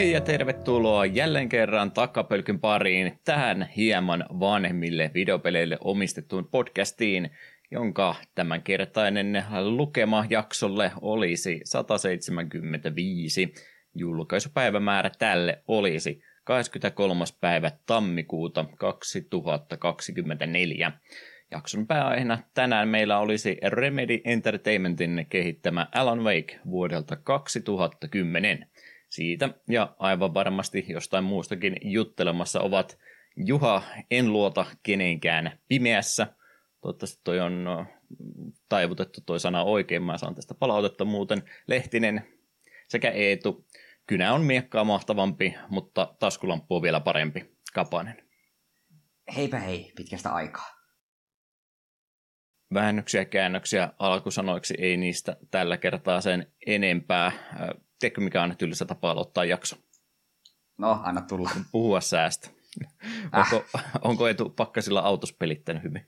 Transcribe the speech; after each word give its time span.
hei 0.00 0.12
ja 0.12 0.20
tervetuloa 0.20 1.06
jälleen 1.06 1.48
kerran 1.48 1.92
takapölkyn 1.92 2.60
pariin 2.60 3.18
tähän 3.24 3.68
hieman 3.76 4.24
vanhemmille 4.40 5.10
videopeleille 5.14 5.78
omistettuun 5.80 6.48
podcastiin, 6.50 7.30
jonka 7.70 8.14
tämänkertainen 8.34 9.44
lukema 9.62 10.26
jaksolle 10.30 10.92
olisi 11.00 11.60
175. 11.64 13.54
Julkaisupäivämäärä 13.94 15.10
tälle 15.18 15.62
olisi 15.68 16.22
23. 16.44 17.24
päivä 17.40 17.70
tammikuuta 17.86 18.64
2024. 18.78 20.92
Jakson 21.50 21.86
pääaiheena 21.86 22.38
tänään 22.54 22.88
meillä 22.88 23.18
olisi 23.18 23.58
Remedy 23.62 24.20
Entertainmentin 24.24 25.26
kehittämä 25.28 25.86
Alan 25.94 26.24
Wake 26.24 26.60
vuodelta 26.70 27.16
2010. 27.16 28.66
Siitä 29.10 29.48
ja 29.68 29.96
aivan 29.98 30.34
varmasti 30.34 30.84
jostain 30.88 31.24
muustakin 31.24 31.76
juttelemassa 31.82 32.60
ovat 32.60 32.98
Juha 33.36 33.82
En 34.10 34.32
luota 34.32 34.66
kenenkään 34.82 35.58
pimeässä. 35.68 36.26
Toivottavasti 36.80 37.20
toi 37.24 37.40
on 37.40 37.66
taivutettu 38.68 39.20
toi 39.26 39.40
sana 39.40 39.62
oikein, 39.62 40.02
mä 40.02 40.18
saan 40.18 40.34
tästä 40.34 40.54
palautetta 40.54 41.04
muuten. 41.04 41.42
Lehtinen 41.66 42.26
sekä 42.88 43.10
Eetu. 43.10 43.66
Kynä 44.06 44.32
on 44.32 44.42
miekkaa 44.42 44.84
mahtavampi, 44.84 45.54
mutta 45.68 46.14
taskulamppu 46.18 46.76
on 46.76 46.82
vielä 46.82 47.00
parempi. 47.00 47.56
Kapanen. 47.74 48.28
Heipä 49.36 49.58
hei, 49.58 49.92
pitkästä 49.96 50.30
aikaa 50.34 50.80
väännöksiä 52.74 53.20
ja 53.20 53.24
käännöksiä 53.24 53.92
alkusanoiksi, 53.98 54.74
ei 54.78 54.96
niistä 54.96 55.36
tällä 55.50 55.76
kertaa 55.76 56.20
sen 56.20 56.52
enempää. 56.66 57.32
Tiedätkö, 58.00 58.20
mikä 58.20 58.42
on 58.42 58.56
tylsä 58.56 58.84
tapa 58.84 59.10
aloittaa 59.10 59.44
jakso? 59.44 59.76
No, 60.78 61.00
anna 61.02 61.20
tulla. 61.20 61.50
Puhua 61.72 62.00
säästä. 62.00 62.48
Äh. 63.38 63.52
Onko, 63.52 63.64
onko 64.02 64.28
Etu 64.28 64.50
Pakkasilla 64.50 65.00
autos 65.00 65.32
pelittänyt 65.32 65.82
hyvin? 65.82 66.06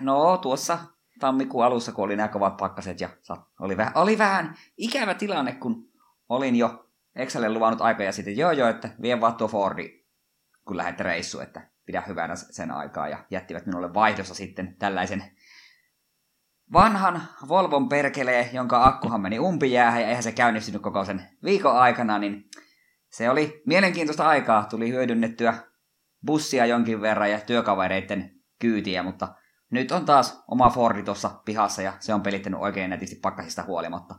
No, 0.00 0.36
tuossa 0.36 0.78
tammikuun 1.20 1.64
alussa, 1.64 1.92
kun 1.92 2.04
oli 2.04 2.16
nämä 2.16 2.28
kovat 2.28 2.56
pakkaset 2.56 3.00
ja 3.00 3.08
oli 3.60 3.76
vähän, 3.76 3.92
oli 3.96 4.18
vähän 4.18 4.54
ikävä 4.76 5.14
tilanne, 5.14 5.52
kun 5.52 5.90
olin 6.28 6.56
jo 6.56 6.90
Excelille 7.16 7.54
luvannut 7.54 7.80
aikoja 7.80 8.12
sitten, 8.12 8.36
joo 8.36 8.50
joo, 8.50 8.68
että 8.68 8.90
vie 9.02 9.20
vaan 9.20 9.34
tuo 9.34 9.48
Fordi, 9.48 10.06
kun 10.64 10.76
lähdette 10.76 11.02
reissuun, 11.02 11.42
että 11.42 11.70
pidä 11.84 12.00
hyvänä 12.00 12.36
sen 12.36 12.70
aikaa 12.70 13.08
ja 13.08 13.24
jättivät 13.30 13.66
minulle 13.66 13.94
vaihdossa 13.94 14.34
sitten 14.34 14.76
tällaisen 14.78 15.24
vanhan 16.72 17.22
Volvon 17.48 17.88
perkelee, 17.88 18.50
jonka 18.52 18.84
akkuhan 18.84 19.20
meni 19.20 19.38
umpijäähän 19.38 20.02
ja 20.02 20.08
eihän 20.08 20.22
se 20.22 20.32
käynnistynyt 20.32 20.82
koko 20.82 21.04
sen 21.04 21.28
viikon 21.44 21.78
aikana, 21.78 22.18
niin 22.18 22.44
se 23.08 23.30
oli 23.30 23.62
mielenkiintoista 23.66 24.28
aikaa. 24.28 24.64
Tuli 24.64 24.90
hyödynnettyä 24.90 25.54
bussia 26.26 26.66
jonkin 26.66 27.00
verran 27.00 27.30
ja 27.30 27.40
työkavereiden 27.40 28.30
kyytiä, 28.58 29.02
mutta 29.02 29.34
nyt 29.70 29.92
on 29.92 30.04
taas 30.04 30.44
oma 30.48 30.70
Fordi 30.70 31.02
tuossa 31.02 31.30
pihassa 31.44 31.82
ja 31.82 31.92
se 32.00 32.14
on 32.14 32.22
pelittänyt 32.22 32.60
oikein 32.60 32.90
netisti 32.90 33.16
pakkasista 33.16 33.62
huolimatta. 33.62 34.14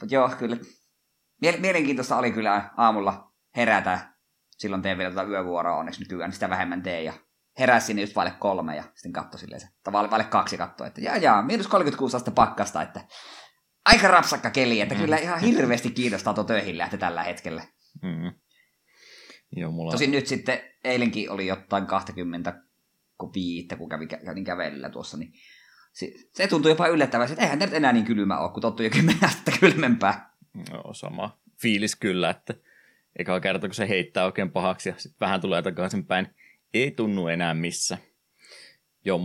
Mutta 0.00 0.14
joo, 0.14 0.30
kyllä. 0.38 0.56
Mielenkiintoista 1.58 2.16
oli 2.16 2.32
kyllä 2.32 2.70
aamulla 2.76 3.32
herätä 3.56 3.98
silloin 4.50 4.82
teen 4.82 4.98
vielä 4.98 5.10
tuota 5.10 5.28
yövuoroa, 5.28 5.76
onneksi 5.76 6.02
nykyään 6.02 6.32
sitä 6.32 6.50
vähemmän 6.50 6.82
teen, 6.82 7.04
ja 7.04 7.12
heräsin 7.58 7.86
sinne 7.86 8.02
just 8.02 8.16
vaille 8.16 8.32
kolme, 8.38 8.76
ja 8.76 8.82
sitten 8.82 9.12
katsoi 9.12 9.40
silleen 9.40 9.60
se, 9.60 9.68
tai 9.84 9.92
vaille, 9.92 10.10
vaille 10.10 10.24
kaksi 10.24 10.56
katsoi, 10.56 10.86
että 10.86 11.00
jaa 11.00 11.16
jaa, 11.16 11.42
miinus 11.42 11.68
36 11.68 12.16
astetta 12.16 12.30
pakkasta, 12.30 12.82
että 12.82 13.00
aika 13.84 14.08
rapsakka 14.08 14.50
keli, 14.50 14.80
että 14.80 14.94
mm. 14.94 15.00
kyllä 15.00 15.16
ihan 15.16 15.40
hirveästi 15.40 15.90
kiinnostaa 15.90 16.34
tuo 16.34 16.44
töihin 16.44 16.78
lähtö 16.78 16.96
tällä 16.96 17.22
hetkellä. 17.22 17.62
Mm. 18.02 18.32
Joo, 19.56 19.72
mulla... 19.72 19.90
Tosin 19.92 20.10
nyt 20.10 20.26
sitten 20.26 20.60
eilenkin 20.84 21.30
oli 21.30 21.46
jotain 21.46 21.86
20 21.86 22.62
viittä, 23.34 23.76
kun 23.76 23.88
kävin, 23.88 24.08
kävin 24.08 24.44
kävellä 24.44 24.90
tuossa, 24.90 25.16
niin 25.16 25.32
se, 25.92 26.12
se 26.34 26.46
tuntui 26.46 26.72
jopa 26.72 26.88
yllättävää, 26.88 27.26
että 27.26 27.42
eihän 27.42 27.58
nyt 27.58 27.72
enää 27.72 27.92
niin 27.92 28.04
kylmä 28.04 28.38
ole, 28.38 28.52
kun 28.52 28.62
tottuu 28.62 28.84
jo 28.84 28.90
kymmenen 28.90 29.24
astetta 29.24 29.52
kylmempää. 29.60 30.34
Joo, 30.72 30.94
sama 30.94 31.40
fiilis 31.60 31.96
kyllä, 31.96 32.30
että 32.30 32.54
eka 33.18 33.40
kerta, 33.40 33.68
kun 33.68 33.74
se 33.74 33.88
heittää 33.88 34.24
oikein 34.24 34.50
pahaksi 34.50 34.88
ja 34.88 34.94
sitten 34.96 35.20
vähän 35.20 35.40
tulee 35.40 35.62
takaisin 35.62 36.06
päin, 36.06 36.34
ei 36.74 36.90
tunnu 36.90 37.28
enää 37.28 37.54
missä. 37.54 37.98
Joo, 39.04 39.20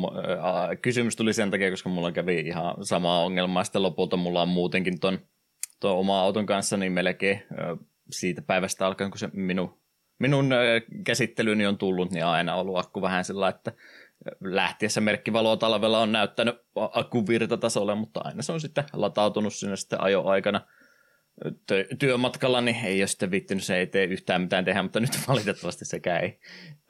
kysymys 0.81 1.15
tuli 1.15 1.33
sen 1.33 1.51
takia, 1.51 1.69
koska 1.71 1.89
mulla 1.89 2.11
kävi 2.11 2.39
ihan 2.39 2.85
sama 2.85 3.19
ongelma, 3.19 3.59
ja 3.59 3.63
sitten 3.63 3.83
lopulta 3.83 4.17
mulla 4.17 4.41
on 4.41 4.49
muutenkin 4.49 4.99
ton, 4.99 5.19
ton 5.79 5.97
oma 5.97 6.21
auton 6.21 6.45
kanssa, 6.45 6.77
niin 6.77 6.91
melkein 6.91 7.43
siitä 8.11 8.41
päivästä 8.41 8.87
alkaen, 8.87 9.11
kun 9.11 9.19
se 9.19 9.29
minun, 9.33 9.81
minun 10.19 10.49
käsittelyni 11.03 11.65
on 11.65 11.77
tullut, 11.77 12.11
niin 12.11 12.25
aina 12.25 12.55
ollut 12.55 12.77
akku 12.77 13.01
vähän 13.01 13.25
sillä, 13.25 13.47
että 13.47 13.71
lähtiessä 14.41 15.01
merkkivaloa 15.01 15.57
talvella 15.57 15.99
on 15.99 16.11
näyttänyt 16.11 16.55
akun 16.75 17.27
virtatasolle, 17.27 17.95
mutta 17.95 18.21
aina 18.23 18.41
se 18.41 18.51
on 18.51 18.61
sitten 18.61 18.83
latautunut 18.93 19.53
sinne 19.53 19.75
sitten 19.75 20.01
ajoaikana 20.01 20.57
aikana 20.57 20.72
työmatkalla, 21.99 22.61
niin 22.61 22.85
ei 22.85 23.01
ole 23.01 23.07
sitten 23.07 23.31
vittinyt, 23.31 23.63
se 23.63 23.77
ei 23.77 23.87
tee 23.87 24.05
yhtään 24.05 24.41
mitään 24.41 24.65
tehdä, 24.65 24.83
mutta 24.83 24.99
nyt 24.99 25.11
valitettavasti 25.27 25.85
sekään 25.85 26.23
ei 26.23 26.39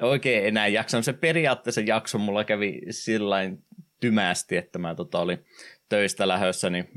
oikein 0.01 0.45
enää 0.45 0.67
jaksanut. 0.67 1.05
Se 1.05 1.13
periaatteessa 1.13 1.81
jakso 1.81 2.17
mulla 2.17 2.43
kävi 2.43 2.81
sillain 2.89 3.63
tymästi, 3.99 4.57
että 4.57 4.79
mä 4.79 4.95
tota, 4.95 5.19
olin 5.19 5.45
töistä 5.89 6.27
lähössä, 6.27 6.69
niin 6.69 6.87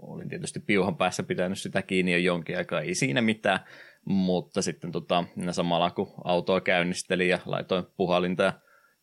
olin 0.00 0.28
tietysti 0.28 0.60
piuhan 0.60 0.96
päässä 0.96 1.22
pitänyt 1.22 1.58
sitä 1.58 1.82
kiinni 1.82 2.12
jo 2.12 2.18
jonkin 2.18 2.56
aikaa, 2.56 2.80
ei 2.80 2.94
siinä 2.94 3.20
mitään, 3.20 3.60
mutta 4.04 4.62
sitten 4.62 4.92
tota, 4.92 5.24
samalla 5.50 5.90
kun 5.90 6.14
autoa 6.24 6.60
käynnistelin 6.60 7.28
ja 7.28 7.38
laitoin 7.46 7.84
puhalinta 7.96 8.42
ja 8.42 8.52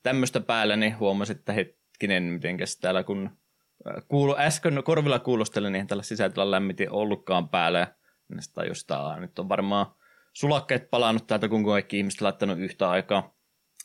tämmöistä 0.04 0.40
päälle, 0.40 0.76
niin 0.76 1.00
huomasin, 1.00 1.36
että 1.38 1.54
hetkinen, 1.54 2.24
mitenkäs 2.24 2.78
täällä 2.78 3.04
kun 3.04 3.30
kuulu, 4.08 4.36
äsken 4.38 4.84
korvilla 4.84 5.20
kuulostelin, 5.20 5.74
niin 5.74 5.88
tällä 5.88 6.04
sisätilan 6.04 6.52
lämmitin 6.52 6.92
ollutkaan 6.92 7.50
päällä. 7.50 7.80
Ja 8.58 8.66
jostain, 8.66 9.22
nyt 9.22 9.40
on 9.40 9.50
varmaan 9.50 9.86
sulakkeet 10.34 10.90
palannut 10.90 11.28
täältä, 11.28 11.50
kun 11.50 11.66
kaikki 11.66 11.98
ihmiset 11.98 12.22
laittanut 12.22 12.60
yhtä 12.60 12.90
aikaa, 12.90 13.36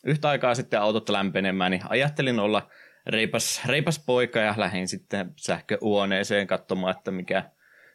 yhtä 0.04 0.28
aikaa 0.28 0.54
sitten 0.54 0.80
autot 0.80 1.08
lämpenemään, 1.08 1.70
niin 1.70 1.82
ajattelin 1.88 2.38
olla 2.38 2.68
reipas, 3.06 3.62
reipas 3.66 4.04
poika 4.06 4.38
ja 4.38 4.54
lähdin 4.56 4.88
sitten 4.88 5.32
sähköuoneeseen 5.36 6.46
katsomaan, 6.46 6.96
että 6.96 7.10
mikä, 7.10 7.50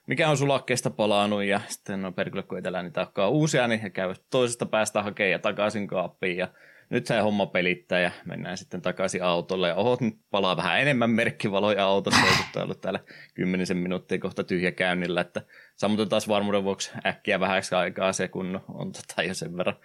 mikä 0.08 0.30
on 0.30 0.38
sulakkeesta 0.38 0.90
palannut. 0.90 1.44
Ja 1.44 1.62
sitten 1.68 2.02
no 2.02 2.12
perkele, 2.12 2.44
kun 2.44 2.58
etelä 2.58 2.84
niitä 2.84 3.08
uusia, 3.30 3.68
niin 3.68 3.82
he 3.82 3.90
käyvät 3.90 4.22
toisesta 4.30 4.66
päästä 4.66 5.04
hakemaan 5.04 5.32
ja 5.32 5.40
takaisin 5.40 5.88
kaappiin. 5.88 6.38
Ja 6.38 6.48
nyt 6.92 7.08
se 7.08 7.20
homma 7.20 7.46
pelittää 7.46 8.00
ja 8.00 8.12
mennään 8.26 8.58
sitten 8.58 8.82
takaisin 8.82 9.24
autolle. 9.24 9.68
Ja 9.68 9.76
ohot, 9.76 10.02
nyt 10.02 10.18
palaa 10.32 10.58
vähän 10.58 10.82
enemmän 10.82 11.10
merkkivaloja 11.10 11.86
autossa, 11.86 12.22
kun 12.54 12.62
ollut 12.64 12.82
täällä 12.82 13.00
kymmenisen 13.34 13.78
minuuttia 13.78 14.20
kohta 14.20 14.44
tyhjä 14.44 14.72
käynnillä, 14.72 15.22
että 15.22 15.42
sammutan 15.76 16.10
taas 16.10 16.28
varmuuden 16.28 16.64
vuoksi 16.64 16.92
äkkiä 17.06 17.40
vähäksi 17.40 17.76
aikaa 17.76 18.14
se, 18.14 18.28
kun 18.28 18.62
on 18.68 18.92
tota 18.92 19.24
jo 19.24 19.34
sen 19.34 19.58
verran, 19.58 19.76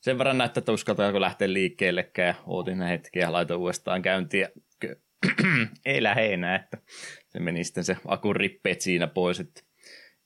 sen 0.00 0.18
verran 0.18 0.38
näyttää, 0.38 0.60
että 0.60 0.72
uskaltaako 0.72 1.20
lähteä 1.20 1.52
liikkeellekään 1.52 2.28
ja 2.28 2.34
ootin 2.46 2.82
hetkiä 2.82 3.22
ja 3.22 3.32
laitoin 3.32 3.60
uudestaan 3.60 4.02
käyntiin 4.02 4.40
ja 4.40 4.48
ei 5.86 6.02
lähde 6.02 6.34
enää, 6.34 6.56
että 6.56 6.78
se 7.28 7.40
meni 7.40 7.64
sitten 7.64 7.84
se 7.84 7.96
akun 8.06 8.36
rippeet 8.36 8.80
siinä 8.80 9.06
pois, 9.06 9.40
että 9.40 9.62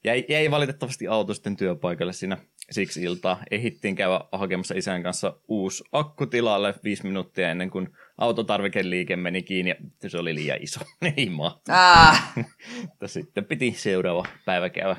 jäi, 0.04 0.24
jäi 0.28 0.50
valitettavasti 0.50 1.08
auto 1.08 1.34
sitten 1.34 1.56
työpaikalle 1.56 2.12
siinä 2.12 2.38
siksi 2.70 3.02
iltaa. 3.02 3.42
Ehittiin 3.50 3.94
käydä 3.94 4.20
hakemassa 4.32 4.74
isän 4.76 5.02
kanssa 5.02 5.40
uusi 5.48 5.84
akku 5.92 6.26
tilalle 6.26 6.74
viisi 6.84 7.06
minuuttia 7.06 7.50
ennen 7.50 7.70
kuin 7.70 7.88
autotarvikeliike 8.18 9.16
meni 9.16 9.42
kiinni 9.42 9.70
ja 9.70 10.10
se 10.10 10.18
oli 10.18 10.34
liian 10.34 10.62
iso. 10.62 10.80
Ei 11.16 11.30
ah. 11.68 12.34
sitten 13.06 13.44
piti 13.44 13.74
seuraava 13.76 14.24
päivä 14.44 14.70
käydä, 14.70 14.96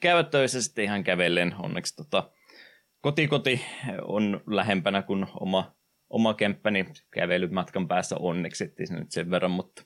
käydä 0.00 0.22
töissä 0.22 0.62
sitten 0.62 0.84
ihan 0.84 1.04
kävellen. 1.04 1.54
Onneksi 1.58 1.96
tota, 1.96 2.30
kotikoti 3.00 3.60
on 4.02 4.40
lähempänä 4.46 5.02
kuin 5.02 5.26
oma, 5.40 5.74
oma 6.10 6.34
kämppäni 6.34 6.86
kävelymatkan 7.10 7.88
päässä 7.88 8.16
onneksi, 8.18 8.64
ettei 8.64 8.86
se 8.86 8.94
nyt 8.94 9.10
sen 9.10 9.30
verran, 9.30 9.50
mutta 9.50 9.82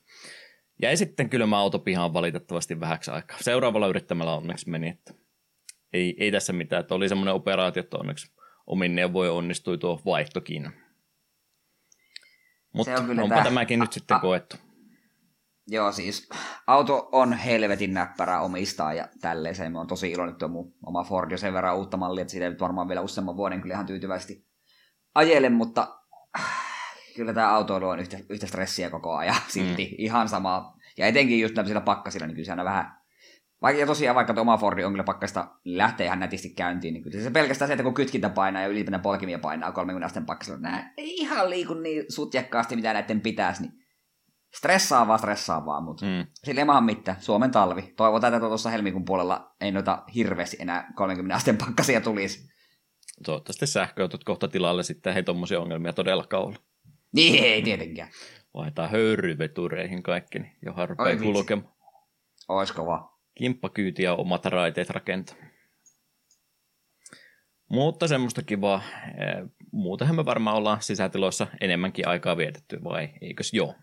Jäi 0.82 0.96
sitten 0.96 1.30
kylmä 1.30 1.58
auto 1.58 1.78
pihaan 1.78 2.12
valitettavasti 2.12 2.80
vähäksi 2.80 3.10
aikaa. 3.10 3.38
Seuraavalla 3.40 3.86
yrittämällä 3.86 4.34
onneksi 4.34 4.70
meni, 4.70 4.88
että 4.88 5.14
ei, 5.94 6.16
ei 6.18 6.32
tässä 6.32 6.52
mitään. 6.52 6.80
Että 6.80 6.94
oli 6.94 7.08
semmoinen 7.08 7.34
operaatio, 7.34 7.80
että 7.80 7.96
onneksi 7.96 8.32
omin 8.66 8.94
neuvoin 8.94 9.30
onnistui 9.30 9.78
tuo 9.78 10.00
vaihtokin. 10.04 10.70
Mutta 12.74 12.94
on 12.94 13.10
onpa 13.10 13.34
tämä... 13.34 13.44
tämäkin 13.44 13.80
nyt 13.80 13.92
sitten 13.92 14.20
koettu. 14.20 14.56
Joo, 15.66 15.92
siis 15.92 16.28
auto 16.66 17.08
on 17.12 17.32
helvetin 17.32 17.94
näppärä 17.94 18.40
omistaa 18.40 18.94
ja 18.94 19.08
tälleen 19.20 19.54
se 19.54 19.70
on 19.74 19.86
tosi 19.86 20.10
iloinen, 20.10 20.32
että 20.32 20.48
mun 20.48 20.74
oma 20.86 21.04
Ford 21.04 21.30
jo 21.30 21.38
sen 21.38 21.54
verran 21.54 21.76
uutta 21.76 21.96
mallia, 21.96 22.22
että 22.22 22.32
siitä 22.32 22.46
ei 22.46 22.60
varmaan 22.60 22.88
vielä 22.88 23.00
useamman 23.00 23.36
vuoden 23.36 23.60
kyllä 23.60 23.74
ihan 23.74 23.86
tyytyväisesti 23.86 24.46
ajelen, 25.14 25.52
mutta 25.52 25.98
kyllä 27.16 27.34
tämä 27.34 27.54
autoilu 27.54 27.88
on 27.88 28.00
yhtä, 28.00 28.18
yhtä 28.28 28.46
stressiä 28.46 28.90
koko 28.90 29.16
ajan 29.16 29.36
silti. 29.54 29.84
Mm. 29.84 29.94
Ihan 29.98 30.28
sama. 30.28 30.78
Ja 30.98 31.06
etenkin 31.06 31.40
just 31.40 31.54
tämmöisillä 31.54 31.80
pakkasilla, 31.80 32.26
niin 32.26 32.34
kyllä 32.34 32.46
se 32.46 32.52
aina 32.52 32.64
vähän, 32.64 33.03
ja 33.70 33.86
tosiaan 33.86 34.14
vaikka 34.14 34.34
tuo 34.34 34.42
oma 34.42 34.56
Fordi 34.56 34.84
on 34.84 34.92
kyllä 34.92 35.04
pakkasta 35.04 35.48
lähtee 35.64 36.06
ihan 36.06 36.20
nätisti 36.20 36.50
käyntiin, 36.50 36.94
niin 36.94 37.02
kyllä 37.04 37.22
se 37.22 37.30
pelkästään 37.30 37.66
se, 37.66 37.72
että 37.72 37.84
kun 37.84 37.94
kytkintä 37.94 38.28
painaa 38.28 38.62
ja 38.62 38.68
ylipäätään 38.68 39.02
polkimia 39.02 39.38
painaa 39.38 39.72
30 39.72 40.06
asteen 40.06 40.26
pakkasella, 40.26 40.60
nämä 40.60 40.92
ei 40.96 41.16
ihan 41.16 41.50
liiku 41.50 41.74
niin 41.74 42.04
sutjakkaasti, 42.08 42.76
mitä 42.76 42.92
näiden 42.92 43.20
pitäisi, 43.20 43.62
niin 43.62 43.84
stressaavaa, 44.54 45.18
stressaavaa, 45.18 45.80
mutta 45.80 46.06
mm. 46.06 46.26
sillä 46.44 46.60
ei 46.60 46.80
mitään. 46.84 47.20
Suomen 47.20 47.50
talvi. 47.50 47.92
Toivotaan, 47.96 48.34
että 48.34 48.48
tuossa 48.48 48.70
helmikuun 48.70 49.04
puolella 49.04 49.54
ei 49.60 49.72
noita 49.72 50.02
hirveästi 50.14 50.56
enää 50.60 50.92
30 50.96 51.36
asteen 51.36 51.56
pakkasia 51.56 52.00
tulisi. 52.00 52.48
Toivottavasti 53.24 53.66
sähköautot 53.66 54.24
kohta 54.24 54.48
tilalle 54.48 54.82
sitten 54.82 55.16
ei 55.16 55.22
tuommoisia 55.22 55.60
ongelmia 55.60 55.92
todellakaan 55.92 56.44
ole. 56.44 56.56
Niin, 57.12 57.44
ei 57.44 57.62
tietenkään. 57.62 58.08
Vaihtaa 58.54 58.88
höyryvetureihin 58.88 60.02
kaikki, 60.02 60.38
niin 60.38 60.56
johon 60.62 60.88
rupeaa 60.88 61.16
kulkemaan. 61.16 61.74
Ois 62.48 62.72
kova. 62.72 63.13
Kimppakyyti 63.34 64.02
ja 64.02 64.14
omat 64.14 64.44
raiteet 64.44 64.90
rakentaa. 64.90 65.36
Mutta 67.70 68.08
semmoista 68.08 68.42
kivaa. 68.42 68.82
Muutenhan 69.72 70.16
me 70.16 70.24
varmaan 70.24 70.56
ollaan 70.56 70.82
sisätiloissa 70.82 71.46
enemmänkin 71.60 72.08
aikaa 72.08 72.36
vietetty, 72.36 72.84
vai 72.84 73.08
eikös 73.20 73.52
joo? 73.52 73.74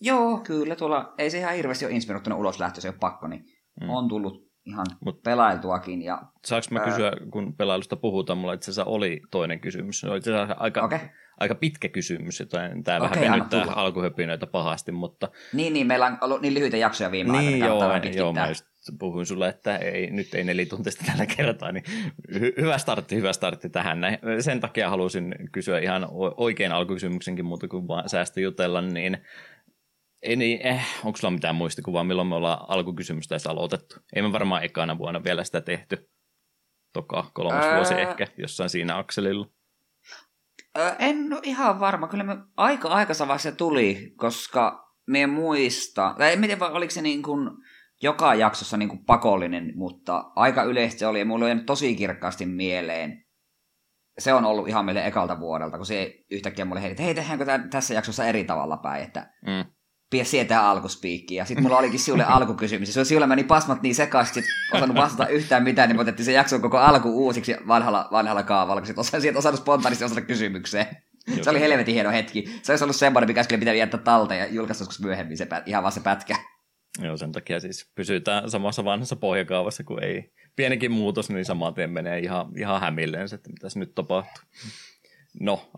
Joo, 0.00 0.38
kyllä. 0.38 0.76
Tuolla 0.76 1.14
ei 1.18 1.30
se 1.30 1.38
ihan 1.38 1.54
hirveästi 1.54 1.84
ole 1.84 1.94
inspiroittunut 1.94 2.38
ulos 2.38 2.60
lähtö, 2.60 2.80
se 2.80 2.88
ole 2.88 2.96
pakko, 3.00 3.26
niin 3.26 3.44
mm. 3.80 3.90
on 3.90 4.08
tullut 4.08 4.48
ihan 4.66 4.86
Mut, 5.04 5.22
pelailtuakin. 5.22 6.02
Ja, 6.02 6.22
saanko 6.46 6.66
mä 6.70 6.78
ää... 6.78 6.84
kysyä, 6.84 7.12
kun 7.32 7.56
pelailusta 7.56 7.96
puhutaan, 7.96 8.38
mulla 8.38 8.52
itse 8.52 8.70
asiassa 8.70 8.90
oli 8.90 9.20
toinen 9.30 9.60
kysymys. 9.60 10.00
Se 10.00 10.08
oli 10.08 10.18
itse 10.18 10.34
asiassa 10.34 10.56
aika, 10.58 10.82
okay. 10.82 10.98
Aika 11.40 11.54
pitkä 11.54 11.88
kysymys, 11.88 12.40
joten 12.40 12.84
tämä 12.84 12.96
okay, 12.96 13.10
vähän 13.10 13.32
venyttää 13.32 13.74
alkuhöpinöitä 13.74 14.46
pahasti, 14.46 14.92
mutta... 14.92 15.28
Niin, 15.52 15.72
niin, 15.72 15.86
meillä 15.86 16.06
on 16.06 16.18
ollut 16.20 16.42
niin 16.42 16.54
lyhyitä 16.54 16.76
jaksoja 16.76 17.10
viime 17.10 17.38
niin, 17.38 17.62
aikoina. 17.62 17.96
Joo, 17.96 18.14
joo, 18.14 18.32
mä 18.32 18.48
just 18.48 18.64
puhuin 18.98 19.26
sulle, 19.26 19.48
että 19.48 19.76
ei, 19.76 20.10
nyt 20.10 20.34
ei 20.34 20.44
nelituntista 20.44 21.04
tällä 21.06 21.26
kertaa, 21.26 21.72
niin 21.72 21.84
hy- 22.32 22.60
hyvä 22.60 22.78
startti, 22.78 23.16
hyvä 23.16 23.32
startti 23.32 23.70
tähän. 23.70 24.00
Näin. 24.00 24.18
Sen 24.40 24.60
takia 24.60 24.90
halusin 24.90 25.34
kysyä 25.52 25.78
ihan 25.78 26.08
oikein 26.36 26.72
alkukysymyksenkin 26.72 27.44
muuta 27.44 27.68
kuin 27.68 27.88
vaan 27.88 28.08
säästä 28.08 28.40
jutella, 28.40 28.80
niin 28.80 29.18
ei 30.22 30.36
niin, 30.36 30.66
eh, 30.66 30.84
onko 31.04 31.16
sulla 31.16 31.30
mitään 31.30 31.54
muistikuvaa, 31.54 32.04
milloin 32.04 32.28
me 32.28 32.34
ollaan 32.34 32.66
alkukysymystä 32.68 33.34
edes 33.34 33.46
aloitettu? 33.46 33.96
Ei 34.16 34.22
me 34.22 34.32
varmaan 34.32 34.64
ekana 34.64 34.98
vuonna 34.98 35.24
vielä 35.24 35.44
sitä 35.44 35.60
tehty. 35.60 36.10
Toka 36.92 37.30
kolmas 37.34 37.74
vuosi 37.74 37.94
ehkä, 37.94 38.26
jossain 38.38 38.70
siinä 38.70 38.98
akselilla. 38.98 39.46
Ää, 40.78 40.96
en 40.98 41.32
ole 41.32 41.40
ihan 41.44 41.80
varma. 41.80 42.08
Kyllä 42.08 42.24
me 42.24 42.36
aika 42.56 42.88
aikaisessa 42.88 43.28
vaiheessa 43.28 43.52
tuli, 43.52 44.12
koska 44.16 44.94
me 45.06 45.26
muista, 45.26 46.14
tai 46.18 46.32
en 46.32 46.40
tiedä, 46.40 46.66
oliko 46.66 46.90
se 46.90 47.02
niin 47.02 47.22
kuin 47.22 47.50
joka 48.02 48.34
jaksossa 48.34 48.76
niin 48.76 48.88
kuin 48.88 49.04
pakollinen, 49.04 49.72
mutta 49.74 50.32
aika 50.36 50.62
yleisesti 50.62 51.04
oli, 51.04 51.18
ja 51.18 51.24
mulla 51.24 51.46
oli 51.46 51.60
tosi 51.66 51.96
kirkkaasti 51.96 52.46
mieleen. 52.46 53.24
Se 54.18 54.34
on 54.34 54.44
ollut 54.44 54.68
ihan 54.68 54.84
meille 54.84 55.06
ekalta 55.06 55.40
vuodelta, 55.40 55.76
kun 55.76 55.86
se 55.86 56.14
yhtäkkiä 56.30 56.64
mulle 56.64 56.82
heitti, 56.82 57.02
että 57.02 57.22
hei, 57.22 57.36
tehdäänkö 57.36 57.68
tässä 57.70 57.94
jaksossa 57.94 58.24
eri 58.24 58.44
tavalla 58.44 58.76
päin, 58.76 59.04
että 59.04 59.30
mm 59.46 59.77
pidä 60.10 60.24
sietää 60.24 60.70
alkuspiikkiä. 60.70 61.44
Sitten 61.44 61.62
mulla 61.62 61.78
olikin 61.78 61.98
sinulle 61.98 62.24
alkukysymys. 62.36 62.94
Se 62.94 63.04
sinulle 63.04 63.26
meni 63.26 63.44
pasmat 63.44 63.82
niin 63.82 63.94
sekaisin, 63.94 64.38
että 64.38 64.76
osannut 64.76 64.96
vastata 64.96 65.28
yhtään 65.28 65.62
mitään, 65.62 65.88
niin 65.88 65.96
me 65.96 66.00
otettiin 66.02 66.26
se 66.26 66.32
jakso 66.32 66.58
koko 66.58 66.78
alku 66.78 67.24
uusiksi 67.24 67.56
vanhalla, 67.68 68.08
vanhalla 68.12 68.42
kaavalla, 68.42 68.80
kun 68.80 68.86
sitten 68.86 69.00
osa, 69.00 69.20
sieltä 69.20 69.38
osannut 69.38 69.60
spontaanisti 69.60 70.04
osata 70.04 70.20
kysymykseen. 70.20 70.86
Joo, 71.26 71.44
se 71.44 71.50
oli 71.50 71.60
helvetin 71.60 71.94
hieno 71.94 72.10
hetki. 72.10 72.44
Se 72.62 72.72
olisi 72.72 72.84
ollut 72.84 72.96
semmoinen, 72.96 73.28
mikä 73.28 73.44
kyllä 73.44 73.60
pitää 73.60 73.74
jättää 73.74 74.00
talteen 74.00 74.40
ja 74.40 74.46
julkaista 74.46 74.82
joskus 74.82 75.00
myöhemmin 75.00 75.36
se, 75.36 75.48
ihan 75.66 75.82
vaan 75.82 75.92
se 75.92 76.00
pätkä. 76.00 76.36
Joo, 77.02 77.16
sen 77.16 77.32
takia 77.32 77.60
siis 77.60 77.92
pysytään 77.94 78.50
samassa 78.50 78.84
vanhassa 78.84 79.16
pohjakaavassa, 79.16 79.84
kun 79.84 80.02
ei 80.02 80.32
pienikin 80.56 80.92
muutos, 80.92 81.30
niin 81.30 81.44
saman 81.44 81.74
tien 81.74 81.90
menee 81.90 82.18
ihan, 82.18 82.46
ihan 82.56 82.80
hämilleen, 82.80 83.28
että 83.34 83.50
mitä 83.50 83.68
nyt 83.74 83.94
tapahtuu. 83.94 84.42
No, 85.40 85.70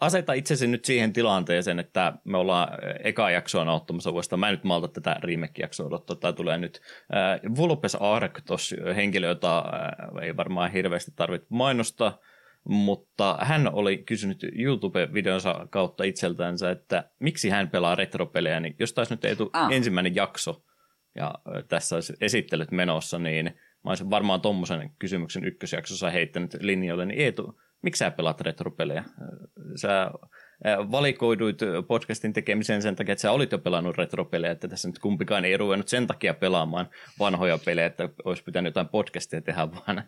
aseta 0.00 0.32
itsesi 0.32 0.66
nyt 0.66 0.84
siihen 0.84 1.12
tilanteeseen, 1.12 1.78
että 1.78 2.12
me 2.24 2.38
ollaan 2.38 2.68
eka 3.04 3.30
jaksoa 3.30 3.64
nauttamassa 3.64 4.12
vuodesta. 4.12 4.36
Mä 4.36 4.48
en 4.48 4.54
nyt 4.54 4.64
malta 4.64 4.88
tätä 4.88 5.16
remake-jaksoa 5.22 5.86
odottaa. 5.86 6.16
Tämä 6.16 6.32
tulee 6.32 6.58
nyt 6.58 6.80
äh, 7.14 7.56
Vulpes 7.56 7.94
Arctos, 7.94 8.74
henkilö, 8.96 9.28
jota 9.28 9.58
äh, 9.58 10.24
ei 10.24 10.36
varmaan 10.36 10.72
hirveästi 10.72 11.12
tarvitse 11.16 11.46
mainostaa, 11.50 12.18
mutta 12.64 13.38
hän 13.40 13.74
oli 13.74 13.98
kysynyt 13.98 14.46
YouTube-videonsa 14.58 15.66
kautta 15.70 16.04
itseltänsä, 16.04 16.70
että 16.70 17.10
miksi 17.18 17.50
hän 17.50 17.70
pelaa 17.70 17.94
retropelejä, 17.94 18.60
niin 18.60 18.76
jos 18.78 18.92
taisi 18.92 19.12
nyt 19.12 19.24
ei 19.24 19.36
tule 19.36 19.50
ah. 19.52 19.72
ensimmäinen 19.72 20.14
jakso, 20.14 20.62
ja 21.14 21.34
tässä 21.68 21.94
olisi 21.94 22.12
esittelyt 22.20 22.70
menossa, 22.70 23.18
niin 23.18 23.46
mä 23.84 23.90
olisin 23.90 24.10
varmaan 24.10 24.40
tuommoisen 24.40 24.90
kysymyksen 24.98 25.44
ykkösjaksossa 25.44 26.10
heittänyt 26.10 26.56
linjoille, 26.60 27.06
niin 27.06 27.20
Eetu, 27.20 27.58
miksi 27.86 27.98
sä 27.98 28.10
pelaat 28.10 28.40
retropelejä? 28.40 29.04
Sä 29.76 30.10
valikoiduit 30.64 31.58
podcastin 31.86 32.32
tekemiseen 32.32 32.82
sen 32.82 32.96
takia, 32.96 33.12
että 33.12 33.22
sä 33.22 33.32
olit 33.32 33.52
jo 33.52 33.58
pelannut 33.58 33.98
retropelejä, 33.98 34.52
että 34.52 34.68
tässä 34.68 34.88
nyt 34.88 34.98
kumpikaan 34.98 35.44
ei 35.44 35.56
ruvennut 35.56 35.88
sen 35.88 36.06
takia 36.06 36.34
pelaamaan 36.34 36.88
vanhoja 37.18 37.58
pelejä, 37.58 37.86
että 37.86 38.08
olisi 38.24 38.44
pitänyt 38.44 38.70
jotain 38.70 38.88
podcastia 38.88 39.40
tehdä, 39.40 39.68
vaan 39.76 40.02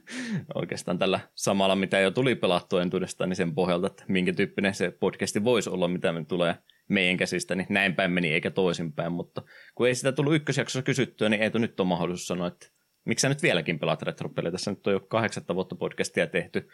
oikeastaan 0.55 0.99
tällä 0.99 1.21
samalla, 1.35 1.77
mitä 1.77 2.01
jo 2.01 2.11
tuli 2.11 2.35
pelattua 2.35 2.83
entuudestaan, 2.83 3.31
niin 3.31 3.37
sen 3.37 3.55
pohjalta, 3.55 3.87
että 3.87 4.05
minkä 4.09 4.33
tyyppinen 4.33 4.75
se 4.75 4.91
podcasti 4.91 5.45
voisi 5.45 5.71
olla, 5.71 5.89
mitä 5.89 6.13
me 6.13 6.25
tulee 6.25 6.55
meidän 6.89 7.17
käsistä, 7.17 7.55
niin 7.55 7.67
näin 7.71 7.95
päin 7.95 8.11
meni 8.11 8.33
eikä 8.33 8.51
toisinpäin, 8.51 9.13
mutta 9.13 9.43
kun 9.75 9.89
ei 9.89 9.95
sitä 9.95 10.13
tullut 10.13 10.35
ykkösjaksossa 10.35 10.83
kysyttyä, 10.83 11.29
niin 11.29 11.43
ei 11.43 11.51
nyt 11.55 11.81
ole 11.81 11.89
mahdollisuus 11.89 12.27
sanoa, 12.27 12.47
että 12.47 12.67
miksi 13.09 13.23
sä 13.23 13.29
nyt 13.29 13.43
vieläkin 13.43 13.79
pelaat 13.79 14.03
retropelejä? 14.03 14.53
Tässä 14.53 14.71
nyt 14.71 14.87
on 14.87 14.93
jo 14.93 15.01
kahdeksatta 15.01 15.55
vuotta 15.55 15.77
podcastia 15.77 16.27
tehty, 16.27 16.69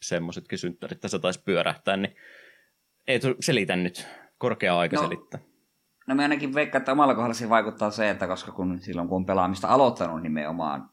semmoisetkin 0.00 0.58
synttärit 0.58 1.00
tässä 1.00 1.18
taisi 1.18 1.42
pyörähtää, 1.44 1.96
niin 1.96 2.16
ei 3.06 3.20
selitä 3.40 3.76
nyt. 3.76 4.06
Korkea 4.38 4.78
aika 4.78 4.96
no, 4.96 5.02
selittää. 5.02 5.40
No 6.06 6.14
me 6.14 6.22
ainakin 6.22 6.54
veikkaan, 6.54 6.80
että 6.80 6.92
omalla 6.92 7.14
kohdalla 7.14 7.34
se 7.34 7.48
vaikuttaa 7.48 7.90
se, 7.90 8.10
että 8.10 8.26
koska 8.26 8.52
kun 8.52 8.80
silloin 8.80 9.08
kun 9.08 9.16
on 9.16 9.26
pelaamista 9.26 9.68
aloittanut 9.68 10.22
nimenomaan 10.22 10.90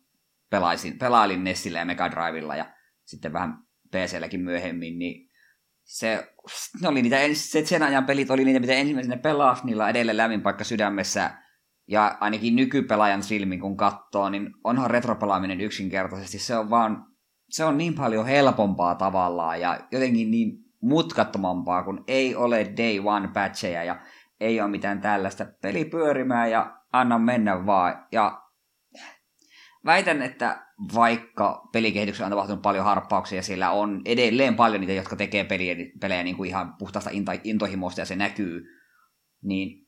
pelaisin, 0.50 1.00
pelailin 1.00 1.44
Nessillä 1.44 1.80
ja 1.80 1.86
Mega 1.86 2.12
Drivella 2.12 2.56
ja 2.56 2.66
sitten 3.06 3.34
vähän 3.34 3.58
PClläkin 3.92 4.42
myöhemmin, 4.42 5.00
niin 5.00 5.30
se, 5.84 6.34
ne 6.82 6.88
oli 6.88 7.02
niitä, 7.02 7.18
se, 7.34 7.66
sen 7.66 7.84
ajan 7.84 8.06
pelit 8.06 8.32
oli 8.32 8.46
niitä, 8.46 8.60
mitä 8.60 8.74
ensimmäisenä 8.74 9.18
pelasi, 9.18 9.66
niillä 9.66 9.84
on 9.84 9.90
edelleen 9.90 10.18
lämmin 10.18 10.42
paikka 10.42 10.64
sydämessä, 10.64 11.32
ja 11.88 12.18
ainakin 12.20 12.56
nykypelaajan 12.56 13.24
silmin 13.24 13.60
kun 13.60 13.78
katsoo, 13.78 14.30
niin 14.30 14.50
onhan 14.64 14.92
retropelaaminen 14.92 15.62
yksinkertaisesti, 15.62 16.40
se 16.40 16.58
on 16.58 16.70
vaan, 16.70 17.06
se 17.50 17.66
on 17.66 17.78
niin 17.78 17.94
paljon 17.94 18.26
helpompaa 18.26 18.96
tavallaan 18.96 19.62
ja 19.62 19.80
jotenkin 19.92 20.32
niin 20.32 20.66
mutkattomampaa, 20.82 21.84
kun 21.84 22.04
ei 22.08 22.36
ole 22.36 22.74
day 22.78 23.00
one 23.04 23.28
patcheja 23.28 23.84
ja 23.84 24.00
ei 24.40 24.62
ole 24.62 24.70
mitään 24.70 25.02
tällaista. 25.02 25.46
Peli 25.62 25.86
pyörimään 25.86 26.52
ja 26.52 26.78
anna 26.94 27.20
mennä 27.20 27.66
vaan. 27.66 28.08
Ja 28.12 28.42
väitän, 29.86 30.22
että 30.22 30.66
vaikka 30.96 31.70
pelikehityksessä 31.74 32.26
on 32.26 32.32
tapahtunut 32.32 32.62
paljon 32.62 32.86
harppauksia, 32.86 33.42
siellä 33.42 33.72
on 33.72 34.02
edelleen 34.06 34.56
paljon 34.56 34.82
niitä, 34.82 34.94
jotka 34.94 35.16
tekee 35.16 35.44
pelejä, 35.44 35.76
pelejä 36.02 36.24
niin 36.24 36.36
kuin 36.36 36.50
ihan 36.50 36.74
puhtaasta 36.80 37.10
intohimosta 37.44 38.02
ja 38.02 38.06
se 38.06 38.16
näkyy, 38.16 38.64
niin 39.44 39.85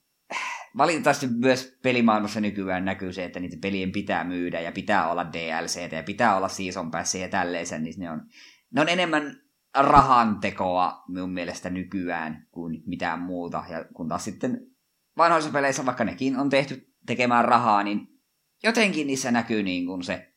valitettavasti 0.77 1.27
myös 1.27 1.79
pelimaailmassa 1.83 2.41
nykyään 2.41 2.85
näkyy 2.85 3.13
se, 3.13 3.25
että 3.25 3.39
niitä 3.39 3.57
pelien 3.61 3.91
pitää 3.91 4.23
myydä 4.23 4.61
ja 4.61 4.71
pitää 4.71 5.09
olla 5.09 5.33
DLC 5.33 5.91
ja 5.91 6.03
pitää 6.03 6.37
olla 6.37 6.47
season 6.47 6.91
pass 6.91 7.15
ja 7.15 7.29
tälleen, 7.29 7.65
niin 7.79 7.95
ne 7.97 8.11
on, 8.11 8.21
ne 8.71 8.81
on 8.81 8.89
enemmän 8.89 9.41
rahantekoa 9.75 11.03
minun 11.07 11.33
mielestä 11.33 11.69
nykyään 11.69 12.47
kuin 12.51 12.83
mitään 12.85 13.19
muuta. 13.19 13.63
Ja 13.69 13.85
kun 13.93 14.07
taas 14.07 14.25
sitten 14.25 14.67
vanhoissa 15.17 15.51
peleissä, 15.51 15.85
vaikka 15.85 16.03
nekin 16.03 16.37
on 16.37 16.49
tehty 16.49 16.93
tekemään 17.05 17.45
rahaa, 17.45 17.83
niin 17.83 18.07
jotenkin 18.63 19.07
niissä 19.07 19.31
näkyy 19.31 19.63
niin 19.63 19.85
kuin 19.85 20.03
se 20.03 20.33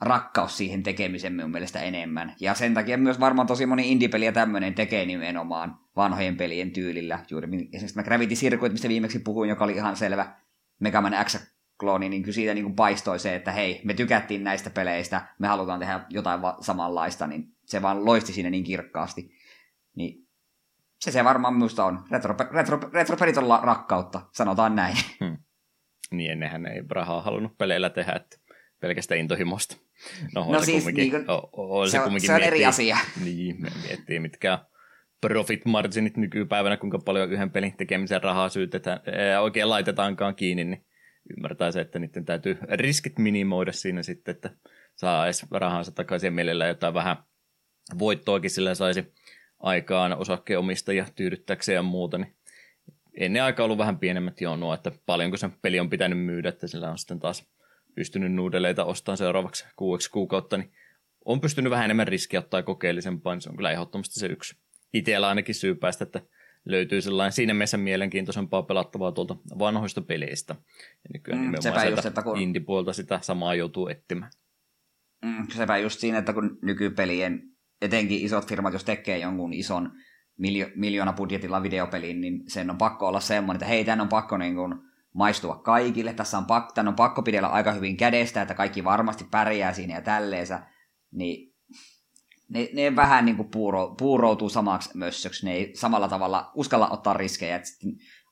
rakkaus 0.00 0.56
siihen 0.56 0.82
tekemiseen 0.82 1.32
minun 1.32 1.50
mielestä 1.50 1.80
enemmän. 1.80 2.34
Ja 2.40 2.54
sen 2.54 2.74
takia 2.74 2.98
myös 2.98 3.20
varmaan 3.20 3.46
tosi 3.46 3.66
moni 3.66 3.98
ja 4.24 4.32
tämmöinen 4.32 4.74
tekee 4.74 5.06
nimenomaan 5.06 5.79
vanhojen 5.96 6.36
pelien 6.36 6.70
tyylillä. 6.70 7.18
Juuri 7.30 7.48
esimerkiksi 7.72 7.96
mä 7.96 8.02
Gravity 8.02 8.34
Circuit, 8.34 8.72
mistä 8.72 8.88
viimeksi 8.88 9.18
puhuin, 9.18 9.50
joka 9.50 9.64
oli 9.64 9.72
ihan 9.72 9.96
selvä 9.96 10.36
Mega 10.80 11.00
Man 11.00 11.24
X-klooni, 11.24 12.08
niin 12.08 12.22
kyllä 12.22 12.34
siitä 12.34 12.54
niin 12.54 12.64
kuin 12.64 12.76
paistoi 12.76 13.18
se, 13.18 13.34
että 13.34 13.52
hei, 13.52 13.80
me 13.84 13.94
tykättiin 13.94 14.44
näistä 14.44 14.70
peleistä, 14.70 15.22
me 15.38 15.48
halutaan 15.48 15.80
tehdä 15.80 16.00
jotain 16.08 16.42
va- 16.42 16.58
samanlaista, 16.60 17.26
niin 17.26 17.44
se 17.66 17.82
vaan 17.82 18.04
loisti 18.04 18.32
siinä 18.32 18.50
niin 18.50 18.64
kirkkaasti. 18.64 19.30
Niin 19.96 20.28
se 21.00 21.10
se 21.10 21.24
varmaan 21.24 21.54
minusta 21.54 21.84
on. 21.84 22.04
Retro, 22.10 22.34
retro, 22.52 22.80
retropelit 22.92 23.36
on 23.36 23.60
rakkautta, 23.62 24.20
sanotaan 24.32 24.76
näin. 24.76 24.96
Hmm. 25.20 25.36
Niin, 26.10 26.30
ennenhän 26.30 26.66
ei 26.66 26.82
rahaa 26.90 27.22
halunnut 27.22 27.58
peleillä 27.58 27.90
tehdä, 27.90 28.12
että 28.12 28.36
pelkästään 28.80 29.20
intohimosta. 29.20 29.76
No, 30.34 30.52
no 30.52 30.62
siis 30.62 30.86
niin 30.86 31.10
kuin, 31.10 31.30
o, 31.30 31.50
o, 31.52 31.86
se, 31.86 31.90
se, 31.90 32.00
on, 32.00 32.20
se 32.20 32.34
on 32.34 32.40
eri 32.40 32.66
asia. 32.66 32.98
Niin, 33.24 33.62
me 33.62 33.68
miettii 33.86 34.20
mitkä 34.20 34.58
profit 35.20 35.64
marginit 35.64 36.16
nykypäivänä, 36.16 36.76
kuinka 36.76 36.98
paljon 36.98 37.32
yhden 37.32 37.50
pelin 37.50 37.76
tekemisen 37.76 38.22
rahaa 38.22 38.48
syytetään, 38.48 39.00
ja 39.30 39.40
oikein 39.40 39.68
laitetaankaan 39.68 40.34
kiinni, 40.34 40.64
niin 40.64 40.86
ymmärtää 41.36 41.72
se, 41.72 41.80
että 41.80 41.98
niiden 41.98 42.24
täytyy 42.24 42.58
riskit 42.70 43.18
minimoida 43.18 43.72
siinä 43.72 44.02
sitten, 44.02 44.34
että 44.34 44.50
saa 44.96 45.26
edes 45.26 45.46
rahansa 45.50 45.92
takaisin 45.92 46.26
ja 46.26 46.32
mielellään 46.32 46.68
jotain 46.68 46.94
vähän 46.94 47.16
voittoakin 47.98 48.50
sillä 48.50 48.74
saisi 48.74 49.14
aikaan 49.58 50.16
osakkeenomistajia 50.16 51.06
tyydyttäkseen 51.14 51.76
ja 51.76 51.82
muuta, 51.82 52.18
niin 52.18 52.36
ennen 53.14 53.42
aikaa 53.42 53.64
ollut 53.64 53.78
vähän 53.78 53.98
pienemmät 53.98 54.40
jonoa, 54.40 54.74
että 54.74 54.92
paljonko 55.06 55.36
se 55.36 55.50
peli 55.62 55.80
on 55.80 55.90
pitänyt 55.90 56.18
myydä, 56.18 56.48
että 56.48 56.66
sillä 56.66 56.90
on 56.90 56.98
sitten 56.98 57.20
taas 57.20 57.46
pystynyt 57.94 58.32
nuudeleita 58.32 58.84
ostamaan 58.84 59.18
seuraavaksi 59.18 59.64
kuueksi 59.76 60.10
kuukautta, 60.10 60.56
niin 60.56 60.72
on 61.24 61.40
pystynyt 61.40 61.70
vähän 61.70 61.84
enemmän 61.84 62.08
riskiä 62.08 62.40
ottaa 62.40 62.62
kokeellisempaa, 62.62 63.34
niin 63.34 63.42
se 63.42 63.50
on 63.50 63.56
kyllä 63.56 63.70
ehdottomasti 63.70 64.20
se 64.20 64.26
yksi 64.26 64.56
itsellä 64.94 65.28
ainakin 65.28 65.54
syy 65.54 65.74
päästä, 65.74 66.04
että 66.04 66.20
löytyy 66.64 67.02
sellainen 67.02 67.32
siinä 67.32 67.54
mielessä 67.54 67.76
mielenkiintoisempaa 67.76 68.62
pelattavaa 68.62 69.12
tuolta 69.12 69.36
vanhoista 69.58 70.00
peleistä. 70.00 70.54
Ja 70.78 71.10
nykyään 71.12 71.40
mm, 71.40 71.50
nimenomaan 71.50 71.90
just, 71.90 72.06
että 72.06 72.22
kun... 72.22 72.38
indie-puolta 72.38 72.92
sitä 72.92 73.18
samaa 73.22 73.54
joutuu 73.54 73.88
etsimään. 73.88 74.30
Mm, 75.24 75.46
sepä 75.48 75.78
just 75.78 76.00
siinä, 76.00 76.18
että 76.18 76.32
kun 76.32 76.58
nykypelien, 76.62 77.42
etenkin 77.82 78.20
isot 78.20 78.46
firmat, 78.46 78.72
jos 78.72 78.84
tekee 78.84 79.18
jonkun 79.18 79.52
ison 79.52 79.92
miljo- 80.40 80.70
miljoona 80.74 81.12
budjetilla 81.12 81.62
videopeliin, 81.62 82.20
niin 82.20 82.42
sen 82.48 82.70
on 82.70 82.78
pakko 82.78 83.08
olla 83.08 83.20
semmoinen, 83.20 83.56
että 83.56 83.66
hei, 83.66 83.84
tämän 83.84 84.00
on 84.00 84.08
pakko 84.08 84.38
niin 84.38 84.54
kuin 84.54 84.74
maistua 85.14 85.56
kaikille, 85.56 86.12
tässä 86.12 86.38
on 86.38 86.44
pakko, 86.44 86.72
tämän 86.74 86.88
on 86.88 86.94
pakko 86.94 87.22
pidellä 87.22 87.48
aika 87.48 87.72
hyvin 87.72 87.96
kädestä, 87.96 88.42
että 88.42 88.54
kaikki 88.54 88.84
varmasti 88.84 89.24
pärjää 89.30 89.72
siinä 89.72 89.94
ja 89.94 90.00
tälleensä, 90.00 90.66
niin 91.12 91.49
ne, 92.50 92.68
ne 92.72 92.96
vähän 92.96 93.24
niin 93.24 93.36
kuin 93.36 93.50
puuro, 93.50 93.94
puuroutuu 93.98 94.48
samaksi 94.48 94.90
mössöksi, 94.94 95.46
ne 95.46 95.52
ei 95.52 95.72
samalla 95.76 96.08
tavalla 96.08 96.50
uskalla 96.54 96.88
ottaa 96.88 97.14
riskejä. 97.14 97.56
Et 97.56 97.64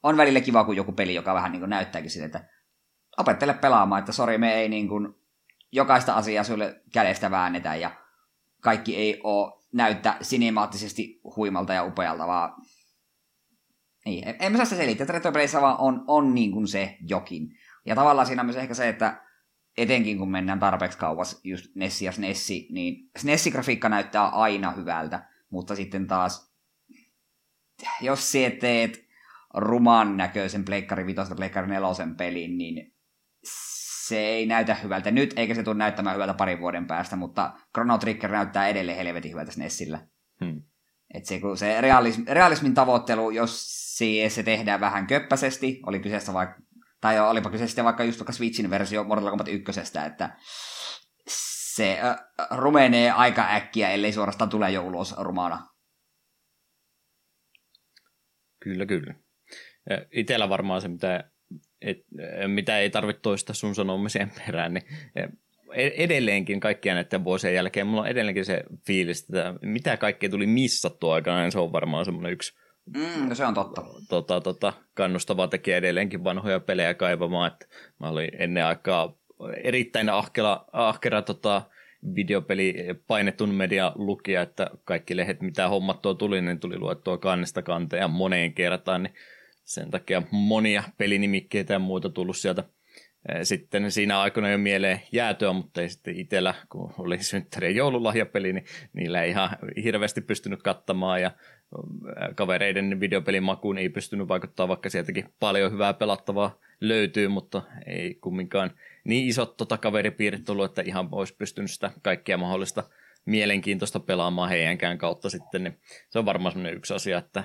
on 0.02 0.16
välillä 0.16 0.40
kiva, 0.40 0.64
kun 0.64 0.76
joku 0.76 0.92
peli, 0.92 1.14
joka 1.14 1.34
vähän 1.34 1.52
niin 1.52 1.60
kuin 1.60 1.70
näyttääkin 1.70 2.10
siltä, 2.10 2.26
että 2.26 2.48
opettele 3.18 3.54
pelaamaan, 3.54 3.98
että 3.98 4.12
sori, 4.12 4.38
me 4.38 4.54
ei 4.54 4.68
niin 4.68 4.88
kuin 4.88 5.14
jokaista 5.72 6.14
asiaa 6.14 6.44
sulle 6.44 6.80
kädestä 6.92 7.30
väännetä 7.30 7.75
ja 7.75 7.90
kaikki 8.60 8.96
ei 8.96 9.20
ole 9.22 9.52
näyttää 9.72 10.16
sinemaattisesti 10.22 11.20
huimalta 11.37 11.72
ja 11.72 11.84
upealta, 11.84 12.26
vaan 12.26 12.52
niin, 14.04 14.37
en 14.40 14.52
mä 14.52 14.58
saa 14.58 14.64
sitä 14.64 14.80
selittää, 14.80 15.16
että 15.16 15.60
vaan 15.60 15.76
on, 15.78 16.04
on 16.06 16.34
niin 16.34 16.52
kuin 16.52 16.68
se 16.68 16.96
jokin. 17.00 17.48
Ja 17.87 17.94
tavallaan 17.94 18.26
siinä 18.26 18.42
on 18.42 18.46
myös 18.46 18.56
ehkä 18.56 18.75
se, 18.75 18.88
että 18.88 19.27
etenkin 19.82 20.18
kun 20.18 20.30
mennään 20.30 20.58
tarpeeksi 20.58 20.99
kauas, 20.99 21.40
just 21.44 21.75
Nessi 21.75 22.04
ja 22.04 22.12
Snessi, 22.12 22.68
niin 22.70 23.11
Snessi-grafiikka 23.18 23.88
näyttää 23.88 24.28
aina 24.28 24.70
hyvältä, 24.70 25.28
mutta 25.50 25.76
sitten 25.76 26.06
taas, 26.06 26.54
jos 28.00 28.32
sä 28.32 28.38
teet 28.61 29.08
ruman 29.54 30.16
näköisen 30.16 30.64
Pleikkari 30.64 31.06
5 31.06 31.35
Pleikkari 31.37 31.66
4 31.66 31.88
pelin, 32.16 32.58
niin 32.58 32.94
se 34.08 34.18
ei 34.18 34.47
näytä 34.47 34.75
hyvältä 34.75 35.11
nyt, 35.11 35.35
eikä 35.37 35.54
se 35.54 35.62
tule 35.62 35.75
näyttämään 35.75 36.14
hyvältä 36.14 36.35
parin 36.35 36.61
vuoden 36.61 36.87
päästä, 36.87 37.16
mutta 37.16 37.52
Chrono 37.75 37.99
Trigger 37.99 38.30
näyttää 38.30 38.68
edelleen 38.68 38.99
helvetin 38.99 39.30
hyvältä 39.30 39.52
Nessillä. 39.56 40.06
Hmm. 40.44 40.62
Et 41.14 41.25
se, 41.25 41.40
kun 41.40 41.56
se 41.56 41.80
realism, 41.80 42.23
realismin 42.28 42.75
tavoittelu, 42.75 43.30
jos 43.30 43.64
se, 43.97 44.28
se 44.28 44.42
tehdään 44.42 44.80
vähän 44.80 45.06
köppäisesti, 45.06 45.80
oli 45.87 46.00
kyseessä 46.00 46.32
vaikka, 46.32 46.62
tai 47.00 47.20
olipa 47.20 47.50
kyseessä 47.50 47.70
sitten 47.70 47.84
vaikka 47.84 48.04
just 48.04 48.18
vaikka 48.18 48.32
Switchin 48.32 48.70
versio 48.70 49.04
Mortal 49.04 49.30
Kombat 49.30 49.48
1, 49.48 49.80
että 50.06 50.36
se 51.26 51.98
äh, 52.00 52.16
rumenee 52.50 53.10
aika 53.10 53.54
äkkiä, 53.54 53.90
ellei 53.90 54.12
suorastaan 54.12 54.50
tule 54.50 54.70
jo 54.70 54.82
ulos 54.82 55.14
rumana. 55.18 55.66
Kyllä, 58.60 58.86
kyllä. 58.86 59.14
Itellä 60.12 60.48
varmaan 60.48 60.80
se, 60.80 60.88
mitä 60.88 61.30
et, 61.80 61.98
mitä 62.46 62.78
ei 62.78 62.90
tarvitse 62.90 63.22
toista 63.22 63.54
sun 63.54 63.74
sanomiseen 63.74 64.32
perään, 64.46 64.74
niin 64.74 64.84
e, 65.16 65.26
edelleenkin 65.96 66.60
kaikkia 66.60 66.94
näiden 66.94 67.24
vuosien 67.24 67.54
jälkeen 67.54 67.86
mulla 67.86 68.02
on 68.02 68.08
edelleenkin 68.08 68.44
se 68.44 68.62
fiilis, 68.86 69.22
että 69.22 69.54
mitä 69.62 69.96
kaikkea 69.96 70.30
tuli 70.30 70.46
missattua 70.46 71.14
aikana, 71.14 71.40
niin 71.40 71.52
se 71.52 71.58
on 71.58 71.72
varmaan 71.72 72.04
semmoinen 72.04 72.32
yksi 72.32 72.58
Mm, 72.97 73.28
no 73.28 73.35
se 73.35 73.45
on 73.45 73.54
totta. 73.54 73.85
Tota, 74.09 74.40
tota, 74.40 74.73
kannustava 74.95 75.49
tekijä 75.49 75.76
edelleenkin 75.76 76.25
vanhoja 76.25 76.61
pelejä 76.61 76.95
kaivamaan. 76.95 77.52
Että 77.52 77.66
mä 78.00 78.09
olin 78.09 78.30
ennen 78.38 78.66
aikaa 78.66 79.14
erittäin 79.64 80.09
ahkera, 80.09 80.64
ahkera 80.73 81.23
tota, 81.23 81.62
videopeli 82.14 82.75
painetun 83.07 83.54
media 83.54 83.92
lukija, 83.95 84.42
että 84.42 84.71
kaikki 84.85 85.16
lehdet, 85.16 85.40
mitä 85.40 85.68
hommattua 85.68 86.14
tuli, 86.14 86.42
niin 86.42 86.61
tuli 86.61 86.78
luettua 86.78 87.18
kannesta 87.18 87.62
kanteen 87.62 88.11
moneen 88.11 88.54
kertaan, 88.54 89.02
niin 89.02 89.14
sen 89.64 89.90
takia 89.90 90.23
monia 90.30 90.83
pelinimikkeitä 90.99 91.73
ja 91.73 91.78
muuta 91.78 92.11
tullut 92.11 92.37
sieltä 92.37 92.64
sitten 93.42 93.90
siinä 93.90 94.20
aikana 94.20 94.50
jo 94.50 94.58
mieleen 94.58 95.00
jäätöä, 95.12 95.52
mutta 95.52 95.82
ei 95.82 95.88
sitten 95.88 96.16
itsellä, 96.16 96.54
kun 96.68 96.94
oli 96.98 97.22
synttäri 97.22 97.66
ja 97.66 97.70
joululahjapeli, 97.70 98.52
niin 98.52 98.64
niillä 98.92 99.22
ei 99.22 99.30
ihan 99.30 99.50
hirveästi 99.84 100.20
pystynyt 100.20 100.62
kattamaan 100.62 101.22
ja 101.22 101.30
kavereiden 102.34 103.00
videopelimakuun 103.00 103.78
ei 103.78 103.88
pystynyt 103.88 104.28
vaikuttaa, 104.28 104.68
vaikka 104.68 104.90
sieltäkin 104.90 105.25
paljon 105.40 105.72
hyvää 105.72 105.94
pelattavaa 105.94 106.58
löytyy, 106.80 107.28
mutta 107.28 107.62
ei 107.87 108.14
kumminkaan 108.14 108.70
niin 109.04 109.28
isot 109.28 109.56
tota 109.56 109.78
kaveripiirit 109.78 110.48
ollut, 110.48 110.64
että 110.64 110.82
ihan 110.82 111.08
olisi 111.12 111.37
pystynyt 111.37 111.70
sitä 111.70 111.90
kaikkia 112.02 112.38
mahdollista 112.38 112.84
mielenkiintoista 113.25 114.00
pelaamaan 114.00 114.48
heidänkään 114.48 114.98
kautta 114.98 115.30
sitten, 115.30 115.64
niin 115.64 115.78
se 116.10 116.18
on 116.18 116.26
varmaan 116.26 116.66
yksi 116.66 116.94
asia, 116.94 117.18
että 117.18 117.44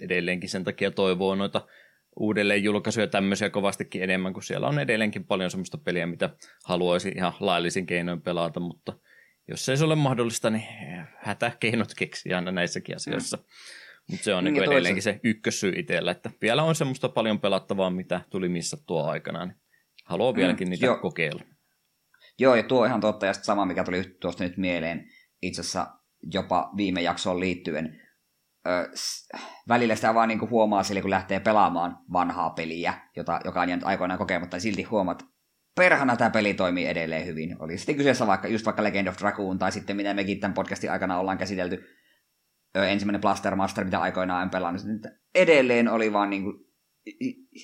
edelleenkin 0.00 0.48
sen 0.48 0.64
takia 0.64 0.90
toivoo 0.90 1.34
noita 1.34 1.66
uudelleen 2.16 2.64
julkaisuja 2.64 3.06
tämmöisiä 3.06 3.50
kovastikin 3.50 4.02
enemmän, 4.02 4.32
kun 4.32 4.42
siellä 4.42 4.66
on 4.66 4.78
edelleenkin 4.78 5.24
paljon 5.24 5.50
semmoista 5.50 5.78
peliä, 5.78 6.06
mitä 6.06 6.30
haluaisi 6.64 7.12
ihan 7.16 7.32
laillisin 7.40 7.86
keinoin 7.86 8.22
pelata, 8.22 8.60
mutta 8.60 8.98
jos 9.48 9.68
ei 9.68 9.76
se 9.76 9.84
ole 9.84 9.94
mahdollista, 9.94 10.50
niin 10.50 10.64
hätäkeinot 11.16 11.94
keksiä 11.96 12.36
aina 12.36 12.52
näissäkin 12.52 12.96
asioissa. 12.96 13.36
Mm. 13.36 13.44
Mutta 14.10 14.24
se 14.24 14.34
on 14.34 14.44
niin 14.44 14.62
edelleenkin 14.62 15.02
se 15.02 15.20
ykkössy 15.24 15.72
itsellä, 15.76 16.10
että 16.10 16.30
vielä 16.42 16.62
on 16.62 16.74
semmoista 16.74 17.08
paljon 17.08 17.40
pelattavaa, 17.40 17.90
mitä 17.90 18.20
tuli 18.30 18.48
missä 18.48 18.76
tuo 18.86 19.04
aikana, 19.04 19.46
niin 19.46 19.56
haluaa 20.04 20.32
mm, 20.32 20.36
vieläkin 20.36 20.70
niitä 20.70 20.86
jo. 20.86 20.96
kokeilla. 20.96 21.42
Joo, 22.38 22.54
ja 22.54 22.62
tuo 22.62 22.80
on 22.80 22.86
ihan 22.86 23.00
totta, 23.00 23.26
ja 23.26 23.32
sama, 23.32 23.66
mikä 23.66 23.84
tuli 23.84 24.04
tuosta 24.20 24.44
nyt 24.44 24.56
mieleen, 24.56 25.08
itse 25.42 25.60
asiassa 25.60 25.86
jopa 26.32 26.70
viime 26.76 27.02
jaksoon 27.02 27.40
liittyen, 27.40 28.00
välillä 29.68 29.94
sitä 29.94 30.14
vaan 30.14 30.28
niinku 30.28 30.48
huomaa 30.50 30.82
sille, 30.82 31.00
kun 31.00 31.10
lähtee 31.10 31.40
pelaamaan 31.40 31.98
vanhaa 32.12 32.50
peliä, 32.50 32.94
jota, 33.16 33.40
joka 33.44 33.60
on 33.60 33.68
jäänyt 33.68 33.86
aikoinaan 33.86 34.18
kokematta, 34.18 34.60
silti 34.60 34.82
huomaat, 34.82 35.24
perhana 35.76 36.16
tämä 36.16 36.30
peli 36.30 36.54
toimii 36.54 36.86
edelleen 36.86 37.26
hyvin. 37.26 37.62
Oli 37.62 37.78
sitten 37.78 37.96
kyseessä 37.96 38.26
vaikka, 38.26 38.48
just 38.48 38.66
vaikka 38.66 38.82
Legend 38.82 39.08
of 39.08 39.18
Dragoon, 39.18 39.58
tai 39.58 39.72
sitten 39.72 39.96
mitä 39.96 40.14
mekin 40.14 40.40
tämän 40.40 40.54
podcastin 40.54 40.92
aikana 40.92 41.18
ollaan 41.18 41.38
käsitelty, 41.38 41.84
ö, 42.76 42.86
ensimmäinen 42.88 43.20
Blaster 43.20 43.56
Master, 43.56 43.84
mitä 43.84 44.00
aikoinaan 44.00 44.42
en 44.42 44.50
pelannut, 44.50 44.82
edelleen 45.34 45.88
oli 45.88 46.12
vaan 46.12 46.30
niinku, 46.30 46.52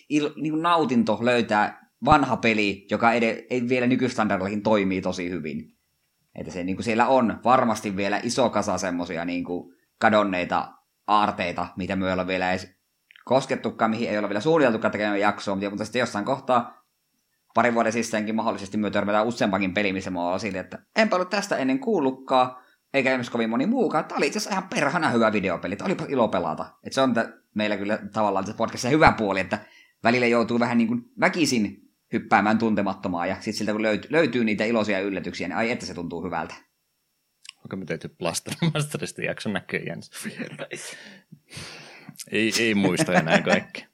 il, 0.09 0.30
niinku 0.37 0.59
nautinto 0.59 1.19
löytää 1.23 1.90
vanha 2.04 2.37
peli, 2.37 2.87
joka 2.90 3.12
ed- 3.12 3.47
ei 3.50 3.69
vielä 3.69 3.87
nykystandardillakin 3.87 4.62
toimii 4.62 5.00
tosi 5.00 5.30
hyvin. 5.30 5.76
Että 6.35 6.52
se, 6.52 6.64
niin 6.64 6.76
kuin 6.76 6.85
siellä 6.85 7.07
on 7.07 7.40
varmasti 7.45 7.97
vielä 7.97 8.21
iso 8.23 8.50
kasa 8.50 8.78
semmosia 8.78 9.25
niin 9.25 9.45
kuin 9.45 9.75
kadonneita 10.00 10.73
aarteita, 11.11 11.67
mitä 11.76 11.97
me 11.97 12.12
ole 12.12 12.26
vielä 12.26 12.50
edes 12.50 12.76
koskettukaan, 13.25 13.90
mihin 13.90 14.11
ei 14.11 14.19
ole 14.19 14.29
vielä 14.29 14.40
suunniteltukaan 14.40 14.93
tekemään 14.93 15.21
jaksoa, 15.21 15.57
mutta 15.71 15.85
sitten 15.85 16.00
jossain 16.00 16.25
kohtaa 16.25 16.85
parin 17.55 17.75
vuoden 17.75 17.93
sisäänkin 17.93 18.35
mahdollisesti 18.35 18.79
me 18.79 18.90
törmätään 18.90 19.26
useampakin 19.26 19.75
peli, 19.75 19.93
missä 19.93 20.11
mä 20.11 20.21
oon 20.21 20.40
että 20.55 20.79
enpä 20.97 21.17
ollut 21.17 21.31
tästä 21.31 21.57
ennen 21.57 21.79
kuullutkaan, 21.79 22.57
eikä 22.95 23.11
esimerkiksi 23.11 23.33
kovin 23.33 23.50
moni 23.50 23.67
muukaan. 23.67 24.05
Tämä 24.05 24.17
oli 24.17 24.26
itse 24.26 24.38
asiassa 24.38 24.59
ihan 24.59 24.69
perhana 24.69 25.11
hyvä 25.11 25.33
videopeli, 25.33 25.76
tämä 25.76 25.87
olipa 25.87 26.05
ilo 26.09 26.29
pelata. 26.29 26.67
Et 26.85 26.93
se 26.93 27.00
on 27.00 27.14
meillä 27.55 27.76
kyllä 27.76 27.99
tavallaan 28.12 28.45
tässä 28.45 28.57
podcastissa 28.57 28.88
hyvä 28.88 29.12
puoli, 29.12 29.40
että 29.40 29.59
välillä 30.05 30.26
joutuu 30.26 30.61
vähän 30.61 30.79
niin 30.79 30.88
kuin 30.88 31.02
väkisin 31.21 31.76
hyppäämään 32.12 32.59
tuntemattomaan, 32.59 33.29
ja 33.29 33.35
sitten 33.35 33.55
siltä 33.55 33.73
kun 33.73 33.83
löytyy, 33.83 34.12
löytyy 34.12 34.45
niitä 34.45 34.64
iloisia 34.64 35.00
yllätyksiä, 35.00 35.49
niin 35.49 35.57
ai 35.57 35.71
että 35.71 35.87
se 35.87 35.95
tuntuu 35.95 36.25
hyvältä. 36.25 36.55
Onko 37.64 37.76
me 37.76 37.85
tehty 37.85 38.09
Blaster 38.09 38.55
Masterista 38.75 39.23
jakson 39.23 39.52
näköjään? 39.52 40.00
ei, 42.33 42.52
ei 42.59 42.75
muista 42.75 43.12
enää 43.12 43.43
kaikki. 43.43 43.87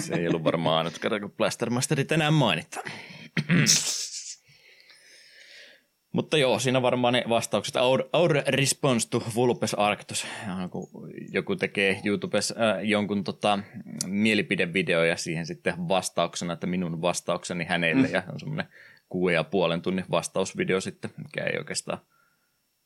Se 0.00 0.14
ei 0.14 0.28
ollut 0.28 0.44
varmaan 0.44 0.78
ainut 0.78 0.98
kerran, 0.98 1.20
kun 1.20 1.32
Blaster 1.32 1.70
Masterit 1.70 2.08
tänään 2.08 2.34
mainitaan. 2.34 2.90
Mutta 6.12 6.38
joo, 6.38 6.58
siinä 6.58 6.82
varmaan 6.82 7.12
ne 7.12 7.24
vastaukset. 7.28 7.76
Our, 7.76 8.08
our 8.12 8.42
response 8.46 9.08
to 9.08 9.22
Vulpes 9.34 9.74
Arctos. 9.74 10.26
Kun 10.70 10.88
joku 11.32 11.56
tekee 11.56 12.00
YouTubessa 12.04 12.54
äh, 12.54 12.84
jonkun 12.84 13.24
tota, 13.24 13.58
mielipidevideo 14.06 15.04
ja 15.04 15.16
siihen 15.16 15.46
sitten 15.46 15.88
vastauksena, 15.88 16.52
että 16.52 16.66
minun 16.66 17.02
vastaukseni 17.02 17.64
hänelle. 17.64 18.06
Mm. 18.06 18.14
Ja 18.14 18.22
on 18.32 18.40
semmoinen 18.40 18.66
kuuden 19.08 19.34
ja 19.34 19.44
puolen 19.44 19.82
tunnin 19.82 20.04
vastausvideo 20.10 20.80
sitten, 20.80 21.10
mikä 21.16 21.44
ei 21.44 21.58
oikeastaan 21.58 21.98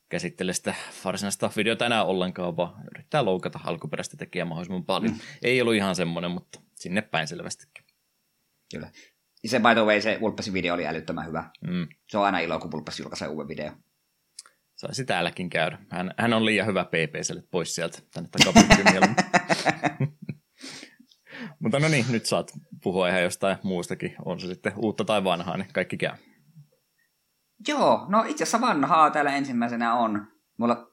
käsittele 0.09 0.53
sitä 0.53 0.75
varsinaista 1.05 1.51
videota 1.57 1.85
enää 1.85 2.03
ollenkaan, 2.03 2.57
vaan 2.57 2.83
yrittää 2.91 3.25
loukata 3.25 3.59
alkuperäistä 3.63 4.17
tekijää 4.17 4.45
mahdollisimman 4.45 4.85
paljon. 4.85 5.13
Mm. 5.13 5.19
Ei 5.41 5.61
ollut 5.61 5.75
ihan 5.75 5.95
semmoinen, 5.95 6.31
mutta 6.31 6.59
sinne 6.75 7.01
päin 7.01 7.27
selvästikin. 7.27 7.85
Kyllä. 8.71 8.91
Se 9.45 9.59
by 9.59 9.73
the 9.73 9.85
way, 9.85 10.01
se 10.01 10.17
Vulppesin 10.21 10.53
video 10.53 10.73
oli 10.73 10.87
älyttömän 10.87 11.27
hyvä. 11.27 11.49
Mm. 11.67 11.87
Se 12.07 12.17
on 12.17 12.25
aina 12.25 12.39
ilo, 12.39 12.59
kun 12.59 12.71
Vulpes 12.71 12.99
julkaisee 12.99 13.27
uuden 13.27 13.47
video. 13.47 13.71
Saisi 14.75 15.05
täälläkin 15.05 15.49
käydä. 15.49 15.79
Hän, 15.89 16.13
hän 16.17 16.33
on 16.33 16.45
liian 16.45 16.67
hyvä 16.67 16.85
PPClle 16.85 17.43
pois 17.51 17.75
sieltä 17.75 17.99
tänne 18.13 18.29
takapenkille. 18.31 19.07
Mutta 21.59 21.79
no 21.79 21.87
niin, 21.87 22.05
nyt 22.09 22.25
saat 22.25 22.51
puhua 22.83 23.09
ihan 23.09 23.23
jostain 23.23 23.57
muustakin. 23.63 24.15
On 24.25 24.39
se 24.39 24.47
sitten 24.47 24.73
uutta 24.75 25.05
tai 25.05 25.23
vanhaa, 25.23 25.57
niin 25.57 25.67
kaikki 25.73 25.97
käy. 25.97 26.13
Joo, 27.67 28.05
no 28.09 28.23
itse 28.27 28.43
asiassa 28.43 28.61
vanhaa 28.61 29.09
täällä 29.11 29.31
ensimmäisenä 29.31 29.93
on. 29.93 30.27
Mulla, 30.57 30.91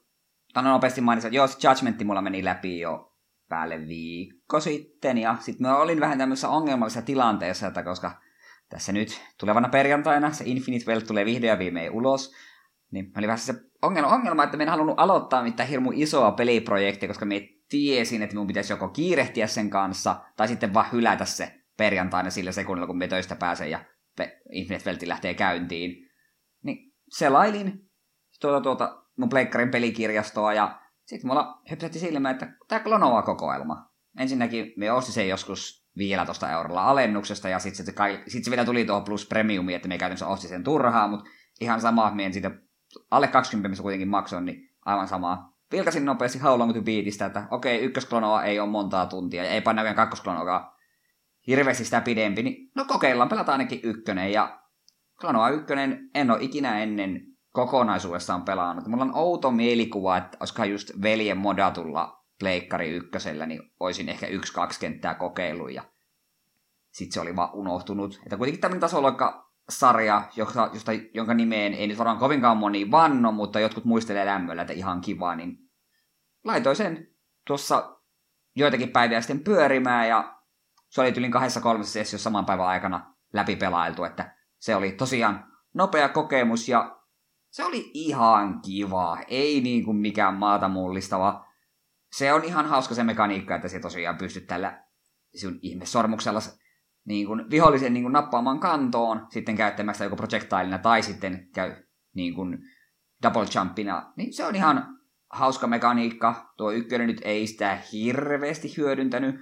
tänne 0.53 0.69
nopeasti 0.69 1.01
mainitsin, 1.01 1.27
että 1.29 1.35
joo, 1.35 1.47
Judgmentti 1.63 2.03
mulla 2.03 2.21
meni 2.21 2.43
läpi 2.43 2.79
jo 2.79 3.13
päälle 3.49 3.87
viikko 3.87 4.59
sitten. 4.59 5.17
Ja 5.17 5.35
sitten 5.39 5.67
mä 5.67 5.77
olin 5.77 5.99
vähän 5.99 6.17
tämmöisessä 6.17 6.49
ongelmallisessa 6.49 7.05
tilanteessa, 7.05 7.67
että 7.67 7.83
koska 7.83 8.11
tässä 8.69 8.91
nyt 8.91 9.21
tulevana 9.39 9.69
perjantaina 9.69 10.31
se 10.31 10.43
Infinite 10.47 10.85
Wealth 10.87 11.07
tulee 11.07 11.25
vihdoin 11.25 11.49
ja 11.49 11.59
viimein 11.59 11.91
ulos, 11.91 12.35
niin 12.91 13.11
oli 13.17 13.27
vähän 13.27 13.39
se 13.39 13.53
ongelma, 13.81 14.09
ongelma 14.09 14.43
että 14.43 14.57
en 14.57 14.69
halunnut 14.69 14.99
aloittaa 14.99 15.43
mitään 15.43 15.69
hirmu 15.69 15.91
isoa 15.93 16.31
peliprojektia, 16.31 17.07
koska 17.07 17.25
me 17.25 17.49
tiesin, 17.69 18.21
että 18.21 18.35
mun 18.35 18.47
pitäisi 18.47 18.73
joko 18.73 18.87
kiirehtiä 18.87 19.47
sen 19.47 19.69
kanssa, 19.69 20.21
tai 20.37 20.47
sitten 20.47 20.73
vaan 20.73 20.91
hylätä 20.91 21.25
se 21.25 21.61
perjantaina 21.77 22.29
sillä 22.29 22.51
sekunnilla, 22.51 22.87
kun 22.87 22.97
me 22.97 23.07
töistä 23.07 23.35
pääsen 23.35 23.71
ja 23.71 23.79
Infinite 24.51 24.85
Wealth 24.85 25.03
lähtee 25.03 25.33
käyntiin. 25.33 26.11
Selailin 27.09 27.89
tuota, 28.41 28.61
tuota 28.61 29.03
mun 29.17 29.29
pleikkarin 29.29 29.71
pelikirjastoa, 29.71 30.53
ja 30.53 30.79
sitten 31.05 31.27
mulla 31.27 31.61
hypsähti 31.71 31.99
silmä, 31.99 32.29
että 32.29 32.53
tämä 32.67 32.79
Klonoa-kokoelma. 32.79 33.91
Ensinnäkin 34.19 34.73
me 34.77 34.91
ostin 34.91 35.13
sen 35.13 35.29
joskus 35.29 35.85
15 35.97 36.51
eurolla 36.51 36.83
alennuksesta, 36.83 37.49
ja 37.49 37.59
sitten 37.59 37.85
se, 37.85 37.93
sit 38.27 38.43
se 38.43 38.51
vielä 38.51 38.65
tuli 38.65 38.85
tuohon 38.85 39.03
plus 39.03 39.27
premiumi, 39.27 39.73
että 39.73 39.87
me 39.87 39.97
käytännössä 39.97 40.27
ostin 40.27 40.49
sen 40.49 40.63
turhaa, 40.63 41.07
mutta 41.07 41.25
ihan 41.61 41.81
sama, 41.81 42.11
mien 42.11 42.33
siitä 42.33 42.51
alle 43.11 43.27
20 43.27 43.69
missä 43.69 43.81
kuitenkin 43.81 44.07
maksoin, 44.07 44.45
niin 44.45 44.69
aivan 44.85 45.07
sama. 45.07 45.55
Vilkasin 45.71 46.05
nopeasti 46.05 46.39
How 46.39 46.59
Long 46.59 46.83
Beatistä, 46.83 47.25
että 47.25 47.47
okei, 47.51 47.75
okay, 47.75 47.87
ykkösklonoa 47.87 48.43
ei 48.43 48.59
ole 48.59 48.69
montaa 48.69 49.05
tuntia, 49.05 49.43
ja 49.43 49.49
ei 49.49 49.61
panna 49.61 49.83
vielä 49.83 49.95
kakkosklonoa 49.95 50.75
hirveästi 51.47 51.85
sitä 51.85 52.01
pidempi, 52.01 52.43
niin 52.43 52.71
no 52.75 52.85
kokeillaan, 52.85 53.29
pelataan 53.29 53.59
ainakin 53.59 53.79
ykkönen, 53.83 54.31
ja 54.31 54.59
Klonoa 55.21 55.49
ykkönen 55.49 56.09
en 56.15 56.31
ole 56.31 56.41
ikinä 56.41 56.79
ennen 56.79 57.21
kokonaisuudessaan 57.51 58.43
pelannut. 58.43 58.87
Mulla 58.87 59.03
on 59.03 59.15
outo 59.15 59.51
mielikuva, 59.51 60.17
että 60.17 60.37
olisikohan 60.39 60.71
just 60.71 60.91
veljen 61.01 61.37
modatulla 61.37 62.25
pleikkari 62.39 62.89
ykkösellä, 62.89 63.45
niin 63.45 63.61
olisin 63.79 64.09
ehkä 64.09 64.27
yksi-kaksi 64.27 64.79
kenttää 64.79 65.13
kokeillut, 65.13 65.71
ja 65.71 65.83
sitten 66.91 67.13
se 67.13 67.19
oli 67.19 67.35
vaan 67.35 67.53
unohtunut. 67.53 68.19
Että 68.23 68.37
kuitenkin 68.37 68.61
tämmöinen 68.61 68.81
tasoloikka 68.81 69.51
sarja, 69.69 70.23
josta, 70.35 70.69
josta, 70.73 70.91
jonka 71.13 71.33
nimeen 71.33 71.73
ei 71.73 71.87
nyt 71.87 71.97
varmaan 71.97 72.17
kovinkaan 72.17 72.57
moni 72.57 72.91
vanno, 72.91 73.31
mutta 73.31 73.59
jotkut 73.59 73.85
muistelee 73.85 74.25
lämmöllä, 74.25 74.61
että 74.61 74.73
ihan 74.73 75.01
kiva, 75.01 75.35
niin 75.35 75.57
laitoin 76.43 76.75
sen 76.75 77.07
tuossa 77.47 77.99
joitakin 78.55 78.89
päiviä 78.89 79.21
sitten 79.21 79.43
pyörimään, 79.43 80.07
ja 80.07 80.41
se 80.89 81.01
oli 81.01 81.11
tylin 81.11 81.31
kahdessa 81.31 81.61
kolmessa 81.61 81.93
sessiossa 81.93 82.23
saman 82.23 82.45
päivän 82.45 82.67
aikana 82.67 83.15
läpipelailtu, 83.33 84.03
että 84.03 84.34
se 84.59 84.75
oli 84.75 84.91
tosiaan 84.91 85.45
nopea 85.73 86.09
kokemus, 86.09 86.69
ja 86.69 86.99
se 87.49 87.65
oli 87.65 87.91
ihan 87.93 88.61
kiva, 88.61 89.17
ei 89.27 89.61
niin 89.61 89.85
kuin 89.85 89.97
mikään 89.97 90.33
maata 90.33 90.67
mullistava. 90.67 91.45
Se 92.11 92.33
on 92.33 92.43
ihan 92.43 92.65
hauska 92.65 92.95
se 92.95 93.03
mekaniikka, 93.03 93.55
että 93.55 93.67
se 93.67 93.79
tosiaan 93.79 94.17
pystyt 94.17 94.47
tällä 94.47 94.83
sun 95.35 95.59
ihmesormuksella 95.61 96.39
niin 97.05 97.27
kuin 97.27 97.49
vihollisen 97.49 97.93
niin 97.93 98.03
kuin 98.03 98.13
nappaamaan 98.13 98.59
kantoon, 98.59 99.27
sitten 99.29 99.55
käyttämästä 99.55 100.03
joko 100.03 100.15
projectilina 100.15 100.77
tai 100.77 101.03
sitten 101.03 101.49
käy 101.53 101.75
niin 102.15 102.35
kuin 102.35 102.57
double 103.23 103.45
jumpina, 103.55 104.13
niin 104.17 104.33
se 104.33 104.45
on 104.45 104.55
ihan 104.55 104.99
hauska 105.29 105.67
mekaniikka. 105.67 106.53
Tuo 106.57 106.71
ykkönen 106.71 107.07
nyt 107.07 107.21
ei 107.23 107.47
sitä 107.47 107.77
hirveästi 107.91 108.77
hyödyntänyt, 108.77 109.35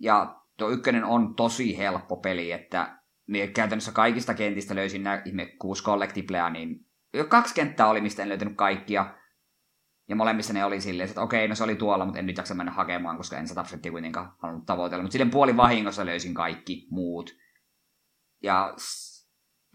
ja 0.00 0.42
tuo 0.58 0.70
ykkönen 0.70 1.04
on 1.04 1.34
tosi 1.34 1.78
helppo 1.78 2.16
peli, 2.16 2.52
että 2.52 3.01
käytännössä 3.54 3.92
kaikista 3.92 4.34
kentistä 4.34 4.74
löysin 4.74 5.02
nämä 5.02 5.22
ihme 5.24 5.46
kuusi 5.46 5.84
collectiblea, 5.84 6.50
niin 6.50 6.86
kaksi 7.28 7.54
kenttää 7.54 7.88
oli, 7.88 8.00
mistä 8.00 8.22
en 8.22 8.28
löytänyt 8.28 8.56
kaikkia, 8.56 9.14
ja 10.08 10.16
molemmissa 10.16 10.52
ne 10.52 10.64
oli 10.64 10.80
silleen, 10.80 11.08
että 11.08 11.20
okei, 11.20 11.48
no 11.48 11.54
se 11.54 11.64
oli 11.64 11.76
tuolla, 11.76 12.04
mutta 12.04 12.18
en 12.18 12.26
nyt 12.26 12.36
jaksa 12.36 12.54
mennä 12.54 12.72
hakemaan, 12.72 13.16
koska 13.16 13.38
en 13.38 13.48
100 13.48 13.62
prosenttia 13.62 13.92
kuitenkaan 13.92 14.32
halunnut 14.38 14.66
tavoitella. 14.66 15.02
Mutta 15.02 15.12
silleen 15.12 15.30
puoli 15.30 15.56
vahingossa 15.56 16.06
löysin 16.06 16.34
kaikki 16.34 16.86
muut. 16.90 17.30
Ja 18.42 18.74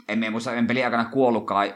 en 0.07 0.31
muista, 0.31 0.53
en 0.53 0.67
peli 0.67 0.83
aikana 0.83 1.05
kuollutkaan 1.05 1.67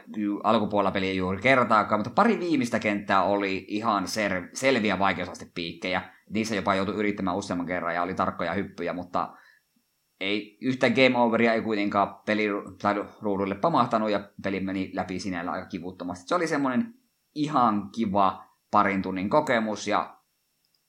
alkupuolella 0.44 0.92
peliä 0.92 1.14
juuri 1.14 1.42
kertaakaan, 1.42 2.00
mutta 2.00 2.16
pari 2.16 2.40
viimeistä 2.40 2.80
kenttää 2.80 3.24
oli 3.24 3.66
ihan 3.68 4.04
ser- 4.04 4.50
selviä 4.54 5.00
vaikeusastepiikkejä. 5.00 6.02
Niissä 6.30 6.56
jopa 6.56 6.76
joutui 6.76 6.96
yrittämään 6.96 7.38
useamman 7.38 7.68
kerran 7.68 7.96
ja 7.96 8.04
oli 8.04 8.14
tarkkoja 8.14 8.54
hyppyjä, 8.54 8.94
mutta 8.94 9.34
ei 10.22 10.58
yhtä 10.62 10.90
game 10.90 11.18
overia 11.18 11.54
ei 11.54 11.62
kuitenkaan 11.62 12.16
peliruudulle 12.26 13.56
pamahtanut 13.56 14.10
ja 14.10 14.30
peli 14.44 14.60
meni 14.60 14.92
läpi 14.94 15.20
sinällä 15.20 15.52
aika 15.52 15.68
kivuttomasti. 15.68 16.28
Se 16.28 16.36
oli 16.36 16.48
semmoinen 16.48 16.94
ihan 17.36 17.90
kiva 17.96 18.44
parin 18.72 19.02
tunnin 19.02 19.30
kokemus 19.30 19.88
ja 19.88 20.18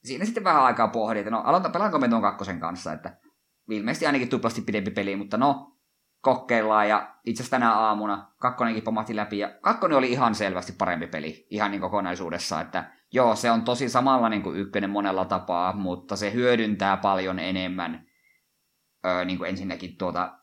siinä 0.04 0.24
sitten 0.24 0.44
vähän 0.44 0.62
aikaa 0.62 0.88
pohdin, 0.88 1.20
että 1.20 1.30
no 1.30 1.40
aloita, 1.44 1.70
pelaanko 1.70 1.98
me 1.98 2.08
tuon 2.08 2.22
kakkosen 2.22 2.60
kanssa, 2.60 2.92
että 2.92 3.16
ilmeisesti 3.70 4.06
ainakin 4.06 4.28
tuplasti 4.28 4.60
pidempi 4.60 4.90
peli, 4.90 5.16
mutta 5.16 5.36
no, 5.36 5.76
kokeillaan 6.20 6.88
ja 6.88 7.14
itse 7.24 7.42
asiassa 7.42 7.56
tänä 7.56 7.72
aamuna 7.72 8.32
kakkonenkin 8.38 8.84
pomahti 8.84 9.16
läpi 9.16 9.38
ja 9.38 9.50
kakkonen 9.60 9.98
oli 9.98 10.12
ihan 10.12 10.34
selvästi 10.34 10.72
parempi 10.72 11.06
peli 11.06 11.46
ihan 11.50 11.70
niin 11.70 11.80
kokonaisuudessa, 11.80 12.60
että 12.60 12.90
joo, 13.12 13.36
se 13.36 13.50
on 13.50 13.62
tosi 13.62 13.88
samalla 13.88 14.28
niin 14.28 14.42
kuin 14.42 14.56
ykkönen 14.56 14.90
monella 14.90 15.24
tapaa, 15.24 15.76
mutta 15.76 16.16
se 16.16 16.32
hyödyntää 16.32 16.96
paljon 16.96 17.38
enemmän 17.38 18.06
öö, 19.06 19.24
niin 19.24 19.38
kuin 19.38 19.50
ensinnäkin 19.50 19.96
tuota 19.98 20.38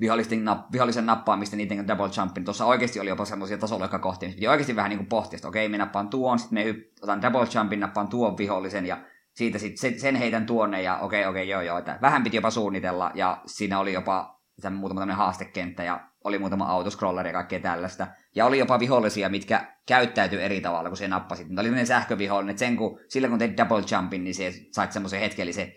vihollisten, 0.00 0.44
napp, 0.44 0.72
vihollisen 0.72 1.06
nappaamista 1.06 1.56
niiden 1.56 1.88
double 1.88 2.10
jumpin. 2.18 2.44
Tuossa 2.44 2.64
oikeasti 2.64 3.00
oli 3.00 3.08
jopa 3.08 3.24
semmoisia 3.24 3.58
kohtia, 3.98 4.28
missä 4.28 4.36
piti 4.36 4.48
oikeasti 4.48 4.76
vähän 4.76 4.88
niin 4.88 4.98
kuin 4.98 5.08
pohtia, 5.08 5.36
että 5.36 5.48
okei, 5.48 5.68
minä 5.68 5.84
nappaan 5.84 6.08
tuon, 6.08 6.38
sitten 6.38 6.66
me 6.66 6.74
otan 7.02 7.22
double 7.22 7.48
jumpin, 7.54 7.80
nappaan 7.80 8.08
tuon 8.08 8.38
vihollisen 8.38 8.86
ja 8.86 8.98
siitä 9.34 9.58
sitten 9.58 10.00
sen 10.00 10.14
heitän 10.16 10.46
tuonne 10.46 10.82
ja 10.82 10.98
okei, 10.98 11.26
okei, 11.26 11.48
joo, 11.48 11.60
joo. 11.60 11.78
Että 11.78 11.98
vähän 12.02 12.22
piti 12.22 12.36
jopa 12.36 12.50
suunnitella 12.50 13.10
ja 13.14 13.42
siinä 13.46 13.78
oli 13.78 13.92
jopa 13.92 14.40
muutama 14.72 15.00
tämmöinen 15.00 15.16
haastekenttä 15.16 15.84
ja 15.84 16.08
oli 16.24 16.38
muutama 16.38 16.64
autoscroller 16.64 17.26
ja 17.26 17.32
kaikkea 17.32 17.60
tällaista. 17.60 18.06
Ja 18.34 18.46
oli 18.46 18.58
jopa 18.58 18.78
vihollisia, 18.78 19.28
mitkä 19.28 19.76
käyttäytyi 19.86 20.42
eri 20.42 20.60
tavalla, 20.60 20.88
kun 20.88 20.96
se 20.96 21.08
nappasit. 21.08 21.48
Tämä 21.48 21.60
oli 21.60 21.68
tämmöinen 21.68 21.86
sähkövihollinen, 21.86 22.50
että 22.50 22.58
sen 22.58 22.76
kun, 22.76 23.00
sillä 23.08 23.28
kun 23.28 23.38
teit 23.38 23.56
double 23.56 23.84
jumpin, 23.92 24.24
niin 24.24 24.34
se 24.34 24.52
sait 24.72 24.92
semmoisen 24.92 25.20
hetkellisen 25.20 25.72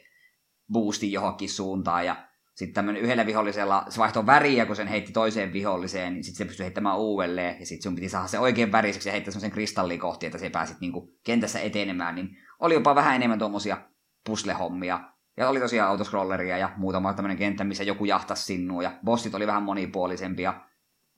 boostin 0.72 1.12
johonkin 1.12 1.50
suuntaan 1.50 2.06
ja 2.06 2.16
sitten 2.60 2.74
tämmöinen 2.74 3.02
yhdellä 3.02 3.26
vihollisella, 3.26 3.86
se 3.90 4.00
vaihtoi 4.00 4.26
väriä, 4.26 4.66
kun 4.66 4.76
sen 4.76 4.88
heitti 4.88 5.12
toiseen 5.12 5.54
viholliseen, 5.54 6.14
niin 6.14 6.24
sitten 6.24 6.38
se 6.38 6.46
pystyi 6.46 6.64
heittämään 6.64 6.98
uudelleen, 6.98 7.60
ja 7.60 7.66
sitten 7.66 7.84
sun 7.84 7.96
piti 7.96 8.10
saada 8.10 8.28
se 8.28 8.40
oikein 8.40 8.72
väriseksi 8.72 9.10
ja 9.10 9.14
heittää 9.14 9.32
semmoisen 9.32 9.52
kristalliin 9.52 10.00
kohti, 10.00 10.26
että 10.26 10.38
se 10.38 10.50
pääsit 10.50 10.78
niinku 10.82 11.18
kentässä 11.24 11.60
etenemään, 11.60 12.16
niin 12.16 12.30
oli 12.60 12.74
jopa 12.74 12.96
vähän 12.96 13.16
enemmän 13.16 13.40
tuommoisia 13.40 13.78
puslehommia. 14.26 15.00
Ja 15.38 15.50
oli 15.50 15.60
tosiaan 15.60 15.90
autoscrolleria 15.90 16.58
ja 16.58 16.70
muutama 16.78 17.14
tämmöinen 17.14 17.38
kenttä, 17.38 17.64
missä 17.64 17.84
joku 17.84 18.06
jahtasi 18.06 18.44
sinua, 18.44 18.84
ja 18.84 19.00
bossit 19.06 19.36
oli 19.36 19.48
vähän 19.48 19.64
monipuolisempia. 19.64 20.54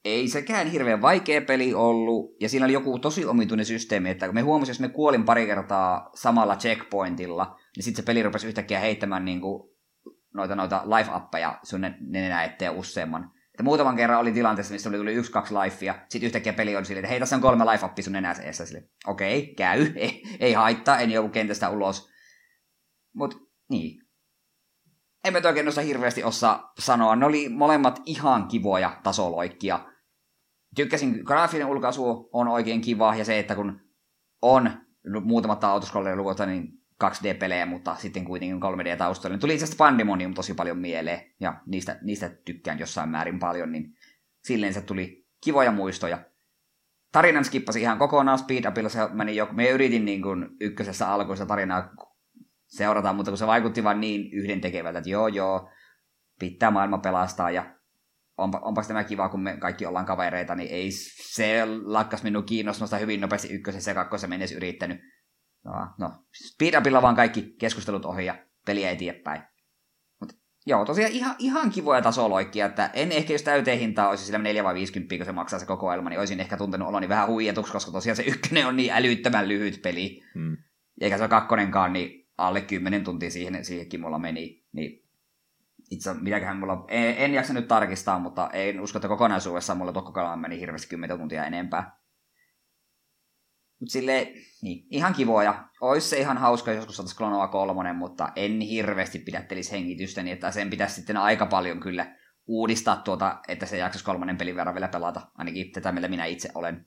Ei 0.06 0.28
sekään 0.28 0.68
hirveän 0.68 1.02
vaikea 1.02 1.42
peli 1.42 1.74
ollut, 1.74 2.36
ja 2.42 2.50
siinä 2.50 2.66
oli 2.66 2.74
joku 2.74 3.00
tosi 3.00 3.26
omituinen 3.26 3.66
systeemi, 3.66 4.10
että 4.10 4.26
kun 4.26 4.36
me 4.36 4.42
huomasimme, 4.42 4.72
jos 4.74 4.80
me 4.80 4.96
kuolin 4.96 5.24
pari 5.24 5.46
kertaa 5.46 6.10
samalla 6.16 6.56
checkpointilla, 6.56 7.60
niin 7.76 7.84
sitten 7.84 8.04
se 8.04 8.06
peli 8.06 8.24
rupesi 8.24 8.48
yhtäkkiä 8.48 8.80
heittämään 8.80 9.26
niin 9.26 9.42
kuin 9.42 9.72
noita, 10.34 10.56
noita 10.56 10.84
life-appeja 10.86 11.60
sun 11.64 11.82
nenä 12.00 12.44
eteen 12.44 12.72
useamman. 12.72 13.32
Että 13.48 13.64
muutaman 13.64 13.96
kerran 13.96 14.20
oli 14.20 14.32
tilanteessa, 14.32 14.74
missä 14.74 14.90
tuli 14.90 15.14
yksi, 15.14 15.32
kaksi 15.32 15.54
lifea, 15.54 15.96
sitten 16.10 16.26
yhtäkkiä 16.26 16.54
peli 16.54 16.76
on 16.76 16.86
silleen, 16.86 17.04
että 17.04 17.10
hei, 17.10 17.20
tässä 17.20 17.36
on 17.36 17.42
kolme 17.42 17.66
life 17.66 17.86
appia 17.86 18.04
sun 18.04 18.14
nenässä 18.14 18.44
eessä. 18.44 18.66
Sille, 18.66 18.90
okei, 19.08 19.42
okay, 19.44 19.54
käy, 19.56 19.82
ei, 19.96 20.24
ei 20.40 20.54
haittaa, 20.54 21.00
en 21.00 21.12
joudu 21.12 21.30
kentästä 21.30 21.70
ulos. 21.70 22.10
Mut 23.16 23.52
niin. 23.70 24.02
En 25.24 25.34
mä 25.34 25.42
oikein 25.46 25.66
noista 25.66 25.82
hirveästi 25.82 26.24
osaa 26.24 26.74
sanoa. 26.80 27.16
Ne 27.16 27.26
oli 27.26 27.50
molemmat 27.50 28.02
ihan 28.06 28.48
kivoja 28.48 29.00
tasoloikkia. 29.04 29.86
Tykkäsin, 30.76 31.22
graafinen 31.24 31.68
ulkaisu 31.68 32.30
on 32.34 32.48
oikein 32.48 32.82
kiva, 32.82 33.16
ja 33.16 33.26
se, 33.26 33.40
että 33.40 33.56
kun 33.56 33.80
on 34.42 34.72
muutamat 35.24 35.64
autoscrolleja 35.64 36.16
lukuta, 36.16 36.46
niin 36.46 36.81
2D-pelejä, 37.04 37.66
mutta 37.66 37.96
sitten 37.96 38.26
kuitenkin 38.26 38.60
3D-taustalla. 38.62 39.38
Tuli 39.38 39.54
itse 39.54 39.64
asiassa 39.64 39.84
Pandemonium 39.84 40.34
tosi 40.34 40.54
paljon 40.54 40.78
mieleen, 40.78 41.22
ja 41.40 41.62
niistä, 41.66 42.00
niistä 42.02 42.30
tykkään 42.46 42.80
jossain 42.80 43.10
määrin 43.10 43.40
paljon, 43.40 43.72
niin 43.72 43.94
silleen 44.44 44.74
se 44.74 44.82
tuli 44.82 45.28
kivoja 45.44 45.72
muistoja. 45.72 46.18
Tarinan 47.12 47.46
skippasi 47.46 47.82
ihan 47.82 47.98
kokonaan 47.98 48.40
Speed 48.40 48.66
Upilla, 48.66 48.90
se 48.90 49.00
meni 49.14 49.36
jo, 49.36 49.48
me 49.52 49.70
yritin 49.70 50.06
niin 50.06 50.22
kuin 50.22 50.50
ykkösessä 50.62 51.08
alkuissa 51.08 51.46
tarinaa 51.46 51.94
seurata, 52.68 53.14
mutta 53.14 53.32
kun 53.32 53.38
se 53.38 53.48
vaikutti 53.48 53.84
vain 53.84 54.02
niin 54.02 54.34
yhden 54.34 54.62
tekevältä, 54.62 55.00
että 55.00 55.10
joo 55.10 55.28
joo, 55.28 55.70
pitää 56.40 56.72
maailma 56.72 56.98
pelastaa 56.98 57.52
ja 57.52 57.76
onpa, 58.38 58.60
onpas 58.60 58.88
tämä 58.88 59.04
kiva, 59.04 59.30
kun 59.30 59.44
me 59.44 59.58
kaikki 59.58 59.86
ollaan 59.86 60.06
kavereita, 60.06 60.56
niin 60.56 60.70
ei 60.70 60.92
se 60.92 61.66
lakkas 61.84 62.24
minun 62.24 62.44
kiinnostamasta 62.44 62.98
hyvin 62.98 63.22
nopeasti 63.22 63.54
ykkösessä 63.54 63.92
ja 63.92 63.96
kakkosessa 63.96 64.28
mennessä 64.28 64.56
yrittänyt. 64.56 65.02
No, 65.66 65.88
no 65.98 66.12
speedupilla 66.34 67.02
vaan 67.02 67.16
kaikki 67.16 67.56
keskustelut 67.60 68.06
ohi 68.06 68.26
ja 68.26 68.36
peli 68.66 68.84
eteenpäin. 68.84 69.42
Mut, 70.20 70.34
joo, 70.66 70.86
tosiaan 70.86 71.12
ihan, 71.12 71.36
ihan 71.40 71.70
kivoja 71.70 72.02
tasoloikkia, 72.02 72.66
että 72.66 72.90
en 72.94 73.12
ehkä 73.12 73.34
jos 73.34 73.44
täyteen 73.44 73.80
hintaa 73.80 74.10
olisi 74.10 74.26
sillä 74.26 74.40
4 74.40 74.64
vai 74.64 74.74
50, 74.74 75.18
kun 75.18 75.26
se 75.26 75.32
maksaa 75.32 75.60
se 75.60 75.66
kokoelma, 75.66 76.10
niin 76.10 76.20
olisin 76.20 76.40
ehkä 76.40 76.58
tuntenut 76.58 76.88
oloni 76.88 77.10
vähän 77.10 77.28
huijatuksi, 77.28 77.74
koska 77.74 77.92
tosiaan 77.92 78.16
se 78.16 78.24
ykkönen 78.24 78.68
on 78.68 78.76
niin 78.76 78.94
älyttömän 78.94 79.48
lyhyt 79.48 79.82
peli. 79.82 80.24
Hmm. 80.34 80.58
Eikä 81.02 81.18
se 81.18 81.28
kakkonenkaan, 81.28 81.94
niin 81.94 82.30
alle 82.38 82.62
10 82.62 83.04
tuntia 83.04 83.32
siihen, 83.32 83.66
siihenkin 83.66 84.02
mulla 84.02 84.20
meni. 84.20 84.66
Niin 84.72 85.04
itse 85.92 86.14
mitäköhän 86.14 86.58
mulla, 86.58 86.86
en, 86.88 87.16
en 87.18 87.34
jaksa 87.34 87.54
nyt 87.54 87.68
tarkistaa, 87.68 88.20
mutta 88.20 88.50
en 88.54 88.80
usko, 88.80 88.98
että 88.98 89.08
kokonaisuudessaan 89.08 89.78
mulla 89.78 89.94
tokkokalaan 89.94 90.40
meni 90.40 90.60
hirveästi 90.60 90.88
10 90.88 91.18
tuntia 91.18 91.46
enempää. 91.46 92.01
Mutta 93.82 93.94
sille 93.94 94.34
niin, 94.62 94.88
ihan 94.90 95.14
kivoja. 95.14 95.70
Ois 95.82 96.10
se 96.10 96.20
ihan 96.20 96.38
hauska, 96.38 96.72
joskus 96.72 96.96
saataisiin 96.96 97.18
Klonoa 97.18 97.48
kolmonen, 97.48 97.96
mutta 97.96 98.30
en 98.36 98.62
hirveästi 98.62 99.20
pidättelisi 99.20 99.72
hengitystä, 99.72 100.24
niin 100.24 100.34
että 100.34 100.52
sen 100.52 100.70
pitäisi 100.70 100.96
sitten 100.96 101.18
aika 101.18 101.46
paljon 101.46 101.80
kyllä 101.80 102.16
uudistaa 102.48 102.96
tuota, 102.96 103.40
että 103.48 103.66
se 103.66 103.78
jaksaisi 103.78 104.06
kolmannen 104.06 104.38
pelin 104.38 104.56
verran 104.56 104.76
vielä 104.76 104.88
pelata, 104.88 105.22
ainakin 105.38 105.72
tätä, 105.72 105.92
millä 105.92 106.08
minä 106.08 106.26
itse 106.26 106.50
olen. 106.56 106.86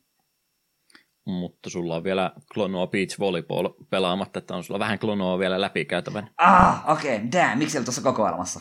Mutta 1.27 1.71
sulla 1.71 1.97
on 1.97 2.05
vielä 2.05 2.33
Klonoa 2.55 2.87
Beach 2.87 3.19
Volleyball 3.19 3.69
pelaamatta, 3.91 4.39
että 4.39 4.57
on 4.57 4.65
sulla 4.65 4.81
vähän 4.81 4.99
Klonoa 4.99 5.39
vielä 5.39 5.61
läpikäytävän. 5.61 6.31
Ah, 6.37 6.91
okei, 6.91 7.17
okay. 7.17 7.29
damn, 7.33 7.59
miksi 7.59 7.85
tuossa 7.85 8.03
kokoelmassa? 8.03 8.61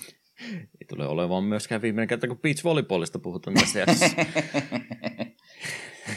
Ei 0.53 0.87
tule 0.89 1.07
olemaan 1.07 1.43
myöskään 1.43 1.81
viimeinen 1.81 2.07
kerta, 2.07 2.27
kun 2.27 2.39
Beach 2.39 2.63
Volleyballista 2.63 3.19
puhutaan 3.19 3.55
tässä. 3.85 4.09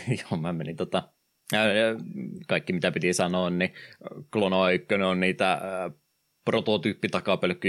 Joo, 0.21 0.41
mä 0.41 0.53
menin 0.53 0.77
tota, 0.77 1.13
kaikki 2.49 2.73
mitä 2.73 2.93
piti 2.93 3.13
sanoa, 3.13 3.51
niin 3.51 3.75
Klonoa 4.33 4.71
1 4.71 4.95
on 4.95 5.21
niitä 5.21 5.61
prototyyppi 6.45 7.09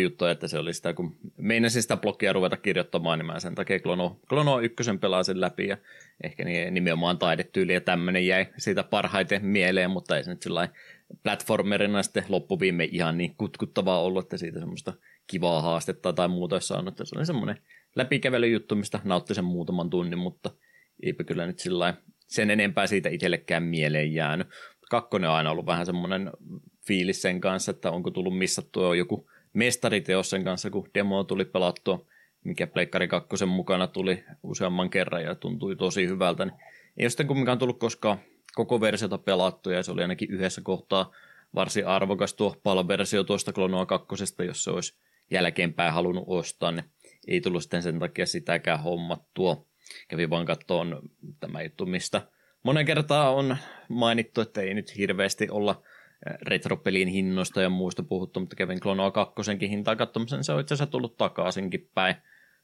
juttuja, 0.02 0.32
että 0.32 0.48
se 0.48 0.58
oli 0.58 0.74
sitä, 0.74 0.94
kun 0.94 1.18
meinasin 1.38 1.82
sitä 1.82 1.98
blogia 1.98 2.34
ruveta 2.34 2.58
kirjoittamaan, 2.58 3.20
niin 3.20 3.26
mä 3.26 3.40
sen 3.40 3.56
takia 3.56 3.80
Klono, 3.80 4.20
Klono 4.30 4.60
1 4.60 4.84
pelasin 5.02 5.42
läpi 5.42 5.68
ja 5.68 5.78
ehkä 6.24 6.46
niin, 6.46 6.74
nimenomaan 6.74 7.18
taidetyyli 7.18 7.74
ja 7.74 7.82
tämmöinen 7.82 8.28
jäi 8.28 8.46
siitä 8.58 8.84
parhaiten 8.84 9.46
mieleen, 9.46 9.92
mutta 9.92 10.18
ei 10.18 10.24
se 10.24 10.30
nyt 10.30 10.42
sillä 10.42 10.70
platformerina 11.24 12.04
sitten 12.04 12.24
loppuviime 12.30 12.84
ihan 12.92 13.18
niin 13.18 13.36
kutkuttavaa 13.36 14.02
ollut, 14.02 14.26
että 14.26 14.38
siitä 14.38 14.60
semmoista 14.60 14.94
kivaa 15.28 15.62
haastetta 15.62 16.14
tai 16.14 16.28
muuta 16.28 16.56
olisi 16.56 16.68
saanut, 16.68 16.94
että 16.94 17.06
se 17.06 17.18
oli 17.18 17.26
semmoinen 17.26 17.58
läpikävelyjuttu, 17.96 18.76
mistä 18.76 19.00
nautti 19.04 19.36
sen 19.36 19.46
muutaman 19.46 19.90
tunnin, 19.90 20.20
mutta 20.20 20.50
eipä 21.04 21.24
kyllä 21.24 21.48
nyt 21.48 21.60
sillä 21.60 21.94
sen 22.28 22.52
enempää 22.52 22.88
siitä 22.88 23.10
itsellekään 23.10 23.64
mieleen 23.64 24.14
jäänyt. 24.14 24.48
Kakkonen 24.90 25.30
on 25.30 25.36
aina 25.36 25.52
ollut 25.52 25.66
vähän 25.66 25.86
semmoinen 25.86 26.32
fiilis 26.88 27.22
sen 27.22 27.42
kanssa, 27.42 27.72
että 27.72 27.92
onko 27.92 28.12
tullut 28.12 28.38
missattua 28.38 28.96
joku 28.96 29.30
mestariteos 29.54 30.30
sen 30.30 30.44
kanssa, 30.44 30.70
kun 30.70 30.90
demo 30.94 31.24
tuli 31.24 31.46
pelattua, 31.46 32.06
mikä 32.44 32.68
Pleikkari 32.68 33.08
kakkosen 33.08 33.48
mukana 33.48 33.88
tuli 33.88 34.24
useamman 34.44 34.90
kerran 34.90 35.24
ja 35.24 35.36
tuntui 35.36 35.76
tosi 35.76 36.08
hyvältä. 36.08 36.46
Niin 36.46 36.56
ei 36.98 37.04
ole 37.04 37.10
sitten 37.10 37.28
kumminkaan 37.28 37.60
tullut 37.60 37.80
koskaan 37.80 38.18
koko 38.56 38.82
versiota 38.82 39.18
pelattua 39.18 39.74
ja 39.74 39.84
se 39.84 39.92
oli 39.92 40.02
ainakin 40.02 40.32
yhdessä 40.32 40.62
kohtaa 40.62 41.12
varsin 41.56 41.88
arvokas 41.88 42.34
tuo 42.34 42.56
PAL-versio 42.64 43.24
tuosta 43.24 43.54
Klonoa 43.54 43.86
kakkosesta, 43.86 44.44
jos 44.44 44.64
se 44.64 44.72
olisi 44.72 44.98
jälkeenpäin 45.32 45.94
halunnut 45.94 46.24
ostaa, 46.28 46.72
niin 46.72 46.86
ei 47.28 47.42
tullut 47.42 47.64
sitten 47.64 47.84
sen 47.84 48.00
takia 48.00 48.26
sitäkään 48.26 48.84
hommattua. 48.84 49.67
Kävi 50.08 50.30
vaan 50.30 50.46
katsoa 50.46 50.86
tämä 51.40 51.62
juttu, 51.62 51.86
mistä 51.86 52.22
monen 52.64 52.86
kertaa 52.86 53.36
on 53.36 53.58
mainittu, 53.90 54.42
että 54.42 54.62
ei 54.62 54.74
nyt 54.74 54.98
hirveästi 54.98 55.50
olla 55.50 55.84
retropelin 56.42 57.08
hinnoista 57.08 57.62
ja 57.62 57.70
muista 57.70 58.04
puhuttu, 58.04 58.40
mutta 58.40 58.56
kävin 58.56 58.80
Klonoa 58.80 59.12
kakkosenkin 59.12 59.70
hintaa 59.70 59.96
katsomassa, 59.96 60.44
se 60.44 60.52
on 60.52 60.62
itse 60.62 60.74
asiassa 60.74 60.92
tullut 60.92 61.18
takaisinkin 61.18 61.90
päin 61.94 62.16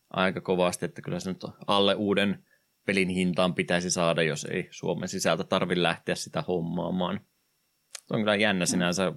aika 0.09 0.41
kovasti, 0.41 0.86
että 0.86 1.01
kyllä 1.01 1.19
se 1.19 1.29
nyt 1.29 1.43
alle 1.67 1.95
uuden 1.95 2.45
pelin 2.86 3.09
hintaan 3.09 3.55
pitäisi 3.55 3.89
saada, 3.89 4.23
jos 4.23 4.45
ei 4.45 4.67
Suomen 4.71 5.09
sisältä 5.09 5.43
tarvi 5.43 5.81
lähteä 5.81 6.15
sitä 6.15 6.41
hommaamaan. 6.41 7.19
Se 7.91 8.15
on 8.15 8.19
kyllä 8.19 8.36
jännä 8.36 8.65
sinänsä. 8.65 9.13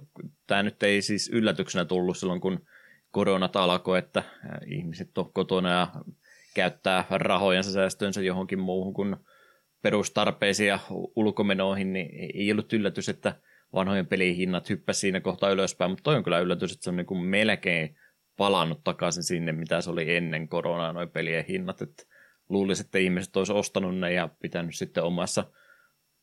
Tämä 0.47 0.63
nyt 0.63 0.83
ei 0.83 1.01
siis 1.01 1.29
yllätyksenä 1.33 1.85
tullut 1.85 2.17
silloin, 2.17 2.41
kun 2.41 2.65
koronat 3.11 3.55
alkoi, 3.55 3.99
että 3.99 4.23
ihmiset 4.65 5.17
on 5.17 5.33
kotona 5.33 5.69
ja 5.69 5.87
käyttää 6.57 7.05
rahojensa 7.09 7.71
säästönsä 7.71 8.21
johonkin 8.21 8.59
muuhun 8.59 8.93
kuin 8.93 9.15
perustarpeisiin 9.81 10.69
ja 10.69 10.79
ulkomenoihin, 11.15 11.93
niin 11.93 12.09
ei 12.33 12.51
ollut 12.51 12.73
yllätys, 12.73 13.09
että 13.09 13.41
vanhojen 13.73 14.07
pelin 14.07 14.35
hinnat 14.35 14.69
hyppäsi 14.69 14.99
siinä 14.99 15.21
kohtaa 15.21 15.49
ylöspäin, 15.49 15.91
mutta 15.91 16.03
toi 16.03 16.15
on 16.15 16.23
kyllä 16.23 16.39
yllätys, 16.39 16.71
että 16.71 16.83
se 16.83 16.89
on 16.89 16.95
niin 16.95 17.05
kuin 17.05 17.25
melkein 17.25 17.95
palannut 18.37 18.83
takaisin 18.83 19.23
sinne, 19.23 19.51
mitä 19.51 19.81
se 19.81 19.89
oli 19.89 20.15
ennen 20.15 20.47
koronaa, 20.47 20.93
noin 20.93 21.09
pelien 21.09 21.45
hinnat, 21.45 21.81
että 21.81 22.03
luulisi, 22.49 22.81
että 22.81 22.97
ihmiset 22.97 23.35
olisi 23.35 23.53
ostanut 23.53 23.97
ne 23.97 24.13
ja 24.13 24.29
pitänyt 24.41 24.75
sitten 24.75 25.03
omassa, 25.03 25.51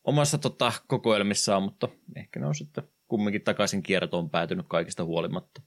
omassa 0.05 0.39
tota, 0.39 0.73
kokoelmissaan, 0.87 1.63
mutta 1.63 1.89
ehkä 2.17 2.41
ne 2.41 2.47
on 2.47 2.55
sitten 2.55 2.85
kumminkin 3.09 3.45
takaisin 3.45 3.83
kiertoon 3.83 4.31
päätynyt 4.31 4.67
kaikista 4.69 5.05
huolimatta. 5.05 5.63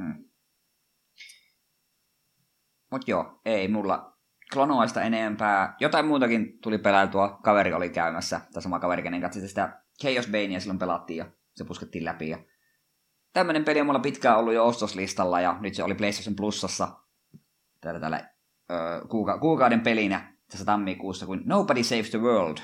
Hmm. 0.00 0.31
Mutta 2.92 3.10
joo, 3.10 3.40
ei 3.44 3.68
mulla 3.68 4.12
klonoista 4.52 5.02
enempää. 5.02 5.76
Jotain 5.80 6.06
muutakin 6.06 6.58
tuli 6.60 6.78
peläiltua. 6.78 7.38
Kaveri 7.42 7.72
oli 7.72 7.90
käymässä, 7.90 8.40
tai 8.52 8.62
sama 8.62 8.78
kaveri, 8.78 9.02
kenen 9.02 9.20
katsi 9.20 9.48
sitä 9.48 9.82
Chaos 10.02 10.26
Banea 10.26 10.60
silloin 10.60 10.78
pelattiin 10.78 11.16
ja 11.16 11.26
se 11.54 11.64
puskettiin 11.64 12.04
läpi. 12.04 12.28
Ja 12.28 12.38
tämmönen 13.32 13.64
peli 13.64 13.80
on 13.80 13.86
mulla 13.86 13.98
pitkään 14.00 14.38
ollut 14.38 14.54
jo 14.54 14.66
ostoslistalla 14.66 15.40
ja 15.40 15.58
nyt 15.60 15.74
se 15.74 15.84
oli 15.84 15.94
PlayStation 15.94 16.36
Plusassa 16.36 16.88
täällä, 17.80 18.00
täällä 18.00 18.30
öö, 18.70 19.00
kuuka- 19.08 19.38
kuukauden 19.38 19.80
pelinä 19.80 20.36
tässä 20.50 20.64
tammikuussa 20.64 21.26
kuin 21.26 21.40
Nobody 21.44 21.84
Saves 21.84 22.10
the 22.10 22.18
World. 22.18 22.58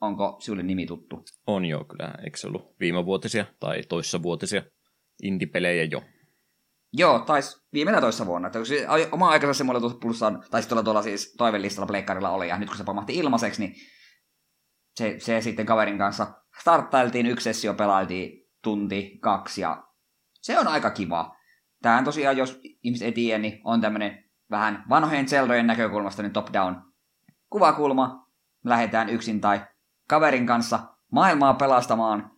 Onko 0.00 0.36
sinulle 0.40 0.62
nimi 0.62 0.86
tuttu? 0.86 1.24
On 1.46 1.64
joo, 1.64 1.84
kyllä. 1.84 2.14
Eikö 2.24 2.38
se 2.38 2.46
ollut 2.46 2.74
viimevuotisia 2.80 3.44
tai 3.60 3.82
toissavuotisia 3.88 4.62
indie-pelejä 5.22 5.84
jo? 5.84 6.02
Joo, 6.92 7.18
taisi 7.18 7.62
viimeinen 7.72 8.00
toissa 8.00 8.26
vuonna. 8.26 8.46
Että 8.46 8.58
oma 9.12 9.28
aikansa 9.28 9.58
se 9.58 9.64
mulla 9.64 9.80
tuossa 9.80 9.98
plussaan, 9.98 10.44
tai 10.50 10.62
sitten 10.62 10.84
tuolla 10.84 11.02
siis 11.02 11.34
toivelistalla 11.38 11.86
pleikkarilla 11.86 12.30
oli, 12.30 12.48
ja 12.48 12.58
nyt 12.58 12.68
kun 12.68 12.78
se 12.78 12.84
pamahti 12.84 13.16
ilmaiseksi, 13.16 13.62
niin 13.62 13.74
se, 14.96 15.16
se 15.18 15.40
sitten 15.40 15.66
kaverin 15.66 15.98
kanssa 15.98 16.26
starttailtiin, 16.60 17.26
yksi 17.26 17.44
sessio 17.44 17.74
pelailtiin 17.74 18.50
tunti, 18.62 19.18
kaksi, 19.20 19.60
ja 19.60 19.84
se 20.40 20.58
on 20.58 20.68
aika 20.68 20.90
kiva. 20.90 21.36
Tämähän 21.82 22.04
tosiaan, 22.04 22.36
jos 22.36 22.60
ihmiset 22.82 23.06
ei 23.06 23.12
tiedä, 23.12 23.38
niin 23.38 23.60
on 23.64 23.80
tämmöinen 23.80 24.24
vähän 24.50 24.84
vanhojen 24.88 25.28
Zeldojen 25.28 25.66
näkökulmasta 25.66 26.22
niin 26.22 26.32
top-down 26.32 26.76
kuvakulma. 27.50 28.28
Lähdetään 28.64 29.08
yksin 29.08 29.40
tai 29.40 29.60
kaverin 30.08 30.46
kanssa 30.46 30.80
maailmaa 31.12 31.54
pelastamaan. 31.54 32.30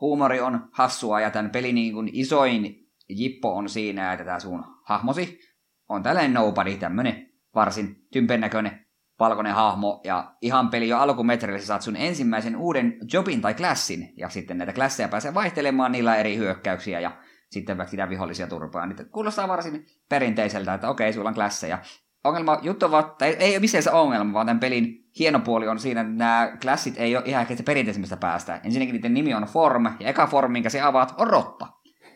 Huumori 0.00 0.40
on 0.40 0.68
hassua 0.72 1.20
ja 1.20 1.30
tämän 1.30 1.50
pelin 1.50 1.74
niin 1.74 1.92
kuin 1.92 2.10
isoin 2.12 2.87
jippo 3.08 3.56
on 3.56 3.68
siinä, 3.68 4.12
että 4.12 4.24
tämä 4.24 4.40
sun 4.40 4.64
hahmosi 4.84 5.40
on 5.88 6.02
tällainen 6.02 6.34
nobody, 6.34 6.76
tämmönen 6.76 7.28
varsin 7.54 8.06
tympen 8.12 8.40
näköinen 8.40 8.86
valkoinen 9.20 9.54
hahmo, 9.54 10.00
ja 10.04 10.34
ihan 10.42 10.68
peli 10.68 10.88
jo 10.88 10.98
alkumetrillä 10.98 11.58
saat 11.58 11.82
sun 11.82 11.96
ensimmäisen 11.96 12.56
uuden 12.56 12.98
jobin 13.12 13.40
tai 13.40 13.54
klassin, 13.54 14.12
ja 14.16 14.28
sitten 14.28 14.58
näitä 14.58 14.72
klasseja 14.72 15.08
pääsee 15.08 15.34
vaihtelemaan, 15.34 15.92
niillä 15.92 16.16
eri 16.16 16.36
hyökkäyksiä, 16.36 17.00
ja 17.00 17.12
sitten 17.50 17.88
sitä 17.88 18.08
vihollisia 18.08 18.46
turpaa. 18.46 18.86
Niin 18.86 19.10
kuulostaa 19.10 19.48
varsin 19.48 19.86
perinteiseltä, 20.08 20.74
että 20.74 20.88
okei, 20.88 21.12
sulla 21.12 21.28
on 21.28 21.34
klasseja. 21.34 21.78
Ongelma, 22.24 22.58
juttu 22.62 22.86
on, 22.86 23.14
tai 23.18 23.28
ei 23.28 23.52
ole 23.52 23.60
missään 23.60 23.82
se 23.82 23.90
ongelma, 23.90 24.32
vaan 24.32 24.46
tämän 24.46 24.60
pelin 24.60 25.10
hieno 25.18 25.40
puoli 25.40 25.68
on 25.68 25.78
siinä, 25.78 26.00
että 26.00 26.12
nämä 26.12 26.56
klassit 26.62 26.94
ei 26.96 27.16
ole 27.16 27.24
ihan 27.26 27.42
ehkä 27.42 27.62
perinteisemmästä 27.62 28.16
päästä. 28.16 28.60
Ensinnäkin 28.64 28.94
niiden 28.94 29.14
nimi 29.14 29.34
on 29.34 29.42
Form, 29.42 29.84
ja 29.84 30.08
eka 30.08 30.26
Form, 30.26 30.52
minkä 30.52 30.70
se 30.70 30.80
avaat, 30.80 31.14
on 31.18 31.26
Rotta. 31.26 31.66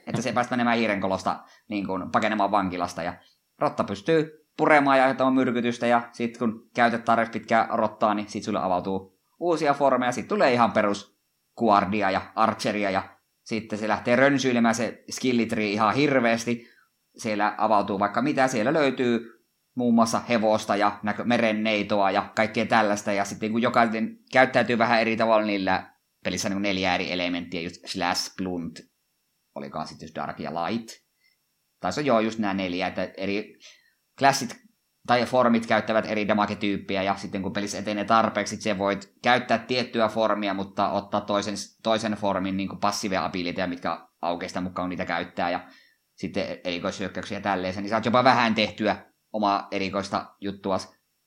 Että 0.07 0.23
se 0.23 0.33
päästä 0.33 0.53
menemään 0.53 0.79
hiirenkolosta 0.79 1.41
niin 1.69 1.87
kuin, 1.87 2.11
pakenemaan 2.11 2.51
vankilasta. 2.51 3.03
Ja 3.03 3.15
Rotta 3.59 3.85
pystyy 3.85 4.49
puremaan 4.57 4.99
ja 4.99 5.05
aiheuttamaan 5.05 5.35
myrkytystä, 5.35 5.87
ja 5.87 6.09
sitten 6.13 6.39
kun 6.39 6.71
käytät 6.75 7.05
tarpeeksi 7.05 7.33
pitkää 7.33 7.69
rottaa, 7.71 8.15
niin 8.15 8.29
sitten 8.29 8.45
sulle 8.45 8.59
avautuu 8.63 9.19
uusia 9.41 9.75
formeja, 9.75 10.13
sitten 10.13 10.29
tulee 10.29 10.53
ihan 10.53 10.73
perus 10.73 11.19
kuardia 11.55 12.11
ja 12.11 12.23
archeria, 12.35 12.91
ja 12.91 13.03
sitten 13.45 13.79
se 13.79 13.89
lähtee 13.89 14.17
rönsyilemään 14.17 14.75
se 14.75 15.05
skillitri 15.11 15.73
ihan 15.73 15.95
hirveästi. 15.95 16.69
Siellä 17.17 17.55
avautuu 17.59 17.99
vaikka 17.99 18.23
mitä, 18.23 18.49
siellä 18.49 18.73
löytyy 18.73 19.33
muun 19.75 19.95
muassa 19.95 20.21
hevosta 20.29 20.77
ja 20.77 20.99
näkö- 21.03 21.25
merenneitoa 21.25 22.11
ja 22.11 22.33
kaikkea 22.37 22.67
tällaista, 22.67 23.13
ja 23.13 23.25
sitten 23.25 23.53
kun 23.53 23.63
jokainen 23.63 24.19
käyttäytyy 24.33 24.79
vähän 24.79 25.01
eri 25.01 25.17
tavalla 25.17 25.47
niillä 25.47 25.93
pelissä 26.25 26.49
niin 26.49 26.63
neljä 26.63 26.95
eri 26.95 27.13
elementtiä, 27.13 27.61
just 27.61 27.87
slash, 27.87 28.37
blunt, 28.37 28.81
olikaan 29.55 29.89
sitten 29.89 30.09
dark 30.15 30.41
ja 30.41 30.51
light. 30.55 30.89
Tai 31.81 31.93
se 31.93 32.01
on 32.01 32.07
joo 32.07 32.21
just 32.21 32.39
nämä 32.39 32.55
neljä, 32.55 32.87
että 32.87 33.13
eri 33.17 33.59
klassit 34.19 34.57
tai 35.07 35.27
formit 35.27 35.67
käyttävät 35.67 36.07
eri 36.07 36.29
damage-tyyppiä, 36.29 37.03
ja 37.03 37.17
sitten 37.17 37.43
kun 37.43 37.53
pelissä 37.53 37.79
etenee 37.79 38.05
tarpeeksi, 38.05 38.57
se 38.57 38.79
voit 38.79 39.13
käyttää 39.23 39.59
tiettyä 39.59 40.09
formia, 40.09 40.55
mutta 40.55 40.91
ottaa 40.91 41.21
toisen, 41.21 41.55
toisen 41.83 42.13
formin 42.13 42.57
niin 42.57 42.79
passive 42.81 43.17
abilityjä, 43.17 43.67
mitkä 43.67 44.09
aukeista 44.23 44.61
mukaan 44.61 44.89
niitä 44.89 45.05
käyttää, 45.05 45.51
ja 45.51 45.69
sitten 46.15 46.59
erikoishyökkäyksiä 46.65 47.41
tälleen, 47.41 47.75
niin 47.77 47.89
saat 47.89 48.05
jopa 48.05 48.25
vähän 48.25 48.55
tehtyä 48.55 49.07
omaa 49.33 49.69
erikoista 49.71 50.35
juttua. 50.41 50.77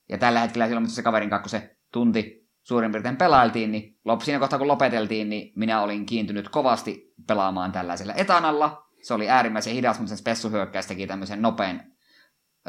Ja 0.10 0.18
tällä 0.18 0.40
hetkellä 0.40 0.68
silloin, 0.68 0.90
se 0.90 1.04
kaverin 1.04 1.30
kun 1.30 1.50
se 1.50 1.78
tunti 1.92 2.45
suurin 2.66 2.92
piirtein 2.92 3.18
pelailtiin, 3.18 3.72
niin 3.72 4.00
siinä 4.24 4.40
kohtaa 4.40 4.60
kun 4.60 4.68
lopeteltiin, 4.68 5.30
niin 5.30 5.54
minä 5.56 5.82
olin 5.82 6.06
kiintynyt 6.06 6.50
kovasti 6.50 7.14
pelaamaan 7.28 7.72
tällaisella 7.72 8.14
etanalla. 8.14 8.86
Se 9.02 9.14
oli 9.14 9.30
äärimmäisen 9.30 9.74
hidas, 9.74 10.00
mutta 10.00 10.10
sen 10.10 10.18
spessuhyökkäys 10.18 10.88
teki 10.88 11.08
tämmöisen 11.08 11.42
nopean 11.42 11.82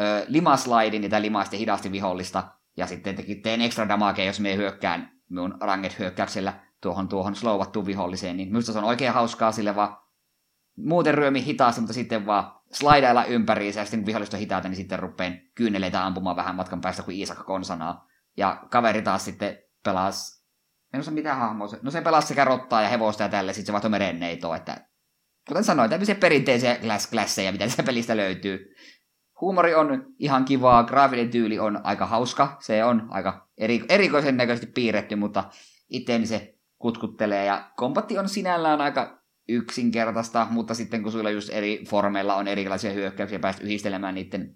ö, 0.00 0.24
limaslaidin, 0.28 1.02
ja 1.02 1.08
tämä 1.08 1.22
limasti 1.22 1.58
hidasti 1.58 1.92
vihollista. 1.92 2.44
Ja 2.76 2.86
sitten 2.86 3.16
teki, 3.16 3.34
teen 3.34 3.60
extra 3.60 3.88
damagea, 3.88 4.24
jos 4.24 4.40
me 4.40 4.56
hyökkään 4.56 5.12
minun 5.28 5.54
ranget 5.60 5.98
hyökkäyksellä 5.98 6.52
tuohon, 6.80 7.08
tuohon 7.08 7.36
slowattuun 7.36 7.86
viholliseen. 7.86 8.36
Niin 8.36 8.48
minusta 8.48 8.72
se 8.72 8.78
on 8.78 8.84
oikein 8.84 9.12
hauskaa, 9.12 9.52
sille 9.52 9.76
vaan 9.76 9.96
muuten 10.76 11.14
ryömi 11.14 11.44
hitaasti, 11.44 11.80
mutta 11.80 11.94
sitten 11.94 12.26
vaan 12.26 12.52
slaidailla 12.72 13.24
ympäri, 13.24 13.66
ja 13.66 13.72
sitten 13.72 14.00
kun 14.00 14.06
viholliset 14.06 14.34
on 14.34 14.40
hitaita, 14.40 14.68
niin 14.68 14.76
sitten 14.76 14.98
rupeen 14.98 15.42
kyyneleitä 15.54 16.06
ampumaan 16.06 16.36
vähän 16.36 16.54
matkan 16.54 16.80
päästä 16.80 17.02
kuin 17.02 17.16
Iisak 17.16 17.46
konsanaa. 17.46 18.06
Ja 18.36 18.62
kaveri 18.70 19.02
taas 19.02 19.24
sitten 19.24 19.58
pelasi, 19.86 20.42
en 20.94 21.00
osaa 21.00 21.14
mitään 21.14 21.38
hahmoa, 21.38 21.68
no 21.82 21.90
se 21.90 22.00
pelasi 22.00 22.28
sekä 22.28 22.44
rottaa 22.44 22.82
ja 22.82 22.88
hevosta 22.88 23.22
ja 23.22 23.28
tälle, 23.28 23.52
sitten 23.52 23.66
se 23.66 23.72
vaihtoi 23.72 23.90
merenneitoa, 23.90 24.56
että 24.56 24.86
kuten 25.48 25.64
sanoin, 25.64 25.90
tämmöisiä 25.90 26.14
perinteisiä 26.14 26.78
glass 27.10 27.36
mitä 27.52 27.68
se 27.68 27.82
pelistä 27.82 28.16
löytyy. 28.16 28.74
Huumori 29.40 29.74
on 29.74 30.14
ihan 30.18 30.44
kivaa, 30.44 30.84
graafinen 30.84 31.30
tyyli 31.30 31.58
on 31.58 31.80
aika 31.84 32.06
hauska, 32.06 32.56
se 32.60 32.84
on 32.84 33.06
aika 33.10 33.48
eri, 33.58 33.84
erikoisen 33.88 34.36
näköisesti 34.36 34.72
piirretty, 34.74 35.16
mutta 35.16 35.44
itteeni 35.90 36.26
se 36.26 36.58
kutkuttelee. 36.78 37.44
Ja 37.44 37.70
kompatti 37.76 38.18
on 38.18 38.28
sinällään 38.28 38.80
aika 38.80 39.22
yksinkertaista, 39.48 40.46
mutta 40.50 40.74
sitten 40.74 41.02
kun 41.02 41.12
sulla 41.12 41.30
just 41.30 41.50
eri 41.52 41.84
formeilla 41.88 42.34
on 42.34 42.48
erilaisia 42.48 42.92
hyökkäyksiä, 42.92 43.38
päästä 43.38 43.62
yhdistelemään 43.62 44.14
niiden 44.14 44.54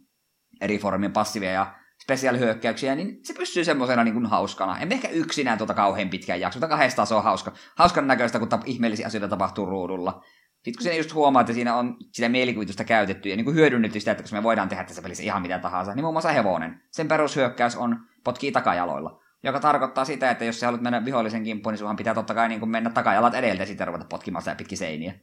eri 0.60 0.78
formien 0.78 1.12
passiivia 1.12 1.50
ja 1.50 1.74
special-hyökkäyksiä, 2.10 2.94
niin 2.94 3.18
se 3.22 3.34
pysyy 3.34 3.64
semmoisena 3.64 4.04
niin 4.04 4.14
kuin 4.14 4.26
hauskana. 4.26 4.78
En 4.78 4.92
ehkä 4.92 5.08
yksinään 5.08 5.58
tuota 5.58 5.74
kauhean 5.74 6.08
pitkään 6.08 6.40
jakso, 6.40 6.56
mutta 6.56 6.68
kahdesta 6.68 7.04
se 7.04 7.14
on 7.14 7.24
hauska. 7.24 7.52
Hauskan 7.76 8.06
näköistä, 8.06 8.38
kun 8.38 8.48
tap- 8.48 8.62
ihmeellisiä 8.66 9.06
asioita 9.06 9.28
tapahtuu 9.28 9.66
ruudulla. 9.66 10.24
Sitten 10.54 10.74
kun 10.74 10.82
se 10.82 10.96
just 10.96 11.14
huomaa, 11.14 11.40
että 11.40 11.52
siinä 11.52 11.76
on 11.76 11.96
sitä 12.12 12.28
mielikuvitusta 12.28 12.84
käytetty 12.84 13.28
ja 13.28 13.36
niin 13.36 13.44
kuin 13.44 13.56
hyödynnetty 13.56 14.00
sitä, 14.00 14.10
että 14.10 14.22
koska 14.22 14.36
me 14.36 14.42
voidaan 14.42 14.68
tehdä 14.68 14.84
tässä 14.84 15.02
pelissä 15.02 15.22
ihan 15.22 15.42
mitä 15.42 15.58
tahansa, 15.58 15.94
niin 15.94 16.04
muun 16.04 16.14
muassa 16.14 16.32
hevonen. 16.32 16.80
Sen 16.90 17.08
perushyökkäys 17.08 17.76
on 17.76 17.96
potkii 18.24 18.52
takajaloilla. 18.52 19.20
Joka 19.42 19.60
tarkoittaa 19.60 20.04
sitä, 20.04 20.30
että 20.30 20.44
jos 20.44 20.60
sä 20.60 20.66
haluat 20.66 20.82
mennä 20.82 21.04
vihollisen 21.04 21.44
kimppuun, 21.44 21.72
niin 21.72 21.78
sunhan 21.78 21.96
pitää 21.96 22.14
totta 22.14 22.34
kai 22.34 22.48
niin 22.48 22.60
kuin 22.60 22.70
mennä 22.70 22.90
takajalat 22.90 23.34
edeltä 23.34 23.62
ja 23.62 23.66
sitten 23.66 23.86
ruveta 23.86 24.04
potkimaan 24.04 24.42
sitä 24.42 24.54
pitkin 24.54 24.78
seiniä. 24.78 25.14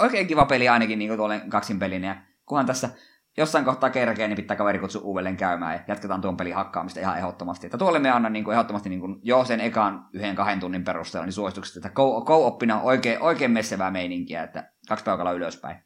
Oikein 0.00 0.26
kiva 0.26 0.44
peli 0.44 0.68
ainakin 0.68 0.98
niin 0.98 1.08
kuin 1.08 1.18
tuolle 1.18 1.40
kaksin 1.48 1.78
pelin. 1.78 2.04
Ja 2.04 2.16
kunhan 2.46 2.66
tässä 2.66 2.90
jossain 3.38 3.64
kohtaa 3.64 3.90
kerkee, 3.90 4.28
niin 4.28 4.36
pitää 4.36 4.56
kaveri 4.56 4.78
kutsua 4.78 5.02
uudelleen 5.02 5.36
käymään 5.36 5.74
ja 5.74 5.80
jatketaan 5.88 6.20
tuon 6.20 6.36
pelin 6.36 6.54
hakkaamista 6.54 7.00
ihan 7.00 7.18
ehdottomasti. 7.18 7.66
Että 7.66 7.78
tuolle 7.78 7.98
me 7.98 8.10
annan 8.10 8.32
niin 8.32 8.44
kuin 8.44 8.52
ehdottomasti 8.52 8.88
niin 8.88 9.00
kuin 9.00 9.20
jo 9.22 9.44
sen 9.44 9.60
ekan 9.60 10.08
yhden 10.12 10.36
kahden 10.36 10.60
tunnin 10.60 10.84
perusteella 10.84 11.26
niin 11.26 11.32
suositukset, 11.32 11.76
että 11.76 11.90
co-oppina 12.24 12.80
oikein, 12.80 13.22
oikein 13.22 13.50
messevää 13.50 13.90
meininkiä, 13.90 14.42
että 14.42 14.72
kaksi 14.88 15.04
peukalla 15.04 15.32
ylöspäin. 15.32 15.76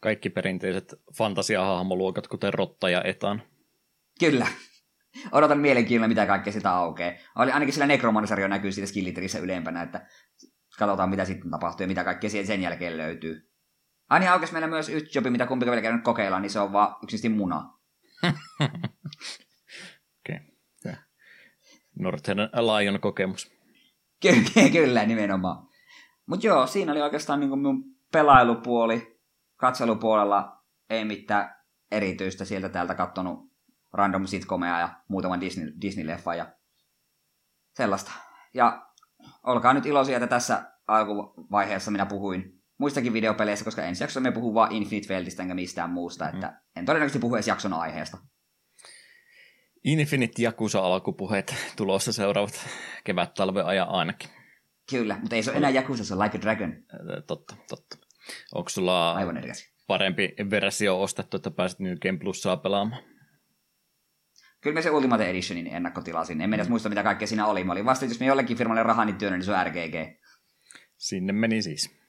Kaikki 0.00 0.30
perinteiset 0.30 0.94
fantasiahahmoluokat, 1.18 2.28
kuten 2.28 2.54
Rotta 2.54 2.90
ja 2.90 3.02
Etan. 3.04 3.42
Kyllä. 4.20 4.46
Odotan 5.32 5.58
mielenkiinnolla, 5.58 6.08
mitä 6.08 6.26
kaikkea 6.26 6.52
sitä 6.52 6.70
aukeaa. 6.70 7.12
Oli 7.36 7.52
ainakin 7.52 7.72
sillä 7.72 7.86
Necromancerio 7.86 8.48
näkyy 8.48 8.72
siitä 8.72 8.88
skillitrissä 8.88 9.38
ylempänä, 9.38 9.82
että 9.82 10.06
katsotaan 10.78 11.10
mitä 11.10 11.24
sitten 11.24 11.50
tapahtuu 11.50 11.84
ja 11.84 11.88
mitä 11.88 12.04
kaikkea 12.04 12.30
sen 12.30 12.62
jälkeen 12.62 12.96
löytyy. 12.96 13.49
Aini 14.10 14.28
aukesi 14.28 14.52
meillä 14.52 14.68
myös 14.68 14.88
yksi 14.88 15.18
jobi, 15.18 15.30
mitä 15.30 15.46
kumpikaan 15.46 15.72
vielä 15.72 15.82
käynyt 15.82 16.04
kokeilla, 16.04 16.40
niin 16.40 16.50
se 16.50 16.60
on 16.60 16.72
vaan 16.72 16.96
yksisesti 17.02 17.28
muna. 17.28 17.78
Okei. 20.20 20.40
Okay. 20.86 20.96
Northern 21.98 22.40
Lion 22.40 23.00
kokemus. 23.00 23.52
Kyllä, 24.22 24.70
kyllä 24.72 25.04
nimenomaan. 25.04 25.68
Mutta 26.26 26.46
joo, 26.46 26.66
siinä 26.66 26.92
oli 26.92 27.02
oikeastaan 27.02 27.40
niin 27.40 27.58
minun 27.58 27.84
pelailupuoli. 28.12 29.20
Katselupuolella 29.56 30.62
ei 30.90 31.04
mitään 31.04 31.56
erityistä 31.90 32.44
sieltä 32.44 32.68
täältä 32.68 32.94
kattonut 32.94 33.52
random 33.92 34.26
sitcomeja 34.26 34.80
ja 34.80 34.88
muutaman 35.08 35.40
Disney, 35.40 35.72
Disney-leffa 35.80 36.34
ja 36.36 36.52
sellaista. 37.74 38.12
Ja 38.54 38.86
olkaa 39.42 39.74
nyt 39.74 39.86
iloisia, 39.86 40.16
että 40.16 40.26
tässä 40.26 40.72
alkuvaiheessa 40.86 41.90
minä 41.90 42.06
puhuin 42.06 42.59
muistakin 42.80 43.12
videopeleissä, 43.12 43.64
koska 43.64 43.82
ensi 43.82 44.02
jaksossa 44.02 44.20
me 44.20 44.32
puhuu 44.32 44.54
vain 44.54 44.72
Infinite 44.72 45.14
Veldistä 45.14 45.42
enkä 45.42 45.54
mistään 45.54 45.90
muusta, 45.90 46.28
että 46.28 46.46
mm. 46.46 46.56
en 46.76 46.86
todennäköisesti 46.86 47.18
puhu 47.18 47.34
edes 47.34 47.48
jakson 47.48 47.72
aiheesta. 47.72 48.18
Infinite 49.84 50.42
Jakusa 50.42 50.80
alkupuheet 50.80 51.54
tulossa 51.76 52.12
seuraavat 52.12 52.66
kevät-talven 53.04 53.66
ajan 53.66 53.88
ainakin. 53.88 54.30
Kyllä, 54.90 55.18
mutta 55.20 55.36
ei 55.36 55.42
se 55.42 55.50
ole 55.50 55.58
enää 55.58 55.70
Jakusa, 55.70 56.04
se 56.04 56.14
on 56.14 56.20
Like 56.20 56.38
a 56.38 56.40
Dragon. 56.40 56.76
Totta, 57.26 57.56
totta. 57.68 57.96
Onko 58.54 58.68
sulla 58.68 59.12
Aivan 59.12 59.42
parempi 59.86 60.34
versio 60.50 61.02
ostettu, 61.02 61.36
että 61.36 61.50
pääset 61.50 61.78
New 61.78 61.96
Game 62.02 62.18
Plusaa 62.18 62.56
pelaamaan? 62.56 63.02
Kyllä 64.60 64.74
me 64.74 64.82
se 64.82 64.90
Ultimate 64.90 65.30
Editionin 65.30 65.66
ennakkotilasin. 65.66 66.40
En 66.40 66.54
edes 66.54 66.68
muista, 66.68 66.88
mitä 66.88 67.02
kaikkea 67.02 67.28
siinä 67.28 67.46
oli. 67.46 67.64
Mä 67.64 67.72
olin 67.72 67.84
vasta, 67.84 68.04
jos 68.04 68.20
me 68.20 68.26
jollekin 68.26 68.56
firmalle 68.56 68.82
rahani 68.82 69.12
työnä, 69.12 69.36
niin 69.36 69.44
se 69.44 69.52
on 69.52 69.66
RGG. 69.66 70.20
Sinne 70.96 71.32
meni 71.32 71.62
siis. 71.62 71.99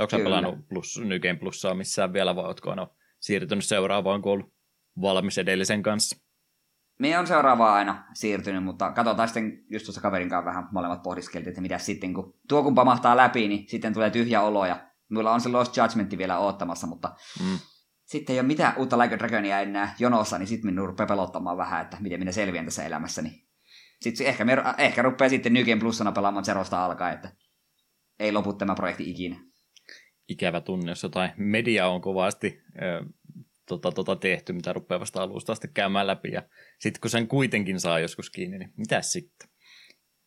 Onko 0.00 0.10
sä 0.10 0.16
pelannut 0.16 0.68
plus, 0.68 1.00
New 1.04 1.18
Game 1.18 1.38
Plusaa 1.38 1.74
missään 1.74 2.12
vielä, 2.12 2.36
vai 2.36 2.44
ootko 2.44 2.70
aina 2.70 2.88
siirtynyt 3.20 3.64
seuraavaan, 3.64 4.22
kun 4.22 4.32
ollut 4.32 4.52
valmis 5.00 5.38
edellisen 5.38 5.82
kanssa? 5.82 6.16
Me 6.98 7.18
on 7.18 7.26
seuraavaa 7.26 7.74
aina 7.74 8.04
siirtynyt, 8.14 8.64
mutta 8.64 8.92
katsotaan 8.92 9.28
sitten 9.28 9.64
just 9.70 9.84
tuossa 9.84 10.00
kaverin 10.00 10.28
kanssa 10.28 10.44
vähän 10.44 10.68
molemmat 10.72 11.02
pohdiskeltiin, 11.02 11.48
että 11.48 11.60
mitä 11.60 11.78
sitten, 11.78 12.14
kun 12.14 12.38
tuo 12.48 12.62
kun 12.62 12.74
pamahtaa 12.74 13.16
läpi, 13.16 13.48
niin 13.48 13.68
sitten 13.68 13.94
tulee 13.94 14.10
tyhjä 14.10 14.40
olo 14.40 14.66
ja 14.66 14.90
mulla 15.10 15.32
on 15.32 15.40
se 15.40 15.48
Lost 15.48 15.76
Judgmentti 15.76 16.18
vielä 16.18 16.38
oottamassa, 16.38 16.86
mutta 16.86 17.14
mm. 17.40 17.58
sitten 18.04 18.34
ei 18.34 18.40
ole 18.40 18.46
mitään 18.46 18.74
uutta 18.76 18.98
Like 18.98 19.18
Dragonia 19.18 19.60
enää 19.60 19.94
jonossa, 19.98 20.38
niin 20.38 20.46
sitten 20.46 20.70
minun 20.70 20.88
rupeaa 20.88 21.06
pelottamaan 21.06 21.56
vähän, 21.56 21.82
että 21.82 21.96
miten 22.00 22.18
minä 22.18 22.32
selviän 22.32 22.64
tässä 22.64 22.84
elämässäni. 22.84 23.48
Sitten 24.00 24.26
ehkä, 24.26 24.44
me, 24.44 24.56
ehkä 24.78 25.02
rupeaa 25.02 25.28
sitten 25.28 25.52
New 25.52 25.64
Game 25.64 25.80
Plusana 25.80 26.12
pelaamaan 26.12 26.44
Zerosta 26.44 26.84
alkaen, 26.84 27.14
että 27.14 27.32
ei 28.18 28.32
lopu 28.32 28.52
tämä 28.52 28.74
projekti 28.74 29.10
ikinä 29.10 29.51
ikävä 30.28 30.60
tunne, 30.60 30.90
jos 30.90 31.02
jotain 31.02 31.30
media 31.36 31.88
on 31.88 32.00
kovasti 32.00 32.62
ö, 32.82 33.04
tota, 33.68 33.92
tota 33.92 34.16
tehty, 34.16 34.52
mitä 34.52 34.72
rupeaa 34.72 35.00
vasta 35.00 35.22
alusta 35.22 35.52
asti 35.52 35.68
käymään 35.74 36.06
läpi. 36.06 36.32
Ja 36.32 36.42
sitten 36.78 37.00
kun 37.00 37.10
sen 37.10 37.28
kuitenkin 37.28 37.80
saa 37.80 37.98
joskus 37.98 38.30
kiinni, 38.30 38.58
niin 38.58 38.72
mitä 38.76 39.02
sitten? 39.02 39.48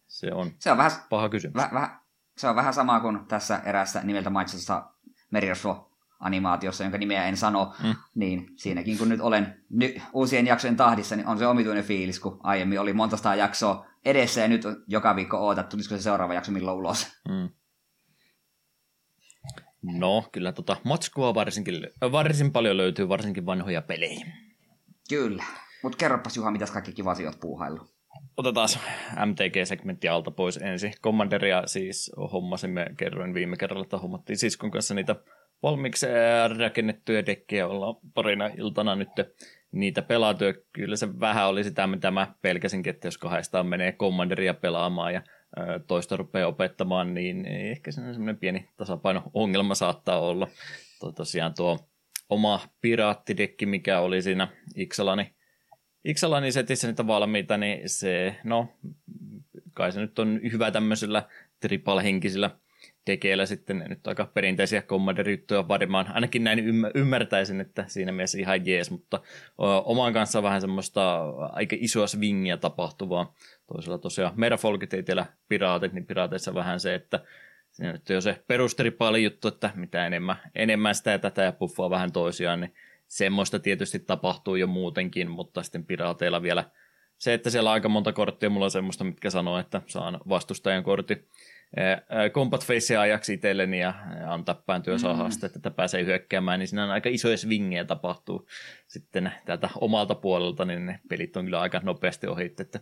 Se 0.07 0.31
on, 0.33 0.51
se 0.59 0.71
on 0.71 0.77
vähän, 0.77 0.91
paha 1.09 1.29
kysymys. 1.29 1.55
Väh, 1.55 1.73
väh, 1.73 1.91
se 2.37 2.47
on 2.47 2.55
vähän 2.55 2.73
sama 2.73 2.99
kuin 2.99 3.25
tässä 3.27 3.61
erässä 3.65 4.01
nimeltä 4.03 4.29
mainitsussa 4.29 4.89
Merirosvo 5.31 5.91
animaatiossa, 6.19 6.83
jonka 6.83 6.97
nimeä 6.97 7.25
en 7.25 7.37
sano, 7.37 7.73
mm. 7.83 7.95
niin 8.15 8.47
siinäkin 8.55 8.97
kun 8.97 9.09
nyt 9.09 9.21
olen 9.21 9.63
ny, 9.69 9.95
uusien 10.13 10.47
jaksojen 10.47 10.75
tahdissa, 10.75 11.15
niin 11.15 11.27
on 11.27 11.37
se 11.37 11.47
omituinen 11.47 11.83
fiilis, 11.83 12.19
kun 12.19 12.39
aiemmin 12.43 12.79
oli 12.79 12.93
monta 12.93 13.35
jaksoa 13.35 13.85
edessä 14.05 14.41
ja 14.41 14.47
nyt 14.47 14.63
joka 14.87 15.15
viikko 15.15 15.37
ootat, 15.37 15.69
tulisiko 15.69 15.97
se 15.97 16.01
seuraava 16.01 16.33
jakso 16.33 16.51
milloin 16.51 16.77
ulos. 16.77 17.07
Mm. 17.29 17.49
No, 19.93 20.23
kyllä 20.31 20.51
tota 20.51 20.77
matskua 20.83 21.33
varsinkin, 21.33 21.87
varsin 22.11 22.51
paljon 22.51 22.77
löytyy, 22.77 23.09
varsinkin 23.09 23.45
vanhoja 23.45 23.81
pelejä. 23.81 24.25
Kyllä. 25.09 25.43
Mutta 25.83 25.97
kerropas 25.97 26.37
Juha, 26.37 26.51
mitäs 26.51 26.71
kaikki 26.71 26.93
kiva 26.93 27.15
oot 27.25 27.39
puuhailu. 27.39 27.79
Otetaan 28.37 28.69
MTG-segmentti 29.25 30.07
alta 30.09 30.31
pois 30.31 30.57
ensin. 30.57 30.93
Commanderia 31.03 31.63
siis 31.65 32.11
hommasimme, 32.31 32.87
kerroin 32.97 33.33
viime 33.33 33.57
kerralla, 33.57 33.83
että 33.83 33.97
hommattiin 33.97 34.37
siskon 34.37 34.71
kanssa 34.71 34.93
niitä 34.93 35.15
valmiiksi 35.63 36.05
rakennettuja 36.57 37.25
dekkejä, 37.25 37.67
ollaan 37.67 37.95
parina 38.13 38.47
iltana 38.47 38.95
nyt 38.95 39.09
niitä 39.71 40.01
pelattu. 40.01 40.45
Kyllä 40.73 40.95
se 40.95 41.19
vähän 41.19 41.47
oli 41.47 41.63
sitä, 41.63 41.87
mitä 41.87 42.11
mä 42.11 42.35
pelkäsinkin, 42.41 42.93
että 42.93 43.07
jos 43.07 43.17
kahdestaan 43.17 43.67
menee 43.67 43.91
Commanderia 43.91 44.53
pelaamaan 44.53 45.13
ja 45.13 45.21
toista 45.87 46.17
rupeaa 46.17 46.47
opettamaan, 46.47 47.13
niin 47.13 47.45
ehkä 47.45 47.91
semmoinen 47.91 48.37
pieni 48.37 48.69
tasapaino-ongelma 48.77 49.75
saattaa 49.75 50.19
olla. 50.19 50.47
Tuo 50.99 51.11
tosiaan 51.11 51.53
tuo 51.53 51.79
oma 52.29 52.59
piraattidekki, 52.81 53.65
mikä 53.65 53.99
oli 53.99 54.21
siinä 54.21 54.47
Ixalani, 54.75 55.35
Ixalani 56.05 56.51
setissä 56.51 56.87
niitä 56.87 57.07
valmiita, 57.07 57.57
niin 57.57 57.89
se, 57.89 58.35
no, 58.43 58.67
kai 59.73 59.91
se 59.91 59.99
nyt 59.99 60.19
on 60.19 60.39
hyvä 60.51 60.71
tämmöisellä 60.71 61.23
triple-henkisillä 61.59 62.49
tekeillä 63.05 63.45
sitten 63.45 63.85
nyt 63.89 64.07
aika 64.07 64.25
perinteisiä 64.33 64.81
Commander-juttuja 64.81 65.67
varmaan. 65.67 66.07
Ainakin 66.13 66.43
näin 66.43 66.59
ymmärtäisin, 66.95 67.61
että 67.61 67.85
siinä 67.87 68.11
mielessä 68.11 68.37
ihan 68.37 68.65
jees, 68.65 68.91
mutta 68.91 69.21
oman 69.85 70.13
kanssa 70.13 70.43
vähän 70.43 70.61
semmoista 70.61 71.19
aika 71.51 71.75
isoa 71.79 72.07
swingia 72.07 72.57
tapahtuvaa. 72.57 73.33
Toisella 73.67 73.97
tosiaan 73.97 74.33
Merfolkit 74.35 74.93
ei 74.93 75.03
tiedä 75.03 75.25
piraatit, 75.47 75.93
niin 75.93 76.05
piraateissa 76.05 76.53
vähän 76.53 76.79
se, 76.79 76.95
että 76.95 77.19
siinä 77.71 77.91
nyt 77.91 78.09
on 78.09 78.13
jo 78.13 78.21
se 78.21 78.43
perusteripaali 78.47 79.23
juttu, 79.23 79.47
että 79.47 79.69
mitä 79.75 80.07
enemmän, 80.07 80.35
enemmän 80.55 80.95
sitä 80.95 81.11
ja 81.11 81.19
tätä 81.19 81.43
ja 81.43 81.51
puffaa 81.51 81.89
vähän 81.89 82.11
toisiaan, 82.11 82.61
niin 82.61 82.73
semmoista 83.07 83.59
tietysti 83.59 83.99
tapahtuu 83.99 84.55
jo 84.55 84.67
muutenkin, 84.67 85.31
mutta 85.31 85.63
sitten 85.63 85.85
piraateilla 85.85 86.41
vielä 86.41 86.63
se, 87.17 87.33
että 87.33 87.49
siellä 87.49 87.69
on 87.69 87.73
aika 87.73 87.89
monta 87.89 88.13
korttia, 88.13 88.49
mulla 88.49 88.65
on 88.65 88.71
semmoista, 88.71 89.03
mitkä 89.03 89.29
sanoo, 89.29 89.59
että 89.59 89.81
saan 89.85 90.19
vastustajan 90.29 90.83
kortti 90.83 91.27
combat 92.31 92.65
face 92.65 92.97
ajaksi 92.97 93.33
itselleni 93.33 93.79
ja 93.79 93.93
antaa 94.27 94.63
pääntyä 94.65 94.97
saa 94.97 95.13
mm. 95.13 95.45
että 95.55 95.71
pääsee 95.71 96.05
hyökkäämään, 96.05 96.59
niin 96.59 96.67
siinä 96.67 96.83
on 96.83 96.91
aika 96.91 97.09
isoja 97.09 97.37
swingejä 97.37 97.85
tapahtuu 97.85 98.47
sitten 98.87 99.31
täältä 99.45 99.69
omalta 99.81 100.15
puolelta, 100.15 100.65
niin 100.65 100.85
ne 100.85 100.99
pelit 101.09 101.37
on 101.37 101.45
kyllä 101.45 101.61
aika 101.61 101.81
nopeasti 101.83 102.27
ohi. 102.27 102.53
Että 102.59 102.79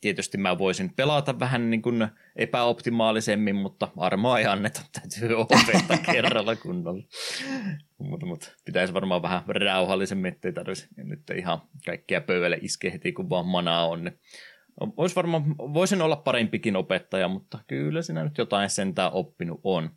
tietysti 0.00 0.38
mä 0.38 0.58
voisin 0.58 0.94
pelata 0.96 1.38
vähän 1.38 1.70
niin 1.70 1.82
kuin 1.82 2.08
epäoptimaalisemmin, 2.36 3.56
mutta 3.56 3.88
armoa 3.96 4.38
ei 4.38 4.46
anneta, 4.46 4.80
täytyy 5.00 5.34
opettaa 5.36 5.98
kerralla 6.12 6.56
kunnolla. 6.56 7.04
mutta, 7.98 8.26
mutta 8.26 8.48
pitäisi 8.64 8.94
varmaan 8.94 9.22
vähän 9.22 9.42
rauhallisemmin, 9.46 10.32
ettei 10.32 10.52
tarvitsisi 10.52 10.88
nyt 10.96 11.30
ihan 11.36 11.62
kaikkia 11.86 12.20
pöydälle 12.20 12.58
iskeä 12.62 12.90
heti, 12.90 13.12
kun 13.12 13.30
vaan 13.30 13.46
manaa 13.46 13.88
on. 13.88 14.04
Niin 14.04 14.18
Vois 14.96 15.16
varmaan, 15.16 15.58
voisin 15.58 16.02
olla 16.02 16.16
parempikin 16.16 16.76
opettaja, 16.76 17.28
mutta 17.28 17.58
kyllä 17.66 18.02
sinä 18.02 18.24
nyt 18.24 18.38
jotain 18.38 18.70
sentään 18.70 19.12
oppinut 19.12 19.60
on. 19.62 19.90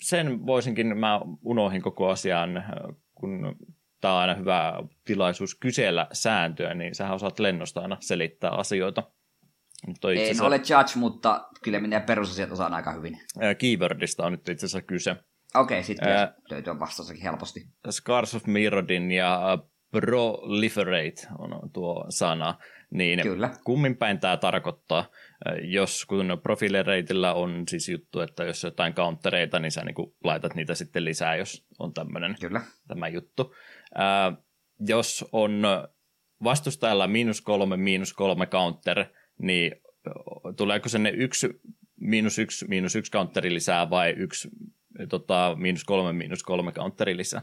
Sen 0.00 0.46
voisinkin, 0.46 0.98
mä 0.98 1.20
unohin 1.42 1.82
koko 1.82 2.08
asian, 2.08 2.64
kun 3.14 3.56
tämä 4.00 4.14
on 4.14 4.20
aina 4.20 4.34
hyvä 4.34 4.72
tilaisuus 5.04 5.54
kysellä 5.54 6.06
sääntöä, 6.12 6.74
niin 6.74 6.94
sähän 6.94 7.14
osaat 7.14 7.38
lennosta 7.38 7.80
aina 7.80 7.96
selittää 8.00 8.50
asioita. 8.50 9.02
Mutta 9.86 10.12
en 10.12 10.18
asiassa... 10.18 10.44
ole 10.44 10.56
judge, 10.56 10.92
mutta 10.96 11.48
kyllä 11.62 11.80
minä 11.80 12.00
perusasiat 12.00 12.50
osaan 12.50 12.74
aika 12.74 12.92
hyvin. 12.92 13.18
Keywordista 13.58 14.26
on 14.26 14.32
nyt 14.32 14.48
itse 14.48 14.66
asiassa 14.66 14.82
kyse. 14.82 15.10
Okei, 15.10 15.78
okay, 15.78 15.82
sitten 15.82 16.08
ää, 16.08 16.34
löytyy 16.50 16.78
vastaussakin 16.78 17.22
helposti. 17.22 17.60
Scars 17.90 18.34
of 18.34 18.46
Mirrodin 18.46 19.12
ja 19.12 19.58
proliferate 19.90 21.26
on 21.38 21.70
tuo 21.72 22.06
sana, 22.08 22.58
niin 22.94 23.22
Kyllä. 23.22 23.50
kummin 23.64 23.96
päin 23.96 24.20
tämä 24.20 24.36
tarkoittaa, 24.36 25.10
jos 25.62 26.04
kun 26.04 26.40
profilereitillä 26.42 27.34
on 27.34 27.62
siis 27.68 27.88
juttu, 27.88 28.20
että 28.20 28.44
jos 28.44 28.62
jotain 28.62 28.94
countereita, 28.94 29.58
niin 29.58 29.72
sä 29.72 29.84
niin 29.84 30.12
laitat 30.24 30.54
niitä 30.54 30.74
sitten 30.74 31.04
lisää, 31.04 31.36
jos 31.36 31.66
on 31.78 31.94
tämmöinen 31.94 32.36
Kyllä. 32.40 32.60
tämä 32.88 33.08
juttu. 33.08 33.54
Ää, 33.94 34.32
jos 34.80 35.24
on 35.32 35.62
vastustajalla 36.44 37.06
miinus 37.06 37.40
kolme, 37.40 37.76
miinus 37.76 38.12
kolme 38.12 38.46
counter, 38.46 39.04
niin 39.38 39.72
tuleeko 40.56 40.88
sinne 40.88 41.10
yksi 41.10 41.48
miinus 42.00 42.38
yksi, 42.38 42.68
miinus 42.68 42.96
yksi 42.96 43.12
counteri 43.12 43.54
lisää 43.54 43.90
vai 43.90 44.10
yksi 44.10 44.48
tota, 45.08 45.56
miinus 45.58 45.84
kolme, 45.84 46.12
miinus 46.12 46.42
kolme 46.42 46.72
counteri 46.72 47.16
lisää? 47.16 47.42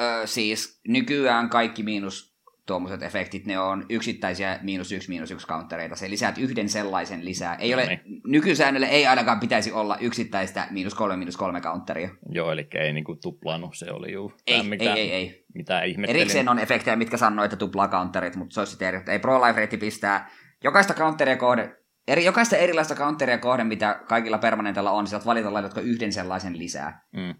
Öö, 0.00 0.26
siis 0.26 0.80
nykyään 0.88 1.48
kaikki 1.50 1.82
miinus 1.82 2.27
tuommoiset 2.68 3.02
efektit, 3.02 3.46
ne 3.46 3.58
on 3.58 3.86
yksittäisiä 3.88 4.58
miinus 4.62 4.92
yksi, 4.92 5.08
miinus 5.08 5.30
yksi 5.30 5.46
countereita. 5.46 5.96
Se 5.96 6.10
lisäät 6.10 6.38
yhden 6.38 6.68
sellaisen 6.68 7.24
lisää. 7.24 7.54
Ei 7.54 7.74
ole, 7.74 7.86
niin. 7.86 8.00
nykysäännölle 8.26 8.86
ei 8.86 9.06
ainakaan 9.06 9.40
pitäisi 9.40 9.72
olla 9.72 9.96
yksittäistä 10.00 10.66
miinus 10.70 10.94
kolme, 10.94 11.16
miinus 11.16 11.36
kolme 11.36 11.60
counteria. 11.60 12.10
Joo, 12.30 12.52
eli 12.52 12.66
ei 12.74 12.92
niinku 12.92 13.16
tuplannut, 13.22 13.76
se 13.76 13.90
oli 13.90 14.12
juu. 14.12 14.32
Ei, 14.46 14.62
mitä, 14.62 14.94
ei, 14.94 15.00
ei, 15.00 15.12
ei. 15.12 15.44
Mitä 15.54 15.82
ihmettelin. 15.82 16.20
Erikseen 16.20 16.48
on 16.48 16.58
efektejä, 16.58 16.96
mitkä 16.96 17.16
sanoo, 17.16 17.44
että 17.44 17.56
tuplaa 17.56 17.88
counterit, 17.88 18.36
mutta 18.36 18.54
se 18.54 18.60
olisi 18.60 18.70
sitten 18.70 18.88
eri. 18.88 19.00
Ei 19.08 19.18
Pro 19.18 19.46
Life 19.46 19.60
Rate 19.60 19.76
pistää 19.76 20.30
jokaista 20.64 20.94
counteria 20.94 21.36
kohde, 21.36 21.76
eri, 22.08 22.24
jokaista 22.24 22.56
erilaista 22.56 22.94
counteria 22.94 23.38
kohde, 23.38 23.64
mitä 23.64 24.00
kaikilla 24.08 24.38
permanentilla 24.38 24.90
on, 24.90 25.06
sieltä 25.06 25.26
valita 25.26 25.52
laitatko 25.52 25.80
yhden 25.80 26.12
sellaisen 26.12 26.58
lisää. 26.58 27.06
Mm. 27.12 27.34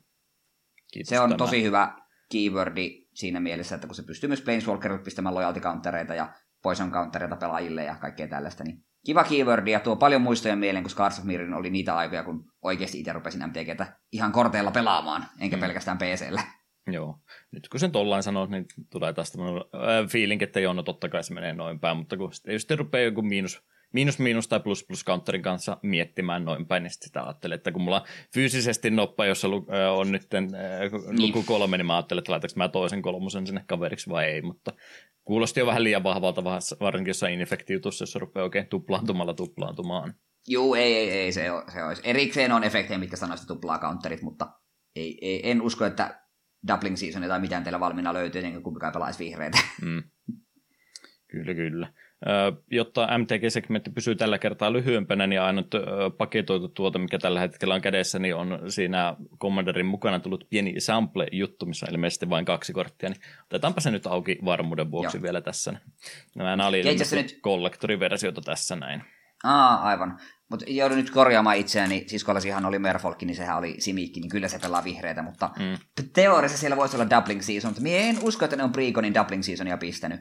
Kiitos 0.93 1.09
se 1.09 1.21
on 1.21 1.29
tämä. 1.29 1.39
tosi 1.39 1.63
hyvä 1.63 1.93
keywordi 2.33 3.08
siinä 3.19 3.41
mielessä, 3.41 3.75
että 3.75 3.87
kun 3.87 3.97
se 3.97 4.03
pystyy 4.03 4.29
myös 4.29 4.43
Planeswalkerille 4.43 5.03
pistämään 5.03 5.35
loyalty 5.35 5.61
countereita 5.61 6.15
ja 6.15 6.33
poison 6.63 6.93
countereita 6.93 7.37
pelaajille 7.37 7.85
ja 7.85 7.95
kaikkea 7.95 8.29
tällaista, 8.29 8.65
niin 8.65 8.85
kiva 9.07 9.25
keywordi 9.25 9.71
ja 9.71 9.81
tuo 9.81 9.97
paljon 9.97 10.23
muistoja 10.23 10.57
mieleen, 10.57 10.85
kun 10.85 10.91
Scars 10.91 11.19
of 11.19 11.25
Mirren 11.25 11.55
oli 11.55 11.71
niitä 11.71 11.97
aikoja, 11.97 12.25
kun 12.25 12.45
oikeasti 12.63 12.99
itse 12.99 13.13
rupesin 13.13 13.43
MTGtä 13.47 13.97
ihan 14.13 14.33
korteilla 14.33 14.71
pelaamaan, 14.71 15.27
enkä 15.41 15.57
mm. 15.57 15.61
pelkästään 15.61 15.99
PCllä. 15.99 16.43
Joo. 16.93 17.21
Nyt 17.53 17.69
kun 17.69 17.81
sen 17.81 17.93
tollain 17.93 18.23
sanoo, 18.23 18.47
niin 18.47 18.67
tulee 18.91 19.13
taas 19.13 19.33
tämmöinen 19.33 19.63
fiilinki, 20.09 20.45
että 20.45 20.61
joo, 20.61 20.73
no 20.73 20.83
totta 20.83 21.09
kai 21.09 21.25
se 21.25 21.35
menee 21.35 21.53
noin 21.53 21.81
päin, 21.81 21.97
mutta 21.97 22.17
kun 22.17 22.31
sitten 22.33 22.79
rupeaa 22.79 23.05
joku 23.05 23.23
miinus 23.23 23.63
miinus 23.93 24.19
miinus 24.19 24.49
tai 24.49 24.61
plus 24.61 24.85
plus 24.85 25.05
counterin 25.05 25.43
kanssa 25.43 25.79
miettimään 25.83 26.45
noin 26.45 26.67
päin, 26.67 26.83
niin 26.83 26.91
sitä 26.91 27.23
ajattelin, 27.23 27.55
että 27.55 27.73
kun 27.73 27.83
mulla 27.83 28.07
fyysisesti 28.35 28.91
noppa, 28.91 29.27
jossa 29.27 29.49
on 29.97 30.13
nyt 30.13 30.27
niin. 30.33 31.23
luku 31.23 31.43
kolme, 31.43 31.77
niin 31.77 31.87
mä 31.87 31.97
ajattelin, 31.97 32.19
että 32.19 32.33
laitanko 32.33 32.55
mä 32.57 32.69
toisen 32.69 33.03
kolmosen 33.03 33.47
sinne 33.47 33.65
kaveriksi 33.67 34.11
vai 34.11 34.25
ei, 34.25 34.43
mutta 34.43 34.73
kuulosti 35.25 35.61
jo 35.61 35.67
vähän 35.67 35.85
liian 35.85 36.03
vahvalta, 36.03 36.45
varsinkin 36.81 37.11
jossain 37.11 37.41
infektiutussa, 37.41 38.03
jos 38.03 38.15
rupeaa 38.15 38.45
oikein 38.45 38.67
tuplaantumalla 38.67 39.35
tuplaantumaan. 39.35 40.15
Joo, 40.47 40.75
ei, 40.75 40.95
ei, 40.95 41.11
ei 41.11 41.33
se, 41.33 41.47
se 41.73 41.85
olisi. 41.85 42.03
Erikseen 42.05 42.53
on 42.53 42.65
efektejä, 42.65 42.99
mitkä 42.99 43.17
sanoisivat 43.17 43.49
tuplaa 43.49 43.79
counterit, 43.79 44.23
mutta 44.23 44.53
ei, 44.97 45.19
ei, 45.21 45.51
en 45.51 45.63
usko, 45.63 45.85
että 45.85 46.21
doubling 46.69 46.97
season 46.97 47.23
tai 47.29 47.41
mitään 47.41 47.65
teillä 47.65 47.81
valmiina 47.81 48.15
löytyy, 48.15 48.39
ennen 48.39 48.53
kuin 48.53 48.63
kumpikaan 48.63 48.93
pelaisi 48.93 49.25
vihreitä. 49.25 49.59
Mm. 49.83 50.03
Kyllä, 51.29 51.55
kyllä 51.55 51.93
jotta 52.71 53.19
MTG-segmentti 53.19 53.91
pysyy 53.91 54.15
tällä 54.15 54.39
kertaa 54.39 54.73
lyhyempänä, 54.73 55.27
niin 55.27 55.41
ainut 55.41 55.67
paketoitu 56.19 56.69
tuote, 56.69 56.99
mikä 56.99 57.19
tällä 57.19 57.41
hetkellä 57.41 57.75
on 57.75 57.81
kädessä, 57.81 58.19
niin 58.19 58.35
on 58.35 58.61
siinä 58.69 59.17
Commanderin 59.41 59.87
mukana 59.87 60.21
tullut 60.21 60.47
pieni 60.51 60.81
sample-juttu, 60.81 61.67
missä 61.67 61.87
on 61.87 61.95
ilmeisesti 61.95 62.31
vain 62.31 62.45
kaksi 62.45 62.73
korttia, 62.73 63.09
niin 63.09 63.21
otetaanpa 63.45 63.81
se 63.81 63.91
nyt 63.91 64.07
auki 64.07 64.39
varmuuden 64.45 64.91
vuoksi 64.91 65.17
Joo. 65.17 65.23
vielä 65.23 65.41
tässä. 65.41 65.75
Nämä 66.35 66.67
oli 66.67 66.83
nyt... 66.83 67.39
kollektoriversiota 67.41 68.41
tässä 68.41 68.77
näin. 68.77 69.03
Aa, 69.45 69.83
aivan. 69.83 70.19
Mutta 70.51 70.65
joudun 70.69 70.99
nyt 70.99 71.11
korjaamaan 71.11 71.57
itseäni, 71.57 72.05
siskollasihan 72.07 72.67
oli 72.67 72.79
Merfolkki, 72.79 73.27
niin 73.27 73.37
sehän 73.37 73.59
oli 73.59 73.75
Simikki, 73.79 74.21
niin 74.21 74.31
kyllä 74.31 74.49
se 74.49 74.59
pelaa 74.59 74.85
vihreitä, 74.85 75.23
mutta 75.23 75.51
mm. 75.59 75.79
teoriassa 76.13 76.59
siellä 76.59 76.77
voisi 76.77 76.97
olla 76.97 77.11
doubling 77.11 77.43
season, 77.43 77.71
mutta 77.71 77.83
minä 77.83 77.97
en 77.97 78.19
usko, 78.23 78.45
että 78.45 78.57
ne 78.57 78.63
on 78.63 78.73
Preconin 78.73 79.15
doubling 79.15 79.43
seasonia 79.43 79.77
pistänyt. 79.77 80.21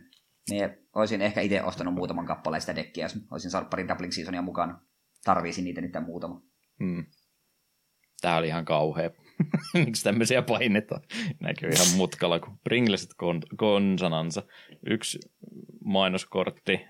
Niin 0.49 0.69
olisin 0.95 1.21
ehkä 1.21 1.41
itse 1.41 1.63
ostanut 1.63 1.93
muutaman 1.93 2.25
kappaleen 2.25 2.61
sitä 2.61 2.75
dekkiä, 2.75 3.05
jos 3.05 3.17
olisin 3.31 3.51
saanut 3.51 3.69
parin 3.69 3.87
doubling 3.87 4.11
seasonia 4.11 4.41
mukaan. 4.41 4.81
Tarviisin 5.23 5.63
niitä 5.63 5.81
nyt 5.81 5.91
muutama. 6.05 6.41
Hmm. 6.83 7.05
Tämä 8.21 8.37
oli 8.37 8.47
ihan 8.47 8.65
kauhea. 8.65 9.09
Miksi 9.85 10.03
tämmöisiä 10.03 10.41
painetaan? 10.41 11.01
Näkyy 11.39 11.69
ihan 11.69 11.97
mutkalla 11.97 12.39
kuin 12.39 12.59
Pringlesit 12.63 13.09
kon- 13.09 13.55
konsonansa. 13.57 14.43
Yksi 14.89 15.19
mainoskortti. 15.85 16.81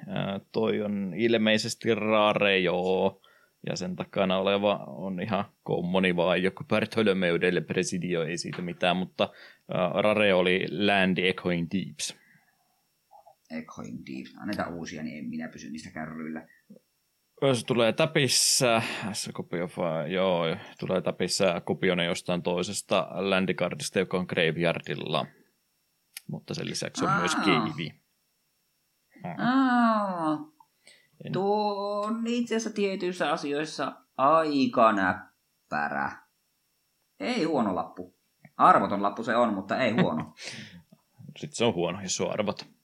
Toi 0.51 0.81
on 0.81 1.13
ilmeisesti 1.15 1.95
rare, 1.95 2.59
joo. 2.59 3.21
Ja 3.69 3.75
sen 3.75 3.95
takana 3.95 4.37
oleva 4.37 4.75
on 4.87 5.21
ihan 5.21 5.45
kommoni 5.63 6.15
vai 6.15 6.43
joku 6.43 6.63
Bertolömeudelle 6.63 7.61
presidio, 7.61 8.23
ei 8.23 8.37
siitä 8.37 8.61
mitään, 8.61 8.97
mutta 8.97 9.29
rare 10.01 10.33
oli 10.33 10.65
Land 10.71 11.17
Echoing 11.17 11.67
Deeps. 11.73 12.17
Echoing 13.49 14.03
Deep. 14.05 14.27
Anneta 14.41 14.67
uusia, 14.67 15.03
niin 15.03 15.17
en 15.17 15.29
minä 15.29 15.47
pysy 15.47 15.69
niistä 15.69 15.91
kärryillä. 15.91 16.47
Se 17.53 17.65
tulee 17.65 17.93
täpissä, 17.93 18.81
se 19.13 19.31
kopio, 19.33 19.69
joo, 20.07 20.43
tulee 20.79 21.01
täpissä 21.01 21.61
kopiona 21.65 22.03
jostain 22.03 22.41
toisesta 22.41 23.07
Landicardista, 23.11 23.99
joka 23.99 24.17
on 24.17 24.25
Graveyardilla. 24.29 25.25
Mutta 26.27 26.53
sen 26.53 26.65
lisäksi 26.65 27.05
on 27.05 27.11
Aa. 27.11 27.19
myös 27.19 27.35
Keivi. 27.35 28.01
En... 31.25 31.31
Tuo 31.33 32.01
on 32.01 32.27
itse 32.27 32.55
asiassa 32.55 32.75
tietyissä 32.75 33.31
asioissa 33.31 34.01
aika 34.17 34.91
näppärä. 34.91 36.17
Ei 37.19 37.43
huono 37.43 37.75
lappu. 37.75 38.17
Arvoton 38.57 39.03
lappu 39.03 39.23
se 39.23 39.35
on, 39.35 39.53
mutta 39.53 39.77
ei 39.77 39.91
huono. 39.91 40.33
Sitten 41.39 41.55
se 41.55 41.65
on 41.65 41.73
huono, 41.73 42.01
jos 42.01 42.15
se 42.15 42.23
on 42.23 42.31
arvoton. 42.31 42.76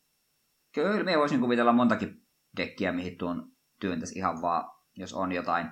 Kyllä, 0.73 1.03
me 1.03 1.17
voisin 1.17 1.39
kuvitella 1.39 1.73
montakin 1.73 2.21
dekkiä, 2.57 2.91
mihin 2.91 3.17
tuon 3.17 3.51
työntäisi 3.79 4.19
ihan 4.19 4.41
vaan, 4.41 4.71
jos 4.95 5.13
on 5.13 5.31
jotain 5.31 5.67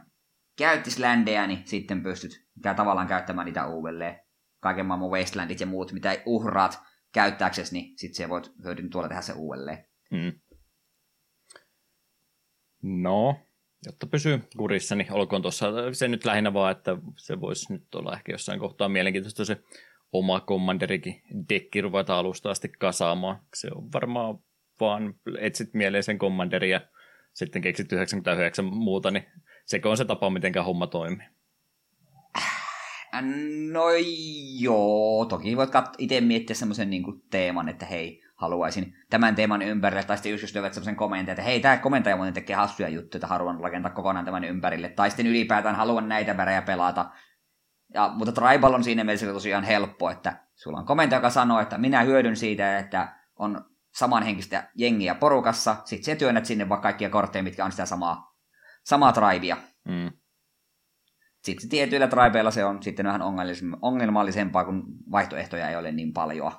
käyttis 0.58 1.00
ländejä, 1.00 1.48
niin 1.48 1.68
sitten 1.68 2.04
pystyt 2.04 2.48
tavallaan 2.76 3.08
käyttämään 3.08 3.46
niitä 3.46 3.68
uudelleen. 3.68 4.20
Kaiken 4.60 4.86
maailman 4.86 5.10
Wastelandit 5.10 5.60
ja 5.60 5.66
muut, 5.66 5.92
mitä 5.92 6.22
uhraat 6.26 6.80
käyttääksesi, 7.14 7.74
niin 7.74 7.98
sitten 7.98 8.16
se 8.16 8.30
voit 8.30 8.52
hyödyn 8.64 8.90
tuolla 8.90 9.08
tehdä 9.08 9.22
se 9.22 9.34
uudelleen. 9.34 9.86
Hmm. 10.12 10.40
No, 12.82 13.36
jotta 13.86 14.08
pysyy 14.08 14.40
kurissa, 14.58 14.96
niin 14.96 15.14
olkoon 15.14 15.42
tuossa 15.42 15.94
se 15.94 16.08
nyt 16.08 16.26
lähinnä 16.26 16.54
vaan, 16.54 16.72
että 16.72 16.98
se 17.18 17.42
voisi 17.42 17.74
nyt 17.74 17.96
olla 17.96 18.14
ehkä 18.14 18.32
jossain 18.32 18.60
kohtaa 18.60 18.90
mielenkiintoista 18.90 19.46
se 19.46 19.64
oma 20.12 20.40
Commanderikin 20.40 21.22
dekki 21.50 21.82
ruveta 21.82 22.20
alusta 22.20 22.52
asti 22.52 22.70
kasaamaan. 22.70 23.40
Se 23.54 23.70
on 23.76 23.92
varmaan 23.94 24.40
vaan 24.82 25.14
etsit 25.40 25.74
mieleen 25.74 26.04
sen 26.04 26.18
Commanderin 26.18 26.70
ja 26.70 26.82
sitten 27.34 27.62
keksit 27.62 27.92
99 27.92 28.66
muuta, 28.66 29.12
niin 29.12 29.26
sekö 29.66 29.90
on 29.90 29.98
se 29.98 30.06
tapa, 30.06 30.30
miten 30.30 30.54
homma 30.66 30.88
toimii. 30.88 31.28
No 33.72 33.84
joo, 34.60 35.26
toki 35.26 35.58
voit 35.58 35.72
itse 35.98 36.22
miettiä 36.22 36.56
semmoisen 36.56 36.90
niin 36.90 37.04
teeman, 37.30 37.70
että 37.70 37.86
hei, 37.86 38.24
haluaisin 38.36 38.96
tämän 39.10 39.36
teeman 39.36 39.62
ympärille, 39.62 40.04
tai 40.04 40.18
sitten 40.18 40.32
just 40.32 40.56
löyvät 40.56 40.74
semmoisen 40.74 40.96
kommentin, 40.96 41.32
että 41.32 41.44
hei, 41.44 41.60
tämä 41.60 41.78
komentaja 41.78 42.16
muuten 42.16 42.34
tekee 42.34 42.56
hassuja 42.56 42.90
juttuja, 42.90 43.18
että 43.18 43.28
haluan 43.28 43.60
rakentaa 43.60 43.92
kokonaan 43.92 44.26
tämän 44.26 44.44
ympärille, 44.44 44.90
tai 44.90 45.10
sitten 45.10 45.28
ylipäätään 45.28 45.76
haluan 45.76 46.10
näitä 46.10 46.38
värejä 46.38 46.62
pelata. 46.62 47.12
Ja, 47.94 48.12
mutta 48.16 48.32
Tribal 48.32 48.74
on 48.74 48.84
siinä 48.84 49.04
mielessä 49.04 49.26
tosiaan 49.26 49.64
helppo, 49.64 50.10
että 50.10 50.48
sulla 50.56 50.78
on 50.78 50.86
komentaja, 50.86 51.18
joka 51.18 51.30
sanoo, 51.30 51.60
että 51.60 51.78
minä 51.78 52.02
hyödyn 52.02 52.36
siitä, 52.36 52.78
että 52.78 53.16
on 53.36 53.71
samanhenkistä 53.92 54.70
jengiä 54.76 55.16
porukassa, 55.16 55.78
sitten 55.86 56.06
se 56.06 56.16
työnnät 56.16 56.46
sinne 56.46 56.70
vaikka 56.70 56.82
kaikkia 56.82 57.10
kortteja, 57.10 57.44
mitkä 57.44 57.66
on 57.66 57.72
sitä 57.72 57.86
samaa, 57.86 58.38
samaa 58.84 59.14
tribea. 59.14 59.58
Mm. 59.88 60.12
Sitten 61.44 61.70
tietyillä 61.70 62.08
tribeilla 62.08 62.52
se 62.52 62.66
on 62.66 62.84
sitten 62.84 63.06
vähän 63.06 63.22
ongelmallisempaa, 63.82 64.66
kun 64.66 64.84
vaihtoehtoja 65.12 65.70
ei 65.70 65.76
ole 65.76 65.92
niin 65.92 66.14
paljon. 66.14 66.52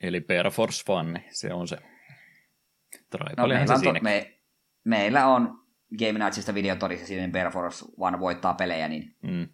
Eli 0.00 0.20
Perforce 0.20 0.84
Fun, 0.86 1.18
se 1.30 1.54
on 1.54 1.68
se. 1.68 1.76
no, 3.36 3.46
meillä, 3.46 3.74
on 3.74 3.82
to, 3.82 3.92
me, 4.02 4.40
meillä 4.84 5.26
on 5.26 5.68
Game 5.98 6.24
Nightsista 6.24 6.54
videotodissa 6.54 7.06
siinä 7.06 7.32
Perforce 7.32 7.84
One 7.96 8.20
voittaa 8.20 8.54
pelejä, 8.54 8.88
niin... 8.88 9.16
Mm. 9.22 9.48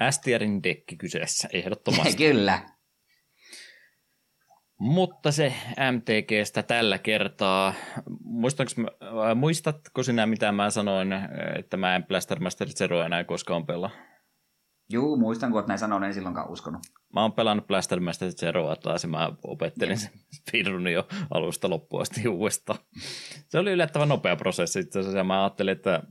Astierin 0.00 0.62
dekki 0.62 0.96
kyseessä, 0.96 1.48
ehdottomasti. 1.52 2.16
Kyllä. 2.26 2.75
Mutta 4.78 5.32
se 5.32 5.52
MTGstä 5.92 6.62
tällä 6.62 6.98
kertaa, 6.98 7.68
äh, 7.68 9.34
muistatko 9.34 10.02
sinä 10.02 10.26
mitä 10.26 10.52
mä 10.52 10.70
sanoin, 10.70 11.08
että 11.58 11.76
mä 11.76 11.96
en 11.96 12.04
Blaster 12.04 12.40
Master 12.40 12.68
Zero 12.68 13.02
enää 13.02 13.24
koskaan 13.24 13.66
pelaa? 13.66 13.90
Juu, 14.92 15.16
muistan, 15.16 15.50
kun 15.50 15.58
olet 15.58 15.68
näin 15.68 15.78
sanonut, 15.78 16.06
en 16.06 16.14
silloinkaan 16.14 16.50
uskonut. 16.50 16.82
Mä 17.14 17.22
oon 17.22 17.32
pelannut 17.32 17.66
Blaster 17.66 18.00
Master 18.00 18.32
Zeroa 18.32 18.76
taas 18.76 19.02
ja 19.02 19.08
mä 19.08 19.32
opettelin 19.44 19.98
sen 19.98 20.10
speedrunin 20.36 20.92
jo 20.92 21.06
alusta 21.34 21.70
loppuun 21.70 22.02
asti 22.02 22.28
uudestaan. 22.28 22.78
Se 23.48 23.58
oli 23.58 23.72
yllättävän 23.72 24.08
nopea 24.08 24.36
prosessi 24.36 24.80
itse 24.80 24.98
asiassa 24.98 25.24
mä 25.24 25.42
ajattelin, 25.42 25.72
että 25.72 26.02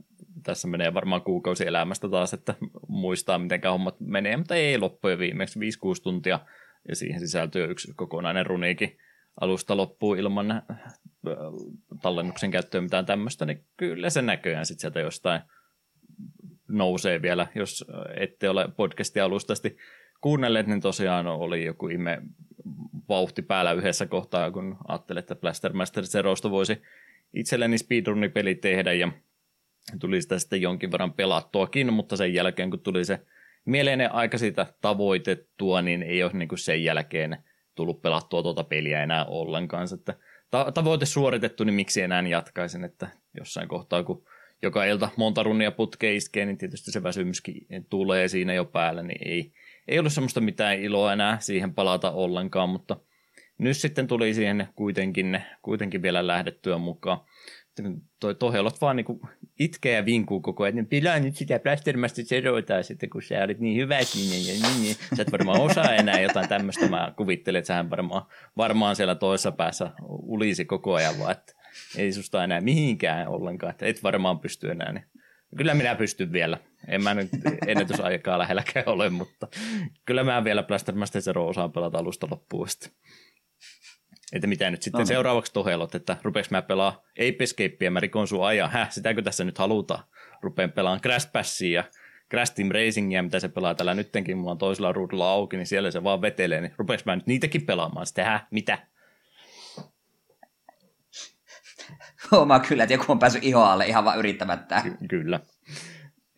tässä 0.42 0.68
menee 0.68 0.94
varmaan 0.94 1.22
kuukausi 1.22 1.66
elämästä 1.66 2.08
taas, 2.08 2.34
että 2.34 2.54
muistaa 2.88 3.38
miten 3.38 3.60
hommat 3.64 4.00
menee, 4.00 4.36
mutta 4.36 4.54
ei 4.54 4.78
loppujen 4.78 5.18
viimeksi 5.18 5.60
5-6 5.60 5.62
tuntia 6.02 6.40
ja 6.88 6.96
siihen 6.96 7.20
sisältyy 7.20 7.70
yksi 7.70 7.92
kokonainen 7.96 8.46
runiikin 8.46 8.98
alusta 9.40 9.76
loppuun 9.76 10.18
ilman 10.18 10.50
äh, 10.50 10.62
tallennuksen 12.02 12.50
käyttöä 12.50 12.80
mitään 12.80 13.06
tämmöistä, 13.06 13.46
niin 13.46 13.64
kyllä 13.76 14.10
se 14.10 14.22
näköjään 14.22 14.66
sitten 14.66 14.80
sieltä 14.80 15.00
jostain 15.00 15.40
nousee 16.68 17.22
vielä, 17.22 17.46
jos 17.54 17.84
ette 18.16 18.50
ole 18.50 18.68
podcastia 18.76 19.24
alustasti 19.24 19.76
kuunnelleet, 20.20 20.66
niin 20.66 20.80
tosiaan 20.80 21.26
oli 21.26 21.64
joku 21.64 21.88
ihme 21.88 22.22
vauhti 23.08 23.42
päällä 23.42 23.72
yhdessä 23.72 24.06
kohtaa, 24.06 24.50
kun 24.50 24.76
ajattelin, 24.88 25.18
että 25.18 25.34
Blaster 25.34 25.72
Master 25.72 26.06
Zerosta 26.06 26.50
voisi 26.50 26.82
itselleni 27.34 27.78
speedrunipeli 27.78 28.54
tehdä, 28.54 28.92
ja 28.92 29.12
tuli 29.98 30.22
sitä 30.22 30.38
sitten 30.38 30.62
jonkin 30.62 30.92
verran 30.92 31.12
pelattuakin, 31.12 31.92
mutta 31.92 32.16
sen 32.16 32.34
jälkeen, 32.34 32.70
kun 32.70 32.80
tuli 32.80 33.04
se 33.04 33.20
mieleinen 33.66 34.12
aika 34.12 34.38
siitä 34.38 34.66
tavoitettua, 34.80 35.82
niin 35.82 36.02
ei 36.02 36.22
ole 36.22 36.32
niin 36.32 36.48
kuin 36.48 36.58
sen 36.58 36.84
jälkeen 36.84 37.36
tullut 37.74 38.02
pelattua 38.02 38.42
tuota 38.42 38.64
peliä 38.64 39.02
enää 39.02 39.24
ollenkaan. 39.24 39.88
Että 39.94 40.14
ta- 40.50 40.72
tavoite 40.72 41.06
suoritettu, 41.06 41.64
niin 41.64 41.74
miksi 41.74 42.02
enää 42.02 42.22
jatkaisin, 42.22 42.84
että 42.84 43.08
jossain 43.38 43.68
kohtaa, 43.68 44.02
kun 44.02 44.26
joka 44.62 44.84
ilta 44.84 45.08
monta 45.16 45.42
runnia 45.42 45.70
putke 45.70 46.14
iskee, 46.14 46.46
niin 46.46 46.58
tietysti 46.58 46.90
se 46.90 47.02
väsymyskin 47.02 47.66
tulee 47.90 48.28
siinä 48.28 48.54
jo 48.54 48.64
päällä, 48.64 49.02
niin 49.02 49.28
ei, 49.28 49.52
ei 49.88 49.98
ollut 49.98 50.12
semmoista 50.12 50.40
mitään 50.40 50.80
iloa 50.80 51.12
enää 51.12 51.38
siihen 51.40 51.74
palata 51.74 52.10
ollenkaan, 52.10 52.68
mutta 52.68 52.96
nyt 53.58 53.76
sitten 53.76 54.06
tuli 54.06 54.34
siihen 54.34 54.68
kuitenkin, 54.74 55.42
kuitenkin 55.62 56.02
vielä 56.02 56.26
lähdettyä 56.26 56.78
mukaan 56.78 57.20
toi 58.20 58.34
Tohelot 58.34 58.80
vaan 58.80 58.96
niinku 58.96 59.20
itkee 59.58 59.92
ja 59.92 60.04
vinkuu 60.04 60.40
koko 60.40 60.64
ajan, 60.64 60.78
että 60.78 60.90
pilaa 60.90 61.18
nyt 61.18 61.36
sitä 61.36 61.58
plastermasta 61.58 62.22
seroita 62.24 62.82
sitten, 62.82 63.10
kun 63.10 63.22
sä 63.22 63.44
olit 63.44 63.60
niin 63.60 63.76
hyvä 63.76 64.02
siinä 64.02 64.36
ja 64.36 64.68
niin, 64.68 64.82
niin. 64.82 64.96
Sä 65.16 65.22
et 65.22 65.32
varmaan 65.32 65.60
osaa 65.60 65.94
enää 65.94 66.20
jotain 66.20 66.48
tämmöistä. 66.48 66.88
Mä 66.88 67.12
kuvittelen, 67.16 67.58
että 67.58 67.66
sähän 67.66 67.90
varmaan, 67.90 68.22
varmaan 68.56 68.96
siellä 68.96 69.14
toisessa 69.14 69.52
päässä 69.52 69.90
ulisi 70.08 70.64
koko 70.64 70.94
ajan 70.94 71.18
vaan, 71.18 71.32
että 71.32 71.52
ei 71.96 72.12
susta 72.12 72.44
enää 72.44 72.60
mihinkään 72.60 73.28
ollenkaan, 73.28 73.70
että 73.70 73.86
et 73.86 74.02
varmaan 74.02 74.38
pysty 74.38 74.70
enää. 74.70 74.92
Niin. 74.92 75.04
Kyllä 75.56 75.74
minä 75.74 75.94
pystyn 75.94 76.32
vielä. 76.32 76.58
En 76.88 77.02
mä 77.02 77.14
nyt 77.14 77.28
ennätysaikaa 77.66 78.38
lähelläkään 78.38 78.88
ole, 78.88 79.10
mutta 79.10 79.48
kyllä 80.04 80.24
mä 80.24 80.44
vielä 80.44 80.62
Blastermaster 80.62 81.22
Zero 81.22 81.48
osaan 81.48 81.72
pelata 81.72 81.98
alusta 81.98 82.28
loppuun 82.30 82.68
että 84.36 84.46
mitä 84.46 84.70
nyt 84.70 84.82
sitten 84.82 84.98
no, 84.98 85.06
seuraavaksi 85.06 85.52
tohelot, 85.52 85.94
että 85.94 86.16
rupeeks 86.22 86.50
mä 86.50 86.62
pelaa 86.62 87.02
Ape 87.12 87.36
Escapea, 87.40 87.90
mä 87.90 88.00
rikon 88.00 88.28
sun 88.28 88.46
ajan. 88.46 88.70
Häh, 88.70 88.90
sitäkö 88.90 89.22
tässä 89.22 89.44
nyt 89.44 89.58
halutaan? 89.58 90.04
Rupeen 90.42 90.72
pelaan 90.72 91.00
Crash 91.00 91.32
Passia 91.32 91.80
ja 91.80 91.84
Crash 92.30 92.54
Team 92.54 92.68
Racingia, 92.68 93.22
mitä 93.22 93.40
se 93.40 93.48
pelaa 93.48 93.74
tällä 93.74 93.94
nyttenkin, 93.94 94.38
mulla 94.38 94.50
on 94.50 94.58
toisella 94.58 94.92
ruudulla 94.92 95.30
auki, 95.30 95.56
niin 95.56 95.66
siellä 95.66 95.90
se 95.90 96.04
vaan 96.04 96.22
vetelee, 96.22 96.60
niin 96.60 96.74
rupeeks 96.76 97.04
mä 97.04 97.16
nyt 97.16 97.26
niitäkin 97.26 97.66
pelaamaan 97.66 98.06
sitten, 98.06 98.24
häh, 98.24 98.46
mitä? 98.50 98.78
Huomaa 102.30 102.60
kyllä, 102.60 102.82
että 102.82 102.94
joku 102.94 103.12
on 103.12 103.18
päässyt 103.18 103.44
ihoalle 103.44 103.86
ihan 103.86 104.04
vaan 104.04 104.18
yrittämättä. 104.18 104.82
Ky- 104.82 105.06
kyllä. 105.08 105.40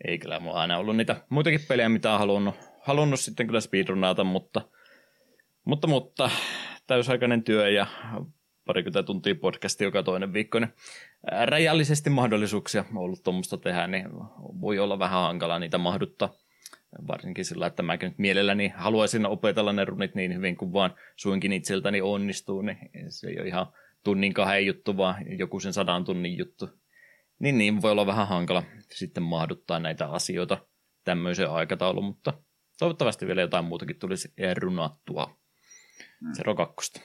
Ei 0.04 0.18
kyllä, 0.18 0.40
mulla 0.40 0.60
aina 0.60 0.78
ollut 0.78 0.96
niitä 0.96 1.16
muitakin 1.28 1.60
pelejä, 1.68 1.88
mitä 1.88 2.12
on 2.12 2.18
halunnut, 2.18 2.54
halunnut 2.82 3.20
sitten 3.20 3.46
kyllä 3.46 3.60
speedrunata, 3.60 4.24
mutta, 4.24 4.60
mutta, 5.64 5.86
mutta 5.86 6.30
täysaikainen 6.88 7.44
työ 7.44 7.68
ja 7.68 7.86
parikymmentä 8.64 9.02
tuntia 9.02 9.34
podcasti 9.34 9.84
joka 9.84 10.02
toinen 10.02 10.32
viikko, 10.32 10.58
niin 10.58 10.72
rajallisesti 11.44 12.10
mahdollisuuksia 12.10 12.84
on 12.90 12.96
ollut 12.96 13.22
tuommoista 13.22 13.56
tehdä, 13.56 13.86
niin 13.86 14.06
voi 14.60 14.78
olla 14.78 14.98
vähän 14.98 15.22
hankala 15.22 15.58
niitä 15.58 15.78
mahduttaa. 15.78 16.32
Varsinkin 17.08 17.44
sillä, 17.44 17.66
että 17.66 17.82
mä 17.82 17.98
nyt 18.02 18.18
mielelläni 18.18 18.72
haluaisin 18.76 19.26
opetella 19.26 19.72
ne 19.72 19.84
runit 19.84 20.14
niin 20.14 20.34
hyvin 20.34 20.56
kuin 20.56 20.72
vaan 20.72 20.94
suinkin 21.16 21.52
itseltäni 21.52 22.00
onnistuu, 22.00 22.62
niin 22.62 22.78
se 23.08 23.28
ei 23.28 23.38
ole 23.38 23.48
ihan 23.48 23.66
tunnin 24.04 24.34
kahden 24.34 24.66
juttu, 24.66 24.96
vaan 24.96 25.38
joku 25.38 25.60
sen 25.60 25.72
sadan 25.72 26.04
tunnin 26.04 26.38
juttu. 26.38 26.68
Niin, 27.38 27.58
niin 27.58 27.82
voi 27.82 27.90
olla 27.90 28.06
vähän 28.06 28.28
hankala 28.28 28.62
sitten 28.92 29.22
mahduttaa 29.22 29.78
näitä 29.78 30.10
asioita 30.10 30.58
tämmöiseen 31.04 31.50
aikatauluun, 31.50 32.04
mutta 32.04 32.32
toivottavasti 32.78 33.26
vielä 33.26 33.40
jotain 33.40 33.64
muutakin 33.64 33.98
tulisi 33.98 34.32
runattua. 34.60 35.38
Mm. 36.20 36.32
Zero 36.32 36.54
2. 36.54 37.02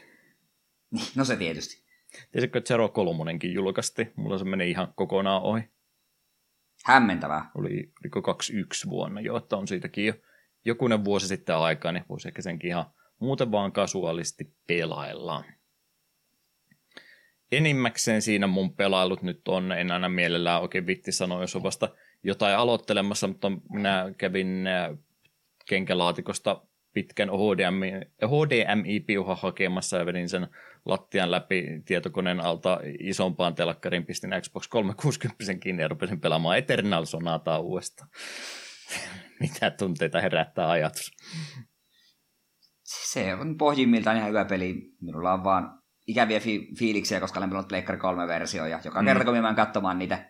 No 1.16 1.26
se 1.26 1.38
tietysti. 1.38 1.84
Tiesitkö, 2.32 2.60
että 2.60 2.68
Zero 2.68 2.90
3 2.90 3.32
julkaisti? 3.44 4.12
Mulla 4.16 4.38
se 4.38 4.46
meni 4.46 4.70
ihan 4.70 4.94
kokonaan 4.96 5.42
ohi. 5.42 5.62
Hämmentävää. 6.86 7.52
Oli, 7.56 7.92
oliko 8.04 8.22
21 8.22 8.90
vuonna 8.90 9.22
jo, 9.22 9.38
että 9.38 9.58
on 9.58 9.68
siitäkin 9.68 10.06
jo 10.06 10.14
jokunen 10.66 11.06
vuosi 11.06 11.28
sitten 11.28 11.56
aikaa, 11.56 11.92
niin 11.92 12.06
voisi 12.10 12.28
ehkä 12.28 12.42
senkin 12.42 12.68
ihan 12.68 12.86
muuten 13.20 13.52
vaan 13.52 13.72
kasuaalisti 13.72 14.56
pelailla. 14.68 15.44
Enimmäkseen 17.52 18.22
siinä 18.22 18.48
mun 18.48 18.76
pelailut 18.76 19.22
nyt 19.22 19.48
on, 19.48 19.72
en 19.72 19.92
aina 19.92 20.10
mielellään 20.10 20.62
oikein 20.62 20.88
vitti 20.88 21.12
sanoa, 21.12 21.42
jos 21.42 21.56
on 21.56 21.64
vasta 21.64 21.90
jotain 22.24 22.58
aloittelemassa, 22.58 23.28
mutta 23.28 23.52
minä 23.70 24.14
kävin 24.18 24.68
äh, 24.68 24.98
kenkälaatikosta 25.70 26.66
pitkän 26.94 27.30
HDMI, 27.30 27.92
HDMI-piuhan 28.28 29.38
hakemassa 29.42 29.98
ja 29.98 30.06
vedin 30.06 30.30
sen 30.30 30.48
lattian 30.86 31.32
läpi 31.32 31.82
tietokoneen 31.86 32.40
alta 32.40 32.80
isompaan 33.00 33.56
telkkarin, 33.56 34.06
pistin 34.06 34.32
Xbox 34.42 34.68
360 34.68 35.54
kiinni 35.54 35.82
ja 35.82 35.88
rupesin 35.88 36.22
pelaamaan 36.22 36.58
Eternal 36.58 37.06
Sonataa 37.06 37.60
uudestaan. 37.60 38.10
Mitä 39.40 39.72
tunteita 39.72 40.22
herättää 40.22 40.70
ajatus? 40.70 41.12
Se 42.84 43.34
on 43.34 43.58
pohjimmiltaan 43.58 44.18
ihan 44.18 44.30
hyvä 44.30 44.46
peli. 44.46 44.76
Minulla 45.02 45.34
on 45.34 45.44
vaan 45.44 45.80
ikäviä 46.08 46.40
fi- 46.40 46.68
fiiliksiä, 46.80 47.20
koska 47.20 47.40
olen 47.40 47.50
pelannut 47.50 47.68
Pleikkari 47.68 48.00
3 48.00 48.28
versio 48.28 48.66
ja 48.66 48.80
joka 48.86 49.02
mm. 49.02 49.06
kerta 49.06 49.26
kun 49.26 49.38
mä 49.38 49.54
katsomaan 49.54 50.00
niitä 50.00 50.30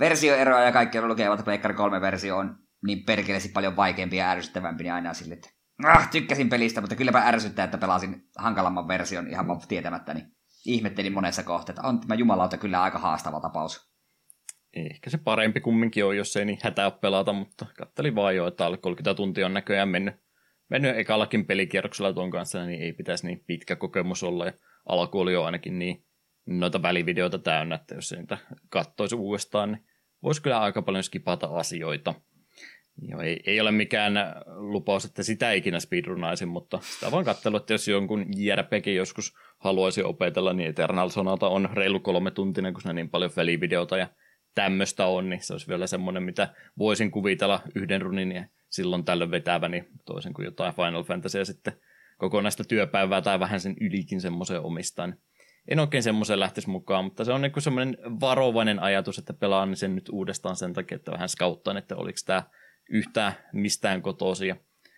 versioeroja 0.00 0.64
ja 0.64 0.72
kaikki 0.72 1.00
lukevat, 1.00 1.32
että 1.32 1.44
Pleikkari 1.44 1.74
3 1.74 2.00
versio 2.00 2.36
on 2.36 2.58
niin 2.86 3.04
perkeleesti 3.04 3.48
paljon 3.48 3.76
vaikeampi 3.76 4.16
ja 4.16 4.30
ärsyttävämpi, 4.30 4.82
niin 4.82 4.92
aina 4.92 5.14
sille, 5.14 5.34
että 5.34 5.50
ah, 5.84 6.10
tykkäsin 6.10 6.48
pelistä, 6.48 6.80
mutta 6.80 6.96
kylläpä 6.96 7.18
ärsyttää, 7.18 7.64
että 7.64 7.78
pelasin 7.78 8.22
hankalamman 8.36 8.88
version 8.88 9.30
ihan 9.30 9.48
vaan 9.48 9.60
tietämättäni. 9.68 10.24
ihmettelin 10.66 11.12
monessa 11.12 11.42
kohtaa, 11.42 11.72
että 11.72 11.88
on 11.88 12.00
tämä 12.00 12.14
jumalauta 12.14 12.56
kyllä 12.56 12.82
aika 12.82 12.98
haastava 12.98 13.40
tapaus. 13.40 13.88
Ehkä 14.76 15.10
se 15.10 15.18
parempi 15.18 15.60
kumminkin 15.60 16.04
on, 16.04 16.16
jos 16.16 16.36
ei 16.36 16.44
niin 16.44 16.58
hätää 16.62 16.90
pelata, 16.90 17.32
mutta 17.32 17.66
kattelin 17.78 18.14
vaan 18.14 18.36
jo, 18.36 18.46
että 18.46 18.66
alle 18.66 18.76
30 18.76 19.14
tuntia 19.14 19.46
on 19.46 19.54
näköjään 19.54 19.88
mennyt, 19.88 20.14
mennyt 20.70 20.96
ekallakin 20.96 21.46
pelikierroksella 21.46 22.12
tuon 22.12 22.30
kanssa, 22.30 22.66
niin 22.66 22.82
ei 22.82 22.92
pitäisi 22.92 23.26
niin 23.26 23.44
pitkä 23.46 23.76
kokemus 23.76 24.22
olla. 24.22 24.46
Ja 24.46 24.52
alku 24.86 25.20
oli 25.20 25.32
jo 25.32 25.44
ainakin 25.44 25.78
niin 25.78 26.04
noita 26.46 26.82
välivideoita 26.82 27.38
täynnä, 27.38 27.74
että 27.74 27.94
jos 27.94 28.12
niitä 28.12 28.38
katsoisi 28.68 29.14
uudestaan, 29.14 29.72
niin 29.72 29.84
voisi 30.22 30.42
kyllä 30.42 30.60
aika 30.60 30.82
paljon 30.82 31.04
skipata 31.04 31.46
asioita. 31.46 32.14
Joo, 33.02 33.20
ei, 33.20 33.40
ei 33.46 33.60
ole 33.60 33.70
mikään 33.70 34.14
lupaus, 34.46 35.04
että 35.04 35.22
sitä 35.22 35.52
ikinä 35.52 35.80
speedrunaisin, 35.80 36.48
mutta 36.48 36.78
sitä 36.82 37.10
vaan 37.10 37.24
katselu, 37.24 37.56
että 37.56 37.74
jos 37.74 37.88
jonkun 37.88 38.26
JRPG 38.36 38.86
joskus 38.86 39.34
haluaisi 39.58 40.02
opetella, 40.02 40.52
niin 40.52 40.68
Eternal 40.68 41.08
Sonata 41.08 41.48
on 41.48 41.68
reilu 41.72 42.00
kolme 42.00 42.30
tuntinen, 42.30 42.72
kun 42.72 42.82
se 42.82 42.92
niin 42.92 43.10
paljon 43.10 43.30
välivideota 43.36 43.96
ja 43.96 44.08
tämmöistä 44.54 45.06
on, 45.06 45.30
niin 45.30 45.42
se 45.42 45.54
olisi 45.54 45.68
vielä 45.68 45.86
semmoinen, 45.86 46.22
mitä 46.22 46.48
voisin 46.78 47.10
kuvitella 47.10 47.60
yhden 47.74 48.02
runin 48.02 48.32
ja 48.32 48.44
silloin 48.70 49.04
tällöin 49.04 49.30
vetäväni, 49.30 49.84
toisin 50.04 50.34
kuin 50.34 50.44
jotain 50.44 50.74
Final 50.74 51.04
Fantasya 51.04 51.44
sitten 51.44 51.72
kokonaista 52.18 52.64
työpäivää 52.64 53.22
tai 53.22 53.40
vähän 53.40 53.60
sen 53.60 53.76
ylikin 53.80 54.20
semmoisen 54.20 54.60
omistaan. 54.60 55.14
En 55.68 55.78
oikein 55.80 56.02
semmoisen 56.02 56.40
lähtisi 56.40 56.70
mukaan, 56.70 57.04
mutta 57.04 57.24
se 57.24 57.32
on 57.32 57.42
niin 57.42 57.52
semmoinen 57.58 57.98
varovainen 58.20 58.78
ajatus, 58.78 59.18
että 59.18 59.34
pelaan 59.34 59.76
sen 59.76 59.94
nyt 59.94 60.08
uudestaan 60.12 60.56
sen 60.56 60.72
takia, 60.72 60.96
että 60.96 61.12
vähän 61.12 61.28
skauttaan, 61.28 61.76
että 61.76 61.96
oliko 61.96 62.18
tämä 62.26 62.42
yhtään 62.88 63.32
mistään 63.52 64.02
kotosi. 64.02 64.46
Ja 64.46 64.56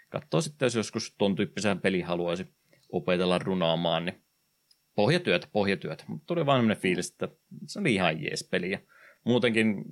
katsoo 0.08 0.40
sitten, 0.40 0.66
jos 0.66 0.74
joskus 0.74 1.14
ton 1.18 1.36
tyyppisen 1.36 1.80
peli 1.80 2.00
haluaisi 2.00 2.46
opetella 2.92 3.38
runaamaan, 3.38 4.04
niin 4.04 4.22
pohjatyötä, 4.94 5.48
pohjatyötä. 5.52 6.04
Mutta 6.06 6.26
tuli 6.26 6.46
vaan 6.46 6.60
sellainen 6.60 6.82
fiilis, 6.82 7.10
että 7.10 7.28
se 7.66 7.80
oli 7.80 7.94
ihan 7.94 8.22
jees 8.22 8.48
peli. 8.50 8.70
Ja 8.70 8.78
muutenkin 9.24 9.84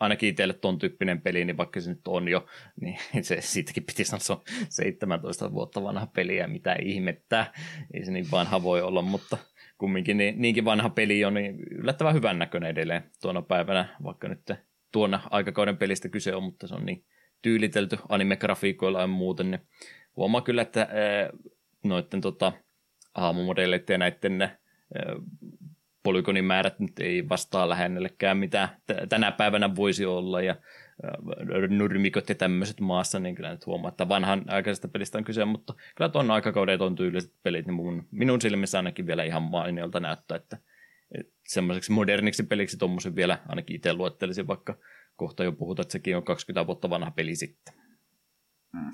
ainakin 0.00 0.28
itselle 0.28 0.54
ton 0.54 0.78
tyyppinen 0.78 1.20
peli, 1.20 1.44
niin 1.44 1.56
vaikka 1.56 1.80
se 1.80 1.90
nyt 1.90 2.08
on 2.08 2.28
jo, 2.28 2.46
niin 2.80 2.98
se 3.24 3.40
siitäkin 3.40 3.84
piti 3.84 4.04
sanoa, 4.04 4.20
se 4.20 4.32
on 4.32 4.42
17 4.68 5.52
vuotta 5.52 5.82
vanha 5.82 6.06
peli 6.06 6.36
ja 6.36 6.48
mitä 6.48 6.76
ihmettä. 6.82 7.52
Ei 7.94 8.04
se 8.04 8.12
niin 8.12 8.30
vanha 8.30 8.62
voi 8.62 8.82
olla, 8.82 9.02
mutta 9.02 9.38
kumminkin 9.78 10.16
niin, 10.16 10.34
niinkin 10.42 10.64
vanha 10.64 10.90
peli 10.90 11.24
on 11.24 11.34
niin 11.34 11.60
yllättävän 11.70 12.14
hyvän 12.14 12.38
näköinen 12.38 12.70
edelleen 12.70 13.10
tuona 13.22 13.42
päivänä, 13.42 13.96
vaikka 14.02 14.28
nyt 14.28 14.50
tuona 14.94 15.20
aikakauden 15.30 15.76
pelistä 15.76 16.08
kyse 16.08 16.34
on, 16.34 16.42
mutta 16.42 16.66
se 16.66 16.74
on 16.74 16.86
niin 16.86 17.04
tyylitelty 17.42 17.96
anime-grafiikoilla 18.08 19.00
ja 19.00 19.06
muuten, 19.06 19.50
niin 19.50 19.60
huomaa 20.16 20.40
kyllä, 20.40 20.62
että 20.62 20.88
noiden 21.84 22.20
tota, 22.20 22.52
aamumodelleiden 23.14 23.94
ja 23.94 23.98
näiden 23.98 24.50
polygonimäärät 26.02 26.78
määrät 26.78 26.80
nyt 26.80 26.98
ei 26.98 27.28
vastaa 27.28 27.68
lähennellekään 27.68 28.36
mitä 28.36 28.68
tänä 29.08 29.32
päivänä 29.32 29.76
voisi 29.76 30.06
olla 30.06 30.42
ja 30.42 30.56
nurmikot 31.68 32.28
ja 32.28 32.34
tämmöiset 32.34 32.80
maassa, 32.80 33.20
niin 33.20 33.34
kyllä 33.34 33.50
nyt 33.50 33.66
huomaa, 33.66 33.88
että 33.88 34.08
vanhan 34.08 34.44
aikaisesta 34.46 34.88
pelistä 34.88 35.18
on 35.18 35.24
kyse, 35.24 35.44
mutta 35.44 35.74
kyllä 35.94 36.08
tuon 36.08 36.30
aikakauden 36.30 36.82
on 36.82 36.94
tyyliset 36.94 37.32
pelit, 37.42 37.66
niin 37.66 37.74
mun, 37.74 38.08
minun 38.10 38.40
silmissä 38.40 38.78
ainakin 38.78 39.06
vielä 39.06 39.24
ihan 39.24 39.42
mainiolta 39.42 40.00
näyttää, 40.00 40.36
että 40.36 40.58
semmoiseksi 41.48 41.92
moderniksi 41.92 42.42
peliksi 42.42 42.76
tuommoisen 42.76 43.16
vielä 43.16 43.38
ainakin 43.48 43.76
itse 43.76 43.92
luettelisin, 43.92 44.46
vaikka 44.46 44.78
kohta 45.16 45.44
jo 45.44 45.52
puhutaan, 45.52 45.84
että 45.84 45.92
sekin 45.92 46.16
on 46.16 46.24
20 46.24 46.66
vuotta 46.66 46.90
vanha 46.90 47.10
peli 47.10 47.36
sitten. 47.36 47.74
Hmm. 48.72 48.92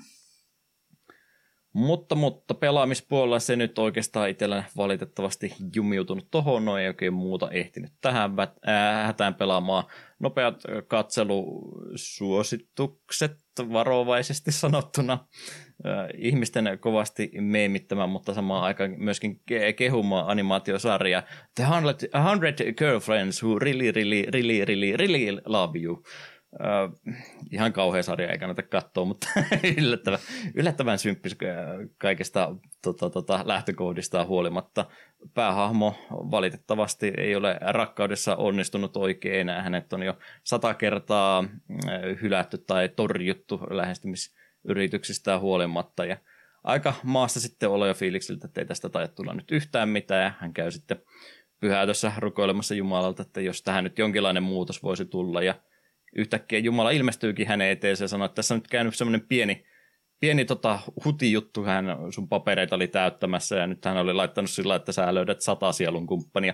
Mutta, 1.73 2.15
mutta 2.15 2.53
pelaamispuolella 2.53 3.39
se 3.39 3.55
nyt 3.55 3.79
oikeastaan 3.79 4.29
itsellä 4.29 4.63
valitettavasti 4.77 5.55
jumiutunut 5.75 6.27
tohon, 6.31 6.65
no 6.65 6.77
ei 6.77 6.87
oikein 6.87 7.13
muuta 7.13 7.51
ehtinyt 7.51 7.91
tähän 8.01 8.31
äh, 8.39 8.49
hätään 9.05 9.35
pelaamaan. 9.35 9.83
Nopeat 10.19 10.63
katselusuositukset 10.87 13.37
varovaisesti 13.57 14.51
sanottuna. 14.51 15.27
Ihmisten 16.17 16.77
kovasti 16.79 17.31
meemittämään, 17.39 18.09
mutta 18.09 18.33
samaan 18.33 18.63
aikaan 18.63 18.95
myöskin 18.97 19.41
kehumaan 19.75 20.27
animaatiosarja 20.27 21.23
The 21.55 21.63
100, 21.63 21.91
100 22.23 22.71
Girlfriends 22.77 23.43
Who 23.43 23.59
Really, 23.59 23.91
Really, 23.91 24.25
Really, 24.33 24.65
Really, 24.65 24.97
Really 24.97 25.41
Love 25.45 25.79
You. 25.79 26.03
Uh, 26.53 27.13
ihan 27.51 27.73
kauhea 27.73 28.03
sarja, 28.03 28.31
ei 28.31 28.37
kannata 28.37 28.63
katsoa, 28.63 29.05
mutta 29.05 29.27
yllättävän, 29.77 30.19
yllättävän 30.53 30.99
symppis 30.99 31.37
kaikesta 31.97 32.55
tota, 32.81 33.09
tota, 33.09 33.41
lähtökohdista 33.45 34.25
huolimatta. 34.25 34.85
Päähahmo 35.33 35.95
valitettavasti 36.09 37.13
ei 37.17 37.35
ole 37.35 37.57
rakkaudessa 37.61 38.35
onnistunut 38.35 38.97
oikein 38.97 39.39
enää. 39.39 39.63
Hänet 39.63 39.93
on 39.93 40.03
jo 40.03 40.17
sata 40.43 40.73
kertaa 40.73 41.43
hylätty 42.21 42.57
tai 42.57 42.89
torjuttu 42.89 43.59
lähestymisyrityksistä 44.63 45.39
huolimatta. 45.39 46.05
Ja 46.05 46.17
aika 46.63 46.93
maassa 47.03 47.39
sitten 47.39 47.69
olla 47.69 47.87
jo 47.87 47.93
fiiliksiltä, 47.93 48.47
että 48.47 48.61
ei 48.61 48.67
tästä 48.67 48.89
taida 48.89 49.07
tulla 49.07 49.33
nyt 49.33 49.51
yhtään 49.51 49.89
mitään. 49.89 50.23
Ja 50.23 50.33
hän 50.39 50.53
käy 50.53 50.71
sitten 50.71 51.01
pyhätössä 51.59 52.11
rukoilemassa 52.17 52.75
Jumalalta, 52.75 53.21
että 53.21 53.41
jos 53.41 53.61
tähän 53.61 53.83
nyt 53.83 53.99
jonkinlainen 53.99 54.43
muutos 54.43 54.83
voisi 54.83 55.05
tulla. 55.05 55.41
Ja 55.41 55.55
yhtäkkiä 56.15 56.59
Jumala 56.59 56.91
ilmestyykin 56.91 57.47
hänen 57.47 57.71
eteensä 57.71 58.03
ja 58.03 58.07
sanoi, 58.07 58.25
että 58.25 58.35
tässä 58.35 58.53
on 58.53 58.57
nyt 58.57 58.67
käynyt 58.67 58.95
semmoinen 58.95 59.27
pieni, 59.27 59.65
pieni 60.19 60.45
tota, 60.45 60.79
hutijuttu, 61.05 61.63
hän 61.63 61.85
sun 62.09 62.29
papereita 62.29 62.75
oli 62.75 62.87
täyttämässä 62.87 63.55
ja 63.55 63.67
nyt 63.67 63.85
hän 63.85 63.97
oli 63.97 64.13
laittanut 64.13 64.49
sillä, 64.49 64.75
että 64.75 64.91
sä 64.91 65.13
löydät 65.13 65.41
sata 65.41 65.71
sielun 65.71 66.07
kumppania 66.07 66.53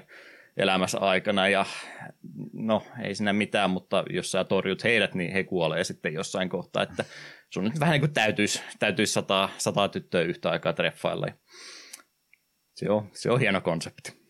elämässä 0.58 1.00
aikana 1.00 1.48
ja 1.48 1.66
no 2.54 2.84
ei 3.04 3.16
siinä 3.16 3.34
mitään, 3.34 3.70
mutta 3.70 4.04
jos 4.10 4.32
sä 4.32 4.44
torjut 4.44 4.84
heidät, 4.84 5.16
niin 5.16 5.32
he 5.32 5.44
kuolee 5.44 5.84
sitten 5.84 6.14
jossain 6.14 6.50
kohtaa, 6.50 6.84
että 6.84 7.06
sun 7.50 7.64
nyt 7.64 7.80
vähän 7.80 7.92
niin 7.92 8.02
kuin 8.02 8.14
täytyisi, 8.14 8.62
täytyisi 8.80 9.14
sata, 9.14 9.50
sata 9.58 9.90
tyttöä 9.90 10.22
yhtä 10.22 10.50
aikaa 10.50 10.74
treffailla. 10.74 11.28
Se 12.76 12.90
on, 12.90 13.10
se 13.14 13.32
on 13.32 13.40
hieno 13.40 13.62
konsepti. 13.62 14.28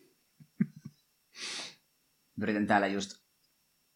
Yritän 2.41 2.67
täällä 2.67 2.87
just 2.87 3.11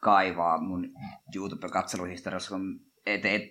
kaivaa 0.01 0.61
mun 0.61 0.93
YouTube-katseluhistoriassa, 1.35 2.49
kun 2.49 2.79
et, 3.05 3.25
et, 3.25 3.41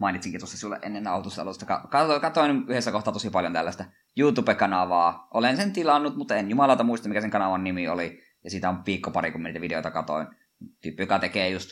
mainitsinkin 0.00 0.40
tuossa 0.40 0.58
sulle 0.58 0.78
ennen 0.82 1.06
autossa 1.06 1.42
alusta. 1.42 1.66
Katoin, 1.66 2.20
katoin 2.20 2.64
yhdessä 2.68 2.92
kohtaa 2.92 3.12
tosi 3.12 3.30
paljon 3.30 3.52
tällaista 3.52 3.84
YouTube-kanavaa. 4.16 5.28
Olen 5.34 5.56
sen 5.56 5.72
tilannut, 5.72 6.16
mutta 6.16 6.36
en 6.36 6.50
jumalata 6.50 6.84
muista, 6.84 7.08
mikä 7.08 7.20
sen 7.20 7.30
kanavan 7.30 7.64
nimi 7.64 7.88
oli. 7.88 8.22
Ja 8.44 8.50
siitä 8.50 8.68
on 8.68 8.82
viikko 8.86 9.10
pari, 9.10 9.32
kun 9.32 9.42
niitä 9.42 9.60
videoita 9.60 9.90
katoin. 9.90 10.26
Tyyppi, 10.82 11.02
joka 11.02 11.18
tekee 11.18 11.50
just 11.50 11.70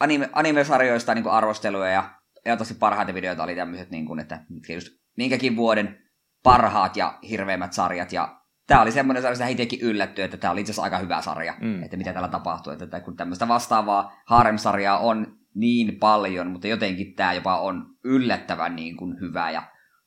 anime, 0.00 0.30
anime-sarjoista 0.32 1.14
niin 1.14 1.26
arvosteluja 1.26 1.90
ja, 1.90 2.15
ja 2.46 2.56
tosi 2.56 2.74
parhaita 2.74 3.14
videoita 3.14 3.42
oli 3.42 3.54
tämmöiset, 3.54 3.90
niin 3.90 4.06
kuin, 4.06 4.20
että 4.20 4.44
mitkä 4.48 4.72
just 4.72 4.88
minkäkin 5.16 5.56
vuoden 5.56 5.98
parhaat 6.42 6.96
ja 6.96 7.18
hirveimmät 7.28 7.72
sarjat 7.72 8.12
ja 8.12 8.42
tämä 8.66 8.82
oli 8.82 8.92
semmoinen 8.92 9.22
sarja, 9.22 9.34
että 9.34 9.46
itsekin 9.46 9.80
yllätty, 9.80 10.22
että 10.22 10.36
tämä 10.36 10.52
oli 10.52 10.60
itse 10.60 10.70
asiassa 10.70 10.82
aika 10.82 10.98
hyvä 10.98 11.22
sarja, 11.22 11.54
mm. 11.60 11.82
että 11.82 11.96
mitä 11.96 12.12
täällä 12.12 12.28
tapahtuu. 12.28 12.72
Että 12.72 13.00
kun 13.00 13.16
tämmöistä 13.16 13.48
vastaavaa 13.48 14.12
harem-sarjaa 14.26 14.98
on 14.98 15.36
niin 15.54 15.98
paljon, 15.98 16.50
mutta 16.50 16.68
jotenkin 16.68 17.14
tämä 17.14 17.32
jopa 17.32 17.60
on 17.60 17.86
yllättävän 18.04 18.76
niin 18.76 18.96
kuin 18.96 19.20
hyvä. 19.20 19.50
Ja 19.50 19.62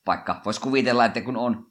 vaikka 0.06 0.40
voisi 0.44 0.60
kuvitella, 0.60 1.04
että 1.04 1.20
kun 1.20 1.36
on 1.36 1.66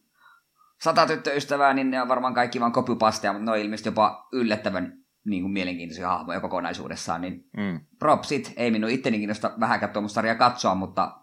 sata 0.82 1.08
tyttöystävää, 1.08 1.74
niin 1.74 1.92
ne 1.92 2.02
on 2.02 2.08
varmaan 2.08 2.34
kaikki 2.34 2.60
vaan 2.60 2.72
copypasteja, 2.72 3.34
mutta 3.34 3.46
ne 3.46 3.52
on 3.52 3.58
ilmeisesti 3.58 3.90
jopa 3.90 4.28
yllättävän 4.34 4.99
niin 5.26 5.44
kuin 5.44 5.52
mielenkiintoisia 5.52 6.08
hahmoja 6.08 6.40
kokonaisuudessaan. 6.40 7.22
Niin 7.22 7.50
mm. 7.58 7.80
propsit, 8.00 8.54
ei 8.58 8.72
minun 8.72 8.90
itteni 8.90 9.18
kiinnosta 9.18 9.52
vähäkään 9.60 9.94
tuommoista 9.94 10.16
sarjaa 10.16 10.36
katsoa, 10.36 10.76
mutta 10.76 11.22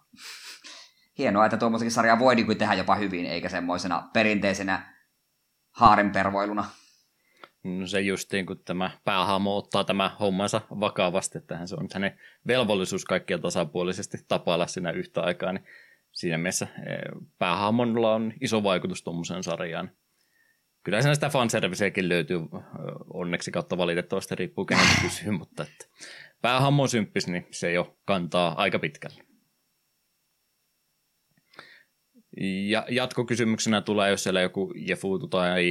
hienoa, 1.18 1.46
että 1.46 1.56
tuommoisakin 1.56 1.90
sarjaa 1.90 2.18
voi 2.18 2.34
niin 2.34 2.46
kuin 2.46 2.58
tehdä 2.58 2.74
jopa 2.74 2.94
hyvin, 2.94 3.26
eikä 3.26 3.48
semmoisena 3.48 4.08
perinteisenä 4.12 4.94
haarenpervoiluna. 5.70 6.64
No 7.64 7.86
se 7.86 8.00
justiin, 8.00 8.46
kun 8.46 8.58
tämä 8.64 8.90
päähahmo 9.04 9.56
ottaa 9.56 9.84
tämä 9.84 10.16
hommansa 10.20 10.60
vakavasti, 10.80 11.38
että 11.38 11.66
se 11.66 11.76
on 11.76 11.88
hänen 11.94 12.20
velvollisuus 12.46 13.04
kaikkia 13.04 13.38
tasapuolisesti 13.38 14.18
tapailla 14.28 14.66
siinä 14.66 14.90
yhtä 14.90 15.22
aikaa, 15.22 15.52
niin 15.52 15.64
siinä 16.12 16.38
mielessä 16.38 16.66
eh, 16.78 16.98
päähahmolla 17.38 18.14
on 18.14 18.32
iso 18.40 18.62
vaikutus 18.62 19.02
tuommoiseen 19.02 19.42
sarjaan. 19.42 19.90
Kyllä 20.86 21.02
siinä 21.02 21.14
sitä 21.14 21.28
fanserviceäkin 21.28 22.08
löytyy 22.08 22.40
onneksi 23.14 23.50
kautta 23.50 23.78
valitettavasti, 23.78 24.34
riippuu 24.34 24.64
kenen 24.64 24.86
kysyy, 25.02 25.30
mutta 25.30 25.62
että 25.62 25.86
päähahmo 26.42 26.82
on 26.82 26.88
symppis, 26.88 27.26
niin 27.26 27.46
se 27.50 27.72
jo 27.72 27.96
kantaa 28.04 28.54
aika 28.56 28.78
pitkälle. 28.78 29.22
Ja 32.40 32.86
jatkokysymyksenä 32.90 33.80
tulee, 33.80 34.10
jos 34.10 34.22
siellä 34.22 34.40
joku 34.40 34.72
Jefuutu 34.76 35.28
tai 35.28 35.64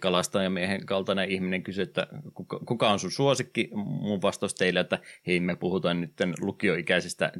kalastajamiehen 0.00 0.86
kaltainen 0.86 1.30
ihminen 1.30 1.62
kysyy, 1.62 1.82
että 1.82 2.06
kuka, 2.34 2.60
kuka 2.66 2.90
on 2.90 2.98
sun 2.98 3.10
suosikki? 3.10 3.70
Mun 3.74 4.22
vastaus 4.22 4.54
teille, 4.54 4.80
että 4.80 4.98
hei 5.26 5.40
me 5.40 5.56
puhutaan 5.56 6.00
nyt 6.00 6.12
lukioikäisistä 6.40 7.32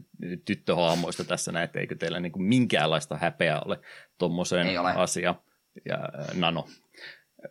tyttöhaamoista 0.45 1.25
tässä 1.25 1.53
näin, 1.53 1.65
että 1.65 1.81
eikö 1.81 1.97
teillä 1.97 2.21
niin 2.21 2.33
kuin 2.33 2.45
minkäänlaista 2.45 3.17
häpeää 3.17 3.61
ole 3.61 3.81
tuommoiseen 4.19 4.79
asiaan. 4.79 5.37
Ja 5.85 6.09
Nano. 6.35 6.67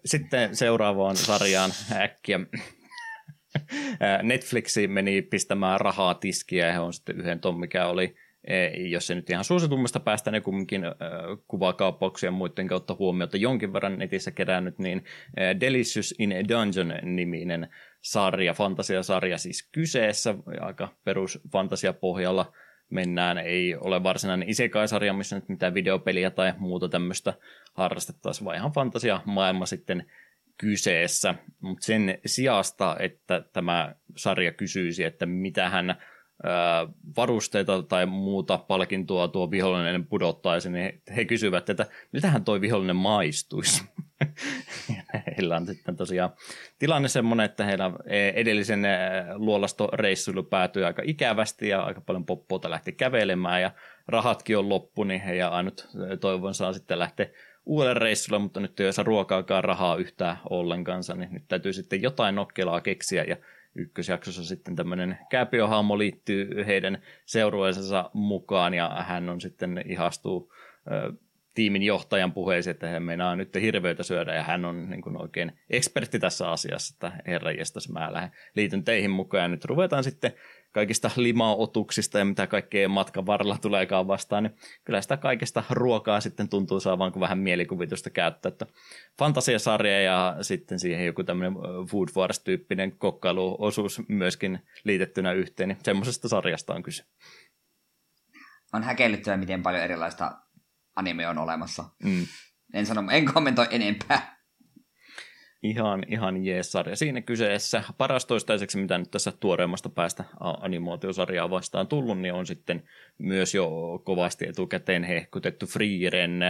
Sitten 0.06 0.56
seuraavaan 0.56 1.16
sarjaan 1.16 1.72
äkkiä. 1.92 2.40
Netflixi 4.24 4.88
meni 4.88 5.22
pistämään 5.22 5.82
rahaa 5.82 6.14
tiskiä 6.14 6.68
ja 6.68 6.74
he 6.74 6.80
on 6.80 6.94
sitten 6.94 7.20
yhden 7.20 7.40
ton, 7.40 7.60
mikä 7.60 7.88
oli 7.88 8.16
jos 8.90 9.08
se 9.08 9.16
nyt 9.16 9.30
ihan 9.30 9.44
suositummasta 9.44 10.00
päästä, 10.00 10.32
ne 10.32 10.42
kumminkin 10.42 10.82
kuvakauppauksia 11.48 12.32
muiden 12.32 12.68
kautta 12.68 12.96
huomiota 13.00 13.38
jonkin 13.38 13.74
verran 13.74 14.00
netissä 14.00 14.32
kerännyt, 14.32 14.80
niin 14.80 15.04
Delicious 15.60 16.16
in 16.20 16.32
a 16.32 16.50
Dungeon-niminen 16.50 17.68
sarja, 18.02 18.54
fantasiasarja 18.54 19.38
siis 19.38 19.70
kyseessä, 19.72 20.36
aika 20.60 20.88
perus 21.04 21.40
fantasiapohjalla 21.52 22.54
mennään, 22.90 23.38
ei 23.38 23.76
ole 23.76 24.04
varsinainen 24.04 24.50
isekai-sarja, 24.50 25.14
missä 25.14 25.36
nyt 25.36 25.50
mitään 25.50 25.74
videopeliä 25.74 26.30
tai 26.30 26.54
muuta 26.58 26.90
tämmöistä 26.90 27.34
harrastettaisiin, 27.74 28.46
vaan 28.46 28.58
ihan 28.58 28.72
fantasia 28.72 29.22
maailma 29.26 29.66
sitten 29.66 30.12
kyseessä, 30.58 31.36
mutta 31.62 31.86
sen 31.86 32.20
sijasta, 32.26 32.96
että 33.00 33.46
tämä 33.54 33.96
sarja 34.18 34.52
kysyisi, 34.52 35.04
että 35.04 35.26
mitä 35.26 35.70
hän 35.70 35.96
varusteita 37.18 37.84
tai 37.84 38.06
muuta 38.06 38.58
palkintoa 38.58 39.28
tuo 39.28 39.52
vihollinen 39.52 40.08
pudottaisi, 40.08 40.70
niin 40.70 41.02
he 41.16 41.26
kysyvät, 41.26 41.70
että 41.70 41.86
miltähän 42.12 42.44
toi 42.44 42.62
vihollinen 42.62 42.96
maistuisi. 42.96 43.84
heillä 45.38 45.56
on 45.56 45.66
sitten 45.66 45.96
tosiaan 45.96 46.30
tilanne 46.80 47.08
semmoinen, 47.08 47.46
että 47.46 47.66
heillä 47.66 47.92
edellisen 48.36 48.88
luolastoreissuilu 49.36 50.44
päätyi 50.44 50.84
aika 50.84 51.02
ikävästi 51.06 51.68
ja 51.70 51.82
aika 51.82 52.02
paljon 52.02 52.26
poppoota 52.26 52.70
lähti 52.70 52.92
kävelemään 52.92 53.62
ja 53.62 53.72
rahatkin 54.08 54.58
on 54.58 54.70
loppu, 54.70 55.04
niin 55.04 55.22
heidän 55.22 55.52
ainut 55.52 55.88
toivonsa 56.20 56.68
on 56.68 56.74
sitten 56.74 57.00
lähteä 57.00 57.28
uudelle 57.66 57.94
reissulle, 58.00 58.40
mutta 58.40 58.60
nyt 58.60 58.80
ei 58.80 58.94
saa 58.94 59.06
ruokaakaan 59.06 59.64
rahaa 59.64 59.96
yhtään 59.96 60.38
ollenkaan, 60.50 61.04
niin 61.16 61.34
nyt 61.34 61.44
täytyy 61.48 61.74
sitten 61.74 62.02
jotain 62.02 62.36
nokkelaa 62.36 62.82
keksiä 62.82 63.24
ja 63.24 63.38
ykkösjaksossa 63.76 64.46
sitten 64.46 64.76
tämmöinen 64.76 65.18
kääpiohahmo 65.30 65.98
liittyy 65.98 66.66
heidän 66.66 67.02
seurueensa 67.26 68.10
mukaan 68.14 68.74
ja 68.74 68.90
hän 69.08 69.30
on 69.30 69.42
sitten 69.42 69.84
ihastuu 69.86 70.54
tiimin 71.56 71.84
johtajan 71.84 72.32
puheeseen, 72.32 72.72
että 72.72 72.88
hän 72.88 73.04
meinaa 73.04 73.36
nyt 73.36 73.56
hirveitä 73.56 74.04
syödä 74.04 74.36
ja 74.36 74.44
hän 74.44 74.66
on 74.66 74.90
niin 74.90 75.02
kuin 75.02 75.22
oikein 75.22 75.52
ekspertti 75.70 76.20
tässä 76.20 76.52
asiassa, 76.52 76.96
että 76.96 77.24
herra 77.28 77.52
jestas, 77.52 77.90
mä 77.90 78.14
lähden, 78.14 78.32
liityn 78.56 78.84
teihin 78.84 79.12
mukaan 79.12 79.42
ja 79.42 79.48
nyt 79.48 79.66
ruvetaan 79.66 80.04
sitten 80.04 80.34
kaikista 80.72 81.12
limaotuksista 81.16 82.20
ja 82.20 82.26
mitä 82.26 82.48
kaikkea 82.48 82.90
matkan 82.90 83.26
varrella 83.26 83.58
tuleekaan 83.58 84.08
vastaan, 84.08 84.44
niin 84.44 84.56
kyllä 84.84 85.02
sitä 85.02 85.18
kaikesta 85.18 85.64
ruokaa 85.70 86.22
sitten 86.22 86.50
tuntuu 86.50 86.80
saavan 86.80 87.12
kuin 87.12 87.22
vähän 87.22 87.38
mielikuvitusta 87.38 88.10
käyttää. 88.10 88.50
Että 88.50 88.66
fantasiasarja 89.20 90.02
ja 90.02 90.38
sitten 90.42 90.80
siihen 90.80 91.06
joku 91.06 91.24
tämmöinen 91.24 91.54
Food 91.92 92.10
Wars-tyyppinen 92.18 92.98
kokkailuosuus 92.98 94.02
myöskin 94.08 94.60
liitettynä 94.84 95.32
yhteen, 95.32 95.70
niin 95.70 95.78
semmoisesta 95.84 96.30
sarjasta 96.30 96.74
on 96.74 96.84
kyse. 96.84 97.04
On 98.74 98.84
häkellyttävä, 98.84 99.38
miten 99.38 99.64
paljon 99.64 99.84
erilaista 99.84 100.45
anime 100.96 101.28
on 101.28 101.38
olemassa. 101.38 101.84
Mm. 102.04 102.26
En 102.74 102.86
sano, 102.86 103.12
en 103.12 103.26
kommentoi 103.34 103.68
enempää 103.72 104.36
ihan, 105.64 106.04
ihan 106.08 106.46
jees 106.46 106.72
sarja 106.72 106.96
siinä 106.96 107.22
kyseessä. 107.22 107.84
Paras 107.98 108.26
toistaiseksi, 108.26 108.78
mitä 108.78 108.98
nyt 108.98 109.12
tässä 109.12 109.32
tuoreemmasta 109.40 109.90
päästä 109.90 110.24
animaatiosarjaa 110.40 111.50
vastaan 111.50 111.88
tullut, 111.88 112.20
niin 112.20 112.34
on 112.34 112.46
sitten 112.46 112.84
myös 113.18 113.56
jo 113.56 113.72
kovasti 114.04 114.48
etukäteen 114.48 115.04
hehkutettu 115.04 115.66
Freeren 115.66 116.42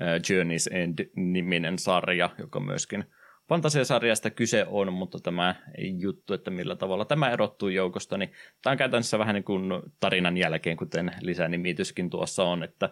uh, 0.00 0.06
Journey's 0.06 0.76
End-niminen 0.76 1.78
sarja, 1.78 2.30
joka 2.38 2.60
myöskin 2.60 3.04
fantasiasarjasta 3.48 4.30
kyse 4.30 4.66
on, 4.68 4.92
mutta 4.92 5.18
tämä 5.18 5.54
juttu, 5.98 6.34
että 6.34 6.50
millä 6.50 6.76
tavalla 6.76 7.04
tämä 7.04 7.30
erottuu 7.30 7.68
joukosta, 7.68 8.18
niin 8.18 8.32
tämä 8.62 8.72
on 8.72 8.78
käytännössä 8.78 9.18
vähän 9.18 9.34
niin 9.34 9.44
kuin 9.44 9.64
tarinan 10.00 10.36
jälkeen, 10.36 10.76
kuten 10.76 11.12
lisänimityskin 11.20 12.10
tuossa 12.10 12.44
on, 12.44 12.62
että 12.62 12.90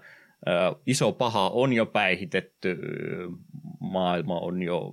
iso 0.87 1.13
paha 1.13 1.51
on 1.51 1.73
jo 1.73 1.87
päihitetty, 1.87 2.79
maailma 3.81 4.39
on 4.39 4.63
jo 4.63 4.93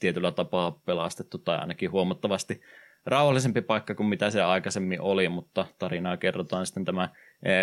tietyllä 0.00 0.32
tapaa 0.32 0.80
pelastettu 0.86 1.38
tai 1.38 1.58
ainakin 1.58 1.90
huomattavasti 1.90 2.60
rauhallisempi 3.06 3.62
paikka 3.62 3.94
kuin 3.94 4.06
mitä 4.06 4.30
se 4.30 4.42
aikaisemmin 4.42 5.00
oli, 5.00 5.28
mutta 5.28 5.66
tarinaa 5.78 6.16
kerrotaan 6.16 6.66
sitten 6.66 6.84
tämä 6.84 7.08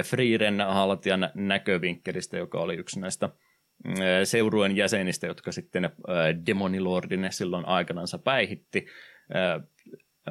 Freeren 0.06 0.62
haltijan 0.62 1.30
näkövinkkelistä, 1.34 2.38
joka 2.38 2.60
oli 2.60 2.76
yksi 2.76 3.00
näistä 3.00 3.30
seurueen 4.24 4.76
jäsenistä, 4.76 5.28
jotka 5.28 5.52
sitten 5.52 5.86
eh, 5.86 5.92
Demonilordin 6.46 7.28
silloin 7.30 7.66
aikanansa 7.66 8.18
päihitti, 8.18 8.86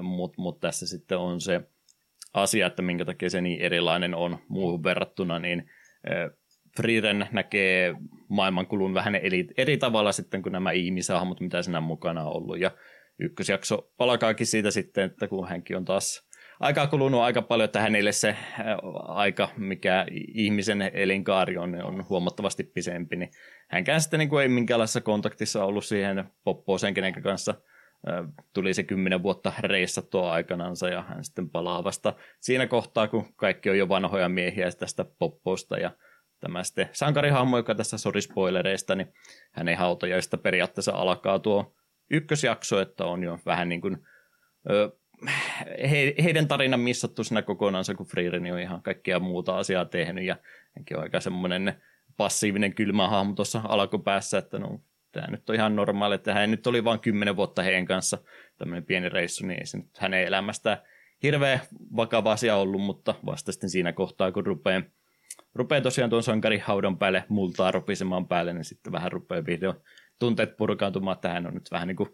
mutta 0.03 0.43
mut 0.43 0.61
tässä 0.61 0.87
sitten 0.87 1.19
on 1.19 1.41
se 1.41 1.61
asia, 2.35 2.67
että 2.67 2.83
minkä 2.83 3.05
takia 3.05 3.31
se 3.31 3.41
niin 3.41 3.61
erilainen 3.61 4.15
on 4.15 4.39
muuhun 4.49 4.83
verrattuna, 4.83 5.39
niin 5.39 5.71
Freeren 6.77 7.29
näkee 7.33 7.95
maailmankulun 8.29 8.95
vähän 8.95 9.15
eri, 9.15 9.47
eri 9.57 9.77
tavalla 9.77 10.13
sitten 10.13 10.43
kuin 10.43 10.53
nämä 10.53 10.71
ihmishahmot, 10.71 11.41
mitä 11.41 11.63
siinä 11.63 11.81
mukana 11.81 12.25
on 12.25 12.37
ollut. 12.37 12.61
Ja 12.61 12.71
ykkösjakso 13.19 13.93
palkaakin 13.97 14.47
siitä 14.47 14.71
sitten, 14.71 15.05
että 15.05 15.29
kun 15.29 15.49
hänkin 15.49 15.77
on 15.77 15.85
taas 15.85 16.29
aikaa 16.61 16.87
kulunut 16.87 17.21
aika 17.21 17.43
paljon, 17.43 17.65
että 17.65 17.81
hänelle 17.81 18.13
se 18.13 18.37
aika, 18.95 19.49
mikä 19.57 20.07
ihmisen 20.35 20.83
elinkaari 20.83 21.59
on, 21.59 21.85
on 21.85 22.09
huomattavasti 22.09 22.65
pisempi, 22.65 23.17
niin 23.17 23.31
hänkään 23.69 24.01
sitten 24.01 24.19
niin 24.19 24.29
kuin 24.29 24.43
ei 24.43 24.49
minkäänlaisessa 24.49 25.01
kontaktissa 25.01 25.65
ollut 25.65 25.85
siihen 25.85 26.25
poppooseen, 26.45 26.95
kenen 26.95 27.23
kanssa 27.23 27.55
tuli 28.55 28.75
se 28.75 28.83
kymmenen 28.83 29.23
vuotta 29.23 29.53
reissattua 29.61 30.33
aikanansa 30.33 30.89
ja 30.89 31.03
hän 31.03 31.25
sitten 31.25 31.51
palaa 31.51 31.85
vasta 31.85 32.15
siinä 32.41 32.67
kohtaa, 32.67 33.09
kun 33.09 33.35
kaikki 33.37 33.71
on 33.71 33.79
jo 33.79 33.89
vanhoja 33.89 34.29
miehiä 34.29 34.71
tästä 34.79 35.05
poppoosta 35.19 35.79
ja 35.79 35.91
tämä 36.43 36.65
sitten 36.65 36.89
sankarihahmo, 36.93 37.57
joka 37.57 37.75
tässä 37.75 37.99
sori 37.99 38.21
spoilereista, 38.21 38.95
niin 38.95 39.13
hänen 39.53 39.79
hautajaista 39.79 40.39
periaatteessa 40.39 40.93
alkaa 40.93 41.39
tuo 41.39 41.75
ykkösjakso, 42.11 42.81
että 42.81 43.05
on 43.05 43.23
jo 43.23 43.39
vähän 43.47 43.69
niin 43.69 43.81
kuin 43.81 44.07
ö, 44.71 44.91
he, 45.91 46.15
heidän 46.25 46.49
tarinan 46.49 46.81
missattu 46.81 47.25
siinä 47.25 47.43
kokonaansa, 47.43 47.95
kun 47.95 48.07
Freerin 48.07 48.53
on 48.53 48.61
ihan 48.61 48.83
kaikkea 48.83 49.19
muuta 49.19 49.59
asiaa 49.59 49.85
tehnyt 49.85 50.25
ja 50.25 50.37
hänkin 50.77 50.97
on 50.97 51.03
aika 51.03 51.21
semmoinen 51.21 51.83
passiivinen 52.17 52.75
kylmä 52.75 53.09
hahmo 53.09 53.33
tuossa 53.33 53.61
alkupäässä, 53.65 54.39
että 54.39 54.59
no, 54.59 54.81
tämä 55.13 55.27
nyt 55.27 55.51
on 55.51 55.57
ihan 55.57 55.77
normaali, 55.77 56.15
että 56.15 56.35
hän 56.35 56.51
nyt 56.51 56.67
oli 56.67 56.85
vain 56.85 57.01
kymmenen 57.01 57.37
vuotta 57.37 57.63
heidän 57.63 57.87
kanssa 57.87 58.19
tämmöinen 58.59 58.85
pieni 58.85 59.09
reissu, 59.09 59.47
niin 59.47 59.61
ei 59.61 59.67
se 59.67 59.79
nyt 59.79 59.99
hänen 59.99 60.25
elämästään 60.25 60.79
hirveän 61.23 61.61
vakava 61.97 62.33
asia 62.33 62.57
ollut, 62.57 62.81
mutta 62.81 63.15
vasta 63.27 63.53
sitten 63.53 63.71
siinä 63.71 63.93
kohtaa, 63.93 64.33
kun 64.33 64.47
rupeaa 64.47 64.83
rupeaa 65.55 65.81
tosiaan 65.81 66.11
tuon 66.11 66.23
sankarihaudan 66.23 66.99
päälle 66.99 67.25
multaa 67.29 67.71
ropisemaan 67.71 68.29
päälle, 68.29 68.53
niin 68.53 68.65
sitten 68.65 68.93
vähän 68.93 69.13
rupeaa 69.13 69.47
video 69.47 69.75
tunteet 70.19 70.57
purkautumaan, 70.57 71.15
että 71.15 71.29
hän 71.29 71.47
on 71.47 71.55
nyt 71.55 71.71
vähän 71.71 71.89
niin 71.89 71.97
kuin 71.97 72.09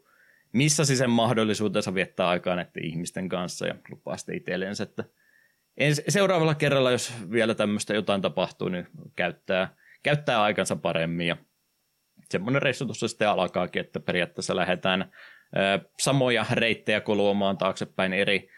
missasi 0.52 0.96
sen 0.96 1.10
mahdollisuutensa 1.10 1.94
viettää 1.94 2.28
aikaa 2.28 2.56
näiden 2.56 2.84
ihmisten 2.84 3.28
kanssa 3.28 3.66
ja 3.66 3.74
lupaa 3.90 4.16
sitten 4.16 4.36
itsellensä, 4.36 4.82
että 4.82 5.04
ens, 5.76 6.02
seuraavalla 6.08 6.54
kerralla, 6.54 6.90
jos 6.90 7.12
vielä 7.30 7.54
tämmöistä 7.54 7.94
jotain 7.94 8.22
tapahtuu, 8.22 8.68
niin 8.68 8.86
käyttää, 9.16 9.74
käyttää 10.02 10.42
aikansa 10.42 10.76
paremmin 10.76 11.26
ja 11.26 11.36
semmoinen 12.30 12.62
reissu 12.62 12.84
tuossa 12.84 13.08
sitten 13.08 13.28
alkaakin, 13.28 13.80
että 13.80 14.00
periaatteessa 14.00 14.56
lähdetään 14.56 15.12
samoja 16.00 16.46
reittejä 16.52 17.00
kuluamaan 17.00 17.58
taaksepäin 17.58 18.12
eri. 18.12 18.48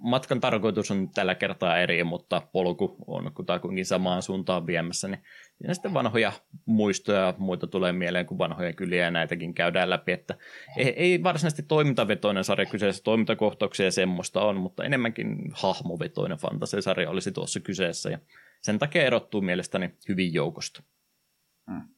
Matkan 0.00 0.40
tarkoitus 0.40 0.90
on 0.90 1.10
tällä 1.10 1.34
kertaa 1.34 1.78
eri, 1.78 2.04
mutta 2.04 2.42
polku 2.52 2.96
on 3.06 3.34
kutakuinkin 3.34 3.86
samaan 3.86 4.22
suuntaan 4.22 4.66
viemässä. 4.66 5.08
Niin 5.08 5.22
ja 5.68 5.74
sitten 5.74 5.94
vanhoja 5.94 6.32
muistoja 6.66 7.20
ja 7.20 7.34
muita 7.38 7.66
tulee 7.66 7.92
mieleen, 7.92 8.26
kun 8.26 8.38
vanhoja 8.38 8.72
kyliä 8.72 9.04
ja 9.04 9.10
näitäkin 9.10 9.54
käydään 9.54 9.90
läpi. 9.90 10.12
Että 10.12 10.34
ei, 10.76 10.88
ei 10.88 11.22
varsinaisesti 11.22 11.62
toimintavetoinen 11.62 12.44
sarja 12.44 12.66
kyseessä, 12.66 13.02
toimintakohtauksia 13.02 13.86
ja 13.86 13.92
semmoista 13.92 14.42
on, 14.42 14.56
mutta 14.56 14.84
enemmänkin 14.84 15.36
hahmovetoinen 15.52 16.38
fantasiasarja 16.38 17.10
olisi 17.10 17.32
tuossa 17.32 17.60
kyseessä. 17.60 18.10
Ja 18.10 18.18
sen 18.62 18.78
takia 18.78 19.02
erottuu 19.02 19.40
mielestäni 19.40 19.90
hyvin 20.08 20.34
joukosta. 20.34 20.82
Hmm. 21.70 21.88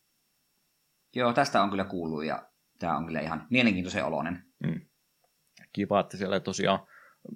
Joo, 1.17 1.33
tästä 1.33 1.63
on 1.63 1.71
kyllä 1.71 1.85
kuullut 1.85 2.25
ja 2.25 2.49
tämä 2.79 2.97
on 2.97 3.07
kyllä 3.07 3.21
ihan 3.21 3.47
mielenkiintoisen 3.51 4.05
oloinen. 4.05 4.45
Mm. 4.67 4.81
Kiva, 5.73 6.01
että 6.01 6.17
siellä 6.17 6.41
tosiaan 6.41 6.79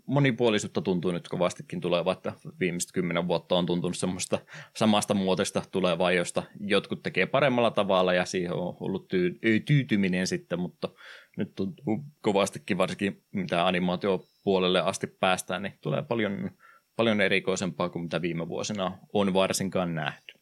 monipuolisuutta 0.07 0.83
tuntuu 0.83 1.11
nyt 1.13 1.29
kovastikin 1.29 1.81
tuleva, 1.81 2.13
että 2.13 2.33
viimeiset 2.61 2.93
kymmenen 2.93 3.29
vuotta 3.29 3.55
on 3.55 3.67
tuntunut 3.67 3.97
semmoista 3.97 4.39
samasta 4.77 5.15
muotoista 5.15 5.63
tulevaa, 5.71 6.13
josta 6.13 6.43
jotkut 6.61 7.03
tekee 7.03 7.27
paremmalla 7.27 7.71
tavalla 7.71 8.15
ja 8.15 8.25
siihen 8.25 8.53
on 8.53 8.77
ollut 8.81 9.09
tyy- 9.09 9.39
tyytyminen 9.67 10.27
sitten, 10.27 10.61
mutta 10.61 10.89
nyt 11.37 11.55
tuntuu 11.55 12.05
kovastikin 12.21 12.79
varsinkin 12.79 13.23
mitä 13.33 13.67
animaatiopuolelle 13.67 14.81
asti 14.81 15.07
päästään, 15.07 15.63
niin 15.63 15.79
tulee 15.81 16.03
paljon, 16.03 16.51
paljon 16.97 17.21
erikoisempaa 17.21 17.89
kuin 17.89 18.03
mitä 18.03 18.23
viime 18.23 18.49
vuosina 18.49 18.99
on 19.13 19.35
varsinkaan 19.35 19.95
nähty. 19.95 20.38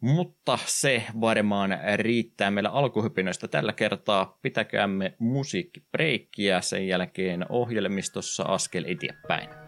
Mutta 0.00 0.58
se 0.64 1.02
varmaan 1.20 1.78
riittää 1.96 2.50
meillä 2.50 2.70
alkuhypinöistä 2.70 3.48
tällä 3.48 3.72
kertaa. 3.72 4.38
Pitäkäämme 4.42 5.14
musiikkibreikkiä 5.18 6.60
sen 6.60 6.88
jälkeen 6.88 7.46
ohjelmistossa 7.48 8.42
askel 8.42 8.84
eteenpäin. 8.86 9.67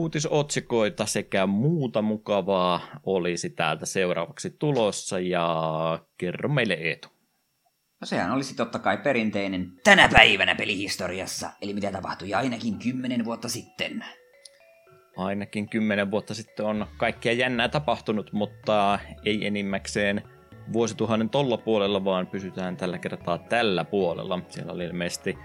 uutisotsikoita 0.00 1.06
sekä 1.06 1.46
muuta 1.46 2.02
mukavaa 2.02 2.80
olisi 3.06 3.50
täältä 3.50 3.86
seuraavaksi 3.86 4.50
tulossa 4.50 5.18
ja 5.18 5.98
kerro 6.18 6.48
meille 6.48 6.74
Eetu. 6.74 7.08
No 8.00 8.06
sehän 8.06 8.32
olisi 8.32 8.56
totta 8.56 8.78
kai 8.78 8.98
perinteinen 8.98 9.72
tänä 9.84 10.08
päivänä 10.08 10.54
pelihistoriassa, 10.54 11.50
eli 11.62 11.74
mitä 11.74 11.92
tapahtui 11.92 12.34
ainakin 12.34 12.78
kymmenen 12.78 13.24
vuotta 13.24 13.48
sitten. 13.48 14.04
Ainakin 15.16 15.68
kymmenen 15.68 16.10
vuotta 16.10 16.34
sitten 16.34 16.66
on 16.66 16.86
kaikkea 16.96 17.32
jännää 17.32 17.68
tapahtunut, 17.68 18.32
mutta 18.32 18.98
ei 19.24 19.46
enimmäkseen 19.46 20.22
vuosituhannen 20.72 21.30
tolla 21.30 21.56
puolella, 21.56 22.04
vaan 22.04 22.26
pysytään 22.26 22.76
tällä 22.76 22.98
kertaa 22.98 23.38
tällä 23.38 23.84
puolella. 23.84 24.40
Siellä 24.48 24.72
oli 24.72 24.84
ilmeisesti 24.84 25.38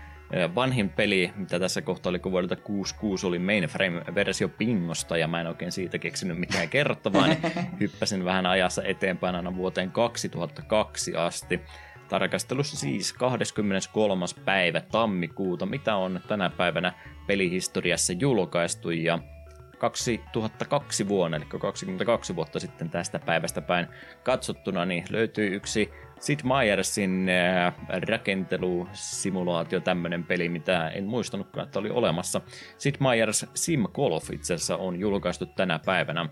vanhin 0.56 0.90
peli, 0.90 1.32
mitä 1.36 1.60
tässä 1.60 1.82
kohtaa 1.82 2.10
oli 2.10 2.20
vuodelta 2.24 2.56
66, 2.56 3.28
oli 3.28 3.40
mainframe-versio 3.40 4.50
Pingosta, 4.50 5.18
ja 5.18 5.28
mä 5.28 5.42
en 5.42 5.48
oikein 5.48 5.72
siitä 5.72 5.98
keksinyt 5.98 6.40
mitään 6.40 6.70
kertovaa, 6.70 7.28
niin 7.28 7.42
hyppäsin 7.80 8.26
vähän 8.26 8.46
ajassa 8.46 8.84
eteenpäin 8.84 9.36
aina 9.36 9.56
vuoteen 9.56 9.92
2002 9.92 11.16
asti. 11.16 11.62
Tarkastelussa 12.10 12.78
siis 12.78 13.14
23. 13.14 14.26
päivä 14.46 14.82
tammikuuta, 14.82 15.66
mitä 15.66 15.96
on 15.96 16.20
tänä 16.28 16.50
päivänä 16.50 16.94
pelihistoriassa 17.28 18.14
julkaistu, 18.14 18.92
ja 18.92 19.20
2002 19.78 21.08
vuonna, 21.08 21.38
eli 21.38 21.46
22 21.46 22.36
vuotta 22.36 22.60
sitten 22.60 22.90
tästä 22.90 23.20
päivästä 23.20 23.62
päin 23.62 23.88
katsottuna, 24.24 24.86
niin 24.86 25.04
löytyy 25.10 25.56
yksi 25.56 25.92
Sid 26.20 26.40
Meiersin 26.44 27.28
äh, 27.30 27.74
rakentelusimulaatio, 28.08 29.80
tämmöinen 29.80 30.24
peli, 30.24 30.50
mitä 30.50 30.90
en 30.90 31.04
muistanutkaan, 31.04 31.66
että 31.66 31.80
oli 31.80 31.90
olemassa. 31.90 32.42
Sid 32.78 32.96
Meier's 32.96 33.50
Sim 33.54 33.84
Golf 33.94 34.30
itse 34.32 34.54
asiassa 34.54 34.78
on 34.78 35.00
julkaistu 35.00 35.46
tänä 35.46 35.80
päivänä. 35.86 36.30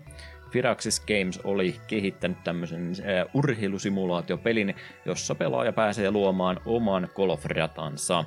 Firaxis 0.50 1.00
Games 1.00 1.40
oli 1.44 1.76
kehittänyt 1.86 2.44
tämmöisen 2.44 2.92
äh, 3.00 3.26
urheilusimulaatiopelin, 3.34 4.74
jossa 5.04 5.34
pelaaja 5.34 5.72
pääsee 5.72 6.10
luomaan 6.10 6.60
oman 6.66 7.08
golfratansa. 7.14 8.24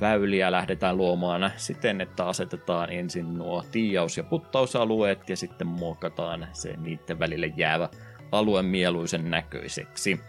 Väyliä 0.00 0.52
lähdetään 0.52 0.96
luomaan 0.96 1.52
siten, 1.56 2.00
että 2.00 2.26
asetetaan 2.26 2.92
ensin 2.92 3.34
nuo 3.34 3.64
tiiaus- 3.72 4.16
ja 4.16 4.24
puttausalueet 4.24 5.28
ja 5.28 5.36
sitten 5.36 5.66
muokataan 5.66 6.48
se 6.52 6.76
niiden 6.76 7.18
välille 7.18 7.52
jäävä 7.56 7.88
alue 8.32 8.62
mieluisen 8.62 9.30
näköiseksi 9.30 10.20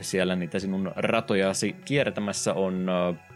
siellä 0.00 0.36
niitä 0.36 0.58
sinun 0.58 0.92
ratojasi 0.96 1.76
kiertämässä 1.84 2.54
on 2.54 2.86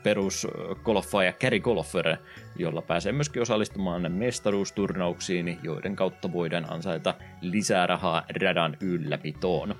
perus 0.03 0.47
golfa 0.85 1.25
ja 1.25 1.33
carry 1.33 1.61
golfer, 1.61 2.17
jolla 2.57 2.83
pääsee 2.83 3.13
myöskin 3.13 3.43
osallistumaan 3.43 4.13
mestaruusturnauksiin, 4.13 5.59
joiden 5.63 5.97
kautta 5.97 6.33
voidaan 6.33 6.73
ansaita 6.73 7.15
lisää 7.41 7.87
rahaa 7.87 8.23
radan 8.43 8.77
ylläpitoon. 8.81 9.75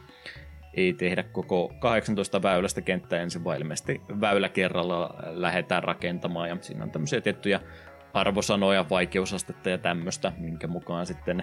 Ei 0.75 0.93
tehdä 0.93 1.23
koko 1.23 1.73
18 1.79 2.43
väylästä 2.43 2.81
kenttää 2.81 3.21
ensin, 3.21 3.45
vaan 3.45 3.59
ilmeisesti 3.59 4.01
väylä 4.21 4.49
kerralla 4.49 5.15
lähdetään 5.27 5.85
rakentamaan, 5.85 6.49
ja 6.49 6.57
siinä 6.61 6.85
on 6.85 6.91
tämmöisiä 6.91 7.21
tiettyjä 7.21 7.61
arvosanoja, 8.15 8.85
vaikeusastetta 8.91 9.71
ja 9.71 9.79
tämmöistä, 9.79 10.33
minkä 10.39 10.67
mukaan 10.67 11.07
sitten 11.07 11.43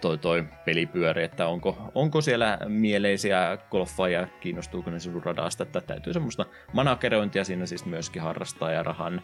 toi, 0.00 0.18
toi 0.18 0.44
pelipyöri, 0.64 1.24
että 1.24 1.46
onko, 1.46 1.90
onko 1.94 2.20
siellä 2.20 2.58
mieleisiä 2.68 3.58
golfaajia, 3.70 4.28
kiinnostuuko 4.40 4.90
ne 4.90 4.98
sinun 4.98 5.24
radasta, 5.24 5.62
että 5.62 5.80
täytyy 5.80 6.12
semmoista 6.12 6.46
manakerointia 6.72 7.44
siinä 7.44 7.66
siis 7.66 7.84
myöskin 7.86 8.22
harrastaa 8.22 8.72
ja 8.72 8.82
rahan, 8.82 9.22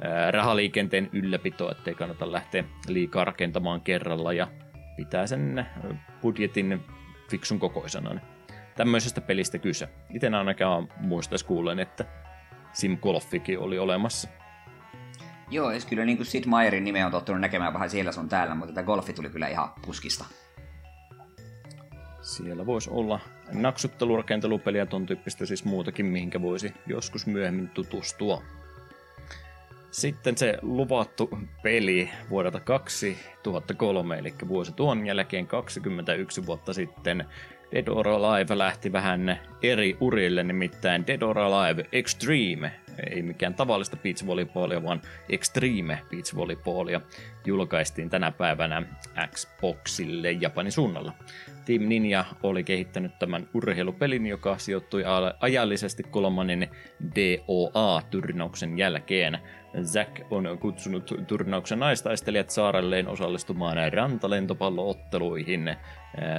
ää, 0.00 0.30
rahaliikenteen 0.30 1.10
ylläpito, 1.12 1.70
ettei 1.70 1.94
kannata 1.94 2.32
lähteä 2.32 2.64
liikaa 2.88 3.24
rakentamaan 3.24 3.80
kerralla 3.80 4.32
ja 4.32 4.48
pitää 4.96 5.26
sen 5.26 5.66
budjetin 6.22 6.80
fiksun 7.30 7.58
kokoisena. 7.58 8.20
Tämmöisestä 8.76 9.20
pelistä 9.20 9.58
kyse. 9.58 9.88
Itse 10.14 10.28
ainakaan 10.28 10.88
muistais 10.96 11.44
kuulen, 11.44 11.78
että 11.78 12.04
Sim 12.72 12.98
Golfikin 12.98 13.58
oli 13.58 13.78
olemassa. 13.78 14.28
Joo, 15.50 15.70
jos 15.70 15.86
kyllä 15.86 16.04
niin 16.04 16.16
kuin 16.16 16.26
Sid 16.26 16.44
Meierin 16.46 16.84
nimeä 16.84 17.06
on 17.06 17.12
tottunut 17.12 17.40
näkemään 17.40 17.72
vähän 17.72 17.90
siellä 17.90 18.12
sun 18.12 18.28
täällä, 18.28 18.54
mutta 18.54 18.74
tämä 18.74 18.84
golfi 18.84 19.12
tuli 19.12 19.30
kyllä 19.30 19.48
ihan 19.48 19.68
puskista. 19.86 20.24
Siellä 22.22 22.66
voisi 22.66 22.90
olla 22.90 23.20
naksuttelurakentelupeliä 23.52 24.86
ton 24.86 25.06
tyyppistä 25.06 25.46
siis 25.46 25.64
muutakin, 25.64 26.06
mihinkä 26.06 26.42
voisi 26.42 26.74
joskus 26.86 27.26
myöhemmin 27.26 27.68
tutustua. 27.68 28.42
Sitten 29.90 30.38
se 30.38 30.58
luvattu 30.62 31.38
peli 31.62 32.10
vuodelta 32.30 32.60
2003, 32.60 34.18
eli 34.18 34.34
vuosi 34.48 34.72
tuon 34.72 35.06
jälkeen 35.06 35.46
21 35.46 36.46
vuotta 36.46 36.72
sitten, 36.72 37.24
Dead 37.72 37.88
or 37.88 38.08
Alive 38.08 38.58
lähti 38.58 38.92
vähän 38.92 39.40
eri 39.62 39.96
urille, 40.00 40.42
nimittäin 40.42 41.06
Dead 41.06 41.22
or 41.22 41.38
Alive 41.38 41.84
Extreme 41.92 42.72
ei 43.10 43.22
mikään 43.22 43.54
tavallista 43.54 43.96
beach 43.96 44.26
volleyballia, 44.26 44.82
vaan 44.82 45.02
Extreme 45.28 46.02
beach 46.10 46.36
volleyballia 46.36 47.00
julkaistiin 47.46 48.10
tänä 48.10 48.30
päivänä 48.30 48.82
Xboxille 49.26 50.32
Japanin 50.32 50.72
suunnalla. 50.72 51.12
Team 51.64 51.82
Ninja 51.82 52.24
oli 52.42 52.64
kehittänyt 52.64 53.18
tämän 53.18 53.48
urheilupelin, 53.54 54.26
joka 54.26 54.58
sijoittui 54.58 55.04
ajallisesti 55.40 56.02
kolmannen 56.02 56.68
DOA-tyrnauksen 57.14 58.78
jälkeen. 58.78 59.38
Zack 59.82 60.20
on 60.30 60.58
kutsunut 60.60 61.14
turnauksen 61.26 61.78
naistaistelijat 61.78 62.50
saarelleen 62.50 63.08
osallistumaan 63.08 63.92
rantalentopallootteluihin. 63.92 65.76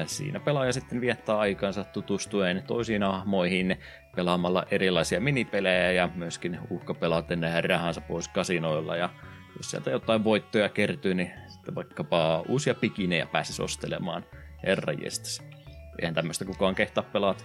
Siinä 0.06 0.40
pelaaja 0.40 0.74
sitten 0.74 1.02
viettää 1.02 1.38
aikansa 1.38 1.84
tutustuen 1.84 2.64
toisiin 2.68 3.04
hahmoihin 3.04 3.78
pelaamalla 4.16 4.66
erilaisia 4.72 5.22
minipelejä 5.22 5.92
ja 5.92 6.10
myöskin 6.16 6.60
uhkapelaten 6.70 7.42
rahansa 7.64 8.02
pois 8.02 8.28
kasinoilla. 8.28 8.96
Ja 8.96 9.10
jos 9.58 9.72
sieltä 9.72 9.90
jotain 9.90 10.24
voittoja 10.24 10.70
kertyy, 10.70 11.14
niin 11.14 11.32
sitten 11.48 11.76
vaikkapa 11.76 12.44
uusia 12.48 12.74
pikinejä 12.74 13.26
pääsisi 13.26 13.62
ostelemaan 13.62 14.26
herranjestas. 14.64 15.44
Eihän 16.00 16.16
tämmöistä 16.16 16.46
kukaan 16.46 16.76
kehtaa 16.76 17.04
pelata. 17.04 17.44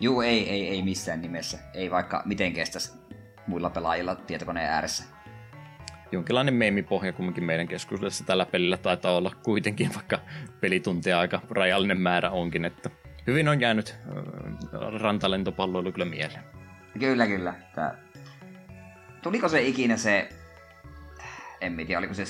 Juu, 0.00 0.20
ei, 0.20 0.50
ei, 0.50 0.68
ei 0.68 0.82
missään 0.82 1.22
nimessä. 1.22 1.58
Ei 1.74 1.90
vaikka 1.90 2.22
miten 2.24 2.52
kestäisi 2.52 3.03
muilla 3.46 3.70
pelaajilla 3.70 4.14
tietokoneen 4.14 4.70
ääressä. 4.70 5.04
Jonkinlainen 6.12 6.54
meemipohja 6.54 7.12
kumminkin 7.12 7.44
meidän 7.44 7.68
keskuudessa 7.68 8.24
tällä 8.24 8.46
pelillä 8.46 8.76
taitaa 8.76 9.16
olla 9.16 9.32
kuitenkin, 9.42 9.94
vaikka 9.94 10.18
pelituntia 10.60 11.20
aika 11.20 11.40
rajallinen 11.50 12.00
määrä 12.00 12.30
onkin, 12.30 12.64
että 12.64 12.90
hyvin 13.26 13.48
on 13.48 13.60
jäänyt 13.60 13.96
rantalentopalloilu 15.00 15.92
kyllä 15.92 16.04
mieleen. 16.04 16.44
Kyllä, 16.98 17.26
kyllä. 17.26 17.54
Tää... 17.74 17.98
Tuliko 19.22 19.48
se 19.48 19.62
ikinä 19.62 19.96
se, 19.96 20.28
en 21.60 21.76
tiedä, 21.76 21.98
oliko 21.98 22.14
se 22.14 22.24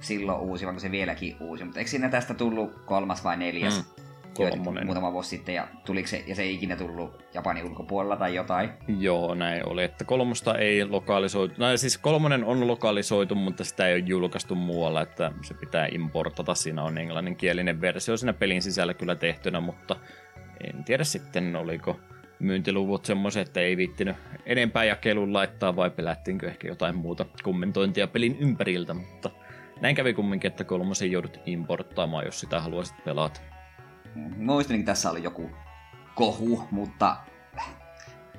silloin 0.00 0.40
uusi, 0.40 0.66
vai 0.66 0.80
se 0.80 0.90
vieläkin 0.90 1.36
uusi, 1.40 1.64
mutta 1.64 1.78
eikö 1.78 1.90
siinä 1.90 2.08
tästä 2.08 2.34
tullut 2.34 2.82
kolmas 2.84 3.24
vai 3.24 3.36
neljäs? 3.36 3.76
Mm 3.76 3.95
kolmonen. 4.36 4.86
muutama 4.86 5.12
vuosi 5.12 5.28
sitten, 5.28 5.54
ja 5.54 5.68
tuliko 5.84 6.08
se, 6.08 6.24
ja 6.26 6.34
se 6.34 6.42
ei 6.42 6.54
ikinä 6.54 6.76
tullut 6.76 7.24
Japanin 7.34 7.64
ulkopuolella 7.64 8.16
tai 8.16 8.34
jotain? 8.34 8.70
Joo, 8.98 9.34
näin 9.34 9.68
oli, 9.68 9.84
että 9.84 10.04
kolmosta 10.04 10.58
ei 10.58 10.84
lokalisoitu, 10.84 11.54
no 11.58 11.76
siis 11.76 11.98
kolmonen 11.98 12.44
on 12.44 12.66
lokalisoitu, 12.66 13.34
mutta 13.34 13.64
sitä 13.64 13.88
ei 13.88 13.94
ole 13.94 14.04
julkaistu 14.06 14.54
muualla, 14.54 15.02
että 15.02 15.32
se 15.42 15.54
pitää 15.54 15.88
importata, 15.92 16.54
siinä 16.54 16.82
on 16.82 16.98
englanninkielinen 16.98 17.80
versio 17.80 18.16
siinä 18.16 18.32
pelin 18.32 18.62
sisällä 18.62 18.94
kyllä 18.94 19.14
tehtynä, 19.14 19.60
mutta 19.60 19.96
en 20.64 20.84
tiedä 20.84 21.04
sitten 21.04 21.56
oliko 21.56 22.00
myyntiluvut 22.38 23.04
semmoiset, 23.04 23.48
että 23.48 23.60
ei 23.60 23.76
viittinyt 23.76 24.16
enempää 24.46 24.84
jakelun 24.84 25.32
laittaa 25.32 25.76
vai 25.76 25.90
pelättiinkö 25.90 26.46
ehkä 26.46 26.68
jotain 26.68 26.96
muuta 26.96 27.26
kommentointia 27.42 28.06
pelin 28.06 28.36
ympäriltä, 28.40 28.94
mutta 28.94 29.30
näin 29.80 29.96
kävi 29.96 30.14
kumminkin, 30.14 30.50
että 30.50 30.64
kolmosen 30.64 31.10
joudut 31.10 31.40
importtaamaan, 31.46 32.24
jos 32.24 32.40
sitä 32.40 32.60
haluaisit 32.60 33.04
pelata. 33.04 33.40
Muistin, 34.36 34.80
että 34.80 34.92
tässä 34.92 35.10
oli 35.10 35.22
joku 35.22 35.50
kohu, 36.14 36.68
mutta 36.70 37.16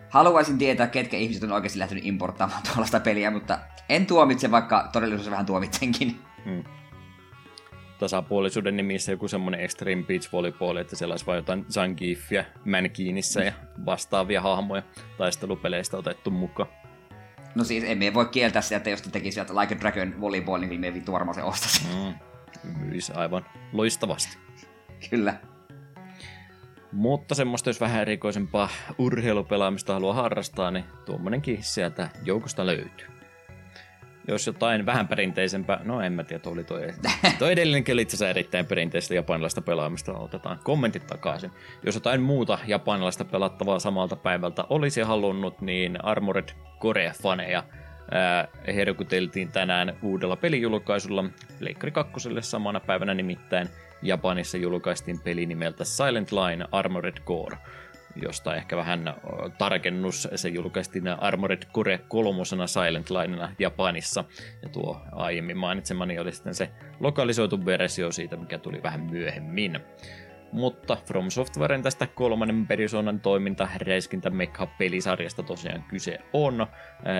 haluaisin 0.09 0.57
tietää, 0.57 0.87
ketkä 0.87 1.17
ihmiset 1.17 1.43
on 1.43 1.51
oikeasti 1.51 1.79
lähtenyt 1.79 2.05
importtaamaan 2.05 2.63
tuollaista 2.63 2.99
peliä, 2.99 3.31
mutta 3.31 3.59
en 3.89 4.05
tuomitse, 4.05 4.51
vaikka 4.51 4.89
todellisuudessa 4.93 5.31
vähän 5.31 5.45
tuomitsenkin. 5.45 6.19
Hmm. 6.45 6.63
Tasapuolisuuden 7.99 8.77
nimissä 8.77 9.11
joku 9.11 9.27
semmoinen 9.27 9.61
Extreme 9.61 10.03
Beach 10.03 10.33
Volleyball, 10.33 10.77
että 10.77 10.95
siellä 10.95 11.13
olisi 11.13 11.25
vain 11.25 11.37
jotain 11.37 11.65
Zangiefia 11.71 12.43
Mankiinissä 12.65 13.43
ja 13.43 13.53
vastaavia 13.85 14.41
hahmoja 14.41 14.83
taistelupeleistä 15.17 15.97
otettu 15.97 16.31
mukaan. 16.31 16.69
No 17.55 17.63
siis 17.63 17.83
emme 17.83 18.13
voi 18.13 18.25
kieltää 18.25 18.61
sitä, 18.61 18.77
että 18.77 18.89
jos 18.89 19.01
te 19.01 19.09
tekisivät 19.09 19.49
Like 19.49 19.75
a 19.75 19.79
Dragon 19.79 20.21
Volleyball, 20.21 20.61
niin 20.61 20.79
me 20.79 20.93
vittu 20.93 21.11
varmaan 21.11 21.35
se 21.35 21.43
ostaisi. 21.43 21.85
Mm. 21.95 22.13
Myisi 22.79 23.13
aivan 23.13 23.45
loistavasti. 23.73 24.37
Kyllä. 25.09 25.33
Mutta 26.91 27.35
semmoista, 27.35 27.69
jos 27.69 27.81
vähän 27.81 28.01
erikoisempaa 28.01 28.69
urheilupelaamista 28.97 29.93
haluaa 29.93 30.13
harrastaa, 30.13 30.71
niin 30.71 30.85
tuommoinenkin 31.05 31.57
sieltä 31.61 32.09
joukosta 32.23 32.65
löytyy. 32.65 33.07
Jos 34.27 34.47
jotain 34.47 34.85
vähän 34.85 35.07
perinteisempää, 35.07 35.79
no 35.83 36.01
en 36.01 36.13
mä 36.13 36.23
tiedä, 36.23 36.49
oli 36.49 36.63
toi, 36.63 36.87
toi 37.39 37.51
edellinenkin 37.51 37.93
oli 37.93 38.01
itse 38.01 38.29
erittäin 38.29 38.65
perinteistä 38.65 39.15
japanilaista 39.15 39.61
pelaamista, 39.61 40.13
otetaan 40.13 40.59
kommentit 40.63 41.07
takaisin. 41.07 41.51
Jos 41.83 41.95
jotain 41.95 42.21
muuta 42.21 42.59
japanilaista 42.67 43.25
pelattavaa 43.25 43.79
samalta 43.79 44.15
päivältä 44.15 44.63
olisi 44.69 45.01
halunnut, 45.01 45.61
niin 45.61 46.05
Armored 46.05 46.49
Core-faneja 46.79 47.63
herkuteltiin 48.67 49.51
tänään 49.51 49.97
uudella 50.01 50.35
pelijulkaisulla, 50.35 51.25
Leikkari 51.59 51.91
2 51.91 52.13
samana 52.41 52.79
päivänä 52.79 53.13
nimittäin– 53.13 53.69
Japanissa 54.01 54.57
julkaistiin 54.57 55.19
peli 55.19 55.45
nimeltä 55.45 55.83
Silent 55.83 56.31
Line 56.31 56.65
Armored 56.71 57.17
Core, 57.25 57.57
josta 58.21 58.55
ehkä 58.55 58.77
vähän 58.77 59.13
tarkennus. 59.57 60.27
Se 60.35 60.49
julkaistiin 60.49 61.07
Armored 61.07 61.63
Core 61.73 61.99
kolmosena 62.07 62.67
Silent 62.67 63.09
Linena 63.09 63.51
Japanissa. 63.59 64.23
Ja 64.63 64.69
tuo 64.69 65.01
aiemmin 65.11 65.57
mainitsemani 65.57 66.19
oli 66.19 66.31
sitten 66.31 66.55
se 66.55 66.69
lokalisoitu 66.99 67.65
versio 67.65 68.11
siitä, 68.11 68.37
mikä 68.37 68.57
tuli 68.57 68.83
vähän 68.83 69.01
myöhemmin. 69.01 69.79
Mutta 70.51 70.97
From 71.05 71.29
Softwaren 71.29 71.83
tästä 71.83 72.07
kolmannen 72.07 72.67
Persoonan 72.67 73.19
toiminta 73.19 73.67
räiskintä 73.87 74.29
Mekha-pelisarjasta 74.29 75.43
tosiaan 75.43 75.83
kyse 75.83 76.19
on. 76.33 76.67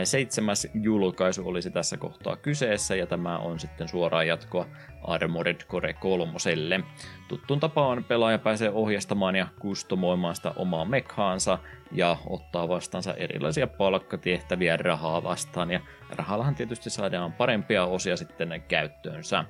Seitsemäs 0.03 0.67
julkaisu 0.73 1.47
olisi 1.47 1.71
tässä 1.71 1.97
kohtaa 1.97 2.35
kyseessä 2.35 2.95
ja 2.95 3.07
tämä 3.07 3.37
on 3.37 3.59
sitten 3.59 3.87
suoraan 3.87 4.27
jatkoa 4.27 4.65
Armored 5.07 5.61
Core 5.67 5.93
3. 5.93 6.83
Tuttuun 7.27 7.59
tapaan 7.59 8.03
pelaaja 8.03 8.39
pääsee 8.39 8.69
ohjastamaan 8.69 9.35
ja 9.35 9.47
kustomoimaan 9.59 10.35
sitä 10.35 10.53
omaa 10.55 10.85
mekhaansa 10.85 11.59
ja 11.91 12.17
ottaa 12.25 12.67
vastaansa 12.67 13.13
erilaisia 13.13 13.67
palkkatehtäviä 13.67 14.77
rahaa 14.77 15.23
vastaan 15.23 15.71
ja 15.71 15.79
rahallahan 16.15 16.55
tietysti 16.55 16.89
saadaan 16.89 17.33
parempia 17.33 17.85
osia 17.85 18.17
sitten 18.17 18.63
käyttöönsä. 18.67 19.45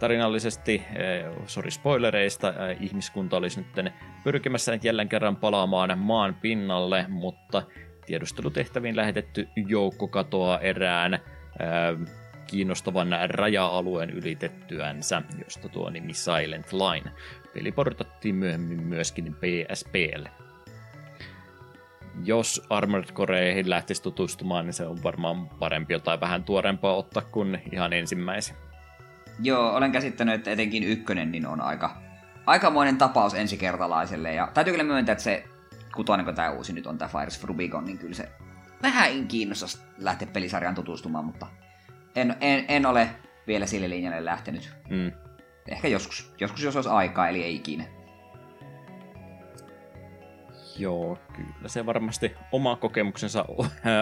Tarinallisesti, 0.00 0.82
eh, 0.94 1.24
sorry 1.46 1.70
spoilereista, 1.70 2.48
eh, 2.48 2.76
ihmiskunta 2.80 3.36
olisi 3.36 3.60
nyt 3.60 3.92
pyrkimässä 4.24 4.78
jälleen 4.82 5.08
kerran 5.08 5.36
palaamaan 5.36 5.98
maan 5.98 6.34
pinnalle, 6.34 7.06
mutta 7.08 7.62
tiedustelutehtäviin 8.06 8.96
lähetetty 8.96 9.48
joukko 9.56 10.08
katoaa 10.08 10.60
erään 10.60 11.14
eh, 11.14 11.20
kiinnostavan 12.48 13.08
raja-alueen 13.28 14.10
ylitettyänsä, 14.10 15.22
josta 15.44 15.68
tuo 15.68 15.90
nimi 15.90 16.14
Silent 16.14 16.72
Line. 16.72 17.12
Peli 17.54 17.72
portattiin 17.72 18.34
myöhemmin 18.34 18.82
myöskin 18.82 19.34
PSPlle. 19.34 20.30
Jos 22.24 22.66
Armored 22.70 23.12
Coreihin 23.12 23.70
lähtisi 23.70 24.02
tutustumaan, 24.02 24.64
niin 24.66 24.74
se 24.74 24.86
on 24.86 25.02
varmaan 25.02 25.48
parempi 25.48 25.92
jotain 25.92 26.20
vähän 26.20 26.44
tuorempaa 26.44 26.96
ottaa 26.96 27.22
kuin 27.22 27.62
ihan 27.72 27.92
ensimmäisen. 27.92 28.56
Joo, 29.42 29.76
olen 29.76 29.92
käsittänyt, 29.92 30.34
että 30.34 30.50
etenkin 30.50 30.82
ykkönen 30.82 31.32
niin 31.32 31.46
on 31.46 31.60
aika, 31.60 32.02
aikamoinen 32.46 32.96
tapaus 32.96 33.34
ensikertalaiselle. 33.34 34.34
Ja 34.34 34.50
täytyy 34.54 34.72
kyllä 34.72 34.84
myöntää, 34.84 35.12
että 35.12 35.24
se 35.24 35.44
kutoinen, 35.94 36.26
kun 36.26 36.34
tämä 36.34 36.50
uusi 36.50 36.72
nyt 36.72 36.86
on 36.86 36.98
tämä 36.98 37.08
Fires 37.08 37.44
Rubicon, 37.44 37.84
niin 37.84 37.98
kyllä 37.98 38.14
se 38.14 38.28
vähän 38.82 39.28
kiinnostaisi 39.28 39.78
lähteä 39.98 40.28
pelisarjaan 40.32 40.74
tutustumaan, 40.74 41.24
mutta 41.24 41.46
en, 42.20 42.36
en, 42.40 42.64
en 42.68 42.86
ole 42.86 43.10
vielä 43.46 43.66
sille 43.66 43.90
linjalle 43.90 44.24
lähtenyt. 44.24 44.72
Mm. 44.90 45.12
Ehkä 45.68 45.88
joskus, 45.88 46.34
joskus 46.40 46.62
jos 46.62 46.76
olisi 46.76 46.88
aikaa, 46.88 47.28
eli 47.28 47.42
ei 47.42 47.54
ikinä. 47.54 47.84
Joo, 50.78 51.18
kyllä 51.36 51.68
se 51.68 51.86
varmasti 51.86 52.34
oma 52.52 52.76
kokemuksensa 52.76 53.44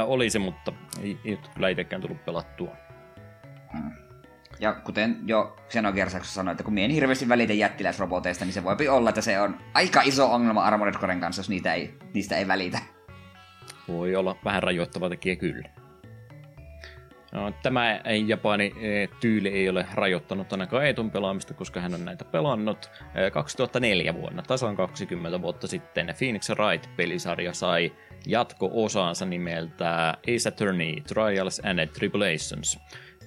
olisi, 0.07 0.39
mutta 0.39 0.73
ei, 1.03 1.19
ei 1.25 1.39
kyllä 1.55 1.69
itsekään 1.69 2.03
tullut 2.03 2.25
pelattua. 2.25 2.77
Mm. 3.75 3.91
Ja 4.61 4.73
kuten 4.73 5.19
jo 5.27 5.57
Xenogears 5.69 6.17
sanoi, 6.23 6.53
että 6.53 6.65
kun 6.65 6.75
mie 6.75 6.85
en 6.85 6.91
hirveästi 6.91 7.29
välitä 7.29 7.53
jättiläisroboteista, 7.53 8.45
niin 8.45 8.53
se 8.53 8.65
voi 8.65 8.89
olla, 8.89 9.09
että 9.09 9.21
se 9.21 9.41
on 9.41 9.57
aika 9.75 10.03
iso 10.03 10.33
ongelma 10.33 10.63
Armored 10.63 10.95
Coren 10.95 11.21
kanssa, 11.21 11.41
jos 11.41 11.49
niitä 11.49 11.75
ei, 11.75 11.99
niistä 12.15 12.37
ei 12.37 12.49
välitä. 12.49 12.79
Voi 13.89 14.17
olla 14.17 14.37
vähän 14.45 14.63
rajoittava 14.63 15.09
tekijä 15.09 15.37
kyllä. 15.37 15.69
No, 17.37 17.53
tämä 17.63 18.01
Japani 18.27 18.73
e, 18.81 19.07
tyyli 19.21 19.49
ei 19.49 19.69
ole 19.69 19.87
rajoittanut 19.95 20.53
ainakaan 20.53 20.87
Eetun 20.87 21.11
pelaamista, 21.11 21.55
koska 21.55 21.81
hän 21.81 21.95
on 21.95 22.05
näitä 22.05 22.25
pelannut. 22.25 22.91
2004 23.33 24.11
e, 24.11 24.15
vuonna, 24.15 24.43
tasan 24.43 24.77
20 24.77 25.43
vuotta 25.43 25.67
sitten, 25.67 26.15
Phoenix 26.19 26.51
Wright-pelisarja 26.51 27.55
sai 27.55 27.93
jatko-osaansa 28.27 29.27
nimeltä 29.27 30.15
Ace 30.29 30.49
Attorney 30.49 31.01
Trials 31.01 31.61
and 31.65 31.87
Tribulations. 31.87 32.79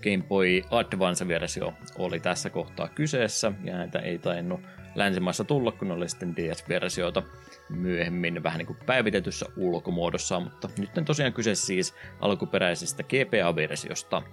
Game 0.04 0.24
Boy 0.28 0.62
Advance-versio 0.72 1.74
oli 1.98 2.20
tässä 2.20 2.50
kohtaa 2.50 2.88
kyseessä, 2.88 3.52
ja 3.64 3.78
näitä 3.78 4.00
ei 4.00 4.18
tainnut 4.18 4.62
länsimaissa 4.96 5.44
tulla, 5.44 5.72
kun 5.72 5.92
oli 5.92 6.10
sitten 6.10 6.36
DS-versioita 6.36 7.24
myöhemmin 7.70 8.44
vähän 8.44 8.58
niin 8.58 8.68
kuin 8.68 8.80
päivitetyssä 8.86 9.46
ulkomuodossa, 9.58 10.40
mutta 10.40 10.70
nyt 10.78 10.98
on 10.98 11.06
tosiaan 11.06 11.34
kyse 11.34 11.56
siis 11.56 11.96
alkuperäisestä 12.22 13.04
GPA-versiosta. 13.04 14.24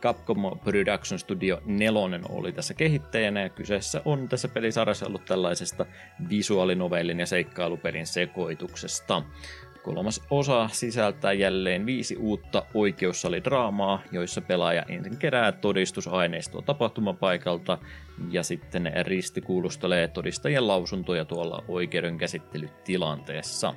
Capcom 0.00 0.58
Production 0.64 1.18
Studio 1.18 1.62
4 1.64 2.20
oli 2.28 2.52
tässä 2.52 2.74
kehittäjänä 2.74 3.42
ja 3.42 3.48
kyseessä 3.48 4.02
on 4.04 4.28
tässä 4.28 4.48
pelisarjassa 4.48 5.06
ollut 5.06 5.24
tällaisesta 5.24 5.86
visuaalinovellin 6.28 7.20
ja 7.20 7.26
seikkailupelin 7.26 8.06
sekoituksesta. 8.06 9.22
Kolmas 9.94 10.22
osa 10.30 10.68
sisältää 10.72 11.32
jälleen 11.32 11.86
viisi 11.86 12.16
uutta 12.16 12.62
oikeussalidraamaa, 12.74 14.02
joissa 14.12 14.40
pelaaja 14.40 14.82
ensin 14.88 15.16
kerää 15.16 15.52
todistusaineistoa 15.52 16.62
tapahtumapaikalta 16.62 17.78
ja 18.30 18.42
sitten 18.42 18.92
ristikuulustelee 19.02 20.08
todistajien 20.08 20.68
lausuntoja 20.68 21.24
tuolla 21.24 21.64
oikeudenkäsittelytilanteessa. 21.68 23.74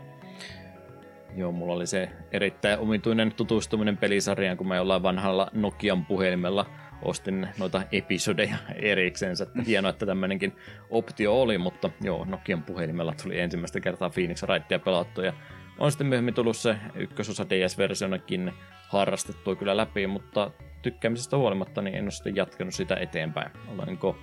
Joo, 1.36 1.52
mulla 1.52 1.74
oli 1.74 1.88
se 1.88 2.10
erittäin 2.32 2.80
omituinen 2.80 3.34
tutustuminen 3.34 3.98
pelisarjaan, 3.98 4.58
kun 4.58 4.68
mä 4.68 4.76
jollain 4.76 5.04
vanhalla 5.04 5.48
Nokian 5.54 6.06
puhelimella 6.06 6.66
ostin 7.02 7.48
noita 7.60 7.82
episodeja 7.92 8.58
erikseen. 8.76 9.36
Että 9.44 9.62
hienoa, 9.68 9.90
että 9.90 10.06
tämmöinenkin 10.06 10.56
optio 10.90 11.42
oli, 11.42 11.58
mutta 11.58 11.90
joo, 12.02 12.26
Nokian 12.26 12.64
puhelimella 12.64 13.14
tuli 13.24 13.40
ensimmäistä 13.40 13.80
kertaa 13.80 14.10
Phoenix 14.10 14.44
Wrightia 14.44 14.80
pelattu 14.80 15.22
ja 15.22 15.34
on 15.82 15.92
sitten 15.92 16.08
myöhemmin 16.08 16.34
tullut 16.34 16.58
se 16.58 16.78
ykkösosa 16.96 17.50
DS-versionakin 17.50 18.54
harrastettua 18.90 19.56
kyllä 19.56 19.78
läpi, 19.78 20.08
mutta 20.08 20.52
tykkäämisestä 20.82 21.38
huolimatta 21.38 21.82
niin 21.82 21.96
en 21.96 22.04
ole 22.04 22.12
sitten 22.12 22.36
jatkanut 22.36 22.74
sitä 22.74 22.96
eteenpäin. 22.96 23.52
Olenko 23.68 24.18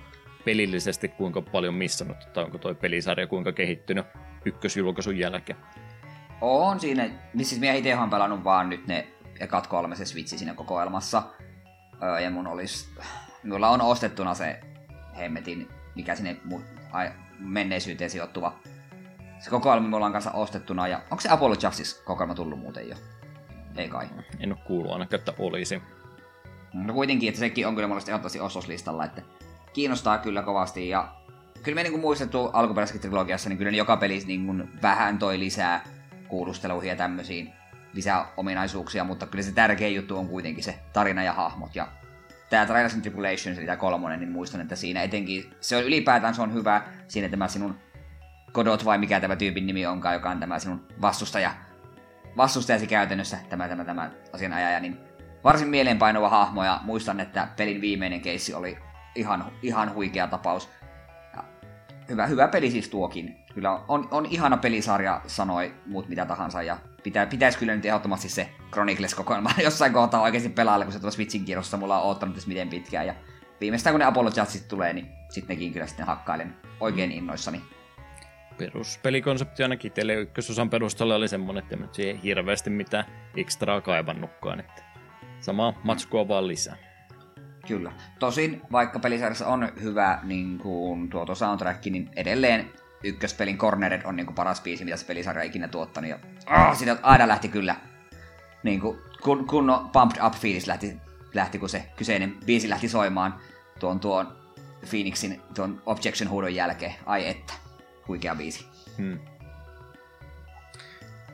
pelillisesti 0.45 1.07
kuinka 1.07 1.41
paljon 1.41 1.73
missannut, 1.73 2.17
tai 2.33 2.43
onko 2.43 2.57
toi 2.57 2.75
pelisarja 2.75 3.27
kuinka 3.27 3.51
kehittynyt 3.51 4.05
ykkösjulkaisun 4.45 5.17
jälkeen? 5.17 5.59
On 6.41 6.79
siinä, 6.79 7.09
siis 7.37 7.59
minä 7.59 7.73
itse 7.73 7.97
olen 7.97 8.09
pelannut 8.09 8.43
vaan 8.43 8.69
nyt 8.69 8.87
ne 8.87 9.07
ekat 9.39 9.67
kolme 9.67 9.95
se 9.95 10.05
Switchi 10.05 10.37
siinä 10.37 10.53
kokoelmassa. 10.53 11.23
Öö, 12.03 12.19
ja 12.19 12.29
mun 12.29 12.47
olisi, 12.47 12.89
minulla 13.43 13.69
on 13.69 13.81
ostettuna 13.81 14.33
se 14.33 14.59
hemmetin, 15.17 15.67
mikä 15.95 16.15
sinne 16.15 16.37
menneisyyteen 17.39 18.09
sijoittuva 18.09 18.59
se 19.39 19.49
kokoelma 19.49 19.87
mulla 19.87 20.05
on 20.05 20.11
kanssa 20.11 20.31
ostettuna. 20.31 20.87
Ja 20.87 20.97
onko 20.97 21.21
se 21.21 21.29
Apollo 21.29 21.55
Justice 21.63 22.03
kokoelma 22.03 22.35
tullut 22.35 22.59
muuten 22.59 22.89
jo? 22.89 22.95
Ei 23.75 23.89
kai. 23.89 24.09
En 24.39 24.51
ole 24.51 24.59
kuullut 24.67 24.91
ainakaan, 24.91 25.19
että 25.19 25.33
olisi. 25.39 25.81
No 26.73 26.93
kuitenkin, 26.93 27.29
että 27.29 27.39
sekin 27.39 27.67
on 27.67 27.75
kyllä 27.75 27.87
mulla 27.87 28.01
ehdottomasti 28.07 28.39
ostoslistalla, 28.39 29.05
että 29.05 29.21
kiinnostaa 29.73 30.17
kyllä 30.17 30.41
kovasti. 30.41 30.89
Ja 30.89 31.15
kyllä 31.63 31.75
me 31.75 31.83
niin 31.83 31.99
muistettu 31.99 32.45
alkuperäisessä 32.45 33.01
trilogiassa, 33.01 33.49
niin 33.49 33.57
kyllä 33.57 33.71
joka 33.71 33.97
pelissä 33.97 34.27
niin 34.27 34.81
vähän 34.81 35.19
toi 35.19 35.39
lisää 35.39 35.83
kuulusteluihin 36.27 36.89
ja 36.89 36.95
tämmöisiin 36.95 37.53
lisää 37.93 38.27
ominaisuuksia, 38.37 39.03
mutta 39.03 39.27
kyllä 39.27 39.43
se 39.43 39.51
tärkein 39.51 39.95
juttu 39.95 40.17
on 40.17 40.27
kuitenkin 40.27 40.63
se 40.63 40.79
tarina 40.93 41.23
ja 41.23 41.33
hahmot. 41.33 41.75
Ja 41.75 41.87
tämä 42.49 42.65
Trials 42.65 42.93
and 42.93 43.01
Tribulations, 43.01 43.57
eli 43.57 43.65
tämä 43.65 43.75
kolmonen, 43.77 44.19
niin 44.19 44.31
muistan, 44.31 44.61
että 44.61 44.75
siinä 44.75 45.03
etenkin, 45.03 45.51
se 45.61 45.77
on 45.77 45.83
ylipäätään 45.83 46.35
se 46.35 46.41
on 46.41 46.53
hyvä, 46.53 46.81
siinä 47.07 47.29
tämä 47.29 47.47
sinun 47.47 47.75
Godot 48.53 48.85
vai 48.85 48.97
mikä 48.97 49.19
tämä 49.19 49.35
tyypin 49.35 49.67
nimi 49.67 49.85
onkaan, 49.85 50.15
joka 50.15 50.29
on 50.29 50.39
tämä 50.39 50.59
sinun 50.59 50.87
vastustaja, 51.01 51.51
vastustajasi 52.37 52.87
käytännössä, 52.87 53.37
tämä, 53.49 53.67
tämä, 53.67 53.85
tämä 53.85 54.11
asianajaja, 54.33 54.79
niin 54.79 54.97
varsin 55.43 55.67
mieleenpainuva 55.67 56.29
hahmo 56.29 56.63
ja 56.63 56.79
muistan, 56.83 57.19
että 57.19 57.47
pelin 57.57 57.81
viimeinen 57.81 58.21
keissi 58.21 58.53
oli 58.53 58.77
ihan, 59.15 59.51
ihan 59.61 59.93
huikea 59.93 60.27
tapaus. 60.27 60.69
Ja 61.35 61.43
hyvä, 62.09 62.25
hyvä 62.25 62.47
peli 62.47 62.71
siis 62.71 62.89
tuokin. 62.89 63.37
Kyllä 63.53 63.71
on, 63.87 64.07
on 64.11 64.25
ihana 64.25 64.57
pelisarja, 64.57 65.21
sanoi 65.27 65.73
muut 65.85 66.07
mitä 66.07 66.25
tahansa, 66.25 66.63
ja 66.63 66.77
pitä, 67.03 67.25
pitäisi 67.25 67.57
kyllä 67.57 67.75
nyt 67.75 67.85
ehdottomasti 67.85 68.29
se 68.29 68.49
Chronicles-kokoelma 68.71 69.51
jossain 69.63 69.93
kohtaa 69.93 70.21
oikeasti 70.21 70.49
pelaalle, 70.49 70.85
kun 70.85 70.93
se 70.93 70.99
tuossa 70.99 71.15
Switchin 71.15 71.45
kierrossa 71.45 71.77
mulla 71.77 72.01
on 72.01 72.11
ottanut 72.11 72.47
miten 72.47 72.69
pitkään, 72.69 73.07
ja 73.07 73.15
viimeistään 73.61 73.93
kun 73.93 73.99
ne 73.99 74.05
Apollo 74.05 74.31
Jutsit 74.37 74.67
tulee, 74.67 74.93
niin 74.93 75.07
sitten 75.29 75.55
nekin 75.55 75.73
kyllä 75.73 75.87
sitten 75.87 76.05
hakkailen 76.05 76.55
oikein 76.79 77.11
innoissani 77.11 77.61
peruspelikonsepti 78.59 79.63
ainakin 79.63 79.91
Tele 79.91 80.13
ykkösosan 80.13 80.69
perusteella 80.69 81.15
oli 81.15 81.27
semmonen, 81.27 81.63
että 81.63 81.75
en 81.75 81.89
siihen 81.91 82.17
hirveästi 82.17 82.69
mitään 82.69 83.05
ekstraa 83.37 83.81
kaivannutkaan. 83.81 84.59
Että 84.59 84.83
sama 85.39 85.73
matskua 85.83 86.27
vaan 86.27 86.47
lisää. 86.47 86.75
Kyllä. 87.67 87.91
Tosin, 88.19 88.61
vaikka 88.71 88.99
pelisarjassa 88.99 89.47
on 89.47 89.71
hyvä 89.81 90.19
niin 90.23 90.57
kuin 90.57 91.09
tuo 91.09 91.35
soundtrack, 91.35 91.85
niin 91.85 92.09
edelleen 92.15 92.71
ykköspelin 93.03 93.57
Cornered 93.57 94.01
on 94.05 94.15
niin 94.15 94.25
kuin 94.25 94.35
paras 94.35 94.61
biisi, 94.61 94.85
mitä 94.85 94.97
se 94.97 95.05
pelisarja 95.05 95.43
ikinä 95.43 95.67
tuottanut. 95.67 96.09
Ja 96.09 96.19
oh, 96.49 96.77
sitä 96.77 96.97
aina 97.01 97.27
lähti 97.27 97.47
kyllä 97.47 97.75
niin 98.63 98.81
kuin, 98.81 98.97
kun, 99.21 99.47
kun 99.47 99.89
Pumped 99.93 100.23
Up 100.25 100.33
fiilis 100.33 100.67
lähti, 100.67 100.97
lähti, 101.33 101.59
kun 101.59 101.69
se 101.69 101.85
kyseinen 101.95 102.37
biisi 102.45 102.69
lähti 102.69 102.89
soimaan 102.89 103.35
tuon, 103.79 103.99
tuon 103.99 104.39
Phoenixin 104.89 105.41
tuon 105.55 105.81
Objection 105.85 106.29
huudon 106.29 106.55
jälkeen. 106.55 106.95
Ai 107.05 107.27
että 107.27 107.53
huikea 108.09 108.35
biisi. 108.35 108.65
Hmm. 108.97 109.19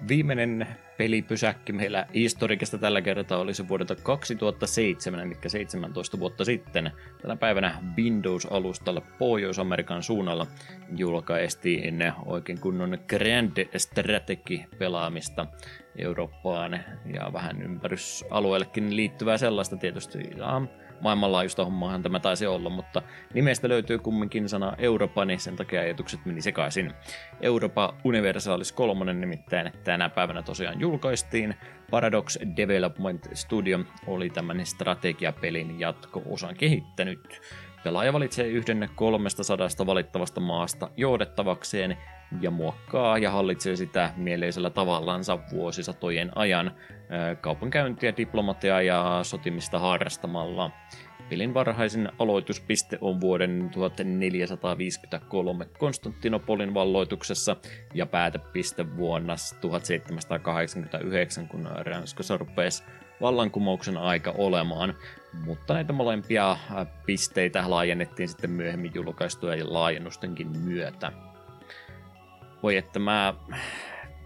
Viimeinen 0.07 0.67
pelipysäkki 0.97 1.73
meillä 1.73 2.07
historikista 2.13 2.78
tällä 2.78 3.01
kertaa 3.01 3.39
oli 3.39 3.53
se 3.53 3.67
vuodelta 3.67 3.95
2007, 3.95 5.19
eli 5.19 5.38
17 5.47 6.19
vuotta 6.19 6.45
sitten. 6.45 6.91
Tänä 7.21 7.36
päivänä 7.36 7.82
Windows-alustalla 7.97 9.01
Pohjois-Amerikan 9.19 10.03
suunnalla 10.03 10.47
julkaistiin 10.95 12.13
oikein 12.26 12.59
kunnon 12.59 12.97
Grand 13.07 13.67
Strategy-pelaamista 13.78 15.47
Eurooppaan 15.97 16.80
ja 17.13 17.34
vähän 17.34 17.61
ympärysalueellekin 17.61 18.95
liittyvää 18.95 19.38
sellaista 19.38 19.78
tietysti. 19.78 20.19
Ja 20.38 20.61
maailmanlaajuista 21.06 21.66
hommaahan 21.66 22.03
tämä 22.03 22.20
taisi 22.20 22.47
olla, 22.47 22.70
mutta 22.70 23.01
nimestä 23.34 23.70
löytyy 23.70 23.99
kumminkin 23.99 24.49
sana 24.49 24.74
Europa, 24.78 25.26
niin 25.26 25.39
sen 25.39 25.56
takia 25.56 25.82
ajatukset 25.82 26.26
meni 26.26 26.41
sekaisin. 26.41 26.93
Europa 27.41 27.93
Universalis 28.03 28.72
3 28.72 29.14
nimittäin 29.14 29.72
tänä 29.84 30.10
päivänä 30.10 30.41
tosiaan 30.41 30.80
julkaistiin. 30.80 31.56
Paradox 31.91 32.38
Development 32.58 33.30
Studio 33.34 33.80
oli 34.08 34.30
tämän 34.30 34.66
strategiapelin 34.66 35.80
jatko-osan 35.80 36.56
kehittänyt. 36.56 37.41
Pelaaja 37.86 38.13
valitsee 38.13 38.47
yhden 38.47 38.89
300 38.95 39.57
valittavasta 39.86 40.41
maasta 40.41 40.89
johdettavakseen 40.97 41.97
ja 42.41 42.51
muokkaa 42.51 43.17
ja 43.17 43.31
hallitsee 43.31 43.75
sitä 43.75 44.13
mieleisellä 44.17 44.69
tavallansa 44.69 45.39
vuosisatojen 45.51 46.31
ajan 46.38 46.71
kaupankäyntiä, 47.41 48.17
diplomatiaa 48.17 48.81
ja 48.81 49.19
sotimista 49.23 49.79
harrastamalla. 49.79 50.71
Pelin 51.29 51.53
varhaisin 51.53 52.09
aloituspiste 52.19 52.97
on 53.01 53.21
vuoden 53.21 53.69
1453 53.73 55.65
Konstantinopolin 55.77 56.73
valloituksessa 56.73 57.55
ja 57.93 58.05
päätepiste 58.05 58.97
vuonna 58.97 59.36
1789, 59.61 61.47
kun 61.47 61.69
Ranskassa 61.75 62.38
rupesi 62.38 62.83
vallankumouksen 63.21 63.97
aika 63.97 64.33
olemaan. 64.38 64.93
Mutta 65.45 65.73
näitä 65.73 65.93
molempia 65.93 66.57
pisteitä 67.05 67.69
laajennettiin 67.69 68.29
sitten 68.29 68.51
myöhemmin 68.51 68.91
julkaistuja 68.95 69.73
laajennustenkin 69.73 70.59
myötä 70.59 71.11
voi 72.65 72.77
että 72.77 72.99
mä, 72.99 73.33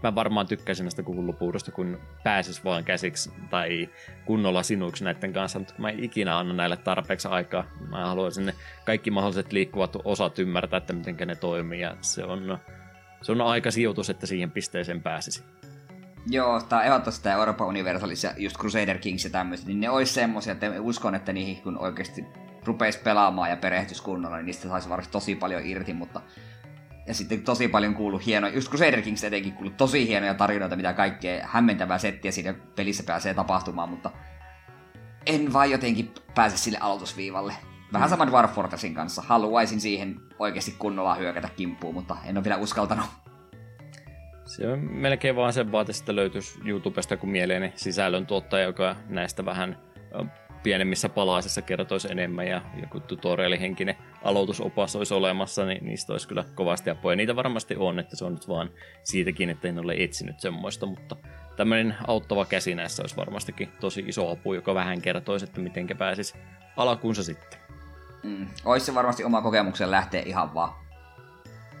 mä 0.02 0.14
varmaan 0.14 0.46
tykkäisin 0.46 0.84
näistä 0.84 1.02
kuulupuudosta, 1.02 1.72
kun 1.72 1.98
pääsis 2.24 2.64
vaan 2.64 2.84
käsiksi 2.84 3.32
tai 3.50 3.88
kunnolla 4.24 4.62
sinuiksi 4.62 5.04
näiden 5.04 5.32
kanssa, 5.32 5.58
mutta 5.58 5.74
mä 5.78 5.90
en 5.90 6.04
ikinä 6.04 6.38
anna 6.38 6.54
näille 6.54 6.76
tarpeeksi 6.76 7.28
aikaa. 7.28 7.64
Mä 7.88 8.06
haluaisin 8.06 8.46
ne 8.46 8.54
kaikki 8.84 9.10
mahdolliset 9.10 9.52
liikkuvat 9.52 9.96
osat 10.04 10.38
ymmärtää, 10.38 10.76
että 10.76 10.92
miten 10.92 11.28
ne 11.28 11.36
toimii, 11.36 11.80
ja 11.80 11.96
se 12.00 12.24
on, 12.24 12.58
se 13.22 13.32
on 13.32 13.40
aika 13.40 13.70
sijoitus, 13.70 14.10
että 14.10 14.26
siihen 14.26 14.50
pisteeseen 14.50 15.02
pääsisi. 15.02 15.44
Joo, 16.26 16.60
tämä 16.60 16.82
ehdottomasti 16.82 17.22
tämä 17.22 17.36
Euroopan 17.36 17.66
Universalis 17.66 18.24
ja 18.24 18.32
just 18.36 18.56
Crusader 18.56 18.98
Kings 18.98 19.24
ja 19.24 19.30
tämmöiset, 19.30 19.66
niin 19.66 19.80
ne 19.80 19.90
olisi 19.90 20.12
semmoisia, 20.12 20.52
että 20.52 20.66
uskon, 20.80 21.14
että 21.14 21.32
niihin 21.32 21.62
kun 21.62 21.78
oikeasti 21.78 22.26
rupeisi 22.64 22.98
pelaamaan 22.98 23.50
ja 23.50 23.56
perehtys 23.56 24.00
kunnolla, 24.00 24.36
niin 24.36 24.46
niistä 24.46 24.68
saisi 24.68 24.88
varmasti 24.88 25.12
tosi 25.12 25.34
paljon 25.34 25.66
irti, 25.66 25.92
mutta 25.92 26.20
ja 27.06 27.14
sitten 27.14 27.42
tosi 27.42 27.68
paljon 27.68 27.94
kuulu 27.94 28.18
hienoja, 28.18 28.54
just 28.54 28.68
Crusader 28.68 29.02
Kings 29.02 29.24
etenkin 29.24 29.52
kuulu 29.52 29.70
tosi 29.70 30.08
hienoja 30.08 30.34
tarinoita, 30.34 30.76
mitä 30.76 30.92
kaikkea 30.92 31.46
hämmentävää 31.46 31.98
settiä 31.98 32.32
siinä 32.32 32.54
pelissä 32.76 33.02
pääsee 33.02 33.34
tapahtumaan, 33.34 33.88
mutta 33.88 34.10
en 35.26 35.52
vaan 35.52 35.70
jotenkin 35.70 36.14
pääse 36.34 36.56
sille 36.56 36.78
aloitusviivalle. 36.80 37.54
Vähän 37.92 38.08
mm. 38.08 38.10
sama 38.10 38.26
Dwarf 38.26 38.54
Fortressin 38.54 38.94
kanssa. 38.94 39.22
Haluaisin 39.22 39.80
siihen 39.80 40.20
oikeasti 40.38 40.74
kunnolla 40.78 41.14
hyökätä 41.14 41.48
kimppuun, 41.56 41.94
mutta 41.94 42.16
en 42.24 42.36
ole 42.36 42.44
vielä 42.44 42.56
uskaltanut. 42.56 43.06
Se 44.50 44.68
on 44.68 44.78
melkein 44.78 45.36
vaan 45.36 45.52
sen 45.52 45.72
vaate, 45.72 45.92
että 46.00 46.16
löytyisi 46.16 46.60
YouTubesta 46.64 47.16
kun 47.16 47.30
mieleinen 47.30 47.72
sisällöntuottaja, 47.76 48.64
joka 48.64 48.96
näistä 49.08 49.44
vähän 49.44 49.78
pienemmissä 50.62 51.08
palasissa 51.08 51.62
kertoisi 51.62 52.08
enemmän 52.10 52.46
ja 52.46 52.62
joku 52.82 53.00
tutorialihenkinen 53.00 53.96
aloitusopas 54.24 54.96
olisi 54.96 55.14
olemassa, 55.14 55.64
niin 55.64 55.84
niistä 55.84 56.12
olisi 56.12 56.28
kyllä 56.28 56.44
kovasti 56.54 56.90
apua. 56.90 57.12
Ja 57.12 57.16
niitä 57.16 57.36
varmasti 57.36 57.76
on, 57.78 57.98
että 57.98 58.16
se 58.16 58.24
on 58.24 58.32
nyt 58.32 58.48
vaan 58.48 58.70
siitäkin, 59.02 59.50
että 59.50 59.68
en 59.68 59.78
ole 59.78 59.94
etsinyt 59.98 60.40
semmoista, 60.40 60.86
mutta 60.86 61.16
tämmöinen 61.56 61.94
auttava 62.06 62.44
käsi 62.44 62.74
näissä 62.74 63.02
olisi 63.02 63.16
varmastikin 63.16 63.68
tosi 63.80 64.04
iso 64.06 64.30
apu, 64.30 64.54
joka 64.54 64.74
vähän 64.74 65.02
kertoisi, 65.02 65.44
että 65.44 65.60
miten 65.60 65.88
pääsisi 65.98 66.34
alkuunsa 66.76 67.24
sitten. 67.24 67.60
Mm, 68.22 68.46
olisi 68.64 68.86
se 68.86 68.94
varmasti 68.94 69.24
oma 69.24 69.42
kokemuksen 69.42 69.90
lähteä 69.90 70.22
ihan 70.26 70.54
vaan 70.54 70.89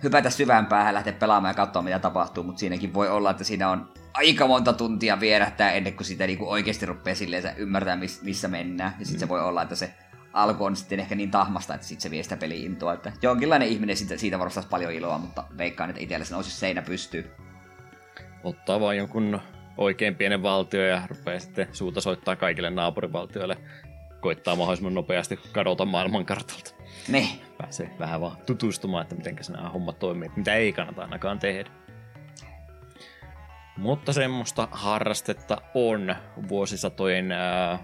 hypätä 0.02 0.30
syvään 0.30 0.66
päähän, 0.66 0.94
lähteä 0.94 1.12
pelaamaan 1.12 1.50
ja 1.50 1.54
katsoa 1.54 1.82
mitä 1.82 1.98
tapahtuu, 1.98 2.44
mutta 2.44 2.60
siinäkin 2.60 2.94
voi 2.94 3.08
olla, 3.08 3.30
että 3.30 3.44
siinä 3.44 3.68
on 3.68 3.92
aika 4.14 4.46
monta 4.46 4.72
tuntia 4.72 5.20
vierähtää 5.20 5.72
ennen 5.72 5.94
kuin 5.94 6.06
sitä 6.06 6.26
niinku 6.26 6.50
oikeasti 6.50 6.86
rupeaa 6.86 7.14
silleen 7.14 7.56
ymmärtää, 7.56 7.98
missä 8.22 8.48
mennään. 8.48 8.94
Ja 8.98 9.06
sitten 9.06 9.18
mm. 9.18 9.20
se 9.20 9.28
voi 9.28 9.40
olla, 9.40 9.62
että 9.62 9.74
se 9.74 9.94
alku 10.32 10.64
on 10.64 10.76
sitten 10.76 11.00
ehkä 11.00 11.14
niin 11.14 11.30
tahmasta, 11.30 11.74
että 11.74 11.86
sitten 11.86 12.02
se 12.02 12.10
vie 12.10 12.22
sitä 12.22 12.36
peliintoa. 12.36 12.92
Että 12.92 13.12
jonkinlainen 13.22 13.68
ihminen 13.68 13.96
siitä, 13.96 14.16
siitä 14.16 14.38
varustaisi 14.38 14.68
paljon 14.68 14.92
iloa, 14.92 15.18
mutta 15.18 15.44
veikkaan, 15.58 15.90
että 15.90 16.02
itsellä 16.02 16.24
se 16.24 16.34
nousi 16.34 16.50
seinä 16.50 16.82
pystyy. 16.82 17.30
Ottaa 18.44 18.80
vaan 18.80 18.96
jonkun 18.96 19.40
oikein 19.76 20.14
pienen 20.14 20.42
valtio 20.42 20.86
ja 20.86 21.02
rupeaa 21.08 21.38
sitten 21.38 21.68
suuta 21.72 22.00
soittaa 22.00 22.36
kaikille 22.36 22.70
naapurivaltioille. 22.70 23.56
Koittaa 24.20 24.56
mahdollisimman 24.56 24.94
nopeasti 24.94 25.38
kadota 25.52 25.84
maailmankartalta. 25.84 26.74
Ne. 27.08 27.28
Pääsee 27.58 27.90
vähän 27.98 28.20
vaan 28.20 28.36
tutustumaan, 28.46 29.02
että 29.02 29.14
miten 29.14 29.36
nämä 29.48 29.68
hommat 29.68 29.98
toimii, 29.98 30.30
mitä 30.36 30.54
ei 30.54 30.72
kannata 30.72 31.02
ainakaan 31.02 31.38
tehdä. 31.38 31.70
Mutta 33.76 34.12
semmoista 34.12 34.68
harrastetta 34.70 35.62
on 35.74 36.14
vuosisatojen, 36.48 37.32
ää, 37.32 37.78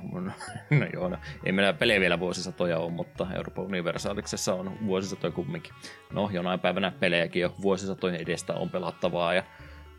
no 0.71 0.87
joo, 0.93 1.09
no, 1.09 1.17
ei 1.45 1.53
meillä 1.53 1.73
pelejä 1.73 2.01
vielä 2.01 2.21
vuosisatoja 2.21 2.79
ole, 2.79 2.93
mutta 2.93 3.27
Euroopan 3.35 3.65
Universaliksessa 3.65 4.55
on 4.55 4.87
vuosisatoja 4.87 5.31
kumminkin. 5.31 5.75
No, 6.13 6.31
jonain 6.33 6.61
päivänä 6.61 6.91
pelejäkin 6.91 7.43
jo 7.43 7.55
vuosisatojen 7.63 8.21
edestä 8.21 8.55
on 8.55 8.71
pelattavaa 8.71 9.35
ja 9.35 9.43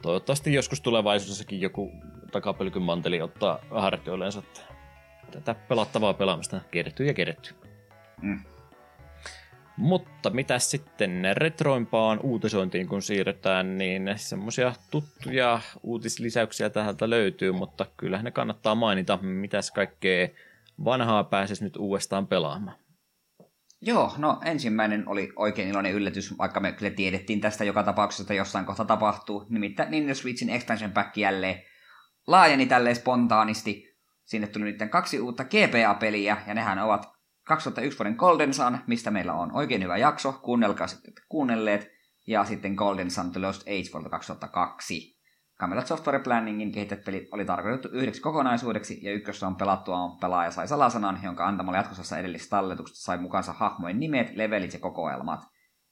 toivottavasti 0.02 0.54
joskus 0.54 0.82
tulevaisuudessakin 0.82 1.62
joku 1.62 1.92
takapölkyn 2.32 2.82
manteli 2.82 3.22
ottaa 3.22 3.60
hartioilleensa 3.72 4.44
tätä 5.32 5.54
pelattavaa 5.54 6.14
pelaamista 6.14 6.62
keretty 6.72 7.06
ja 7.06 7.14
keretty. 7.14 7.56
Mm. 8.22 8.40
Mutta 9.78 10.30
mitä 10.30 10.60
sitten 10.60 11.24
retroimpaan 11.34 12.20
uutisointiin 12.24 12.88
kun 12.88 13.02
siirretään, 13.02 13.78
niin 13.78 14.14
semmoisia 14.16 14.74
tuttuja 14.92 15.62
uutislisäyksiä 15.84 16.70
täältä 16.70 17.10
löytyy, 17.10 17.52
mutta 17.52 17.86
kyllähän 17.98 18.26
ne 18.26 18.32
kannattaa 18.32 18.76
mainita, 18.76 19.18
mitäs 19.18 19.72
kaikkea 19.72 20.28
vanhaa 20.86 21.24
pääsisi 21.24 21.64
nyt 21.64 21.78
uudestaan 21.78 22.28
pelaamaan. 22.28 22.78
Joo, 23.82 24.14
no 24.18 24.40
ensimmäinen 24.46 25.10
oli 25.10 25.34
oikein 25.36 25.68
iloinen 25.68 25.94
yllätys, 25.94 26.38
vaikka 26.38 26.60
me 26.60 26.72
kyllä 26.72 26.92
tiedettiin 26.92 27.42
tästä 27.42 27.64
joka 27.64 27.84
tapauksessa, 27.84 28.24
että 28.24 28.34
jossain 28.34 28.66
kohta 28.66 28.86
tapahtuu. 28.86 29.46
Nimittäin 29.50 29.92
Nintendo 29.92 30.16
Switchin 30.16 30.50
expansion 30.50 30.92
pack 30.92 31.18
jälleen 31.18 31.62
laajeni 32.28 32.66
tälleen 32.66 32.96
spontaanisti. 32.96 33.87
Sinne 34.28 34.48
tuli 34.48 34.66
nyt 34.66 34.92
kaksi 34.92 35.20
uutta 35.20 35.44
GPA-peliä, 35.44 36.38
ja 36.48 36.54
nehän 36.54 36.80
ovat 36.80 37.06
2001 37.44 38.00
vuoden 38.00 38.16
Golden 38.18 38.54
Sun, 38.54 38.78
mistä 38.88 39.12
meillä 39.12 39.34
on 39.34 39.52
oikein 39.52 39.84
hyvä 39.84 39.98
jakso, 39.98 40.40
kuunnelkaa 40.44 40.88
sitten 40.88 41.14
kuunnelleet, 41.30 41.88
ja 42.28 42.46
sitten 42.46 42.74
Golden 42.74 43.12
Sun 43.12 43.32
The 43.32 43.40
Lost 43.40 43.62
Age 43.62 43.90
vuodelta 43.94 44.10
2002. 44.10 45.18
Camelot 45.60 45.88
Software 45.88 46.20
Planningin 46.20 46.72
kehittäjät 46.72 47.04
pelit 47.06 47.28
oli 47.32 47.46
tarkoitettu 47.46 47.90
yhdeksi 47.92 48.22
kokonaisuudeksi, 48.22 49.00
ja 49.04 49.14
ykkössä 49.14 49.48
on 49.48 49.56
pelattua 49.56 50.18
pelaaja 50.22 50.52
sai 50.52 50.68
salasanan, 50.68 51.20
jonka 51.24 51.48
antamalla 51.48 51.78
jatkossa 51.78 52.18
edellisessä 52.18 52.50
talletuksesta 52.50 53.02
sai 53.02 53.18
mukansa 53.18 53.54
hahmojen 53.54 54.00
nimet, 54.00 54.36
levelit 54.36 54.74
ja 54.74 54.80
kokoelmat. 54.80 55.40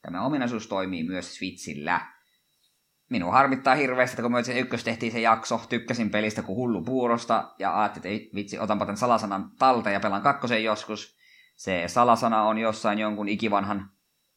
Tämä 0.02 0.26
ominaisuus 0.26 0.68
toimii 0.68 1.04
myös 1.04 1.36
Switchillä. 1.36 2.15
Minua 3.10 3.32
harmittaa 3.32 3.76
hirveästi, 3.76 4.14
että 4.14 4.22
kun 4.22 4.32
me 4.32 4.44
se 4.44 4.60
ykkös 4.60 4.84
tehtiin 4.84 5.12
se 5.12 5.20
jakso, 5.20 5.62
tykkäsin 5.70 6.10
pelistä 6.10 6.42
kuin 6.42 6.56
hullu 6.56 6.84
puurosta, 6.84 7.54
ja 7.60 7.82
ajattelin, 7.82 8.22
että 8.22 8.36
vitsi, 8.36 8.60
otanpa 8.60 8.86
tämän 8.86 8.98
salasanan 8.98 9.52
talteen 9.60 9.94
ja 9.94 10.00
pelaan 10.00 10.22
kakkosen 10.22 10.64
joskus 10.64 11.16
se 11.56 11.84
salasana 11.88 12.44
on 12.44 12.58
jossain 12.58 13.00
jonkun 13.00 13.30
ikivanhan 13.30 13.90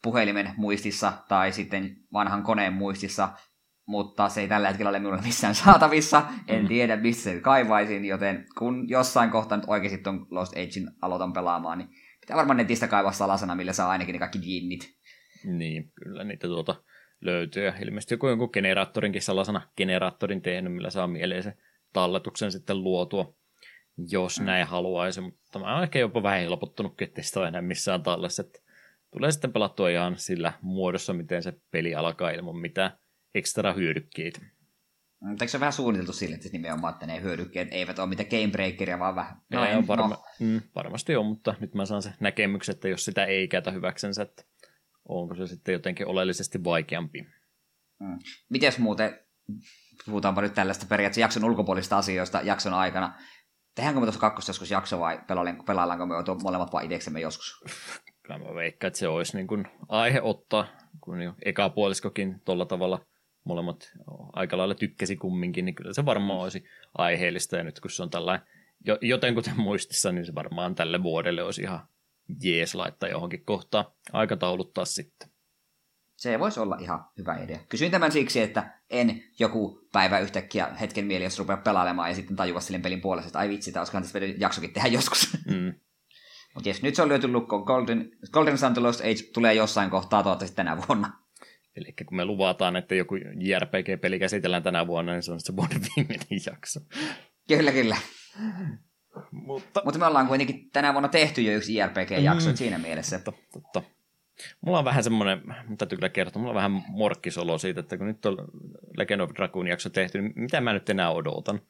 puhelimen 0.02 0.54
muistissa 0.56 1.12
tai 1.28 1.52
sitten 1.52 1.96
vanhan 2.12 2.42
koneen 2.42 2.72
muistissa, 2.72 3.28
mutta 3.86 4.28
se 4.28 4.40
ei 4.40 4.48
tällä 4.48 4.68
hetkellä 4.68 4.90
ole 4.90 4.98
minulle 4.98 5.22
missään 5.22 5.54
saatavissa. 5.64 6.22
En 6.48 6.62
mm. 6.62 6.68
tiedä, 6.68 6.96
missä 6.96 7.30
se 7.30 7.40
kaivaisin, 7.40 8.04
joten 8.04 8.46
kun 8.58 8.88
jossain 8.88 9.30
kohtaa 9.30 9.58
nyt 9.58 9.68
oikeasti 9.68 9.98
tuon 9.98 10.26
Lost 10.30 10.52
Agein 10.52 10.90
aloitan 11.02 11.32
pelaamaan, 11.32 11.78
niin 11.78 11.88
pitää 12.20 12.36
varmaan 12.36 12.56
netistä 12.56 12.88
kaivaa 12.88 13.12
salasana, 13.12 13.54
millä 13.54 13.72
saa 13.72 13.90
ainakin 13.90 14.12
ne 14.12 14.18
kaikki 14.18 14.38
jinnit. 14.42 14.98
Niin, 15.44 15.92
kyllä 16.04 16.24
niitä 16.24 16.46
tuota 16.46 16.82
löytyy. 17.20 17.64
Ja 17.64 17.72
ilmeisesti 17.82 18.14
joku 18.14 18.28
jonkun 18.28 18.50
generaattorinkin 18.52 19.22
salasana 19.22 19.68
generaattorin 19.76 20.42
tehnyt, 20.42 20.72
millä 20.72 20.90
saa 20.90 21.06
mieleen 21.06 21.42
se 21.42 21.52
talletuksen 21.92 22.52
sitten 22.52 22.82
luotua 22.82 23.38
jos 24.10 24.40
mm. 24.40 24.46
näin 24.46 24.66
haluaisi, 24.66 25.20
mutta 25.20 25.58
mä 25.58 25.74
oon 25.74 25.82
ehkä 25.82 25.98
jopa 25.98 26.22
vähän 26.22 26.40
helpottunut, 26.40 27.02
ettei 27.02 27.24
sitä 27.24 27.40
ole 27.40 27.48
enää 27.48 27.62
missään 27.62 28.02
tallessa, 28.02 28.42
että 28.42 28.58
tulee 29.10 29.32
sitten 29.32 29.52
pelattua 29.52 29.90
ihan 29.90 30.18
sillä 30.18 30.52
muodossa, 30.62 31.12
miten 31.12 31.42
se 31.42 31.52
peli 31.70 31.94
alkaa 31.94 32.30
ilman 32.30 32.56
mitään 32.56 32.90
ekstra 33.34 33.72
hyödykkeitä. 33.72 34.40
Mutta 35.20 35.44
eikö 35.44 35.50
se 35.50 35.60
vähän 35.60 35.72
suunniteltu 35.72 36.12
sille, 36.12 36.34
että 36.34 36.48
nimenomaan, 36.52 36.92
että 36.92 37.06
ne 37.06 37.22
hyödykkeet 37.22 37.68
eivät 37.70 37.98
ole 37.98 38.08
mitään 38.08 38.28
gamebreakeria, 38.28 38.98
vaan 38.98 39.14
vähän... 39.14 39.36
No, 39.52 39.64
ei, 39.64 39.74
on 39.74 39.86
varma, 39.86 40.08
no. 40.08 40.22
mm, 40.40 40.60
varmasti 40.74 41.16
on, 41.16 41.26
mutta 41.26 41.54
nyt 41.60 41.74
mä 41.74 41.86
saan 41.86 42.02
se 42.02 42.12
näkemyksen, 42.20 42.74
että 42.74 42.88
jos 42.88 43.04
sitä 43.04 43.24
ei 43.24 43.48
käytä 43.48 43.70
hyväksensä, 43.70 44.22
että 44.22 44.44
onko 45.08 45.34
se 45.34 45.46
sitten 45.46 45.72
jotenkin 45.72 46.06
oleellisesti 46.06 46.64
vaikeampi. 46.64 47.26
Mm. 48.00 48.18
Mites 48.48 48.78
muuten, 48.78 49.20
puhutaanpa 50.06 50.42
nyt 50.42 50.54
tällaista 50.54 50.86
periaatteessa 50.88 51.20
jakson 51.20 51.44
ulkopuolista 51.44 51.98
asioista 51.98 52.40
jakson 52.44 52.74
aikana, 52.74 53.14
Tehdäänkö 53.78 54.00
me 54.00 54.06
tuossa 54.06 54.20
kakkossa 54.20 54.50
joskus 54.50 54.70
jakso 54.70 55.00
vai 55.00 55.20
pelaillaanko 55.66 56.06
me 56.06 56.14
molemmat 56.42 56.72
vai 56.72 56.86
ideksemme 56.86 57.20
joskus? 57.20 57.64
Kyllä 58.22 58.38
mä 58.38 58.54
veikkaan, 58.54 58.88
että 58.88 58.98
se 58.98 59.08
olisi 59.08 59.36
niin 59.36 59.46
kuin 59.46 59.66
aihe 59.88 60.20
ottaa, 60.22 60.66
kun 61.00 61.22
jo 61.22 61.34
eka 61.44 61.70
puoliskokin 61.70 62.40
tuolla 62.44 62.66
tavalla 62.66 63.06
molemmat 63.44 63.92
aika 64.32 64.58
lailla 64.58 64.74
tykkäsi 64.74 65.16
kumminkin, 65.16 65.64
niin 65.64 65.74
kyllä 65.74 65.92
se 65.92 66.04
varmaan 66.04 66.40
olisi 66.40 66.64
aiheellista. 66.94 67.56
Ja 67.56 67.64
nyt 67.64 67.80
kun 67.80 67.90
se 67.90 68.02
on 68.02 68.10
tällainen 68.10 68.46
jotenkuten 69.00 69.60
muistissa, 69.60 70.12
niin 70.12 70.26
se 70.26 70.34
varmaan 70.34 70.74
tälle 70.74 71.02
vuodelle 71.02 71.42
olisi 71.42 71.62
ihan 71.62 71.88
jees 72.42 72.74
laittaa 72.74 73.08
johonkin 73.08 73.44
kohtaan 73.44 73.84
aikatauluttaa 74.12 74.84
sitten. 74.84 75.28
Se 76.16 76.38
voisi 76.38 76.60
olla 76.60 76.76
ihan 76.80 77.04
hyvä 77.18 77.36
idea. 77.36 77.58
Kysyin 77.68 77.90
tämän 77.90 78.12
siksi, 78.12 78.40
että 78.40 78.80
en 78.90 79.22
joku 79.38 79.88
päivä 79.92 80.18
yhtäkkiä 80.18 80.66
hetken 80.66 81.04
mieli, 81.04 81.24
jos 81.24 81.38
rupeaa 81.38 81.56
pelailemaan 81.56 82.08
ja 82.08 82.14
sitten 82.14 82.36
tajua 82.36 82.60
silleen 82.60 82.82
pelin 82.82 83.00
puolesta, 83.00 83.28
että 83.28 83.38
ai 83.38 83.48
vitsi, 83.48 83.72
tämä 83.72 83.80
olisikohan 83.80 84.02
tässä 84.02 84.18
jaksokin 84.38 84.72
tehdä 84.72 84.88
joskus. 84.88 85.38
Mm. 85.46 85.74
Mutta 86.54 86.68
jes, 86.68 86.82
nyt 86.82 86.94
se 86.94 87.02
on 87.02 87.08
lyöty 87.08 87.28
lukkoon. 87.28 87.62
Golden, 87.62 88.10
Golden 88.32 88.58
Sun 88.58 88.82
Lost 88.82 89.00
Age 89.00 89.32
tulee 89.34 89.54
jossain 89.54 89.90
kohtaa 89.90 90.22
toivottavasti 90.22 90.56
tänä 90.56 90.76
vuonna. 90.88 91.12
Eli 91.76 91.92
kun 92.06 92.16
me 92.16 92.24
luvataan, 92.24 92.76
että 92.76 92.94
joku 92.94 93.14
JRPG-peli 93.16 94.18
käsitellään 94.18 94.62
tänä 94.62 94.86
vuonna, 94.86 95.12
niin 95.12 95.22
se 95.22 95.32
on 95.32 95.40
se 95.40 95.56
vuoden 95.56 95.80
viimeinen 95.96 96.40
jakso. 96.46 96.80
Kyllä, 97.48 97.72
kyllä. 97.72 97.96
Mutta... 99.30 99.82
Mutta 99.84 99.98
me 99.98 100.06
ollaan 100.06 100.26
kuitenkin 100.26 100.70
tänä 100.70 100.92
vuonna 100.92 101.08
tehty 101.08 101.42
jo 101.42 101.56
yksi 101.56 101.74
JRPG-jakso 101.74 102.50
mm. 102.50 102.56
siinä 102.56 102.78
mielessä. 102.78 103.18
Totta, 103.18 103.42
totta. 103.52 103.82
Mulla 104.60 104.78
on 104.78 104.84
vähän 104.84 105.04
semmoinen, 105.04 105.40
täytyy 105.78 105.96
kyllä 105.96 106.08
kertoa, 106.08 106.40
mulla 106.40 106.50
on 106.50 106.56
vähän 106.56 106.84
morkkisolo 106.88 107.58
siitä, 107.58 107.80
että 107.80 107.96
kun 107.96 108.06
nyt 108.06 108.26
on 108.26 108.36
Legend 108.96 109.20
of 109.20 109.30
Dragoon 109.36 109.66
jakso 109.66 109.90
tehty, 109.90 110.20
niin 110.20 110.32
mitä 110.36 110.60
mä 110.60 110.72
nyt 110.72 110.90
enää 110.90 111.10
odotan? 111.10 111.60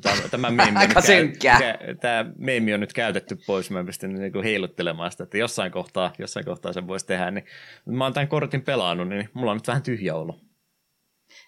Tämä, 0.00 0.28
tämä, 0.30 0.50
meemi, 0.50 0.78
Aika 0.80 1.00
synkkää. 1.00 1.60
tämä 2.00 2.24
meemi 2.38 2.74
on 2.74 2.80
nyt 2.80 2.92
käytetty 2.92 3.38
pois, 3.46 3.70
mä 3.70 3.84
pystyn 3.84 4.14
niin 4.14 4.42
heiluttelemaan 4.44 5.10
sitä, 5.10 5.24
että 5.24 5.38
jossain 5.38 5.72
kohtaa, 5.72 6.12
jossain 6.18 6.46
kohtaa 6.46 6.72
sen 6.72 6.86
voisi 6.86 7.06
tehdä, 7.06 7.30
niin 7.30 7.44
mä 7.84 8.04
oon 8.04 8.12
tämän 8.12 8.28
kortin 8.28 8.62
pelannut, 8.62 9.08
niin 9.08 9.28
mulla 9.34 9.50
on 9.50 9.56
nyt 9.56 9.68
vähän 9.68 9.82
tyhjä 9.82 10.14
olo. 10.14 10.40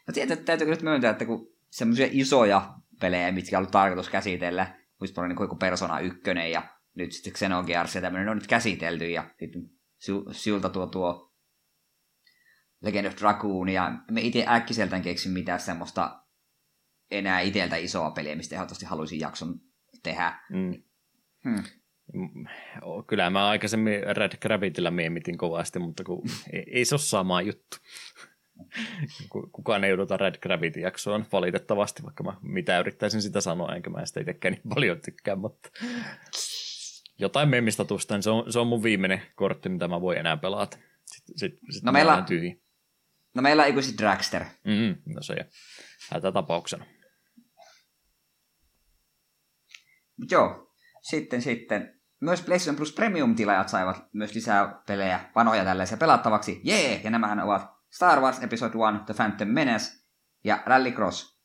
No 0.06 0.12
tietysti 0.14 0.44
täytyy 0.44 0.66
nyt 0.66 0.82
myöntää, 0.82 1.10
että 1.10 1.24
kun 1.24 1.52
semmoisia 1.70 2.08
isoja 2.10 2.74
pelejä, 3.00 3.32
mitkä 3.32 3.56
on 3.56 3.58
ollut 3.58 3.72
tarkoitus 3.72 4.08
käsitellä, 4.08 4.66
just 5.04 5.16
niin 5.28 5.36
kuin 5.36 5.58
Persona 5.58 6.00
1 6.00 6.20
ja 6.52 6.62
nyt 6.94 7.12
sitten 7.12 7.32
Xenogears 7.32 7.94
ja 7.94 8.00
tämmöinen 8.00 8.28
on 8.28 8.36
nyt 8.36 8.46
käsitelty 8.46 9.10
ja 9.10 9.30
sitten 9.38 9.62
siltä 10.32 10.68
tuo 10.68 10.86
tuo 10.86 11.34
Legend 12.84 13.06
of 13.06 13.16
Dragoon, 13.20 13.68
ja 13.68 13.92
me 14.10 14.20
itse 14.20 14.44
äkkiseltään 14.48 15.02
keksin 15.02 15.32
mitään 15.32 15.60
semmoista 15.60 16.24
enää 17.10 17.40
iteltä 17.40 17.76
isoa 17.76 18.10
peliä, 18.10 18.36
mistä 18.36 18.54
ehdottomasti 18.54 18.86
haluaisin 18.86 19.20
jakson 19.20 19.60
tehdä. 20.02 20.40
Mm. 20.50 20.82
Hmm. 21.44 21.64
Kyllä 23.06 23.30
mä 23.30 23.48
aikaisemmin 23.48 24.02
Red 24.16 24.36
Grabbitillä 24.40 24.90
miemitin 24.90 25.38
kovasti, 25.38 25.78
mutta 25.78 26.04
kun 26.04 26.22
ei, 26.52 26.64
ei 26.70 26.84
se 26.84 26.94
ole 26.94 27.00
sama 27.00 27.42
juttu. 27.42 27.76
Kukaan 29.52 29.84
ei 29.84 29.92
odota 29.92 30.16
Red 30.16 30.38
Gravity 30.38 30.80
jaksoon 30.80 31.26
valitettavasti, 31.32 32.02
vaikka 32.02 32.24
mä 32.24 32.36
mitä 32.42 32.80
yrittäisin 32.80 33.22
sitä 33.22 33.40
sanoa, 33.40 33.74
enkä 33.74 33.90
mä 33.90 34.06
sitä 34.06 34.20
itsekään 34.20 34.54
niin 34.54 34.74
paljon 34.74 35.00
tykkää, 35.00 35.36
mutta 35.36 35.68
jotain 37.18 37.48
memistatusta, 37.48 38.14
niin 38.14 38.22
se 38.22 38.30
on, 38.30 38.52
se 38.52 38.58
on 38.58 38.66
mun 38.66 38.82
viimeinen 38.82 39.22
kortti, 39.34 39.68
mitä 39.68 39.88
mä 39.88 40.00
voin 40.00 40.18
enää 40.18 40.36
pelata. 40.36 40.76
Sitten, 41.04 41.38
sit, 41.38 41.58
sit 41.70 41.82
no, 41.82 41.92
meillä, 41.92 42.24
tyhjä. 42.26 42.54
no 43.34 43.42
meillä 43.42 43.62
on 43.62 43.68
ikuisesti 43.68 43.98
Dragster. 43.98 44.44
Mm-hmm, 44.64 45.14
no 45.14 45.22
se 45.22 45.34
hätä 46.10 46.32
tapauksena. 46.32 46.84
Joo, 50.30 50.74
sitten 51.02 51.42
sitten. 51.42 52.00
Myös 52.20 52.42
PlayStation 52.42 52.76
Plus 52.76 52.92
Premium-tilaajat 52.92 53.68
saivat 53.68 54.04
myös 54.12 54.34
lisää 54.34 54.82
pelejä, 54.86 55.20
vanhoja 55.34 55.64
tällaisia 55.64 55.96
pelattavaksi. 55.96 56.60
Jee! 56.64 57.00
Ja 57.04 57.10
nämähän 57.10 57.40
ovat 57.40 57.74
Star 57.94 58.20
Wars 58.20 58.42
Episode 58.42 58.72
1, 58.94 59.04
The 59.06 59.14
Phantom 59.14 59.48
Menace 59.48 59.92
ja 60.44 60.62
Rallycross. 60.66 61.38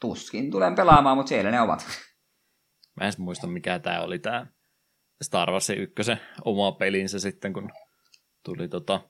tuskin 0.00 0.50
tulen 0.50 0.74
pelaamaan, 0.74 1.16
mutta 1.16 1.28
siellä 1.28 1.50
ne 1.50 1.60
ovat. 1.60 1.86
Mä 3.00 3.06
en 3.06 3.12
muista, 3.18 3.46
mikä 3.46 3.78
tämä 3.78 4.00
oli 4.00 4.18
tämä 4.18 4.46
Star 5.22 5.50
Wars 5.50 5.70
1 5.70 6.12
oma 6.44 6.72
pelinsä 6.72 7.18
sitten, 7.18 7.52
kun 7.52 7.70
tuli 8.44 8.68
tota 8.68 9.00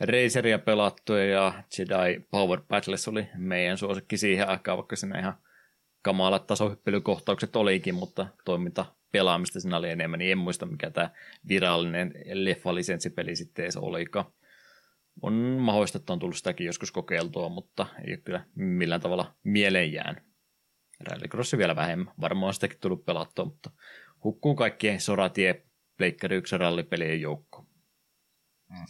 Razeria 0.00 0.58
pelattua 0.58 1.18
ja 1.18 1.62
Jedi 1.78 2.20
Power 2.30 2.60
Battles 2.68 3.08
oli 3.08 3.28
meidän 3.36 3.78
suosikki 3.78 4.16
siihen 4.16 4.48
aikaan, 4.48 4.78
vaikka 4.78 4.96
siinä 4.96 5.18
ihan 5.18 5.38
kamalat 6.02 6.46
tasohyppelykohtaukset 6.46 7.56
olikin, 7.56 7.94
mutta 7.94 8.26
toiminta 8.44 8.86
pelaamista 9.12 9.60
siinä 9.60 9.76
oli 9.76 9.90
enemmän, 9.90 10.18
niin 10.18 10.32
en 10.32 10.38
muista 10.38 10.66
mikä 10.66 10.90
tämä 10.90 11.10
virallinen 11.48 12.12
leffalisenssipeli 12.32 13.36
sitten 13.36 13.64
edes 13.64 13.76
olikaan. 13.76 14.32
On 15.22 15.34
mahdollista, 15.34 15.98
että 15.98 16.12
on 16.12 16.18
tullut 16.18 16.36
sitäkin 16.36 16.66
joskus 16.66 16.92
kokeiltua, 16.92 17.48
mutta 17.48 17.86
ei 18.06 18.16
kyllä 18.16 18.46
millään 18.54 19.00
tavalla 19.00 19.34
mieleen 19.42 19.92
jäänyt. 19.92 20.24
Rallycrossi 21.00 21.58
vielä 21.58 21.76
vähemmän. 21.76 22.14
Varmaan 22.20 22.54
sitäkin 22.54 22.78
tullut 22.80 23.04
pelattua, 23.04 23.44
mutta 23.44 23.70
hukkuu 24.24 24.54
kaikkien 24.54 25.00
soratie 25.00 25.66
Pleikkari 25.96 26.36
1 26.36 26.58
rallipelien 26.58 27.20
joukko. 27.20 27.66
Mm. 28.70 28.86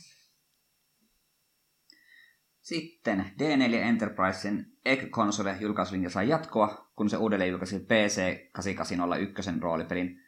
Sitten 2.60 3.24
D4 3.40 3.74
Enterprisen 3.74 4.66
Egg-konsole 4.84 5.56
julkaisulinja 5.60 6.10
sai 6.10 6.28
jatkoa, 6.28 6.90
kun 6.96 7.10
se 7.10 7.16
uudelleen 7.16 7.51
julkaisi 7.51 7.80
PC 7.80 8.51
8801 8.52 9.51
roolipelin 9.60 10.20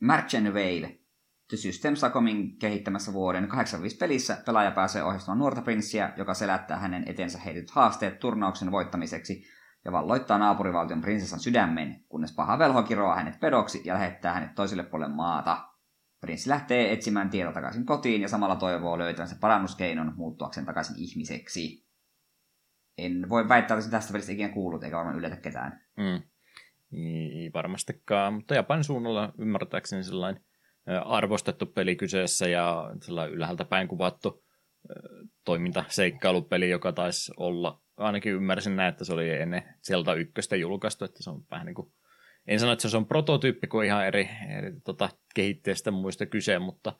Merchant 0.00 0.54
Veil. 0.54 1.03
The 1.48 1.56
System 1.56 1.96
Sacomin 1.96 2.58
kehittämässä 2.58 3.12
vuoden 3.12 3.48
85 3.48 3.96
pelissä 3.96 4.42
pelaaja 4.46 4.70
pääsee 4.70 5.02
ohjastamaan 5.02 5.38
nuorta 5.38 5.62
prinssiä, 5.62 6.12
joka 6.16 6.34
selättää 6.34 6.78
hänen 6.78 7.08
etensä 7.08 7.38
heityt 7.38 7.70
haasteet 7.70 8.18
turnauksen 8.18 8.70
voittamiseksi 8.70 9.44
ja 9.84 9.92
valloittaa 9.92 10.38
naapurivaltion 10.38 11.00
prinsessan 11.00 11.40
sydämen, 11.40 12.04
kunnes 12.08 12.34
paha 12.34 12.58
velho 12.58 12.82
kiroaa 12.82 13.16
hänet 13.16 13.40
pedoksi 13.40 13.82
ja 13.84 13.94
lähettää 13.94 14.34
hänet 14.34 14.54
toiselle 14.54 14.82
puolelle 14.82 15.14
maata. 15.14 15.68
Prinssi 16.20 16.50
lähtee 16.50 16.92
etsimään 16.92 17.30
tietä 17.30 17.52
takaisin 17.52 17.86
kotiin 17.86 18.22
ja 18.22 18.28
samalla 18.28 18.56
toivoo 18.56 18.98
löytävänsä 18.98 19.36
parannuskeinon 19.40 20.12
muuttuakseen 20.16 20.66
takaisin 20.66 20.96
ihmiseksi. 20.98 21.86
En 22.98 23.28
voi 23.28 23.48
väittää, 23.48 23.78
että 23.78 23.90
tästä 23.90 24.12
pelistä 24.12 24.32
ikinä 24.32 24.48
kuullut, 24.48 24.84
eikä 24.84 24.96
varmaan 24.96 25.18
yllätä 25.18 25.36
ketään. 25.36 25.80
Mm. 25.96 26.22
Ei 26.92 27.50
varmastikaan, 27.54 28.34
mutta 28.34 28.54
Japanin 28.54 28.84
suunnalla 28.84 29.32
ymmärtääkseni 29.38 30.04
sellainen 30.04 30.44
arvostettu 31.04 31.66
peli 31.66 31.96
kyseessä 31.96 32.48
ja 32.48 32.90
ylhäältä 33.30 33.64
päin 33.64 33.88
kuvattu 33.88 34.44
toimintaseikkailupeli, 35.44 36.70
joka 36.70 36.92
taisi 36.92 37.32
olla, 37.36 37.80
ainakin 37.96 38.32
ymmärsin 38.32 38.76
näin, 38.76 38.88
että 38.88 39.04
se 39.04 39.12
oli 39.12 39.30
ennen 39.30 39.62
sieltä 39.82 40.14
ykköstä 40.14 40.56
julkaistu, 40.56 41.04
että 41.04 41.22
se 41.22 41.30
on 41.30 41.42
vähän 41.50 41.66
niin 41.66 41.74
kuin 41.74 41.92
en 42.46 42.60
sano, 42.60 42.72
että 42.72 42.88
se 42.88 42.96
on 42.96 43.06
prototyyppi 43.06 43.66
kuin 43.66 43.86
ihan 43.86 44.06
eri, 44.06 44.28
eri 44.58 44.72
tota, 44.84 45.08
kehitteestä 45.34 45.90
muista 45.90 46.26
kyse, 46.26 46.58
mutta 46.58 46.92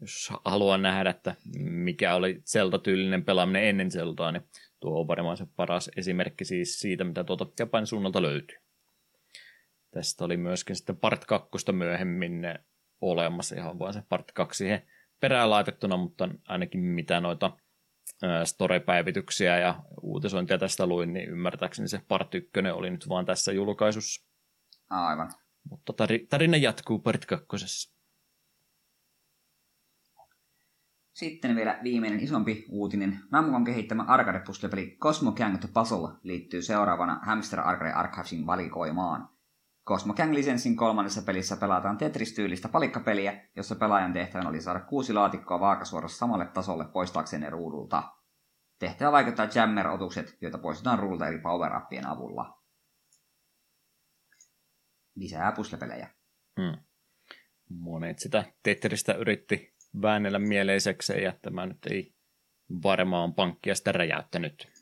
jos 0.00 0.32
haluaa 0.44 0.78
nähdä, 0.78 1.10
että 1.10 1.34
mikä 1.58 2.14
oli 2.14 2.42
Zelda-tyylinen 2.52 3.24
pelaaminen 3.24 3.64
ennen 3.64 3.90
Zeldaa, 3.90 4.32
niin 4.32 4.42
tuo 4.80 5.00
on 5.00 5.08
varmaan 5.08 5.36
se 5.36 5.46
paras 5.56 5.90
esimerkki 5.96 6.44
siis 6.44 6.80
siitä, 6.80 7.04
mitä 7.04 7.24
tuolta 7.24 7.46
Japanin 7.58 7.86
suunnalta 7.86 8.22
löytyy. 8.22 8.58
Tästä 9.90 10.24
oli 10.24 10.36
myöskin 10.36 10.76
sitten 10.76 10.96
part 10.96 11.24
2 11.24 11.72
myöhemmin 11.72 12.42
olemassa, 13.00 13.56
ihan 13.56 13.78
vain 13.78 13.94
se 13.94 14.02
part 14.08 14.32
2 14.32 14.58
siihen 14.58 14.82
perään 15.20 15.50
laitettuna, 15.50 15.96
mutta 15.96 16.28
ainakin 16.48 16.80
mitä 16.80 17.20
noita 17.20 17.56
story-päivityksiä 18.44 19.58
ja 19.58 19.82
uutisointia 20.02 20.58
tästä 20.58 20.86
luin, 20.86 21.12
niin 21.12 21.28
ymmärtääkseni 21.28 21.88
se 21.88 22.00
part 22.08 22.34
1 22.34 22.50
oli 22.72 22.90
nyt 22.90 23.08
vaan 23.08 23.26
tässä 23.26 23.52
julkaisussa. 23.52 24.26
Aivan. 24.90 25.30
Mutta 25.70 25.92
tarina 26.28 26.56
jatkuu 26.56 26.98
part 26.98 27.26
kakkosessa. 27.26 27.96
Sitten 31.12 31.56
vielä 31.56 31.78
viimeinen 31.82 32.20
isompi 32.20 32.66
uutinen. 32.68 33.20
Namcon 33.30 33.64
kehittämä 33.64 34.02
arcade 34.02 34.42
peli 34.70 34.96
Cosmo 35.00 35.32
Gang 35.32 35.58
The 35.58 35.68
Puzzle 35.74 36.08
liittyy 36.22 36.62
seuraavana 36.62 37.20
Hamster 37.22 37.60
Arcade 37.60 37.92
Archivesin 37.92 38.46
valikoimaan. 38.46 39.35
Cosmo 39.88 40.14
Gang-lisenssin 40.14 40.76
kolmannessa 40.76 41.22
pelissä 41.22 41.56
pelataan 41.56 41.98
Tetris-tyylistä 41.98 42.68
palikkapeliä, 42.68 43.48
jossa 43.56 43.74
pelaajan 43.74 44.12
tehtävän 44.12 44.46
oli 44.46 44.60
saada 44.60 44.80
kuusi 44.80 45.12
laatikkoa 45.12 45.60
vaakasuorassa 45.60 46.18
samalle 46.18 46.46
tasolle 46.46 46.84
poistaakseen 46.84 47.42
ne 47.42 47.50
ruudulta. 47.50 48.02
Tehtävä 48.78 49.12
vaikuttaa 49.12 49.48
jammer-otukset, 49.54 50.36
joita 50.40 50.58
poistetaan 50.58 50.98
ruudulta 50.98 51.26
eri 51.26 51.38
power 51.38 51.72
avulla 52.06 52.56
lisää 55.16 55.52
puslepelejä. 55.52 56.10
Hmm. 56.60 56.78
Monet 57.68 58.18
sitä 58.18 58.44
Tetristä 58.62 59.14
yritti 59.14 59.74
väännellä 60.02 60.38
mieleisekseen 60.38 61.22
ja 61.22 61.32
tämä 61.42 61.66
nyt 61.66 61.86
ei 61.90 62.14
varmaan 62.82 63.34
pankkia 63.34 63.74
sitä 63.74 63.92
räjäyttänyt. 63.92 64.75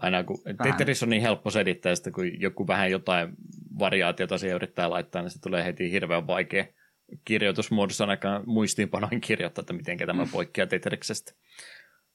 Aina 0.00 0.24
kun 0.24 0.38
vähän. 0.58 0.76
Tetris 0.76 1.02
on 1.02 1.08
niin 1.08 1.22
helppo 1.22 1.50
selittää, 1.50 1.92
että 1.92 2.10
kun 2.10 2.40
joku 2.40 2.66
vähän 2.66 2.90
jotain 2.90 3.32
variaatiota 3.78 4.38
siihen 4.38 4.56
yrittää 4.56 4.90
laittaa, 4.90 5.22
niin 5.22 5.30
se 5.30 5.40
tulee 5.40 5.64
heti 5.64 5.90
hirveän 5.90 6.26
vaikea 6.26 6.64
kirjoitusmuodossa 7.24 8.04
ainakaan 8.04 8.42
muistiinpanoin 8.46 9.20
kirjoittaa, 9.20 9.62
että 9.62 9.72
miten 9.72 9.98
tämä 9.98 10.24
mm. 10.24 10.30
poikkeaa 10.30 10.66
Tetriksestä. 10.66 11.32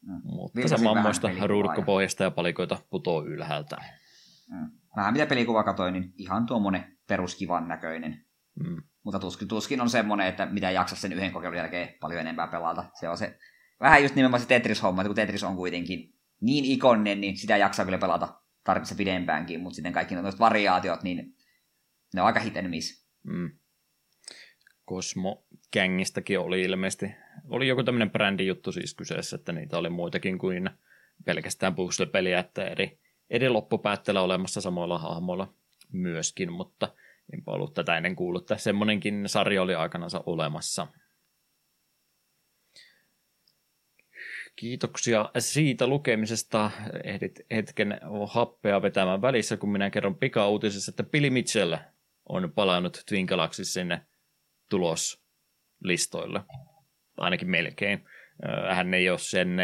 Mm. 0.01 0.21
Mutta 0.23 0.67
samanmoista 0.67 1.31
ruudukkopohjasta 1.45 2.23
ja 2.23 2.31
palikoita 2.31 2.77
putoo 2.89 3.25
ylhäältä. 3.25 3.77
Mm 4.51 4.71
vähän 4.95 5.13
mitä 5.13 5.25
pelikuva 5.25 5.63
katsoin, 5.63 5.93
niin 5.93 6.13
ihan 6.17 6.45
tuommoinen 6.45 6.97
peruskivan 7.07 7.67
näköinen. 7.67 8.25
Mm. 8.55 8.83
Mutta 9.03 9.19
tuskin, 9.19 9.47
tuskin 9.47 9.81
on 9.81 9.89
semmoinen, 9.89 10.27
että 10.27 10.45
mitä 10.45 10.71
jaksa 10.71 10.95
sen 10.95 11.13
yhden 11.13 11.31
kokeilun 11.31 11.57
jälkeen 11.57 11.89
paljon 11.99 12.21
enempää 12.21 12.47
pelata. 12.47 12.85
Se 12.99 13.09
on 13.09 13.17
se 13.17 13.39
vähän 13.79 14.03
just 14.03 14.15
nimenomaan 14.15 14.41
se 14.41 14.47
Tetris-homma, 14.47 15.01
että 15.01 15.09
kun 15.09 15.15
Tetris 15.15 15.43
on 15.43 15.55
kuitenkin 15.55 16.14
niin 16.41 16.65
ikoninen, 16.65 17.21
niin 17.21 17.37
sitä 17.37 17.57
jaksaa 17.57 17.85
kyllä 17.85 17.97
pelata 17.97 18.41
tarvitse 18.63 18.95
pidempäänkin, 18.95 19.59
mutta 19.59 19.75
sitten 19.75 19.93
kaikki 19.93 20.15
noista 20.15 20.39
variaatiot, 20.39 21.03
niin 21.03 21.35
ne 22.13 22.21
on 22.21 22.27
aika 22.27 22.39
hit 22.39 22.57
and 22.57 22.67
miss. 22.67 23.07
Mm. 23.23 23.51
Cosmo 24.89 25.45
Gängistäkin 25.73 26.39
oli 26.39 26.61
ilmeisesti, 26.61 27.11
oli 27.49 27.67
joku 27.67 27.83
tämmöinen 27.83 28.11
brändijuttu 28.11 28.71
siis 28.71 28.93
kyseessä, 28.93 29.35
että 29.35 29.51
niitä 29.51 29.77
oli 29.77 29.89
muitakin 29.89 30.37
kuin 30.37 30.69
pelkästään 31.25 31.75
puzzle-peliä, 31.75 32.39
että 32.39 32.63
eri 32.63 32.99
eri 33.29 33.49
loppupäätteellä 33.49 34.21
olemassa 34.21 34.61
samoilla 34.61 34.97
hahmoilla 34.97 35.53
myöskin, 35.91 36.51
mutta 36.51 36.93
enpä 37.33 37.51
ollut 37.51 37.73
tätä 37.73 37.97
ennen 37.97 38.15
kuullut, 38.15 38.43
että 38.43 38.57
semmoinenkin 38.57 39.23
sarja 39.27 39.61
oli 39.61 39.75
aikanansa 39.75 40.23
olemassa. 40.25 40.87
Kiitoksia 44.55 45.29
siitä 45.39 45.87
lukemisesta. 45.87 46.71
Ehdit 47.03 47.39
hetken 47.51 47.99
happea 48.27 48.81
vetämään 48.81 49.21
välissä, 49.21 49.57
kun 49.57 49.71
minä 49.71 49.89
kerron 49.89 50.15
pikauutisessa, 50.15 50.89
että 50.89 51.03
Billy 51.03 51.29
Mitchell 51.29 51.75
on 52.29 52.51
palannut 52.55 53.03
Twin 53.09 53.25
Galaxy 53.25 53.65
sinne 53.65 54.01
tuloslistoille. 54.69 56.41
Ainakin 57.17 57.49
melkein. 57.49 58.05
Hän 58.75 58.93
ei 58.93 59.09
ole 59.09 59.17
sen 59.17 59.57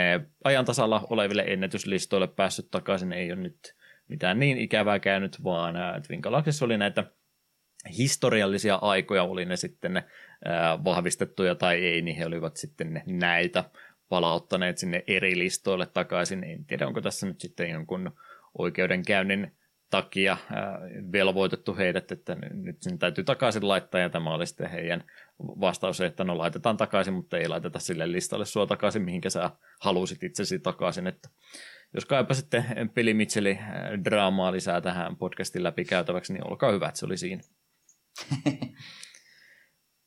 ajan 0.43 0.65
tasalla 0.65 1.07
oleville 1.09 1.43
ennätyslistoille 1.47 2.27
päässyt 2.27 2.72
takaisin, 2.72 3.13
ei 3.13 3.31
ole 3.31 3.41
nyt 3.41 3.76
mitään 4.07 4.39
niin 4.39 4.57
ikävää 4.57 4.99
käynyt, 4.99 5.43
vaan 5.43 5.76
Twin 6.07 6.19
Galaxy 6.19 6.65
oli 6.65 6.77
näitä 6.77 7.03
historiallisia 7.97 8.76
aikoja, 8.76 9.23
oli 9.23 9.45
ne 9.45 9.55
sitten 9.55 10.03
vahvistettuja 10.84 11.55
tai 11.55 11.85
ei, 11.85 12.01
niin 12.01 12.18
he 12.18 12.26
olivat 12.26 12.57
sitten 12.57 13.03
näitä 13.05 13.63
palauttaneet 14.11 14.77
sinne 14.77 15.03
eri 15.07 15.38
listoille 15.38 15.85
takaisin. 15.85 16.43
En 16.43 16.65
tiedä, 16.65 16.88
onko 16.88 17.01
tässä 17.01 17.27
nyt 17.27 17.39
sitten 17.39 17.69
jonkun 17.69 18.11
oikeudenkäynnin 18.57 19.51
takia 19.89 20.38
velvoitettu 21.11 21.75
heidät, 21.75 22.11
että 22.11 22.35
nyt 22.53 22.81
sen 22.81 22.99
täytyy 22.99 23.23
takaisin 23.23 23.67
laittaa, 23.67 24.01
ja 24.01 24.09
tämä 24.09 24.33
oli 24.33 24.47
sitten 24.47 24.69
heidän 24.69 25.03
vastaus, 25.39 26.01
että 26.01 26.23
no 26.23 26.38
laitetaan 26.38 26.77
takaisin, 26.77 27.13
mutta 27.13 27.38
ei 27.38 27.47
laiteta 27.47 27.79
sille 27.79 28.11
listalle 28.11 28.45
sua 28.45 28.67
takaisin, 28.67 29.01
mihinkä 29.01 29.29
sä 29.29 29.49
halusit 29.81 30.23
itsesi 30.23 30.59
takaisin, 30.59 31.07
että 31.07 31.29
jos 31.93 32.05
kaipasitte 32.05 32.65
Peli 32.93 33.13
Mitchellin 33.13 33.59
draamaa 34.05 34.51
lisää 34.51 34.81
tähän 34.81 35.17
podcastin 35.17 35.63
läpi 35.63 35.85
käytäväksi, 35.85 36.33
niin 36.33 36.47
olkaa 36.47 36.71
hyvä, 36.71 36.88
että 36.88 36.99
se 36.99 37.05
oli 37.05 37.17
siinä. 37.17 37.43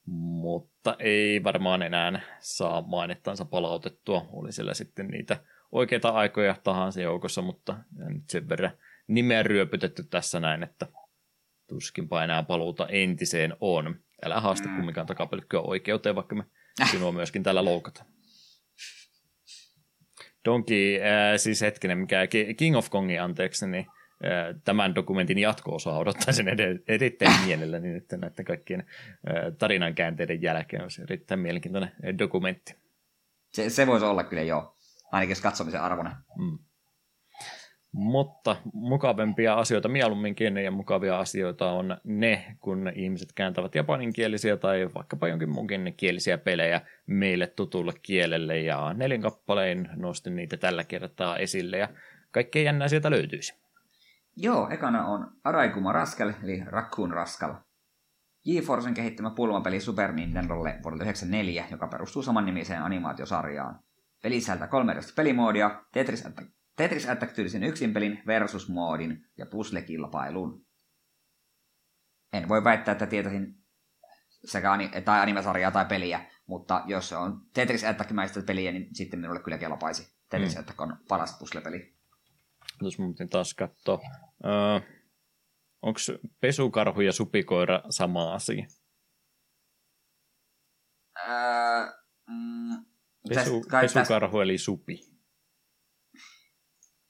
mutta 0.06 0.96
ei 0.98 1.44
varmaan 1.44 1.82
enää 1.82 2.20
saa 2.40 2.82
mainettansa 2.82 3.44
palautettua. 3.44 4.26
Oli 4.32 4.52
siellä 4.52 4.74
sitten 4.74 5.08
niitä 5.08 5.36
oikeita 5.72 6.08
aikoja 6.08 6.56
tahansa 6.64 7.00
joukossa, 7.00 7.42
mutta 7.42 7.76
nyt 7.96 8.30
sen 8.30 8.48
verran 8.48 8.70
nimeä 9.06 9.42
ryöpytetty 9.42 10.04
tässä 10.04 10.40
näin, 10.40 10.62
että 10.62 10.86
tuskinpa 11.68 12.24
enää 12.24 12.42
paluuta 12.42 12.88
entiseen 12.88 13.56
on. 13.60 14.00
Älä 14.24 14.40
haasta 14.40 14.68
mm. 14.68 14.76
kumminkaan 14.76 15.06
takapelkkyä 15.06 15.60
oikeuteen, 15.60 16.14
vaikka 16.14 16.34
me 16.34 16.44
äh. 16.82 16.90
sinua 16.90 17.12
myöskin 17.12 17.42
täällä 17.42 17.64
loukata. 17.64 18.04
Donkey, 20.44 21.00
äh, 21.00 21.36
siis 21.36 21.60
hetkinen, 21.60 21.98
mikä 21.98 22.26
King 22.56 22.76
of 22.76 22.90
Kongi, 22.90 23.18
anteeksi, 23.18 23.66
niin 23.66 23.86
tämän 24.64 24.94
dokumentin 24.94 25.38
jatko-osaa 25.38 25.98
odottaisin 25.98 26.46
erittäin 26.88 27.46
mielelläni 27.46 27.88
nyt 27.88 28.12
näiden 28.12 28.44
kaikkien 28.44 28.86
tarinan 29.58 29.94
käänteiden 29.94 30.42
jälkeen. 30.42 30.82
Olisi 30.82 31.02
erittäin 31.02 31.40
mielenkiintoinen 31.40 31.92
dokumentti. 32.18 32.76
Se, 33.52 33.70
se 33.70 33.86
voisi 33.86 34.06
olla 34.06 34.24
kyllä 34.24 34.42
joo, 34.42 34.76
ainakin 35.12 35.30
jos 35.30 35.40
katsomisen 35.40 35.82
arvona. 35.82 36.22
Mm. 36.38 36.58
Mutta 37.92 38.56
mukavempia 38.72 39.54
asioita 39.54 39.88
mieluumminkin 39.88 40.56
ja 40.56 40.70
mukavia 40.70 41.18
asioita 41.18 41.70
on 41.70 41.96
ne, 42.04 42.56
kun 42.60 42.92
ihmiset 42.94 43.32
kääntävät 43.34 43.74
japaninkielisiä 43.74 44.56
tai 44.56 44.88
vaikkapa 44.94 45.28
jonkin 45.28 45.50
muunkin 45.50 45.94
kielisiä 45.96 46.38
pelejä 46.38 46.80
meille 47.06 47.46
tutulle 47.46 47.92
kielelle 48.02 48.60
ja 48.60 48.94
nelin 48.94 49.22
kappalein 49.22 49.88
nostin 49.96 50.36
niitä 50.36 50.56
tällä 50.56 50.84
kertaa 50.84 51.36
esille 51.36 51.78
ja 51.78 51.88
kaikkea 52.30 52.62
jännää 52.62 52.88
sieltä 52.88 53.10
löytyisi. 53.10 53.63
Joo, 54.36 54.68
ekana 54.70 55.06
on 55.06 55.36
Araikuma 55.44 55.92
Rascal, 55.92 56.32
eli 56.42 56.64
Raccoon 56.66 57.10
Rascal. 57.10 57.54
GeForcen 58.44 58.94
kehittämä 58.94 59.30
pulmapeli 59.30 59.80
Super 59.80 60.12
Nintendolle 60.12 60.70
vuodelta 60.70 61.04
1994, 61.04 61.66
joka 61.70 61.88
perustuu 61.88 62.22
samannimiseen 62.22 62.82
animaatiosarjaan. 62.82 63.80
Peli 64.22 64.40
sisältää 64.40 64.68
kolme 64.68 64.96
pelimoodia, 65.16 65.84
Tetris 65.92 66.26
Attack, 66.26 66.48
Tetris 66.76 67.08
Attack-tyylisen 67.08 67.62
yksinpelin 67.62 68.22
versus-moodin 68.26 69.26
ja 69.38 69.46
puzzle-kilpailun. 69.46 70.66
En 72.32 72.48
voi 72.48 72.64
väittää, 72.64 72.92
että 72.92 73.06
tietäisin 73.06 73.54
sekä 74.44 74.72
ani- 74.72 74.90
tai 75.04 75.20
animesarjaa 75.20 75.70
tai 75.70 75.84
peliä, 75.84 76.20
mutta 76.46 76.82
jos 76.86 77.08
se 77.08 77.16
on 77.16 77.40
Tetris 77.54 77.84
Attack-mäistä 77.84 78.42
peliä, 78.46 78.72
niin 78.72 78.94
sitten 78.94 79.20
minulle 79.20 79.40
kyllä 79.40 79.58
kelpaisi. 79.58 80.14
Tetris 80.30 80.54
mm. 80.54 80.60
Attack 80.60 80.80
on 80.80 80.96
paras 81.08 81.38
puzzle-peli. 81.38 81.94
Jos 82.82 82.98
mun 82.98 83.14
taas 83.30 83.54
katsoa. 83.54 84.00
Öö, 84.44 84.80
Onko 85.84 86.00
pesukarhu 86.40 87.00
ja 87.00 87.12
supikoira 87.12 87.82
sama 87.90 88.34
asia? 88.34 88.66
Öö, 91.28 91.86
mm, 92.28 92.84
Pesu, 93.28 93.64
pesukarhu 93.80 94.40
eli 94.40 94.58
supi. 94.58 95.00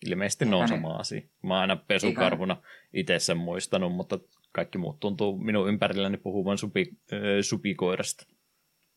Ilmeisesti 0.07 0.45
ne 0.45 0.57
on 0.57 0.69
sama 0.69 0.97
asia. 0.97 1.21
Mä 1.43 1.55
oon 1.55 1.61
aina 1.61 1.77
pesukarhuna 1.77 2.63
itse 2.93 3.19
sen 3.19 3.37
muistanut, 3.37 3.93
mutta 3.93 4.19
kaikki 4.53 4.79
muut 4.79 5.01
tuntuu 5.01 5.39
minun 5.39 5.69
ympärilläni 5.69 6.17
puhuvan 6.17 6.59
supi, 6.59 6.87
äh, 7.13 7.19
supikoirasta. 7.43 8.27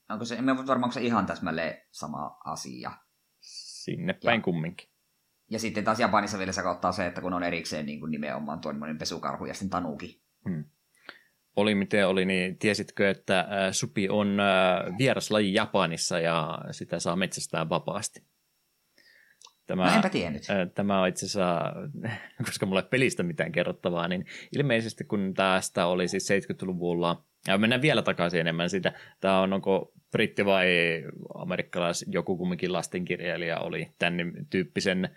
Onko 0.09 0.25
se, 0.25 0.35
emme 0.35 0.57
varmaan 0.57 0.83
onko 0.83 0.93
se 0.93 1.01
ihan 1.01 1.25
täsmälleen 1.25 1.81
sama 1.91 2.37
asia. 2.45 2.91
Sinne 3.41 4.13
päin 4.13 4.39
ja. 4.39 4.43
kumminkin. 4.43 4.89
Ja 5.49 5.59
sitten 5.59 5.83
taas 5.83 5.99
Japanissa 5.99 6.37
vielä 6.37 6.51
sekoittaa 6.51 6.91
se, 6.91 7.05
että 7.05 7.21
kun 7.21 7.33
on 7.33 7.43
erikseen 7.43 7.85
niin 7.85 7.99
kuin 7.99 8.11
nimenomaan 8.11 8.59
tuo 8.59 8.73
pesukarhu 8.99 9.45
ja 9.45 9.53
sitten 9.53 9.69
tanuki. 9.69 10.21
Hmm. 10.49 10.63
Oli 11.55 11.75
miten 11.75 12.07
oli, 12.07 12.25
niin 12.25 12.57
tiesitkö, 12.57 13.09
että 13.09 13.39
äh, 13.39 13.47
supi 13.71 14.09
on 14.09 14.39
äh, 14.39 14.97
vieraslaji 14.97 15.53
Japanissa 15.53 16.19
ja 16.19 16.59
sitä 16.71 16.99
saa 16.99 17.15
metsästää 17.15 17.69
vapaasti? 17.69 18.23
Tämä, 19.67 19.85
no 19.85 19.95
enpä 19.95 20.09
tiennyt. 20.09 20.49
Äh, 20.49 20.69
tämä 20.75 21.01
on 21.01 21.07
itse 21.07 21.25
asiassa, 21.25 21.73
koska 22.45 22.65
mulla 22.65 22.81
ei 22.81 22.87
pelistä 22.89 23.23
mitään 23.23 23.51
kerrottavaa, 23.51 24.07
niin 24.07 24.25
ilmeisesti 24.55 25.03
kun 25.03 25.33
tästä 25.33 25.85
oli 25.85 26.07
siis 26.07 26.29
70-luvulla, 26.31 27.23
ja 27.47 27.57
mennään 27.57 27.81
vielä 27.81 28.01
takaisin 28.01 28.39
enemmän 28.39 28.69
sitä, 28.69 28.93
tämä 29.19 29.41
on 29.41 29.53
onko 29.53 29.91
britti 30.11 30.45
vai 30.45 30.67
amerikkalais, 31.35 32.05
joku 32.07 32.37
kumminkin 32.37 32.73
lastenkirjailija 32.73 33.59
oli 33.59 33.91
tämän 33.99 34.31
tyyppisen 34.49 35.09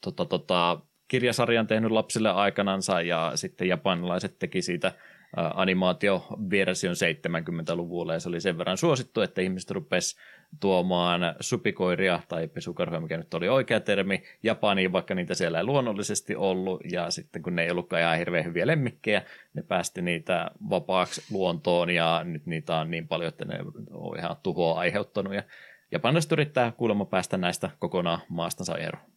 tota, 0.00 0.24
tota, 0.24 0.80
kirjasarjan 1.08 1.66
tehnyt 1.66 1.90
lapsille 1.90 2.30
aikanansa 2.30 3.00
ja 3.00 3.32
sitten 3.34 3.68
japanilaiset 3.68 4.38
teki 4.38 4.62
siitä 4.62 4.92
animaatioversion 5.36 6.94
70-luvulla 6.94 8.12
ja 8.12 8.20
se 8.20 8.28
oli 8.28 8.40
sen 8.40 8.58
verran 8.58 8.76
suosittu, 8.76 9.20
että 9.20 9.40
ihmiset 9.40 9.70
rupes 9.70 10.16
tuomaan 10.60 11.20
supikoiria 11.40 12.20
tai 12.28 12.48
pesukarhoja, 12.48 13.00
mikä 13.00 13.16
nyt 13.16 13.34
oli 13.34 13.48
oikea 13.48 13.80
termi, 13.80 14.22
Japaniin, 14.42 14.92
vaikka 14.92 15.14
niitä 15.14 15.34
siellä 15.34 15.58
ei 15.58 15.64
luonnollisesti 15.64 16.36
ollut. 16.36 16.80
Ja 16.92 17.10
sitten 17.10 17.42
kun 17.42 17.56
ne 17.56 17.64
ei 17.64 17.70
ollutkaan 17.70 18.02
ihan 18.02 18.18
hirveän 18.18 18.44
hyviä 18.44 18.66
lemmikkejä, 18.66 19.22
ne 19.54 19.62
päästi 19.62 20.02
niitä 20.02 20.50
vapaaksi 20.70 21.22
luontoon. 21.30 21.90
Ja 21.90 22.20
nyt 22.24 22.46
niitä 22.46 22.76
on 22.76 22.90
niin 22.90 23.08
paljon, 23.08 23.28
että 23.28 23.44
ne 23.44 23.58
on 23.90 24.18
ihan 24.18 24.36
tuhoa 24.42 24.78
aiheuttanut. 24.80 25.34
Ja 25.34 25.42
japanilaiset 25.92 26.32
yrittää 26.32 26.72
kuulemma 26.72 27.04
päästä 27.04 27.36
näistä 27.36 27.70
kokonaan 27.78 28.20
maastansa 28.28 28.78
eroon. 28.78 29.10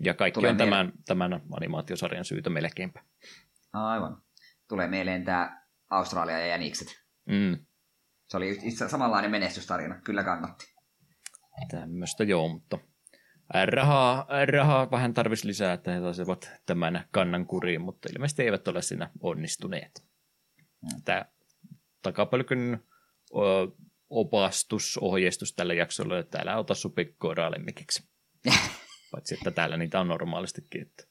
Ja 0.00 0.14
kaikki 0.14 0.34
Tulee 0.34 0.50
on 0.50 0.56
tämän, 0.56 0.92
tämän 1.06 1.40
animaatiosarjan 1.52 2.24
syytä 2.24 2.50
melkeinpä. 2.50 3.04
Aivan. 3.72 4.22
Tulee 4.68 4.88
mieleen 4.88 5.24
tämä 5.24 5.66
Australia 5.90 6.38
ja 6.38 6.46
Jänikset. 6.46 6.88
Mm. 7.26 7.66
Se 8.28 8.36
oli 8.36 8.58
itse 8.62 8.88
samanlainen 8.88 9.30
menestystarina, 9.30 10.00
kyllä 10.04 10.24
kannatti. 10.24 10.74
Tämmöistä 11.70 12.24
joo, 12.24 12.48
mutta 12.48 12.78
rahaa, 13.64 14.26
rahaa 14.52 14.90
vähän 14.90 15.14
tarvisi 15.14 15.46
lisää, 15.46 15.72
että 15.72 15.90
he 15.90 16.00
saisivat 16.00 16.50
tämän 16.66 17.04
kannan 17.10 17.46
kuriin, 17.46 17.80
mutta 17.80 18.08
ilmeisesti 18.12 18.42
eivät 18.42 18.68
ole 18.68 18.82
siinä 18.82 19.10
onnistuneet. 19.20 20.04
Mm. 20.82 21.02
Tämä 21.04 21.24
takapölkyn 22.02 22.84
opastus, 24.10 24.98
ohjeistus 25.00 25.52
tällä 25.52 25.74
jaksolla, 25.74 26.18
että 26.18 26.38
älä 26.38 26.58
ota 26.58 26.74
supikkoiraa 26.74 27.50
lemmikiksi. 27.50 28.08
Paitsi, 29.12 29.34
että 29.34 29.50
täällä 29.50 29.76
niitä 29.76 30.00
on 30.00 30.08
normaalistikin. 30.08 30.82
Että 30.82 31.04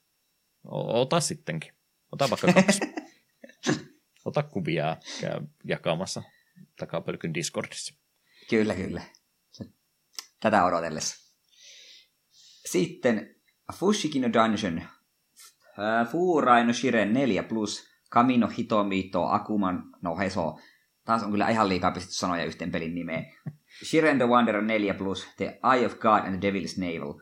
ota 0.70 1.20
sittenkin. 1.20 1.72
Ota 2.12 2.30
vaikka 2.30 2.52
kaksi. 2.52 2.80
Ota 4.24 4.42
kuvia 4.42 4.96
käy 5.20 5.40
jakamassa 5.64 6.22
takapölkyn 6.78 7.34
Discordissa. 7.34 7.94
Kyllä, 8.50 8.74
kyllä. 8.74 9.02
Tätä 10.40 10.64
odotellessa. 10.64 11.32
Sitten 12.70 13.36
Fushikino 13.74 14.32
Dungeon. 14.32 14.82
Fuuraino 16.10 16.72
Shiren 16.72 17.12
4 17.12 17.42
plus 17.42 17.84
Kamino 18.10 18.48
Hitomito 18.48 19.26
Akuman 19.28 19.82
no 20.02 20.18
Heso 20.18 20.58
Taas 21.06 21.22
on 21.22 21.30
kyllä 21.30 21.48
ihan 21.48 21.68
liikaa 21.68 21.90
pistetty 21.90 22.14
sanoja 22.14 22.44
yhteen 22.44 22.72
pelin 22.72 22.94
nimeen. 22.94 23.26
Shiren 23.84 24.18
the 24.18 24.26
Wanderer 24.26 24.62
4 24.62 24.94
Plus, 24.94 25.28
The 25.36 25.60
Eye 25.74 25.86
of 25.86 25.98
God 25.98 26.18
and 26.18 26.40
the 26.40 26.50
Devil's 26.50 26.80
Navel. 26.80 27.14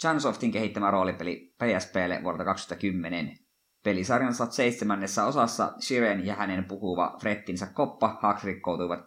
Chansoftin 0.00 0.52
kehittämä 0.52 0.90
roolipeli 0.90 1.54
PSPlle 1.58 2.20
vuodelta 2.22 2.44
2010. 2.44 3.38
Pelisarjan 3.84 4.34
seitsemännessä 4.50 5.24
osassa 5.24 5.72
Shiren 5.80 6.26
ja 6.26 6.34
hänen 6.34 6.64
puhuva 6.64 7.16
Frettinsä 7.20 7.66
Koppa 7.66 8.18
Haks 8.22 8.44
rikkoutuivat 8.44 9.00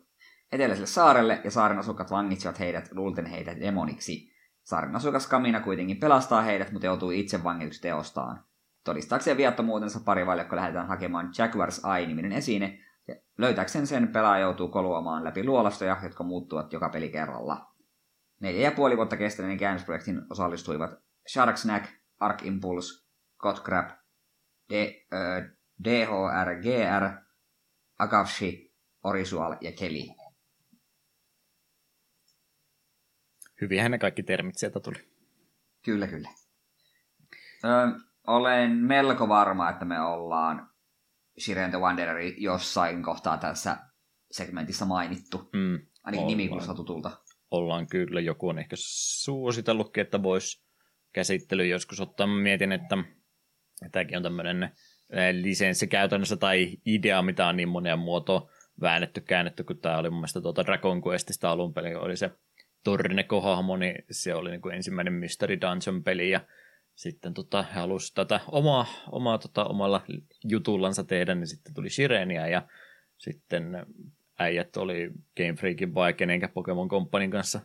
eteläiselle 0.51 0.87
saarelle 0.87 1.41
ja 1.43 1.51
saaren 1.51 1.79
asukkaat 1.79 2.11
vangitsivat 2.11 2.59
heidät 2.59 2.89
luulten 2.91 3.25
heitä 3.25 3.59
demoniksi. 3.59 4.31
Saaren 4.63 4.95
asukas 4.95 5.27
Kamina 5.27 5.59
kuitenkin 5.59 5.99
pelastaa 5.99 6.41
heidät, 6.41 6.71
mutta 6.71 6.85
joutuu 6.85 7.11
itse 7.11 7.43
vangituksi 7.43 7.81
teostaan. 7.81 8.43
Todistaakseen 8.83 9.37
viattomuutensa 9.37 9.99
pari 10.05 10.25
valjakko 10.25 10.55
lähdetään 10.55 10.87
hakemaan 10.87 11.31
Jaguar's 11.37 11.95
Eye-niminen 11.95 12.31
esine, 12.31 12.79
Löytääkseen 13.37 13.87
sen 13.87 14.07
pelaaja 14.07 14.41
joutuu 14.41 14.67
koluamaan 14.67 15.23
läpi 15.23 15.43
luolastoja, 15.43 15.97
jotka 16.03 16.23
muuttuvat 16.23 16.73
joka 16.73 16.89
peli 16.89 17.09
kerralla. 17.09 17.75
Neljä 18.39 18.61
ja 18.61 18.71
puoli 18.71 18.97
vuotta 18.97 19.17
kestäneen 19.17 19.57
käännösprojektin 19.57 20.21
osallistuivat 20.29 20.91
Shark 21.29 21.57
Snack, 21.57 21.85
Arc 22.19 22.45
Impulse, 22.45 23.05
Godcrab, 23.37 23.89
D, 24.69 24.73
äh, 25.13 25.43
DHRGR, 25.83 27.09
Akavshi, 27.99 28.73
Orisual 29.03 29.55
ja 29.61 29.71
Kelly. 29.71 30.03
Hyviä 33.61 33.89
ne 33.89 33.97
kaikki 33.97 34.23
termit 34.23 34.57
sieltä 34.57 34.79
tuli. 34.79 35.11
Kyllä, 35.85 36.07
kyllä. 36.07 36.29
Ö, 37.63 37.99
olen 38.27 38.71
melko 38.71 39.27
varma, 39.27 39.69
että 39.69 39.85
me 39.85 40.01
ollaan 40.01 40.70
Shiren 41.39 41.69
the 41.69 41.79
Wandereri 41.79 42.35
jossain 42.37 43.03
kohtaa 43.03 43.37
tässä 43.37 43.77
segmentissä 44.31 44.85
mainittu. 44.85 45.49
Mm, 45.53 45.79
Ainakin 46.03 46.27
nimi 46.27 46.47
kuulostaa 46.47 46.75
tutulta. 46.75 47.11
Ollaan 47.51 47.87
kyllä. 47.87 48.21
Joku 48.21 48.49
on 48.49 48.59
ehkä 48.59 48.75
suositellutkin, 48.79 50.01
että 50.01 50.23
voisi 50.23 50.63
käsittely 51.13 51.67
joskus 51.67 52.01
ottaa. 52.01 52.27
Mä 52.27 52.41
mietin, 52.41 52.71
että 52.71 52.97
tämäkin 53.91 54.17
on 54.17 54.23
tämmöinen 54.23 54.63
eh, 54.63 55.33
lisenssi 55.41 55.87
käytännössä 55.87 56.37
tai 56.37 56.77
idea, 56.85 57.21
mitä 57.21 57.47
on 57.47 57.57
niin 57.57 57.69
monia 57.69 57.97
muotoa 57.97 58.49
väännetty, 58.81 59.21
käännetty, 59.21 59.63
kun 59.63 59.77
tämä 59.77 59.97
oli 59.97 60.09
mun 60.09 60.19
mielestä 60.19 60.41
tuota 60.41 60.65
Dragon 60.65 61.01
Questista 61.07 61.51
alun 61.51 61.73
perin, 61.73 61.97
oli 61.97 62.17
se 62.17 62.31
Torneko-hahmo, 62.83 63.77
niin 63.77 63.95
se 64.11 64.35
oli 64.35 64.51
niin 64.51 64.61
kuin 64.61 64.75
ensimmäinen 64.75 65.13
Mystery 65.13 65.61
Dungeon-peli, 65.61 66.29
ja 66.29 66.41
sitten 66.95 67.33
tota, 67.33 67.63
he 67.63 67.79
halusivat 67.79 68.15
tätä 68.15 68.39
omaa, 68.47 68.85
omaa 69.11 69.37
tota, 69.37 69.65
omalla 69.65 70.01
jutullansa 70.43 71.03
tehdä, 71.03 71.35
niin 71.35 71.47
sitten 71.47 71.73
tuli 71.73 71.89
Shirenia 71.89 72.47
ja 72.47 72.67
sitten 73.17 73.85
äijät 74.39 74.77
oli 74.77 75.11
Game 75.37 75.53
Freakin 75.53 75.93
vai 75.93 76.13
kenenkä 76.13 76.47
Pokemon 76.47 76.89
Companyn 76.89 77.31
kanssa 77.31 77.59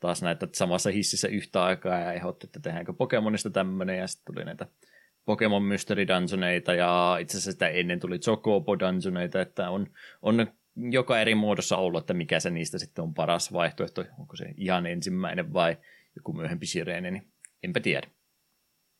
taas 0.00 0.22
näitä 0.22 0.48
samassa 0.54 0.90
hississä 0.90 1.28
yhtä 1.28 1.64
aikaa 1.64 1.98
ja 1.98 2.12
ehdotti, 2.12 2.46
että 2.46 2.60
tehdäänkö 2.60 2.92
Pokemonista 2.92 3.50
tämmöinen 3.50 3.98
ja 3.98 4.06
sitten 4.06 4.34
tuli 4.34 4.44
näitä 4.44 4.66
Pokemon 5.24 5.62
Mystery 5.62 6.08
Dungeoneita 6.08 6.74
ja 6.74 7.16
itse 7.20 7.32
asiassa 7.32 7.52
sitä 7.52 7.68
ennen 7.68 8.00
tuli 8.00 8.18
Chocobo 8.18 8.78
Dungeoneita, 8.78 9.40
että 9.40 9.70
on, 9.70 9.86
on 10.22 10.46
joka 10.90 11.20
eri 11.20 11.34
muodossa 11.34 11.76
ollut, 11.76 12.02
että 12.02 12.14
mikä 12.14 12.40
se 12.40 12.50
niistä 12.50 12.78
sitten 12.78 13.02
on 13.02 13.14
paras 13.14 13.52
vaihtoehto, 13.52 14.04
onko 14.18 14.36
se 14.36 14.54
ihan 14.56 14.86
ensimmäinen 14.86 15.52
vai 15.52 15.76
joku 16.16 16.32
myöhempi 16.32 16.66
sireeni, 16.66 17.10
niin 17.10 17.28
enpä 17.62 17.80
tiedä. 17.80 18.08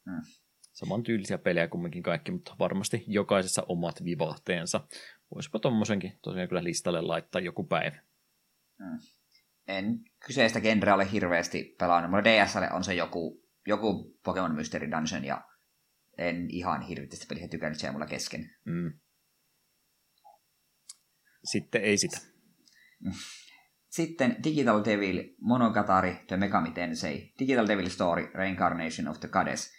Hmm. 0.08 0.22
Saman 0.72 1.02
tyylisiä 1.02 1.38
pelejä 1.38 1.68
kumminkin 1.68 2.02
kaikki, 2.02 2.30
mutta 2.30 2.56
varmasti 2.58 3.04
jokaisessa 3.06 3.62
omat 3.68 4.04
vivahteensa. 4.04 4.88
Voisipa 5.34 5.58
tommosenkin 5.58 6.18
tosiaan 6.22 6.48
kyllä 6.48 6.64
listalle 6.64 7.00
laittaa 7.00 7.40
joku 7.40 7.64
päivä. 7.64 7.96
Hmm. 8.78 8.98
En 9.68 10.00
kyseistä 10.26 10.60
genreä 10.60 10.94
ole 10.94 11.12
hirveästi 11.12 11.74
pelannut. 11.78 12.10
Mulla 12.10 12.24
DSL 12.24 12.76
on 12.76 12.84
se 12.84 12.94
joku, 12.94 13.48
joku 13.66 14.18
Pokemon 14.24 14.54
Mystery 14.54 14.90
Dungeon 14.90 15.24
ja 15.24 15.44
en 16.18 16.50
ihan 16.50 16.82
hirveästi 16.82 17.26
peliä 17.28 17.48
tykännyt, 17.48 17.78
se 17.78 17.90
mulla 17.90 18.06
kesken. 18.06 18.50
Mm. 18.64 18.92
Sitten 21.44 21.82
ei 21.82 21.98
sitä. 21.98 22.18
Sitten 23.88 24.36
Digital 24.44 24.84
Devil 24.84 25.24
Monogatari 25.40 26.24
The 26.26 26.36
Megami 26.36 26.70
Tensei 26.70 27.32
Digital 27.38 27.68
Devil 27.68 27.88
Story 27.88 28.30
Reincarnation 28.34 29.08
of 29.08 29.20
the 29.20 29.28
Goddess 29.28 29.72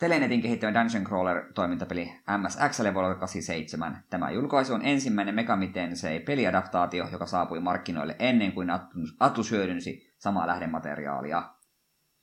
Telenetin 0.00 0.42
kehittämä 0.42 0.74
Dungeon 0.74 1.04
Crawler-toimintapeli 1.04 2.12
MSXlle 2.38 2.94
vuodelta 2.94 3.18
87. 3.18 4.04
Tämä 4.10 4.30
julkaisu 4.30 4.74
on 4.74 4.84
ensimmäinen 4.84 5.34
Megami 5.34 5.68
Tensei 5.68 6.20
peliadaptaatio, 6.20 7.08
joka 7.12 7.26
saapui 7.26 7.60
markkinoille 7.60 8.16
ennen 8.18 8.52
kuin 8.52 8.68
Atlus 9.20 9.50
hyödynsi 9.50 10.14
samaa 10.18 10.46
lähdemateriaalia. 10.46 11.54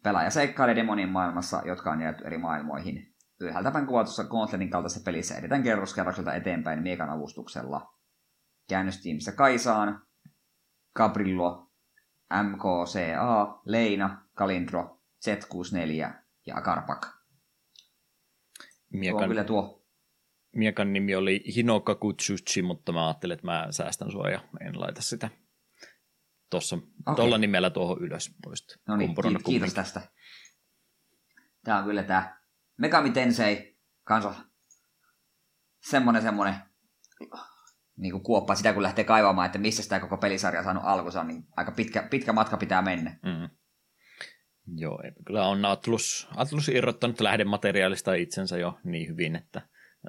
Pelaaja 0.04 0.30
seikkailee 0.30 0.76
demonin 0.76 1.10
maailmassa, 1.10 1.62
jotka 1.66 1.92
on 1.92 2.02
jaettu 2.02 2.24
eri 2.24 2.38
maailmoihin. 2.38 3.16
Ylhäältäpäin 3.40 3.86
kuvatussa 3.86 4.24
Gauntletin 4.24 4.70
kaltaisessa 4.70 5.06
pelissä 5.06 5.36
edetään 5.36 5.64
kerroskerrokselta 5.64 6.34
eteenpäin 6.34 6.84
miekan 6.84 7.10
avustuksella. 7.10 7.94
Käännöstiimissä 8.70 9.32
Kaisaan, 9.32 10.02
Cabrillo, 10.98 11.72
MKCA, 12.44 13.62
Leina, 13.66 14.22
Kalindro, 14.34 15.02
Z64 15.30 16.14
ja 16.46 16.62
Karpak. 16.62 17.17
Miekan, 18.94 19.30
kyllä 19.30 19.44
tuo. 19.44 19.88
Miekan 20.56 20.94
nimi 20.94 21.16
oli 21.16 21.44
Hinoka 21.56 21.96
Kutsuchi, 21.96 22.62
mutta 22.62 22.92
mä 22.92 23.08
ajattelin, 23.08 23.34
että 23.34 23.46
mä 23.46 23.68
säästän 23.72 24.12
sua 24.12 24.30
ja 24.30 24.42
en 24.62 24.80
laita 24.80 25.02
sitä 25.02 25.30
tuossa 26.50 26.76
okay. 26.76 27.16
tuolla 27.16 27.38
nimellä 27.38 27.70
tuohon 27.70 28.02
ylös. 28.02 28.36
No 28.88 28.96
niin, 28.96 29.16
kiitos, 29.16 29.44
kiitos 29.44 29.74
tästä. 29.74 30.02
Tämä 31.64 31.78
on 31.78 31.84
kyllä 31.84 32.04
tämä 32.04 32.38
Megami 32.78 33.12
Tensei 33.12 33.80
kanssa 34.04 34.36
semmonen 35.90 36.22
semmonen 36.22 36.56
niin 37.98 38.12
kuin 38.12 38.24
kuoppa 38.24 38.56
sitä, 38.56 38.74
kun 38.74 38.84
lähtee 38.84 39.04
kaivamaan, 39.04 39.46
että 39.46 39.58
missä 39.60 39.84
sitä 39.84 40.00
koko 40.00 40.18
pelisarja 40.18 40.60
on 40.60 40.64
saanut 40.64 40.84
alkunsa, 40.86 41.24
niin 41.24 41.44
aika 41.56 41.72
pitkä, 41.72 42.04
pitkä 42.04 42.34
matka 42.34 42.58
pitää 42.58 42.82
mennä. 42.82 43.20
Mm. 43.24 43.57
Joo, 44.76 45.04
kyllä 45.26 45.48
on 45.48 45.66
Atlus, 45.66 46.28
Atlus 46.36 46.70
irrottanut 46.70 47.22
lähdemateriaalista 47.22 48.14
itsensä 48.14 48.58
jo 48.58 48.80
niin 48.84 49.08
hyvin, 49.08 49.36
että 49.36 49.62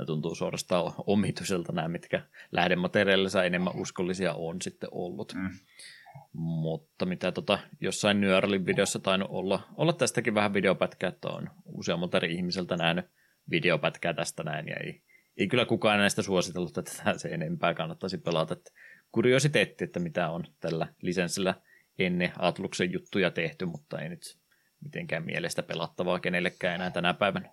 tuntuu 0.07 0.35
suorastaan 0.35 0.93
omituiselta 1.07 1.73
nämä, 1.73 1.89
mitkä 1.89 2.23
lähdemateriaalissa 2.53 3.45
enemmän 3.45 3.77
uskollisia 3.77 4.35
on 4.35 4.63
sitten 4.63 4.89
ollut. 4.93 5.35
Mm. 5.35 5.51
Mutta 6.33 7.07
mitä 7.07 7.33
tota, 7.33 7.59
jossain 7.81 8.21
Nyörlin 8.21 8.67
videossa 8.67 8.99
tainnut 8.99 9.31
olla, 9.31 9.61
olla 9.77 9.93
tästäkin 9.93 10.35
vähän 10.35 10.55
videopätkää, 10.55 11.09
että 11.09 11.29
on 11.29 11.51
useammalta 11.65 12.17
eri 12.17 12.35
ihmiseltä 12.35 12.77
nähnyt 12.77 13.07
videopätkää 13.51 14.15
tästä 14.15 14.43
näin, 14.43 14.69
ja 14.69 14.77
ei, 14.77 15.03
ei 15.37 15.49
kyllä 15.49 15.65
kukaan 15.65 15.99
näistä 15.99 16.23
suositellut, 16.23 16.79
että 16.79 16.93
tähän 16.97 17.19
se 17.19 17.29
enempää 17.29 17.75
kannattaisi 17.75 18.19
pelata. 18.19 18.53
Että 18.55 18.71
kuriositeetti, 19.13 19.85
että 19.85 20.01
mitä 20.01 20.31
on 20.31 20.45
tällä 20.61 20.87
lisenssillä 21.03 21.55
ennen 21.99 22.33
Atluksen 22.39 22.93
juttuja 22.93 23.31
tehty, 23.31 23.65
mutta 23.65 24.01
ei 24.01 24.09
nyt 24.09 24.39
mitenkään 24.85 25.25
mielestä 25.25 25.63
pelattavaa 25.63 26.21
kenellekään 26.21 26.75
enää 26.75 26.91
tänä 26.91 27.15
päivänä. 27.15 27.51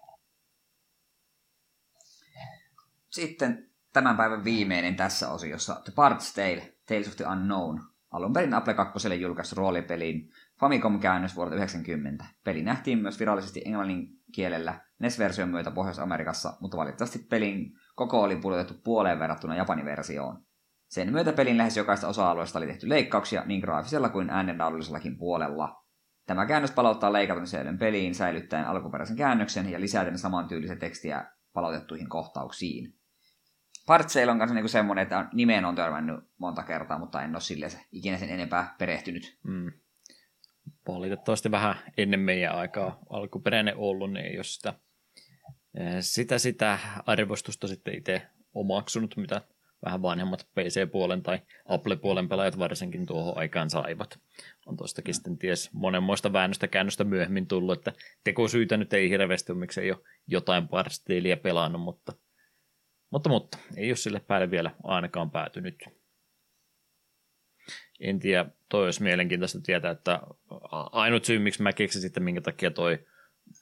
Sitten 3.09 3.69
tämän 3.93 4.17
päivän 4.17 4.43
viimeinen 4.43 4.95
tässä 4.95 5.29
osiossa, 5.29 5.81
The 5.83 5.93
Bard's 5.93 6.35
Tale, 6.35 6.73
Tales 6.85 7.07
of 7.07 7.15
the 7.15 7.25
Unknown. 7.25 7.81
Alun 8.11 8.33
perin 8.33 8.53
Apple 8.53 8.73
2 8.73 9.15
julkaistu 9.21 9.55
roolipeliin 9.55 10.29
Famicom-käännös 10.59 11.35
vuodelta 11.35 11.55
90. 11.55 12.25
Peli 12.43 12.63
nähtiin 12.63 12.99
myös 12.99 13.19
virallisesti 13.19 13.61
englannin 13.65 14.07
kielellä 14.31 14.79
NES-version 14.99 15.49
myötä 15.49 15.71
Pohjois-Amerikassa, 15.71 16.57
mutta 16.59 16.77
valitettavasti 16.77 17.19
pelin 17.19 17.71
koko 17.95 18.21
oli 18.21 18.35
pudotettu 18.35 18.73
puoleen 18.83 19.19
verrattuna 19.19 19.55
Japanin 19.55 19.85
versioon. 19.85 20.45
Sen 20.87 21.11
myötä 21.11 21.33
pelin 21.33 21.57
lähes 21.57 21.77
jokaista 21.77 22.07
osa-alueesta 22.07 22.59
oli 22.59 22.67
tehty 22.67 22.89
leikkauksia 22.89 23.43
niin 23.45 23.61
graafisella 23.61 24.09
kuin 24.09 24.29
äänenlaadullisellakin 24.29 25.17
puolella. 25.17 25.84
Tämä 26.25 26.45
käännös 26.45 26.71
palauttaa 26.71 27.13
leikatun 27.13 27.45
peliin 27.79 28.15
säilyttäen 28.15 28.67
alkuperäisen 28.67 29.17
käännöksen 29.17 29.71
ja 29.71 29.81
lisäten 29.81 30.17
samantyylisen 30.17 30.79
tekstiä 30.79 31.25
palautettuihin 31.53 32.09
kohtauksiin. 32.09 32.93
Partseil 33.87 34.29
on 34.29 34.39
kanssa 34.39 34.55
niinku 34.55 34.67
semmoinen, 34.67 35.03
että 35.03 35.29
nimeen 35.33 35.65
on 35.65 35.75
törmännyt 35.75 36.19
monta 36.37 36.63
kertaa, 36.63 36.99
mutta 36.99 37.21
en 37.21 37.35
ole 37.35 37.41
sille 37.41 37.67
ikinä 37.91 38.17
sen 38.17 38.29
enempää 38.29 38.75
perehtynyt. 38.77 39.39
Mm. 39.43 39.71
Valitettavasti 40.87 41.51
vähän 41.51 41.75
ennen 41.97 42.19
meidän 42.19 42.55
aikaa 42.55 42.99
alkuperäinen 43.09 43.77
ollut, 43.77 44.13
niin 44.13 44.25
ei 44.25 44.37
ole 44.37 44.43
sitä, 44.43 44.73
eh, 45.79 45.95
sitä, 45.99 46.37
sitä 46.37 46.79
arvostusta 47.05 47.67
sitten 47.67 47.95
itse 47.95 48.21
omaksunut, 48.53 49.17
mitä 49.17 49.41
vähän 49.85 50.01
vanhemmat 50.01 50.47
PC-puolen 50.55 51.23
tai 51.23 51.39
Apple-puolen 51.65 52.29
pelaajat 52.29 52.59
varsinkin 52.59 53.05
tuohon 53.05 53.37
aikaan 53.37 53.69
saivat. 53.69 54.19
On 54.65 54.77
tuostakin 54.77 55.11
mm. 55.11 55.13
sitten 55.13 55.37
ties 55.37 55.69
monenmoista 55.73 56.33
väännöstä 56.33 56.67
käännöstä 56.67 57.03
myöhemmin 57.03 57.47
tullut, 57.47 57.77
että 57.77 57.93
tekosyitä 58.23 58.77
nyt 58.77 58.93
ei 58.93 59.09
hirveästi 59.09 59.51
ole, 59.51 59.59
miksei 59.59 59.91
ole 59.91 59.99
jotain 60.27 60.67
parsteiliä 60.67 61.37
pelannut, 61.37 61.81
mutta, 61.81 62.13
mutta, 63.09 63.29
mutta 63.29 63.57
ei 63.77 63.89
ole 63.89 63.95
sille 63.95 64.19
päälle 64.19 64.51
vielä 64.51 64.71
ainakaan 64.83 65.31
päätynyt. 65.31 65.83
En 67.99 68.19
tiedä, 68.19 68.45
toi 68.69 68.85
olisi 68.85 69.03
mielenkiintoista 69.03 69.61
tietää, 69.61 69.91
että 69.91 70.19
ainut 70.91 71.25
syy, 71.25 71.39
miksi 71.39 71.63
mä 71.63 71.73
keksin 71.73 72.01
sitten, 72.01 72.23
minkä 72.23 72.41
takia 72.41 72.71
toi 72.71 73.05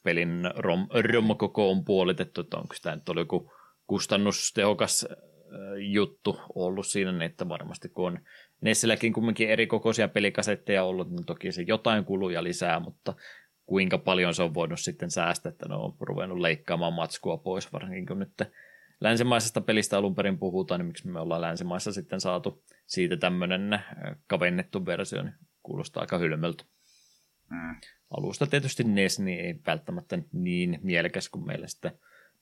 pelin 0.03 0.43
rom, 0.55 0.87
rommokoko 1.11 1.71
on 1.71 1.85
puolitettu, 1.85 2.41
että 2.41 2.57
onko 2.57 2.75
tämä 2.81 2.95
nyt 2.95 3.09
oli 3.09 3.21
joku 3.21 3.51
kustannustehokas 3.87 5.07
juttu 5.77 6.39
ollut 6.55 6.87
siinä, 6.87 7.11
niin 7.11 7.21
että 7.21 7.49
varmasti 7.49 7.89
kun 7.89 8.07
on 8.07 8.19
Nessilläkin 8.61 9.13
kumminkin 9.13 9.49
eri 9.49 9.67
kokoisia 9.67 10.07
pelikasetteja 10.07 10.83
ollut, 10.83 11.09
niin 11.11 11.25
toki 11.25 11.51
se 11.51 11.61
jotain 11.67 12.05
kuluja 12.05 12.43
lisää, 12.43 12.79
mutta 12.79 13.13
kuinka 13.65 13.97
paljon 13.97 14.33
se 14.33 14.43
on 14.43 14.53
voinut 14.53 14.79
sitten 14.79 15.11
säästää, 15.11 15.49
että 15.49 15.69
ne 15.69 15.75
on 15.75 15.95
ruvennut 15.99 16.39
leikkaamaan 16.39 16.93
matskua 16.93 17.37
pois, 17.37 17.73
varsinkin 17.73 18.05
kun 18.05 18.19
nyt 18.19 18.33
länsimaisesta 19.01 19.61
pelistä 19.61 19.97
alun 19.97 20.15
perin 20.15 20.37
puhutaan, 20.37 20.79
niin 20.79 20.87
miksi 20.87 21.07
me 21.07 21.19
ollaan 21.19 21.41
länsimaissa 21.41 21.91
sitten 21.91 22.21
saatu 22.21 22.63
siitä 22.85 23.17
tämmöinen 23.17 23.79
kavennettu 24.27 24.85
versio, 24.85 25.23
niin 25.23 25.35
kuulostaa 25.63 26.01
aika 26.01 26.17
hylmöltä. 26.17 26.63
Mm. 27.49 27.75
Alusta 28.17 28.47
tietysti 28.47 28.83
NES 28.83 29.19
niin 29.19 29.39
ei 29.39 29.55
välttämättä 29.67 30.19
niin 30.31 30.79
mielekäs 30.83 31.29
kuin 31.29 31.45
meillä 31.45 31.67
sitten 31.67 31.91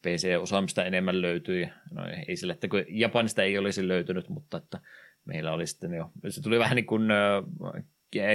PC-osaamista 0.01 0.85
enemmän 0.85 1.21
löytyi. 1.21 1.69
No 1.91 2.03
ei 2.27 2.35
sille, 2.35 2.53
että 2.53 2.67
kun 2.67 2.83
Japanista 2.87 3.43
ei 3.43 3.57
olisi 3.57 3.87
löytynyt, 3.87 4.29
mutta 4.29 4.57
että 4.57 4.79
meillä 5.25 5.51
oli 5.51 5.67
sitten 5.67 5.93
jo, 5.93 6.11
se 6.29 6.41
tuli 6.41 6.59
vähän 6.59 6.75
niin 6.75 6.85
kuin 6.85 7.03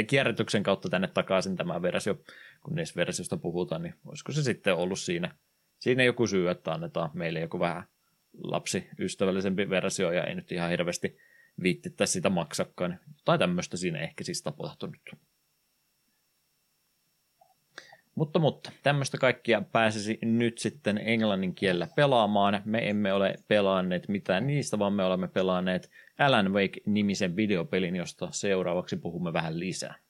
kierrätyksen 0.07 0.63
kautta 0.63 0.89
tänne 0.89 1.09
takaisin 1.09 1.57
tämä 1.57 1.83
versio, 1.83 2.15
kun 2.63 2.75
niistä 2.75 2.97
versiosta 2.97 3.37
puhutaan, 3.37 3.83
niin 3.83 3.95
olisiko 4.05 4.33
se 4.33 4.43
sitten 4.43 4.75
ollut 4.75 4.99
siinä, 4.99 5.35
siinä 5.79 6.05
joku 6.05 6.27
syy, 6.27 6.51
että 6.51 6.73
annetaan 6.73 7.11
meille 7.15 7.41
joku 7.41 7.61
vähän 7.61 7.85
lapsiystävällisempi 8.43 9.71
versio 9.71 10.13
ja 10.13 10.25
ei 10.25 10.35
nyt 10.35 10.53
ihan 10.53 10.71
hirveästi 10.71 11.19
viittittäisi 11.63 12.13
sitä 12.13 12.31
maksakaan. 12.31 13.01
Tai 13.25 13.39
tämmöistä 13.39 13.77
siinä 13.77 13.99
ehkä 13.99 14.25
siis 14.25 14.43
tapahtunut. 14.43 14.97
Mutta, 18.17 18.39
mutta 18.39 18.73
tämmöistä 18.83 19.19
kaikkia 19.19 19.63
pääsisi 19.73 20.19
nyt 20.23 20.59
sitten 20.59 20.99
englannin 21.05 21.55
kielellä 21.55 21.89
pelaamaan. 21.97 22.63
Me 22.65 22.91
emme 22.91 23.13
ole 23.13 23.35
pelanneet 23.49 24.09
mitään 24.09 24.47
niistä, 24.47 24.79
vaan 24.79 24.93
me 24.93 25.05
olemme 25.05 25.29
pelanneet 25.29 25.91
Alan 26.19 26.53
Wake-nimisen 26.53 27.37
videopelin, 27.37 27.97
josta 27.97 28.29
seuraavaksi 28.31 28.97
puhumme 28.97 29.33
vähän 29.33 29.59
lisää. 29.59 30.06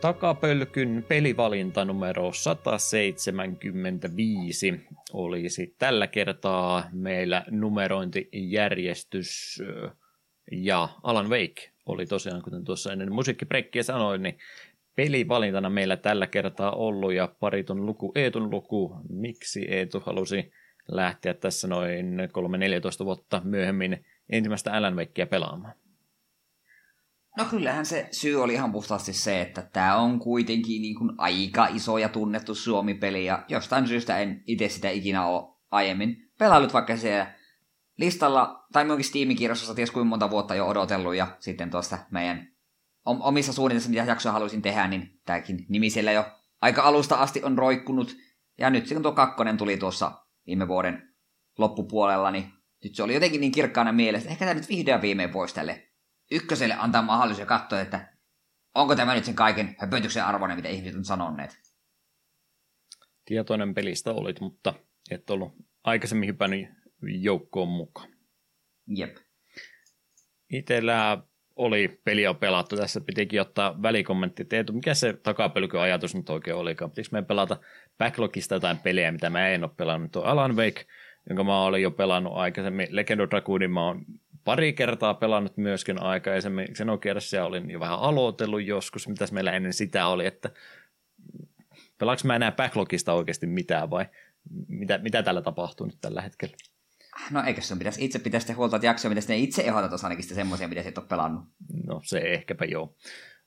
Takapölkyn 0.00 1.04
pelivalinta 1.08 1.84
numero 1.84 2.32
175 2.32 4.80
olisi 5.12 5.74
tällä 5.78 6.06
kertaa 6.06 6.88
meillä 6.92 7.44
numerointijärjestys 7.50 9.62
ja 10.52 10.88
Alan 11.02 11.30
Wake 11.30 11.72
oli 11.86 12.06
tosiaan, 12.06 12.42
kuten 12.42 12.64
tuossa 12.64 12.92
ennen 12.92 13.12
musiikkibrekkiä 13.12 13.82
sanoin, 13.82 14.22
niin 14.22 14.38
pelivalintana 14.96 15.70
meillä 15.70 15.96
tällä 15.96 16.26
kertaa 16.26 16.72
ollut 16.72 17.12
ja 17.12 17.34
paritun 17.40 17.86
luku 17.86 18.12
Eetun 18.14 18.50
luku. 18.50 18.96
Miksi 19.08 19.66
Eetu 19.68 20.00
halusi 20.00 20.52
lähteä 20.88 21.34
tässä 21.34 21.68
noin 21.68 22.18
3-14 23.02 23.04
vuotta 23.04 23.40
myöhemmin 23.44 24.04
ensimmäistä 24.30 24.72
Alan 24.72 24.96
Wakea 24.96 25.26
pelaamaan? 25.26 25.74
No 27.36 27.44
kyllähän 27.44 27.86
se 27.86 28.08
syy 28.10 28.42
oli 28.42 28.52
ihan 28.52 28.72
puhtaasti 28.72 29.12
se, 29.12 29.40
että 29.40 29.62
tämä 29.72 29.96
on 29.96 30.18
kuitenkin 30.18 30.82
niin 30.82 30.96
kuin 30.96 31.10
aika 31.18 31.66
iso 31.66 31.98
ja 31.98 32.08
tunnettu 32.08 32.54
Suomi-peli, 32.54 33.24
ja 33.24 33.44
jostain 33.48 33.86
syystä 33.88 34.18
en 34.18 34.42
itse 34.46 34.68
sitä 34.68 34.90
ikinä 34.90 35.26
ole 35.26 35.56
aiemmin 35.70 36.16
pelaillut, 36.38 36.72
vaikka 36.72 36.96
siellä 36.96 37.34
listalla, 37.98 38.66
tai 38.72 38.84
minunkin 38.84 39.04
Steam-kirjastossa 39.04 39.74
ties 39.74 39.90
kuinka 39.90 40.08
monta 40.08 40.30
vuotta 40.30 40.54
jo 40.54 40.66
odotellut, 40.66 41.14
ja 41.14 41.36
sitten 41.38 41.70
tuosta 41.70 41.98
meidän 42.10 42.48
omissa 43.04 43.52
suunnitelmissa, 43.52 43.90
mitä 43.90 44.04
jaksoa 44.04 44.32
haluaisin 44.32 44.62
tehdä, 44.62 44.88
niin 44.88 45.20
tämäkin 45.24 45.66
nimi 45.68 45.90
siellä 45.90 46.12
jo 46.12 46.24
aika 46.60 46.82
alusta 46.82 47.16
asti 47.16 47.42
on 47.44 47.58
roikkunut, 47.58 48.16
ja 48.58 48.70
nyt 48.70 48.88
kun 48.88 49.02
tuo 49.02 49.12
kakkonen 49.12 49.56
tuli 49.56 49.76
tuossa 49.76 50.12
viime 50.46 50.68
vuoden 50.68 51.02
loppupuolella, 51.58 52.30
niin 52.30 52.52
nyt 52.84 52.94
se 52.94 53.02
oli 53.02 53.14
jotenkin 53.14 53.40
niin 53.40 53.52
kirkkaana 53.52 53.92
mielessä, 53.92 54.28
ehkä 54.28 54.44
tämä 54.44 54.54
nyt 54.54 54.68
vihdoin 54.68 55.02
viimein 55.02 55.32
voisi 55.32 55.54
tälle 55.54 55.86
ykköselle 56.30 56.74
antaa 56.78 57.02
mahdollisuus 57.02 57.40
ja 57.40 57.46
katsoa, 57.46 57.80
että 57.80 58.12
onko 58.74 58.96
tämä 58.96 59.14
nyt 59.14 59.24
sen 59.24 59.34
kaiken 59.34 59.76
höpötyksen 59.78 60.24
arvoinen, 60.24 60.56
mitä 60.56 60.68
ihmiset 60.68 60.96
on 60.96 61.04
sanoneet. 61.04 61.58
Tietoinen 63.24 63.74
pelistä 63.74 64.12
olit, 64.12 64.40
mutta 64.40 64.74
et 65.10 65.30
ollut 65.30 65.52
aikaisemmin 65.84 66.28
hypännyt 66.28 66.68
joukkoon 67.02 67.68
mukaan. 67.68 68.08
Jep. 68.88 69.16
Itellä 70.52 71.22
oli 71.56 72.00
peliä 72.04 72.34
pelattu. 72.34 72.76
Tässä 72.76 73.00
pitikin 73.00 73.40
ottaa 73.40 73.82
välikommentti. 73.82 74.44
Teetu, 74.44 74.72
mikä 74.72 74.94
se 74.94 75.12
takapelkö 75.12 75.80
ajatus 75.80 76.14
nyt 76.14 76.30
oikein 76.30 76.56
olikaan? 76.56 76.90
Pitikö 76.90 77.08
meidän 77.12 77.26
pelata 77.26 77.60
backlogista 77.98 78.54
jotain 78.54 78.78
pelejä, 78.78 79.12
mitä 79.12 79.30
mä 79.30 79.48
en 79.48 79.64
ole 79.64 79.70
pelannut? 79.76 80.12
Tuo 80.12 80.22
Alan 80.22 80.56
Wake, 80.56 80.86
jonka 81.28 81.44
mä 81.44 81.62
olin 81.62 81.82
jo 81.82 81.90
pelannut 81.90 82.32
aikaisemmin. 82.36 82.88
Legend 82.90 83.20
of 83.20 83.30
Dragoonin 83.30 83.70
mä 83.70 83.86
oon 83.86 84.04
pari 84.46 84.72
kertaa 84.72 85.14
pelannut 85.14 85.56
myöskin 85.56 86.02
aikaisemmin. 86.02 86.74
Xenogearsia 86.74 87.44
olin 87.44 87.70
jo 87.70 87.80
vähän 87.80 87.98
aloitellut 87.98 88.64
joskus, 88.64 89.08
mitäs 89.08 89.32
meillä 89.32 89.52
ennen 89.52 89.72
sitä 89.72 90.06
oli, 90.06 90.26
että 90.26 90.50
pelaanko 91.98 92.22
mä 92.24 92.36
enää 92.36 92.52
backlogista 92.52 93.12
oikeasti 93.12 93.46
mitään 93.46 93.90
vai 93.90 94.06
mitä, 94.68 94.98
mitä 94.98 95.22
tällä 95.22 95.42
tapahtuu 95.42 95.86
nyt 95.86 95.98
tällä 96.00 96.22
hetkellä? 96.22 96.56
No 97.30 97.42
eikö 97.46 97.62
sun 97.62 97.78
pitäisi 97.78 98.04
itse 98.04 98.18
pitää 98.18 98.40
sitten 98.40 98.56
huolta, 98.56 98.76
että 98.76 98.86
jaksoja, 98.86 99.14
mitä 99.14 99.28
ne 99.28 99.38
itse 99.38 99.62
ehdotat 99.62 100.04
ainakin 100.04 100.24
semmoisia, 100.24 100.68
mitä 100.68 100.80
et 100.80 100.98
ole 100.98 101.06
pelannut. 101.06 101.44
No 101.86 102.00
se 102.04 102.18
ehkäpä 102.18 102.64
joo. 102.64 102.96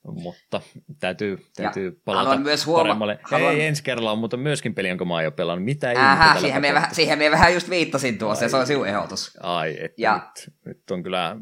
Mutta 0.04 0.62
täytyy, 1.00 1.46
täytyy 1.56 1.86
ja 1.86 1.92
palata 2.06 2.24
haluan 2.24 2.42
myös 2.42 2.66
huoma- 2.66 3.18
Haluan... 3.24 3.54
Ei 3.54 3.62
ensi 3.62 3.84
kerralla, 3.84 4.16
mutta 4.16 4.38
myöskin 4.38 4.76
peli, 4.76 4.88
jonka 4.90 5.06
mä 5.06 5.14
oon 5.14 5.24
jo 5.24 5.32
pelannut. 5.32 5.66
Mitä 5.66 5.92
Ähä, 5.98 6.40
siihen 6.40 6.62
me, 6.62 6.74
vähän, 6.74 6.96
siihen 6.96 7.18
me 7.18 7.32
vähän 7.32 7.54
just 7.54 7.70
viittasin 7.70 8.18
tuossa, 8.18 8.46
Ai, 8.46 8.50
se 8.50 8.58
on 8.58 8.68
sinun 8.68 8.88
ehdotus. 8.88 9.38
Ai, 9.44 9.76
että 9.80 10.02
ja... 10.02 10.32
nyt, 10.36 10.56
nyt, 10.66 10.92
on 10.92 11.04
kyllä 11.04 11.36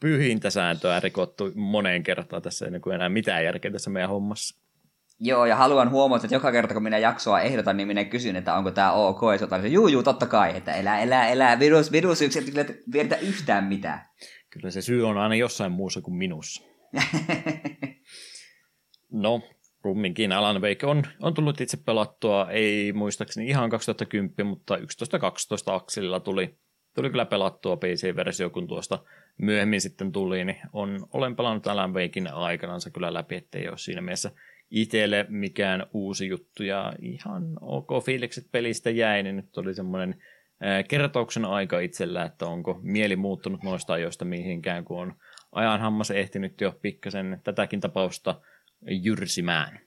pyhintä 0.00 0.50
sääntöä 0.50 1.00
rikottu 1.00 1.52
moneen 1.54 2.02
kertaan 2.02 2.42
tässä 2.42 2.66
ennen 2.66 2.80
kuin 2.80 2.94
enää 2.94 3.08
mitään 3.08 3.44
järkeä 3.44 3.70
tässä 3.70 3.90
meidän 3.90 4.10
hommassa. 4.10 4.62
Joo, 5.20 5.46
ja 5.46 5.56
haluan 5.56 5.90
huomata, 5.90 6.26
että 6.26 6.34
joka 6.34 6.52
kerta 6.52 6.74
kun 6.74 6.82
minä 6.82 6.98
jaksoa 6.98 7.40
ehdotan, 7.40 7.76
niin 7.76 7.86
minä 7.86 8.04
kysyn, 8.04 8.36
että 8.36 8.54
onko 8.54 8.70
tämä 8.70 8.92
ok, 8.92 9.20
ja 9.32 9.38
se 9.38 9.54
on 9.54 9.72
juu, 9.72 9.88
juu, 9.88 10.02
totta 10.02 10.26
kai, 10.26 10.56
että 10.56 10.72
elää, 10.72 11.00
elää, 11.00 11.28
elää, 11.28 11.58
virus, 11.58 11.92
virus, 11.92 12.22
yksi, 12.22 12.38
että 12.38 12.72
kyllä 12.92 13.16
yhtään 13.16 13.64
mitään. 13.64 14.06
Kyllä 14.50 14.70
se 14.70 14.82
syy 14.82 15.08
on 15.08 15.18
aina 15.18 15.34
jossain 15.34 15.72
muussa 15.72 16.00
kuin 16.00 16.14
minussa. 16.14 16.71
No, 19.12 19.42
kumminkin 19.82 20.32
Alan 20.32 20.62
Wake 20.62 20.86
on, 20.86 21.02
on 21.20 21.34
tullut 21.34 21.60
itse 21.60 21.76
pelattua, 21.76 22.50
ei 22.50 22.92
muistaakseni 22.92 23.48
ihan 23.48 23.70
2010, 23.70 24.46
mutta 24.46 24.76
11-12 24.76 24.80
akselilla 25.66 26.20
tuli, 26.20 26.58
tuli 26.94 27.10
kyllä 27.10 27.24
pelattua 27.24 27.76
PC-versio, 27.76 28.50
kun 28.50 28.68
tuosta 28.68 29.04
myöhemmin 29.38 29.80
sitten 29.80 30.12
tuli, 30.12 30.44
niin 30.44 30.58
on, 30.72 31.06
olen 31.12 31.36
pelannut 31.36 31.66
Alan 31.66 31.94
Wakein 31.94 32.34
aikanaan 32.34 32.80
kyllä 32.92 33.14
läpi, 33.14 33.34
ettei 33.34 33.68
ole 33.68 33.78
siinä 33.78 34.00
mielessä 34.00 34.30
itselle 34.70 35.26
mikään 35.28 35.86
uusi 35.92 36.28
juttu 36.28 36.62
ja 36.62 36.92
ihan 37.00 37.42
ok 37.60 38.04
fiilikset 38.04 38.44
pelistä 38.52 38.90
jäi, 38.90 39.22
niin 39.22 39.36
nyt 39.36 39.56
oli 39.56 39.74
semmoinen 39.74 40.22
kertauksen 40.88 41.44
aika 41.44 41.80
itsellä, 41.80 42.24
että 42.24 42.46
onko 42.46 42.80
mieli 42.82 43.16
muuttunut 43.16 43.62
noista 43.62 43.92
ajoista 43.92 44.24
mihinkään, 44.24 44.84
kun 44.84 45.00
on 45.00 45.14
ajan 45.52 45.80
hammas 45.80 46.10
ehtinyt 46.10 46.60
jo 46.60 46.78
pikkasen 46.82 47.40
tätäkin 47.44 47.80
tapausta 47.80 48.40
jyrsimään. 48.86 49.80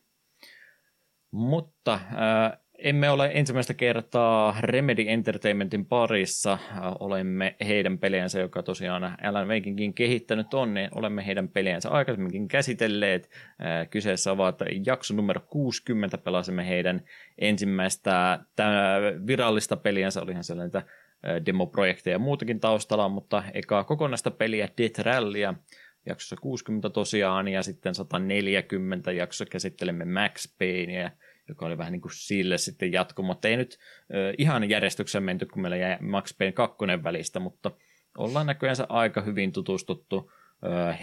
Mutta 1.31 1.93
äh, 1.93 2.59
emme 2.77 3.09
ole 3.09 3.31
ensimmäistä 3.33 3.73
kertaa 3.73 4.55
Remedy 4.61 5.05
Entertainmentin 5.07 5.85
parissa. 5.85 6.57
Olemme 6.99 7.55
heidän 7.67 7.97
peliänsä, 7.97 8.39
joka 8.39 8.63
tosiaan 8.63 9.15
Alan 9.23 9.47
Wakinkin 9.47 9.93
kehittänyt 9.93 10.53
on, 10.53 10.73
niin 10.73 10.89
olemme 10.95 11.25
heidän 11.25 11.49
peliänsä 11.49 11.89
aikaisemminkin 11.89 12.47
käsitelleet. 12.47 13.29
Kyseessä 13.89 14.31
ovat 14.31 14.59
jakso 14.85 15.13
numero 15.13 15.41
60, 15.49 16.17
pelasimme 16.17 16.67
heidän 16.67 17.01
ensimmäistä 17.37 18.39
virallista 19.27 19.75
peliänsä, 19.75 20.21
olihan 20.21 20.43
sellainen 20.43 20.83
demoprojekteja 21.45 22.15
ja 22.15 22.19
muutakin 22.19 22.59
taustalla, 22.59 23.09
mutta 23.09 23.43
eka 23.53 23.83
kokonaista 23.83 24.31
peliä 24.31 24.69
Death 24.77 24.99
Rallya, 24.99 25.53
jaksossa 26.05 26.35
60 26.41 26.89
tosiaan, 26.89 27.47
ja 27.47 27.63
sitten 27.63 27.95
140 27.95 29.11
jaksossa 29.11 29.45
käsittelemme 29.45 30.05
Max 30.05 30.57
Payneä, 30.59 31.11
joka 31.49 31.65
oli 31.65 31.77
vähän 31.77 31.91
niin 31.91 32.01
kuin 32.01 32.11
sille 32.15 32.57
sitten 32.57 32.93
jatko, 32.93 33.23
mutta 33.23 33.47
ei 33.47 33.57
nyt 33.57 33.77
ihan 34.37 34.69
järjestykseen 34.69 35.23
menty, 35.23 35.45
kun 35.45 35.61
meillä 35.61 35.77
jäi 35.77 35.97
Max 36.01 36.37
Payne 36.37 36.51
2 36.51 36.77
välistä, 37.03 37.39
mutta 37.39 37.71
ollaan 38.17 38.45
näköjään 38.45 38.77
aika 38.89 39.21
hyvin 39.21 39.51
tutustuttu 39.51 40.31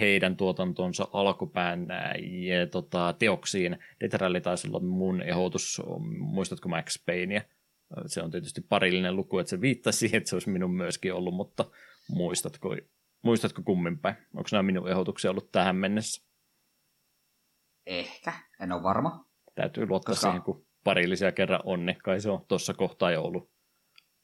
heidän 0.01 0.36
tuotantonsa 0.36 1.09
alkupään 1.12 1.86
ja, 2.20 2.66
tota, 2.66 3.15
teoksiin. 3.19 3.78
Deteralli 4.01 4.40
taisi 4.40 4.69
olla 4.69 4.81
mun 4.81 5.23
ehdotus, 5.23 5.82
muistatko 6.19 6.69
Max 6.69 7.05
Payneä? 7.07 7.43
Se 8.06 8.23
on 8.23 8.31
tietysti 8.31 8.60
parillinen 8.60 9.16
luku, 9.16 9.39
että 9.39 9.51
se 9.51 9.60
viittasi 9.60 9.98
siihen, 9.98 10.19
että 10.19 10.31
se 10.31 10.36
olisi 10.36 10.51
minun 10.51 10.74
myöskin 10.74 11.14
ollut, 11.14 11.35
mutta 11.35 11.64
muistatko, 12.09 12.77
muistatko 13.23 13.62
kummin 13.62 13.98
päin? 13.98 14.16
Onko 14.35 14.48
nämä 14.52 14.62
minun 14.62 14.89
ehdotuksia 14.89 15.31
ollut 15.31 15.52
tähän 15.52 15.77
mennessä? 15.77 16.23
Ehkä, 17.86 18.32
en 18.60 18.73
ole 18.73 18.82
varma. 18.82 19.24
Täytyy 19.55 19.86
luottaa 19.86 20.12
Koska... 20.12 20.27
siihen, 20.27 20.43
kun 20.43 20.66
parillisia 20.85 21.32
kerran 21.32 21.60
on, 21.64 21.86
niin 21.86 21.98
kai 22.05 22.20
se 22.20 22.31
on 22.31 22.44
tuossa 22.48 22.74
kohtaa 22.74 23.10
jo 23.10 23.23
ollut, 23.23 23.51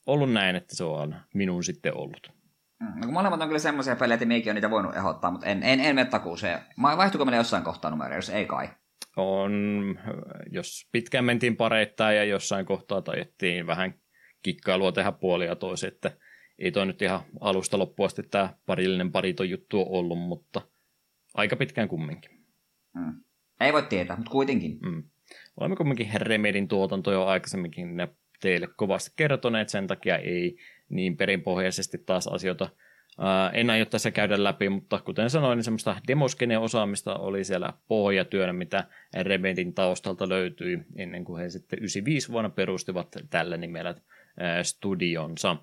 ollut 0.07 0.31
näin, 0.31 0.55
että 0.55 0.75
se 0.75 0.83
on 0.83 1.15
minun 1.33 1.63
sitten 1.63 1.97
ollut. 1.97 2.31
Mm, 2.79 2.99
no 2.99 3.05
kun 3.05 3.13
molemmat 3.13 3.41
on 3.41 3.47
kyllä 3.47 3.59
semmoisia 3.59 3.95
pelejä, 3.95 4.15
että 4.15 4.25
minäkin 4.25 4.51
on 4.51 4.55
niitä 4.55 4.69
voinut 4.69 4.95
ehdottaa, 4.95 5.31
mutta 5.31 5.45
en, 5.45 5.63
en, 5.63 5.79
en 5.79 5.95
mene 5.95 6.09
takuuseen. 6.09 6.59
Vaihtuuko 6.81 7.25
meillä 7.25 7.37
jossain 7.37 7.63
kohtaa 7.63 7.91
numero, 7.91 8.15
jos 8.15 8.29
ei 8.29 8.45
kai? 8.45 8.69
On, 9.17 9.99
jos 10.51 10.87
pitkään 10.91 11.25
mentiin 11.25 11.55
pareittain 11.55 12.17
ja 12.17 12.23
jossain 12.23 12.65
kohtaa 12.65 13.01
tajettiin 13.01 13.67
vähän 13.67 13.93
kikkailua 14.43 14.91
tehdä 14.91 15.11
puolia 15.11 15.55
toisi, 15.55 15.87
että 15.87 16.11
ei 16.59 16.71
toi 16.71 16.85
nyt 16.85 17.01
ihan 17.01 17.21
alusta 17.39 17.77
loppuun 17.77 18.05
asti 18.05 18.23
tämä 18.23 18.53
parillinen 18.65 19.11
parito 19.11 19.43
juttu 19.43 19.81
on 19.81 19.87
ollut, 19.89 20.19
mutta 20.19 20.61
aika 21.33 21.55
pitkään 21.55 21.87
kumminkin. 21.87 22.31
Mm. 22.95 23.23
Ei 23.59 23.73
voi 23.73 23.83
tietää, 23.83 24.15
mutta 24.15 24.31
kuitenkin. 24.31 24.79
Mm. 24.81 25.03
Olemme 25.57 25.75
kuitenkin 25.75 26.09
Remedin 26.21 26.67
tuotanto 26.67 27.11
jo 27.11 27.25
aikaisemminkin 27.25 27.97
ne 27.97 28.07
teille 28.41 28.67
kovasti 28.75 29.13
kertoneet, 29.15 29.69
sen 29.69 29.87
takia 29.87 30.17
ei 30.17 30.57
niin 30.89 31.17
perinpohjaisesti 31.17 31.97
taas 31.97 32.27
asioita 32.27 32.69
en 33.53 33.69
aio 33.69 33.85
tässä 33.85 34.11
käydä 34.11 34.43
läpi, 34.43 34.69
mutta 34.69 34.99
kuten 35.05 35.29
sanoin, 35.29 35.57
niin 35.57 35.63
semmoista 35.63 35.95
demoskene-osaamista 36.07 37.15
oli 37.15 37.43
siellä 37.43 37.73
pohjatyönä, 37.87 38.53
mitä 38.53 38.83
Remedin 39.21 39.73
taustalta 39.73 40.29
löytyi 40.29 40.79
ennen 40.95 41.25
kuin 41.25 41.41
he 41.41 41.49
sitten 41.49 41.79
95 41.79 42.31
vuonna 42.31 42.49
perustivat 42.49 43.15
tällä 43.29 43.57
nimellä 43.57 43.95
studionsa. 44.63 45.57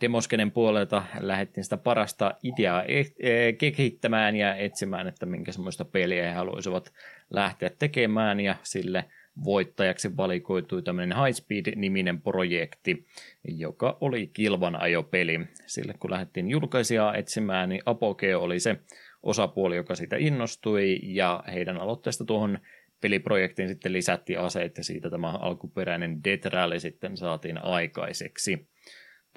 Demoskenen 0.00 0.50
puolelta 0.50 1.04
lähdettiin 1.20 1.64
sitä 1.64 1.76
parasta 1.76 2.34
ideaa 2.42 2.82
e, 2.82 3.04
e, 3.20 3.52
kehittämään 3.52 4.36
ja 4.36 4.54
etsimään, 4.54 5.08
että 5.08 5.26
minkä 5.26 5.52
semmoista 5.52 5.84
peliä 5.84 6.28
he 6.28 6.34
haluaisivat 6.34 6.92
lähteä 7.30 7.70
tekemään 7.78 8.40
ja 8.40 8.54
sille 8.62 9.04
voittajaksi 9.44 10.16
valikoitui 10.16 10.82
tämmöinen 10.82 11.18
High 11.18 11.36
Speed-niminen 11.36 12.22
projekti, 12.22 13.06
joka 13.44 13.98
oli 14.00 14.26
kilvan 14.26 14.80
ajopeli. 14.80 15.40
Sille 15.66 15.94
kun 16.00 16.10
lähdettiin 16.10 16.50
julkaisijaa 16.50 17.14
etsimään, 17.14 17.68
niin 17.68 17.82
Apogee 17.86 18.36
oli 18.36 18.60
se 18.60 18.76
osapuoli, 19.22 19.76
joka 19.76 19.94
siitä 19.94 20.16
innostui 20.16 20.98
ja 21.02 21.44
heidän 21.52 21.76
aloitteesta 21.76 22.24
tuohon 22.24 22.58
peliprojektiin 23.00 23.68
sitten 23.68 23.92
lisättiin 23.92 24.40
aseet 24.40 24.78
ja 24.78 24.84
siitä 24.84 25.10
tämä 25.10 25.30
alkuperäinen 25.30 26.24
Death 26.24 26.46
Rally 26.46 26.80
sitten 26.80 27.16
saatiin 27.16 27.64
aikaiseksi. 27.64 28.68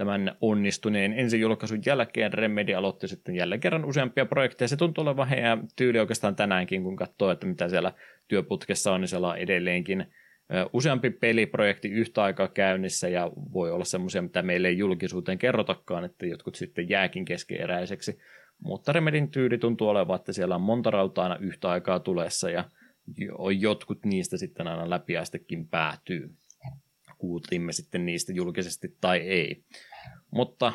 Tämän 0.02 0.36
onnistuneen 0.42 1.14
ensijulkaisun 1.14 1.82
jälkeen 1.86 2.34
Remedy 2.34 2.74
aloitti 2.74 3.08
sitten 3.08 3.36
jälleen 3.36 3.62
kerran 3.62 3.86
useampia 3.86 4.26
projekteja. 4.26 4.68
Se 4.68 4.78
tuntuu 4.78 5.02
olevan 5.02 5.28
heidän 5.28 5.68
tyyli 5.76 6.00
oikeastaan 6.00 6.36
tänäänkin, 6.36 6.84
kun 6.84 6.96
katsoo, 6.96 7.32
että 7.32 7.48
mitä 7.48 7.70
siellä 7.70 7.94
työputkessa 8.28 8.92
on, 8.92 9.02
niin 9.02 9.08
siellä 9.08 9.28
on 9.28 9.38
edelleenkin 9.38 10.06
useampi 10.74 11.10
peliprojekti 11.10 11.90
yhtä 11.90 12.24
aikaa 12.24 12.48
käynnissä 12.48 13.10
ja 13.10 13.32
voi 13.54 13.72
olla 13.72 13.86
semmoisia, 13.86 14.22
mitä 14.22 14.42
meille 14.42 14.68
ei 14.68 14.78
julkisuuteen 14.78 15.38
kerrotakaan, 15.38 16.04
että 16.06 16.26
jotkut 16.26 16.56
sitten 16.56 16.90
jääkin 16.90 17.26
keskeeräiseksi. 17.26 18.20
Mutta 18.60 18.92
Remedin 18.92 19.32
tyyli 19.32 19.58
tuntuu 19.58 19.88
olevan, 19.88 20.16
että 20.16 20.34
siellä 20.34 20.56
on 20.56 20.62
monta 20.62 20.92
rautaa 20.92 21.24
aina 21.24 21.38
yhtä 21.38 21.70
aikaa 21.70 22.00
tulessa 22.00 22.50
ja 22.50 22.64
jotkut 23.60 24.06
niistä 24.06 24.38
sitten 24.38 24.68
aina 24.68 24.90
läpiäistekin 24.90 25.68
päätyy. 25.68 26.30
Kuultiimme 27.22 27.72
sitten 27.72 28.06
niistä 28.06 28.34
julkisesti 28.34 28.98
tai 29.02 29.18
ei. 29.18 29.64
Mutta 30.32 30.74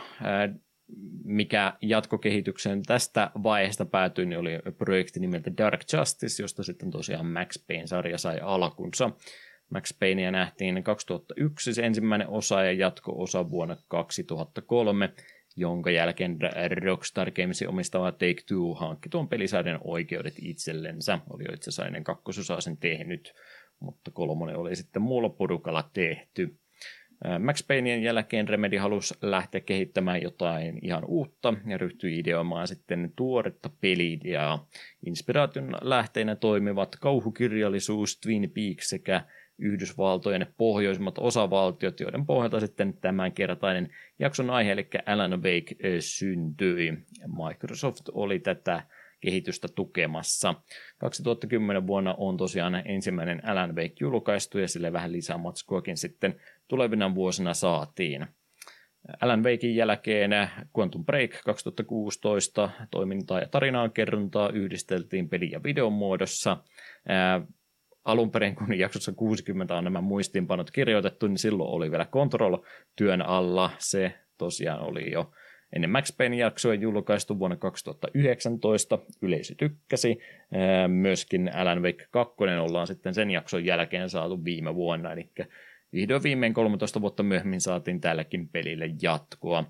mikä 1.25 1.73
jatkokehitykseen 1.83 2.83
tästä 2.83 3.31
vaiheesta 3.43 3.85
päätyi, 3.85 4.27
niin 4.27 4.39
oli 4.39 4.51
projekti 4.79 5.21
nimeltä 5.21 5.51
Dark 5.57 5.81
Justice, 5.93 6.43
josta 6.43 6.63
sitten 6.63 6.91
tosiaan 6.91 7.27
Max 7.27 7.67
Payne-sarja 7.67 8.19
sai 8.19 8.39
alkunsa. 8.43 9.11
Max 9.71 9.99
Paynea 9.99 10.31
nähtiin 10.31 10.85
2001 10.85 11.75
se 11.75 11.83
ensimmäinen 11.83 12.29
osa 12.29 12.65
ja 12.65 12.73
jatko-osa 12.73 13.51
vuonna 13.51 13.77
2003, 13.89 15.13
jonka 15.57 15.91
jälkeen 15.91 16.39
Rockstar 16.85 17.31
Gamesin 17.31 17.69
omistava 17.69 18.13
Take-Two 18.13 18.75
hankki 18.75 19.09
tuon 19.09 19.29
pelisarjan 19.29 19.81
oikeudet 19.85 20.35
itsellensä. 20.43 21.19
Oli 21.31 21.45
jo 21.45 21.55
itse 21.55 21.71
asiassa 21.71 21.87
ennen 21.87 22.05
kakkososaa 22.05 22.61
sen 22.61 22.77
tehnyt, 22.77 23.35
mutta 23.81 24.11
kolmonen 24.11 24.57
oli 24.57 24.77
sitten 24.77 25.03
muulla 25.03 25.29
porukalla 25.29 25.91
tehty. 25.93 26.59
Max 27.39 27.67
Paynein 27.67 28.03
jälkeen 28.03 28.49
Remedy 28.49 28.77
halusi 28.77 29.15
lähteä 29.23 29.61
kehittämään 29.61 30.23
jotain 30.23 30.79
ihan 30.83 31.05
uutta 31.05 31.55
ja 31.67 31.79
ryhtyi 31.79 32.19
ideoimaan 32.19 32.69
sitten 32.69 33.13
tuoretta 33.17 33.71
peliideaa. 33.81 34.67
Inspiraation 35.07 35.77
lähteinä 35.83 36.35
toimivat 36.35 36.97
kauhukirjallisuus, 37.01 38.21
Twin 38.21 38.51
Peaks 38.55 38.89
sekä 38.89 39.25
Yhdysvaltojen 39.59 40.47
pohjoisimmat 40.57 41.19
osavaltiot, 41.19 42.01
joiden 42.01 42.27
pohjalta 42.27 42.61
sitten 42.61 42.95
tämänkertainen 43.01 43.91
jakson 44.19 44.51
aihe, 44.51 44.73
eli 44.73 44.89
Alan 45.07 45.43
Wake, 45.43 45.77
syntyi. 46.01 46.93
Microsoft 47.27 48.09
oli 48.13 48.39
tätä 48.39 48.83
kehitystä 49.27 49.69
tukemassa. 49.69 50.55
2010 50.99 51.87
vuonna 51.87 52.15
on 52.19 52.37
tosiaan 52.37 52.83
ensimmäinen 52.85 53.49
Alan 53.49 53.77
Wake 53.77 53.95
julkaistu 54.01 54.59
ja 54.59 54.69
sille 54.69 54.93
vähän 54.93 55.13
lisää 55.13 55.39
matskuakin 55.39 55.97
sitten 55.97 56.41
tulevina 56.69 57.15
vuosina 57.15 57.55
saatiin. 57.55 58.27
Alan 59.21 59.45
Wakein 59.45 59.77
jälkeen 59.77 60.31
Quantum 60.79 61.05
Break 61.05 61.31
2016 61.45 62.71
toimintaa 62.91 63.41
ja 63.41 63.49
tarinaa 63.49 63.89
kerrontaa 63.89 64.51
yhdisteltiin 64.51 65.29
peli- 65.29 65.51
ja 65.51 65.63
videon 65.63 65.93
muodossa 65.93 66.57
alun 68.05 68.31
perin, 68.31 68.55
kun 68.55 68.79
jaksossa 68.79 69.13
60 69.13 69.75
on 69.75 69.85
nämä 69.85 70.01
muistiinpanot 70.01 70.71
kirjoitettu, 70.71 71.27
niin 71.27 71.39
silloin 71.39 71.71
oli 71.71 71.91
vielä 71.91 72.07
Control 72.07 72.59
työn 72.97 73.23
alla. 73.23 73.71
Se 73.79 74.13
tosiaan 74.39 74.81
oli 74.81 75.13
jo 75.13 75.31
ennen 75.73 75.91
Max 75.91 76.17
Payne 76.17 76.37
jaksoa 76.37 76.75
julkaistu 76.75 77.39
vuonna 77.39 77.57
2019. 77.57 78.99
Yleisö 79.23 79.55
tykkäsi. 79.55 80.19
Myöskin 80.89 81.51
Alan 81.55 81.83
Wake 81.83 82.07
2 82.11 82.35
ollaan 82.61 82.87
sitten 82.87 83.15
sen 83.15 83.31
jakson 83.31 83.65
jälkeen 83.65 84.11
saatu 84.11 84.45
viime 84.45 84.75
vuonna, 84.75 85.13
eli 85.13 85.31
vihdoin 85.93 86.23
viimein 86.23 86.55
13 86.55 87.01
vuotta 87.01 87.23
myöhemmin 87.23 87.61
saatiin 87.61 88.01
tälläkin 88.01 88.49
pelille 88.49 88.91
jatkoa. 89.03 89.65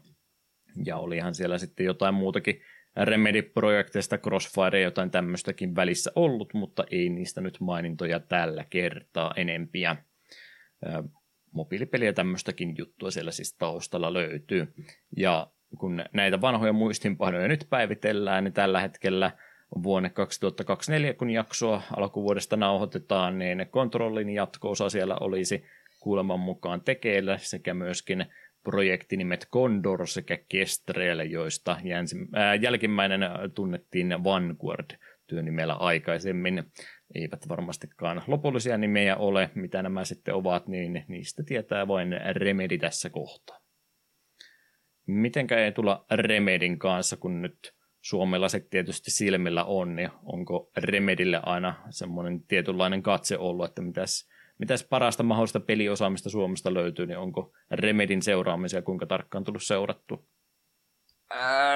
Ja 0.84 0.96
olihan 0.96 1.34
siellä 1.34 1.58
sitten 1.58 1.86
jotain 1.86 2.14
muutakin 2.14 2.60
Remedy-projekteista, 2.96 4.18
Crossfire 4.18 4.78
ja 4.80 4.84
jotain 4.84 5.10
tämmöistäkin 5.10 5.76
välissä 5.76 6.12
ollut, 6.14 6.54
mutta 6.54 6.84
ei 6.90 7.08
niistä 7.08 7.40
nyt 7.40 7.60
mainintoja 7.60 8.20
tällä 8.20 8.64
kertaa 8.70 9.34
enempiä. 9.36 9.96
Mobiilipeliä 11.52 12.12
tämmöistäkin 12.12 12.74
juttua 12.78 13.10
siellä 13.10 13.30
siis 13.30 13.56
taustalla 13.56 14.12
löytyy. 14.12 14.74
Ja 15.16 15.50
kun 15.78 16.04
näitä 16.12 16.40
vanhoja 16.40 16.72
muistinpanoja 16.72 17.48
nyt 17.48 17.66
päivitellään, 17.70 18.44
niin 18.44 18.52
tällä 18.52 18.80
hetkellä 18.80 19.30
vuonna 19.82 20.10
2024, 20.10 21.14
kun 21.14 21.30
jaksoa 21.30 21.82
alkuvuodesta 21.96 22.56
nauhoitetaan, 22.56 23.38
niin 23.38 23.66
kontrollin 23.70 24.30
jatko-osa 24.30 24.88
siellä 24.88 25.16
olisi 25.20 25.64
kuuleman 26.00 26.40
mukaan 26.40 26.80
tekeillä 26.80 27.38
sekä 27.38 27.74
myöskin 27.74 28.26
projektinimet 28.64 29.48
Condor 29.52 30.06
sekä 30.06 30.38
Kestrel, 30.48 31.20
joista 31.20 31.76
jälkimmäinen 32.60 33.20
tunnettiin 33.54 34.24
Vanguard 34.24 34.90
työnimellä 35.26 35.74
aikaisemmin. 35.74 36.64
Eivät 37.14 37.48
varmastikaan 37.48 38.22
lopullisia 38.26 38.78
nimejä 38.78 39.16
ole, 39.16 39.50
mitä 39.54 39.82
nämä 39.82 40.04
sitten 40.04 40.34
ovat, 40.34 40.68
niin 40.68 41.04
niistä 41.08 41.42
tietää 41.42 41.88
vain 41.88 42.14
Remedi 42.32 42.78
tässä 42.78 43.10
kohtaa. 43.10 43.65
Mitenkä 45.06 45.64
ei 45.64 45.72
tulla 45.72 46.06
Remedin 46.10 46.78
kanssa, 46.78 47.16
kun 47.16 47.42
nyt 47.42 47.74
se 48.48 48.60
tietysti 48.60 49.10
silmillä 49.10 49.64
on, 49.64 49.96
niin 49.96 50.10
onko 50.22 50.70
Remedille 50.76 51.40
aina 51.42 51.74
semmoinen 51.90 52.42
tietynlainen 52.42 53.02
katse 53.02 53.38
ollut, 53.38 53.64
että 53.64 53.82
mitäs 53.82 54.28
mitäs 54.58 54.84
parasta 54.84 55.22
mahdollista 55.22 55.60
peliosaamista 55.60 56.30
Suomesta 56.30 56.74
löytyy, 56.74 57.06
niin 57.06 57.18
onko 57.18 57.52
Remedin 57.70 58.22
seuraamisia 58.22 58.82
kuinka 58.82 59.06
tarkkaan 59.06 59.44
tullut 59.44 59.62
seurattu? 59.62 60.28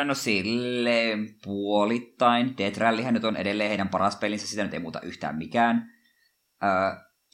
No 0.05 0.15
silleen 0.15 1.28
puolittain. 1.44 2.55
Death 2.59 2.78
Rallyhän 2.78 3.15
nyt 3.15 3.24
on 3.24 3.36
edelleen 3.36 3.69
heidän 3.69 3.89
paras 3.89 4.16
pelinsä, 4.16 4.47
sitä 4.47 4.65
nyt 4.65 4.74
ei 4.74 4.81
muuta 4.81 5.01
yhtään 5.01 5.39
mikään. 5.39 5.93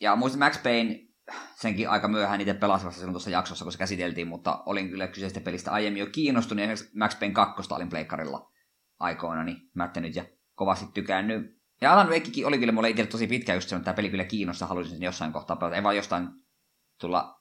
Ja 0.01 0.17
muistin 0.17 0.39
Max 0.39 0.63
Payne, 0.63 1.06
senkin 1.55 1.91
aika 1.91 2.09
myöhään 2.09 2.41
itse 2.41 2.55
pelasivassa 2.55 2.99
silloin 2.99 3.13
tuossa 3.13 3.31
jaksossa, 3.31 3.65
kun 3.65 3.73
se 3.73 3.79
käsiteltiin, 3.79 4.29
mutta 4.29 4.63
olin 4.67 4.91
kyllä 4.91 5.07
kyseisestä 5.07 5.41
pelistä 5.41 5.71
aiemmin 5.71 6.01
jo 6.01 6.07
kiinnostunut, 6.07 6.65
ja 6.65 6.71
Max 6.99 7.19
Payne 7.19 7.35
2 7.35 7.75
olin 7.75 7.89
pleikkarilla 7.89 8.51
aikoina, 8.99 9.45
niin 9.45 9.57
mättänyt 9.75 10.17
ja 10.17 10.25
kovasti 10.55 10.87
tykännyt. 10.95 11.57
Ja 11.81 11.93
Alan 11.93 12.09
Wakekin 12.09 12.47
oli 12.47 12.59
kyllä 12.59 12.73
mulle 12.73 12.91
itse 12.91 13.07
tosi 13.07 13.27
pitkä 13.27 13.55
just 13.55 13.69
se, 13.69 13.77
että 13.77 13.85
tämä 13.85 13.95
peli 13.95 14.11
kyllä 14.11 14.25
kiinnostaa, 14.25 14.69
haluaisin 14.69 14.95
sen 14.95 15.03
jossain 15.03 15.33
kohtaa 15.33 15.57
pelata. 15.57 15.77
Ei 15.77 15.83
vaan 15.83 15.97
jostain 15.97 16.29
tulla, 17.01 17.41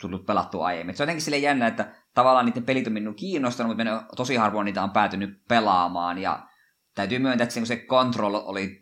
tullut 0.00 0.26
pelattua 0.26 0.66
aiemmin. 0.66 0.96
Se 0.96 1.02
on 1.02 1.04
jotenkin 1.04 1.22
sille 1.22 1.38
jännä, 1.38 1.66
että 1.66 1.94
tavallaan 2.14 2.46
niiden 2.46 2.64
pelit 2.64 2.86
on 2.86 2.92
minun 2.92 3.14
kiinnostanut, 3.14 3.76
mutta 3.76 4.04
tosi 4.16 4.36
harvoin 4.36 4.64
niitä 4.64 4.82
on 4.82 4.90
päätynyt 4.90 5.44
pelaamaan. 5.48 6.18
Ja 6.18 6.46
täytyy 6.94 7.18
myöntää, 7.18 7.42
että 7.44 7.64
se 7.64 7.76
Control 7.76 8.34
oli 8.34 8.81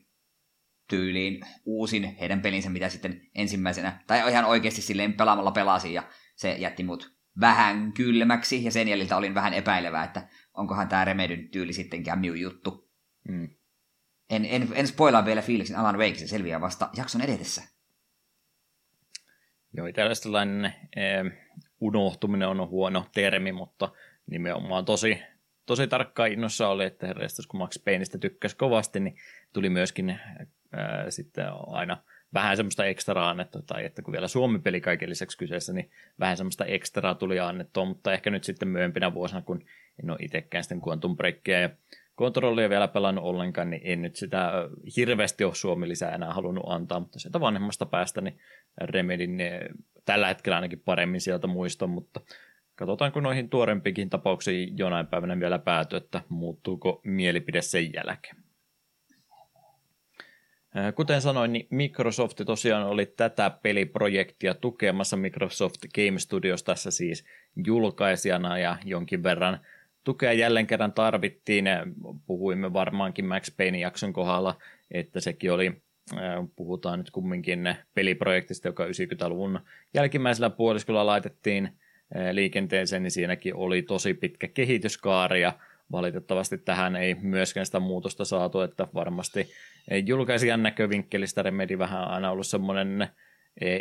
tyyliin 0.90 1.40
uusin 1.64 2.16
heidän 2.20 2.42
pelinsä, 2.42 2.70
mitä 2.70 2.88
sitten 2.88 3.20
ensimmäisenä, 3.34 4.02
tai 4.06 4.30
ihan 4.30 4.44
oikeasti 4.44 4.82
silleen 4.82 5.12
pelaamalla 5.12 5.52
pelasin, 5.52 5.92
ja 5.92 6.02
se 6.36 6.52
jätti 6.52 6.82
mut 6.82 7.14
vähän 7.40 7.92
kylmäksi, 7.92 8.64
ja 8.64 8.70
sen 8.70 8.88
jäljiltä 8.88 9.16
olin 9.16 9.34
vähän 9.34 9.54
epäilevää, 9.54 10.04
että 10.04 10.28
onkohan 10.54 10.88
tämä 10.88 11.04
Remedyn 11.04 11.48
tyyli 11.48 11.72
sittenkään 11.72 12.18
minun 12.18 12.40
juttu. 12.40 12.90
Mm. 13.28 13.48
En, 14.30 14.44
en, 14.44 14.68
en 14.74 14.86
spoilaa 14.86 15.24
vielä 15.24 15.42
fiiliksen 15.42 15.76
Alan 15.76 15.98
Wake, 15.98 16.14
se 16.14 16.26
selviää 16.26 16.60
vasta 16.60 16.90
jakson 16.96 17.22
edetessä. 17.22 17.62
Joo, 19.76 19.86
tällainen 19.92 20.64
eh, 20.96 21.32
unohtuminen 21.80 22.48
on 22.48 22.68
huono 22.68 23.06
termi, 23.14 23.52
mutta 23.52 23.92
nimenomaan 24.26 24.84
tosi, 24.84 25.22
tosi 25.66 25.86
tarkkaa 25.86 26.26
innossa 26.26 26.68
oli, 26.68 26.84
että 26.84 27.06
herrastus, 27.06 27.46
kun 27.46 27.58
Max 27.58 27.84
Payneistä 27.84 28.18
tykkäsi 28.18 28.56
kovasti, 28.56 29.00
niin 29.00 29.16
tuli 29.52 29.70
myöskin 29.70 30.20
sitten 31.08 31.46
aina 31.66 31.96
vähän 32.34 32.56
semmoista 32.56 32.84
ekstraa 32.84 33.30
annettua, 33.30 33.62
tai 33.62 33.84
että 33.84 34.02
kun 34.02 34.12
vielä 34.12 34.28
Suomi-peli 34.28 34.80
kaiken 34.80 35.10
lisäksi 35.10 35.38
kyseessä, 35.38 35.72
niin 35.72 35.90
vähän 36.20 36.36
semmoista 36.36 36.64
ekstraa 36.64 37.14
tuli 37.14 37.40
annettua, 37.40 37.84
mutta 37.84 38.12
ehkä 38.12 38.30
nyt 38.30 38.44
sitten 38.44 38.68
myöhempinä 38.68 39.14
vuosina, 39.14 39.42
kun 39.42 39.64
en 40.02 40.10
ole 40.10 40.18
itsekään 40.20 40.64
sitten 40.64 40.82
Quantum 40.88 41.16
Breakia 41.16 41.60
ja 41.60 41.70
kontrollia 42.14 42.70
vielä 42.70 42.88
pelannut 42.88 43.24
ollenkaan, 43.24 43.70
niin 43.70 43.82
en 43.84 44.02
nyt 44.02 44.16
sitä 44.16 44.52
hirveästi 44.96 45.44
ole 45.44 45.54
Suomi 45.54 45.88
lisää 45.88 46.14
enää 46.14 46.32
halunnut 46.32 46.64
antaa, 46.66 47.00
mutta 47.00 47.18
sieltä 47.18 47.40
vanhemmasta 47.40 47.86
päästä 47.86 48.20
niin 48.20 48.38
Remedin 48.80 49.38
tällä 50.04 50.28
hetkellä 50.28 50.56
ainakin 50.56 50.82
paremmin 50.84 51.20
sieltä 51.20 51.46
muiston, 51.46 51.90
mutta 51.90 52.20
katsotaan 52.74 53.12
kun 53.12 53.22
noihin 53.22 53.48
tuorempikin 53.48 54.10
tapauksiin 54.10 54.78
jonain 54.78 55.06
päivänä 55.06 55.40
vielä 55.40 55.58
pääty, 55.58 55.96
että 55.96 56.20
muuttuuko 56.28 57.00
mielipide 57.04 57.62
sen 57.62 57.92
jälkeen. 57.94 58.36
Kuten 60.94 61.20
sanoin, 61.20 61.52
niin 61.52 61.66
Microsoft 61.70 62.40
tosiaan 62.46 62.86
oli 62.86 63.06
tätä 63.06 63.50
peliprojektia 63.62 64.54
tukemassa 64.54 65.16
Microsoft 65.16 65.80
Game 65.94 66.18
Studios 66.18 66.62
tässä 66.62 66.90
siis 66.90 67.24
julkaisijana 67.66 68.58
ja 68.58 68.76
jonkin 68.84 69.22
verran 69.22 69.60
tukea 70.04 70.32
jälleen 70.32 70.66
kerran 70.66 70.92
tarvittiin. 70.92 71.64
Puhuimme 72.26 72.72
varmaankin 72.72 73.24
Max 73.24 73.56
Payne 73.56 73.78
jakson 73.78 74.12
kohdalla, 74.12 74.58
että 74.90 75.20
sekin 75.20 75.52
oli 75.52 75.82
Puhutaan 76.56 76.98
nyt 76.98 77.10
kumminkin 77.10 77.74
peliprojektista, 77.94 78.68
joka 78.68 78.86
90-luvun 78.86 79.60
jälkimmäisellä 79.94 80.50
puoliskolla 80.50 81.06
laitettiin 81.06 81.68
liikenteeseen, 82.32 83.02
niin 83.02 83.10
siinäkin 83.10 83.54
oli 83.54 83.82
tosi 83.82 84.14
pitkä 84.14 84.48
kehityskaari 84.48 85.42
ja 85.42 85.52
valitettavasti 85.92 86.58
tähän 86.58 86.96
ei 86.96 87.14
myöskään 87.14 87.66
sitä 87.66 87.80
muutosta 87.80 88.24
saatu, 88.24 88.60
että 88.60 88.88
varmasti 88.94 89.50
julkaisijan 90.06 90.62
näkövinkkelistä 90.62 91.42
Remedi 91.42 91.78
vähän 91.78 92.08
aina 92.08 92.30
ollut 92.30 92.46
semmoinen 92.46 93.08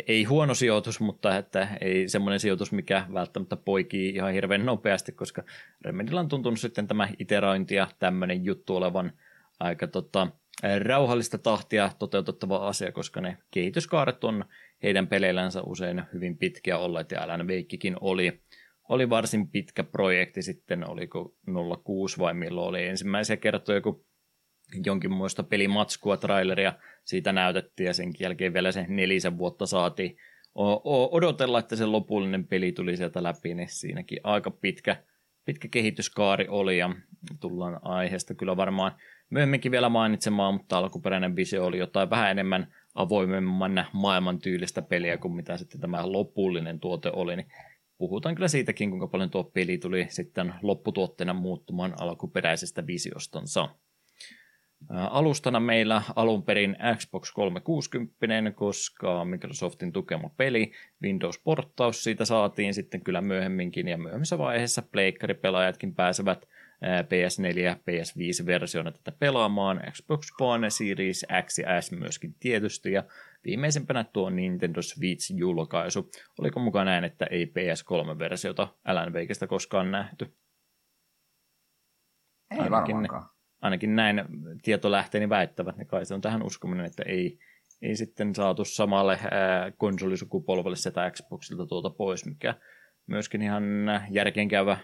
ei 0.06 0.24
huono 0.24 0.54
sijoitus, 0.54 1.00
mutta 1.00 1.36
että 1.36 1.68
ei 1.80 2.08
semmoinen 2.08 2.40
sijoitus, 2.40 2.72
mikä 2.72 3.06
välttämättä 3.14 3.56
poikii 3.56 4.08
ihan 4.08 4.32
hirveän 4.32 4.66
nopeasti, 4.66 5.12
koska 5.12 5.42
Remedillä 5.82 6.20
on 6.20 6.28
tuntunut 6.28 6.60
sitten 6.60 6.88
tämä 6.88 7.08
iterointi 7.18 7.74
ja 7.74 7.88
tämmöinen 7.98 8.44
juttu 8.44 8.76
olevan 8.76 9.12
aika 9.60 9.86
tota, 9.86 10.28
rauhallista 10.78 11.38
tahtia 11.38 11.90
toteutettava 11.98 12.56
asia, 12.56 12.92
koska 12.92 13.20
ne 13.20 13.36
kehityskaaret 13.50 14.24
on 14.24 14.44
heidän 14.82 15.06
peleillänsä 15.06 15.62
usein 15.62 16.02
hyvin 16.12 16.38
pitkiä 16.38 16.78
olleet, 16.78 17.10
ja 17.10 17.22
Alan 17.22 17.48
Wakekin 17.48 17.96
oli, 18.00 18.40
oli 18.90 19.10
varsin 19.10 19.50
pitkä 19.50 19.84
projekti 19.84 20.42
sitten, 20.42 20.90
oliko 20.90 21.34
06 21.84 22.18
vai 22.18 22.34
milloin 22.34 22.68
oli 22.68 22.86
ensimmäisiä 22.86 23.36
kertoja, 23.36 23.80
kun 23.80 24.04
jonkin 24.84 25.12
muista 25.12 25.42
pelimatskua, 25.42 26.16
traileria 26.16 26.72
siitä 27.04 27.32
näytettiin, 27.32 27.86
ja 27.86 27.94
sen 27.94 28.12
jälkeen 28.20 28.52
vielä 28.52 28.72
se 28.72 28.86
nelisen 28.88 29.38
vuotta 29.38 29.66
saatiin 29.66 30.16
odotella, 31.10 31.58
että 31.58 31.76
se 31.76 31.86
lopullinen 31.86 32.46
peli 32.46 32.72
tuli 32.72 32.96
sieltä 32.96 33.22
läpi, 33.22 33.54
niin 33.54 33.68
siinäkin 33.68 34.20
aika 34.24 34.50
pitkä, 34.50 34.96
pitkä 35.44 35.68
kehityskaari 35.68 36.48
oli, 36.48 36.78
ja 36.78 36.94
tullaan 37.40 37.80
aiheesta 37.82 38.34
kyllä 38.34 38.56
varmaan 38.56 38.92
myöhemminkin 39.30 39.72
vielä 39.72 39.88
mainitsemaan, 39.88 40.54
mutta 40.54 40.78
alkuperäinen 40.78 41.36
visio 41.36 41.66
oli 41.66 41.78
jotain 41.78 42.10
vähän 42.10 42.30
enemmän 42.30 42.74
avoimemman 42.94 43.86
maailman 43.92 44.38
tyylistä 44.38 44.82
peliä 44.82 45.18
kuin 45.18 45.34
mitä 45.34 45.56
sitten 45.56 45.80
tämä 45.80 46.12
lopullinen 46.12 46.80
tuote 46.80 47.10
oli, 47.10 47.36
niin 47.36 47.46
puhutaan 48.08 48.34
kyllä 48.34 48.48
siitäkin, 48.48 48.90
kuinka 48.90 49.06
paljon 49.06 49.30
tuo 49.30 49.44
peli 49.44 49.78
tuli 49.78 50.06
sitten 50.08 50.54
lopputuotteena 50.62 51.32
muuttumaan 51.32 51.94
alkuperäisestä 52.00 52.86
visiostansa. 52.86 53.68
Alustana 54.88 55.60
meillä 55.60 56.02
alun 56.16 56.42
perin 56.42 56.76
Xbox 56.96 57.32
360, 57.32 58.50
koska 58.50 59.24
Microsoftin 59.24 59.92
tukema 59.92 60.30
peli, 60.36 60.72
Windows-porttaus 61.02 62.04
siitä 62.04 62.24
saatiin 62.24 62.74
sitten 62.74 63.04
kyllä 63.04 63.20
myöhemminkin, 63.20 63.88
ja 63.88 63.98
myöhemmissä 63.98 64.38
vaiheessa 64.38 64.82
pleikkaripelaajatkin 64.82 65.94
pääsevät 65.94 66.46
PS4 66.84 67.58
ja 67.58 67.74
PS5-versiona 67.74 68.92
tätä 68.92 69.12
pelaamaan, 69.18 69.80
Xbox 69.92 70.26
One, 70.40 70.70
Series 70.70 71.26
X 71.46 71.58
ja 71.58 71.80
S 71.80 71.92
myöskin 71.92 72.34
tietysti, 72.40 72.92
ja 72.92 73.04
viimeisimpänä 73.44 74.04
tuo 74.04 74.30
Nintendo 74.30 74.80
Switch-julkaisu. 74.82 76.10
Oliko 76.38 76.60
mukaan 76.60 76.86
näin, 76.86 77.04
että 77.04 77.26
ei 77.26 77.44
PS3-versiota 77.44 78.68
Alan 78.84 79.12
Wakeista 79.12 79.46
koskaan 79.46 79.90
nähty? 79.90 80.24
Ei 82.50 82.58
ainakin, 82.58 82.96
varmaankaan. 82.96 83.28
Ainakin 83.60 83.96
näin 83.96 84.24
tietolähteeni 84.62 85.28
väittävät, 85.28 85.76
ne 85.76 85.84
kai 85.84 86.06
se 86.06 86.14
on 86.14 86.20
tähän 86.20 86.42
uskominen, 86.42 86.86
että 86.86 87.02
ei, 87.06 87.38
ei 87.82 87.96
sitten 87.96 88.34
saatu 88.34 88.64
samalle 88.64 89.18
ää, 89.30 89.70
konsolisukupolvelle 89.70 90.76
sitä 90.76 91.10
Xboxilta 91.10 91.66
tuota 91.66 91.90
pois, 91.90 92.26
mikä 92.26 92.54
myöskin 93.06 93.42
ihan 93.42 93.64
järkeenkäyvä 94.10 94.72
äh, 94.72 94.80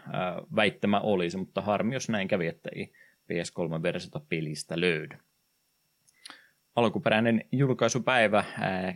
väittämä 0.56 1.00
olisi, 1.00 1.36
mutta 1.36 1.60
harmi, 1.60 1.94
jos 1.94 2.08
näin 2.08 2.28
kävi, 2.28 2.46
että 2.46 2.70
ei 2.74 2.92
PS3-versiota 3.32 4.20
pelistä 4.28 4.80
löydy. 4.80 5.16
Alkuperäinen 6.76 7.44
julkaisupäivä 7.52 8.44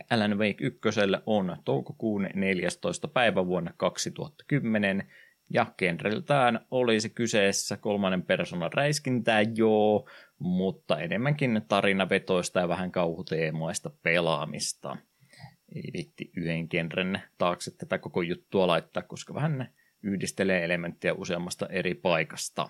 Alan 0.09 0.37
Wake 0.37 0.65
1 0.65 0.79
on 1.25 1.57
toukokuun 1.65 2.27
14. 2.33 3.07
päivä 3.07 3.47
vuonna 3.47 3.71
2010, 3.77 5.11
ja 5.49 5.65
genreltään 5.77 6.65
olisi 6.71 7.09
kyseessä 7.09 7.77
kolmannen 7.77 8.23
persoonan 8.23 8.73
räiskintää, 8.73 9.41
joo, 9.41 10.09
mutta 10.39 10.99
enemmänkin 10.99 11.61
tarinavetoista 11.67 12.59
ja 12.59 12.67
vähän 12.67 12.91
kauhuteemoista 12.91 13.91
pelaamista 14.03 14.97
ei 15.75 15.89
viitti 15.93 16.31
yhden 16.37 16.67
genren 16.69 17.21
taakse 17.37 17.71
tätä 17.77 17.97
koko 17.97 18.21
juttua 18.21 18.67
laittaa, 18.67 19.03
koska 19.03 19.33
vähän 19.33 19.73
yhdistelee 20.03 20.65
elementtejä 20.65 21.13
useammasta 21.13 21.67
eri 21.67 21.95
paikasta. 21.95 22.69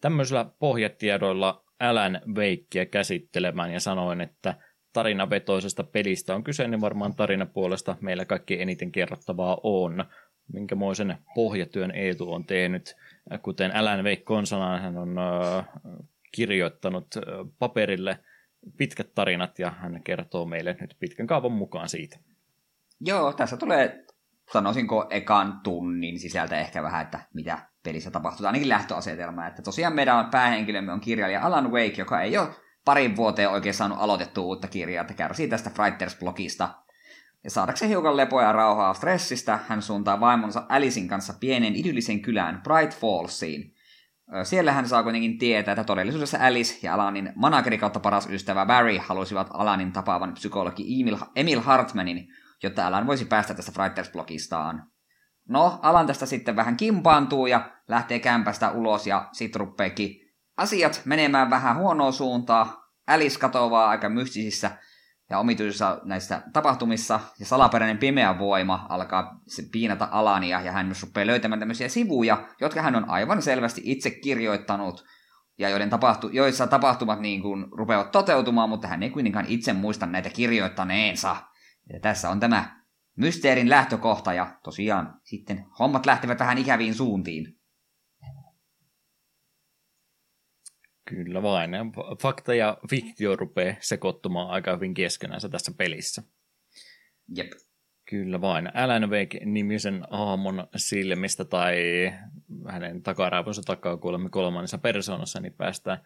Tämmöisillä 0.00 0.46
pohjatiedoilla 0.58 1.63
Alan 1.80 2.20
Wakeä 2.34 2.86
käsittelemään 2.86 3.72
ja 3.72 3.80
sanoin, 3.80 4.20
että 4.20 4.54
tarinavetoisesta 4.92 5.84
pelistä 5.84 6.34
on 6.34 6.44
kyse, 6.44 6.68
niin 6.68 6.80
varmaan 6.80 7.14
tarinapuolesta 7.14 7.96
meillä 8.00 8.24
kaikki 8.24 8.62
eniten 8.62 8.92
kerrottavaa 8.92 9.60
on. 9.62 10.04
Minkämoisen 10.52 11.18
pohjatyön 11.34 11.90
Eetu 11.90 12.32
on 12.32 12.44
tehnyt, 12.44 12.96
kuten 13.42 13.76
Alan 13.76 14.04
Wake 14.04 14.22
konsanaan 14.24 14.82
hän 14.82 14.98
on 14.98 15.16
kirjoittanut 16.32 17.06
paperille– 17.58 18.18
pitkät 18.76 19.14
tarinat 19.14 19.58
ja 19.58 19.70
hän 19.70 20.02
kertoo 20.02 20.44
meille 20.46 20.76
nyt 20.80 20.96
pitkän 20.98 21.26
kaavan 21.26 21.52
mukaan 21.52 21.88
siitä. 21.88 22.18
Joo, 23.00 23.32
tässä 23.32 23.56
tulee, 23.56 24.04
sanoisinko, 24.52 25.06
ekan 25.10 25.60
tunnin 25.62 26.18
sisältä 26.18 26.58
ehkä 26.58 26.82
vähän, 26.82 27.02
että 27.02 27.20
mitä 27.34 27.58
pelissä 27.84 28.10
tapahtuu, 28.10 28.46
ainakin 28.46 28.68
lähtöasetelma. 28.68 29.46
Että 29.46 29.62
tosiaan 29.62 29.94
meidän 29.94 30.30
päähenkilömme 30.30 30.92
on 30.92 31.00
kirjailija 31.00 31.46
Alan 31.46 31.72
Wake, 31.72 31.94
joka 31.98 32.20
ei 32.20 32.38
ole 32.38 32.48
parin 32.84 33.16
vuoteen 33.16 33.50
oikein 33.50 33.74
saanut 33.74 33.98
aloitettua 34.00 34.44
uutta 34.44 34.68
kirjaa, 34.68 35.00
että 35.00 35.14
kärsii 35.14 35.48
tästä 35.48 35.70
Frighters-blogista. 35.70 36.68
Ja 37.44 37.50
saadakseen 37.50 37.88
hiukan 37.88 38.16
lepoa 38.16 38.42
ja 38.42 38.52
rauhaa 38.52 38.94
stressistä, 38.94 39.58
hän 39.68 39.82
suuntaa 39.82 40.20
vaimonsa 40.20 40.66
Alicein 40.68 41.08
kanssa 41.08 41.34
pienen 41.40 41.76
idyllisen 41.76 42.22
kylään 42.22 42.62
Bright 42.62 43.00
Fallsiin, 43.00 43.74
siellä 44.42 44.72
hän 44.72 44.88
saa 44.88 45.02
kuitenkin 45.02 45.38
tietää, 45.38 45.72
että 45.72 45.84
todellisuudessa 45.84 46.38
Alice 46.40 46.78
ja 46.82 46.94
Alanin 46.94 47.32
manageri 47.34 47.78
kautta 47.78 48.00
paras 48.00 48.28
ystävä 48.30 48.66
Barry 48.66 48.98
halusivat 48.98 49.48
Alanin 49.52 49.92
tapaavan 49.92 50.34
psykologi 50.34 51.00
Emil, 51.36 51.60
Hartmanin, 51.60 52.28
jotta 52.62 52.86
Alan 52.86 53.06
voisi 53.06 53.24
päästä 53.24 53.54
tästä 53.54 53.72
Frighters-blogistaan. 53.72 54.93
No, 55.48 55.78
Alan 55.82 56.06
tästä 56.06 56.26
sitten 56.26 56.56
vähän 56.56 56.76
kimpaantuu 56.76 57.46
ja 57.46 57.70
lähtee 57.88 58.18
kämpästä 58.18 58.70
ulos 58.70 59.06
ja 59.06 59.28
sit 59.32 59.56
ruppeekin 59.56 60.24
asiat 60.56 61.02
menemään 61.04 61.50
vähän 61.50 61.76
huonoa 61.76 62.12
suuntaa. 62.12 62.84
Alice 63.06 63.38
katoaa 63.38 63.88
aika 63.88 64.08
mystisissä 64.08 64.70
ja 65.30 65.38
omituisissa 65.38 66.00
näissä 66.04 66.42
tapahtumissa, 66.52 67.20
ja 67.40 67.46
salaperäinen 67.46 67.98
pimeä 67.98 68.38
voima 68.38 68.86
alkaa 68.88 69.40
piinata 69.72 70.08
Alania, 70.10 70.60
ja 70.60 70.72
hän 70.72 70.86
myös 70.86 71.02
rupeaa 71.02 71.26
löytämään 71.26 71.58
tämmöisiä 71.58 71.88
sivuja, 71.88 72.48
jotka 72.60 72.82
hän 72.82 72.96
on 72.96 73.10
aivan 73.10 73.42
selvästi 73.42 73.80
itse 73.84 74.10
kirjoittanut, 74.10 75.04
ja 75.58 75.68
joiden 75.68 75.90
tapahtu, 75.90 76.28
joissa 76.28 76.66
tapahtumat 76.66 77.20
niin 77.20 77.42
kuin 77.42 77.66
rupeavat 77.72 78.10
toteutumaan, 78.10 78.68
mutta 78.68 78.88
hän 78.88 79.02
ei 79.02 79.10
kuitenkaan 79.10 79.46
itse 79.48 79.72
muista 79.72 80.06
näitä 80.06 80.30
kirjoittaneensa. 80.30 81.36
Ja 81.92 82.00
tässä 82.00 82.30
on 82.30 82.40
tämä 82.40 82.83
mysteerin 83.16 83.70
lähtökohta, 83.70 84.32
ja 84.32 84.58
tosiaan 84.62 85.20
sitten 85.24 85.64
hommat 85.78 86.06
lähtevät 86.06 86.38
vähän 86.38 86.58
ikäviin 86.58 86.94
suuntiin. 86.94 87.58
Kyllä 91.08 91.42
vain. 91.42 91.70
Fakta 92.22 92.54
ja 92.54 92.78
fiktio 92.90 93.36
rupeaa 93.36 93.76
sekoittumaan 93.80 94.50
aika 94.50 94.74
hyvin 94.74 94.94
keskenänsä 94.94 95.48
tässä 95.48 95.72
pelissä. 95.78 96.22
Jep. 97.36 97.52
Kyllä 98.08 98.40
vain. 98.40 98.76
Alan 98.76 99.10
Wake-nimisen 99.10 100.04
aamon 100.10 100.66
silmistä 100.76 101.44
tai 101.44 101.76
hänen 102.68 103.02
takaraifonsa 103.02 103.62
takaa 103.62 103.96
kuulemme 103.96 104.30
kolmannessa 104.30 104.78
persoonassa, 104.78 105.40
niin 105.40 105.52
päästään 105.52 105.98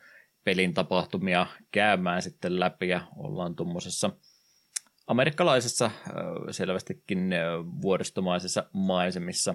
pelin 0.45 0.75
tapahtumia 0.75 1.47
käymään 1.73 2.23
sitten 2.23 2.61
läpi 2.61 2.89
ja 2.89 3.01
ollaan 3.17 3.57
tuommoisessa 3.57 4.11
amerikkalaisessa 5.09 5.91
selvästikin 6.51 7.31
vuoristomaisessa 7.83 8.65
maisemissa 8.73 9.55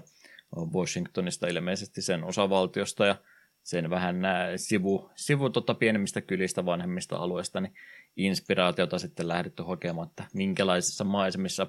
Washingtonista 0.73 1.47
ilmeisesti 1.47 2.01
sen 2.01 2.23
osavaltiosta 2.23 3.05
ja 3.05 3.15
sen 3.63 3.89
vähän 3.89 4.21
sivu, 4.55 5.11
sivu 5.15 5.49
tota 5.49 5.73
pienemmistä 5.73 6.21
kylistä, 6.21 6.65
vanhemmista 6.65 7.17
alueista, 7.17 7.61
niin 7.61 7.73
inspiraatiota 8.17 8.99
sitten 8.99 9.27
lähdetty 9.27 9.63
hakemaan, 9.63 10.07
että 10.07 10.23
minkälaisissa 10.33 11.03
maisemissa 11.03 11.67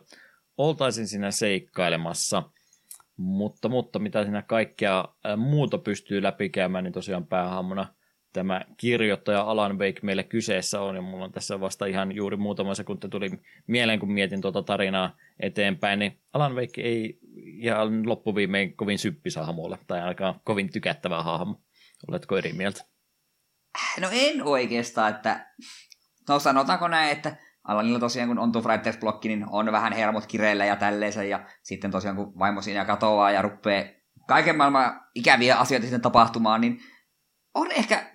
oltaisiin 0.59 1.09
siinä 1.09 1.31
seikkailemassa. 1.31 2.43
Mutta, 3.17 3.69
mutta 3.69 3.99
mitä 3.99 4.23
siinä 4.23 4.43
kaikkea 4.43 5.05
muuta 5.37 5.79
pystyy 5.79 6.23
läpikäymään, 6.23 6.85
niin 6.85 6.93
tosiaan 6.93 7.27
päähammona 7.27 7.95
tämä 8.35 8.61
kirjoittaja 8.77 9.41
Alan 9.41 9.79
Wake 9.79 10.01
meille 10.03 10.23
kyseessä 10.23 10.81
on, 10.81 10.97
ja 10.97 11.03
mulla 11.03 11.25
on 11.25 11.33
tässä 11.33 11.61
vasta 11.61 11.87
ihan 11.87 12.13
juuri 12.13 12.37
muutama 12.37 12.75
sekunti 12.75 13.09
tuli 13.09 13.31
mieleen, 13.67 14.01
kun 14.01 14.13
mietin 14.13 14.41
tuota 14.41 14.63
tarinaa 14.63 15.17
eteenpäin, 15.41 15.99
niin 15.99 16.21
Alan 16.33 16.55
Wake 16.55 16.83
ei 16.83 17.19
ihan 17.45 18.09
loppuviimein 18.09 18.77
kovin 18.77 18.99
syppisa 18.99 19.45
hahmolle, 19.45 19.79
tai 19.87 20.01
ainakaan 20.01 20.41
kovin 20.45 20.73
tykättävä 20.73 21.23
hahmo. 21.23 21.63
Oletko 22.09 22.37
eri 22.37 22.53
mieltä? 22.53 22.85
No 24.01 24.09
en 24.13 24.43
oikeastaan, 24.43 25.15
että 25.15 25.47
no 26.29 26.39
sanotaanko 26.39 26.89
näin, 26.89 27.13
että 27.13 27.37
Alanilla 27.65 27.99
tosiaan, 27.99 28.29
kun 28.29 28.39
on 28.39 28.53
tuo 28.53 28.63
blokki 29.01 29.29
niin 29.29 29.47
on 29.51 29.73
vähän 29.73 29.93
hermot 29.93 30.27
kireillä 30.27 30.65
ja 30.65 30.77
tälleensä, 30.77 31.25
ja 31.25 31.47
sitten 31.63 31.91
tosiaan, 31.91 32.17
kun 32.17 32.39
vaimo 32.39 32.63
siinä 32.63 32.85
katoaa 32.85 33.31
ja 33.31 33.43
rupeaa 33.43 33.85
kaiken 34.29 34.57
maailman 34.57 35.01
ikäviä 35.15 35.57
asioita 35.57 35.85
sitten 35.85 36.01
tapahtumaan, 36.01 36.61
niin 36.61 36.81
on 37.55 37.73
ehkä 37.73 38.11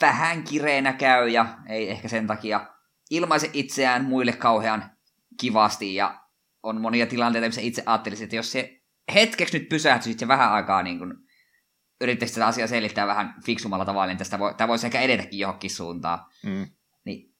vähän 0.00 0.42
kireenä 0.42 0.92
käy, 0.92 1.28
ja 1.28 1.58
ei 1.68 1.90
ehkä 1.90 2.08
sen 2.08 2.26
takia 2.26 2.66
ilmaise 3.10 3.50
itseään 3.52 4.04
muille 4.04 4.32
kauhean 4.32 4.90
kivasti, 5.40 5.94
ja 5.94 6.20
on 6.62 6.80
monia 6.80 7.06
tilanteita, 7.06 7.48
missä 7.48 7.60
itse 7.60 7.82
ajattelisin, 7.86 8.24
että 8.24 8.36
jos 8.36 8.52
se 8.52 8.80
hetkeksi 9.14 9.58
nyt 9.58 9.68
pysähtyisi 9.68 10.18
se 10.18 10.28
vähän 10.28 10.52
aikaa 10.52 10.82
niin 10.82 10.98
kuin 10.98 11.14
yrittäisi 12.00 12.34
tätä 12.34 12.46
asiaa 12.46 12.68
selittää 12.68 13.06
vähän 13.06 13.34
fiksumalla 13.46 13.84
tavalla, 13.84 14.06
niin 14.06 14.18
tästä 14.18 14.38
voi, 14.38 14.54
tämä 14.54 14.68
voisi 14.68 14.86
ehkä 14.86 15.00
edetäkin 15.00 15.38
johonkin 15.38 15.70
suuntaan. 15.70 16.18
Mm. 16.44 16.66
Niin, 17.04 17.34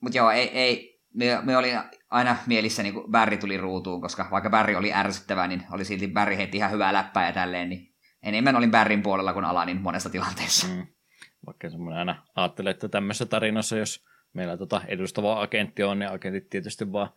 mutta 0.00 0.18
joo, 0.18 0.30
ei, 0.30 0.48
ei, 0.48 1.00
me, 1.14 1.38
me 1.42 1.56
oli 1.56 1.72
aina 2.10 2.36
mielissä, 2.46 2.82
niin 2.82 2.94
kun 2.94 3.10
Barry 3.10 3.36
tuli 3.36 3.56
ruutuun, 3.56 4.00
koska 4.00 4.28
vaikka 4.30 4.50
Barry 4.50 4.74
oli 4.74 4.92
ärsyttävä, 4.92 5.48
niin 5.48 5.62
oli 5.70 5.84
silti 5.84 6.08
Barry 6.08 6.36
heitti 6.36 6.56
ihan 6.56 6.70
hyvää 6.70 6.92
läppää 6.92 7.26
ja 7.26 7.32
tälleen, 7.32 7.68
niin 7.68 7.94
enemmän 8.22 8.56
olin 8.56 8.70
Barryn 8.70 9.02
puolella 9.02 9.32
kuin 9.32 9.44
Alanin 9.44 9.80
monessa 9.80 10.10
tilanteessa. 10.10 10.66
Mm. 10.66 10.86
Vaikka 11.46 11.70
semmoinen 11.70 11.98
aina 11.98 12.22
ajattelee, 12.36 12.70
että 12.70 12.88
tämmöisessä 12.88 13.26
tarinassa, 13.26 13.76
jos 13.76 14.04
meillä 14.32 14.56
tota 14.56 14.80
edustava 14.88 15.42
agentti 15.42 15.82
on, 15.82 15.98
niin 15.98 16.10
agentit 16.10 16.50
tietysti 16.50 16.92
vaan 16.92 17.08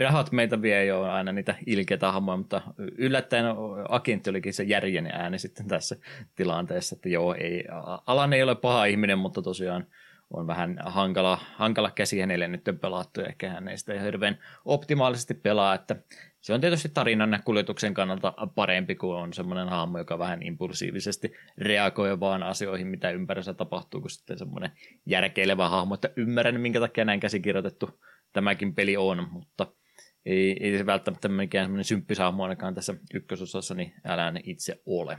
rahat 0.00 0.32
meitä 0.32 0.62
vie 0.62 0.84
jo 0.84 1.02
aina 1.02 1.32
niitä 1.32 1.54
ilkeitä 1.66 2.12
hahmoja, 2.12 2.36
mutta 2.36 2.62
yllättäen 2.78 3.46
agentti 3.88 4.30
olikin 4.30 4.54
se 4.54 4.62
järjen 4.62 5.06
ääni 5.06 5.38
sitten 5.38 5.68
tässä 5.68 5.96
tilanteessa, 6.36 6.96
että 6.96 7.08
joo, 7.08 7.34
ei, 7.34 7.64
Alan 8.06 8.32
ei 8.32 8.42
ole 8.42 8.54
paha 8.54 8.84
ihminen, 8.84 9.18
mutta 9.18 9.42
tosiaan 9.42 9.86
on 10.30 10.46
vähän 10.46 10.78
hankala, 10.86 11.38
hankala 11.56 11.90
käsi 11.90 12.20
hänelle 12.20 12.48
nyt 12.48 12.64
pelattu, 12.80 13.20
ehkä 13.20 13.50
hän 13.50 13.68
ei 13.68 13.78
sitä 13.78 14.00
hirveän 14.00 14.38
optimaalisesti 14.64 15.34
pelaa, 15.34 15.74
että 15.74 15.96
se 16.40 16.54
on 16.54 16.60
tietysti 16.60 16.88
tarinan 16.88 17.42
kuljetuksen 17.44 17.94
kannalta 17.94 18.34
parempi 18.54 18.94
kuin 18.94 19.16
on 19.16 19.32
semmoinen 19.32 19.68
hahmo, 19.68 19.98
joka 19.98 20.18
vähän 20.18 20.42
impulsiivisesti 20.42 21.32
reagoi 21.58 22.20
vaan 22.20 22.42
asioihin, 22.42 22.86
mitä 22.86 23.10
ympärissä 23.10 23.54
tapahtuu, 23.54 24.00
kuin 24.00 24.10
sitten 24.10 24.38
semmoinen 24.38 24.70
järkeilevä 25.06 25.68
hahmo, 25.68 25.94
että 25.94 26.10
ymmärrän, 26.16 26.60
minkä 26.60 26.80
takia 26.80 27.04
näin 27.04 27.20
käsikirjoitettu 27.20 28.00
tämäkin 28.32 28.74
peli 28.74 28.96
on, 28.96 29.28
mutta 29.30 29.66
ei, 30.26 30.56
ei 30.60 30.78
se 30.78 30.86
välttämättä 30.86 31.28
mikään 31.28 31.64
semmoinen 31.64 31.84
symppishahmo 31.84 32.42
ainakaan 32.42 32.74
tässä 32.74 32.94
ykkösosassa, 33.14 33.74
niin 33.74 33.92
älä 34.04 34.32
itse 34.44 34.82
ole. 34.86 35.18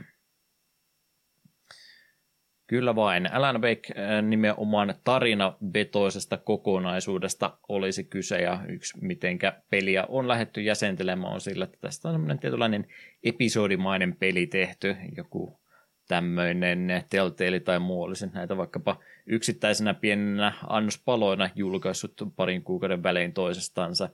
Kyllä 2.72 2.94
vain. 2.94 3.32
Alan 3.32 3.62
Wake 3.62 3.94
äh, 3.98 4.22
nimenomaan 4.22 4.94
tarinavetoisesta 5.04 6.36
kokonaisuudesta 6.36 7.58
olisi 7.68 8.04
kyse, 8.04 8.38
ja 8.38 8.60
yksi 8.68 8.98
mitenkä 9.00 9.62
peliä 9.70 10.04
on 10.08 10.28
lähetty 10.28 10.60
jäsentelemään 10.60 11.32
on 11.32 11.40
sillä, 11.40 11.64
että 11.64 11.78
tästä 11.80 12.08
on 12.08 12.14
semmoinen 12.14 12.38
tietynlainen 12.38 12.86
episodimainen 13.24 14.16
peli 14.16 14.46
tehty, 14.46 14.96
joku 15.16 15.60
tämmöinen 16.08 16.88
Telltale 17.10 17.60
tai 17.60 17.78
muu 17.78 18.02
olisi 18.02 18.26
näitä 18.26 18.56
vaikkapa 18.56 19.00
yksittäisenä 19.26 19.94
pienenä 19.94 20.52
annospaloina 20.68 21.50
julkaissut 21.54 22.22
parin 22.36 22.62
kuukauden 22.64 23.02
välein 23.02 23.32
toisestansa 23.32 24.04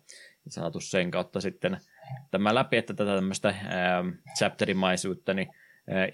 ja 0.45 0.51
saatu 0.51 0.81
sen 0.81 1.11
kautta 1.11 1.41
sitten 1.41 1.79
tämä 2.31 2.55
läpi, 2.55 2.77
että 2.77 2.95
tätä 2.95 3.15
tämmöistä 3.15 3.55
ää, 3.69 4.05
chapterimaisuutta, 4.39 5.35
niin 5.35 5.49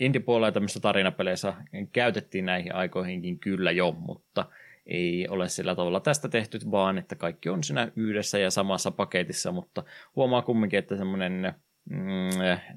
Indie-puolella 0.00 0.52
tämmöisissä 0.52 0.80
tarinapeleissä 0.80 1.54
käytettiin 1.92 2.46
näihin 2.46 2.74
aikoihinkin 2.74 3.38
kyllä 3.38 3.70
jo, 3.70 3.92
mutta 3.92 4.46
ei 4.86 5.28
ole 5.28 5.48
sillä 5.48 5.74
tavalla 5.74 6.00
tästä 6.00 6.28
tehty, 6.28 6.58
vaan 6.70 6.98
että 6.98 7.16
kaikki 7.16 7.48
on 7.48 7.64
siinä 7.64 7.92
yhdessä 7.96 8.38
ja 8.38 8.50
samassa 8.50 8.90
paketissa, 8.90 9.52
mutta 9.52 9.84
huomaa 10.16 10.42
kumminkin, 10.42 10.78
että 10.78 10.96
semmoinen 10.96 11.54
mm, 11.90 12.30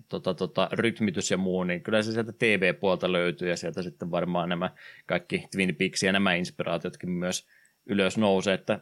tota, 0.10 0.34
tota, 0.34 0.70
rytmitys 0.72 1.32
ja 1.32 1.38
muu, 1.38 1.64
niin 1.64 1.84
kyllä 1.84 2.02
se 2.02 2.12
sieltä 2.12 2.32
TV-puolta 2.32 3.12
löytyy 3.12 3.50
ja 3.50 3.58
sieltä 3.58 3.82
sitten 3.82 4.12
varmaan 4.12 4.50
nämä 4.50 4.72
kaikki 5.06 5.48
Twin 5.52 5.76
Peaks 5.76 6.04
ja 6.04 6.12
nämä 6.12 6.34
inspiraatiotkin 6.34 7.12
myös 7.12 7.48
ylös 7.86 8.18
nousee, 8.18 8.54
että 8.54 8.80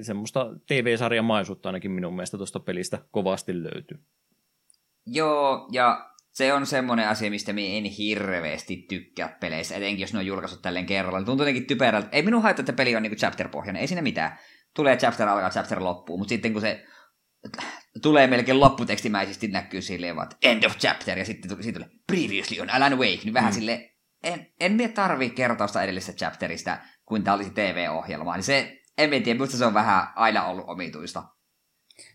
semmoista 0.00 0.46
TV-sarjamaisuutta 0.66 1.68
ainakin 1.68 1.90
minun 1.90 2.14
mielestä 2.14 2.36
tuosta 2.36 2.60
pelistä 2.60 2.98
kovasti 3.10 3.62
löytyy. 3.62 3.98
Joo, 5.06 5.68
ja 5.72 6.10
se 6.38 6.52
on 6.52 6.66
semmoinen 6.66 7.08
asia, 7.08 7.30
mistä 7.30 7.52
minä 7.52 7.76
en 7.76 7.84
hirveästi 7.84 8.76
tykkää 8.76 9.36
peleissä, 9.40 9.76
etenkin 9.76 10.00
jos 10.00 10.12
ne 10.12 10.18
on 10.18 10.26
julkaissut 10.26 10.62
tälleen 10.62 10.86
kerralla. 10.86 11.18
Tuntuu 11.18 11.44
jotenkin 11.44 11.66
typerältä. 11.66 12.08
Ei 12.12 12.22
minun 12.22 12.42
haittaa, 12.42 12.62
että 12.62 12.72
peli 12.72 12.96
on 12.96 13.02
niinku 13.02 13.16
chapter-pohjainen, 13.16 13.80
ei 13.80 13.86
siinä 13.86 14.02
mitään. 14.02 14.38
Tulee 14.74 14.96
chapter 14.96 15.28
alkaa, 15.28 15.50
chapter 15.50 15.84
loppuu, 15.84 16.18
mutta 16.18 16.28
sitten 16.28 16.52
kun 16.52 16.60
se 16.60 16.84
tulee 18.02 18.26
melkein 18.26 18.60
lopputekstimäisesti 18.60 19.48
näkyy 19.48 19.82
silleen 19.82 20.16
vaan, 20.16 20.28
end 20.42 20.64
of 20.64 20.76
chapter, 20.78 21.18
ja 21.18 21.24
sitten 21.24 21.62
siitä 21.62 21.78
tulee 21.80 21.94
previously 22.06 22.60
on 22.60 22.70
Alan 22.70 22.98
Wake, 22.98 23.20
niin 23.24 23.34
vähän 23.34 23.52
mm. 23.52 23.54
sille 23.54 23.94
en, 24.22 24.46
en 24.60 24.72
minä 24.72 24.88
tarvi 24.88 25.30
kertausta 25.30 25.82
edellisestä 25.82 26.18
chapterista, 26.18 26.78
kuin 27.04 27.24
tämä 27.24 27.34
olisi 27.34 27.50
TV-ohjelma. 27.50 28.34
Niin 28.34 28.44
se, 28.44 28.78
en 28.98 29.10
tiedä, 29.10 29.34
minusta 29.34 29.56
se 29.56 29.66
on 29.66 29.74
vähän 29.74 30.06
aina 30.16 30.44
ollut 30.44 30.64
omituista. 30.68 31.22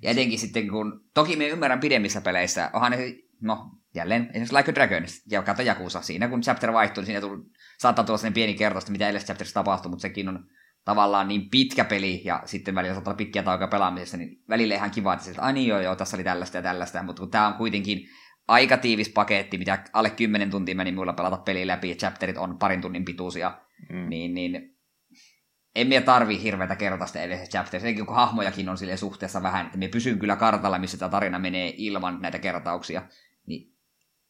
Ja 0.01 0.11
etenkin 0.11 0.39
sitten 0.39 0.67
kun, 0.67 1.05
toki 1.13 1.35
me 1.35 1.47
ymmärrän 1.47 1.79
pidemmissä 1.79 2.21
peleissä, 2.21 2.69
onhan 2.73 2.91
ne, 2.91 2.97
no 3.41 3.82
jälleen 3.95 4.29
esimerkiksi 4.33 4.55
Like 4.55 4.71
a 4.71 4.75
Dragon 4.75 5.03
ja 5.31 5.41
kato 5.41 5.61
Jakusa. 5.61 6.01
Siinä 6.01 6.27
kun 6.27 6.41
chapter 6.41 6.73
vaihtuu, 6.73 7.01
niin 7.01 7.05
siinä 7.05 7.21
tuli, 7.21 7.43
saattaa 7.79 8.05
tulla 8.05 8.17
sellainen 8.17 8.33
pieni 8.33 8.53
kertoista, 8.53 8.91
mitä 8.91 9.05
edellisessä 9.05 9.27
chapterissa 9.27 9.53
tapahtuu, 9.53 9.89
mutta 9.89 10.01
sekin 10.01 10.29
on 10.29 10.45
tavallaan 10.85 11.27
niin 11.27 11.49
pitkä 11.49 11.85
peli 11.85 12.21
ja 12.25 12.41
sitten 12.45 12.75
välillä 12.75 12.93
saattaa 12.93 13.11
olla 13.11 13.17
pitkiä 13.17 13.43
taukoja 13.43 13.67
pelaamisessa, 13.67 14.17
niin 14.17 14.43
välillä 14.49 14.75
ihan 14.75 14.91
kiva, 14.91 15.13
että 15.13 15.41
ai 15.41 15.53
niin 15.53 15.67
joo, 15.67 15.79
joo, 15.79 15.95
tässä 15.95 16.17
oli 16.17 16.23
tällaista 16.23 16.57
ja 16.57 16.63
tällaista, 16.63 17.03
mutta 17.03 17.19
kun 17.19 17.31
tämä 17.31 17.47
on 17.47 17.53
kuitenkin 17.53 18.07
aika 18.47 18.77
tiivis 18.77 19.09
paketti, 19.09 19.57
mitä 19.57 19.83
alle 19.93 20.09
10 20.09 20.51
tuntia 20.51 20.75
meni 20.75 20.91
mulla 20.91 21.13
pelata 21.13 21.37
peli 21.37 21.67
läpi 21.67 21.89
ja 21.89 21.95
chapterit 21.95 22.37
on 22.37 22.57
parin 22.57 22.81
tunnin 22.81 23.05
pituisia, 23.05 23.57
mm. 23.89 24.09
niin, 24.09 24.33
niin 24.33 24.73
en 25.75 25.87
minä 25.87 26.01
tarvi 26.01 26.41
hirveätä 26.41 26.75
kertaista 26.75 27.19
edellisessä 27.19 27.51
chapterissa, 27.51 27.87
etenkin 27.87 28.05
kun 28.05 28.15
hahmojakin 28.15 28.69
on 28.69 28.77
sille 28.77 28.97
suhteessa 28.97 29.43
vähän, 29.43 29.65
että 29.65 29.77
me 29.77 29.87
pysyn 29.87 30.19
kyllä 30.19 30.35
kartalla, 30.35 30.79
missä 30.79 30.97
tämä 30.97 31.09
tarina 31.09 31.39
menee 31.39 31.73
ilman 31.77 32.21
näitä 32.21 32.39
kertauksia, 32.39 33.01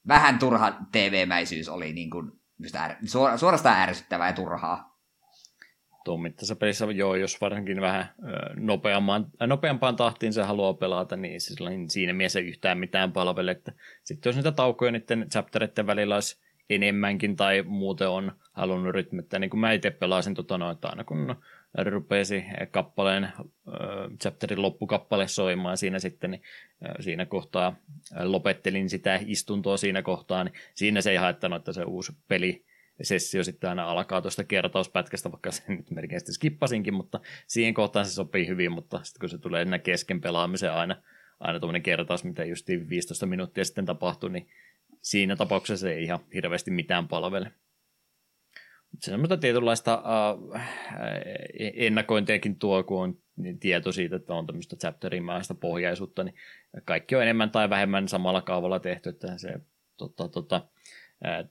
vähän 0.08 0.40
turha 0.40 0.74
TV-mäisyys 0.92 1.70
oli 1.70 1.94
niin 1.94 2.10
kuin, 2.10 2.32
är, 2.76 2.96
suorastaan 3.38 3.80
ärsyttävää 3.80 4.28
ja 4.28 4.34
turhaa. 4.34 4.94
Mittaisessa 6.22 6.56
pelissä, 6.56 6.86
joo, 6.86 7.16
jos 7.16 7.42
varsinkin 7.42 7.82
vähän 7.82 8.10
nopeampaan, 8.56 9.26
nopeampaan 9.48 9.96
tahtiin 9.96 10.34
se 10.34 10.44
haluaa 10.44 10.74
pelata, 10.74 11.16
niin 11.16 11.40
siinä 11.88 12.14
mielessä 12.14 12.40
yhtään 12.40 12.78
mitään 12.78 13.12
palvele. 13.12 13.62
Sitten 14.04 14.30
jos 14.30 14.36
niitä 14.36 14.52
taukoja 14.52 14.92
niiden 14.92 15.30
chapteritten 15.30 15.88
välillä 15.88 16.16
olisi 16.16 16.42
enemmänkin 16.70 17.36
tai 17.36 17.64
muuten 17.68 18.10
on 18.10 18.32
halunnut 18.54 18.94
rytmittää, 18.94 19.40
niin 19.40 19.50
kuin 19.50 19.60
mä 19.60 19.72
itse 19.72 19.92
pelasin 19.92 20.34
tota 20.34 20.58
noin, 20.58 20.76
että 20.76 20.88
aina 20.88 21.04
kun 21.04 21.36
rupesi 21.78 22.46
kappaleen, 22.72 23.30
chapterin 24.22 24.62
loppukappale 24.62 25.28
soimaan 25.28 25.78
siinä 25.78 26.00
sitten, 26.00 26.32
niin 26.32 26.42
siinä 27.00 27.26
kohtaa 27.26 27.76
lopettelin 28.24 28.90
sitä 28.90 29.20
istuntoa 29.26 29.78
siinä 29.78 30.02
kohtaa, 30.02 30.44
niin 30.44 30.54
siinä 30.74 31.02
se 31.02 31.12
ei 31.12 31.18
haittanut, 31.18 31.58
että 31.58 31.74
se 31.74 31.84
uusi 31.84 32.12
peli 32.28 32.66
sessio 33.02 33.44
sitten 33.44 33.70
aina 33.70 33.92
alkaa 33.92 34.22
tuosta 34.22 34.44
kertauspätkästä, 34.44 35.32
vaikka 35.32 35.52
se 35.52 35.64
nyt 35.68 35.88
sitten 35.88 36.34
skippasinkin, 36.34 36.94
mutta 36.94 37.20
siihen 37.48 37.74
kohtaan 37.74 38.06
se 38.06 38.12
sopii 38.12 38.48
hyvin, 38.48 38.72
mutta 38.72 39.00
sitten 39.04 39.20
kun 39.20 39.30
se 39.30 39.38
tulee 39.38 39.62
enää 39.62 39.80
kesken 39.80 40.22
pelaamisen 40.22 40.72
aina, 40.72 40.96
aina 41.40 41.60
tuommoinen 41.60 41.84
kertaus, 41.84 42.24
mitä 42.24 42.46
just 42.46 42.68
15 42.90 43.26
minuuttia 43.26 43.66
sitten 43.66 43.86
tapahtui, 43.86 44.30
niin 44.30 44.48
siinä 45.02 45.36
tapauksessa 45.36 45.82
se 45.82 45.94
ei 45.94 46.04
ihan 46.04 46.20
hirveästi 46.34 46.72
mitään 46.72 47.08
palvele 47.08 47.52
semmoista 49.00 49.38
tietynlaista 49.38 50.04
uh, 50.04 50.60
ennakointiakin 51.60 52.60
tuo, 52.60 52.84
kun 52.84 53.04
on 53.04 53.18
tieto 53.60 53.92
siitä, 53.92 54.16
että 54.16 54.34
on 54.34 54.46
tämmöistä 54.46 54.76
chapterimäistä 54.76 55.54
pohjaisuutta, 55.54 56.24
niin 56.24 56.36
kaikki 56.86 57.16
on 57.16 57.24
enemmän 57.24 57.52
tai 57.52 57.70
vähemmän 57.70 58.08
samalla 58.08 58.42
kaavalla 58.42 58.80
tehty, 58.80 59.10
että 59.10 59.38
se 59.38 59.50
tota, 59.98 60.28
tota, 60.28 60.68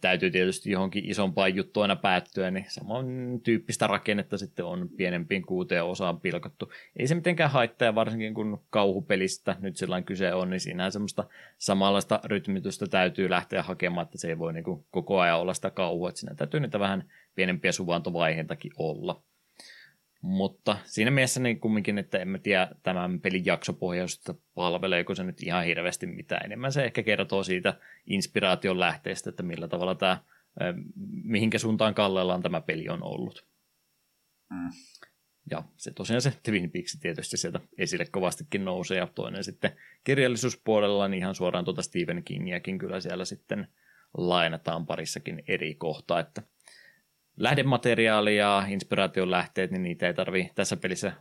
täytyy 0.01 0.31
tietysti 0.31 0.71
johonkin 0.71 1.11
isompaan 1.11 1.55
juttuun 1.55 1.85
aina 1.85 1.97
päättyä, 1.97 2.51
niin 2.51 2.65
saman 2.69 3.07
tyyppistä 3.45 3.87
rakennetta 3.87 4.39
sitten 4.39 4.65
on 4.65 4.89
pienempiin 4.97 5.47
kuuteen 5.47 5.85
osaan 5.85 6.21
pilkottu. 6.21 6.73
Ei 6.97 7.07
se 7.07 7.15
mitenkään 7.15 7.51
haittaa, 7.51 7.95
varsinkin 7.95 8.35
kun 8.35 8.65
kauhupelistä 8.71 9.57
nyt 9.61 9.77
sellainen 9.77 10.05
kyse 10.05 10.35
on, 10.35 10.51
niin 10.51 10.61
siinä 10.61 10.91
semmoista 10.91 11.25
samanlaista 11.59 12.21
rytmitystä 12.25 12.87
täytyy 12.87 13.31
lähteä 13.31 13.63
hakemaan, 13.63 14.05
että 14.05 14.19
se 14.19 14.29
ei 14.29 14.39
voi 14.39 14.53
niin 14.53 14.65
kuin 14.65 14.85
koko 14.91 15.21
ajan 15.21 15.41
olla 15.41 15.55
sitä 15.55 15.71
kauhua, 15.71 16.09
että 16.09 16.21
siinä 16.21 16.35
täytyy 16.35 16.61
niitä 16.61 16.79
vähän 16.81 17.05
pienempiä 17.35 17.73
suvantovaiheitakin 17.73 18.73
olla. 18.77 19.23
Mutta 20.23 20.79
siinä 20.85 21.11
mielessä 21.11 21.41
niin 21.41 21.61
kumminkin, 21.61 21.99
että 21.99 22.19
en 22.19 22.29
mä 22.29 22.39
tiedä 22.39 22.69
tämän 22.83 23.21
pelin 23.21 23.47
jaksopohjaisuutta 23.47 24.35
palveleeko 24.55 25.15
se 25.15 25.25
nyt 25.25 25.43
ihan 25.43 25.65
hirveästi 25.65 26.07
mitään. 26.07 26.45
Enemmän 26.45 26.73
se 26.73 26.85
ehkä 26.85 27.03
kertoo 27.03 27.43
siitä 27.43 27.79
inspiraation 28.07 28.81
lähteestä, 28.81 29.31
että 29.31 29.43
millä 29.43 29.69
tavalla 29.69 29.95
tämä, 29.95 30.19
mihinkä 31.25 31.59
suuntaan 31.59 31.95
kallellaan 31.95 32.43
tämä 32.43 32.61
peli 32.61 32.89
on 32.89 33.03
ollut. 33.03 33.47
Mm. 34.51 34.71
Ja 35.51 35.63
se 35.77 35.93
tosiaan 35.93 36.23
se 36.23 36.33
Twin 36.43 36.71
Peaks 36.71 36.99
tietysti 37.01 37.37
sieltä 37.37 37.61
esille 37.79 38.07
kovastikin 38.07 38.65
nousee, 38.65 38.99
ja 38.99 39.07
toinen 39.07 39.45
sitten 39.45 39.77
kirjallisuuspuolella, 40.05 41.09
niin 41.09 41.19
ihan 41.19 41.35
suoraan 41.35 41.65
tuota 41.65 41.83
Stephen 41.83 42.25
Kingiäkin 42.25 42.79
kyllä 42.79 43.01
siellä 43.01 43.25
sitten 43.25 43.69
lainataan 44.17 44.87
parissakin 44.87 45.43
eri 45.49 45.75
kohtaa, 45.75 46.21
että 46.21 46.43
lähdemateriaalia 47.37 48.45
ja 48.45 48.67
inspiraation 48.69 49.31
lähteet, 49.31 49.71
niin 49.71 49.83
niitä 49.83 50.07
ei 50.07 50.15
tarvi 50.15 50.51
tässä 50.55 50.77
pelissä 50.77 51.13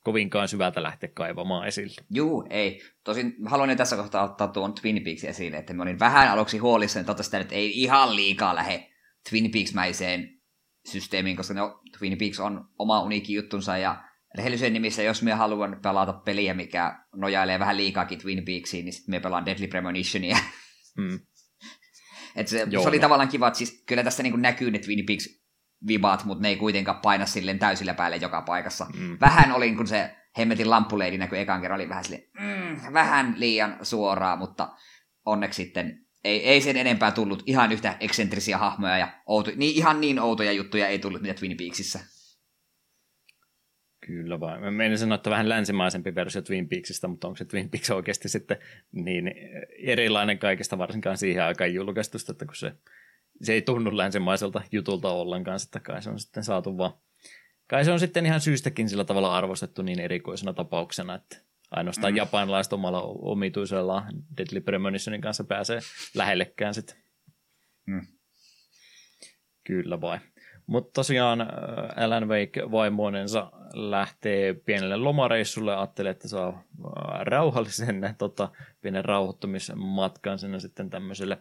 kovinkaan 0.00 0.48
syvältä 0.48 0.82
lähteä 0.82 1.10
kaivamaan 1.14 1.68
esille. 1.68 1.94
Juu, 2.10 2.46
ei. 2.50 2.82
Tosin 3.04 3.34
haluan 3.46 3.76
tässä 3.76 3.96
kohtaa 3.96 4.24
ottaa 4.24 4.48
tuon 4.48 4.74
Twin 4.74 5.04
Peaks 5.04 5.24
esille, 5.24 5.56
että 5.56 5.74
mä 5.74 5.82
olin 5.82 5.98
vähän 5.98 6.28
aluksi 6.28 6.58
huolissani, 6.58 7.10
että 7.10 7.22
sitä 7.22 7.38
nyt 7.38 7.52
ei 7.52 7.82
ihan 7.82 8.16
liikaa 8.16 8.54
lähde 8.54 8.88
Twin 9.30 9.50
Peaks-mäiseen 9.50 10.38
systeemiin, 10.86 11.36
koska 11.36 11.54
no, 11.54 11.80
Twin 11.98 12.18
Peaks 12.18 12.40
on 12.40 12.68
oma 12.78 13.02
uniikki 13.02 13.34
juttunsa 13.34 13.76
ja 13.76 14.04
rehellisyyden 14.36 14.72
nimissä, 14.72 15.02
jos 15.02 15.22
me 15.22 15.32
haluan 15.32 15.80
pelata 15.82 16.12
peliä, 16.12 16.54
mikä 16.54 17.04
nojailee 17.16 17.58
vähän 17.58 17.76
liikaakin 17.76 18.18
Twin 18.18 18.44
Peaksiin, 18.44 18.84
niin 18.84 18.92
sitten 18.92 19.10
me 19.14 19.20
pelaan 19.20 19.46
Deadly 19.46 19.66
Premonitionia. 19.66 20.38
Mm. 20.96 21.20
Et 22.38 22.48
se, 22.48 22.66
se, 22.70 22.78
oli 22.78 22.96
no. 22.96 23.00
tavallaan 23.00 23.28
kiva, 23.28 23.48
että 23.48 23.58
siis 23.58 23.82
kyllä 23.86 24.04
tässä 24.04 24.22
niin 24.22 24.42
näkyy 24.42 24.70
ne 24.70 24.78
Twin 24.78 25.06
Peaks 25.06 25.28
vibat, 25.86 26.24
mutta 26.24 26.42
ne 26.42 26.48
ei 26.48 26.56
kuitenkaan 26.56 27.00
paina 27.00 27.26
silleen 27.26 27.58
täysillä 27.58 27.94
päälle 27.94 28.16
joka 28.16 28.42
paikassa. 28.42 28.86
Mm. 28.96 29.16
Vähän 29.20 29.52
olin, 29.52 29.76
kun 29.76 29.86
se 29.86 30.16
hemmetin 30.38 30.70
lamppuleidi 30.70 31.18
näkyi 31.18 31.38
ekan 31.38 31.60
kerran, 31.60 31.80
oli 31.80 31.88
vähän 31.88 32.04
silleen, 32.04 32.22
mm, 32.40 32.92
vähän 32.92 33.34
liian 33.36 33.76
suoraa, 33.82 34.36
mutta 34.36 34.68
onneksi 35.24 35.62
sitten 35.62 36.06
ei, 36.24 36.48
ei 36.48 36.60
sen 36.60 36.76
enempää 36.76 37.10
tullut 37.10 37.42
ihan 37.46 37.72
yhtä 37.72 37.96
eksentrisiä 38.00 38.58
hahmoja 38.58 38.98
ja 38.98 39.08
outo, 39.26 39.50
niin, 39.56 39.76
ihan 39.76 40.00
niin 40.00 40.20
outoja 40.20 40.52
juttuja 40.52 40.88
ei 40.88 40.98
tullut 40.98 41.22
mitä 41.22 41.34
Twin 41.34 41.56
Peaksissa. 41.56 41.98
Kyllä 44.08 44.40
vaan. 44.40 44.60
Mä 44.60 44.70
menin 44.70 44.98
sanoa, 44.98 45.14
että 45.14 45.30
vähän 45.30 45.48
länsimaisempi 45.48 46.14
versio 46.14 46.42
Twin 46.42 46.68
Peaksista, 46.68 47.08
mutta 47.08 47.28
onko 47.28 47.36
se 47.36 47.44
Twin 47.44 47.70
Peaks 47.70 47.90
oikeasti 47.90 48.28
sitten 48.28 48.56
niin 48.92 49.32
erilainen 49.78 50.38
kaikesta 50.38 50.78
varsinkaan 50.78 51.18
siihen 51.18 51.44
aikaan 51.44 51.74
julkaistusta, 51.74 52.32
että 52.32 52.44
kun 52.44 52.56
se, 52.56 52.72
se 53.42 53.52
ei 53.52 53.62
tunnu 53.62 53.96
länsimaiselta 53.96 54.62
jutulta 54.72 55.08
ollenkaan, 55.08 55.58
että 55.64 55.80
kai 55.80 56.02
se 56.02 56.10
on 56.10 56.20
sitten 56.20 56.44
saatu 56.44 56.78
vaan 56.78 56.92
kai 57.66 57.84
se 57.84 57.92
on 57.92 58.00
sitten 58.00 58.26
ihan 58.26 58.40
syystäkin 58.40 58.88
sillä 58.88 59.04
tavalla 59.04 59.36
arvostettu 59.36 59.82
niin 59.82 60.00
erikoisena 60.00 60.52
tapauksena, 60.52 61.14
että 61.14 61.36
ainoastaan 61.70 62.12
mm. 62.12 62.16
japanilaiset 62.16 62.72
omalla 62.72 63.02
omituisella 63.02 64.06
Deadly 64.36 64.60
Premonitionin 64.60 65.20
kanssa 65.20 65.44
pääsee 65.44 65.80
lähellekään 66.14 66.74
sitten. 66.74 66.96
Mm. 67.86 68.06
Kyllä 69.64 70.00
vai. 70.00 70.18
Mutta 70.68 70.90
tosiaan 70.94 71.40
äh, 71.40 71.48
Alan 71.96 72.28
Wake 72.28 72.70
vaimoinensa 72.70 73.52
lähtee 73.74 74.54
pienelle 74.54 74.96
lomareissulle, 74.96 75.76
ajattelee, 75.76 76.10
että 76.10 76.28
saa 76.28 76.48
äh, 76.48 77.20
rauhallisen 77.20 78.00
tota, 78.18 78.48
pienen 78.80 79.04
rauhoittumismatkan 79.04 80.38
sinne 80.38 80.60
sitten 80.60 80.90
tämmöiselle, 80.90 81.38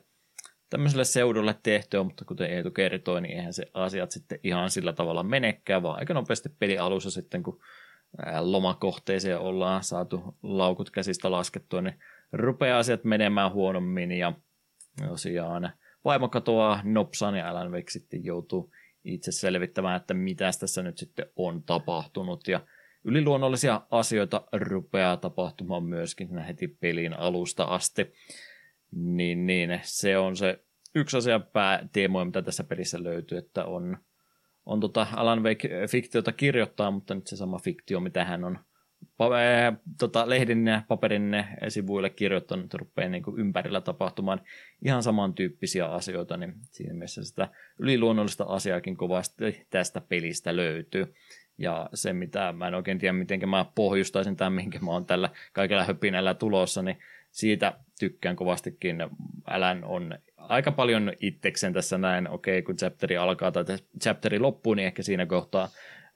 tämmöiselle 0.69 1.05
seudulle 1.05 1.55
tehtyä, 1.63 2.03
mutta 2.03 2.25
kuten 2.25 2.51
Eetu 2.51 2.71
kertoi, 2.71 3.21
niin 3.21 3.37
eihän 3.37 3.53
se 3.53 3.65
asiat 3.73 4.11
sitten 4.11 4.39
ihan 4.43 4.69
sillä 4.69 4.93
tavalla 4.93 5.23
menekään, 5.23 5.83
vaan 5.83 5.99
aika 5.99 6.13
nopeasti 6.13 6.49
peli 6.49 6.77
alussa 6.77 7.11
sitten, 7.11 7.43
kun 7.43 7.59
äh, 8.27 8.41
lomakohteeseen 8.41 9.39
ollaan 9.39 9.83
saatu 9.83 10.37
laukut 10.43 10.89
käsistä 10.89 11.31
laskettua, 11.31 11.81
niin 11.81 11.99
rupeaa 12.31 12.79
asiat 12.79 13.03
menemään 13.03 13.51
huonommin. 13.51 14.11
Ja 14.11 14.33
tosiaan 15.07 15.71
vaimo 16.05 16.29
katoaa 16.29 16.81
nopsaan 16.83 17.35
ja 17.35 17.49
Alan 17.49 17.71
Wake 17.71 17.91
sitten 17.91 18.25
joutuu 18.25 18.71
itse 19.07 19.31
selvittämään, 19.31 19.95
että 19.95 20.13
mitä 20.13 20.51
tässä 20.59 20.84
nyt 20.84 20.97
sitten 20.97 21.25
on 21.35 21.63
tapahtunut. 21.63 22.47
Ja 22.47 22.59
yliluonnollisia 23.03 23.81
asioita 23.91 24.47
rupeaa 24.51 25.17
tapahtumaan 25.17 25.84
myöskin 25.84 26.38
heti 26.38 26.67
pelin 26.67 27.13
alusta 27.13 27.63
asti. 27.63 28.13
Niin, 28.91 29.45
niin 29.45 29.79
se 29.84 30.17
on 30.17 30.35
se 30.35 30.63
yksi 30.95 31.17
asia 31.17 31.39
pääteemoja, 31.39 32.25
mitä 32.25 32.41
tässä 32.41 32.63
pelissä 32.63 33.03
löytyy, 33.03 33.38
että 33.38 33.65
on, 33.65 33.97
on 34.65 34.79
tota 34.79 35.07
Alan 35.15 35.43
Wake 35.43 35.69
fiktiota 35.89 36.31
kirjoittaa, 36.31 36.91
mutta 36.91 37.15
nyt 37.15 37.27
se 37.27 37.35
sama 37.35 37.59
fiktio, 37.59 37.99
mitä 37.99 38.25
hän 38.25 38.43
on 38.43 38.59
tota, 39.99 40.30
lehdin 40.30 40.68
ja 40.68 40.82
paperin 40.88 41.45
sivuille 41.68 42.10
kirjoittanut, 42.10 42.74
rupeaa 42.74 43.10
niin 43.10 43.24
ympärillä 43.38 43.82
tapahtumaan 43.82 44.41
ihan 44.86 45.03
samantyyppisiä 45.03 45.86
asioita, 45.86 46.38
niin 46.38 46.53
siinä 46.72 46.94
mielessä 46.94 47.24
sitä 47.24 47.48
yliluonnollista 47.80 48.44
asiaakin 48.44 48.98
kovasti 48.98 49.65
tästä 49.69 50.02
pelistä 50.02 50.56
löytyy. 50.56 51.14
Ja 51.57 51.90
se, 51.94 52.14
mitä 52.14 52.53
mä 52.53 52.68
en 52.68 52.74
oikein 52.74 52.99
tiedä, 52.99 53.14
miten 53.14 53.49
mä 53.49 53.65
pohjustaisin 53.76 54.36
tämän, 54.36 54.53
mihinkä 54.53 54.80
mä 54.80 54.91
oon 54.91 55.06
tällä 55.06 55.30
kaikella 55.53 55.84
höpinällä 55.84 56.34
tulossa, 56.34 56.82
niin 56.82 56.98
siitä 57.32 57.74
tykkään 57.99 58.36
kovastikin. 58.36 58.98
Älän 59.48 59.84
on 59.84 60.18
aika 60.38 60.72
paljon 60.72 61.14
itseksen 61.19 61.74
tässä 61.74 61.98
näin, 61.98 62.30
okei, 62.30 62.60
okay, 62.60 62.65
kun 62.65 62.78
chapteri 62.78 63.18
alkaa 63.18 63.52
tai 63.52 63.64
chapteri 64.03 64.40
loppuu, 64.40 64.74
niin 64.74 64.88
ehkä 64.88 65.03
siinä 65.03 65.26
kohtaa 65.26 65.69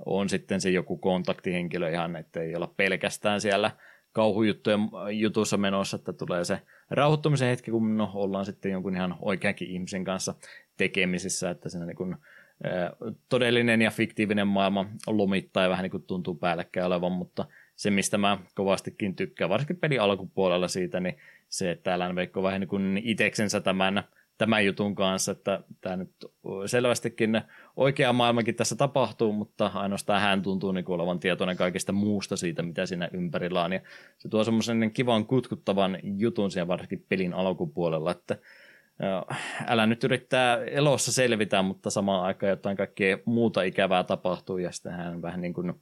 on 0.06 0.30
sitten 0.30 0.62
se 0.62 0.70
joku 0.70 0.98
kontaktihenkilö 0.98 1.90
ihan, 1.90 2.16
että 2.16 2.42
ei 2.42 2.56
olla 2.56 2.74
pelkästään 2.78 3.42
siellä 3.42 3.72
kauhujuttujen 4.14 4.80
jutussa 5.12 5.58
menossa, 5.58 5.96
että 5.96 6.14
tulee 6.14 6.46
se 6.46 6.62
rauhoittumisen 6.90 7.50
hetki, 7.50 7.72
kun 7.72 7.98
no, 7.98 8.12
ollaan 8.14 8.46
sitten 8.46 8.72
jonkun 8.72 8.96
ihan 8.96 9.16
oikeankin 9.22 9.68
ihmisen 9.68 10.04
kanssa 10.04 10.36
tekemisissä, 10.78 11.50
että 11.50 11.70
siinä 11.70 11.86
niin 11.86 11.96
kuin, 11.96 12.16
todellinen 13.30 13.82
ja 13.82 13.92
fiktiivinen 13.92 14.48
maailma 14.48 14.86
lomittaa 15.08 15.64
ja 15.64 15.70
vähän 15.70 15.84
niin 15.84 15.92
kuin 15.92 16.04
tuntuu 16.04 16.36
päällekkäin 16.36 16.86
olevan, 16.86 17.12
mutta 17.12 17.46
se, 17.76 17.92
mistä 17.92 18.18
mä 18.18 18.38
kovastikin 18.56 19.16
tykkään, 19.16 19.50
varsinkin 19.50 19.78
pelin 19.78 20.02
alkupuolella 20.02 20.68
siitä, 20.68 21.00
niin 21.00 21.18
se, 21.50 21.72
että 21.72 21.94
Alan 21.94 22.16
Veikko 22.16 22.44
vähän 22.44 22.60
niin 22.60 22.68
kuin 22.68 23.02
iteksensä 23.04 23.62
tämän 23.62 24.04
tämän 24.42 24.66
jutun 24.66 24.96
kanssa, 24.96 25.32
että 25.32 25.64
tämä 25.82 25.96
nyt 25.96 26.12
selvästikin 26.66 27.42
oikea 27.76 28.14
maailmakin 28.14 28.56
tässä 28.56 28.76
tapahtuu, 28.76 29.34
mutta 29.34 29.72
ainoastaan 29.74 30.22
hän 30.22 30.42
tuntuu 30.42 30.72
niin 30.72 30.86
olevan 30.88 31.20
tietoinen 31.20 31.58
kaikesta 31.58 31.92
muusta 31.92 32.38
siitä, 32.38 32.62
mitä 32.62 32.86
siinä 32.86 33.10
ympärillä 33.14 33.64
on. 33.64 33.74
Ja 33.74 33.82
se 34.18 34.30
tuo 34.30 34.44
semmoisen 34.44 34.92
kivan 34.92 35.26
kutkuttavan 35.26 35.98
jutun 36.04 36.52
siellä 36.52 36.68
varsinkin 36.68 37.06
pelin 37.10 37.34
alkupuolella, 37.34 38.12
että 38.12 38.38
älä 39.68 39.86
nyt 39.86 40.04
yrittää 40.04 40.64
elossa 40.66 41.12
selvitä, 41.12 41.62
mutta 41.62 41.90
samaan 41.90 42.24
aikaan 42.24 42.50
jotain 42.50 42.78
kaikkea 42.78 43.18
muuta 43.26 43.64
ikävää 43.64 44.04
tapahtuu, 44.04 44.58
ja 44.58 44.72
sitten 44.72 44.92
hän 44.92 45.22
vähän 45.22 45.42
niin 45.42 45.54
kuin 45.54 45.74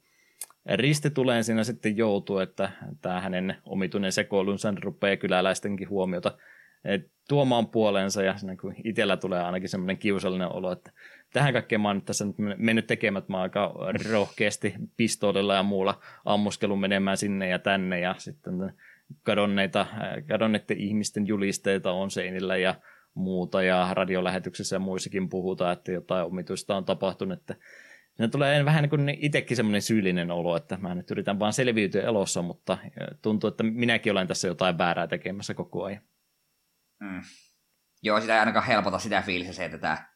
ristituleen 0.66 1.44
siinä 1.44 1.64
sitten 1.64 1.96
joutuu, 1.96 2.38
että 2.38 2.70
tämä 3.00 3.20
hänen 3.20 3.56
omituinen 3.64 4.12
sekoilunsa 4.12 4.74
rupeaa 4.82 5.16
kyläläistenkin 5.16 5.88
huomiota 5.88 6.38
tuomaan 7.28 7.68
puoleensa 7.68 8.22
ja 8.22 8.36
siinä 8.36 8.56
kun 8.56 8.74
itsellä 8.84 9.16
tulee 9.16 9.42
ainakin 9.42 9.68
semmoinen 9.68 9.98
kiusallinen 9.98 10.52
olo, 10.52 10.72
että 10.72 10.92
tähän 11.32 11.52
kaikkeen 11.52 11.80
mä 11.80 11.88
oon 11.88 12.02
tässä 12.02 12.24
nyt 12.24 12.36
mennyt 12.56 12.86
tekemään, 12.86 13.18
että 13.20 13.32
mä 13.32 13.40
aika 13.40 13.74
rohkeasti 14.10 14.74
pistoolilla 14.96 15.54
ja 15.54 15.62
muulla 15.62 16.00
ammuskelun 16.24 16.80
menemään 16.80 17.16
sinne 17.16 17.48
ja 17.48 17.58
tänne 17.58 18.00
ja 18.00 18.14
sitten 18.18 18.54
kadonneita, 19.22 19.86
kadonneiden 20.28 20.78
ihmisten 20.78 21.26
julisteita 21.26 21.92
on 21.92 22.10
seinillä 22.10 22.56
ja 22.56 22.74
muuta 23.14 23.62
ja 23.62 23.88
radiolähetyksessä 23.92 24.76
ja 24.76 24.80
muissakin 24.80 25.28
puhutaan, 25.28 25.72
että 25.72 25.92
jotain 25.92 26.26
omituista 26.26 26.76
on 26.76 26.84
tapahtunut, 26.84 27.38
että 27.38 27.56
Siinä 28.20 28.28
tulee 28.28 28.64
vähän 28.64 28.82
niin 28.82 28.90
kuin 28.90 29.08
itsekin 29.20 29.56
semmoinen 29.56 29.82
syyllinen 29.82 30.30
olo, 30.30 30.56
että 30.56 30.76
mä 30.76 30.94
nyt 30.94 31.10
yritän 31.10 31.38
vaan 31.38 31.52
selviytyä 31.52 32.02
elossa, 32.02 32.42
mutta 32.42 32.78
tuntuu, 33.22 33.48
että 33.48 33.62
minäkin 33.62 34.12
olen 34.12 34.26
tässä 34.26 34.48
jotain 34.48 34.78
väärää 34.78 35.06
tekemässä 35.06 35.54
koko 35.54 35.84
ajan. 35.84 36.02
Mm. 37.00 37.22
Joo, 38.02 38.20
sitä 38.20 38.34
ei 38.34 38.40
ainakaan 38.40 38.66
helpota 38.66 38.98
sitä 38.98 39.22
fiilistä 39.22 39.52
se, 39.52 39.64
että 39.64 39.78
tämä 39.78 40.10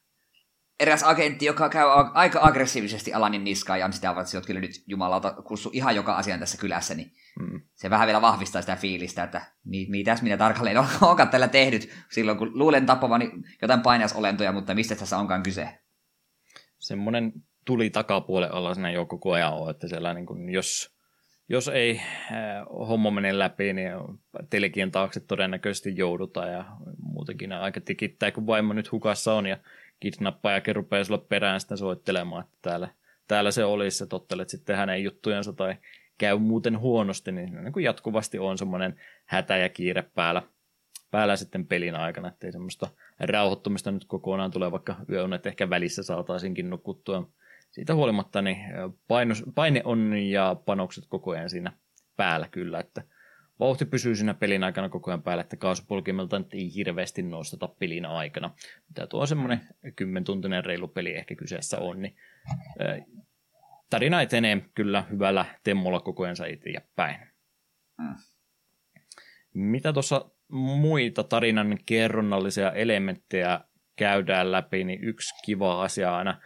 eräs 0.81 1.03
agentti, 1.03 1.45
joka 1.45 1.69
käy 1.69 1.87
aika 2.15 2.39
aggressiivisesti 2.43 3.15
Alanin 3.15 3.45
niskaan 3.45 3.79
ja 3.79 3.87
on 3.87 3.93
sitä, 3.93 4.11
että 4.11 4.37
olet 4.37 4.47
kyllä 4.47 4.61
nyt 4.61 4.71
jumalauta 4.87 5.33
kussu 5.33 5.71
ihan 5.73 5.97
joka 5.97 6.17
asian 6.17 6.41
tässä 6.41 6.59
kylässä, 6.59 6.95
niin 6.95 7.13
mm. 7.41 7.61
se 7.75 7.91
vähän 7.91 8.07
vielä 8.07 8.23
vahvistaa 8.23 8.61
sitä 8.61 8.77
fiilistä, 8.77 9.23
että 9.23 9.43
mitäs 9.89 10.23
minä 10.23 10.37
tarkalleen 10.37 10.79
onkaan 11.01 11.29
tällä 11.29 11.49
tehnyt 11.49 11.91
silloin, 12.11 12.39
kun 12.39 12.59
luulen 12.59 12.87
tappavani 12.87 13.31
jotain 13.63 13.81
painajasolentoja, 13.81 14.53
mutta 14.53 14.75
mistä 14.75 14.95
tässä 14.95 15.19
onkaan 15.19 15.43
kyse? 15.43 15.79
Semmoinen 16.79 17.33
tuli 17.67 17.91
takapuolen 17.91 18.53
alla 18.53 18.75
siinä 18.75 18.91
jo 18.91 19.07
koko 19.07 19.33
ajan 19.33 19.53
on, 19.53 19.71
että 19.71 19.89
siellä 19.89 20.15
niin 20.15 20.27
kuin, 20.27 20.49
jos 20.51 20.94
jos 21.49 21.69
ei 21.69 22.01
äh, 22.33 22.67
homma 22.89 23.11
mene 23.11 23.39
läpi, 23.39 23.73
niin 23.73 23.93
telkien 24.51 24.91
taakse 24.91 25.21
todennäköisesti 25.21 25.97
joudutaan 25.97 26.53
ja 26.53 26.65
muutenkin 26.99 27.53
aika 27.53 27.81
tikittää, 27.81 28.31
kun 28.31 28.47
vaimo 28.47 28.73
nyt 28.73 28.93
hukassa 28.93 29.35
on 29.35 29.47
ja 29.47 29.59
kidnappaajakin 30.01 30.77
rupeaa 30.77 31.05
sulle 31.05 31.21
perään 31.29 31.61
sitä 31.61 31.77
soittelemaan, 31.77 32.45
että 32.45 32.59
täällä, 32.63 32.89
täällä 33.29 33.51
se 33.51 33.65
olisi. 33.65 34.03
Ja 34.03 34.07
tottelet 34.07 34.49
sitten 34.49 34.77
hänen 34.77 35.05
juttujensa 35.05 35.53
tai 35.53 35.75
käy 36.19 36.39
muuten 36.39 36.79
huonosti, 36.79 37.33
niin, 37.33 37.63
niin 37.63 37.73
kuin 37.73 37.85
jatkuvasti 37.85 38.39
on 38.39 38.59
semmoinen 38.59 39.01
hätä 39.25 39.57
ja 39.57 39.69
kiire 39.69 40.03
päällä, 40.15 40.43
päällä 41.11 41.37
sitten 41.37 41.67
pelin 41.67 41.97
aikana, 41.97 42.29
ettei 42.29 42.53
semmoista 42.53 42.89
rauhoittumista 43.21 43.91
nyt 43.91 44.05
kokonaan 44.05 44.51
tule, 44.51 44.73
vaikka 44.73 44.97
yöunet 45.11 45.47
ehkä 45.47 45.71
välissä 45.71 46.03
saataisinkin 46.03 46.71
nukuttua 46.71 47.31
siitä 47.75 47.95
huolimatta 47.95 48.43
niin 48.43 48.59
painos, 49.09 49.45
paine 49.55 49.83
on 49.85 50.13
ja 50.17 50.57
panokset 50.67 51.05
koko 51.09 51.31
ajan 51.31 51.51
siinä 51.51 51.73
päällä 52.17 52.49
kyllä, 52.49 52.81
että 52.81 53.03
vauhti 53.61 53.85
pysyy 53.85 54.17
siinä 54.17 54.35
pelin 54.35 54.65
aikana 54.65 54.89
koko 54.89 55.11
ajan 55.11 55.23
päällä, 55.23 55.41
että 55.41 55.57
kaasupolkimelta 55.57 56.43
ei 56.53 56.75
hirveästi 56.75 57.23
nosteta 57.23 57.69
pelin 57.69 58.07
aikana. 58.07 58.55
Mitä 58.89 59.07
tuo 59.07 59.27
semmoinen 59.27 59.61
kymmentuntinen 59.97 60.65
reilu 60.65 60.89
peli 60.89 61.17
ehkä 61.17 61.35
kyseessä 61.35 61.79
on, 61.79 62.03
niin 62.03 62.17
tarina 63.91 64.23
etenee 64.23 64.65
kyllä 64.75 65.05
hyvällä 65.11 65.45
temmolla 65.65 66.01
koko 66.01 66.23
ajan 66.23 66.37
eteenpäin. 66.49 67.17
Mm. 67.99 68.15
Mitä 69.55 69.93
tuossa 69.93 70.31
muita 70.49 71.25
tarinan 71.25 71.79
kerronnallisia 71.87 72.73
elementtejä 72.73 73.61
käydään 73.97 74.53
läpi, 74.53 74.85
niin 74.85 75.05
yksi 75.05 75.35
kiva 75.45 75.83
asia 75.83 76.17
aina 76.17 76.41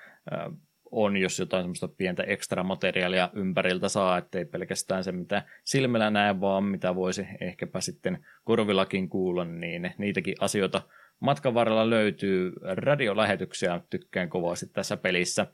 on, 0.90 1.16
jos 1.16 1.38
jotain 1.38 1.62
semmoista 1.62 1.88
pientä 1.88 2.22
ekstra 2.22 2.62
materiaalia 2.62 3.30
ympäriltä 3.32 3.88
saa, 3.88 4.18
ettei 4.18 4.44
pelkästään 4.44 5.04
se, 5.04 5.12
mitä 5.12 5.42
silmällä 5.64 6.10
näe, 6.10 6.40
vaan 6.40 6.64
mitä 6.64 6.94
voisi 6.94 7.26
ehkäpä 7.40 7.80
sitten 7.80 8.26
korvillakin 8.44 9.08
kuulla, 9.08 9.44
niin 9.44 9.94
niitäkin 9.98 10.34
asioita 10.40 10.82
matkan 11.20 11.54
varrella 11.54 11.90
löytyy. 11.90 12.52
Radiolähetyksiä 12.62 13.80
tykkään 13.90 14.28
kovasti 14.28 14.66
tässä 14.66 14.96
pelissä. 14.96 15.46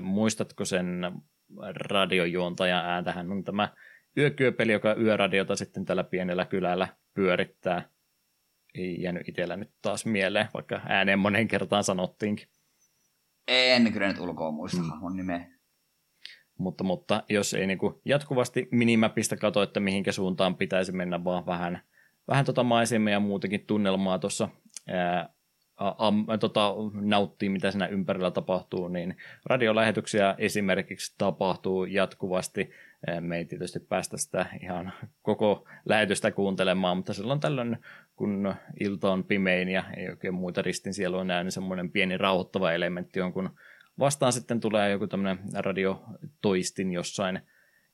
Muistatko 0.00 0.64
sen 0.64 1.12
radiojuontajan 1.74 2.84
ääntähän 2.84 3.32
on 3.32 3.44
tämä 3.44 3.68
yökyöpeli, 4.16 4.72
joka 4.72 4.94
yöradiota 4.94 5.56
sitten 5.56 5.84
tällä 5.84 6.04
pienellä 6.04 6.44
kylällä 6.44 6.88
pyörittää. 7.14 7.88
Ei 8.74 9.02
jäänyt 9.02 9.28
itsellä 9.28 9.56
nyt 9.56 9.70
taas 9.82 10.06
mieleen, 10.06 10.48
vaikka 10.54 10.80
ääneen 10.88 11.18
monen 11.18 11.48
kertaan 11.48 11.84
sanottiinkin. 11.84 12.48
En 13.48 13.92
kyllä 13.92 14.08
nyt 14.08 14.20
ulkoa 14.20 14.50
muista 14.50 14.82
mm. 14.82 14.88
hahmon 14.90 15.16
nimeä. 15.16 15.46
Mutta, 16.58 16.84
mutta 16.84 17.22
jos 17.28 17.54
ei 17.54 17.66
niin 17.66 17.78
jatkuvasti 18.04 18.68
minimapista 18.72 19.36
katso, 19.36 19.62
että 19.62 19.80
mihinkä 19.80 20.12
suuntaan 20.12 20.56
pitäisi 20.56 20.92
mennä, 20.92 21.24
vaan 21.24 21.46
vähän, 21.46 21.82
vähän 22.28 22.44
tota 22.44 22.62
maisemia 22.62 23.12
ja 23.12 23.20
muutenkin 23.20 23.66
tunnelmaa 23.66 24.18
tuossa 24.18 24.48
am, 25.80 26.26
tota, 26.40 26.74
nauttii, 27.00 27.48
mitä 27.48 27.70
siinä 27.70 27.86
ympärillä 27.86 28.30
tapahtuu, 28.30 28.88
niin 28.88 29.16
radiolähetyksiä 29.46 30.34
esimerkiksi 30.38 31.14
tapahtuu 31.18 31.84
jatkuvasti. 31.84 32.70
Me 33.20 33.36
ei 33.36 33.44
tietysti 33.44 33.80
päästä 33.80 34.16
sitä 34.16 34.46
ihan 34.62 34.92
koko 35.22 35.68
lähetystä 35.84 36.30
kuuntelemaan, 36.30 36.96
mutta 36.96 37.14
silloin 37.14 37.40
tällöin, 37.40 37.78
kun 38.16 38.54
ilta 38.80 39.12
on 39.12 39.24
pimein 39.24 39.68
ja 39.68 39.84
ei 39.96 40.08
oikein 40.08 40.34
muita 40.34 40.62
ristin 40.62 40.94
siellä 40.94 41.18
on 41.18 41.26
näin, 41.26 41.44
niin 41.44 41.52
semmoinen 41.52 41.90
pieni 41.90 42.18
rauhoittava 42.18 42.72
elementti 42.72 43.20
on, 43.20 43.32
kun 43.32 43.50
vastaan 43.98 44.32
sitten 44.32 44.60
tulee 44.60 44.90
joku 44.90 45.06
tämmöinen 45.06 45.38
radiotoistin 45.54 46.92
jossain, 46.92 47.40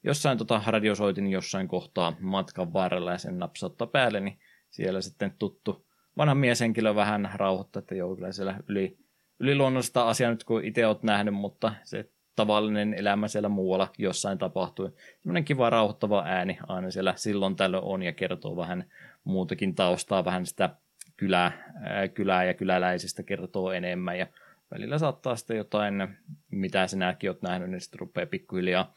jossain 0.03 0.39
tota 0.39 0.63
radiosoitin 0.67 1.27
jossain 1.27 1.69
kohtaa 1.69 2.17
matkan 2.21 2.73
varrella 2.73 3.13
ja 3.13 3.19
sen 3.19 3.39
napsauttaa 3.39 3.87
päälle, 3.87 4.21
niin 4.21 4.39
siellä 4.71 5.01
sitten 5.01 5.35
tuttu 5.39 5.86
vanha 6.17 6.35
mieshenkilö 6.35 6.95
vähän 6.95 7.31
rauhoittaa, 7.35 7.81
että 7.81 7.95
joo, 7.95 8.15
kyllä 8.17 8.33
siellä 8.33 8.57
yli, 8.69 8.99
yliluonnollista 9.41 10.09
asiaa 10.09 10.31
nyt 10.31 10.45
kun 10.45 10.65
itse 10.65 10.87
olet 10.87 11.03
nähnyt, 11.03 11.35
mutta 11.35 11.73
se 11.85 12.11
tavallinen 12.37 12.95
elämä 12.95 13.29
siellä 13.29 13.49
muualla 13.49 13.93
jossain 13.99 14.39
tapahtui. 14.39 14.93
Semmoinen 15.23 15.45
kiva 15.45 15.71
rauhoittava 15.71 16.23
ääni 16.27 16.59
aina 16.69 16.91
siellä 16.91 17.15
silloin 17.17 17.57
tällöin 17.57 17.85
on 17.85 18.03
ja 18.03 18.13
kertoo 18.13 18.57
vähän 18.57 18.85
muutakin 19.25 19.75
taustaa, 19.75 20.25
vähän 20.25 20.47
sitä 20.47 20.71
kylää, 21.17 21.73
ää, 21.83 22.09
kylää 22.09 22.45
ja 22.45 22.55
kyläläisistä 22.55 23.23
kertoo 23.23 23.73
enemmän 23.73 24.19
ja 24.19 24.27
välillä 24.71 24.99
saattaa 24.99 25.37
sitten 25.37 25.57
jotain, 25.57 26.09
mitä 26.51 26.87
sinäkin 26.87 27.31
olet 27.31 27.43
nähnyt, 27.43 27.71
niin 27.71 27.81
sitten 27.81 28.01
rupeaa 28.01 28.27
pikkuhiljaa 28.27 28.93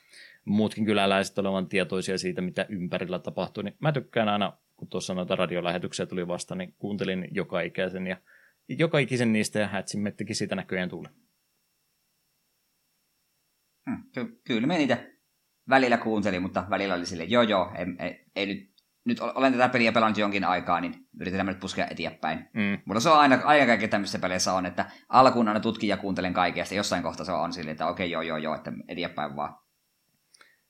muutkin 0.46 0.86
kyläläiset 0.86 1.38
olevan 1.38 1.68
tietoisia 1.68 2.18
siitä, 2.18 2.42
mitä 2.42 2.66
ympärillä 2.70 3.20
tapahtuu. 3.20 3.64
Niin 3.64 3.76
mä 3.80 3.92
tykkään 3.92 4.30
aina 4.30 4.54
kun 4.80 4.88
tuossa 4.88 5.14
noita 5.14 5.36
radiolähetyksiä 5.36 6.06
tuli 6.06 6.28
vasta, 6.28 6.56
niin 6.56 6.74
kuuntelin 6.78 7.28
joka 7.32 7.62
ikäisen 7.62 8.08
ja 8.08 8.18
joka 8.70 9.00
ikisen 9.00 9.34
niistä 9.34 9.60
ja 9.60 9.68
hätsin 9.68 10.02
mettikin 10.02 10.36
siitä 10.36 10.56
näköjään 10.56 10.90
tuli. 10.90 11.08
Hmm, 13.90 14.04
ky- 14.14 14.42
kyllä 14.48 14.68
me 14.68 14.78
niitä 14.78 14.98
välillä 15.70 15.98
kuuntelin, 15.98 16.42
mutta 16.42 16.66
välillä 16.70 16.94
oli 16.94 17.06
sille, 17.06 17.24
joo 17.24 17.44
joo, 17.44 17.72
ei, 17.78 18.08
ei, 18.08 18.26
ei 18.36 18.46
nyt, 18.46 18.70
nyt 19.06 19.20
olen 19.20 19.52
tätä 19.52 19.70
peliä 19.70 19.92
pelannut 19.92 20.18
jonkin 20.18 20.44
aikaa, 20.44 20.82
niin 20.82 21.08
yritetään 21.20 21.48
nyt 21.48 21.60
puskea 21.60 21.88
eteenpäin. 21.92 22.50
Mm. 22.54 22.82
Mutta 22.86 23.00
se 23.00 23.10
on 23.10 23.20
aina, 23.20 23.42
aina 23.44 23.66
kaikki 23.66 23.88
tämmöisissä 23.88 24.20
peleissä 24.20 24.54
on, 24.54 24.66
että 24.66 24.92
alkuun 25.10 25.48
aina 25.48 25.60
tutkin 25.60 25.90
ja 25.90 25.98
kuuntelen 25.98 26.34
kaikkea, 26.34 26.66
jossain 26.76 27.04
kohtaa 27.04 27.26
se 27.26 27.32
on 27.32 27.54
silleen, 27.54 27.72
että 27.72 27.88
okei 27.88 28.06
okay, 28.06 28.12
joo 28.12 28.22
joo 28.22 28.38
joo, 28.38 28.56
että 28.56 28.72
eteenpäin 28.88 29.36
vaan. 29.36 29.56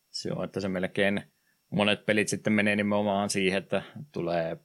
Se 0.09 0.31
on, 0.31 0.45
että 0.45 0.59
se 0.59 0.69
melkein 0.69 1.31
monet 1.69 2.05
pelit 2.05 2.27
sitten 2.27 2.53
menee 2.53 2.75
nimenomaan 2.75 3.29
siihen, 3.29 3.57
että 3.57 3.81
tulee 4.11 4.57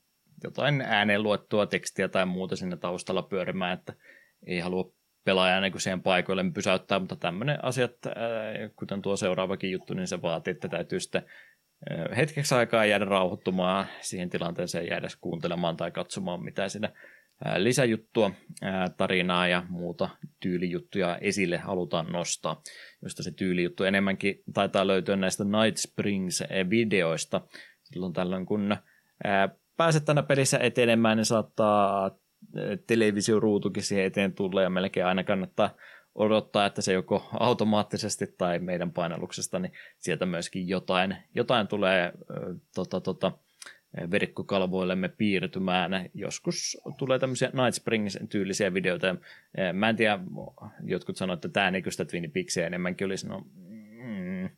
jotain 0.45 0.81
ääneen 0.81 1.23
luettua 1.23 1.67
tekstiä 1.67 2.09
tai 2.09 2.27
muuta 2.27 2.57
sinne 2.57 2.77
taustalla 2.77 3.23
pyörimään, 3.23 3.79
että 3.79 3.93
ei 4.47 4.59
halua 4.59 4.93
pelaajan 5.25 5.63
niin 5.63 5.81
siihen 5.81 6.03
paikoille 6.03 6.45
pysäyttää, 6.55 6.99
mutta 6.99 7.17
tämmöinen 7.17 7.65
asiat, 7.65 7.93
kuten 8.77 9.03
tuo 9.03 9.17
seuraavakin 9.17 9.71
juttu, 9.71 9.95
niin 9.95 10.07
se 10.07 10.23
vaatii, 10.23 10.51
että 10.51 10.69
täytyy 10.69 11.01
sitten 11.01 11.23
hetkeksi 12.17 12.55
aikaa 12.55 12.85
jäädä 12.85 13.05
rauhoittumaan 13.05 13.87
siihen 14.01 14.31
tilanteeseen, 14.31 14.87
jäädä 14.87 15.09
kuuntelemaan 15.21 15.77
tai 15.77 15.91
katsomaan, 15.91 16.45
mitä 16.45 16.69
siinä 16.69 16.93
lisäjuttua, 17.57 18.31
tarinaa 18.97 19.49
ja 19.49 19.63
muuta 19.69 20.09
tyylijuttuja 20.43 21.19
esille 21.21 21.59
halutaan 21.59 22.13
nostaa, 22.13 22.63
josta 23.05 23.23
se 23.23 23.31
tyylijuttu 23.31 23.85
enemmänkin 23.85 24.43
taitaa 24.55 24.87
löytyä 24.87 25.17
näistä 25.17 25.45
Night 25.45 25.77
Springs-videoista. 25.77 27.41
Silloin 27.83 28.13
tällöin, 28.13 28.47
kun 28.47 28.77
pääset 29.77 30.05
tänä 30.05 30.23
pelissä 30.23 30.59
etenemään, 30.59 31.17
niin 31.17 31.25
saattaa 31.25 32.11
televisioruutukin 32.87 33.83
siihen 33.83 34.05
eteen 34.05 34.33
tulla 34.33 34.63
ja 34.63 34.71
melkein 34.71 35.07
aina 35.07 35.25
kannattaa 35.25 35.71
odottaa, 36.15 36.67
että 36.67 36.83
se 36.83 36.93
joko 36.93 37.29
automaattisesti 37.41 38.27
tai 38.39 38.59
meidän 38.59 38.93
painalluksesta, 38.93 39.59
niin 39.59 39.73
sieltä 39.99 40.27
myöskin 40.27 40.69
jotain, 40.69 41.17
jotain 41.35 41.69
tulee 41.69 42.13
tota, 42.75 43.01
tota, 43.01 43.33
verkkokalvoillemme 44.11 45.09
piirtymään. 45.09 46.11
Joskus 46.15 46.81
tulee 46.99 47.19
tämmöisiä 47.19 47.49
Night 47.49 47.75
Springs-tyylisiä 47.75 48.75
videoita. 48.75 49.16
Mä 49.73 49.89
en 49.89 49.97
tiedä, 49.97 50.19
jotkut 50.85 51.16
sanoivat, 51.16 51.45
että 51.45 51.61
tämä 51.61 51.71
näkyy 51.71 51.93
Twin 52.11 52.31
Peaksia 52.31 52.66
enemmänkin 52.66 53.05
olisi. 53.05 53.29
No, 53.29 53.47
mm, 54.05 54.51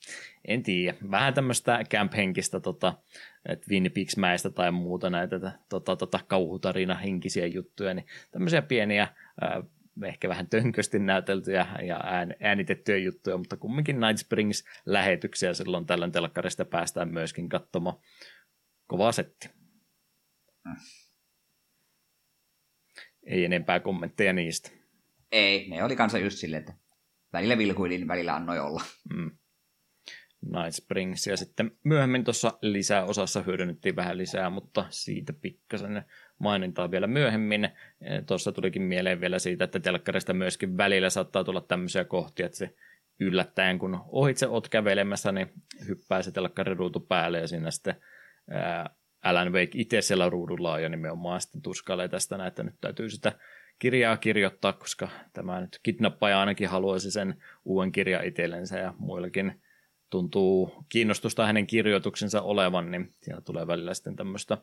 en 0.45 0.63
tiedä. 0.63 0.97
Vähän 1.11 1.35
tämmöistä 1.35 1.81
camp-henkistä 1.91 2.61
tota, 2.61 2.95
Twin 3.65 3.91
Peaks-mäistä 3.95 4.51
tai 4.51 4.73
muuta 4.73 5.11
näitä 5.11 5.53
tota, 5.69 5.97
tota, 5.97 6.21
kauhutarina-henkisiä 6.27 7.47
juttuja. 7.47 7.95
Niin 7.95 8.07
tämmöisiä 8.31 8.63
pieniä 8.63 9.09
ehkä 10.05 10.29
vähän 10.29 10.49
tönkösti 10.49 10.99
näyteltyjä 10.99 11.67
ja 11.83 12.01
äänitettyjä 12.41 12.99
juttuja, 12.99 13.37
mutta 13.37 13.57
kumminkin 13.57 14.01
Night 14.01 14.19
Springs-lähetyksiä 14.19 15.55
silloin 15.55 15.87
tällöin 15.87 16.13
telkkarista 16.13 16.65
päästään 16.65 17.09
myöskin 17.09 17.49
katsomaan. 17.49 17.97
Kova 18.87 19.13
setti. 19.13 19.51
Mm. 20.65 20.77
Ei 23.27 23.45
enempää 23.45 23.81
kommentteja 23.81 24.33
niistä. 24.33 24.71
Ei, 25.33 25.69
ne 25.69 25.85
oli 25.85 25.97
kanssa 25.97 26.19
just 26.19 26.39
silleen, 26.39 26.61
että 26.61 26.75
välillä 27.33 27.59
vilkuilin, 27.59 28.09
välillä 28.09 28.35
annoi 28.35 28.59
olla. 28.59 28.83
Mm. 29.15 29.31
Night 30.41 30.73
Springs. 30.73 31.27
Ja 31.27 31.37
sitten 31.37 31.71
myöhemmin 31.85 32.25
tuossa 32.25 32.59
lisäosassa 32.63 33.43
hyödynnettiin 33.43 33.97
vähän 33.97 34.19
lisää, 34.19 34.51
mutta 34.51 34.87
siitä 34.91 35.33
pikkasen 35.33 36.05
mainintaa 36.39 36.91
vielä 36.91 37.07
myöhemmin. 37.07 37.65
E, 37.65 37.71
tuossa 38.27 38.53
tulikin 38.53 38.83
mieleen 38.83 39.21
vielä 39.21 39.39
siitä, 39.39 39.65
että 39.65 39.81
telkkarista 39.81 40.35
myöskin 40.35 40.77
välillä 40.77 41.11
saattaa 41.11 41.45
tulla 41.45 41.61
tämmöisiä 41.61 42.05
kohtia, 42.05 42.47
että 42.47 42.59
se 42.59 42.75
yllättäen 43.21 43.79
kun 43.79 44.01
ohitse 44.09 44.47
oot 44.47 44.69
kävelemässä, 44.69 45.33
niin 45.33 45.53
hyppää 45.89 46.23
se 46.23 46.33
telkkariruutu 46.33 47.01
päälle 47.01 47.39
ja 47.39 47.49
siinä 47.49 47.71
sitten 47.71 47.97
Alan 49.23 49.53
Wake 49.53 49.71
itse 49.75 50.01
siellä 50.01 50.31
ruudulla 50.31 50.73
on 50.73 50.83
jo 50.83 50.89
nimenomaan 50.89 51.41
sitten 51.41 51.63
tuskailee 51.63 52.09
tästä 52.09 52.47
että 52.47 52.63
nyt 52.63 52.75
täytyy 52.81 53.11
sitä 53.11 53.33
kirjaa 53.79 54.17
kirjoittaa, 54.17 54.73
koska 54.73 55.09
tämä 55.33 55.61
nyt 55.61 55.81
kidnappaja 55.83 56.41
ainakin 56.41 56.69
haluaisi 56.69 57.11
sen 57.11 57.43
uuden 57.65 57.93
kirjan 57.93 58.25
itsellensä 58.25 58.79
ja 58.79 58.95
muillakin 58.99 59.63
tuntuu 60.11 60.85
kiinnostusta 60.89 61.47
hänen 61.47 61.67
kirjoituksensa 61.67 62.43
olevan, 62.43 62.91
niin 62.91 63.15
siellä 63.23 63.41
tulee 63.41 63.67
välillä 63.67 63.95
sitten 63.95 64.17
tämmöistä 64.17 64.59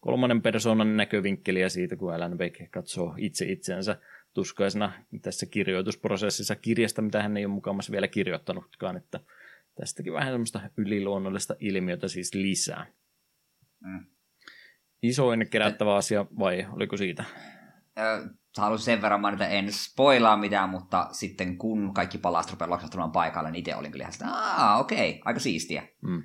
kolmannen 0.00 0.42
persoonan 0.42 0.96
näkövinkkeliä 0.96 1.68
siitä, 1.68 1.96
kun 1.96 2.14
Alan 2.14 2.38
Wake 2.38 2.68
katsoo 2.70 3.14
itse 3.18 3.44
itsensä 3.44 3.96
tuskaisena 4.34 4.92
tässä 5.22 5.46
kirjoitusprosessissa 5.46 6.56
kirjasta, 6.56 7.02
mitä 7.02 7.22
hän 7.22 7.36
ei 7.36 7.44
ole 7.44 7.54
mukamassa 7.54 7.92
vielä 7.92 8.08
kirjoittanutkaan, 8.08 8.96
että 8.96 9.20
tästäkin 9.74 10.12
vähän 10.12 10.32
semmoista 10.32 10.60
yliluonnollista 10.76 11.56
ilmiötä 11.60 12.08
siis 12.08 12.34
lisää. 12.34 12.86
Mm. 13.80 14.06
Isoin 15.02 15.50
kerättävä 15.50 15.94
asia, 15.94 16.26
vai 16.38 16.66
oliko 16.72 16.96
siitä? 16.96 17.24
haluaisin 18.58 18.84
sen 18.84 19.02
verran 19.02 19.20
mainita, 19.20 19.46
en 19.46 19.72
spoilaa 19.72 20.36
mitään, 20.36 20.70
mutta 20.70 21.08
sitten 21.12 21.58
kun 21.58 21.94
kaikki 21.94 22.18
palastot 22.18 22.52
rupeaa 22.52 22.70
loksahtumaan 22.70 23.12
paikalle, 23.12 23.50
niin 23.50 23.58
itse 23.58 23.76
olin 23.76 23.92
kyllä 23.92 24.02
ihan 24.02 24.12
sitä, 24.12 24.26
aah, 24.28 24.80
okei, 24.80 25.10
okay, 25.10 25.20
aika 25.24 25.40
siistiä. 25.40 25.82
Mm. 26.02 26.22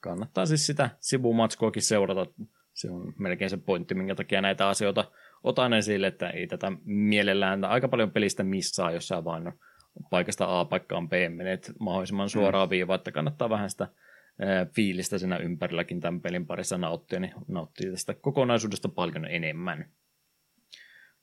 Kannattaa 0.00 0.46
siis 0.46 0.66
sitä 0.66 0.90
sivumatskuakin 1.00 1.82
seurata. 1.82 2.26
Se 2.72 2.90
on 2.90 3.14
melkein 3.18 3.50
se 3.50 3.56
pointti, 3.56 3.94
minkä 3.94 4.14
takia 4.14 4.40
näitä 4.40 4.68
asioita 4.68 5.10
otan 5.42 5.72
esille, 5.72 6.06
että 6.06 6.30
ei 6.30 6.46
tätä 6.46 6.72
mielellään 6.84 7.64
aika 7.64 7.88
paljon 7.88 8.10
pelistä 8.10 8.42
missaa, 8.42 8.90
jos 8.90 9.08
sä 9.08 9.24
vain 9.24 9.52
paikasta 10.10 10.60
A 10.60 10.64
paikkaan 10.64 11.08
B 11.08 11.12
menet 11.12 11.72
mahdollisimman 11.80 12.28
suoraan 12.28 12.68
mm. 12.68 12.70
viivaan, 12.70 12.98
että 12.98 13.12
kannattaa 13.12 13.50
vähän 13.50 13.70
sitä 13.70 13.88
fiilistä 14.74 15.18
siinä 15.18 15.36
ympärilläkin 15.36 16.00
tämän 16.00 16.20
pelin 16.20 16.46
parissa 16.46 16.78
nauttia, 16.78 17.20
niin 17.20 17.34
nauttii 17.48 17.90
tästä 17.90 18.14
kokonaisuudesta 18.14 18.88
paljon 18.88 19.24
enemmän. 19.24 19.90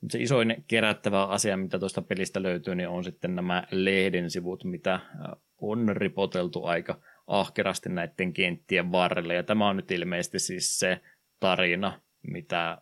Se 0.10 0.20
isoin 0.20 0.64
kerättävä 0.68 1.26
asia, 1.26 1.58
mitä 1.58 1.80
tuosta 1.80 2.02
pelistä 2.02 2.44
löytyy, 2.44 2.76
niin 2.76 2.90
on 2.90 3.04
sitten 3.04 3.36
nämä 3.36 3.64
lehden 3.72 4.30
sivut, 4.30 4.64
mitä 4.64 5.00
on 5.58 5.98
ripoteltu 5.98 6.66
aika 6.66 7.02
ahkerasti 7.28 7.90
näiden 7.90 8.34
kenttien 8.34 8.92
varrelle. 8.92 9.34
Ja 9.34 9.44
tämä 9.44 9.70
on 9.70 9.76
nyt 9.76 9.92
ilmeisesti 9.92 10.40
siis 10.40 10.80
se 10.80 11.02
tarina, 11.40 12.02
mitä 12.22 12.82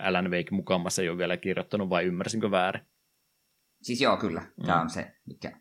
Alan 0.00 0.30
Wake 0.30 0.50
mukamassa 0.50 1.02
ei 1.02 1.08
ole 1.08 1.18
vielä 1.18 1.36
kirjoittanut, 1.36 1.90
vai 1.90 2.04
ymmärsinkö 2.04 2.50
väärin? 2.50 2.82
Siis 3.82 4.00
joo, 4.00 4.16
kyllä. 4.16 4.42
Tämä 4.66 4.78
mm. 4.78 4.82
on 4.82 4.90
se, 4.90 5.12
mikä 5.26 5.60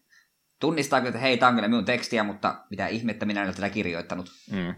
tunnistaa 0.63 0.99
että 0.99 1.19
hei, 1.19 1.37
tämä 1.37 1.49
on 1.49 1.55
kyllä 1.55 1.67
minun 1.67 1.85
tekstiä, 1.85 2.23
mutta 2.23 2.55
mitä 2.69 2.87
ihmettä 2.87 3.25
minä 3.25 3.41
en 3.41 3.47
ole 3.47 3.55
tätä 3.55 3.69
kirjoittanut. 3.69 4.29
Mm. 4.51 4.75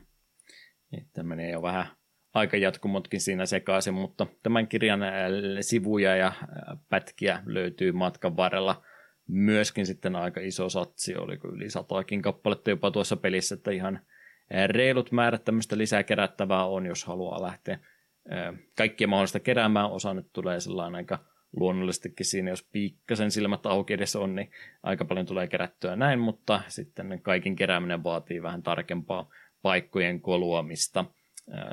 Tämä 1.14 1.30
menee 1.30 1.52
jo 1.52 1.62
vähän 1.62 1.88
aikajatkumotkin 2.34 3.22
siinä 3.22 3.46
sekaisin, 3.46 3.94
mutta 3.94 4.28
tämän 4.44 4.68
kirjan 4.68 5.04
äh, 5.04 5.12
sivuja 5.62 6.16
ja 6.16 6.28
äh, 6.28 6.78
pätkiä 6.90 7.44
löytyy 7.46 7.92
matkan 7.92 8.38
varrella. 8.38 8.84
Myöskin 9.28 9.86
sitten 9.86 10.16
aika 10.16 10.42
iso 10.42 10.70
satsi, 10.70 11.16
oliko 11.16 11.48
yli 11.48 11.70
satakin 11.70 12.22
kappaletta 12.22 12.70
jopa 12.70 12.92
tuossa 12.92 13.16
pelissä, 13.16 13.56
että 13.56 13.72
ihan 13.72 13.96
äh, 13.96 14.68
reilut 14.68 15.12
määrät 15.12 15.44
tämmöistä 15.44 15.78
lisää 15.78 16.04
kerättävää 16.04 16.66
on, 16.66 16.86
jos 16.86 17.06
haluaa 17.06 17.42
lähteä 17.42 17.80
kaikkia 18.78 19.08
mahdollista 19.08 19.40
keräämään. 19.40 19.92
Osa 19.92 20.14
nyt 20.14 20.28
tulee 20.34 20.60
sellainen 20.60 20.96
aika 20.96 21.35
luonnollisestikin 21.56 22.26
siinä, 22.26 22.50
jos 22.50 22.68
piikkasen 22.72 23.32
silmät 23.32 23.66
auki 23.66 23.94
edes 23.94 24.16
on, 24.16 24.36
niin 24.36 24.52
aika 24.84 25.06
paljon 25.06 25.26
tulee 25.26 25.48
kerättyä 25.48 25.96
näin, 25.96 26.20
mutta 26.20 26.62
sitten 26.68 27.20
kaiken 27.22 27.56
kerääminen 27.56 28.04
vaatii 28.04 28.44
vähän 28.44 28.64
tarkempaa 28.64 29.30
paikkojen 29.62 30.22
koluamista 30.22 31.06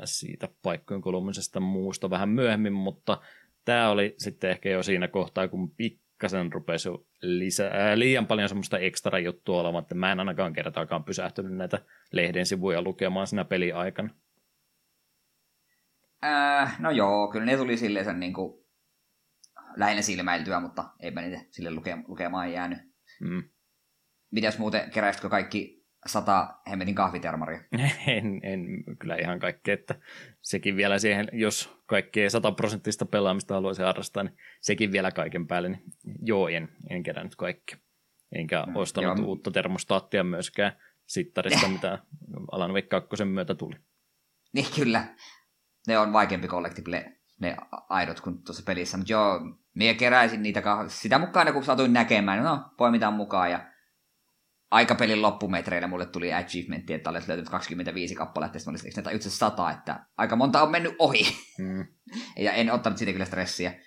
siitä 0.03 0.49
paikkojen 0.61 1.01
kolumisesta 1.01 1.59
muusta 1.59 2.09
vähän 2.09 2.29
myöhemmin, 2.29 2.73
mutta 2.73 3.21
tämä 3.65 3.89
oli 3.89 4.15
sitten 4.17 4.49
ehkä 4.49 4.69
jo 4.69 4.83
siinä 4.83 5.07
kohtaa, 5.07 5.47
kun 5.47 5.71
pikkasen 5.71 6.53
rupesi 6.53 6.89
lisä, 7.21 7.67
ää, 7.73 7.99
liian 7.99 8.27
paljon 8.27 8.49
semmoista 8.49 8.79
ekstra 8.79 9.19
juttua 9.19 9.61
olemaan, 9.61 9.81
että 9.81 9.95
mä 9.95 10.11
en 10.11 10.19
ainakaan 10.19 10.53
kertaakaan 10.53 11.03
pysähtynyt 11.03 11.53
näitä 11.53 11.79
lehden 12.11 12.45
sivuja 12.45 12.81
lukemaan 12.81 13.27
siinä 13.27 13.45
peliaikana. 13.45 14.09
Äh, 16.25 16.79
no 16.79 16.91
joo, 16.91 17.27
kyllä 17.27 17.45
ne 17.45 17.57
tuli 17.57 17.77
silleen 17.77 18.05
sen 18.05 18.19
niin 18.19 18.33
kuin 18.33 18.62
lähinnä 19.75 20.01
silmäiltyä, 20.01 20.59
mutta 20.59 20.89
eipä 20.99 21.21
niitä 21.21 21.45
sille 21.51 21.69
luke- 21.69 22.03
lukemaan 22.07 22.53
jäänyt. 22.53 22.79
Mm. 23.21 23.43
Mitäs 24.31 24.57
muuten, 24.57 24.91
keräisitkö 24.91 25.29
kaikki 25.29 25.83
sata 26.05 26.55
hemmetin 26.69 26.95
kahvitermaria? 26.95 27.59
En, 28.07 28.39
en 28.43 28.83
kyllä 28.99 29.15
ihan 29.15 29.39
kaikki, 29.39 29.71
että 29.71 29.95
sekin 30.41 30.75
vielä 30.75 30.99
siihen, 30.99 31.29
jos 31.33 31.77
kaikkea 31.85 32.29
sataprosenttista 32.29 33.05
pelaamista 33.05 33.53
haluaisi 33.53 33.81
harrastaa, 33.81 34.23
niin 34.23 34.37
sekin 34.61 34.91
vielä 34.91 35.11
kaiken 35.11 35.47
päälle, 35.47 35.69
niin 35.69 35.83
joo, 36.21 36.47
en, 36.47 36.69
en 36.89 37.03
kerännyt 37.03 37.35
kaikki. 37.35 37.75
Enkä 38.35 38.63
mm, 38.67 38.75
ostanut 38.75 39.17
joo. 39.17 39.27
uutta 39.27 39.51
termostaattia 39.51 40.23
myöskään 40.23 40.73
sittarista, 41.05 41.67
mitä 41.73 41.99
Alan 42.51 42.73
Wake 42.73 42.87
2 42.87 43.25
myötä 43.25 43.55
tuli. 43.55 43.75
Niin 44.53 44.65
kyllä, 44.75 45.15
ne 45.87 45.99
on 45.99 46.13
vaikeampi 46.13 46.47
collectible 46.47 47.13
ne 47.39 47.57
aidot 47.89 48.21
kuin 48.21 48.43
tuossa 48.43 48.63
pelissä, 48.65 48.97
mutta 48.97 49.13
joo, 49.13 49.39
minä 49.73 49.93
keräisin 49.93 50.43
niitä 50.43 50.59
kah- 50.59 50.89
sitä 50.89 51.19
mukaan, 51.19 51.53
kun 51.53 51.63
satuin 51.63 51.93
näkemään, 51.93 52.43
no 52.43 52.63
poimitaan 52.77 53.13
mukaan 53.13 53.51
ja 53.51 53.73
aikapelin 54.71 55.21
loppumetreillä 55.21 55.87
mulle 55.87 56.05
tuli 56.05 56.33
achievementti, 56.33 56.93
että 56.93 57.09
olet 57.09 57.27
löytynyt 57.27 57.49
25 57.49 58.15
kappaletta, 58.15 58.59
sitten 58.59 58.71
mä 58.71 58.73
olisin, 58.73 58.99
että 58.99 59.11
itse 59.11 59.29
100, 59.29 59.71
että 59.71 60.05
aika 60.17 60.35
monta 60.35 60.63
on 60.63 60.71
mennyt 60.71 60.95
ohi. 60.99 61.23
Mm. 61.59 61.85
ja 62.45 62.53
en 62.53 62.71
ottanut 62.71 62.97
siitä 62.97 63.11
kyllä 63.11 63.25
stressiä. 63.25 63.69
Niin, 63.69 63.81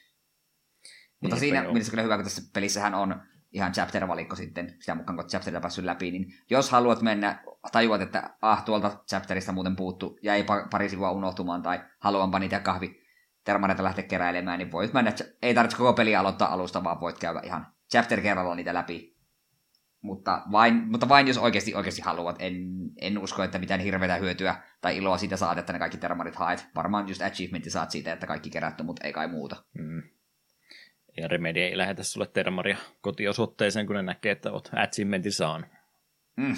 Mutta 1.21 1.37
siinä 1.37 1.63
joo. 1.63 1.73
mielessä 1.73 1.91
kyllä 1.91 2.03
hyvä, 2.03 2.17
kun 2.17 2.25
tässä 2.25 2.43
pelissähän 2.55 2.95
on 2.95 3.23
ihan 3.53 3.73
chapter-valikko 3.73 4.37
sitten, 4.37 4.77
sitä 4.81 4.95
mukaan 4.95 5.17
kun 5.17 5.27
chapterita 5.27 5.61
päässyt 5.61 5.85
läpi, 5.85 6.11
niin 6.11 6.27
jos 6.51 6.71
haluat 6.71 7.03
mennä, 7.03 7.45
tajuat, 7.73 8.01
että 8.01 8.37
ah, 8.43 8.65
tuolta 8.65 9.05
chapterista 9.09 9.53
muuten 9.53 9.77
puuttu, 9.77 10.19
jäi 10.23 10.45
pari 10.71 10.89
sivua 10.89 11.11
unohtumaan, 11.11 11.63
tai 11.63 11.85
haluanpa 11.99 12.39
niitä 12.39 12.61
kahvi 12.61 13.06
termareita 13.47 13.85
lähteä 13.85 14.05
keräilemään, 14.05 14.59
niin 14.59 14.73
voit 14.73 14.93
mennä, 14.93 15.13
ei 15.43 15.55
tarvitse 15.55 15.77
koko 15.77 15.93
peli 15.93 16.17
aloittaa 16.17 16.53
alusta, 16.53 16.85
vaan 16.85 17.01
voit 17.01 17.19
käydä 17.19 17.41
ihan 17.45 17.67
chapter 17.91 18.21
kerralla 18.21 18.55
niitä 18.55 18.75
läpi. 18.75 19.17
Mutta 20.01 20.43
vain, 20.53 20.75
mutta 20.75 21.09
vain 21.09 21.27
jos 21.27 21.39
oikeasti, 21.39 21.75
oikeasti 21.75 22.03
haluat. 22.03 22.37
En, 22.39 22.55
en 23.01 23.19
usko, 23.19 23.43
että 23.43 23.59
mitään 23.59 23.81
hirveätä 23.81 24.17
hyötyä 24.17 24.57
tai 24.81 24.97
iloa 24.97 25.19
siitä 25.19 25.37
saat, 25.37 25.59
että 25.59 25.73
ne 25.73 25.79
kaikki 25.79 25.99
termarit 25.99 26.37
haet. 26.37 26.67
Varmaan 26.75 27.09
just 27.09 27.23
achievementti 27.23 27.71
saat 27.71 27.91
siitä, 27.91 28.13
että 28.13 28.27
kaikki 28.27 28.51
kerätty, 28.51 28.83
mutta 28.83 29.07
ei 29.07 29.13
kai 29.13 29.29
muuta. 29.29 29.65
Mm. 29.79 30.03
Ja 31.17 31.29
Remedy 31.29 31.61
ei 31.61 31.79
lähetä 31.79 32.03
sulle 32.03 32.27
termaria 32.27 32.77
kotiosoitteeseen, 33.01 33.87
kun 33.87 33.97
ne 33.97 34.03
näkee, 34.03 34.33
että 34.33 34.53
oot 34.53 34.71
achievementin 34.77 35.33
saanut. 35.33 35.71
Mm. 36.37 36.57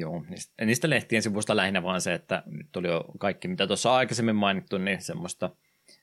Joo, 0.00 0.24
niistä, 0.28 0.64
niistä 0.64 0.90
lehtien 0.90 1.22
sivusta 1.22 1.56
lähinnä 1.56 1.82
vaan 1.82 2.00
se, 2.00 2.14
että 2.14 2.42
nyt 2.46 2.76
oli 2.76 2.88
jo 2.88 3.04
kaikki, 3.18 3.48
mitä 3.48 3.66
tuossa 3.66 3.94
aikaisemmin 3.94 4.36
mainittu, 4.36 4.78
niin 4.78 5.02
semmoista 5.02 5.50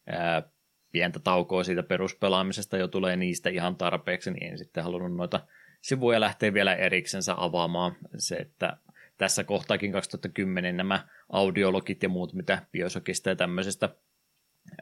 ää, 0.08 0.44
pientä 0.92 1.20
taukoa 1.20 1.64
siitä 1.64 1.84
peruspelaamisesta 1.84 2.78
jo 2.78 2.88
tulee 2.88 3.16
niistä 3.16 3.50
ihan 3.50 3.76
tarpeeksi, 3.76 4.32
niin 4.32 4.52
en 4.52 4.58
sitten 4.58 4.84
halunnut 4.84 5.16
noita 5.16 5.40
sivuja 5.82 6.20
lähteä 6.20 6.54
vielä 6.54 6.76
eriksensä 6.76 7.34
avaamaan. 7.38 7.96
Se, 8.18 8.36
että 8.36 8.78
tässä 9.18 9.44
kohtaakin 9.44 9.92
2010 9.92 10.78
nämä 10.78 11.08
audiologit 11.30 12.04
ja 12.04 12.10
muut, 12.10 12.34
mitä 12.34 12.62
Biosokista 12.72 13.30
ja 13.30 13.36
tämmöisestä 13.36 13.90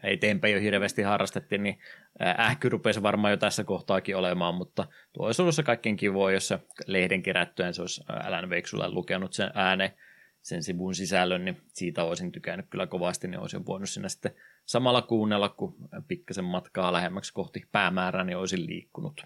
eteenpäin 0.03 0.53
jo 0.53 0.59
hirveästi 0.59 1.01
harrastettiin, 1.01 1.63
niin 1.63 1.79
ähky 2.39 2.69
rupesi 2.69 3.03
varmaan 3.03 3.31
jo 3.31 3.37
tässä 3.37 3.63
kohtaakin 3.63 4.17
olemaan, 4.17 4.55
mutta 4.55 4.87
tuo 5.13 5.25
olisi 5.25 5.41
ollut 5.41 5.55
se 5.55 5.63
kaikkein 5.63 5.95
kivoa, 5.95 6.31
jos 6.31 6.47
se 6.47 6.59
lehden 6.87 7.23
kerättyen 7.23 7.73
se 7.73 7.81
olisi 7.81 8.03
Alan 8.07 8.49
Wake 8.49 8.67
lukenut 8.87 9.33
sen 9.33 9.51
ääne, 9.53 9.95
sen 10.41 10.63
sivun 10.63 10.95
sisällön, 10.95 11.45
niin 11.45 11.57
siitä 11.67 12.03
olisin 12.03 12.31
tykännyt 12.31 12.65
kyllä 12.69 12.87
kovasti, 12.87 13.27
niin 13.27 13.39
olisin 13.39 13.65
voinut 13.65 13.89
sinne 13.89 14.09
sitten 14.09 14.35
samalla 14.65 15.01
kuunnella, 15.01 15.49
kun 15.49 15.75
pikkasen 16.07 16.45
matkaa 16.45 16.93
lähemmäksi 16.93 17.33
kohti 17.33 17.63
päämäärää, 17.71 18.23
niin 18.23 18.37
olisin 18.37 18.67
liikkunut. 18.67 19.21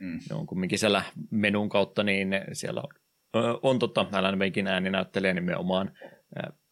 Mm. 0.00 0.18
Ne 0.30 0.36
on 0.36 0.46
kumminkin 0.46 0.78
siellä 0.78 1.02
menun 1.30 1.68
kautta, 1.68 2.02
niin 2.02 2.28
siellä 2.52 2.82
on, 2.82 3.58
on 3.62 3.78
tota, 3.78 4.06
Alan 4.12 4.38
Wakein 4.38 4.66
ääni 4.66 4.90
näyttelee 4.90 5.34
nimenomaan 5.34 5.92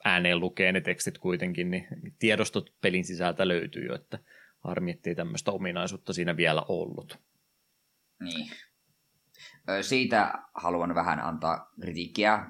ääneen 0.04 0.40
lukee 0.40 0.72
ne 0.72 0.80
tekstit 0.80 1.18
kuitenkin, 1.18 1.70
niin 1.70 1.86
tiedostot 2.18 2.74
pelin 2.80 3.04
sisältä 3.04 3.48
löytyy 3.48 3.86
jo, 3.86 3.94
että 3.94 4.18
harmi, 4.58 4.90
ettei 4.90 5.14
tämmöistä 5.14 5.50
ominaisuutta 5.50 6.12
siinä 6.12 6.36
vielä 6.36 6.62
ollut. 6.68 7.18
Niin. 8.20 8.50
Siitä 9.80 10.32
haluan 10.54 10.94
vähän 10.94 11.20
antaa 11.20 11.72
kritiikkiä 11.80 12.46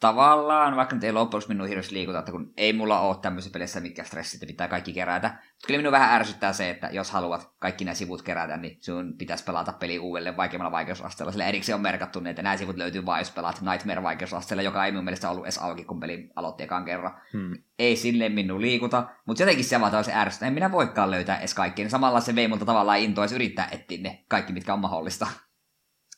tavallaan, 0.00 0.76
vaikka 0.76 0.94
nyt 0.94 1.04
ei 1.04 1.12
loppujen 1.12 1.44
minun 1.48 1.68
hirveästi 1.68 1.94
liikuta, 1.94 2.18
että 2.18 2.32
kun 2.32 2.52
ei 2.56 2.72
mulla 2.72 3.00
ole 3.00 3.16
tämmöisissä 3.22 3.52
pelissä 3.52 3.80
mitkä 3.80 4.04
stressit 4.04 4.40
ja 4.40 4.46
pitää 4.46 4.68
kaikki 4.68 4.92
kerätä. 4.92 5.28
Mutta 5.28 5.66
kyllä 5.66 5.78
minun 5.78 5.92
vähän 5.92 6.14
ärsyttää 6.14 6.52
se, 6.52 6.70
että 6.70 6.88
jos 6.92 7.10
haluat 7.10 7.50
kaikki 7.58 7.84
nämä 7.84 7.94
sivut 7.94 8.22
kerätä, 8.22 8.56
niin 8.56 8.78
sun 8.80 9.14
pitäisi 9.18 9.44
pelata 9.44 9.72
peli 9.72 9.98
uudelleen 9.98 10.36
vaikeimmalla 10.36 10.72
vaikeusasteella. 10.72 11.32
Sillä 11.32 11.46
erikseen 11.46 11.76
on 11.76 11.82
merkattu, 11.82 12.22
että 12.24 12.42
nämä 12.42 12.56
sivut 12.56 12.76
löytyy 12.76 13.06
vain, 13.06 13.20
jos 13.20 13.30
pelaat 13.30 13.60
Nightmare-vaikeusasteella, 13.60 14.62
joka 14.62 14.84
ei 14.84 14.92
minun 14.92 15.04
mielestä 15.04 15.30
ollut 15.30 15.44
edes 15.44 15.58
auki, 15.58 15.84
kun 15.84 16.00
peli 16.00 16.30
aloitti 16.36 16.64
ekaan 16.64 16.84
kerran. 16.84 17.20
Hmm. 17.32 17.54
Ei 17.78 17.96
silleen 17.96 18.32
minun 18.32 18.60
liikuta, 18.60 19.08
mutta 19.26 19.42
jotenkin 19.42 19.64
se 19.64 19.80
vaan 19.80 20.04
se 20.04 20.14
ärsyttää. 20.14 20.46
En 20.46 20.54
minä 20.54 20.72
voikaan 20.72 21.10
löytää 21.10 21.38
edes 21.38 21.54
kaikki. 21.54 21.82
Niin 21.82 21.90
samalla 21.90 22.20
se 22.20 22.34
vei 22.34 22.48
multa 22.48 22.64
tavallaan 22.64 22.98
intoa 22.98 23.26
yrittää 23.34 23.68
etsiä 23.70 24.02
ne 24.02 24.24
kaikki, 24.28 24.52
mitkä 24.52 24.72
on 24.72 24.80
mahdollista. 24.80 25.26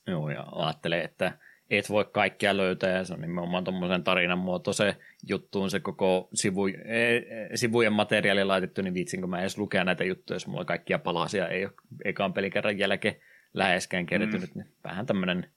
Joo, 0.06 0.30
ja 0.30 0.44
ajattelee, 0.52 1.04
että 1.04 1.38
et 1.70 1.90
voi 1.90 2.04
kaikkia 2.04 2.56
löytää, 2.56 2.90
ja 2.90 3.04
se 3.04 3.14
on 3.14 3.20
nimenomaan 3.20 3.64
tuommoisen 3.64 4.04
tarinan 4.04 4.38
muotoisen 4.38 4.94
juttuun 5.28 5.70
se 5.70 5.80
koko 5.80 6.28
sivu, 6.34 6.66
e, 6.66 7.16
e, 7.16 7.56
sivujen 7.56 7.92
materiaali 7.92 8.44
laitettu, 8.44 8.82
niin 8.82 8.94
viitsin, 8.94 9.20
kun 9.20 9.30
mä 9.30 9.40
edes 9.40 9.58
lukea 9.58 9.84
näitä 9.84 10.04
juttuja, 10.04 10.34
jos 10.34 10.46
mulla 10.46 10.64
kaikkia 10.64 10.98
palasia 10.98 11.48
ei 11.48 11.64
ole 11.64 11.72
ekaan 12.04 12.32
pelikerran 12.32 12.78
jälkeen 12.78 13.16
läheskään 13.54 14.06
kertynyt, 14.06 14.54
mm. 14.54 14.62
niin 14.62 14.72
vähän 14.84 15.06
tämmöinen 15.06 15.50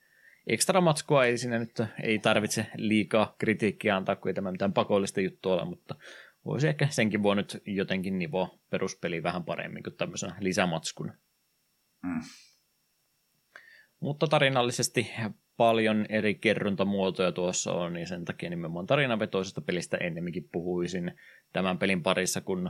ekstra 0.47 0.81
matskua 0.81 1.25
ei 1.25 1.37
sinne 1.37 1.59
nyt, 1.59 1.81
ei 2.03 2.19
tarvitse 2.19 2.67
liikaa 2.75 3.35
kritiikkiä 3.37 3.95
antaa, 3.95 4.15
kun 4.15 4.29
ei 4.29 4.33
tämä 4.33 4.51
mitään 4.51 4.73
pakollista 4.73 5.21
juttua 5.21 5.53
ole, 5.53 5.65
mutta 5.65 5.95
voisi 6.45 6.67
ehkä 6.67 6.87
senkin 6.89 7.23
voi 7.23 7.35
nyt 7.35 7.61
jotenkin 7.65 8.19
nivoa 8.19 8.59
peruspeli 8.69 9.23
vähän 9.23 9.43
paremmin 9.43 9.83
kuin 9.83 9.95
tämmöisenä 9.95 10.35
lisämatskuna. 10.39 11.13
Mm. 12.03 12.21
Mutta 13.99 14.27
tarinallisesti 14.27 15.11
paljon 15.57 16.05
eri 16.09 16.35
kerrontamuotoja 16.35 17.31
tuossa 17.31 17.71
on, 17.73 17.93
niin 17.93 18.07
sen 18.07 18.25
takia 18.25 18.49
nimenomaan 18.49 18.87
tarinavetoisesta 18.87 19.61
pelistä 19.61 19.97
ennemminkin 19.97 20.49
puhuisin 20.51 21.11
tämän 21.53 21.77
pelin 21.77 22.03
parissa 22.03 22.41
kuin 22.41 22.69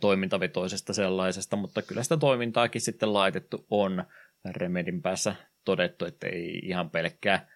toimintavetoisesta 0.00 0.92
sellaisesta, 0.92 1.56
mutta 1.56 1.82
kyllä 1.82 2.02
sitä 2.02 2.16
toimintaakin 2.16 2.80
sitten 2.80 3.12
laitettu 3.12 3.66
on 3.70 4.04
Remedin 4.56 5.02
päässä 5.02 5.34
todettu, 5.64 6.04
että 6.04 6.26
ei 6.26 6.60
ihan 6.62 6.90
pelkkää, 6.90 7.48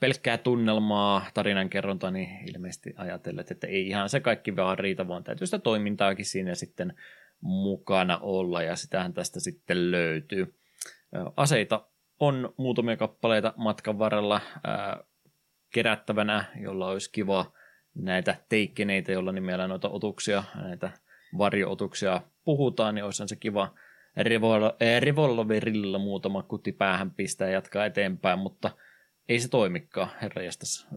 pelkkää 0.00 0.38
tunnelmaa, 0.38 1.26
tarinankerronta, 1.34 2.10
niin 2.10 2.28
ilmeisesti 2.54 2.94
ajatellet, 2.96 3.50
että 3.50 3.66
ei 3.66 3.88
ihan 3.88 4.08
se 4.08 4.20
kaikki 4.20 4.56
vaan 4.56 4.78
riitä, 4.78 5.08
vaan 5.08 5.24
täytyy 5.24 5.46
sitä 5.46 5.58
toimintaakin 5.58 6.24
siinä 6.24 6.54
sitten 6.54 6.94
mukana 7.40 8.18
olla, 8.18 8.62
ja 8.62 8.76
sitähän 8.76 9.14
tästä 9.14 9.40
sitten 9.40 9.90
löytyy. 9.90 10.54
Aseita 11.36 11.88
on 12.20 12.54
muutamia 12.56 12.96
kappaleita 12.96 13.54
matkan 13.56 13.98
varrella 13.98 14.40
ää, 14.64 15.04
kerättävänä, 15.74 16.44
jolla 16.60 16.88
olisi 16.88 17.12
kiva 17.12 17.52
näitä 17.94 18.36
teikkeneitä, 18.48 19.12
jolla 19.12 19.32
nimellä 19.32 19.68
noita 19.68 19.88
otuksia, 19.88 20.44
näitä 20.54 20.90
varjootuksia 21.38 22.20
puhutaan, 22.44 22.94
niin 22.94 23.04
olisi 23.04 23.28
se 23.28 23.36
kiva 23.36 23.74
revol- 24.18 25.00
revolverilla 25.00 25.98
muutama 25.98 26.42
kuti 26.42 26.72
päähän 26.72 27.10
pistää 27.10 27.48
ja 27.48 27.54
jatkaa 27.54 27.86
eteenpäin, 27.86 28.38
mutta 28.38 28.70
ei 29.28 29.40
se 29.40 29.48
toimikaan. 29.48 30.10
Herra 30.22 30.42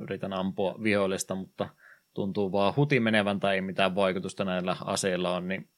yritän 0.02 0.34
ampua 0.34 0.76
vihollista, 0.84 1.35
mutta 1.35 1.69
tuntuu 2.14 2.52
vaan 2.52 2.76
huti 2.76 2.99
menevän 2.99 3.39
tai 3.39 3.56
ei 3.56 3.61
mitään 3.61 3.95
vaikutusta 3.95 4.45
näillä 4.45 4.76
aseilla 4.85 5.35
on, 5.35 5.48
niin 5.48 5.69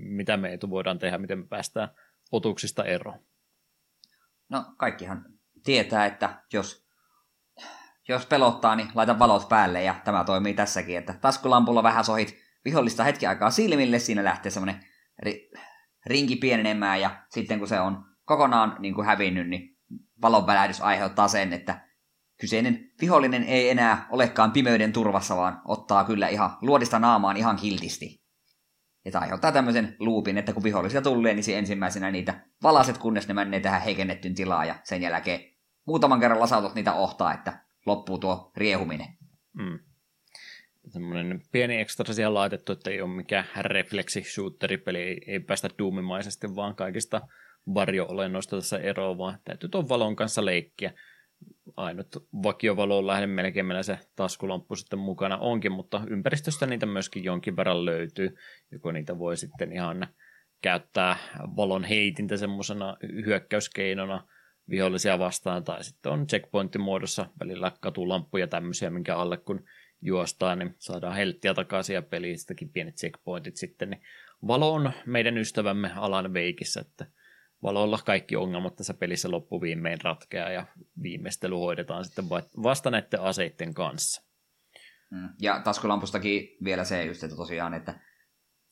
mitä 0.00 0.36
me 0.36 0.52
etu 0.52 0.70
voidaan 0.70 0.98
tehdä, 0.98 1.18
miten 1.18 1.38
me 1.38 1.46
päästään 1.46 1.88
otuksista 2.32 2.84
eroon? 2.84 3.18
No 4.50 4.64
kaikkihan 4.76 5.24
tietää, 5.64 6.06
että 6.06 6.42
jos, 6.52 6.86
jos 8.08 8.26
pelottaa, 8.26 8.76
niin 8.76 8.88
laita 8.94 9.18
valot 9.18 9.48
päälle 9.48 9.82
ja 9.82 9.94
tämä 10.04 10.24
toimii 10.24 10.54
tässäkin, 10.54 10.98
että 10.98 11.12
taskulampulla 11.20 11.82
vähän 11.82 12.04
sohit 12.04 12.38
vihollista 12.64 13.04
hetki 13.04 13.26
aikaa 13.26 13.50
silmille, 13.50 13.98
siinä 13.98 14.24
lähtee 14.24 14.50
semmoinen 14.50 14.80
ri, 15.18 15.50
rinki 16.06 16.36
pienenemään 16.36 17.00
ja 17.00 17.22
sitten 17.30 17.58
kun 17.58 17.68
se 17.68 17.80
on 17.80 18.04
kokonaan 18.24 18.76
niin 18.78 18.94
kuin 18.94 19.06
hävinnyt, 19.06 19.48
niin 19.48 19.78
valon 20.22 20.46
välähdys 20.46 20.80
aiheuttaa 20.80 21.28
sen, 21.28 21.52
että 21.52 21.88
kyseinen 22.40 22.90
vihollinen 23.00 23.44
ei 23.44 23.70
enää 23.70 24.06
olekaan 24.10 24.52
pimeyden 24.52 24.92
turvassa, 24.92 25.36
vaan 25.36 25.62
ottaa 25.64 26.04
kyllä 26.04 26.28
ihan 26.28 26.56
luodista 26.62 26.98
naamaan 26.98 27.36
ihan 27.36 27.56
kiltisti. 27.56 28.27
Tämä 29.10 29.22
aiheuttaa 29.22 29.52
tämmöisen 29.52 29.96
luupin, 29.98 30.38
että 30.38 30.52
kun 30.52 30.62
vihollisia 30.62 31.02
tulee, 31.02 31.34
niin 31.34 31.44
se 31.44 31.58
ensimmäisenä 31.58 32.10
niitä 32.10 32.40
valaset, 32.62 32.98
kunnes 32.98 33.28
ne 33.28 33.34
menee 33.34 33.60
tähän 33.60 33.82
heikennettyyn 33.82 34.34
tilaan, 34.34 34.68
ja 34.68 34.74
sen 34.84 35.02
jälkeen 35.02 35.40
muutaman 35.86 36.20
kerran 36.20 36.40
lasautot 36.40 36.74
niitä 36.74 36.92
ohtaa, 36.92 37.34
että 37.34 37.64
loppuu 37.86 38.18
tuo 38.18 38.52
riehuminen. 38.56 39.06
Mm. 39.52 39.78
Semmoinen 40.88 41.42
pieni 41.52 41.80
ekstra 41.80 42.14
siellä 42.14 42.34
laitettu, 42.34 42.72
että 42.72 42.90
ei 42.90 43.00
ole 43.00 43.16
mikään 43.16 43.44
refleksi 43.56 44.22
shooteripeli, 44.22 45.02
ei, 45.02 45.20
ei 45.26 45.40
päästä 45.40 45.68
duumimaisesti, 45.78 46.56
vaan 46.56 46.74
kaikista 46.74 47.20
varjo-olennoista 47.74 48.56
tässä 48.56 48.78
eroa, 48.78 49.18
vaan 49.18 49.38
täytyy 49.44 49.68
tuon 49.68 49.88
valon 49.88 50.16
kanssa 50.16 50.44
leikkiä 50.44 50.92
ainut 51.76 52.28
vakiovalo 52.42 53.06
lähde 53.06 53.26
melkein 53.26 53.66
meillä 53.66 53.82
se 53.82 53.98
taskulamppu 54.16 54.76
sitten 54.76 54.98
mukana 54.98 55.38
onkin, 55.38 55.72
mutta 55.72 56.02
ympäristöstä 56.10 56.66
niitä 56.66 56.86
myöskin 56.86 57.24
jonkin 57.24 57.56
verran 57.56 57.84
löytyy, 57.84 58.36
joko 58.72 58.92
niitä 58.92 59.18
voi 59.18 59.36
sitten 59.36 59.72
ihan 59.72 60.06
käyttää 60.62 61.16
valon 61.56 61.84
heitintä 61.84 62.36
semmoisena 62.36 62.96
hyökkäyskeinona 63.26 64.28
vihollisia 64.70 65.18
vastaan, 65.18 65.64
tai 65.64 65.84
sitten 65.84 66.12
on 66.12 66.26
checkpointin 66.26 66.80
muodossa 66.80 67.26
välillä 67.40 67.72
katulampuja 67.80 68.46
tämmöisiä, 68.46 68.90
minkä 68.90 69.16
alle 69.16 69.36
kun 69.36 69.64
juostaan, 70.02 70.58
niin 70.58 70.74
saadaan 70.78 71.16
helttiä 71.16 71.54
takaisin 71.54 71.94
ja 71.94 72.02
peliin 72.02 72.38
sitäkin 72.38 72.70
pienet 72.72 72.96
checkpointit 72.96 73.56
sitten, 73.56 73.90
niin 73.90 74.02
valo 74.46 74.74
on 74.74 74.92
meidän 75.06 75.38
ystävämme 75.38 75.90
alan 75.96 76.32
veikissä, 76.32 76.80
että 76.80 77.06
valolla 77.62 77.98
kaikki 78.06 78.36
ongelmat 78.36 78.76
tässä 78.76 78.94
pelissä 78.94 79.30
loppuviimein 79.30 80.00
ratkeaa 80.00 80.50
ja 80.50 80.66
viimeistely 81.02 81.54
hoidetaan 81.54 82.04
sitten 82.04 82.24
vasta 82.62 82.90
näiden 82.90 83.20
aseiden 83.20 83.74
kanssa. 83.74 84.22
Mm. 85.10 85.28
Ja 85.40 85.60
taskulampustakin 85.60 86.48
vielä 86.64 86.84
se 86.84 87.04
just, 87.04 87.24
että 87.24 87.36
tosiaan, 87.36 87.74
että 87.74 88.00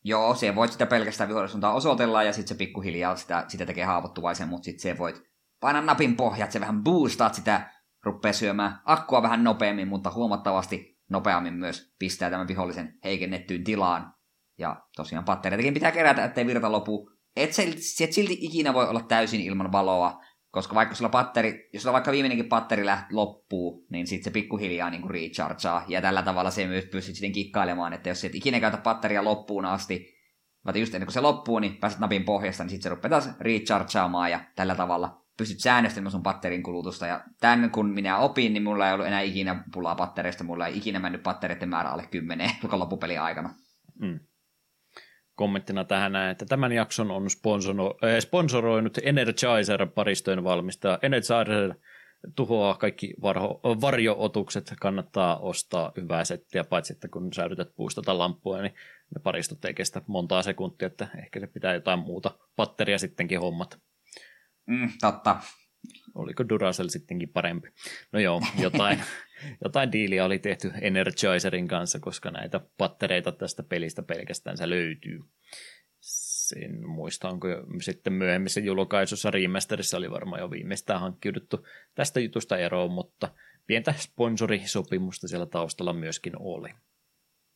joo, 0.04 0.34
se 0.34 0.54
voit 0.54 0.72
sitä 0.72 0.86
pelkästään 0.86 1.28
vihollisuuntaan 1.28 1.74
osoitella 1.74 2.22
ja 2.22 2.32
sitten 2.32 2.48
se 2.48 2.58
pikkuhiljaa 2.58 3.16
sitä, 3.16 3.44
sitä 3.48 3.66
tekee 3.66 3.84
haavoittuvaisen, 3.84 4.48
mutta 4.48 4.64
sitten 4.64 4.82
se 4.82 4.98
voit 4.98 5.22
painaa 5.60 5.82
napin 5.82 6.16
pohjat, 6.16 6.52
se 6.52 6.60
vähän 6.60 6.84
boostaat 6.84 7.34
sitä, 7.34 7.70
rupeaa 8.02 8.32
syömään 8.32 8.80
akkua 8.84 9.22
vähän 9.22 9.44
nopeammin, 9.44 9.88
mutta 9.88 10.10
huomattavasti 10.10 10.98
nopeammin 11.10 11.54
myös 11.54 11.94
pistää 11.98 12.30
tämän 12.30 12.48
vihollisen 12.48 12.98
heikennettyyn 13.04 13.64
tilaan. 13.64 14.14
Ja 14.58 14.86
tosiaan 14.96 15.24
pattereitakin 15.24 15.74
pitää 15.74 15.92
kerätä, 15.92 16.24
ettei 16.24 16.46
virta 16.46 16.72
lopu 16.72 17.15
et 17.36 17.52
se, 17.52 17.62
et 18.04 18.12
silti 18.12 18.38
ikinä 18.40 18.74
voi 18.74 18.88
olla 18.88 19.00
täysin 19.00 19.40
ilman 19.40 19.72
valoa, 19.72 20.20
koska 20.50 20.74
vaikka 20.74 20.94
sulla 20.94 21.08
patteri, 21.08 21.68
jos 21.72 21.82
sulla 21.82 21.92
vaikka 21.92 22.12
viimeinenkin 22.12 22.48
patteri 22.48 22.86
läht, 22.86 23.12
loppuu, 23.12 23.86
niin 23.90 24.06
sitten 24.06 24.24
se 24.24 24.30
pikkuhiljaa 24.30 24.90
niin 24.90 25.10
rechargeaa, 25.10 25.84
ja 25.88 26.02
tällä 26.02 26.22
tavalla 26.22 26.50
se 26.50 26.66
myös 26.66 26.84
pystyt 26.84 27.14
sitten 27.14 27.32
kikkailemaan, 27.32 27.92
että 27.92 28.08
jos 28.08 28.24
et 28.24 28.34
ikinä 28.34 28.60
käytä 28.60 28.76
patteria 28.76 29.24
loppuun 29.24 29.64
asti, 29.64 30.16
vaan 30.64 30.80
just 30.80 30.94
ennen 30.94 31.06
kuin 31.06 31.14
se 31.14 31.20
loppuu, 31.20 31.58
niin 31.58 31.76
pääset 31.76 32.00
napin 32.00 32.24
pohjasta, 32.24 32.64
niin 32.64 32.70
sitten 32.70 32.82
se 32.82 32.88
rupeaa 32.88 33.10
taas 33.10 33.30
rechargeaamaan, 33.40 34.30
ja 34.30 34.40
tällä 34.56 34.74
tavalla 34.74 35.22
pystyt 35.36 35.60
säännöstämään 35.60 36.10
sun 36.10 36.22
patterin 36.22 36.62
kulutusta, 36.62 37.06
ja 37.06 37.24
tämän 37.40 37.70
kun 37.70 37.90
minä 37.90 38.18
opin, 38.18 38.52
niin 38.52 38.62
mulla 38.62 38.88
ei 38.88 38.94
ollut 38.94 39.06
enää 39.06 39.20
ikinä 39.20 39.64
pulaa 39.72 39.94
pattereista, 39.94 40.44
mulla 40.44 40.66
ei 40.66 40.76
ikinä 40.76 40.98
mennyt 40.98 41.22
pattereiden 41.22 41.68
määrä 41.68 41.90
alle 41.90 42.06
10 42.10 42.50
loppupelin 42.72 43.20
aikana. 43.20 43.54
Mm 44.00 44.20
kommenttina 45.36 45.84
tähän 45.84 46.12
näin, 46.12 46.30
että 46.30 46.46
tämän 46.46 46.72
jakson 46.72 47.10
on 47.10 47.30
sponsoro, 47.30 47.94
äh, 48.04 48.18
sponsoroinut 48.20 48.98
Energizer 49.02 49.86
paristojen 49.86 50.44
valmistaja. 50.44 50.98
Energizer 51.02 51.74
tuhoaa 52.36 52.74
kaikki 52.74 53.14
varho, 53.22 53.60
varjootukset, 53.64 54.74
kannattaa 54.80 55.38
ostaa 55.38 55.92
hyvää 55.96 56.24
settiä, 56.24 56.64
paitsi 56.64 56.92
että 56.92 57.08
kun 57.08 57.32
sä 57.32 57.44
yrität 57.44 57.76
puustata 57.76 58.18
lampua, 58.18 58.62
niin 58.62 58.74
ne 59.14 59.20
paristot 59.22 59.64
ei 59.64 59.74
kestä 59.74 60.02
montaa 60.06 60.42
sekuntia, 60.42 60.86
että 60.86 61.08
ehkä 61.18 61.40
se 61.40 61.46
pitää 61.46 61.74
jotain 61.74 61.98
muuta 61.98 62.30
patteria 62.56 62.98
sittenkin 62.98 63.40
hommat. 63.40 63.80
Mm, 64.66 64.90
totta. 65.00 65.36
Oliko 66.14 66.48
Duracell 66.48 66.88
sittenkin 66.88 67.28
parempi? 67.28 67.68
No 68.12 68.18
joo, 68.20 68.42
jotain, 68.58 69.02
jotain 69.64 69.92
diiliä 69.92 70.24
oli 70.24 70.38
tehty 70.38 70.72
Energizerin 70.80 71.68
kanssa, 71.68 72.00
koska 72.00 72.30
näitä 72.30 72.60
pattereita 72.78 73.32
tästä 73.32 73.62
pelistä 73.62 74.02
pelkästään 74.02 74.56
se 74.56 74.70
löytyy. 74.70 75.20
Sen 76.00 76.88
muista, 76.88 77.28
onko 77.28 77.48
sitten 77.80 78.12
myöhemmissä 78.12 78.60
julkaisussa 78.60 79.30
remasterissa 79.30 79.96
oli 79.96 80.10
varmaan 80.10 80.40
jo 80.40 80.50
viimeistään 80.50 81.00
hankkiuduttu 81.00 81.66
tästä 81.94 82.20
jutusta 82.20 82.58
eroon, 82.58 82.92
mutta 82.92 83.28
pientä 83.66 83.94
sponsorisopimusta 83.98 85.28
siellä 85.28 85.46
taustalla 85.46 85.92
myöskin 85.92 86.32
oli. 86.38 86.68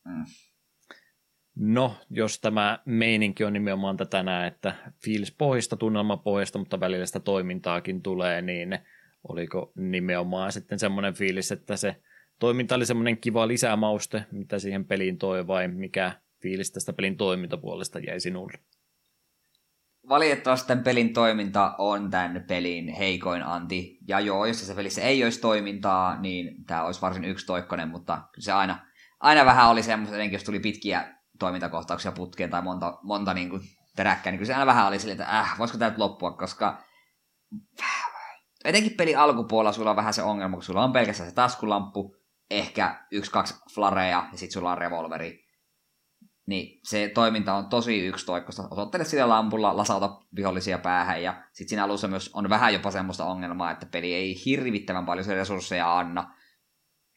Mm. 0.05 0.25
No, 1.57 1.97
jos 2.11 2.41
tämä 2.41 2.79
meininki 2.85 3.45
on 3.45 3.53
nimenomaan 3.53 3.97
tätä 3.97 4.23
näin, 4.23 4.47
että 4.53 4.75
tunnelma 5.79 6.17
pohjista, 6.17 6.59
mutta 6.59 6.81
välillä 6.81 7.07
sitä 7.07 7.21
toimintaakin 7.21 8.03
tulee, 8.03 8.43
niin 8.43 8.79
oliko 9.29 9.73
nimenomaan 9.77 10.53
sitten 10.53 10.79
semmoinen 10.79 11.15
fiilis, 11.15 11.53
että 11.53 11.77
se 11.77 11.97
toiminta 12.39 12.75
oli 12.75 12.87
semmoinen 12.87 13.19
kiva 13.19 13.49
lisämauste, 13.49 14.25
mitä 14.33 14.59
siihen 14.59 14.85
peliin 14.85 15.19
toi, 15.19 15.47
vai 15.47 15.69
mikä 15.69 16.13
fiilis 16.43 16.73
tästä 16.73 16.93
pelin 16.93 17.17
toimintapuolesta 17.17 17.99
jäi 17.99 18.21
sinulle? 18.21 18.59
Valitettavasti 20.09 20.69
tämän 20.69 20.85
pelin 20.85 21.13
toiminta 21.13 21.75
on 21.79 22.11
tämän 22.11 22.45
pelin 22.49 22.89
heikoin 22.89 23.43
anti. 23.43 23.99
Ja 24.09 24.21
joo, 24.21 24.47
jos 24.47 24.57
tässä 24.57 24.75
pelissä 24.75 25.03
ei 25.03 25.25
olisi 25.25 25.41
toimintaa, 25.41 26.21
niin 26.21 26.65
tämä 26.65 26.85
olisi 26.85 27.01
varsin 27.01 27.25
yksitoikkoinen, 27.25 27.89
mutta 27.89 28.23
se 28.39 28.53
aina, 28.53 28.87
aina 29.21 29.45
vähän 29.45 29.69
oli 29.69 29.83
semmoista, 29.83 30.17
etenkin 30.17 30.37
jos 30.37 30.45
tuli 30.45 30.61
pitkiä 30.61 31.15
toimintakohtauksia 31.39 32.13
putkeen 32.13 32.51
tai 32.51 32.63
monta, 32.63 32.99
monta 33.03 33.35
niin 33.35 33.51
kuin 33.51 33.63
teräkkää, 33.97 34.31
niin 34.31 34.39
kyllä 34.39 34.47
se 34.47 34.55
aina 34.55 34.67
vähän 34.67 34.87
oli 34.87 34.99
silleen, 34.99 35.21
että 35.21 35.39
äh, 35.39 35.59
voisiko 35.59 35.79
tämä 35.79 35.95
loppua, 35.97 36.33
koska 36.33 36.83
etenkin 38.65 38.97
peli 38.97 39.17
alkupuolella 39.17 39.73
sulla 39.73 39.91
on 39.91 39.97
vähän 39.97 40.15
se 40.15 40.23
ongelma, 40.23 40.57
kun 40.57 40.63
sulla 40.63 40.85
on 40.85 40.93
pelkästään 40.93 41.29
se 41.29 41.35
taskulamppu, 41.35 42.17
ehkä 42.51 43.07
yksi, 43.11 43.31
kaksi 43.31 43.55
flareja 43.75 44.29
ja 44.33 44.39
sitten 44.39 44.53
sulla 44.53 44.73
on 44.73 44.79
revolveri. 44.79 45.51
Niin 46.47 46.81
se 46.85 47.11
toiminta 47.15 47.55
on 47.55 47.67
tosi 47.67 48.07
yksitoikkoista. 48.07 48.69
Osoittele 48.71 49.05
sillä 49.05 49.29
lampulla, 49.29 49.77
lasauta 49.77 50.21
vihollisia 50.37 50.79
päähän 50.79 51.23
ja 51.23 51.43
sitten 51.53 51.69
siinä 51.69 51.85
alussa 51.85 52.09
myös 52.09 52.31
on 52.35 52.49
vähän 52.49 52.73
jopa 52.73 52.91
semmoista 52.91 53.25
ongelmaa, 53.25 53.71
että 53.71 53.87
peli 53.87 54.15
ei 54.15 54.45
hirvittävän 54.45 55.07
paljon 55.07 55.25
se 55.25 55.35
resursseja 55.35 55.99
anna. 55.99 56.35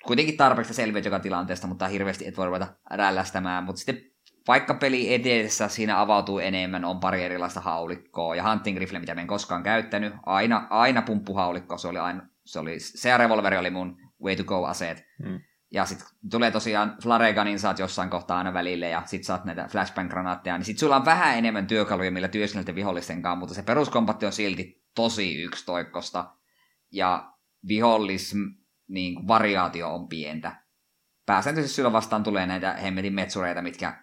kuitenkin 0.05 0.37
tarpeeksi 0.37 0.73
selviät 0.73 1.05
joka 1.05 1.19
tilanteesta, 1.19 1.67
mutta 1.67 1.87
hirveästi 1.87 2.27
et 2.27 2.37
voi 2.37 2.45
ruveta 2.45 2.67
rällästämään. 2.91 3.63
Mutta 3.63 3.79
sitten 3.79 4.12
vaikka 4.47 4.73
peli 4.73 5.13
edessä 5.13 5.67
siinä 5.67 6.01
avautuu 6.01 6.39
enemmän, 6.39 6.85
on 6.85 6.99
pari 6.99 7.23
erilaista 7.23 7.61
haulikkoa. 7.61 8.35
Ja 8.35 8.49
hunting 8.49 8.77
rifle, 8.77 8.99
mitä 8.99 9.13
en 9.13 9.27
koskaan 9.27 9.63
käyttänyt, 9.63 10.13
aina, 10.25 10.67
aina 10.69 11.01
pumppuhaulikko, 11.01 11.77
se 11.77 11.87
oli 11.87 11.99
aina, 11.99 12.27
se, 12.45 12.59
oli, 12.59 12.79
se 12.79 13.17
revolveri 13.17 13.57
oli 13.57 13.69
mun 13.69 13.97
way 14.23 14.35
to 14.35 14.43
go 14.43 14.65
aseet. 14.65 15.05
Hmm. 15.23 15.39
Ja 15.71 15.85
sitten 15.85 16.07
tulee 16.31 16.51
tosiaan 16.51 16.97
Flareganin 17.03 17.59
saat 17.59 17.79
jossain 17.79 18.09
kohtaa 18.09 18.37
aina 18.37 18.53
välille 18.53 18.89
ja 18.89 19.01
sitten 19.05 19.25
saat 19.25 19.45
näitä 19.45 19.67
flashbang-granaatteja, 19.71 20.57
niin 20.57 20.65
sitten 20.65 20.79
sulla 20.79 20.95
on 20.95 21.05
vähän 21.05 21.37
enemmän 21.37 21.67
työkaluja, 21.67 22.11
millä 22.11 22.27
työskenneltä 22.27 22.75
vihollisten 22.75 23.21
kanssa, 23.21 23.39
mutta 23.39 23.55
se 23.55 23.63
peruskompatti 23.63 24.25
on 24.25 24.31
silti 24.31 24.83
tosi 24.95 25.41
yksitoikkosta. 25.41 26.33
Ja 26.91 27.33
vihollis 27.67 28.35
niin 28.87 29.27
variaatio 29.27 29.95
on 29.95 30.07
pientä. 30.07 30.63
Pääsääntöisesti 31.25 31.75
sulla 31.75 31.91
vastaan 31.91 32.23
tulee 32.23 32.45
näitä 32.45 32.73
hemmetin 32.73 33.13
metsureita, 33.13 33.61
mitkä 33.61 34.02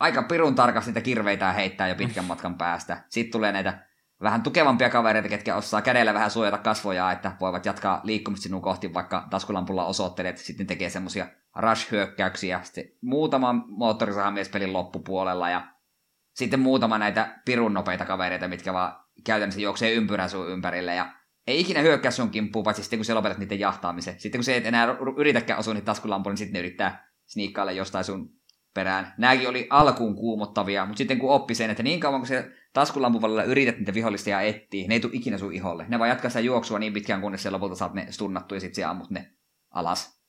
aika 0.00 0.22
pirun 0.22 0.54
tarkasti 0.54 0.90
niitä 0.90 1.00
kirveitä 1.00 1.52
heittää 1.52 1.88
jo 1.88 1.94
pitkän 1.94 2.24
matkan 2.24 2.54
päästä. 2.54 3.04
Sitten 3.08 3.32
tulee 3.32 3.52
näitä 3.52 3.88
vähän 4.22 4.42
tukevampia 4.42 4.90
kavereita, 4.90 5.28
ketkä 5.28 5.56
osaa 5.56 5.82
kädellä 5.82 6.14
vähän 6.14 6.30
suojata 6.30 6.58
kasvoja, 6.58 7.12
että 7.12 7.32
voivat 7.40 7.66
jatkaa 7.66 8.00
liikkumista 8.04 8.42
sinun 8.42 8.62
kohti, 8.62 8.94
vaikka 8.94 9.26
taskulampulla 9.30 9.84
osoittelet, 9.84 10.38
sitten 10.38 10.66
tekee 10.66 10.90
semmoisia 10.90 11.26
rush-hyökkäyksiä, 11.56 12.60
sitten 12.62 12.84
muutama 13.00 13.52
moottorisahamies 13.52 14.48
pelin 14.48 14.72
loppupuolella, 14.72 15.50
ja 15.50 15.66
sitten 16.34 16.60
muutama 16.60 16.98
näitä 16.98 17.40
pirun 17.44 17.74
nopeita 17.74 18.04
kavereita, 18.04 18.48
mitkä 18.48 18.72
vaan 18.72 18.96
käytännössä 19.24 19.60
juoksee 19.60 19.92
ympyrän 19.92 20.30
sun 20.30 20.48
ympärille, 20.48 20.94
ja 20.94 21.12
ei 21.46 21.60
ikinä 21.60 21.80
hyökkää 21.80 22.10
sun 22.10 22.30
kimppuun, 22.30 22.64
paitsi 22.64 22.82
sitten 22.82 22.98
kun 22.98 23.04
sä 23.04 23.14
lopetat 23.14 23.38
niiden 23.38 23.60
jahtaamisen. 23.60 24.20
Sitten 24.20 24.38
kun 24.38 24.44
se 24.44 24.56
et 24.56 24.66
enää 24.66 24.96
yritäkään 25.16 25.58
osua 25.58 25.74
niitä 25.74 25.84
taskulampuun, 25.84 26.30
niin 26.30 26.38
sitten 26.38 26.52
ne 26.52 26.58
yrittää 26.58 27.08
sniikkailla 27.26 27.72
jostain 27.72 28.04
sun 28.04 28.37
perään. 28.78 29.14
Nämäkin 29.18 29.48
oli 29.48 29.66
alkuun 29.70 30.14
kuumottavia, 30.14 30.86
mutta 30.86 30.98
sitten 30.98 31.18
kun 31.18 31.30
oppi 31.30 31.54
sen, 31.54 31.70
että 31.70 31.82
niin 31.82 32.00
kauan 32.00 32.20
kun 32.20 32.26
se 32.26 32.50
taskulampun 32.72 33.22
välillä 33.22 33.42
yrität 33.42 33.78
niitä 33.78 33.94
vihollisia 33.94 34.42
ja 34.42 34.48
etsii, 34.48 34.88
ne 34.88 34.94
ei 34.94 35.00
tule 35.00 35.12
ikinä 35.14 35.38
sun 35.38 35.52
iholle. 35.52 35.86
Ne 35.88 35.98
vaan 35.98 36.08
jatkaa 36.08 36.30
sitä 36.30 36.40
juoksua 36.40 36.78
niin 36.78 36.92
pitkään, 36.92 37.20
kunnes 37.20 37.42
se 37.42 37.50
lopulta 37.50 37.74
saat 37.74 37.94
ne 37.94 38.06
stunnattu 38.10 38.54
ja 38.54 38.60
sitten 38.60 38.88
ammut 38.88 39.10
ne 39.10 39.32
alas. 39.70 40.22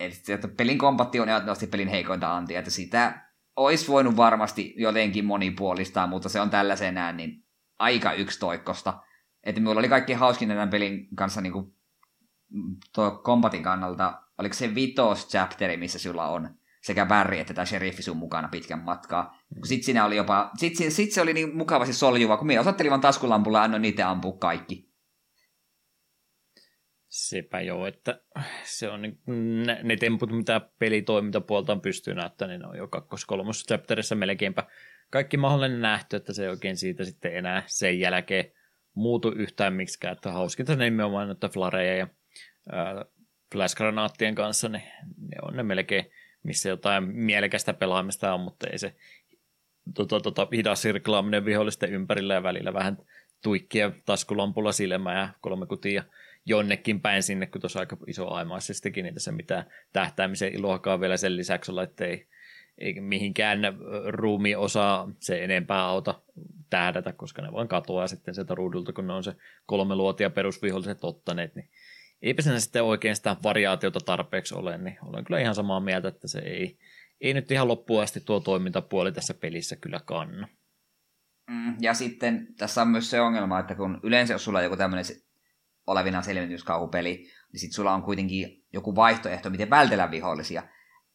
Eli 0.00 0.12
että 0.28 0.48
pelin 0.48 0.78
kompatti 0.78 1.20
on 1.20 1.28
ehdottomasti 1.28 1.66
pelin 1.66 1.88
heikointa 1.88 2.36
antia, 2.36 2.58
että 2.58 2.70
sitä 2.70 3.30
olisi 3.56 3.88
voinut 3.88 4.16
varmasti 4.16 4.74
jotenkin 4.76 5.24
monipuolistaa, 5.24 6.06
mutta 6.06 6.28
se 6.28 6.40
on 6.40 6.50
tällaisenään 6.50 7.16
niin 7.16 7.44
aika 7.78 8.12
yksitoikkosta. 8.12 9.02
Että 9.44 9.60
minulla 9.60 9.78
oli 9.78 9.88
kaikki 9.88 10.12
hauskin 10.12 10.48
tämän 10.48 10.70
pelin 10.70 11.08
kanssa 11.14 11.40
niin 11.40 11.52
kuin, 11.52 11.74
tuo 12.94 13.10
kompatin 13.10 13.62
kannalta 13.62 14.22
oliko 14.40 14.54
se 14.54 14.74
vitos 14.74 15.28
chapteri, 15.28 15.76
missä 15.76 15.98
sulla 15.98 16.28
on 16.28 16.50
sekä 16.82 17.06
Barry 17.06 17.38
että 17.38 17.54
tämä 17.54 17.64
sheriffi 17.64 18.02
sun 18.02 18.16
mukana 18.16 18.48
pitkän 18.48 18.78
matkaa. 18.78 19.38
Sitten 19.64 19.84
siinä 19.84 20.04
oli 20.04 20.16
jopa, 20.16 20.50
sit, 20.56 20.76
sit, 20.76 20.92
sit 20.92 21.12
se 21.12 21.20
oli 21.20 21.32
niin 21.32 21.56
mukavasti 21.56 21.94
soljuva, 21.94 22.36
kun 22.36 22.46
minä 22.46 22.60
osoittelin 22.60 22.90
vaan 22.90 23.00
taskulampulla 23.00 23.58
ja 23.58 23.64
annoin 23.64 23.82
niitä 23.82 24.10
ampua 24.10 24.36
kaikki. 24.38 24.90
Sepä 27.08 27.60
joo, 27.60 27.86
että 27.86 28.20
se 28.64 28.88
on 28.88 29.02
niin, 29.02 29.20
ne, 29.66 29.80
ne 29.82 29.96
temput, 29.96 30.32
mitä 30.32 30.60
pelitoimintapuolta 30.78 31.72
on 31.72 31.80
pystyy 31.80 32.14
näyttämään, 32.14 32.58
niin 32.60 32.68
on 32.68 32.76
jo 32.76 32.88
kakkos 32.88 33.24
kolmos 33.24 33.64
chapterissa 33.66 34.14
melkeinpä 34.14 34.66
kaikki 35.10 35.36
mahdollinen 35.36 35.80
nähty, 35.80 36.16
että 36.16 36.32
se 36.32 36.42
ei 36.42 36.48
oikein 36.48 36.76
siitä 36.76 37.04
sitten 37.04 37.36
enää 37.36 37.62
sen 37.66 38.00
jälkeen 38.00 38.52
muutu 38.94 39.28
yhtään 39.28 39.74
miksikään, 39.74 40.12
että 40.12 40.32
hauskinta 40.32 40.76
nimenomaan 40.76 41.30
että 41.30 41.48
flareja 41.48 41.96
ja 41.96 42.06
flashgranaattien 43.52 44.34
kanssa, 44.34 44.68
ne, 44.68 44.82
ne 45.18 45.36
on 45.42 45.56
ne 45.56 45.62
melkein, 45.62 46.10
missä 46.42 46.68
jotain 46.68 47.04
mielekästä 47.04 47.74
pelaamista 47.74 48.34
on, 48.34 48.40
mutta 48.40 48.66
ei 48.66 48.78
se 48.78 48.94
tota, 49.94 50.20
tota, 50.20 50.48
hidas 50.52 50.82
sirklaaminen 50.82 51.44
vihollisten 51.44 51.92
ympärillä 51.92 52.34
ja 52.34 52.42
välillä 52.42 52.72
vähän 52.72 52.98
tuikkia 53.42 53.92
taskulampulla 54.06 54.72
silmää 54.72 55.20
ja 55.20 55.28
kolme 55.40 55.66
kutia 55.66 56.04
jonnekin 56.46 57.00
päin 57.00 57.22
sinne, 57.22 57.46
kun 57.46 57.60
tuossa 57.60 57.80
aika 57.80 57.96
iso 58.06 58.30
aimaisestikin, 58.30 59.02
niin 59.02 59.14
tässä 59.14 59.32
mitään 59.32 59.64
tähtäämisen 59.92 60.54
iloakaan 60.54 61.00
vielä 61.00 61.16
sen 61.16 61.36
lisäksi 61.36 61.70
olla, 61.70 61.82
että 61.82 62.04
ei, 62.04 62.26
ei 62.78 63.00
mihinkään 63.00 63.60
ruumi 64.08 64.54
osaa 64.56 65.12
se 65.20 65.44
enempää 65.44 65.84
auta 65.84 66.20
tähdätä, 66.70 67.12
koska 67.12 67.42
ne 67.42 67.52
vaan 67.52 67.68
katoaa 67.68 68.06
sitten 68.06 68.34
sieltä 68.34 68.54
ruudulta, 68.54 68.92
kun 68.92 69.06
ne 69.06 69.12
on 69.12 69.24
se 69.24 69.34
kolme 69.66 69.94
luotia 69.94 70.30
perusviholliset 70.30 71.04
ottaneet, 71.04 71.54
niin 71.54 71.70
eipä 72.22 72.42
sen 72.42 72.60
sitten 72.60 72.84
oikein 72.84 73.16
sitä 73.16 73.36
variaatiota 73.42 74.00
tarpeeksi 74.00 74.54
ole, 74.54 74.78
niin 74.78 74.98
olen 75.02 75.24
kyllä 75.24 75.40
ihan 75.40 75.54
samaa 75.54 75.80
mieltä, 75.80 76.08
että 76.08 76.28
se 76.28 76.38
ei, 76.38 76.78
ei 77.20 77.34
nyt 77.34 77.50
ihan 77.50 77.68
loppuun 77.68 78.02
asti 78.02 78.20
tuo 78.20 78.40
toimintapuoli 78.40 79.12
tässä 79.12 79.34
pelissä 79.34 79.76
kyllä 79.76 80.00
kanna. 80.04 80.48
Mm, 81.50 81.76
ja 81.80 81.94
sitten 81.94 82.54
tässä 82.58 82.82
on 82.82 82.88
myös 82.88 83.10
se 83.10 83.20
ongelma, 83.20 83.58
että 83.58 83.74
kun 83.74 84.00
yleensä 84.02 84.34
jos 84.34 84.44
sulla 84.44 84.58
on 84.58 84.64
joku 84.64 84.76
tämmöinen 84.76 85.04
olevina 85.86 86.22
selvityskauhupeli, 86.22 87.16
niin 87.52 87.60
sitten 87.60 87.74
sulla 87.74 87.94
on 87.94 88.02
kuitenkin 88.02 88.64
joku 88.72 88.96
vaihtoehto, 88.96 89.50
miten 89.50 89.70
vältellä 89.70 90.10
vihollisia. 90.10 90.62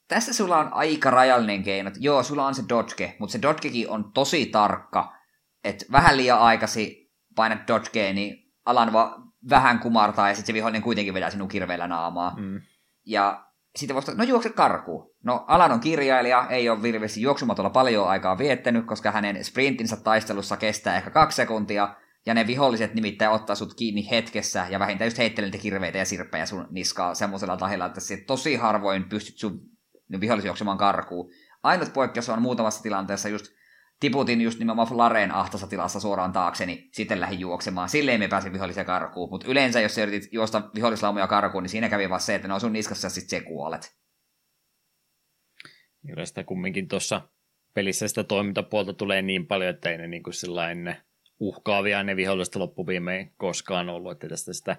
Tässä 0.08 0.34
sulla 0.34 0.58
on 0.58 0.74
aika 0.74 1.10
rajallinen 1.10 1.64
keino. 1.64 1.92
Joo, 2.00 2.24
sulla 2.24 2.48
on 2.48 2.56
se 2.56 2.64
dodge, 2.70 3.16
mutta 3.20 3.34
se 3.34 3.42
dodgekin 3.42 3.90
on 3.90 4.12
tosi 4.14 4.46
tarkka. 4.46 5.16
Että 5.64 5.86
vähän 5.92 6.18
liian 6.18 6.40
aikasi 6.40 7.12
painat 7.36 7.68
dodgea, 7.68 8.14
niin 8.14 8.54
alan 8.66 8.94
va- 8.94 9.25
vähän 9.50 9.80
kumartaa 9.80 10.30
ja 10.30 10.36
sitten 10.36 10.48
se 10.48 10.54
vihollinen 10.54 10.82
kuitenkin 10.82 11.14
vedää 11.14 11.30
sinun 11.30 11.48
kirveellä 11.48 11.88
naamaa. 11.88 12.36
Mm. 12.38 12.62
Ja 13.06 13.46
sitten 13.76 13.96
vasta, 13.96 14.16
no 14.16 14.24
juokse 14.24 14.50
karkuun. 14.50 15.12
No 15.24 15.46
Alan 15.48 15.72
on 15.72 15.80
kirjailija, 15.80 16.48
ei 16.50 16.70
ole 16.70 16.82
virveästi 16.82 17.22
juoksumatolla 17.22 17.70
paljon 17.70 18.08
aikaa 18.08 18.38
viettänyt, 18.38 18.86
koska 18.86 19.12
hänen 19.12 19.44
sprintinsä 19.44 19.96
taistelussa 19.96 20.58
kestää 20.58 20.98
ehkä 20.98 21.10
kaksi 21.10 21.36
sekuntia, 21.36 21.96
ja 22.26 22.34
ne 22.34 22.48
viholliset 22.48 22.94
nimittäin 22.94 23.32
ottaa 23.32 23.56
sut 23.56 23.74
kiinni 23.74 24.10
hetkessä, 24.10 24.66
ja 24.70 24.80
vähintään 24.80 25.06
just 25.06 25.18
heittelee 25.18 25.48
niitä 25.48 25.62
kirveitä 25.62 25.98
ja 25.98 26.06
sirppejä 26.06 26.46
sun 26.46 26.68
niskaa 26.70 27.14
semmoisella 27.14 27.58
tahilla, 27.58 27.86
että 27.86 28.00
se 28.00 28.18
tosi 28.18 28.56
harvoin 28.56 29.10
pystyt 29.10 29.38
sun 29.38 29.62
vihollisen 30.20 30.50
juoksemaan 30.50 30.78
karkuun. 30.78 31.32
Ainut 31.64 31.94
poikkeus 31.94 32.30
on 32.30 32.42
muutamassa 32.42 32.84
tilanteessa 32.84 33.30
just 33.30 33.46
tiputin 34.00 34.42
just 34.42 34.60
nimenomaan 34.60 34.88
Flareen 34.88 35.32
ahtassa 35.32 35.68
tilassa 35.68 36.00
suoraan 36.00 36.32
taakse, 36.32 36.66
niin 36.66 36.90
sitten 36.94 37.20
lähdin 37.20 37.40
juoksemaan. 37.40 37.90
Silleen 37.90 38.20
me 38.20 38.28
pääsin 38.28 38.54
vihollisia 38.54 38.86
karkuun. 38.86 39.30
Mutta 39.30 39.48
yleensä, 39.48 39.82
jos 39.82 39.98
yritit 39.98 40.34
juosta 40.34 40.70
vihollislaumoja 40.76 41.28
karkuun, 41.28 41.64
niin 41.64 41.70
siinä 41.70 41.90
kävi 41.90 42.10
vaan 42.10 42.22
se, 42.22 42.36
että 42.36 42.48
ne 42.48 42.54
on 42.54 42.60
sun 42.60 42.74
niskassa 42.74 43.06
ja 43.06 43.10
sitten 43.10 43.40
se 43.40 43.46
kuolet. 43.46 43.96
Kyllä 46.08 46.26
sitä 46.26 46.44
kumminkin 46.44 46.88
tuossa 46.88 47.22
pelissä 47.74 48.08
sitä 48.08 48.24
toimintapuolta 48.24 48.94
tulee 48.94 49.22
niin 49.22 49.48
paljon, 49.48 49.70
että 49.70 49.90
ei 49.90 49.98
ne 49.98 50.08
niin 50.08 50.24
kuin 50.24 50.34
sellainen 50.34 50.98
uhkaavia 51.40 52.04
ne 52.04 52.16
viholliset 52.16 52.56
loppuviimein 52.56 53.34
koskaan 53.38 53.90
ollut, 53.90 54.12
että 54.12 54.28
tästä 54.28 54.54
sitä 54.54 54.78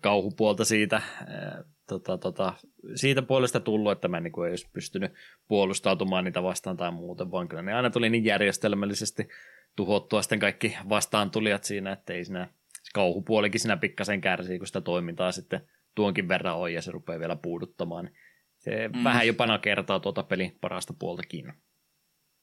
kauhupuolta 0.00 0.64
siitä, 0.64 1.02
tota, 1.86 2.18
tota, 2.18 2.54
siitä 2.94 3.22
puolesta 3.22 3.60
tullut, 3.60 3.92
että 3.92 4.08
mä 4.08 4.16
en 4.16 4.22
niin 4.22 4.40
olisi 4.40 4.70
pystynyt 4.72 5.12
puolustautumaan 5.48 6.24
niitä 6.24 6.42
vastaan 6.42 6.76
tai 6.76 6.90
muuten, 6.90 7.30
vaan 7.30 7.48
kyllä 7.48 7.62
ne 7.62 7.74
aina 7.74 7.90
tuli 7.90 8.10
niin 8.10 8.24
järjestelmällisesti 8.24 9.28
tuhottua 9.76 10.22
sitten 10.22 10.38
kaikki 10.38 10.76
vastaan 10.88 11.30
tulijat 11.30 11.64
siinä, 11.64 11.92
että 11.92 12.12
ei 12.12 12.24
siinä 12.24 12.48
kauhupuolikin 12.94 13.60
siinä 13.60 13.76
pikkasen 13.76 14.20
kärsii, 14.20 14.58
kun 14.58 14.66
sitä 14.66 14.80
toimintaa 14.80 15.32
sitten 15.32 15.60
tuonkin 15.94 16.28
verran 16.28 16.56
on 16.56 16.72
ja 16.72 16.82
se 16.82 16.90
rupeaa 16.90 17.20
vielä 17.20 17.36
puuduttamaan. 17.36 18.10
Se 18.56 18.88
mm. 18.88 19.04
vähän 19.04 19.26
jopa 19.26 19.58
kertaa 19.58 20.00
tuota 20.00 20.22
pelin 20.22 20.58
parasta 20.60 20.94
puoltakin. 20.98 21.52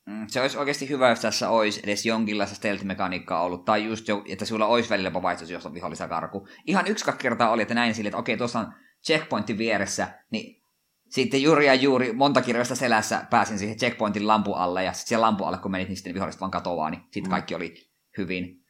Mm, 0.06 0.28
se 0.28 0.42
olisi 0.42 0.58
oikeasti 0.58 0.90
hyvä, 0.90 1.10
jos 1.10 1.20
tässä 1.20 1.50
olisi 1.50 1.82
edes 1.84 2.06
jonkinlaista 2.06 2.56
stealth-mekaniikkaa 2.56 3.44
ollut, 3.44 3.66
tai 3.66 3.86
just 3.86 4.08
jo, 4.08 4.24
että 4.30 4.46
sulla 4.46 4.66
olisi 4.66 4.90
välillä 4.90 5.14
vaihtoehto, 5.14 5.54
jos 5.54 5.66
on 5.66 5.74
vihollisia 5.74 6.08
karku. 6.08 6.48
Ihan 6.66 6.88
yksi 6.88 7.06
kertaa 7.18 7.52
oli, 7.52 7.62
että 7.62 7.74
näin 7.74 7.96
sille, 7.96 8.08
että 8.08 8.18
okei, 8.18 8.38
tuossa 8.38 8.60
on 8.60 8.74
checkpointin 9.06 9.58
vieressä, 9.58 10.08
niin 10.32 10.64
sitten 11.10 11.42
juuri 11.42 11.66
ja 11.66 11.74
juuri 11.74 12.14
monta 12.14 12.42
kirjoista 12.42 12.76
selässä 12.76 13.26
pääsin 13.30 13.60
siihen 13.60 13.78
checkpointin 13.78 14.28
lampu 14.28 14.54
alle, 14.54 14.84
ja 14.84 14.94
sitten 14.94 15.08
siellä 15.08 15.26
lampu 15.26 15.44
alle, 15.44 15.58
kun 15.58 15.72
menit, 15.72 15.88
niin 15.88 15.98
sitten 15.98 16.14
viholliset 16.14 16.42
vaan 16.42 16.52
katoaa, 16.52 16.90
niin 16.90 17.02
sitten 17.02 17.24
mm. 17.24 17.30
kaikki 17.30 17.56
oli 17.56 17.74
hyvin. 18.18 18.62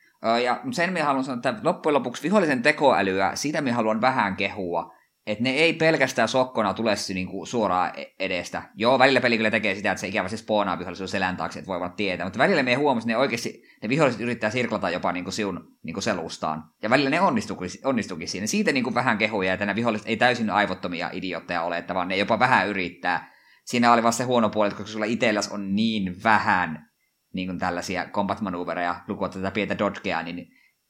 Ja 0.44 0.62
sen 0.72 0.94
minä 0.94 1.06
haluan 1.06 1.24
sanoa, 1.24 1.38
että 1.38 1.56
loppujen 1.64 1.94
lopuksi 1.94 2.24
vihollisen 2.24 2.62
tekoälyä, 2.62 3.32
sitä 3.36 3.62
minä 3.62 3.76
haluan 3.76 4.02
vähän 4.02 4.36
kehua, 4.36 4.94
että 5.28 5.44
ne 5.44 5.50
ei 5.50 5.74
pelkästään 5.74 6.28
sokkona 6.28 6.74
tule 6.74 6.96
niinku 7.14 7.46
suoraan 7.46 7.92
e- 8.00 8.06
edestä. 8.20 8.64
Joo, 8.76 9.00
välillä 9.00 9.22
peli 9.22 9.38
kyllä 9.38 9.52
tekee 9.52 9.76
sitä, 9.76 9.92
että 9.92 10.02
se 10.02 10.08
ikävästi 10.08 10.38
spoonaa 10.38 10.80
vihollisuus 10.80 11.12
selän 11.12 11.38
taakse, 11.38 11.60
että 11.60 11.70
voivat 11.70 11.96
tietää, 11.96 12.26
mutta 12.26 12.40
välillä 12.40 12.64
me 12.64 12.74
huomasin, 12.74 13.10
että 13.10 13.18
ne 13.18 13.22
oikeasti, 13.22 13.64
ne 13.84 13.90
viholliset 13.90 14.22
yrittää 14.22 14.50
sirklata 14.50 14.90
jopa 14.90 15.12
niinku 15.12 15.32
siun 15.32 15.78
niinku 15.84 16.02
selustaan. 16.02 16.64
Ja 16.82 16.90
välillä 16.90 17.10
ne 17.10 17.22
onnistukin, 17.22 17.70
onnistukin 17.84 18.28
siinä. 18.28 18.48
Siitä 18.48 18.72
niinku 18.72 18.94
vähän 18.94 19.18
kehuja, 19.18 19.54
että 19.54 19.66
nämä 19.66 19.76
viholliset 19.76 20.08
ei 20.08 20.18
täysin 20.18 20.50
aivottomia 20.50 21.10
idiotteja 21.14 21.64
ole, 21.64 21.78
että 21.78 21.96
vaan 21.96 22.08
ne 22.08 22.18
jopa 22.18 22.40
vähän 22.40 22.68
yrittää. 22.68 23.32
Siinä 23.66 23.94
oli 23.94 24.04
vasta 24.04 24.18
se 24.18 24.24
huono 24.24 24.50
puoli, 24.50 24.70
koska 24.70 24.86
sulla 24.86 25.06
itselläs 25.06 25.48
on 25.48 25.76
niin 25.76 26.24
vähän 26.24 26.92
niin 27.34 27.48
kuin 27.48 27.60
tällaisia 27.60 28.06
combat 28.06 28.42
maneuvereja, 28.42 28.96
lukua 29.08 29.30
tätä 29.30 29.52
pientä 29.52 29.78
dodgea, 29.78 30.24
niin 30.24 30.48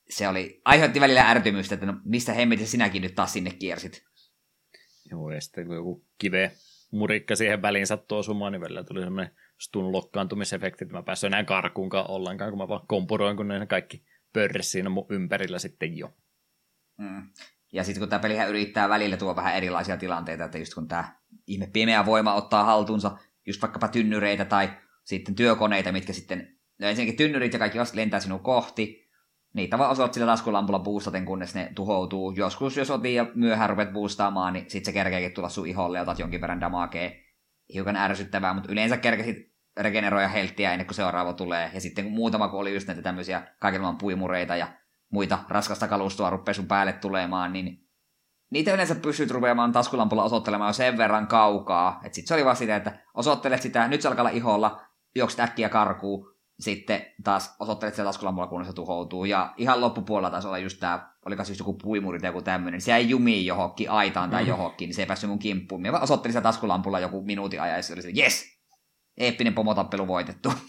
se 0.10 0.28
oli, 0.28 0.62
aiheutti 0.66 1.02
välillä 1.02 1.30
ärtymystä, 1.30 1.76
että 1.76 1.86
no, 1.86 1.94
mistä 2.06 2.34
hemmetissä 2.34 2.72
sinäkin 2.72 3.02
nyt 3.02 3.16
taas 3.16 3.34
sinne 3.34 3.52
kiersit. 3.52 4.04
Joo, 5.12 5.32
ja 5.32 5.42
sitten 5.42 5.68
kun 5.68 5.76
joku 5.76 6.06
kive 6.18 6.52
murikka 6.92 7.36
siihen 7.36 7.62
väliin 7.62 7.88
sattuu 7.88 8.18
osumaan, 8.18 8.52
niin 8.52 8.62
välillä 8.62 8.84
tuli 8.84 9.02
semmoinen 9.02 9.36
stun 9.60 9.92
lokkaantumisefekti, 9.92 10.84
että 10.84 10.98
mä 10.98 11.04
päässyt 11.04 11.28
enää 11.28 11.44
karkuunkaan 11.44 12.10
ollenkaan, 12.10 12.52
kun 12.52 12.58
mä 12.58 12.68
vaan 12.68 12.88
kompuroin, 12.88 13.38
kun 13.38 13.48
ne 13.48 13.66
kaikki 13.66 14.06
pörresi 14.34 14.70
siinä 14.70 14.90
mun 14.90 15.06
ympärillä 15.10 15.60
sitten 15.60 15.98
jo. 15.98 16.14
Mm. 16.98 17.30
Ja 17.74 17.84
sitten 17.84 18.02
kun 18.02 18.10
tämä 18.10 18.20
pelihän 18.20 18.50
yrittää 18.50 18.90
välillä 18.90 19.18
tuo 19.18 19.36
vähän 19.36 19.56
erilaisia 19.56 19.98
tilanteita, 19.98 20.46
että 20.46 20.58
just 20.58 20.74
kun 20.74 20.88
tämä 20.88 21.16
ihme 21.48 21.68
pimeä 21.74 22.06
voima 22.06 22.34
ottaa 22.34 22.64
haltuunsa 22.64 23.18
just 23.48 23.62
vaikkapa 23.62 23.88
tynnyreitä 23.88 24.46
tai 24.46 24.70
sitten 25.04 25.36
työkoneita, 25.36 25.92
mitkä 25.92 26.14
sitten, 26.14 26.58
no 26.80 26.88
ensinnäkin 26.88 27.18
tynnyrit 27.18 27.54
ja 27.54 27.60
kaikki 27.60 27.80
vasta 27.80 27.98
lentää 27.98 28.20
sinun 28.20 28.40
kohti, 28.40 29.01
niitä 29.54 29.78
vaan 29.78 29.92
osoit 29.92 30.14
sillä 30.14 30.28
taskulampulla 30.28 30.80
boostaten, 30.80 31.26
kunnes 31.26 31.56
ne 31.56 31.72
tuhoutuu. 31.76 32.32
Joskus, 32.32 32.78
jos 32.78 32.92
otin 32.92 33.16
ja 33.16 33.26
myöhään 33.36 33.70
rupet 33.70 33.94
boostaamaan, 33.94 34.54
niin 34.54 34.70
sit 34.70 34.86
se 34.86 34.94
kerkeekin 34.94 35.34
tulla 35.34 35.50
sun 35.50 35.68
iholle 35.68 35.98
ja 35.98 36.02
otat 36.02 36.20
jonkin 36.20 36.42
verran 36.42 36.62
damakea. 36.62 37.12
Hiukan 37.74 37.96
ärsyttävää, 37.96 38.54
mutta 38.54 38.72
yleensä 38.72 38.98
kerkesit 38.98 39.52
regeneroida 39.78 40.28
helttiä 40.28 40.72
ennen 40.72 40.86
kuin 40.88 40.96
seuraava 40.96 41.34
tulee. 41.34 41.72
Ja 41.74 41.82
sitten 41.82 42.04
kun 42.04 42.14
muutama, 42.14 42.48
kun 42.48 42.60
oli 42.60 42.74
just 42.74 42.88
näitä 42.88 43.02
tämmöisiä 43.02 43.44
kaikenlaisia 43.60 43.98
puimureita 44.00 44.56
ja 44.56 44.68
muita 45.12 45.40
raskasta 45.50 45.88
kalustoa 45.88 46.30
rupeaa 46.30 46.54
sun 46.54 46.68
päälle 46.68 46.94
tulemaan, 46.94 47.54
niin 47.54 47.88
niitä 48.50 48.74
yleensä 48.74 48.96
pystyt 48.96 49.32
rupeamaan 49.32 49.72
taskulampulla 49.72 50.24
osoittelemaan 50.24 50.70
jo 50.70 50.74
sen 50.74 50.98
verran 50.98 51.28
kaukaa. 51.28 52.02
Että 52.04 52.16
sit 52.16 52.28
se 52.28 52.34
oli 52.34 52.46
vaan 52.46 52.56
sitä, 52.56 52.76
että 52.76 53.00
osoittelet 53.14 53.62
sitä, 53.62 53.88
nyt 53.88 54.02
se 54.02 54.08
alkaa 54.08 54.24
olla 54.24 54.38
iholla, 54.38 54.82
juokset 55.16 55.40
äkkiä 55.40 55.70
karkuu, 55.70 56.31
sitten 56.62 57.06
taas 57.24 57.56
osoittelet 57.60 57.94
sitä 57.94 58.04
taskulampulla, 58.04 58.48
kun 58.48 58.66
se 58.66 58.74
tuhoutuu. 58.74 59.26
Ja 59.26 59.54
ihan 59.58 59.82
loppupuolella 59.82 60.30
taisi 60.30 60.48
olla 60.48 60.58
just 60.58 60.80
tää, 60.80 61.16
olikas 61.26 61.50
just 61.50 61.60
joku 61.60 61.74
puimuri 61.74 62.20
tai 62.20 62.30
joku 62.30 62.42
tämmöinen, 62.42 62.74
niin 62.74 62.82
se 62.82 62.96
ei 62.96 63.10
jumiin 63.10 63.46
johonkin 63.46 63.90
aitaan 63.90 64.30
tai 64.30 64.44
mm. 64.44 64.50
johonkin, 64.50 64.88
niin 64.88 64.96
se 64.96 65.02
ei 65.02 65.06
päässyt 65.06 65.30
mun 65.30 65.40
kimppuun. 65.40 65.82
Mä 65.82 66.00
osoittelin 66.00 66.34
sitä 66.34 66.42
taskulampulla 66.42 67.00
joku 67.00 67.22
minuutin 67.22 67.62
ajan, 67.62 67.78
ja 67.78 67.84
se 67.84 67.94
oli 67.94 68.02
se, 68.02 68.12
yes, 68.18 68.60
eeppinen 69.18 69.54
pomotappelu 69.54 70.08
voitettu. 70.08 70.54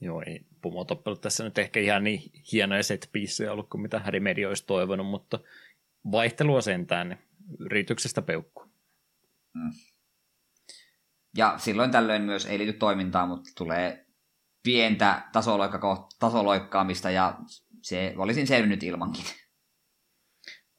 Joo, 0.00 0.22
ei 0.26 0.40
pomotappelut 0.62 1.20
tässä 1.20 1.44
nyt 1.44 1.58
ehkä 1.58 1.80
ihan 1.80 2.04
niin 2.04 2.22
hienoja 2.52 2.82
set 2.82 3.10
ollut 3.50 3.68
kuin 3.68 3.80
mitä 3.82 4.02
Media 4.20 4.48
olisi 4.48 4.66
toivonut, 4.66 5.06
mutta 5.06 5.38
vaihtelua 6.12 6.60
sentään, 6.60 7.08
niin 7.08 7.18
yrityksestä 7.58 8.22
peukku. 8.22 8.64
Mm. 9.54 9.72
Ja 11.36 11.54
silloin 11.58 11.90
tällöin 11.90 12.22
myös 12.22 12.46
ei 12.46 12.58
liity 12.58 12.72
toimintaan, 12.72 13.28
mutta 13.28 13.50
tulee 13.56 14.01
pientä 14.62 15.22
tasoloikka, 15.32 16.08
tasoloikkaamista 16.18 17.10
ja 17.10 17.38
se 17.82 18.14
olisin 18.16 18.46
selvinnyt 18.46 18.82
ilmankin. 18.82 19.24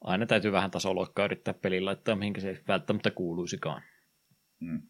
Aina 0.00 0.26
täytyy 0.26 0.52
vähän 0.52 0.70
tasoloikkaa 0.70 1.24
yrittää 1.24 1.54
pelin 1.54 1.84
laittaa, 1.84 2.16
mihinkä 2.16 2.40
se 2.40 2.48
ei 2.48 2.58
välttämättä 2.68 3.10
kuuluisikaan. 3.10 3.82
Mm. 4.60 4.82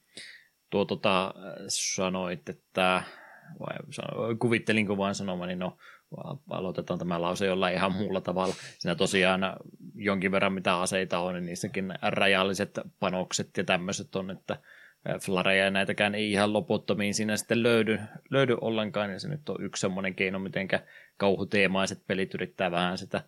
Tuo 0.70 0.84
tota, 0.84 1.34
sanoit, 1.68 2.48
että 2.48 3.02
vai 3.60 3.76
kuvittelinko 4.38 4.96
vain 4.96 5.14
sanomani, 5.14 5.56
no 5.56 5.76
aloitetaan 6.50 6.98
tämä 6.98 7.22
lause 7.22 7.46
jollain 7.46 7.74
ihan 7.74 7.92
muulla 7.92 8.20
tavalla. 8.20 8.54
Siinä 8.78 8.94
tosiaan 8.94 9.40
jonkin 9.94 10.32
verran 10.32 10.52
mitä 10.52 10.80
aseita 10.80 11.18
on, 11.18 11.34
niin 11.34 11.46
niissäkin 11.46 11.94
rajalliset 12.02 12.80
panokset 13.00 13.56
ja 13.56 13.64
tämmöiset 13.64 14.16
on, 14.16 14.30
että 14.30 14.62
flareja 15.20 15.64
ja 15.64 15.70
näitäkään 15.70 16.14
ei 16.14 16.32
ihan 16.32 16.52
loputtomiin 16.52 17.14
siinä 17.14 17.36
sitten 17.36 17.62
löydy, 17.62 18.00
löydy 18.30 18.56
ollenkaan, 18.60 19.10
ja 19.10 19.20
se 19.20 19.28
nyt 19.28 19.48
on 19.48 19.64
yksi 19.64 19.80
semmoinen 19.80 20.14
keino, 20.14 20.38
miten 20.38 20.68
kauhuteemaiset 21.16 22.06
pelit 22.06 22.34
yrittää 22.34 22.70
vähän 22.70 22.98
sitä 22.98 23.22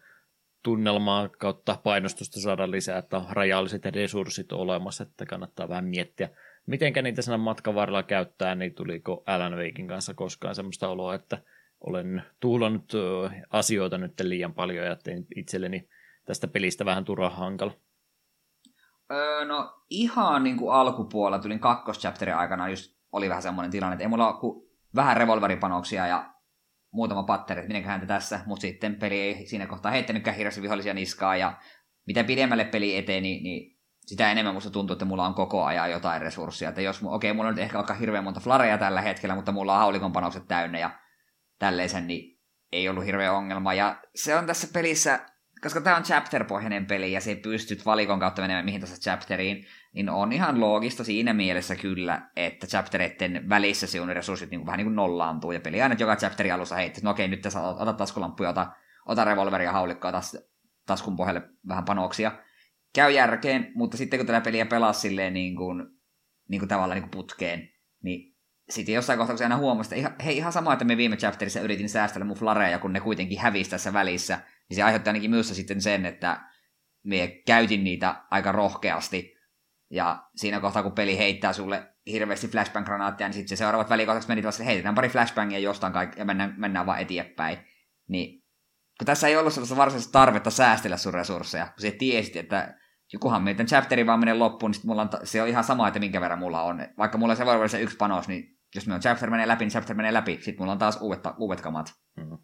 tunnelmaa 0.62 1.28
kautta 1.28 1.80
painostusta 1.84 2.40
saada 2.40 2.70
lisää, 2.70 2.98
että 2.98 3.16
on 3.16 3.26
rajalliset 3.30 3.84
resurssit 3.84 4.52
olemassa, 4.52 5.04
että 5.04 5.26
kannattaa 5.26 5.68
vähän 5.68 5.84
miettiä, 5.84 6.28
mitenkä 6.66 7.02
niitä 7.02 7.22
siinä 7.22 7.36
matkan 7.36 7.74
varrella 7.74 8.02
käyttää, 8.02 8.54
niin 8.54 8.74
tuliko 8.74 9.22
Alan 9.26 9.56
Wakein 9.56 9.88
kanssa 9.88 10.14
koskaan 10.14 10.54
semmoista 10.54 10.88
oloa, 10.88 11.14
että 11.14 11.38
olen 11.80 12.22
tuulannut 12.40 12.92
asioita 13.50 13.98
nyt 13.98 14.20
liian 14.20 14.54
paljon 14.54 14.86
ja 14.86 14.96
tein 14.96 15.26
itselleni 15.36 15.88
tästä 16.24 16.48
pelistä 16.48 16.84
vähän 16.84 17.04
turhaa 17.04 17.30
hankala. 17.30 17.72
Öö, 19.12 19.44
no 19.44 19.82
ihan 19.90 20.44
niin 20.44 20.56
kuin 20.56 20.74
alkupuolella, 20.74 21.42
tulin 21.42 21.60
kakkoschapterin 21.60 22.36
aikana 22.36 22.68
just 22.68 22.96
oli 23.12 23.28
vähän 23.28 23.42
semmoinen 23.42 23.70
tilanne, 23.70 23.94
että 23.94 24.04
ei 24.04 24.08
mulla 24.08 24.32
ole 24.32 24.62
vähän 24.94 25.16
revolveripanoksia 25.16 26.06
ja 26.06 26.34
muutama 26.90 27.22
patteri, 27.22 27.60
että 27.60 27.72
minkä 27.72 27.88
häntä 27.88 28.06
tässä, 28.06 28.40
mutta 28.46 28.60
sitten 28.60 28.96
peli 28.96 29.20
ei 29.20 29.46
siinä 29.46 29.66
kohtaa 29.66 29.92
heittänytkään 29.92 30.36
hirveästi 30.36 30.62
vihollisia 30.62 30.94
niskaa 30.94 31.36
ja 31.36 31.58
mitä 32.06 32.24
pidemmälle 32.24 32.64
peli 32.64 32.96
eteni, 32.96 33.40
niin 33.40 33.76
sitä 34.06 34.32
enemmän 34.32 34.54
musta 34.54 34.70
tuntuu, 34.70 34.94
että 34.94 35.04
mulla 35.04 35.26
on 35.26 35.34
koko 35.34 35.64
ajan 35.64 35.90
jotain 35.90 36.22
resursseja. 36.22 36.68
Että 36.68 36.80
jos, 36.80 37.02
okei, 37.02 37.30
okay, 37.30 37.36
mulla 37.36 37.48
on 37.48 37.54
nyt 37.54 37.64
ehkä 37.64 37.78
alkaa 37.78 37.96
hirveän 37.96 38.24
monta 38.24 38.40
flareja 38.40 38.78
tällä 38.78 39.00
hetkellä, 39.00 39.34
mutta 39.34 39.52
mulla 39.52 39.72
on 39.72 39.78
haulikon 39.78 40.12
panokset 40.12 40.48
täynnä 40.48 40.78
ja 40.78 40.90
tälleisen, 41.58 42.06
niin 42.06 42.40
ei 42.72 42.88
ollut 42.88 43.04
hirveä 43.04 43.32
ongelma. 43.32 43.74
Ja 43.74 44.00
se 44.14 44.36
on 44.36 44.46
tässä 44.46 44.68
pelissä 44.72 45.26
koska 45.66 45.80
tämä 45.80 45.97
on 45.97 46.02
chapter-pohjainen 46.02 46.86
peli 46.86 47.12
ja 47.12 47.20
se 47.20 47.34
pystyt 47.34 47.86
valikon 47.86 48.20
kautta 48.20 48.43
menemään 48.43 48.64
mihin 48.64 48.80
tässä 48.80 48.97
chapteriin, 48.97 49.66
niin 49.93 50.10
on 50.10 50.32
ihan 50.32 50.60
loogista 50.60 51.05
siinä 51.05 51.32
mielessä 51.32 51.76
kyllä, 51.76 52.22
että 52.36 52.66
chaptereiden 52.66 53.48
välissä 53.48 53.86
sinun 53.86 54.09
resurssit 54.09 54.51
niin 54.51 54.60
kuin, 54.60 54.66
vähän 54.66 54.78
niin 54.78 54.86
kuin 54.86 54.97
nollaantuu 54.97 55.52
ja 55.52 55.60
peli 55.60 55.82
aina 55.82 55.97
joka 55.98 56.16
chapterin 56.16 56.55
alussa 56.55 56.76
heittää, 56.76 57.01
no 57.05 57.10
okei, 57.10 57.28
nyt 57.28 57.40
tässä 57.40 57.60
ota 57.62 57.93
taskulamppuja, 57.93 58.51
ota, 58.51 58.66
ota 59.06 59.24
revolveria, 59.24 59.72
haulikkoa, 59.72 60.12
tas, 60.12 60.38
taskun 60.86 61.16
pohjalle 61.16 61.43
vähän 61.68 61.84
panoksia. 61.84 62.32
Käy 62.94 63.12
järkeen, 63.12 63.72
mutta 63.74 63.97
sitten 63.97 64.18
kun 64.18 64.26
tätä 64.26 64.40
peliä 64.40 64.66
pelaa 64.66 64.93
silleen 64.93 65.34
niin 65.34 65.56
kuin, 65.56 65.86
niin 66.48 66.60
kuin 66.60 66.68
tavallaan 66.68 66.97
niin 66.97 67.10
kuin 67.10 67.18
putkeen, 67.22 67.68
niin 68.02 68.36
sitten 68.70 68.94
jossain 68.94 69.18
kohtaa, 69.18 69.32
kun 69.32 69.38
se 69.38 69.44
aina 69.44 69.56
huomasi, 69.56 70.01
että 70.01 70.24
hei, 70.24 70.36
ihan 70.36 70.52
sama, 70.52 70.72
että 70.72 70.84
me 70.84 70.97
viime 70.97 71.16
chapterissa 71.16 71.60
yritin 71.60 71.88
säästellä 71.88 72.24
mun 72.24 72.36
flareja, 72.36 72.78
kun 72.78 72.93
ne 72.93 73.01
kuitenkin 73.01 73.38
hävisi 73.38 73.70
tässä 73.70 73.93
välissä, 73.93 74.38
niin 74.68 74.76
se 74.76 74.82
aiheutti 74.82 75.09
ainakin 75.09 75.30
myös 75.30 75.48
sitten 75.48 75.80
sen, 75.80 76.06
että 76.06 76.40
me 77.05 77.43
käytin 77.47 77.84
niitä 77.84 78.24
aika 78.30 78.52
rohkeasti. 78.52 79.36
Ja 79.90 80.28
siinä 80.36 80.60
kohtaa, 80.60 80.82
kun 80.82 80.93
peli 80.93 81.18
heittää 81.18 81.52
sulle 81.52 81.94
hirveästi 82.06 82.48
flashbang-granaattia, 82.48 83.26
niin 83.26 83.32
sitten 83.32 83.48
se 83.48 83.56
seuraavat 83.56 83.90
välikohtaksi 83.90 84.28
meni 84.28 84.43
että 84.48 84.64
heitetään 84.64 84.94
pari 84.94 85.09
flashbangia 85.09 85.59
jostain 85.59 85.93
kaikki, 85.93 86.20
ja 86.20 86.24
mennään, 86.24 86.55
mennään 86.56 86.86
vaan 86.86 87.01
eteenpäin. 87.01 87.59
Niin 88.09 88.43
kun 88.98 89.06
tässä 89.06 89.28
ei 89.28 89.36
ollut 89.36 89.52
sellaista 89.52 89.76
varsinaista 89.76 90.12
tarvetta 90.12 90.51
säästellä 90.51 90.97
sun 90.97 91.14
resursseja, 91.14 91.66
kun 91.66 91.82
sä 91.82 91.90
tiesit, 91.98 92.36
että 92.36 92.74
jokuhan 93.12 93.43
meitä 93.43 93.64
chapteri 93.64 94.06
vaan 94.06 94.20
menee 94.20 94.34
loppuun, 94.34 94.70
niin 94.70 94.80
mulla 94.84 95.02
on, 95.02 95.09
se 95.24 95.43
on 95.43 95.48
ihan 95.48 95.64
sama, 95.64 95.88
että 95.88 96.01
minkä 96.01 96.20
verran 96.20 96.38
mulla 96.38 96.62
on. 96.62 96.78
Vaikka 96.98 97.18
mulla 97.18 97.34
se 97.34 97.47
voi 97.47 97.55
olla 97.55 97.68
se 97.68 97.80
yksi 97.80 97.97
panos, 97.97 98.28
niin 98.28 98.59
jos 98.74 98.88
on 98.88 99.01
chapter 99.01 99.30
menee 99.30 99.48
läpi, 99.48 99.64
niin 99.64 99.72
chapter 99.72 99.97
menee 99.97 100.12
läpi. 100.12 100.38
Sitten 100.43 100.56
mulla 100.59 100.72
on 100.72 100.78
taas 100.78 100.98
uudet, 101.01 101.20
uudet 101.38 101.60
kamat. 101.60 101.94
Mm-hmm 102.16 102.38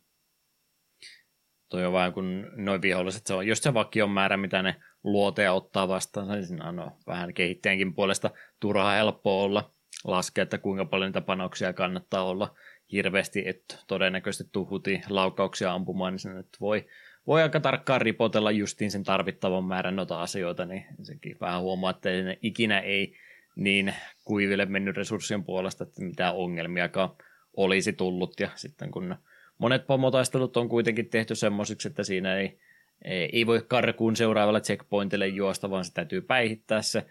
toi 1.72 1.86
on 1.86 1.92
vaan 1.92 2.12
kun 2.12 2.50
noin 2.56 2.82
viholliset, 2.82 3.26
se 3.26 3.34
on 3.34 3.46
just 3.46 3.62
se 3.62 3.74
vakion 3.74 4.10
määrä, 4.10 4.36
mitä 4.36 4.62
ne 4.62 4.76
luoteja 5.04 5.52
ottaa 5.52 5.88
vastaan, 5.88 6.28
niin 6.28 6.46
siinä 6.46 6.68
on 6.68 6.76
no, 6.76 6.96
vähän 7.06 7.34
kehittäjänkin 7.34 7.94
puolesta 7.94 8.30
turhaa 8.60 8.92
helppoa 8.92 9.42
olla 9.42 9.70
laskea, 10.04 10.42
että 10.42 10.58
kuinka 10.58 10.84
paljon 10.84 11.08
niitä 11.08 11.20
panoksia 11.20 11.72
kannattaa 11.72 12.24
olla. 12.24 12.54
Hirveästi, 12.92 13.42
että 13.46 13.78
todennäköisesti 13.86 14.50
tuhuti 14.52 15.00
laukauksia 15.08 15.72
ampumaan, 15.72 16.12
niin 16.12 16.18
se 16.18 16.32
nyt 16.32 16.48
voi, 16.60 16.86
voi 17.26 17.42
aika 17.42 17.60
tarkkaan 17.60 18.00
ripotella 18.00 18.50
justiin 18.50 18.90
sen 18.90 19.04
tarvittavan 19.04 19.64
määrän 19.64 19.96
noita 19.96 20.22
asioita, 20.22 20.64
niin 20.64 20.84
sekin 21.02 21.36
vähän 21.40 21.60
huomaa, 21.60 21.90
että 21.90 22.08
ikinä 22.42 22.80
ei 22.80 23.14
niin 23.56 23.94
kuiville 24.24 24.66
mennyt 24.66 24.96
resurssien 24.96 25.44
puolesta, 25.44 25.84
että 25.84 26.02
mitään 26.02 26.34
ongelmiakaan 26.34 27.10
olisi 27.56 27.92
tullut, 27.92 28.40
ja 28.40 28.48
sitten 28.54 28.90
kun 28.90 29.16
monet 29.62 29.86
pomotaistelut 29.86 30.56
on 30.56 30.68
kuitenkin 30.68 31.08
tehty 31.08 31.34
semmoisiksi, 31.34 31.88
että 31.88 32.04
siinä 32.04 32.36
ei, 32.36 32.58
ei 33.04 33.46
voi 33.46 33.64
karkuun 33.68 34.16
seuraavalle 34.16 34.60
checkpointille 34.60 35.28
juosta, 35.28 35.70
vaan 35.70 35.84
se 35.84 35.94
täytyy 35.94 36.20
päihittää 36.20 36.82
se 36.82 37.06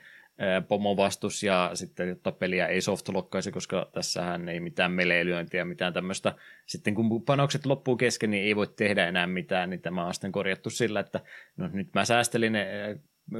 pomovastus 0.67 1.43
ja 1.43 1.71
sitten 1.73 2.09
jotta 2.09 2.31
peliä 2.31 2.67
ei 2.67 2.81
softlokkaisi, 2.81 3.51
koska 3.51 3.89
tässähän 3.93 4.49
ei 4.49 4.59
mitään 4.59 4.91
meleilyöntiä, 4.91 5.65
mitään 5.65 5.93
tämmöistä. 5.93 6.35
Sitten 6.65 6.95
kun 6.95 7.25
panokset 7.25 7.65
loppuu 7.65 7.97
kesken, 7.97 8.31
niin 8.31 8.43
ei 8.43 8.55
voi 8.55 8.67
tehdä 8.67 9.07
enää 9.07 9.27
mitään, 9.27 9.69
niin 9.69 9.81
tämä 9.81 10.05
on 10.05 10.13
sitten 10.13 10.31
korjattu 10.31 10.69
sillä, 10.69 10.99
että 10.99 11.19
no 11.57 11.69
nyt 11.73 11.93
mä 11.93 12.05
säästelin 12.05 12.53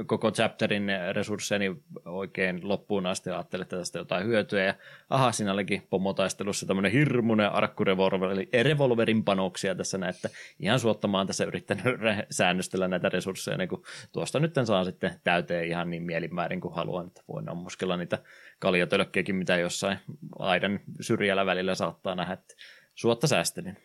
koko 0.06 0.30
chapterin 0.30 0.88
resursseja 1.12 1.74
oikein 2.04 2.68
loppuun 2.68 3.06
asti 3.06 3.30
ja 3.30 3.36
ajattelin, 3.36 3.62
että 3.62 3.76
tästä 3.76 3.98
jotain 3.98 4.26
hyötyä. 4.26 4.64
Ja 4.64 4.74
aha, 5.10 5.32
siinä 5.32 5.52
olikin 5.52 5.86
pomotaistelussa 5.90 6.66
tämmöinen 6.66 6.92
hirmuinen 6.92 7.52
arkkurevolverin 7.52 8.48
revolverin 8.62 9.24
panoksia 9.24 9.74
tässä 9.74 9.98
näin, 9.98 10.14
että 10.14 10.30
ihan 10.58 10.80
suottamaan 10.80 11.26
tässä 11.26 11.44
yrittänyt 11.44 11.84
säännöstellä 12.30 12.88
näitä 12.88 13.08
resursseja, 13.08 13.56
niin 13.56 13.68
kun 13.68 13.84
tuosta 14.12 14.40
nyt 14.40 14.54
saa 14.64 14.84
sitten 14.84 15.20
täyteen 15.24 15.68
ihan 15.68 15.90
niin 15.90 16.02
mielimäärin 16.02 16.60
kuin 16.60 16.74
haluan, 16.74 17.06
että 17.06 17.22
voin 17.28 17.48
ammuskella 17.48 17.96
niitä 17.96 18.18
kaljatölkkiäkin, 18.58 19.36
mitä 19.36 19.56
jossain 19.56 19.98
aidan 20.38 20.80
syrjällä 21.00 21.46
välillä 21.46 21.74
saattaa 21.74 22.14
nähdä, 22.14 22.32
että 22.32 22.54
suotta 22.94 23.26
säästelin. 23.26 23.76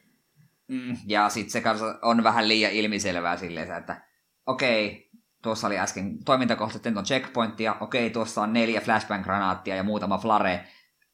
Mm, 0.67 0.97
ja 1.07 1.29
sitten 1.29 1.61
se 1.61 1.69
on 2.01 2.23
vähän 2.23 2.47
liian 2.47 2.71
ilmiselvää 2.71 3.37
silleen, 3.37 3.71
että 3.71 4.01
okei, 4.45 5.09
tuossa 5.41 5.67
oli 5.67 5.79
äsken 5.79 6.23
toimintakohta, 6.23 6.77
että 6.77 6.99
on 6.99 7.05
checkpointti, 7.05 7.63
ja 7.63 7.77
okei, 7.79 8.09
tuossa 8.09 8.41
on 8.41 8.53
neljä 8.53 8.81
flashbang-granaattia 8.81 9.75
ja 9.75 9.83
muutama 9.83 10.17
flare. 10.17 10.67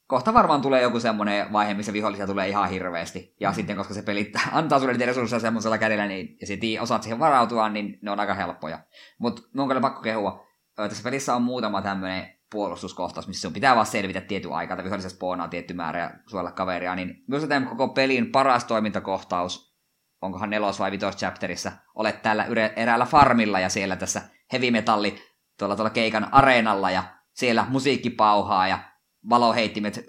Kohta 0.07 0.33
varmaan 0.33 0.61
tulee 0.61 0.81
joku 0.81 0.99
semmoinen 0.99 1.53
vaihe, 1.53 1.73
missä 1.73 1.93
vihollisia 1.93 2.27
tulee 2.27 2.49
ihan 2.49 2.69
hirveästi. 2.69 3.35
Ja 3.39 3.49
mm. 3.49 3.55
sitten, 3.55 3.77
koska 3.77 3.93
se 3.93 4.01
peli 4.01 4.31
antaa 4.51 4.79
sulle 4.79 4.93
niitä 4.93 5.05
resursseja 5.05 5.39
semmoisella 5.39 5.77
kädellä, 5.77 6.05
niin, 6.05 6.37
ja 6.41 6.47
sitten 6.47 6.81
osaat 6.81 7.03
siihen 7.03 7.19
varautua, 7.19 7.69
niin 7.69 7.99
ne 8.01 8.11
on 8.11 8.19
aika 8.19 8.33
helppoja. 8.33 8.79
Mutta 9.19 9.41
mun 9.53 9.61
on 9.61 9.67
kyllä 9.67 9.81
pakko 9.81 10.01
kehua. 10.01 10.47
Tässä 10.75 11.03
pelissä 11.03 11.35
on 11.35 11.41
muutama 11.41 11.81
tämmöinen 11.81 12.33
puolustuskohtaus, 12.51 13.27
missä 13.27 13.41
sun 13.41 13.53
pitää 13.53 13.75
vaan 13.75 13.85
selvitä 13.85 14.21
tietyn 14.21 14.53
aikaa, 14.53 14.75
että 14.75 14.83
vihollisessa 14.83 15.15
spoonaa 15.15 15.47
tietty 15.47 15.73
määrä 15.73 15.99
ja 15.99 16.11
suojella 16.27 16.51
kaveria, 16.51 16.95
niin 16.95 17.23
myös 17.27 17.43
tämä 17.43 17.65
koko 17.65 17.87
pelin 17.87 18.31
paras 18.31 18.65
toimintakohtaus, 18.65 19.72
onkohan 20.23 20.49
nelos 20.49 20.79
vai 20.79 20.91
vitos 20.91 21.17
chapterissa, 21.17 21.71
olet 21.95 22.21
täällä 22.21 22.47
eräällä 22.75 23.05
farmilla 23.05 23.59
ja 23.59 23.69
siellä 23.69 23.95
tässä 23.95 24.21
heavy 24.51 24.71
metalli 24.71 25.23
tuolla, 25.59 25.75
tuolla 25.75 25.89
keikan 25.89 26.33
areenalla 26.33 26.91
ja 26.91 27.03
siellä 27.33 27.65
musiikki 27.69 28.09
pauhaa 28.09 28.67
ja 28.67 28.79
valoheittimet 29.29 30.05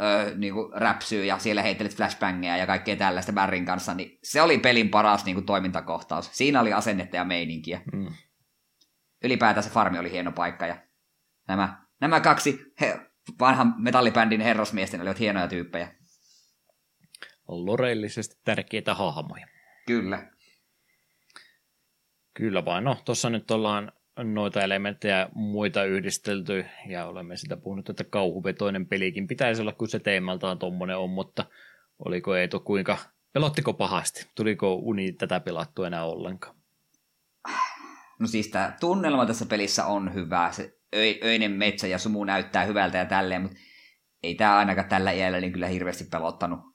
öö, 0.00 0.34
niin 0.36 0.54
kuin 0.54 0.72
räpsyy 0.72 1.24
ja 1.24 1.38
siellä 1.38 1.62
heittelet 1.62 1.96
flashbangeja 1.96 2.56
ja 2.56 2.66
kaikkea 2.66 2.96
tällaista 2.96 3.32
Barrin 3.32 3.64
kanssa, 3.64 3.94
niin 3.94 4.18
se 4.22 4.42
oli 4.42 4.58
pelin 4.58 4.88
paras 4.88 5.24
niin 5.24 5.34
kuin, 5.34 5.46
toimintakohtaus. 5.46 6.30
Siinä 6.32 6.60
oli 6.60 6.72
asennetta 6.72 7.16
ja 7.16 7.24
meininkiä. 7.24 7.80
Mm. 7.92 8.06
Ylipäätään 9.24 9.64
se 9.64 9.70
farmi 9.70 9.98
oli 9.98 10.10
hieno 10.10 10.32
paikka 10.32 10.66
ja 10.66 10.76
nämä, 11.48 11.84
nämä 12.00 12.20
kaksi 12.20 12.60
he, 12.80 13.00
vanhan 13.40 13.74
metallibändin 13.78 14.40
herrasmiesten 14.40 15.00
olivat 15.00 15.20
hienoja 15.20 15.48
tyyppejä. 15.48 15.88
Loreillisesti 17.48 18.36
tärkeitä 18.44 18.94
hahmoja. 18.94 19.46
Kyllä. 19.86 20.30
Kyllä 22.34 22.64
vain. 22.64 22.84
No, 22.84 22.96
tuossa 23.04 23.30
nyt 23.30 23.50
ollaan 23.50 23.92
noita 24.16 24.60
elementtejä 24.60 25.28
muita 25.34 25.84
yhdistelty, 25.84 26.64
ja 26.88 27.06
olemme 27.06 27.36
sitä 27.36 27.56
puhunut, 27.56 27.88
että 27.90 28.04
kauhuvetoinen 28.04 28.86
pelikin 28.86 29.26
pitäisi 29.26 29.62
olla, 29.62 29.72
kun 29.72 29.88
se 29.88 29.98
teemaltaan 29.98 30.58
tommonen 30.58 30.96
on, 30.96 31.10
mutta 31.10 31.44
oliko 31.98 32.36
Eeto 32.36 32.60
kuinka, 32.60 32.98
pelottiko 33.32 33.72
pahasti? 33.72 34.26
Tuliko 34.34 34.74
uni 34.74 35.12
tätä 35.12 35.40
pelattua 35.40 35.86
enää 35.86 36.04
ollenkaan? 36.04 36.56
No 38.18 38.26
siis 38.26 38.48
tämä 38.48 38.76
tunnelma 38.80 39.26
tässä 39.26 39.46
pelissä 39.46 39.86
on 39.86 40.14
hyvä, 40.14 40.52
se 40.52 40.78
öinen 41.24 41.52
metsä 41.52 41.86
ja 41.86 41.98
sumu 41.98 42.24
näyttää 42.24 42.64
hyvältä 42.64 42.98
ja 42.98 43.04
tälleen, 43.04 43.42
mutta 43.42 43.56
ei 44.22 44.34
tämä 44.34 44.56
ainakaan 44.56 44.88
tällä 44.88 45.12
iällä 45.12 45.40
niin 45.40 45.52
kyllä 45.52 45.66
hirveästi 45.66 46.04
pelottanut. 46.04 46.73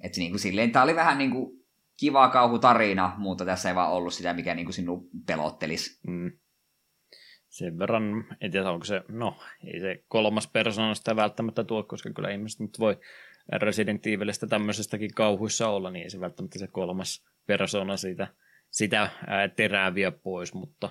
Että 0.00 0.18
niin 0.20 0.30
kuin 0.30 0.40
silleen, 0.40 0.72
tämä 0.72 0.82
oli 0.82 0.94
vähän 0.94 1.18
niin 1.18 1.30
kuin 1.30 1.60
kiva 1.96 2.28
kauhutarina, 2.28 3.14
mutta 3.18 3.44
tässä 3.44 3.68
ei 3.68 3.74
vaan 3.74 3.92
ollut 3.92 4.14
sitä, 4.14 4.32
mikä 4.32 4.54
niin 4.54 4.66
kuin 4.66 4.74
sinun 4.74 5.08
pelottelisi. 5.26 6.00
Mm. 6.06 6.32
Sen 7.48 7.78
verran, 7.78 8.24
en 8.40 8.50
tiedä 8.50 8.70
onko 8.70 8.84
se, 8.84 9.02
no 9.08 9.36
ei 9.64 9.80
se 9.80 10.04
kolmas 10.08 10.48
persona 10.48 10.94
sitä 10.94 11.16
välttämättä 11.16 11.64
tuo, 11.64 11.82
koska 11.82 12.10
kyllä 12.10 12.30
ihmiset 12.30 12.60
nyt 12.60 12.78
voi 12.78 12.98
Resident 13.52 14.06
Evilistä 14.06 14.46
tämmöisestäkin 14.46 15.10
kauhuissa 15.14 15.68
olla, 15.68 15.90
niin 15.90 16.02
ei 16.02 16.10
se 16.10 16.20
välttämättä 16.20 16.58
se 16.58 16.66
kolmas 16.66 17.24
persona 17.46 17.96
siitä, 17.96 18.34
sitä 18.70 19.10
ää, 19.26 19.48
terääviä 19.48 20.10
pois, 20.10 20.54
mutta 20.54 20.90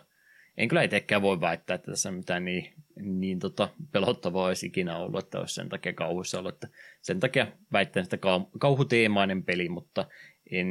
en 0.59 0.67
kyllä 0.67 0.83
itsekään 0.83 1.21
voi 1.21 1.41
väittää, 1.41 1.75
että 1.75 1.91
tässä 1.91 2.11
mitään 2.11 2.45
niin, 2.45 2.73
niin 2.95 3.39
tota, 3.39 3.69
pelottavaa 3.91 4.47
olisi 4.47 4.65
ikinä 4.65 4.97
ollut, 4.97 5.23
että 5.23 5.39
olisi 5.39 5.53
sen 5.53 5.69
takia 5.69 5.93
kauhuissa 5.93 6.39
ollut. 6.39 6.53
Että 6.53 6.67
sen 7.01 7.19
takia 7.19 7.47
väittän, 7.73 8.03
että 8.03 8.17
kauhuteemainen 8.59 9.43
peli, 9.43 9.69
mutta 9.69 10.07
en, 10.51 10.69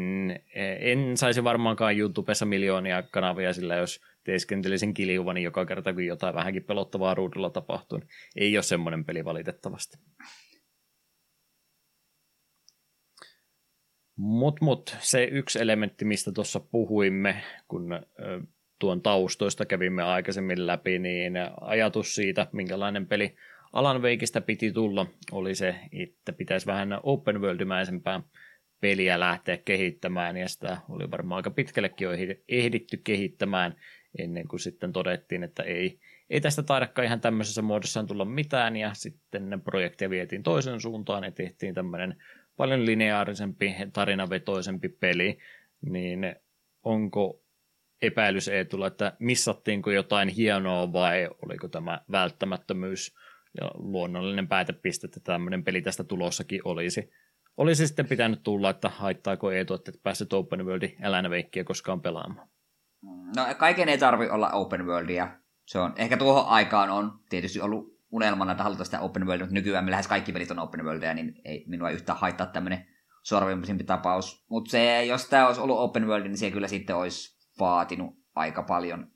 en 0.81 1.17
saisi 1.17 1.45
varmaankaan 1.45 1.97
YouTubessa 1.99 2.47
miljoonia 2.47 3.03
kanavia 3.03 3.53
sillä, 3.53 3.75
jos 3.75 4.01
teeskentelisin 4.25 4.95
kiljuvani 4.95 5.43
joka 5.43 5.67
kerta, 5.67 5.93
kun 5.93 6.07
jotain 6.07 6.35
vähänkin 6.35 6.65
pelottavaa 6.65 7.15
ruudulla 7.15 7.51
tapahtuu. 7.51 7.99
Niin 7.99 8.09
ei 8.37 8.57
ole 8.57 8.63
semmoinen 8.63 9.05
peli 9.05 9.25
valitettavasti. 9.25 9.99
Mut, 14.17 14.61
mut, 14.61 14.97
se 15.01 15.25
yksi 15.25 15.61
elementti, 15.61 16.05
mistä 16.05 16.33
tuossa 16.33 16.61
puhuimme, 16.61 17.43
kun 17.69 17.91
tuon 18.79 19.03
taustoista 19.03 19.67
kävimme 19.67 20.03
aikaisemmin 20.03 20.67
läpi, 20.67 20.99
niin 20.99 21.33
ajatus 21.61 22.15
siitä, 22.15 22.47
minkälainen 22.53 23.07
peli 23.07 23.37
Alan 23.73 24.03
Veikistä 24.03 24.41
piti 24.41 24.73
tulla, 24.73 25.07
oli 25.33 25.55
se, 25.55 25.75
että 25.93 26.33
pitäisi 26.33 26.67
vähän 26.67 27.01
open 27.03 27.41
worldimäisempää 27.41 28.23
peliä 28.81 29.21
lähteä 29.21 29.57
kehittämään, 29.57 30.37
ja 30.37 30.49
sitä 30.49 30.79
oli 30.89 31.11
varmaan 31.11 31.37
aika 31.37 31.51
pitkällekin 31.51 32.05
jo 32.05 32.11
ehditty 32.49 32.97
kehittämään, 32.97 33.77
ennen 34.19 34.49
kuin 34.49 34.61
sitten 34.61 34.93
todettiin, 34.93 35.43
että 35.43 35.63
ei, 35.63 36.01
ei 36.31 36.41
tästä 36.41 36.63
taidakaan 36.63 37.07
ihan 37.07 37.21
tämmöisessä 37.21 37.63
muodossaan 37.63 38.07
tulla 38.07 38.25
mitään, 38.25 38.77
ja 38.77 38.91
sitten 38.95 39.51
ne 39.51 39.59
projekteja 39.59 40.11
vietiin 40.11 40.43
toisen 40.43 40.81
suuntaan, 40.81 41.25
ja 41.25 41.31
tehtiin 41.31 41.75
tämmöinen 41.75 42.17
paljon 42.57 42.87
lineaarisempi, 42.87 43.77
tarinavetoisempi 43.93 44.89
peli, 44.89 45.39
niin 45.81 46.37
onko 46.83 47.43
epäilys 48.03 48.49
ei 48.49 48.65
tule, 48.65 48.87
että 48.87 49.13
missattiinko 49.19 49.91
jotain 49.91 50.29
hienoa 50.29 50.93
vai 50.93 51.29
oliko 51.47 51.69
tämä 51.69 52.01
välttämättömyys 52.13 53.15
ja 53.61 53.71
luonnollinen 53.75 54.49
päätepiste, 54.49 55.07
että 55.07 55.21
tämmöinen 55.25 55.65
peli 55.65 55.83
tästä 55.83 56.05
tulossakin 56.05 56.61
olisi. 56.65 57.11
Olisi 57.57 57.87
sitten 57.87 58.09
pitänyt 58.09 58.43
tulla, 58.43 58.71
että 58.71 58.89
haittaako 58.89 59.51
Eetu, 59.51 59.75
että 59.75 59.91
et 59.95 60.03
päässyt 60.03 60.33
Open 60.33 60.67
Worldin 60.67 60.97
eläinveikkiä 61.05 61.65
koskaan 61.65 62.01
pelaamaan. 62.01 62.49
No 63.37 63.55
kaiken 63.59 63.89
ei 63.89 63.99
tarvi 63.99 64.29
olla 64.29 64.51
Open 64.51 64.87
Worldia. 64.87 65.29
Se 65.67 65.79
on, 65.79 65.93
ehkä 65.97 66.17
tuohon 66.17 66.47
aikaan 66.47 66.91
on 66.91 67.13
tietysti 67.29 67.61
ollut 67.61 67.99
unelmana, 68.11 68.53
että 68.53 68.65
halutaan 68.65 68.85
sitä 68.85 69.01
Open 69.01 69.27
Worldia, 69.27 69.45
mutta 69.47 69.55
nykyään 69.55 69.91
lähes 69.91 70.09
kaikki 70.09 70.33
pelit 70.33 70.51
on 70.51 70.59
Open 70.59 70.85
Worldia, 70.85 71.15
niin 71.15 71.35
ei 71.45 71.65
minua 71.67 71.91
yhtään 71.91 72.19
haittaa 72.19 72.47
tämmöinen 72.47 72.87
sorvimpisempi 73.23 73.85
tapaus. 73.85 74.45
Mutta 74.51 74.79
jos 75.07 75.29
tämä 75.29 75.47
olisi 75.47 75.61
ollut 75.61 75.79
Open 75.79 76.07
World, 76.07 76.27
niin 76.27 76.39
se 76.39 76.51
kyllä 76.51 76.69
sitten 76.69 76.97
olisi 76.97 77.38
vaatinut 77.61 78.15
aika 78.35 78.63
paljon 78.63 79.13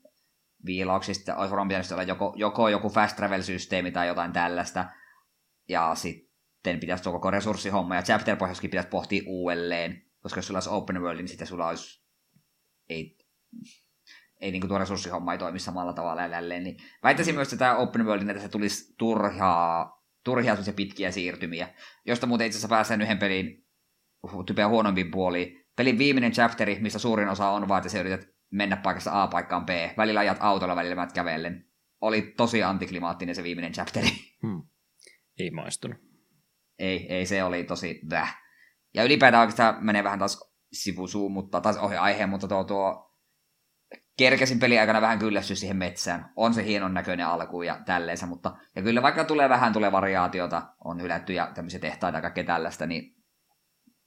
viilauksista. 0.65 1.35
Olisi 1.35 1.51
varmaan 1.51 1.67
pitänyt 1.67 1.91
olla 1.91 2.03
joko, 2.03 2.33
joko 2.37 2.69
joku 2.69 2.89
fast 2.89 3.15
travel-systeemi 3.15 3.91
tai 3.91 4.07
jotain 4.07 4.33
tällaista. 4.33 4.85
Ja 5.69 5.95
sitten 5.95 6.79
pitäisi 6.79 7.03
tuo 7.03 7.13
koko 7.13 7.31
resurssihomma 7.31 7.95
ja 7.95 8.01
chapter 8.01 8.37
pohjaskin 8.37 8.69
pitäisi 8.69 8.89
pohtia 8.89 9.23
uudelleen. 9.25 10.01
Koska 10.21 10.37
jos 10.37 10.47
sulla 10.47 10.57
olisi 10.57 10.69
open 10.69 11.01
world, 11.01 11.17
niin 11.17 11.27
sitten 11.27 11.47
sulla 11.47 11.67
olisi... 11.67 12.03
Ei, 12.89 13.17
ei 14.41 14.51
niin 14.51 14.61
kuin 14.61 14.69
tuo 14.69 14.77
resurssihomma 14.77 15.31
ei 15.31 15.37
toimi 15.37 15.59
samalla 15.59 15.93
tavalla 15.93 16.21
ja. 16.21 16.41
Niin 16.41 16.77
väittäisin 17.03 17.35
myös, 17.35 17.47
että 17.53 17.65
tämä 17.65 17.75
open 17.75 18.05
world, 18.05 18.29
että 18.29 18.41
se 18.41 18.49
tulisi 18.49 18.95
turhaa, 18.97 20.03
turhia 20.23 20.57
pitkiä 20.75 21.11
siirtymiä, 21.11 21.73
josta 22.05 22.27
muuten 22.27 22.47
itse 22.47 22.57
asiassa 22.57 22.75
pääsee 22.75 22.97
yhden 22.97 23.17
pelin 23.17 23.65
typeä 24.45 24.67
huonompiin 24.67 25.11
puoliin. 25.11 25.65
Pelin 25.75 25.97
viimeinen 25.97 26.31
chapteri, 26.31 26.79
missä 26.79 26.99
suurin 26.99 27.29
osa 27.29 27.49
on 27.49 27.67
vaan, 27.67 27.79
että 27.79 27.89
sä 27.89 27.99
yrität 27.99 28.32
mennä 28.53 28.77
paikasta 28.77 29.23
A 29.23 29.27
paikkaan 29.27 29.65
B. 29.65 29.69
Välillä 29.97 30.19
ajat 30.19 30.37
autolla, 30.39 30.75
välillä 30.75 30.95
mä 30.95 31.07
kävellen. 31.13 31.65
Oli 32.01 32.33
tosi 32.37 32.63
antiklimaattinen 32.63 33.35
se 33.35 33.43
viimeinen 33.43 33.71
chapteri. 33.71 34.09
Hmm. 34.41 34.63
Ei 35.39 35.51
maistunut. 35.51 35.97
Ei, 36.79 37.13
ei 37.13 37.25
se 37.25 37.43
oli 37.43 37.63
tosi 37.63 38.01
väh. 38.09 38.37
Ja 38.93 39.03
ylipäätään 39.03 39.41
oikeastaan 39.41 39.85
menee 39.85 40.03
vähän 40.03 40.19
taas 40.19 40.53
sivusuun, 40.71 41.31
mutta 41.31 41.61
taas 41.61 41.77
ohi 41.77 41.95
aiheen, 41.95 42.29
mutta 42.29 42.47
tuo, 42.47 42.63
tuo 42.63 43.13
kerkesin 44.17 44.59
peli 44.59 44.79
aikana 44.79 45.01
vähän 45.01 45.19
kyllästyä 45.19 45.55
siihen 45.55 45.77
metsään. 45.77 46.31
On 46.35 46.53
se 46.53 46.65
hienon 46.65 46.93
näköinen 46.93 47.27
alku 47.27 47.61
ja 47.61 47.79
tälleensä, 47.85 48.25
mutta 48.25 48.55
ja 48.75 48.81
kyllä 48.81 49.01
vaikka 49.01 49.23
tulee 49.23 49.49
vähän 49.49 49.73
tulee 49.73 49.91
variaatiota, 49.91 50.61
on 50.83 51.01
hylätty 51.01 51.33
ja 51.33 51.51
tämmöisiä 51.55 51.79
tehtaita 51.79 52.17
ja 52.17 52.21
kaikkea 52.21 52.43
tällaista, 52.43 52.85
niin 52.85 53.15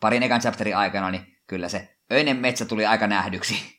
parin 0.00 0.23
ekan 0.23 0.41
chapterin 0.41 0.76
aikana, 0.76 1.10
niin 1.10 1.26
kyllä 1.47 1.68
se 1.68 1.99
öinen 2.12 2.36
metsä 2.36 2.65
tuli 2.65 2.86
aika 2.86 3.07
nähdyksi. 3.07 3.76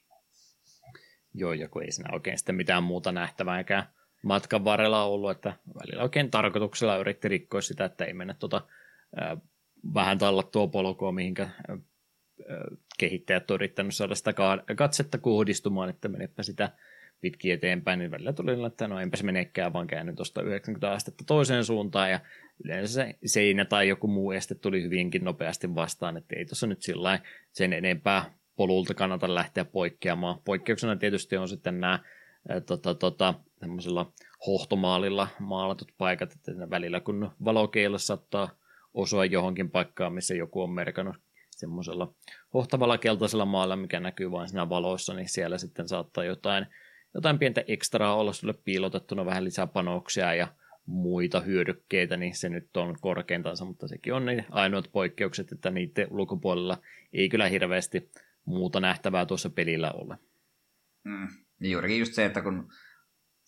Joo, 1.37 1.53
ja 1.53 1.69
kun 1.69 1.83
ei 1.83 1.91
siinä 1.91 2.13
oikein 2.13 2.37
sitten 2.37 2.55
mitään 2.55 2.83
muuta 2.83 3.11
nähtävääkään 3.11 3.83
matkan 4.21 4.65
varrella 4.65 5.03
ollut, 5.03 5.31
että 5.31 5.53
välillä 5.79 6.03
oikein 6.03 6.31
tarkoituksella 6.31 6.97
yritti 6.97 7.27
rikkoa 7.27 7.61
sitä, 7.61 7.85
että 7.85 8.05
ei 8.05 8.13
mennä 8.13 8.33
tuota, 8.33 8.61
äh, 9.21 9.37
vähän 9.93 10.17
tallattua 10.17 10.67
polkua, 10.67 11.11
mihinkä 11.11 11.43
äh, 11.43 11.79
kehittäjät 12.97 13.51
on 13.51 13.55
yrittänyt 13.55 13.95
saada 13.95 14.15
sitä 14.15 14.33
katsetta 14.75 15.17
kohdistumaan, 15.17 15.89
että 15.89 16.07
menepä 16.07 16.43
sitä 16.43 16.71
pitkin 17.21 17.53
eteenpäin, 17.53 17.99
niin 17.99 18.11
välillä 18.11 18.33
tuli 18.33 18.65
että 18.67 18.87
no 18.87 18.99
enpä 18.99 19.17
se 19.17 19.23
menekään, 19.23 19.73
vaan 19.73 19.87
käänny 19.87 20.13
tuosta 20.13 20.41
90 20.41 20.91
astetta 20.91 21.23
toiseen 21.23 21.65
suuntaan, 21.65 22.11
ja 22.11 22.19
yleensä 22.63 22.93
se 22.93 23.15
seinä 23.25 23.65
tai 23.65 23.87
joku 23.87 24.07
muu 24.07 24.31
este 24.31 24.55
tuli 24.55 24.83
hyvinkin 24.83 25.23
nopeasti 25.23 25.75
vastaan, 25.75 26.17
että 26.17 26.35
ei 26.35 26.45
tuossa 26.45 26.67
nyt 26.67 26.81
sillä 26.81 27.19
sen 27.51 27.73
enempää 27.73 28.37
polulta 28.57 28.93
kannata 28.93 29.35
lähteä 29.35 29.65
poikkeamaan. 29.65 30.39
Poikkeuksena 30.45 30.95
tietysti 30.95 31.37
on 31.37 31.49
sitten 31.49 31.79
nämä 31.79 31.99
tota, 32.65 32.95
tota, 32.95 33.33
hohtomaalilla 34.47 35.27
maalatut 35.39 35.91
paikat, 35.97 36.33
että 36.33 36.69
välillä 36.69 36.99
kun 36.99 37.31
valokeilla 37.45 37.97
saattaa 37.97 38.49
osua 38.93 39.25
johonkin 39.25 39.71
paikkaan, 39.71 40.13
missä 40.13 40.35
joku 40.35 40.61
on 40.61 40.69
merkannut 40.69 41.15
semmoisella 41.51 42.13
hohtavalla 42.53 42.97
keltaisella 42.97 43.45
maalla, 43.45 43.75
mikä 43.75 43.99
näkyy 43.99 44.31
vain 44.31 44.49
siinä 44.49 44.69
valoissa, 44.69 45.13
niin 45.13 45.29
siellä 45.29 45.57
sitten 45.57 45.87
saattaa 45.87 46.23
jotain, 46.23 46.67
jotain 47.13 47.39
pientä 47.39 47.63
ekstraa 47.67 48.15
olla 48.15 48.33
sulle 48.33 48.53
piilotettuna, 48.53 49.25
vähän 49.25 49.43
lisää 49.43 49.67
panoksia 49.67 50.33
ja 50.33 50.47
muita 50.85 51.39
hyödykkeitä, 51.39 52.17
niin 52.17 52.35
se 52.35 52.49
nyt 52.49 52.77
on 52.77 52.95
korkeintansa, 53.01 53.65
mutta 53.65 53.87
sekin 53.87 54.13
on 54.13 54.25
ne 54.25 54.45
ainoat 54.49 54.89
poikkeukset, 54.91 55.51
että 55.51 55.71
niiden 55.71 56.07
ulkopuolella 56.11 56.77
ei 57.13 57.29
kyllä 57.29 57.47
hirveästi 57.47 58.11
muuta 58.47 58.79
nähtävää 58.79 59.25
tuossa 59.25 59.49
pelillä 59.49 59.91
ole. 59.91 60.17
Mm. 61.03 61.27
Niin 61.59 61.71
juurikin 61.71 61.99
just 61.99 62.13
se, 62.13 62.25
että 62.25 62.41
kun 62.41 62.69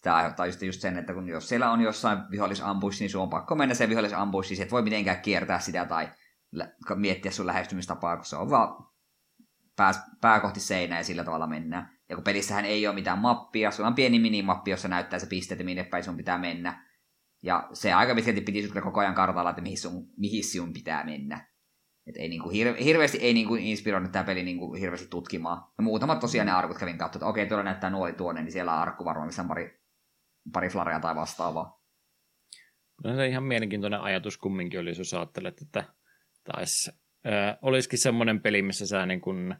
Tämä 0.01 0.15
aiheuttaa 0.15 0.45
just, 0.45 0.61
just 0.61 0.81
sen, 0.81 0.97
että 0.97 1.13
kun 1.13 1.29
jos 1.29 1.49
siellä 1.49 1.71
on 1.71 1.81
jossain 1.81 2.19
vihollisambush, 2.31 2.99
niin 2.99 3.09
sun 3.09 3.21
on 3.21 3.29
pakko 3.29 3.55
mennä 3.55 3.75
se 3.75 3.89
vihollisambush, 3.89 4.49
niin 4.49 4.61
et 4.61 4.71
voi 4.71 4.81
mitenkään 4.81 5.21
kiertää 5.21 5.59
sitä 5.59 5.85
tai 5.85 6.09
miettiä 6.95 7.31
sun 7.31 7.47
lähestymistapaa, 7.47 8.15
kun 8.15 8.25
se 8.25 8.35
on 8.35 8.49
vaan 8.49 8.85
pää, 9.75 9.91
pää 10.21 10.39
kohti 10.39 10.59
seinää 10.59 10.99
ja 10.99 11.03
sillä 11.03 11.23
tavalla 11.23 11.47
mennään. 11.47 11.99
Ja 12.09 12.15
kun 12.15 12.23
pelissähän 12.23 12.65
ei 12.65 12.87
ole 12.87 12.95
mitään 12.95 13.19
mappia, 13.19 13.71
sulla 13.71 13.87
on 13.87 13.95
pieni 13.95 14.19
minimappi, 14.19 14.71
jossa 14.71 14.87
näyttää 14.87 15.19
se 15.19 15.25
pisteet, 15.25 15.65
minne 15.65 15.83
päin 15.83 16.03
sun 16.03 16.17
pitää 16.17 16.37
mennä. 16.37 16.85
Ja 17.43 17.69
se 17.73 17.93
aika 17.93 18.15
pitkälti 18.15 18.41
piti 18.41 18.67
koko 18.83 18.99
ajan 18.99 19.15
kartalla, 19.15 19.49
että 19.49 19.61
mihin 19.61 19.77
sun, 19.77 20.07
mihin 20.17 20.43
sun 20.43 20.73
pitää 20.73 21.03
mennä. 21.03 21.47
Et 22.07 22.17
ei 22.17 22.29
niinku 22.29 22.49
hirve, 22.49 22.83
hirveästi 22.83 23.17
ei 23.17 23.33
niinku 23.33 23.55
inspiroinut 23.55 24.11
tämä 24.11 24.23
peli 24.23 24.43
niinku 24.43 24.73
hirveästi 24.73 25.07
tutkimaan. 25.07 25.63
Ja 25.77 25.83
muutamat 25.83 26.19
tosiaan 26.19 26.45
ne 26.45 26.51
arkut 26.51 26.77
kävin 26.77 26.97
kautta, 26.97 27.17
että 27.17 27.25
okei, 27.25 27.47
tuolla 27.47 27.63
näyttää 27.63 27.89
nuoli 27.89 28.13
tuonne, 28.13 28.41
niin 28.41 28.51
siellä 28.51 28.73
on 28.73 28.79
arkku 28.79 29.05
varmaan, 29.05 29.27
missä 29.27 29.41
on 29.41 29.47
pari, 29.47 29.79
pari 30.53 30.69
flaria 30.69 30.99
tai 30.99 31.15
vastaavaa. 31.15 31.81
No 33.03 33.15
se 33.15 33.27
ihan 33.27 33.43
mielenkiintoinen 33.43 34.01
ajatus 34.01 34.37
kumminkin 34.37 34.79
oli, 34.79 34.97
jos 34.97 35.13
ajattelet, 35.13 35.61
että 35.61 35.83
taisi, 36.43 36.91
äh, 37.27 37.57
olisikin 37.61 37.99
semmoinen 37.99 38.41
peli, 38.41 38.61
missä 38.61 38.87
sä 38.87 39.05
niin 39.05 39.21
kun 39.21 39.55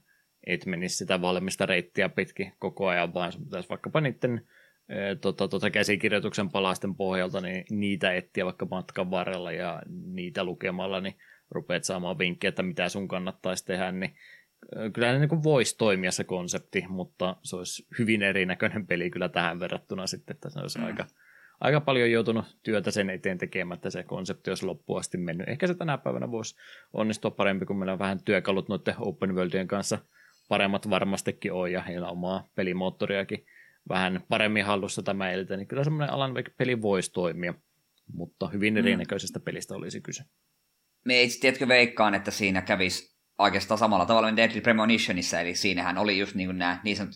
et 0.47 0.65
menisi 0.65 0.95
sitä 0.95 1.21
valmista 1.21 1.65
reittiä 1.65 2.09
pitkin 2.09 2.53
koko 2.59 2.87
ajan, 2.87 3.13
vaan 3.13 3.31
sun 3.31 3.43
pitäisi 3.43 3.69
vaikkapa 3.69 4.01
niiden 4.01 4.47
tota, 5.21 5.47
tota 5.47 5.69
käsikirjoituksen 5.69 6.49
palasten 6.49 6.95
pohjalta, 6.95 7.41
niin 7.41 7.65
niitä 7.69 8.13
etsiä 8.13 8.45
vaikka 8.45 8.67
matkan 8.71 9.11
varrella 9.11 9.51
ja 9.51 9.81
niitä 9.89 10.43
lukemalla, 10.43 11.01
niin 11.01 11.15
rupeat 11.51 11.83
saamaan 11.83 12.17
vinkkejä, 12.17 12.49
että 12.49 12.63
mitä 12.63 12.89
sun 12.89 13.07
kannattaisi 13.07 13.65
tehdä, 13.65 13.91
niin 13.91 14.15
kyllä 14.93 15.13
ne 15.13 15.19
niin 15.19 15.43
voisi 15.43 15.77
toimia 15.77 16.11
se 16.11 16.23
konsepti, 16.23 16.85
mutta 16.89 17.35
se 17.43 17.55
olisi 17.55 17.87
hyvin 17.99 18.23
erinäköinen 18.23 18.87
peli 18.87 19.09
kyllä 19.09 19.29
tähän 19.29 19.59
verrattuna 19.59 20.07
sitten, 20.07 20.35
että 20.35 20.49
se 20.49 20.59
olisi 20.59 20.79
mm. 20.79 20.85
aika, 20.85 21.05
aika 21.59 21.81
paljon 21.81 22.11
joutunut 22.11 22.45
työtä 22.63 22.91
sen 22.91 23.09
eteen 23.09 23.37
tekemään, 23.37 23.75
että 23.75 23.89
se 23.89 24.03
konsepti 24.03 24.51
olisi 24.51 24.65
loppuun 24.65 24.99
asti 24.99 25.17
mennyt. 25.17 25.49
Ehkä 25.49 25.67
se 25.67 25.75
tänä 25.75 25.97
päivänä 25.97 26.31
voisi 26.31 26.55
onnistua 26.93 27.31
parempi, 27.31 27.65
kun 27.65 27.77
meillä 27.77 27.93
on 27.93 27.99
vähän 27.99 28.23
työkalut 28.23 28.69
noiden 28.69 28.95
open 28.99 29.35
worldien 29.35 29.67
kanssa 29.67 29.99
paremmat 30.49 30.89
varmastikin 30.89 31.53
on 31.53 31.71
ja 31.71 31.81
heillä 31.81 32.07
on 32.07 32.11
omaa 32.11 32.49
pelimoottoriakin 32.55 33.45
vähän 33.89 34.23
paremmin 34.29 34.65
hallussa 34.65 35.03
tämä 35.03 35.31
eltä, 35.31 35.57
niin 35.57 35.67
kyllä 35.67 35.83
semmoinen 35.83 36.13
Alan 36.13 36.33
Wake-peli 36.33 36.81
voisi 36.81 37.13
toimia, 37.13 37.53
mutta 38.13 38.47
hyvin 38.47 38.73
mm. 38.73 38.77
erinäköisestä 38.77 39.39
pelistä 39.39 39.75
olisi 39.75 40.01
kyse. 40.01 40.23
Me 41.05 41.21
itse 41.21 41.39
tiedätkö 41.39 41.67
veikkaan, 41.67 42.15
että 42.15 42.31
siinä 42.31 42.61
kävisi 42.61 43.15
oikeastaan 43.37 43.77
samalla 43.77 44.05
tavalla 44.05 44.27
kuin 44.27 44.37
Deadly 44.37 44.61
Premonitionissa, 44.61 45.39
eli 45.39 45.55
siinähän 45.55 45.97
oli 45.97 46.19
just 46.19 46.35
niin 46.35 46.47
kuin 46.47 46.57
nämä 46.57 46.81
niin 46.83 46.97
sanot, 46.97 47.13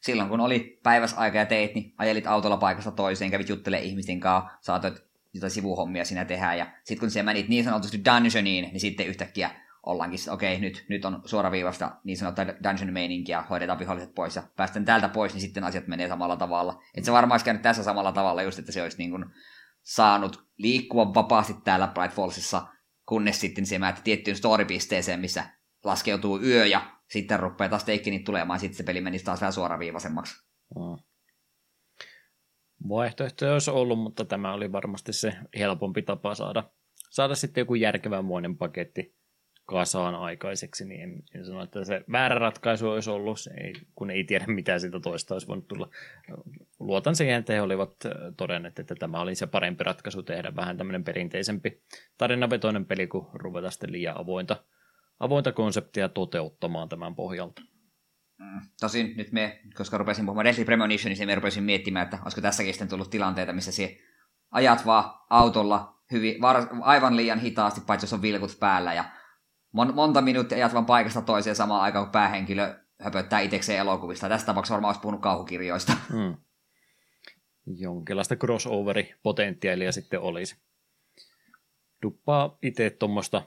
silloin 0.00 0.28
kun 0.28 0.40
oli 0.40 0.80
päiväsaika 0.82 1.38
ja 1.38 1.46
teit, 1.46 1.74
niin 1.74 1.94
ajelit 1.98 2.26
autolla 2.26 2.56
paikasta 2.56 2.90
toiseen, 2.90 3.30
kävit 3.30 3.48
juttelemaan 3.48 3.86
ihmisten 3.86 4.20
kanssa, 4.20 4.50
saatoit 4.60 5.08
jotain 5.34 5.50
sivuhommia 5.50 6.04
siinä 6.04 6.24
tehdä, 6.24 6.54
ja 6.54 6.66
sitten 6.84 7.00
kun 7.00 7.10
siellä 7.10 7.32
menit 7.32 7.48
niin 7.48 7.64
sanotusti 7.64 8.04
dungeoniin, 8.04 8.64
niin 8.64 8.80
sitten 8.80 9.06
yhtäkkiä 9.06 9.50
ollaankin, 9.86 10.20
että 10.20 10.32
okei, 10.32 10.60
nyt, 10.60 10.86
nyt 10.88 11.04
on 11.04 11.22
suoraviivasta 11.24 11.96
niin 12.04 12.16
sanottua 12.16 12.44
dungeon 12.46 12.92
meininkiä, 12.92 13.42
hoidetaan 13.42 13.78
viholliset 13.78 14.14
pois 14.14 14.36
ja 14.36 14.42
päästään 14.56 14.84
täältä 14.84 15.08
pois, 15.08 15.32
niin 15.32 15.40
sitten 15.40 15.64
asiat 15.64 15.86
menee 15.86 16.08
samalla 16.08 16.36
tavalla. 16.36 16.82
Että 16.94 17.06
se 17.06 17.12
varmaan 17.12 17.34
olisi 17.34 17.44
käynyt 17.44 17.62
tässä 17.62 17.82
samalla 17.82 18.12
tavalla 18.12 18.42
just, 18.42 18.58
että 18.58 18.72
se 18.72 18.82
olisi 18.82 18.98
niin 18.98 19.10
kuin 19.10 19.24
saanut 19.82 20.48
liikkua 20.56 21.14
vapaasti 21.14 21.54
täällä 21.64 21.86
Bright 21.86 22.16
Fallsissa, 22.16 22.66
kunnes 23.08 23.40
sitten 23.40 23.66
se 23.66 23.78
määrätti 23.78 24.02
tiettyyn 24.04 24.36
storypisteeseen, 24.36 25.20
missä 25.20 25.44
laskeutuu 25.84 26.42
yö 26.42 26.66
ja 26.66 27.00
sitten 27.10 27.40
rupeaa 27.40 27.68
taas 27.68 27.84
teikkinit 27.84 28.24
tulemaan, 28.24 28.60
sitten 28.60 28.76
se 28.76 28.82
peli 28.82 29.00
menisi 29.00 29.24
taas 29.24 29.40
vähän 29.40 29.52
suoraviivaisemmaksi. 29.52 30.34
Mm. 30.74 31.04
Vaihtoehtoja 32.88 33.52
olisi 33.52 33.70
ollut, 33.70 33.98
mutta 33.98 34.24
tämä 34.24 34.52
oli 34.52 34.72
varmasti 34.72 35.12
se 35.12 35.32
helpompi 35.58 36.02
tapa 36.02 36.34
saada, 36.34 36.70
saada 37.10 37.34
sitten 37.34 37.62
joku 37.62 37.74
järkevänmoinen 37.74 38.56
paketti 38.56 39.17
kasaan 39.68 40.14
aikaiseksi, 40.14 40.84
niin 40.84 41.00
en, 41.00 41.22
en 41.34 41.44
sano, 41.44 41.62
että 41.62 41.84
se 41.84 42.04
väärä 42.12 42.38
ratkaisu 42.38 42.90
olisi 42.90 43.10
ollut, 43.10 43.38
ei, 43.64 43.72
kun 43.94 44.10
ei 44.10 44.24
tiedä 44.24 44.44
mitä 44.46 44.78
siitä 44.78 45.00
toista 45.00 45.34
olisi 45.34 45.46
voinut 45.46 45.68
tulla. 45.68 45.88
Luotan 46.78 47.16
siihen, 47.16 47.38
että 47.38 47.52
he 47.52 47.62
olivat 47.62 47.94
todenneet, 48.36 48.78
että 48.78 48.94
tämä 48.94 49.20
oli 49.20 49.34
se 49.34 49.46
parempi 49.46 49.84
ratkaisu 49.84 50.22
tehdä 50.22 50.56
vähän 50.56 50.76
tämmöinen 50.76 51.04
perinteisempi 51.04 51.82
tarinavetoinen 52.18 52.86
peli, 52.86 53.06
kuin 53.06 53.26
ruveta 53.32 53.70
sitten 53.70 53.92
liian 53.92 54.20
avointa, 54.20 54.64
avointa 55.20 55.52
konseptia 55.52 56.08
toteuttamaan 56.08 56.88
tämän 56.88 57.14
pohjalta. 57.14 57.62
Mm. 58.38 58.60
Tosin 58.80 59.16
nyt 59.16 59.32
me, 59.32 59.60
koska 59.74 59.98
rupesin 59.98 60.26
puhumaan 60.26 60.44
Deadly 60.44 60.64
Premonition, 60.64 61.14
niin 61.14 61.28
me 61.28 61.34
rupesin 61.34 61.64
miettimään, 61.64 62.04
että 62.04 62.18
olisiko 62.22 62.40
tässäkin 62.40 62.74
sitten 62.74 62.88
tullut 62.88 63.10
tilanteita, 63.10 63.52
missä 63.52 63.72
se 63.72 63.98
ajat 64.50 64.86
vaan 64.86 65.14
autolla 65.30 65.98
hyvin, 66.12 66.40
var, 66.40 66.66
aivan 66.80 67.16
liian 67.16 67.38
hitaasti, 67.38 67.80
paitsi 67.80 68.04
jos 68.04 68.12
on 68.12 68.22
vilkut 68.22 68.56
päällä 68.60 68.94
ja 68.94 69.04
mon, 69.72 69.94
monta 69.94 70.20
minuuttia 70.22 70.56
ajat 70.56 70.72
vaan 70.72 70.86
paikasta 70.86 71.22
toiseen 71.22 71.56
samaan 71.56 71.82
aikaan, 71.82 72.04
kun 72.04 72.12
päähenkilö 72.12 72.74
höpöttää 73.00 73.40
itsekseen 73.40 73.78
elokuvista. 73.78 74.28
Tästä 74.28 74.46
tapauksessa 74.46 74.74
varmaan 74.74 74.90
olisi 74.90 75.00
puhunut 75.00 75.22
kauhukirjoista. 75.22 75.92
Hmm. 76.12 76.36
Jonkinlaista 77.76 78.34
crossoveri-potentiaalia 78.34 79.92
sitten 79.92 80.20
olisi. 80.20 80.56
Duppaa 82.02 82.58
itse 82.62 82.90
tuommoista 82.90 83.42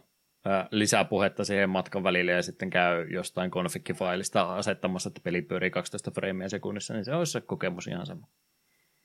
lisäpuhetta 0.72 1.46
siihen 1.46 1.70
matkan 1.70 2.04
välille 2.04 2.32
ja 2.32 2.44
sitten 2.44 2.70
käy 2.70 3.08
jostain 3.10 3.52
konfikkifailista 3.52 4.56
asettamassa, 4.56 5.08
että 5.08 5.22
peli 5.24 5.42
pyörii 5.42 5.72
12 5.72 6.12
freimiä 6.12 6.50
sekunnissa, 6.50 6.94
niin 6.94 7.06
se 7.06 7.16
olisi 7.16 7.32
se 7.32 7.42
kokemus 7.42 7.88
ihan 7.88 8.06
sama. 8.06 8.28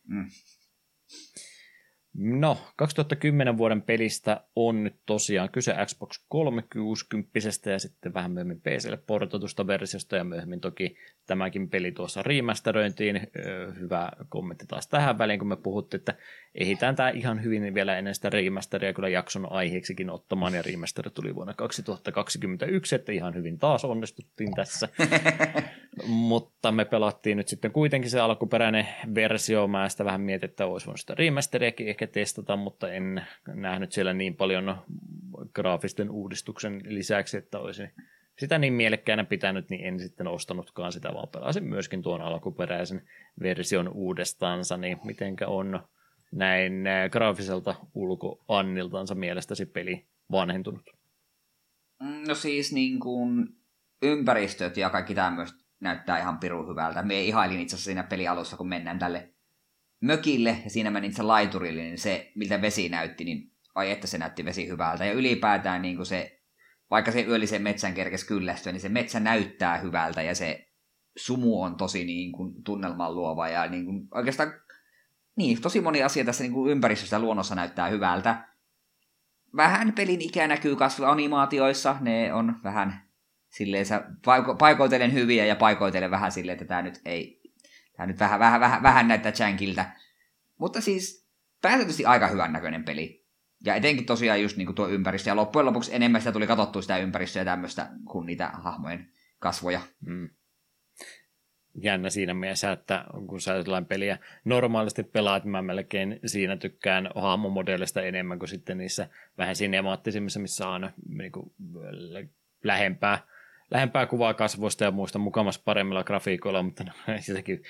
Mm. 0.08 0.26
No, 2.18 2.58
2010 2.76 3.58
vuoden 3.58 3.82
pelistä 3.82 4.40
on 4.56 4.84
nyt 4.84 4.96
tosiaan 5.06 5.48
kyse 5.50 5.74
Xbox 5.86 6.24
360 6.28 7.30
ja 7.70 7.78
sitten 7.78 8.14
vähän 8.14 8.30
myöhemmin 8.30 8.60
PClle 8.60 8.96
portatusta 8.96 9.66
versiosta 9.66 10.16
ja 10.16 10.24
myöhemmin 10.24 10.60
toki 10.60 10.96
tämäkin 11.26 11.70
peli 11.70 11.92
tuossa 11.92 12.22
remasteröintiin. 12.22 13.20
Hyvä 13.80 14.10
kommentti 14.28 14.66
taas 14.66 14.88
tähän 14.88 15.18
väliin, 15.18 15.38
kun 15.38 15.48
me 15.48 15.56
puhuttiin, 15.56 15.98
että 15.98 16.14
ehditään 16.54 16.96
tämä 16.96 17.08
ihan 17.08 17.44
hyvin 17.44 17.74
vielä 17.74 17.98
ennen 17.98 18.14
sitä 18.14 18.30
remasteria 18.30 18.92
kyllä 18.92 19.08
jakson 19.08 19.52
aiheeksikin 19.52 20.10
ottamaan 20.10 20.54
ja 20.54 20.62
remaster 20.62 21.10
tuli 21.10 21.34
vuonna 21.34 21.54
2021, 21.54 22.94
että 22.94 23.12
ihan 23.12 23.34
hyvin 23.34 23.58
taas 23.58 23.84
onnistuttiin 23.84 24.54
tässä. 24.54 24.88
Mutta 26.04 26.72
me 26.72 26.84
pelattiin 26.84 27.36
nyt 27.36 27.48
sitten 27.48 27.72
kuitenkin 27.72 28.10
se 28.10 28.20
alkuperäinen 28.20 28.88
versio. 29.14 29.68
Mä 29.68 29.88
sitä 29.88 30.04
vähän 30.04 30.20
mietin, 30.20 30.50
että 30.50 30.66
olisi 30.66 30.86
voinut 30.86 31.00
sitä 31.00 31.14
remasteriakin 31.14 31.88
ehkä 31.88 32.06
testata, 32.06 32.56
mutta 32.56 32.92
en 32.92 33.26
nähnyt 33.48 33.92
siellä 33.92 34.12
niin 34.12 34.36
paljon 34.36 34.76
graafisten 35.54 36.10
uudistuksen 36.10 36.80
lisäksi, 36.84 37.36
että 37.36 37.58
olisi 37.58 37.82
sitä 38.38 38.58
niin 38.58 38.72
mielekkäänä 38.72 39.24
pitänyt, 39.24 39.70
niin 39.70 39.84
en 39.84 40.00
sitten 40.00 40.26
ostanutkaan 40.26 40.92
sitä, 40.92 41.14
vaan 41.14 41.28
pelasin 41.28 41.64
myöskin 41.64 42.02
tuon 42.02 42.20
alkuperäisen 42.20 43.02
version 43.42 43.88
uudestaansa, 43.88 44.76
niin 44.76 44.98
mitenkä 45.04 45.48
on 45.48 45.80
näin 46.32 46.84
graafiselta 47.10 47.74
ulkoanniltansa 47.94 49.14
mielestäsi 49.14 49.66
peli 49.66 50.06
vanhentunut? 50.30 50.90
No 52.28 52.34
siis 52.34 52.72
niin 52.72 53.00
kuin 53.00 53.48
ympäristöt 54.02 54.76
ja 54.76 54.90
kaikki 54.90 55.14
tämmöistä 55.14 55.65
näyttää 55.86 56.18
ihan 56.18 56.38
pirun 56.38 56.68
hyvältä. 56.68 57.02
Me 57.02 57.22
ihailin 57.22 57.60
itse 57.60 57.76
asiassa 57.76 57.88
siinä 57.88 58.02
pelialussa, 58.02 58.56
kun 58.56 58.68
mennään 58.68 58.98
tälle 58.98 59.34
mökille 60.00 60.58
ja 60.64 60.70
siinä 60.70 60.90
menin 60.90 61.14
se 61.14 61.22
laiturille, 61.22 61.82
niin 61.82 61.98
se, 61.98 62.32
miltä 62.34 62.62
vesi 62.62 62.88
näytti, 62.88 63.24
niin 63.24 63.52
ai 63.74 63.90
että 63.90 64.06
se 64.06 64.18
näytti 64.18 64.44
vesi 64.44 64.68
hyvältä. 64.68 65.04
Ja 65.04 65.12
ylipäätään 65.12 65.82
niin 65.82 65.96
kuin 65.96 66.06
se, 66.06 66.42
vaikka 66.90 67.12
se 67.12 67.22
yöllisen 67.22 67.62
metsän 67.62 67.94
kerkes 67.94 68.24
kyllästyä, 68.24 68.72
niin 68.72 68.80
se 68.80 68.88
metsä 68.88 69.20
näyttää 69.20 69.78
hyvältä 69.78 70.22
ja 70.22 70.34
se 70.34 70.66
sumu 71.16 71.62
on 71.62 71.76
tosi 71.76 72.04
niin 72.04 72.32
kuin 72.32 72.62
tunnelman 72.64 73.14
luova 73.14 73.48
ja 73.48 73.66
niin 73.66 73.84
kuin, 73.84 74.08
oikeastaan 74.14 74.52
niin, 75.36 75.62
tosi 75.62 75.80
moni 75.80 76.02
asia 76.02 76.24
tässä 76.24 76.44
niin 76.44 76.52
kuin 76.52 76.70
ympäristössä 76.70 77.18
luonnossa 77.18 77.54
näyttää 77.54 77.88
hyvältä. 77.88 78.48
Vähän 79.56 79.92
pelin 79.92 80.22
ikä 80.22 80.46
näkyy 80.46 80.76
kasvuanimaatioissa, 80.76 81.96
ne 82.00 82.32
on 82.32 82.56
vähän 82.64 83.05
silleen 83.56 83.86
paiko- 84.26 84.54
paikoitellen 84.54 85.12
hyviä 85.12 85.46
ja 85.46 85.56
paikoitellen 85.56 86.10
vähän 86.10 86.32
silleen, 86.32 86.52
että 86.52 86.64
tämä 86.64 86.82
nyt 86.82 87.00
ei, 87.04 87.40
tämä 87.96 88.06
nyt 88.06 88.20
vähän, 88.20 88.40
vähän, 88.40 88.60
vähän, 88.60 88.82
vähän 88.82 89.08
näyttää 89.08 89.32
jankiltä. 89.38 89.90
Mutta 90.58 90.80
siis 90.80 91.28
pääsääntöisesti 91.62 92.04
aika 92.06 92.28
hyvän 92.28 92.52
näköinen 92.52 92.84
peli. 92.84 93.26
Ja 93.64 93.74
etenkin 93.74 94.06
tosiaan 94.06 94.42
just 94.42 94.56
niin 94.56 94.66
kuin 94.66 94.76
tuo 94.76 94.88
ympäristö, 94.88 95.30
ja 95.30 95.36
loppujen 95.36 95.66
lopuksi 95.66 95.94
enemmän 95.94 96.20
sitä 96.20 96.32
tuli 96.32 96.46
katsottua 96.46 96.82
sitä 96.82 96.98
ympäristöä 96.98 97.44
tämmöistä 97.44 97.88
kuin 98.04 98.26
niitä 98.26 98.48
hahmojen 98.48 99.08
kasvoja. 99.38 99.80
Mm. 100.00 100.30
Jännä 101.82 102.10
siinä 102.10 102.34
mielessä, 102.34 102.72
että 102.72 103.04
kun 103.26 103.40
sä 103.40 103.62
sellainen 103.62 103.88
peliä 103.88 104.18
normaalisti 104.44 105.02
pelaat, 105.02 105.44
mä 105.44 105.62
melkein 105.62 106.20
siinä 106.26 106.56
tykkään 106.56 107.10
hahmomodelista 107.14 108.02
enemmän 108.02 108.38
kuin 108.38 108.48
sitten 108.48 108.78
niissä 108.78 109.08
vähän 109.38 109.56
sinemaattisemmissa, 109.56 110.40
missä 110.40 110.68
on 110.68 110.90
niin 111.08 111.32
kuin, 111.32 111.50
lähempää 112.64 113.18
lähempää 113.70 114.06
kuvaa 114.06 114.34
kasvoista 114.34 114.84
ja 114.84 114.90
muista 114.90 115.18
mukamassa 115.18 115.60
paremmilla 115.64 116.04
grafiikoilla, 116.04 116.62
mutta 116.62 116.84
no, 116.84 116.92
sitäkin, 117.20 117.62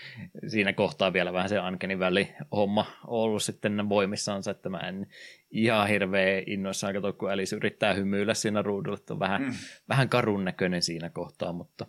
siinä 0.47 0.73
kohtaa 0.73 1.13
vielä 1.13 1.33
vähän 1.33 1.49
se 1.49 1.59
Ankeni 1.59 1.99
väli 1.99 2.29
homma 2.53 2.87
ollut 3.07 3.43
sitten 3.43 3.89
voimissaansa, 3.89 4.51
että 4.51 4.69
mä 4.69 4.79
en 4.79 5.07
ihan 5.51 5.89
hirveä 5.89 6.43
innoissaan 6.47 6.93
katsoa, 6.93 7.13
kun 7.13 7.33
Alice 7.33 7.57
yrittää 7.57 7.95
hymyillä 7.95 8.35
siinä 8.35 8.63
ruudulla, 8.63 8.97
että 8.97 9.15
on 9.15 9.21
vähän, 9.21 9.43
mm. 9.43 9.53
vähän 9.89 10.09
karun 10.09 10.45
näköinen 10.45 10.83
siinä 10.83 11.11
kohtaa, 11.11 11.53
mutta 11.53 11.87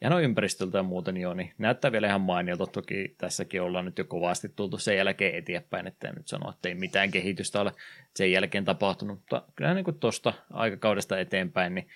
ja 0.00 0.10
no 0.10 0.20
ympäristöltä 0.20 0.78
ja 0.78 0.82
muuten 0.82 1.16
joo, 1.16 1.34
niin 1.34 1.54
näyttää 1.58 1.92
vielä 1.92 2.06
ihan 2.06 2.20
mainiolta. 2.20 2.66
Toki 2.66 3.14
tässäkin 3.18 3.62
ollaan 3.62 3.84
nyt 3.84 3.98
jo 3.98 4.04
kovasti 4.04 4.48
tultu 4.48 4.78
sen 4.78 4.96
jälkeen 4.96 5.34
eteenpäin, 5.34 5.86
että 5.86 6.08
en 6.08 6.14
nyt 6.14 6.28
sano, 6.28 6.50
että 6.50 6.68
ei 6.68 6.74
mitään 6.74 7.10
kehitystä 7.10 7.60
ole 7.60 7.72
sen 8.16 8.32
jälkeen 8.32 8.64
tapahtunut, 8.64 9.18
mutta 9.18 9.42
kyllä 9.56 9.74
niin 9.74 9.84
kuin 9.84 9.98
tuosta 9.98 10.32
aikakaudesta 10.50 11.18
eteenpäin, 11.18 11.74
niin 11.74 11.88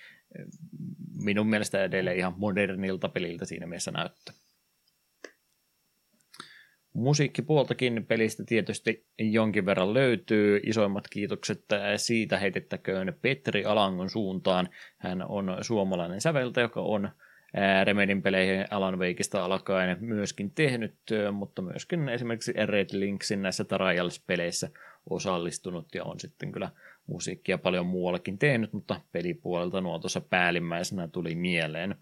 minun 1.25 1.47
mielestä 1.47 1.85
edelleen 1.85 2.19
ihan 2.19 2.35
modernilta 2.37 3.09
peliltä 3.09 3.45
siinä 3.45 3.67
mielessä 3.67 3.91
näyttää. 3.91 4.35
Musiikkipuoltakin 6.93 8.07
pelistä 8.07 8.45
tietysti 8.47 9.07
jonkin 9.19 9.67
verran 9.67 9.95
löytyy. 9.95 10.61
Isoimmat 10.67 11.09
kiitokset 11.09 11.65
siitä 11.97 12.39
heitettäköön 12.39 13.19
Petri 13.23 13.65
Alangon 13.65 14.11
suuntaan. 14.11 14.69
Hän 14.99 15.23
on 15.29 15.59
suomalainen 15.61 16.21
säveltä, 16.21 16.61
joka 16.61 16.81
on 16.81 17.11
Remedin 17.85 18.23
peleihin 18.23 18.67
Alan 18.71 18.99
Wakeista 18.99 19.45
alkaen 19.45 19.97
myöskin 20.01 20.51
tehnyt, 20.51 20.95
mutta 21.33 21.63
myöskin 21.63 22.09
esimerkiksi 22.09 22.53
Red 22.53 22.89
Linksin 22.93 23.43
näissä 23.43 23.65
Trials-peleissä 23.65 24.71
osallistunut 25.11 25.95
ja 25.95 26.05
on 26.05 26.21
sitten 26.21 26.53
kyllä 26.53 26.71
musiikkia 27.11 27.59
paljon 27.59 27.87
muuallakin 27.87 28.39
tehnyt, 28.39 28.73
mutta 28.73 29.01
pelipuolelta 29.13 29.81
nuo 29.81 29.99
tuossa 29.99 30.21
päällimmäisenä 30.21 31.09
tuli 31.09 31.35
mieleen. 31.35 31.95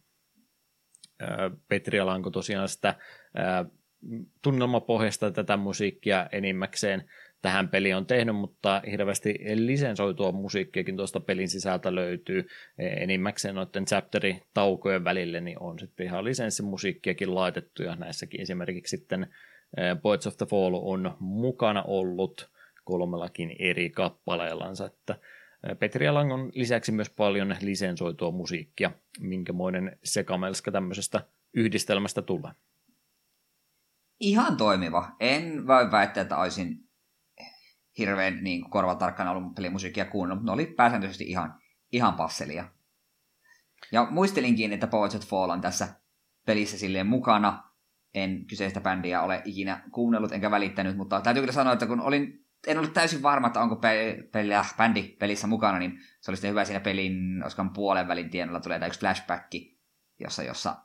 Petri 1.68 2.00
Alanko 2.00 2.30
tosiaan 2.30 2.68
sitä 2.68 2.94
tunnelmapohjasta 4.42 5.30
tätä 5.30 5.56
musiikkia 5.56 6.28
enimmäkseen 6.32 7.10
tähän 7.42 7.68
peliin 7.68 7.96
on 7.96 8.06
tehnyt, 8.06 8.36
mutta 8.36 8.82
hirveästi 8.90 9.38
lisensoitua 9.54 10.32
musiikkiakin 10.32 10.96
tuosta 10.96 11.20
pelin 11.20 11.48
sisältä 11.48 11.94
löytyy. 11.94 12.46
Enimmäkseen 12.78 13.54
noiden 13.54 13.84
chapteri-taukojen 13.84 15.04
välille 15.04 15.40
niin 15.40 15.62
on 15.62 15.78
sitten 15.78 16.06
ihan 16.06 16.24
lisenssimusiikkiakin 16.24 17.34
laitettu, 17.34 17.82
ja 17.82 17.96
näissäkin 17.96 18.40
esimerkiksi 18.40 18.96
sitten 18.96 19.26
Poets 20.02 20.26
of 20.26 20.36
the 20.36 20.46
Fall 20.46 20.74
on 20.74 21.16
mukana 21.20 21.82
ollut 21.82 22.50
kolmellakin 22.88 23.56
eri 23.58 23.90
kappaleellansa, 23.90 24.86
että 24.86 25.18
Petri 25.78 26.08
Alangon 26.08 26.50
lisäksi 26.54 26.92
myös 26.92 27.10
paljon 27.10 27.56
lisensoitua 27.60 28.30
musiikkia, 28.30 28.90
minkämoinen 29.20 29.98
sekamelska 30.04 30.72
tämmöisestä 30.72 31.26
yhdistelmästä 31.54 32.22
tulee. 32.22 32.52
Ihan 34.20 34.56
toimiva. 34.56 35.16
En 35.20 35.66
voi 35.66 35.90
väittää, 35.90 36.22
että 36.22 36.36
olisin 36.36 36.88
hirveän 37.98 38.44
niin 38.44 38.70
korvatarkkana 38.70 39.30
ollut 39.30 39.54
pelimusiikkia 39.54 40.04
kuunnellut, 40.04 40.42
mutta 40.42 40.52
ne 40.52 40.54
oli 40.54 40.66
pääsääntöisesti 40.66 41.24
ihan, 41.24 41.54
ihan 41.92 42.14
passelia. 42.14 42.68
Ja 43.92 44.06
muistelinkin, 44.10 44.72
että 44.72 44.86
Poets 44.86 45.26
Fall 45.26 45.50
on 45.50 45.60
tässä 45.60 45.88
pelissä 46.46 46.78
silleen 46.78 47.06
mukana. 47.06 47.64
En 48.14 48.46
kyseistä 48.46 48.80
bändiä 48.80 49.22
ole 49.22 49.42
ikinä 49.44 49.82
kuunnellut 49.92 50.32
enkä 50.32 50.50
välittänyt, 50.50 50.96
mutta 50.96 51.20
täytyy 51.20 51.42
kyllä 51.42 51.52
sanoa, 51.52 51.72
että 51.72 51.86
kun 51.86 52.00
olin, 52.00 52.47
en 52.66 52.78
ollut 52.78 52.92
täysin 52.92 53.22
varma, 53.22 53.46
että 53.46 53.60
onko 53.60 53.76
pe- 53.76 54.28
peli, 54.32 54.52
bändi 54.76 55.02
pelissä 55.02 55.46
mukana, 55.46 55.78
niin 55.78 55.98
se 56.20 56.30
oli 56.30 56.36
sitten 56.36 56.50
hyvä 56.50 56.64
siinä 56.64 56.80
pelin, 56.80 57.42
oskan 57.46 57.70
puolen 57.70 58.08
välin 58.08 58.30
tienolla 58.30 58.60
tulee 58.60 58.86
yksi 58.86 59.00
flashback, 59.00 59.54
jossa, 60.20 60.42
jossa 60.42 60.76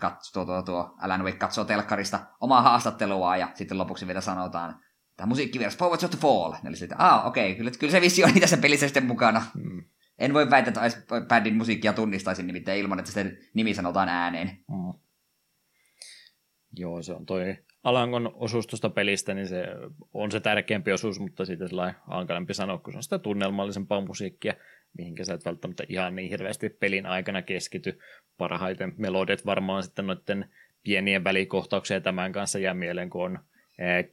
katsoo, 0.00 0.44
tuo, 0.44 0.54
tuo, 0.54 0.62
tuo 0.62 0.96
Alan 1.00 1.24
Wake 1.24 1.38
katsoo 1.38 1.64
telkkarista 1.64 2.20
omaa 2.40 2.62
haastattelua 2.62 3.36
ja 3.36 3.48
sitten 3.54 3.78
lopuksi 3.78 4.06
vielä 4.06 4.20
sanotaan, 4.20 4.80
tämä 5.16 5.26
musiikkivieras 5.26 5.76
Poets 5.76 6.04
of 6.04 6.10
the 6.10 6.18
Fall. 6.18 6.54
Eli 6.64 6.76
sitten, 6.76 7.00
ah, 7.00 7.26
okei, 7.26 7.46
okay, 7.46 7.56
kyllä, 7.56 7.70
kyllä 7.78 7.90
se 7.90 8.00
vissi 8.00 8.24
on 8.24 8.40
tässä 8.40 8.56
pelissä 8.56 8.86
sitten 8.86 9.06
mukana. 9.06 9.42
Mm. 9.54 9.84
En 10.18 10.34
voi 10.34 10.50
väittää, 10.50 10.86
että 10.86 11.20
bändin 11.28 11.56
musiikkia 11.56 11.92
tunnistaisin 11.92 12.46
nimittäin 12.46 12.80
ilman, 12.80 12.98
että 12.98 13.10
sitten 13.10 13.38
nimi 13.54 13.74
sanotaan 13.74 14.08
ääneen. 14.08 14.48
Mm. 14.48 15.00
Joo, 16.76 17.02
se 17.02 17.12
on 17.12 17.26
toi 17.26 17.56
Alangon 17.84 18.32
osuus 18.34 18.66
tuosta 18.66 18.90
pelistä, 18.90 19.34
niin 19.34 19.48
se 19.48 19.66
on 20.14 20.30
se 20.32 20.40
tärkeämpi 20.40 20.92
osuus, 20.92 21.20
mutta 21.20 21.44
sitten 21.44 21.68
sellainen 21.68 22.00
hankalampi 22.06 22.54
sanoa, 22.54 22.78
kun 22.78 22.92
se 22.92 22.96
on 22.96 23.02
sitä 23.02 23.18
tunnelmallisempaa 23.18 24.00
musiikkia, 24.00 24.54
mihinkä 24.98 25.24
sä 25.24 25.34
et 25.34 25.44
välttämättä 25.44 25.84
ihan 25.88 26.16
niin 26.16 26.30
hirveästi 26.30 26.68
pelin 26.68 27.06
aikana 27.06 27.42
keskity. 27.42 27.98
Parhaiten 28.38 28.92
melodiat 28.96 29.46
varmaan 29.46 29.82
sitten 29.82 30.06
noiden 30.06 30.50
pienien 30.82 31.24
välikohtauksien 31.24 32.02
tämän 32.02 32.32
kanssa 32.32 32.58
jää 32.58 32.74
mieleen, 32.74 33.10
kun 33.10 33.24
on 33.24 33.38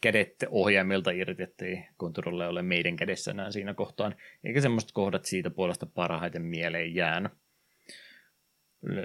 kädet 0.02 0.36
ohjaimilta 0.50 1.12
irti, 1.12 1.44
ettei 1.44 1.88
kontrolle 1.98 2.48
ole 2.48 2.62
meidän 2.62 2.96
kädessä 2.96 3.32
enää 3.32 3.52
siinä 3.52 3.74
kohtaan, 3.74 4.16
eikä 4.44 4.62
semmoiset 4.62 4.92
kohdat 4.92 5.26
siitä 5.26 5.50
puolesta 5.50 5.86
parhaiten 5.86 6.42
mieleen 6.42 6.96
jäänyt. 6.96 7.32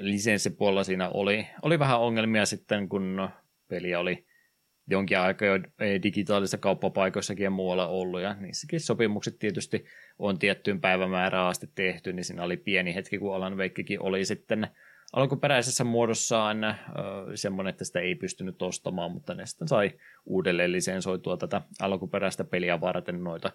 Lisenssipuolella 0.01 0.85
siinä 0.85 1.09
oli, 1.09 1.47
oli 1.63 1.79
vähän 1.79 2.01
ongelmia 2.01 2.47
sitten, 2.47 2.89
kun 2.89 3.29
peli 3.69 3.95
oli 3.95 4.27
jonkin 4.87 5.19
aikaa 5.19 5.49
jo 5.49 5.59
digitaalisissa 6.03 6.59
kauppapaikoissakin 6.59 7.45
ja 7.45 7.51
muualla 7.51 7.87
ollut, 7.87 8.21
ja 8.21 8.35
niissäkin 8.35 8.81
sopimukset 8.81 9.39
tietysti 9.39 9.85
on 10.19 10.39
tiettyyn 10.39 10.81
päivämäärään 10.81 11.47
asti 11.47 11.71
tehty, 11.75 12.13
niin 12.13 12.25
siinä 12.25 12.43
oli 12.43 12.57
pieni 12.57 12.95
hetki, 12.95 13.19
kun 13.19 13.35
Alan 13.35 13.57
Wakekin 13.57 14.01
oli 14.01 14.25
sitten 14.25 14.69
alkuperäisessä 15.13 15.85
muodossaan 15.85 16.65
äh, 16.65 16.77
semmoinen, 17.35 17.71
että 17.71 17.85
sitä 17.85 18.01
ei 18.01 18.15
pystynyt 18.15 18.63
ostamaan, 18.63 19.13
mutta 19.13 19.35
ne 19.35 19.47
sitten 19.47 19.69
sai 19.69 19.91
uudelleen 20.25 20.73
lisensoitua 20.73 21.37
tätä 21.37 21.63
alkuperäistä 21.81 22.45
peliä 22.45 22.81
varten 22.81 23.25
noita 23.25 23.53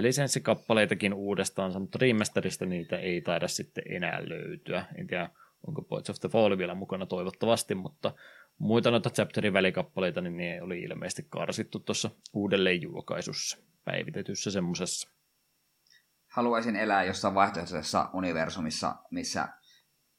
lisenssikappaleitakin 0.00 1.14
uudestaan, 1.14 1.80
mutta 1.80 1.98
remasterista 2.00 2.66
niitä 2.66 2.98
ei 2.98 3.20
taida 3.20 3.48
sitten 3.48 3.84
enää 3.90 4.28
löytyä. 4.28 4.84
En 4.98 5.06
tiedä, 5.06 5.30
onko 5.66 5.82
Points 5.82 6.10
of 6.10 6.16
the 6.20 6.28
Fall 6.28 6.58
vielä 6.58 6.74
mukana 6.74 7.06
toivottavasti, 7.06 7.74
mutta 7.74 8.12
muita 8.58 8.90
noita 8.90 9.10
chapterin 9.10 9.52
välikappaleita, 9.52 10.20
niin 10.20 10.36
ne 10.36 10.62
oli 10.62 10.80
ilmeisesti 10.80 11.26
karsittu 11.28 11.78
tuossa 11.78 12.10
uudelleen 12.32 12.82
julkaisussa, 12.82 13.58
päivitetyssä 13.84 14.50
semmoisessa. 14.50 15.10
Haluaisin 16.32 16.76
elää 16.76 17.04
jossain 17.04 17.34
vaihtoehtoisessa 17.34 18.10
universumissa, 18.12 18.96
missä 19.10 19.48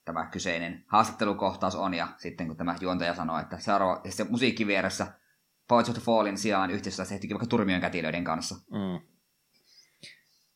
tämä 0.05 0.25
kyseinen 0.25 0.83
haastattelukohtaus 0.87 1.75
on, 1.75 1.93
ja 1.93 2.07
sitten 2.17 2.47
kun 2.47 2.57
tämä 2.57 2.75
juontaja 2.81 3.15
sanoo, 3.15 3.39
että 3.39 3.59
seuraava, 3.59 4.01
ja 4.03 4.11
sitten 4.11 4.31
musiikki 4.31 4.67
vieressä 4.67 5.07
Poets 5.67 5.89
of 5.89 5.95
the 5.95 6.03
Fallin 6.05 6.37
sijaan 6.37 6.71
yhteistyössä 6.71 7.13
tehtikin 7.13 7.35
vaikka 7.35 7.47
Turmion 7.47 7.81
kätilöiden 7.81 8.23
kanssa. 8.23 8.55
Mm. 8.55 9.08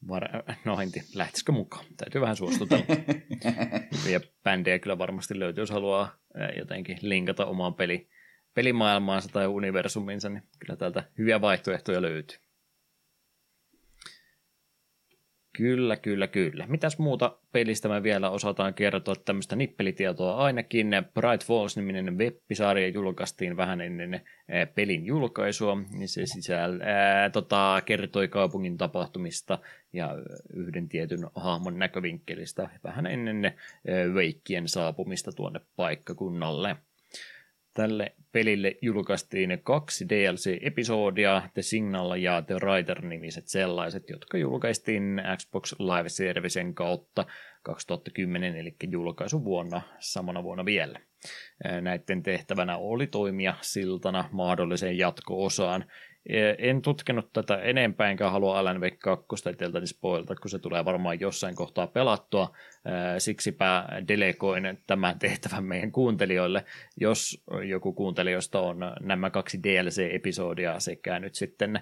Var- 0.08 0.44
no 0.66 0.82
enti, 0.82 1.04
lähtisikö 1.16 1.52
mukaan? 1.52 1.86
Täytyy 1.98 2.22
vähän 2.22 2.36
suostutella. 2.36 2.86
ja 4.14 4.20
bändejä 4.44 4.80
kyllä 4.80 4.98
varmasti 4.98 5.40
löytyy, 5.40 5.62
jos 5.62 5.72
haluaa 5.72 6.16
jotenkin 6.58 6.98
linkata 7.02 7.46
omaan 7.46 7.74
peli, 7.74 8.10
pelimaailmaansa 8.54 9.30
tai 9.30 9.48
universuminsa, 9.48 10.30
niin 10.30 10.44
kyllä 10.60 10.76
täältä 10.76 11.04
hyviä 11.18 11.42
vaihtoehtoja 11.42 12.02
löytyy. 12.02 12.38
Kyllä, 15.58 15.96
kyllä, 15.98 16.28
kyllä. 16.28 16.68
Mitäs 16.68 16.98
muuta 16.98 17.38
pelistä 17.52 17.90
me 17.90 18.04
vielä 18.04 18.30
osataan 18.30 18.74
kertoa 18.74 19.16
tämmöistä 19.16 19.56
nippelitietoa 19.56 20.36
ainakin. 20.36 20.88
Bright 21.14 21.48
Falls-niminen 21.48 22.18
web-sarja 22.18 22.88
julkaistiin 22.88 23.58
vähän 23.58 23.82
ennen 23.82 24.22
pelin 24.76 25.06
julkaisua. 25.06 25.78
Niin 25.92 26.08
se 26.08 26.26
sisällä, 26.26 26.84
ää, 26.84 27.30
tota, 27.30 27.82
kertoi 27.86 28.28
kaupungin 28.28 28.78
tapahtumista 28.78 29.60
ja 29.94 30.16
yhden 30.54 30.90
tietyn 30.90 31.28
hahmon 31.36 31.80
näkövinkkelistä 31.80 32.70
vähän 32.84 33.06
ennen 33.06 33.54
Veikkien 34.14 34.68
saapumista 34.68 35.32
tuonne 35.32 35.60
paikkakunnalle. 35.76 36.76
Tälle 37.74 38.16
pelille 38.32 38.78
julkaistiin 38.82 39.60
kaksi 39.64 40.06
DLC-episodia, 40.10 41.42
The 41.54 41.62
Signal 41.62 42.16
ja 42.16 42.42
The 42.42 42.56
Writer-nimiset 42.56 43.48
sellaiset, 43.48 44.10
jotka 44.10 44.38
julkaistiin 44.38 45.22
Xbox 45.38 45.74
Live 45.80 46.10
Servicen 46.10 46.74
kautta 46.74 47.26
2010, 47.64 48.56
eli 48.56 48.76
julkaisuvuonna 48.92 49.82
samana 50.00 50.44
vuonna 50.44 50.66
vielä. 50.66 51.00
Näiden 51.82 52.24
tehtävänä 52.24 52.78
oli 52.78 53.08
toimia 53.08 53.54
siltana 53.62 54.30
mahdolliseen 54.32 54.98
jatko-osaan, 54.98 55.86
En 56.58 56.82
tutkinut 56.82 57.34
tätä 57.34 57.58
enempää, 57.58 58.10
enkä 58.10 58.30
halua 58.30 58.60
Alan 58.60 58.82
Wake 58.82 58.98
2 58.98 59.28
teiltä 59.58 59.86
spoilata, 59.86 60.36
kun 60.36 60.50
se 60.50 60.60
tulee 60.60 60.86
varmaan 60.86 61.20
jossain 61.20 61.56
kohtaa 61.56 61.88
pelattua. 61.88 62.56
Siksipä 63.18 63.86
delegoin 64.08 64.64
tämän 64.88 65.20
tehtävän 65.20 65.64
meidän 65.64 65.92
kuuntelijoille. 65.92 66.66
Jos 66.98 67.44
joku 67.68 67.94
kuuntelijoista 67.94 68.60
on 68.60 68.78
nämä 69.02 69.30
kaksi 69.30 69.60
DLC-episodia 69.64 70.80
sekä 70.80 71.20
nyt 71.20 71.36
sitten 71.36 71.80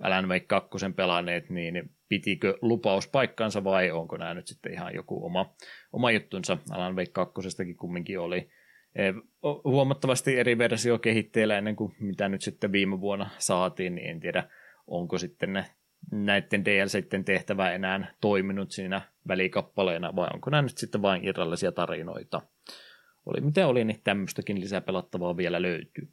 Alan 0.00 0.28
Wake 0.28 0.46
2 0.46 0.70
pelanneet, 0.96 1.50
niin 1.50 1.90
pitikö 2.08 2.58
lupaus 2.62 3.08
paikkansa 3.08 3.64
vai 3.64 3.90
onko 3.90 4.16
nämä 4.16 4.34
nyt 4.34 4.46
sitten 4.46 4.72
ihan 4.72 4.94
joku 4.94 5.26
oma, 5.26 5.54
oma 5.92 6.10
juttunsa. 6.10 6.58
Alan 6.70 6.96
Wake 6.96 7.10
2 7.12 7.34
kumminkin 7.76 8.20
oli 8.20 8.48
huomattavasti 9.64 10.38
eri 10.38 10.58
versio 10.58 10.98
kehitteillä 10.98 11.58
ennen 11.58 11.76
kuin 11.76 11.94
mitä 12.00 12.28
nyt 12.28 12.42
sitten 12.42 12.72
viime 12.72 13.00
vuonna 13.00 13.30
saatiin, 13.38 13.94
niin 13.94 14.10
en 14.10 14.20
tiedä, 14.20 14.48
onko 14.86 15.18
sitten 15.18 15.52
ne, 15.52 15.64
näiden 16.10 16.64
DLCiden 16.64 17.24
tehtävä 17.24 17.72
enää 17.72 18.14
toiminut 18.20 18.70
siinä 18.70 19.00
välikappaleena, 19.28 20.16
vai 20.16 20.28
onko 20.34 20.50
nämä 20.50 20.62
nyt 20.62 20.78
sitten 20.78 21.02
vain 21.02 21.28
irrallisia 21.28 21.72
tarinoita. 21.72 22.42
Oli 23.26 23.40
miten 23.40 23.66
oli, 23.66 23.84
niin 23.84 24.00
tämmöistäkin 24.04 24.60
lisäpelattavaa 24.60 25.36
vielä 25.36 25.62
löytyy. 25.62 26.08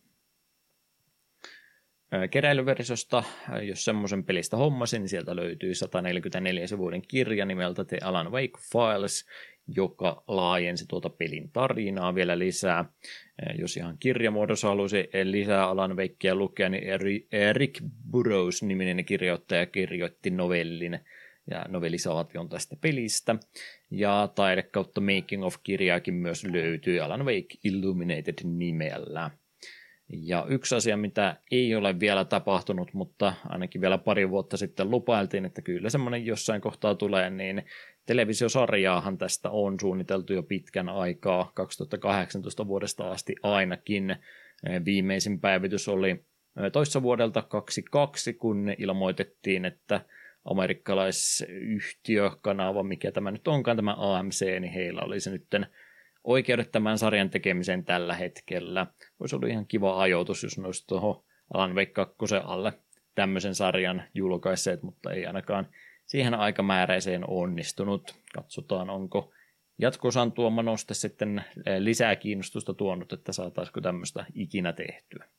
Keräilyversiosta, 2.32 3.24
jos 3.68 3.86
semmoisen 3.86 4.24
pelistä 4.24 4.58
hommasin, 4.58 5.02
niin 5.02 5.10
sieltä 5.10 5.36
löytyy 5.36 5.76
144 5.76 6.68
sivuinen 6.68 7.02
kirja 7.02 7.46
nimeltä 7.46 7.86
The 7.86 7.98
Alan 8.04 8.32
Wake 8.32 8.58
Files, 8.72 9.26
joka 9.68 10.24
laajensi 10.28 10.86
tuota 10.88 11.10
pelin 11.10 11.52
tarinaa 11.52 12.16
vielä 12.16 12.40
lisää. 12.40 12.86
Jos 13.60 13.78
ihan 13.78 13.98
kirjamuodossa 14.00 14.68
halusi 14.68 15.10
lisää 15.24 15.70
Alan 15.70 15.98
Wakea 15.98 16.36
lukea, 16.36 16.70
niin 16.70 16.84
Eric 17.32 17.80
Burroughs-niminen 18.12 19.06
kirjoittaja 19.06 19.66
kirjoitti 19.66 20.30
novellin 20.30 21.00
ja 21.52 21.66
novellisaation 21.70 22.50
tästä 22.50 22.76
pelistä. 22.82 23.36
Ja 23.92 24.30
taide 24.36 24.64
kautta 24.64 25.02
Making 25.02 25.46
of-kirjaakin 25.46 26.14
myös 26.14 26.44
löytyy 26.44 27.00
Alan 27.00 27.26
Wake 27.26 27.58
Illuminated 27.64 28.36
nimellä. 28.44 29.32
Ja 30.10 30.46
yksi 30.50 30.76
asia, 30.76 30.98
mitä 30.98 31.38
ei 31.52 31.76
ole 31.76 32.00
vielä 32.00 32.26
tapahtunut, 32.26 32.94
mutta 32.94 33.34
ainakin 33.50 33.82
vielä 33.82 33.98
pari 33.98 34.30
vuotta 34.30 34.58
sitten 34.58 34.92
lupailtiin, 34.92 35.46
että 35.46 35.62
kyllä 35.62 35.90
semmoinen 35.90 36.26
jossain 36.26 36.62
kohtaa 36.62 36.96
tulee, 36.96 37.30
niin 37.30 37.64
televisiosarjaahan 38.06 39.18
tästä 39.18 39.50
on 39.50 39.80
suunniteltu 39.80 40.34
jo 40.34 40.44
pitkän 40.44 40.90
aikaa, 40.90 41.52
2018 41.54 42.68
vuodesta 42.68 43.12
asti 43.12 43.36
ainakin. 43.44 44.16
Viimeisin 44.86 45.40
päivitys 45.40 45.88
oli 45.88 46.26
toissa 46.72 47.02
vuodelta 47.02 47.42
22, 47.42 48.34
kun 48.34 48.74
ilmoitettiin, 48.78 49.66
että 49.66 50.02
amerikkalaisyhtiö, 50.46 52.32
kanava, 52.42 52.84
mikä 52.84 53.12
tämä 53.12 53.32
nyt 53.32 53.48
onkaan, 53.48 53.78
tämä 53.78 53.96
AMC, 53.98 54.60
niin 54.60 54.74
heillä 54.74 55.02
oli 55.02 55.20
se 55.20 55.32
nytten 55.32 55.68
oikeudet 56.24 56.72
tämän 56.72 56.98
sarjan 56.98 57.30
tekemiseen 57.30 57.86
tällä 57.86 58.14
hetkellä. 58.14 58.88
Voisi 59.20 59.36
olla 59.36 59.48
ihan 59.48 59.68
kiva 59.68 60.02
ajoitus, 60.02 60.44
jos 60.44 60.60
olisi 60.60 60.88
tuohon 60.88 61.24
Alan 61.54 61.76
Wake 61.76 61.92
2 61.92 62.16
alle 62.44 62.74
tämmöisen 63.16 63.56
sarjan 63.56 64.04
julkaisseet, 64.14 64.84
mutta 64.84 65.12
ei 65.12 65.26
ainakaan 65.26 65.68
siihen 66.06 66.34
aikamääräiseen 66.34 67.30
onnistunut. 67.30 68.16
Katsotaan, 68.34 68.90
onko 68.90 69.34
jatkosan 69.78 70.32
tuoma 70.32 70.64
noste 70.64 70.94
sitten 70.94 71.46
eh, 71.66 71.80
lisää 71.80 72.16
kiinnostusta 72.16 72.74
tuonut, 72.74 73.14
että 73.14 73.34
saataisiko 73.34 73.82
tämmöistä 73.82 74.26
ikinä 74.34 74.74
tehtyä. 74.74 75.30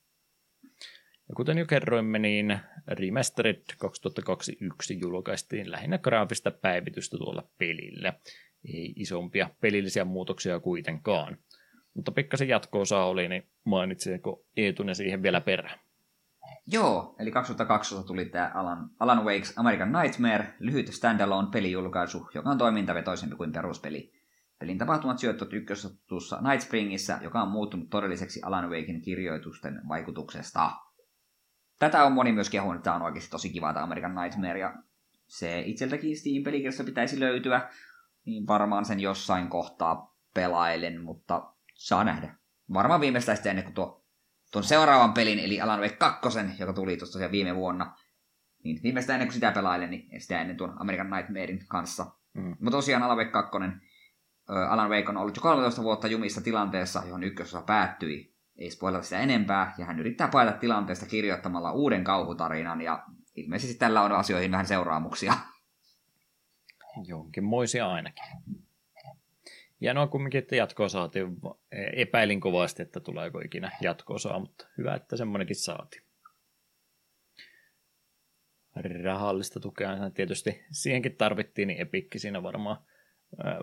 Ja 1.29 1.35
kuten 1.37 1.59
jo 1.59 1.67
kerroimme, 1.67 2.19
niin 2.19 2.59
Remastered 2.89 3.63
2021 3.79 4.99
julkaistiin 5.01 5.71
lähinnä 5.71 5.99
graafista 5.99 6.51
päivitystä 6.51 7.17
tuolla 7.17 7.49
pelille 7.59 8.15
ei 8.75 8.93
isompia 8.97 9.51
pelillisiä 9.61 10.05
muutoksia 10.05 10.61
kuitenkaan. 10.61 11.39
Mutta 11.95 12.13
pikkasen 12.13 12.49
jatko-osa 12.49 13.05
oli, 13.05 13.29
niin 13.29 13.49
mainitseeko 13.65 14.45
Eetune 14.57 14.95
siihen 14.95 15.23
vielä 15.23 15.41
perään? 15.41 15.79
Joo, 16.67 17.17
eli 17.19 17.31
2012 17.31 18.07
tuli 18.07 18.25
tämä 18.25 18.51
Alan, 18.55 18.91
Alan 19.01 19.19
Wake's 19.19 19.53
American 19.57 19.93
Nightmare, 19.93 20.55
lyhyt 20.59 20.93
standalone 20.93 21.49
pelijulkaisu, 21.53 22.29
joka 22.35 22.51
on 22.51 22.59
toimintavetoisempi 22.59 23.37
kuin 23.37 23.53
peruspeli. 23.53 24.13
Pelin 24.59 24.79
tapahtumat 24.79 25.19
sijoittuvat 25.19 25.53
ykkösatussa 25.53 26.41
Night 26.41 26.61
Springissä, 26.61 27.19
joka 27.23 27.43
on 27.43 27.49
muuttunut 27.49 27.91
todelliseksi 27.91 28.41
Alan 28.43 28.71
Wakein 28.71 29.03
kirjoitusten 29.03 29.81
vaikutuksesta. 29.89 30.71
Tätä 31.79 32.05
on 32.05 32.13
moni 32.13 32.33
myös 32.33 32.51
kehunut, 32.51 32.83
tämä 32.83 32.97
on 32.97 33.03
oikeasti 33.03 33.31
tosi 33.31 33.51
kiva 33.51 33.73
tämä 33.73 33.85
American 33.85 34.15
Nightmare, 34.15 34.59
ja 34.59 34.75
se 35.27 35.61
itseltäkin 35.61 36.17
Steam-pelikirjassa 36.17 36.85
pitäisi 36.85 37.21
löytyä, 37.21 37.69
niin 38.25 38.47
varmaan 38.47 38.85
sen 38.85 39.01
jossain 39.01 39.49
kohtaa 39.49 40.17
pelailen, 40.35 41.03
mutta 41.03 41.53
saa 41.75 42.05
nähdä. 42.05 42.35
Varmaan 42.73 43.01
viimeistään 43.01 43.37
sitten 43.37 43.51
ennen 43.51 43.65
kuin 43.65 43.75
tuo, 43.75 44.06
tuon 44.53 44.65
seuraavan 44.65 45.13
pelin, 45.13 45.39
eli 45.39 45.61
Alan 45.61 45.81
Wake 45.81 45.97
2, 45.97 46.29
joka 46.59 46.73
tuli 46.73 46.97
tuossa 46.97 47.31
viime 47.31 47.57
vuonna, 47.57 47.97
niin 48.65 48.81
viimeistään 48.83 49.15
ennen 49.15 49.29
kuin 49.29 49.35
sitä 49.35 49.53
pelailen, 49.53 49.91
niin 49.91 50.21
sitä 50.21 50.41
ennen 50.41 50.57
tuon 50.57 50.81
American 50.81 51.11
Nightmarein 51.11 51.67
kanssa. 51.69 52.07
Mm. 52.35 52.49
Mutta 52.49 52.71
tosiaan 52.71 53.03
Alan 53.03 53.17
Wake 53.17 53.31
2, 53.31 53.59
Alan 54.69 54.91
Wake 54.91 55.09
on 55.09 55.17
ollut 55.17 55.37
jo 55.37 55.43
13 55.43 55.83
vuotta 55.83 56.07
jumissa 56.07 56.41
tilanteessa, 56.41 57.03
johon 57.07 57.25
ykkösosa 57.25 57.63
päättyi. 57.63 58.37
Ei 58.57 58.71
spoilata 58.71 59.05
sitä 59.05 59.21
enempää, 59.21 59.75
ja 59.79 59.85
hän 59.85 60.01
yrittää 60.01 60.29
paeta 60.29 60.53
tilanteesta 60.53 61.07
kirjoittamalla 61.07 61.73
uuden 61.73 62.05
kauhutarinan, 62.05 62.81
ja 62.81 63.05
ilmeisesti 63.35 63.75
tällä 63.75 64.03
on 64.03 64.13
asioihin 64.13 64.51
vähän 64.51 64.67
seuraamuksia. 64.67 65.35
Jonkinmoisia 67.05 67.89
ainakin. 67.89 68.25
Hienoa 69.81 70.07
kumminkin, 70.07 70.39
että 70.39 70.57
jatkoa 70.57 70.89
saatiin. 70.89 71.37
Epäilin 71.97 72.41
kovasti, 72.41 72.83
että 72.83 73.01
tuleeko 73.01 73.41
ikinä 73.41 73.71
jatkoa 73.81 74.39
mutta 74.41 74.67
hyvä, 74.79 74.95
että 74.95 75.17
semmoinenkin 75.17 75.57
saatiin. 75.57 76.03
Rahallista 79.05 79.61
tukea 79.61 80.11
tietysti 80.15 80.65
siihenkin 80.71 81.17
tarvittiin, 81.17 81.69
niin 81.69 81.81
epikki 81.81 82.19
siinä 82.19 82.43
varmaan, 82.43 82.77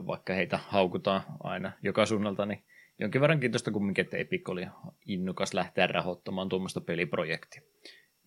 vaikka 0.07 0.33
heitä 0.33 0.57
haukutaan 0.57 1.21
aina 1.39 1.71
joka 1.83 2.05
suunnalta, 2.05 2.45
niin 2.45 2.63
jonkin 2.99 3.21
verran 3.21 3.39
kiitosta 3.39 3.71
kumminkin, 3.71 4.03
että 4.03 4.17
Epic 4.17 4.49
oli 4.49 4.67
innokas 5.05 5.53
lähteä 5.53 5.87
rahoittamaan 5.87 6.49
tuommoista 6.49 6.81
peliprojektia. 6.81 7.61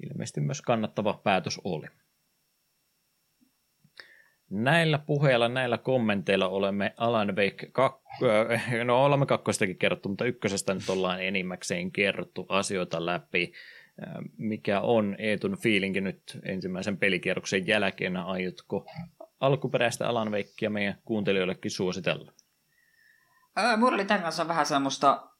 Ilmeisesti 0.02 0.40
myös 0.40 0.62
kannattava 0.62 1.20
päätös 1.24 1.60
oli. 1.64 1.86
Näillä 4.50 4.98
puheilla, 4.98 5.48
näillä 5.48 5.78
kommenteilla 5.78 6.48
olemme 6.48 6.94
Alan 6.96 7.36
Wake 7.36 7.66
2, 7.72 8.04
no 8.84 9.04
olemme 9.04 9.26
kakkostakin 9.26 9.78
kerrottu, 9.78 10.08
mutta 10.08 10.24
ykkösestä 10.24 10.74
nyt 10.74 10.88
ollaan 10.88 11.22
enimmäkseen 11.22 11.92
kerrottu 11.92 12.46
asioita 12.48 13.06
läpi. 13.06 13.52
Mikä 14.36 14.80
on 14.80 15.16
Eetun 15.18 15.58
fiilinki 15.58 16.00
nyt 16.00 16.38
ensimmäisen 16.42 16.96
pelikierroksen 16.96 17.66
jälkeen? 17.66 18.16
Aiotko 18.16 18.86
alkuperäistä 19.40 20.08
Alan 20.08 20.32
Wakea 20.32 20.70
meidän 20.70 20.98
kuuntelijoillekin 21.04 21.70
suositella? 21.70 22.32
Ää, 23.56 23.76
mulla 23.76 23.94
oli 23.94 24.04
tämän 24.04 24.22
kanssa 24.22 24.48
vähän 24.48 24.66
semmoista 24.66 25.30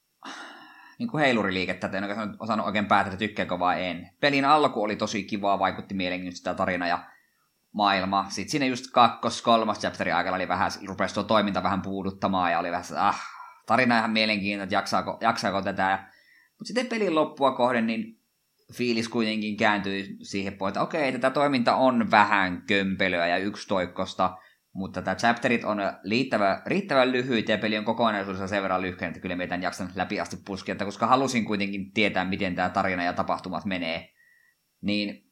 niin 0.99 1.09
kuin 1.09 1.25
heiluriliikettä, 1.25 1.87
että 1.87 1.99
en 1.99 2.05
osannut 2.39 2.67
oikein 2.67 2.87
päätellä, 2.87 3.19
tykkääkö 3.19 3.59
vai 3.59 3.85
en. 3.85 4.11
Pelin 4.21 4.45
alku 4.45 4.83
oli 4.83 4.97
tosi 4.97 5.25
kivaa, 5.25 5.59
vaikutti 5.59 5.95
mielenkiintoista 5.95 6.55
tarina 6.55 6.89
ja 6.89 7.05
maailma. 7.77 8.27
Sitten 8.29 8.51
siinä 8.51 8.67
just 8.67 8.85
kakkos, 8.93 9.43
kolmas 9.43 9.81
chapterin 9.81 10.15
aikana 10.15 10.37
oli 10.37 10.49
vähän, 10.49 10.71
rupesi 10.87 11.15
tuo 11.15 11.23
toiminta 11.23 11.63
vähän 11.63 11.83
puuduttamaan 11.83 12.53
ja 12.53 12.59
oli 12.59 12.71
vähän 12.71 12.85
ah, 12.97 13.23
tarina 13.67 13.99
ihan 13.99 14.11
mielenkiintoinen, 14.11 14.65
että 14.65 14.75
jaksaako, 14.75 15.19
jaksaako 15.21 15.63
tätä. 15.63 16.09
Mutta 16.51 16.67
sitten 16.67 16.87
pelin 16.87 17.15
loppua 17.15 17.53
kohden, 17.53 17.87
niin 17.87 18.21
fiilis 18.73 19.09
kuitenkin 19.09 19.57
kääntyi 19.57 20.17
siihen 20.23 20.53
puoleen, 20.53 20.71
että 20.71 20.83
okei, 20.83 21.13
tätä 21.13 21.31
toiminta 21.31 21.77
on 21.77 22.11
vähän 22.11 22.63
kömpelöä 22.67 23.27
ja 23.27 23.39
yksitoikkosta, 23.39 24.37
mutta 24.73 25.03
tämä 25.03 25.15
chapterit 25.15 25.65
on 25.65 25.79
riittävän, 26.11 26.63
riittävän 26.67 27.13
lyhyitä 27.13 27.53
ja 27.53 27.59
peli 27.59 27.79
on 27.79 27.85
kokonaisuudessa 27.85 28.49
sen 28.49 28.63
verran 28.63 28.83
lyhkäinen, 28.83 29.11
että 29.11 29.21
kyllä 29.21 29.37
meitä 29.37 29.55
en 29.55 29.63
jaksanut 29.63 29.97
läpi 29.97 30.21
asti 30.21 30.37
puskea, 30.45 30.77
koska 30.77 31.07
halusin 31.07 31.45
kuitenkin 31.45 31.93
tietää, 31.93 32.25
miten 32.25 32.55
tämä 32.55 32.69
tarina 32.69 33.05
ja 33.05 33.13
tapahtumat 33.13 33.65
menee. 33.65 34.13
Niin 34.81 35.26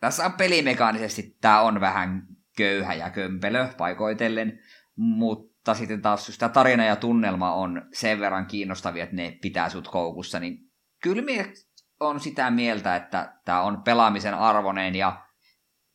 tässä 0.00 0.26
on 0.26 0.32
pelimekaanisesti 0.32 1.36
tämä 1.40 1.60
on 1.60 1.80
vähän 1.80 2.22
köyhä 2.56 2.94
ja 2.94 3.10
kömpelö 3.10 3.68
paikoitellen, 3.78 4.58
mutta 4.96 5.74
sitten 5.74 6.02
taas 6.02 6.28
jos 6.28 6.38
tämä 6.38 6.48
tarina 6.48 6.84
ja 6.84 6.96
tunnelma 6.96 7.54
on 7.54 7.82
sen 7.92 8.20
verran 8.20 8.46
kiinnostavia, 8.46 9.04
että 9.04 9.16
ne 9.16 9.38
pitää 9.42 9.68
sut 9.68 9.88
koukussa, 9.88 10.40
niin 10.40 10.58
kyllä 11.02 11.22
on 12.00 12.20
sitä 12.20 12.50
mieltä, 12.50 12.96
että 12.96 13.34
tämä 13.44 13.62
on 13.62 13.82
pelaamisen 13.82 14.34
arvoinen 14.34 14.94
ja 14.94 15.28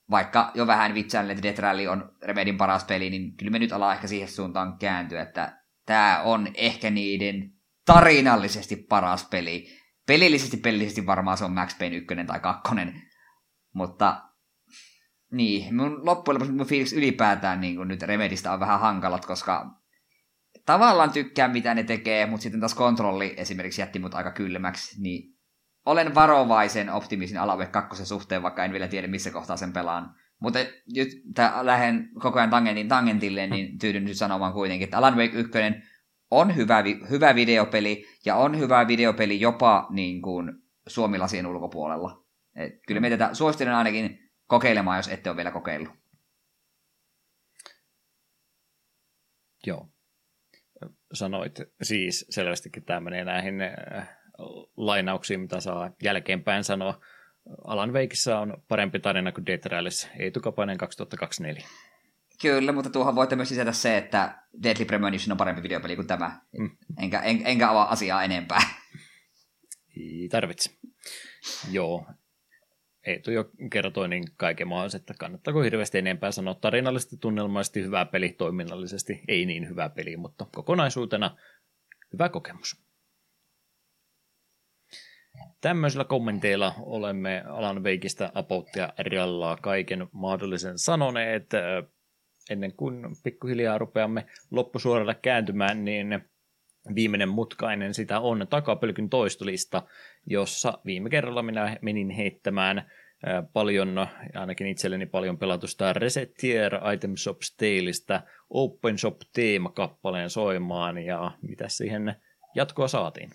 vaikka 0.09 0.51
jo 0.53 0.67
vähän 0.67 0.93
vitsaille, 0.93 1.31
että 1.31 1.43
Death 1.43 1.59
Rally 1.59 1.87
on 1.87 2.15
Remedin 2.21 2.57
paras 2.57 2.83
peli, 2.83 3.09
niin 3.09 3.37
kyllä 3.37 3.51
me 3.51 3.59
nyt 3.59 3.71
ollaan 3.71 3.95
ehkä 3.95 4.07
siihen 4.07 4.27
suuntaan 4.27 4.77
kääntyä, 4.77 5.21
että 5.21 5.57
tämä 5.85 6.21
on 6.23 6.47
ehkä 6.53 6.89
niiden 6.89 7.53
tarinallisesti 7.85 8.75
paras 8.75 9.27
peli. 9.29 9.67
pelillisesti 10.07 10.57
pelillisesti 10.57 11.05
varmaan 11.05 11.37
se 11.37 11.45
on 11.45 11.51
Max 11.51 11.77
Payne 11.77 11.95
1 11.95 12.15
tai 12.27 12.39
2, 12.39 12.75
mutta 13.73 14.21
niin, 15.31 15.75
mun 15.75 16.05
loppujen 16.05 16.35
lopuksi 16.35 16.53
mun 16.53 16.65
fiilis 16.65 16.93
ylipäätään 16.93 17.61
niin 17.61 17.75
kuin 17.75 17.87
nyt 17.87 18.01
Remedistä 18.01 18.53
on 18.53 18.59
vähän 18.59 18.79
hankalat, 18.79 19.25
koska 19.25 19.65
tavallaan 20.65 21.11
tykkään 21.11 21.51
mitä 21.51 21.73
ne 21.73 21.83
tekee, 21.83 22.25
mutta 22.25 22.43
sitten 22.43 22.59
taas 22.59 22.75
kontrolli 22.75 23.33
esimerkiksi 23.37 23.81
jätti 23.81 23.99
mut 23.99 24.15
aika 24.15 24.31
kylmäksi, 24.31 25.01
niin 25.01 25.33
olen 25.85 26.15
varovaisen 26.15 26.89
optimisin 26.89 27.37
Alave 27.37 27.65
2 27.65 28.05
suhteen, 28.05 28.43
vaikka 28.43 28.65
en 28.65 28.71
vielä 28.71 28.87
tiedä 28.87 29.07
missä 29.07 29.31
kohtaa 29.31 29.57
sen 29.57 29.73
pelaan. 29.73 30.15
Mutta 30.41 30.59
nyt 30.95 31.09
lähden 31.61 32.09
koko 32.19 32.39
ajan 32.39 32.49
tangentin 32.49 32.87
tangentille, 32.87 33.47
niin 33.47 33.77
tyydyn 33.81 34.05
nyt 34.05 34.17
sanomaan 34.17 34.53
kuitenkin, 34.53 34.83
että 34.83 34.97
Alan 34.97 35.17
Wake 35.17 35.37
1 35.37 35.51
on 36.31 36.55
hyvä, 36.55 36.83
hyvä 37.09 37.35
videopeli, 37.35 38.05
ja 38.25 38.35
on 38.35 38.59
hyvä 38.59 38.87
videopeli 38.87 39.39
jopa 39.39 39.87
niin 39.89 40.21
kuin 40.21 40.51
suomilasien 40.87 41.47
ulkopuolella. 41.47 42.22
Et 42.55 42.73
kyllä 42.87 43.01
me 43.01 43.09
tätä 43.09 43.33
suosittelen 43.33 43.75
ainakin 43.75 44.31
kokeilemaan, 44.47 44.97
jos 44.97 45.07
ette 45.07 45.29
ole 45.29 45.37
vielä 45.37 45.51
kokeillut. 45.51 45.93
Joo. 49.67 49.89
Sanoit 51.13 51.59
siis 51.81 52.25
selvästikin 52.29 52.85
tämä 52.85 52.99
menee 52.99 53.23
näihin 53.25 53.61
äh, 53.61 54.09
lainauksiin, 54.77 55.39
mitä 55.39 55.59
saa 55.59 55.91
jälkeenpäin 56.03 56.63
sanoa. 56.63 57.01
Alan 57.63 57.93
Veikissä 57.93 58.39
on 58.39 58.63
parempi 58.67 58.99
tarina 58.99 59.31
kuin 59.31 59.45
Dead 59.45 59.61
Rallies, 59.65 60.09
Eetu 60.19 60.39
Kapanen 60.39 60.77
2024. 60.77 61.63
Kyllä, 62.41 62.71
mutta 62.71 62.89
tuohon 62.89 63.15
voitte 63.15 63.35
myös 63.35 63.49
sisätä 63.49 63.71
se, 63.71 63.97
että 63.97 64.43
Deadly 64.63 64.85
Premonition 64.85 65.31
on 65.31 65.37
parempi 65.37 65.63
videopeli 65.63 65.95
kuin 65.95 66.07
tämä. 66.07 66.41
Mm. 66.57 66.77
Enkä, 67.01 67.19
en, 67.19 67.41
enkä 67.45 67.69
avaa 67.69 67.91
asiaa 67.91 68.23
enempää. 68.23 68.61
Ei 69.97 70.27
tarvitse. 70.31 70.71
Joo. 71.71 72.05
Eetu 73.05 73.31
jo 73.31 73.51
kertoi 73.71 74.07
niin 74.07 74.23
kaiken 74.37 74.67
mahdollista, 74.67 74.97
että 74.97 75.13
kannattaako 75.19 75.61
hirveästi 75.61 75.97
enempää 75.97 76.31
sanoa 76.31 76.53
tarinallisesti, 76.53 77.17
tunnelmallisesti 77.17 77.83
hyvä 77.83 78.05
peli, 78.05 78.29
toiminnallisesti 78.29 79.21
ei 79.27 79.45
niin 79.45 79.69
hyvä 79.69 79.89
peli, 79.89 80.17
mutta 80.17 80.45
kokonaisuutena 80.55 81.37
hyvä 82.13 82.29
kokemus. 82.29 82.83
Tämmöisillä 85.61 86.03
kommenteilla 86.03 86.73
olemme 86.79 87.43
Alan 87.47 87.83
Veikistä 87.83 88.31
Apouttia 88.33 88.93
Riallaa 88.99 89.57
kaiken 89.57 90.07
mahdollisen 90.11 90.77
sanoneet. 90.77 91.49
Ennen 92.49 92.73
kuin 92.73 93.03
pikkuhiljaa 93.23 93.77
rupeamme 93.77 94.25
loppusuoralle 94.51 95.15
kääntymään, 95.15 95.85
niin 95.85 96.29
viimeinen 96.95 97.29
mutkainen 97.29 97.93
sitä 97.93 98.19
on 98.19 98.47
takapölkyn 98.49 99.09
toistolista, 99.09 99.83
jossa 100.25 100.77
viime 100.85 101.09
kerralla 101.09 101.43
minä 101.43 101.77
menin 101.81 102.09
heittämään 102.09 102.91
paljon, 103.53 104.07
ainakin 104.35 104.67
itselleni 104.67 105.05
paljon 105.05 105.37
pelatusta 105.37 105.93
Resetier 105.93 106.73
Item 106.93 107.15
Shop 107.15 107.41
Staleista 107.41 108.21
Open 108.49 108.97
Shop 108.97 109.17
teemakappaleen 109.33 110.29
soimaan 110.29 110.97
ja 110.97 111.31
mitä 111.41 111.69
siihen 111.69 112.15
jatkoa 112.55 112.87
saatiin. 112.87 113.29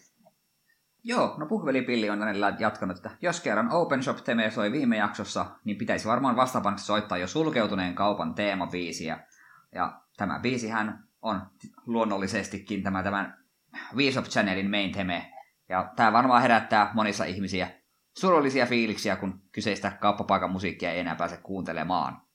Joo, 1.05 1.35
no 1.39 1.47
puhvelipilli 1.47 2.11
on 2.11 2.19
hänellä 2.19 2.57
jatkanut, 2.59 2.97
että 2.97 3.11
jos 3.21 3.41
kerran 3.41 3.73
Open 3.73 4.03
Shop 4.03 4.17
Teme 4.25 4.51
soi 4.51 4.73
viime 4.73 4.97
jaksossa, 4.97 5.47
niin 5.65 5.79
pitäisi 5.79 6.09
varmaan 6.09 6.37
vastapainoksi 6.37 6.87
soittaa 6.87 7.19
jo 7.19 7.27
sulkeutuneen 7.27 7.95
kaupan 7.95 8.35
teemabiisiä. 8.35 9.19
Ja 9.75 10.01
tämä 10.17 10.39
biisihän 10.39 11.08
on 11.23 11.43
luonnollisestikin 11.87 12.83
tämä 12.83 13.03
tämän 13.03 13.39
Shop 14.13 14.25
Channelin 14.25 14.71
main 14.71 14.93
theme. 14.93 15.33
Ja 15.69 15.93
tämä 15.97 16.13
varmaan 16.13 16.43
herättää 16.43 16.91
monissa 16.95 17.25
ihmisiä 17.25 17.71
surullisia 18.19 18.67
fiiliksiä, 18.67 19.17
kun 19.17 19.43
kyseistä 19.53 19.91
kauppapaikan 19.91 20.51
musiikkia 20.51 20.93
ei 20.93 21.01
enää 21.01 21.15
pääse 21.15 21.37
kuuntelemaan. 21.37 22.28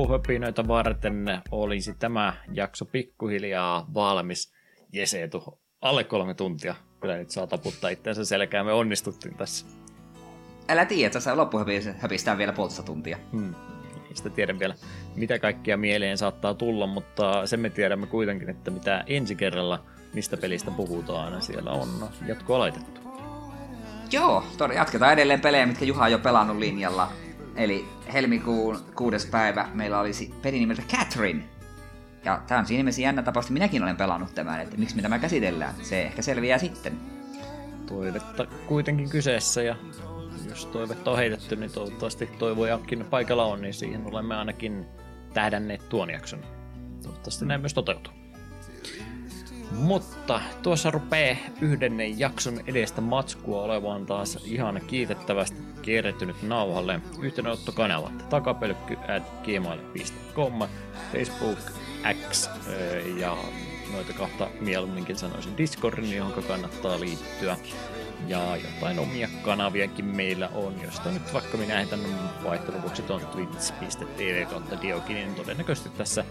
Loppuhöpinöitä 0.00 0.68
varten 0.68 1.42
olisi 1.50 1.94
tämä 1.98 2.32
jakso 2.52 2.84
pikkuhiljaa 2.84 3.86
valmis. 3.94 4.52
Jeseetu, 4.92 5.60
alle 5.80 6.04
kolme 6.04 6.34
tuntia. 6.34 6.74
Kyllä 7.00 7.16
nyt 7.16 7.30
saa 7.30 7.46
taputtaa 7.46 7.90
itseänsä 7.90 8.24
selkään, 8.24 8.66
me 8.66 8.72
onnistuttiin 8.72 9.34
tässä. 9.34 9.66
Älä 10.68 10.84
tiedä, 10.84 11.06
että 11.06 11.36
loppuhöpistää 11.36 12.38
vielä 12.38 12.52
puolesta 12.52 12.82
tuntia. 12.82 13.18
Hmm. 13.32 13.54
Ei 14.08 14.16
sitä 14.16 14.30
tiedä 14.30 14.58
vielä, 14.58 14.74
mitä 15.16 15.38
kaikkia 15.38 15.76
mieleen 15.76 16.18
saattaa 16.18 16.54
tulla, 16.54 16.86
mutta 16.86 17.46
sen 17.46 17.60
me 17.60 17.70
tiedämme 17.70 18.06
kuitenkin, 18.06 18.50
että 18.50 18.70
mitä 18.70 19.04
ensi 19.06 19.36
kerralla, 19.36 19.84
mistä 20.14 20.36
pelistä 20.36 20.70
puhutaan, 20.70 21.42
siellä 21.42 21.70
on 21.70 21.88
jatkoa 22.26 22.58
laitettu. 22.58 23.00
Joo, 24.12 24.44
todella 24.58 24.80
jatketaan 24.80 25.12
edelleen 25.12 25.40
pelejä, 25.40 25.66
mitkä 25.66 25.84
Juha 25.84 26.04
on 26.04 26.12
jo 26.12 26.18
pelannut 26.18 26.56
linjalla. 26.56 27.12
Eli 27.60 27.88
helmikuun 28.12 28.78
kuudes 28.94 29.26
päivä 29.26 29.68
meillä 29.74 30.00
olisi 30.00 30.34
peli 30.42 30.58
nimeltä 30.58 30.82
Catherine. 30.82 31.44
Ja 32.24 32.42
tämä 32.46 32.60
on 32.60 32.66
siinä 32.66 32.82
mielessä 32.82 33.02
jännä 33.02 33.22
tapaus, 33.22 33.50
minäkin 33.50 33.82
olen 33.82 33.96
pelannut 33.96 34.34
tämän, 34.34 34.60
että 34.60 34.76
miksi 34.76 34.96
me 34.96 35.02
tämä 35.02 35.18
käsitellään. 35.18 35.74
Se 35.82 36.02
ehkä 36.02 36.22
selviää 36.22 36.58
sitten. 36.58 37.00
Toivetta 37.86 38.46
kuitenkin 38.66 39.10
kyseessä 39.10 39.62
ja 39.62 39.76
jos 40.48 40.66
toivetta 40.66 41.10
on 41.10 41.16
heitetty, 41.16 41.56
niin 41.56 41.72
toivottavasti 41.72 42.26
toivojakin 42.26 43.04
paikalla 43.04 43.44
on, 43.44 43.60
niin 43.60 43.74
siihen 43.74 44.06
olemme 44.06 44.36
ainakin 44.36 44.86
tähdänneet 45.34 45.88
tuon 45.88 46.10
jakson. 46.10 46.40
Toivottavasti 47.02 47.44
näin 47.44 47.60
myös 47.60 47.74
toteutuu. 47.74 48.12
Mutta 49.70 50.40
tuossa 50.62 50.90
rupeaa 50.90 51.36
yhden 51.60 52.18
jakson 52.18 52.60
edestä 52.66 53.00
matskua 53.00 53.62
olevan 53.62 54.06
taas 54.06 54.38
ihan 54.44 54.80
kiitettävästi 54.86 55.56
kierrettynyt 55.82 56.42
nauhalle. 56.42 57.00
Yhteydenottokanavat 57.20 58.28
takapelkky 58.28 58.96
at 59.16 59.42
gmail.com, 59.42 60.68
Facebook 61.12 61.58
X 62.30 62.48
ja 63.16 63.36
noita 63.92 64.12
kahta 64.12 64.48
mieluumminkin 64.60 65.18
sanoisin 65.18 65.56
Discordin, 65.56 66.16
johon 66.16 66.44
kannattaa 66.44 67.00
liittyä. 67.00 67.56
Ja 68.26 68.56
jotain 68.56 68.98
omia 68.98 69.28
kanaviakin 69.42 70.04
meillä 70.04 70.48
on, 70.48 70.74
josta 70.82 71.10
nyt 71.10 71.34
vaikka 71.34 71.58
minä 71.58 71.76
heitän 71.76 72.00
vaihteluvuoksi 72.44 73.02
tuon 73.02 73.26
twitch.tv 73.26 74.46
kautta 74.46 74.82
Diokin, 74.82 75.16
niin 75.16 75.34
todennäköisesti 75.34 75.88
tässä 75.88 76.24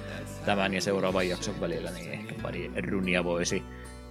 tämän 0.45 0.73
ja 0.73 0.81
seuraavan 0.81 1.29
jakson 1.29 1.61
välillä 1.61 1.91
niin 1.91 2.11
ehkä 2.11 2.35
pari 2.41 2.71
runia 2.89 3.23
voisi 3.23 3.63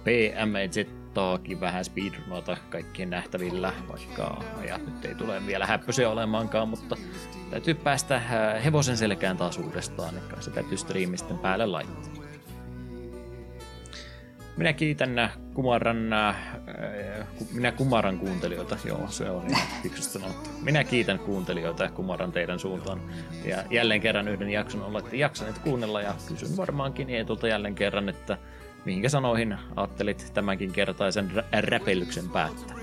PMZ 0.03 0.99
kannattaakin 1.13 1.59
vähän 1.59 1.85
speedrunata 1.85 2.57
kaikkien 2.69 3.09
nähtävillä, 3.09 3.73
vaikka 3.89 4.43
ajat 4.59 4.85
nyt 4.85 5.05
ei 5.05 5.15
tule 5.15 5.45
vielä 5.47 5.65
häppöisiä 5.65 6.09
olemaankaan, 6.09 6.69
mutta 6.69 6.95
täytyy 7.49 7.73
päästä 7.73 8.15
äh, 8.15 8.63
hevosen 8.63 8.97
selkään 8.97 9.37
taas 9.37 9.57
uudestaan, 9.57 10.17
että 10.17 10.41
se 10.41 10.51
täytyy 10.51 10.77
striimisten 10.77 11.37
päälle 11.37 11.65
laittaa. 11.65 12.18
Minä 14.59 14.73
kiitän 14.73 15.31
Kumaran, 15.53 16.13
äh, 16.13 16.35
minä 17.53 17.71
Kumaran 17.71 18.19
kuuntelijoita, 18.19 18.77
joo 18.85 19.07
se 19.09 19.29
on 19.29 19.43
fiksusti 19.83 20.13
sanottu. 20.13 20.49
Minä 20.61 20.83
kiitän 20.83 21.19
kuuntelijoita 21.19 21.83
ja 21.83 21.89
Kumaran 21.91 22.31
teidän 22.31 22.59
suuntaan. 22.59 23.01
Ja 23.45 23.63
jälleen 23.69 24.01
kerran 24.01 24.27
yhden 24.27 24.49
jakson 24.49 24.83
olette 24.83 25.17
jaksaneet 25.17 25.59
kuunnella 25.59 26.01
ja 26.01 26.15
kysyn 26.27 26.57
varmaankin 26.57 27.09
Eetulta 27.09 27.47
jälleen 27.47 27.75
kerran, 27.75 28.09
että 28.09 28.37
mihinkä 28.85 29.09
sanoihin 29.09 29.57
ajattelit 29.75 30.31
tämänkin 30.33 30.71
kertaisen 30.71 31.31
rä- 31.31 31.61
räpellyksen 31.61 32.29
päättää? 32.29 32.75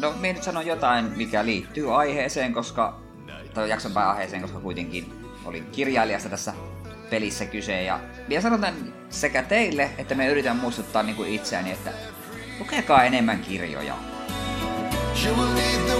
No, 0.00 0.14
minä 0.20 0.34
nyt 0.34 0.42
sanon 0.42 0.66
jotain, 0.66 1.04
mikä 1.16 1.44
liittyy 1.44 1.96
aiheeseen, 1.96 2.52
koska, 2.52 3.00
tai 3.54 3.70
jakson 3.70 3.92
pääaiheeseen, 3.92 4.42
koska 4.42 4.60
kuitenkin 4.60 5.12
olin 5.44 5.66
kirjailijasta 5.72 6.28
tässä 6.28 6.52
pelissä 7.12 7.46
kyse. 7.46 7.82
Ja 7.82 8.00
vielä 8.28 8.42
sanotaan 8.42 8.74
sekä 9.10 9.42
teille, 9.42 9.90
että 9.98 10.14
me 10.14 10.26
yritän 10.26 10.56
muistuttaa 10.56 11.02
niin 11.02 11.16
kuin 11.16 11.34
itseäni, 11.34 11.70
että 11.72 11.90
lukekaa 12.58 13.04
enemmän 13.04 13.40
kirjoja. 13.40 13.94
Of 13.94 15.38
night. 15.38 15.92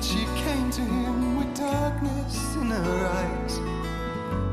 She 0.00 0.24
came 0.44 0.70
to 0.70 0.80
him 0.80 0.97
darkness 1.58 2.54
in 2.54 2.70
her 2.70 3.06
eyes. 3.18 3.58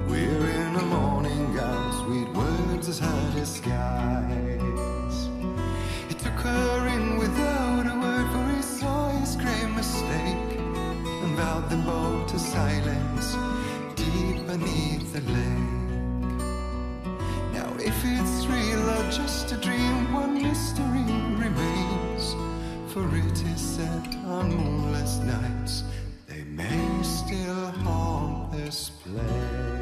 We're 0.09 0.49
in 0.49 0.75
a 0.75 0.85
morning 0.85 1.53
gown, 1.55 1.93
sweet 2.03 2.29
words 2.33 2.89
as 2.89 2.97
high 2.97 3.39
as 3.39 3.57
skies. 3.57 5.17
He 6.09 6.15
took 6.15 6.33
her 6.33 6.87
in 6.87 7.17
without 7.19 7.85
a 7.85 7.95
word, 7.99 8.27
for 8.31 8.55
he 8.55 8.61
saw 8.63 9.09
his 9.19 9.35
grave 9.35 9.69
mistake 9.75 10.57
and 11.21 11.35
vowed 11.37 11.69
them 11.69 11.85
both 11.85 12.25
to 12.31 12.39
silence 12.39 13.37
deep 13.95 14.47
beneath 14.47 15.13
the 15.13 15.21
lake. 15.37 16.39
Now, 17.53 17.69
if 17.77 17.97
it's 18.03 18.47
real 18.47 18.89
or 18.89 19.11
just 19.11 19.51
a 19.51 19.57
dream, 19.57 20.11
one 20.11 20.41
mystery 20.41 21.05
remains. 21.37 22.35
For 22.91 23.05
it 23.15 23.43
is 23.53 23.61
said 23.61 24.07
on 24.25 24.55
moonless 24.55 25.17
nights 25.17 25.83
may 26.55 27.03
still 27.03 27.65
haunt 27.83 28.51
this 28.53 28.89
place. 28.89 29.74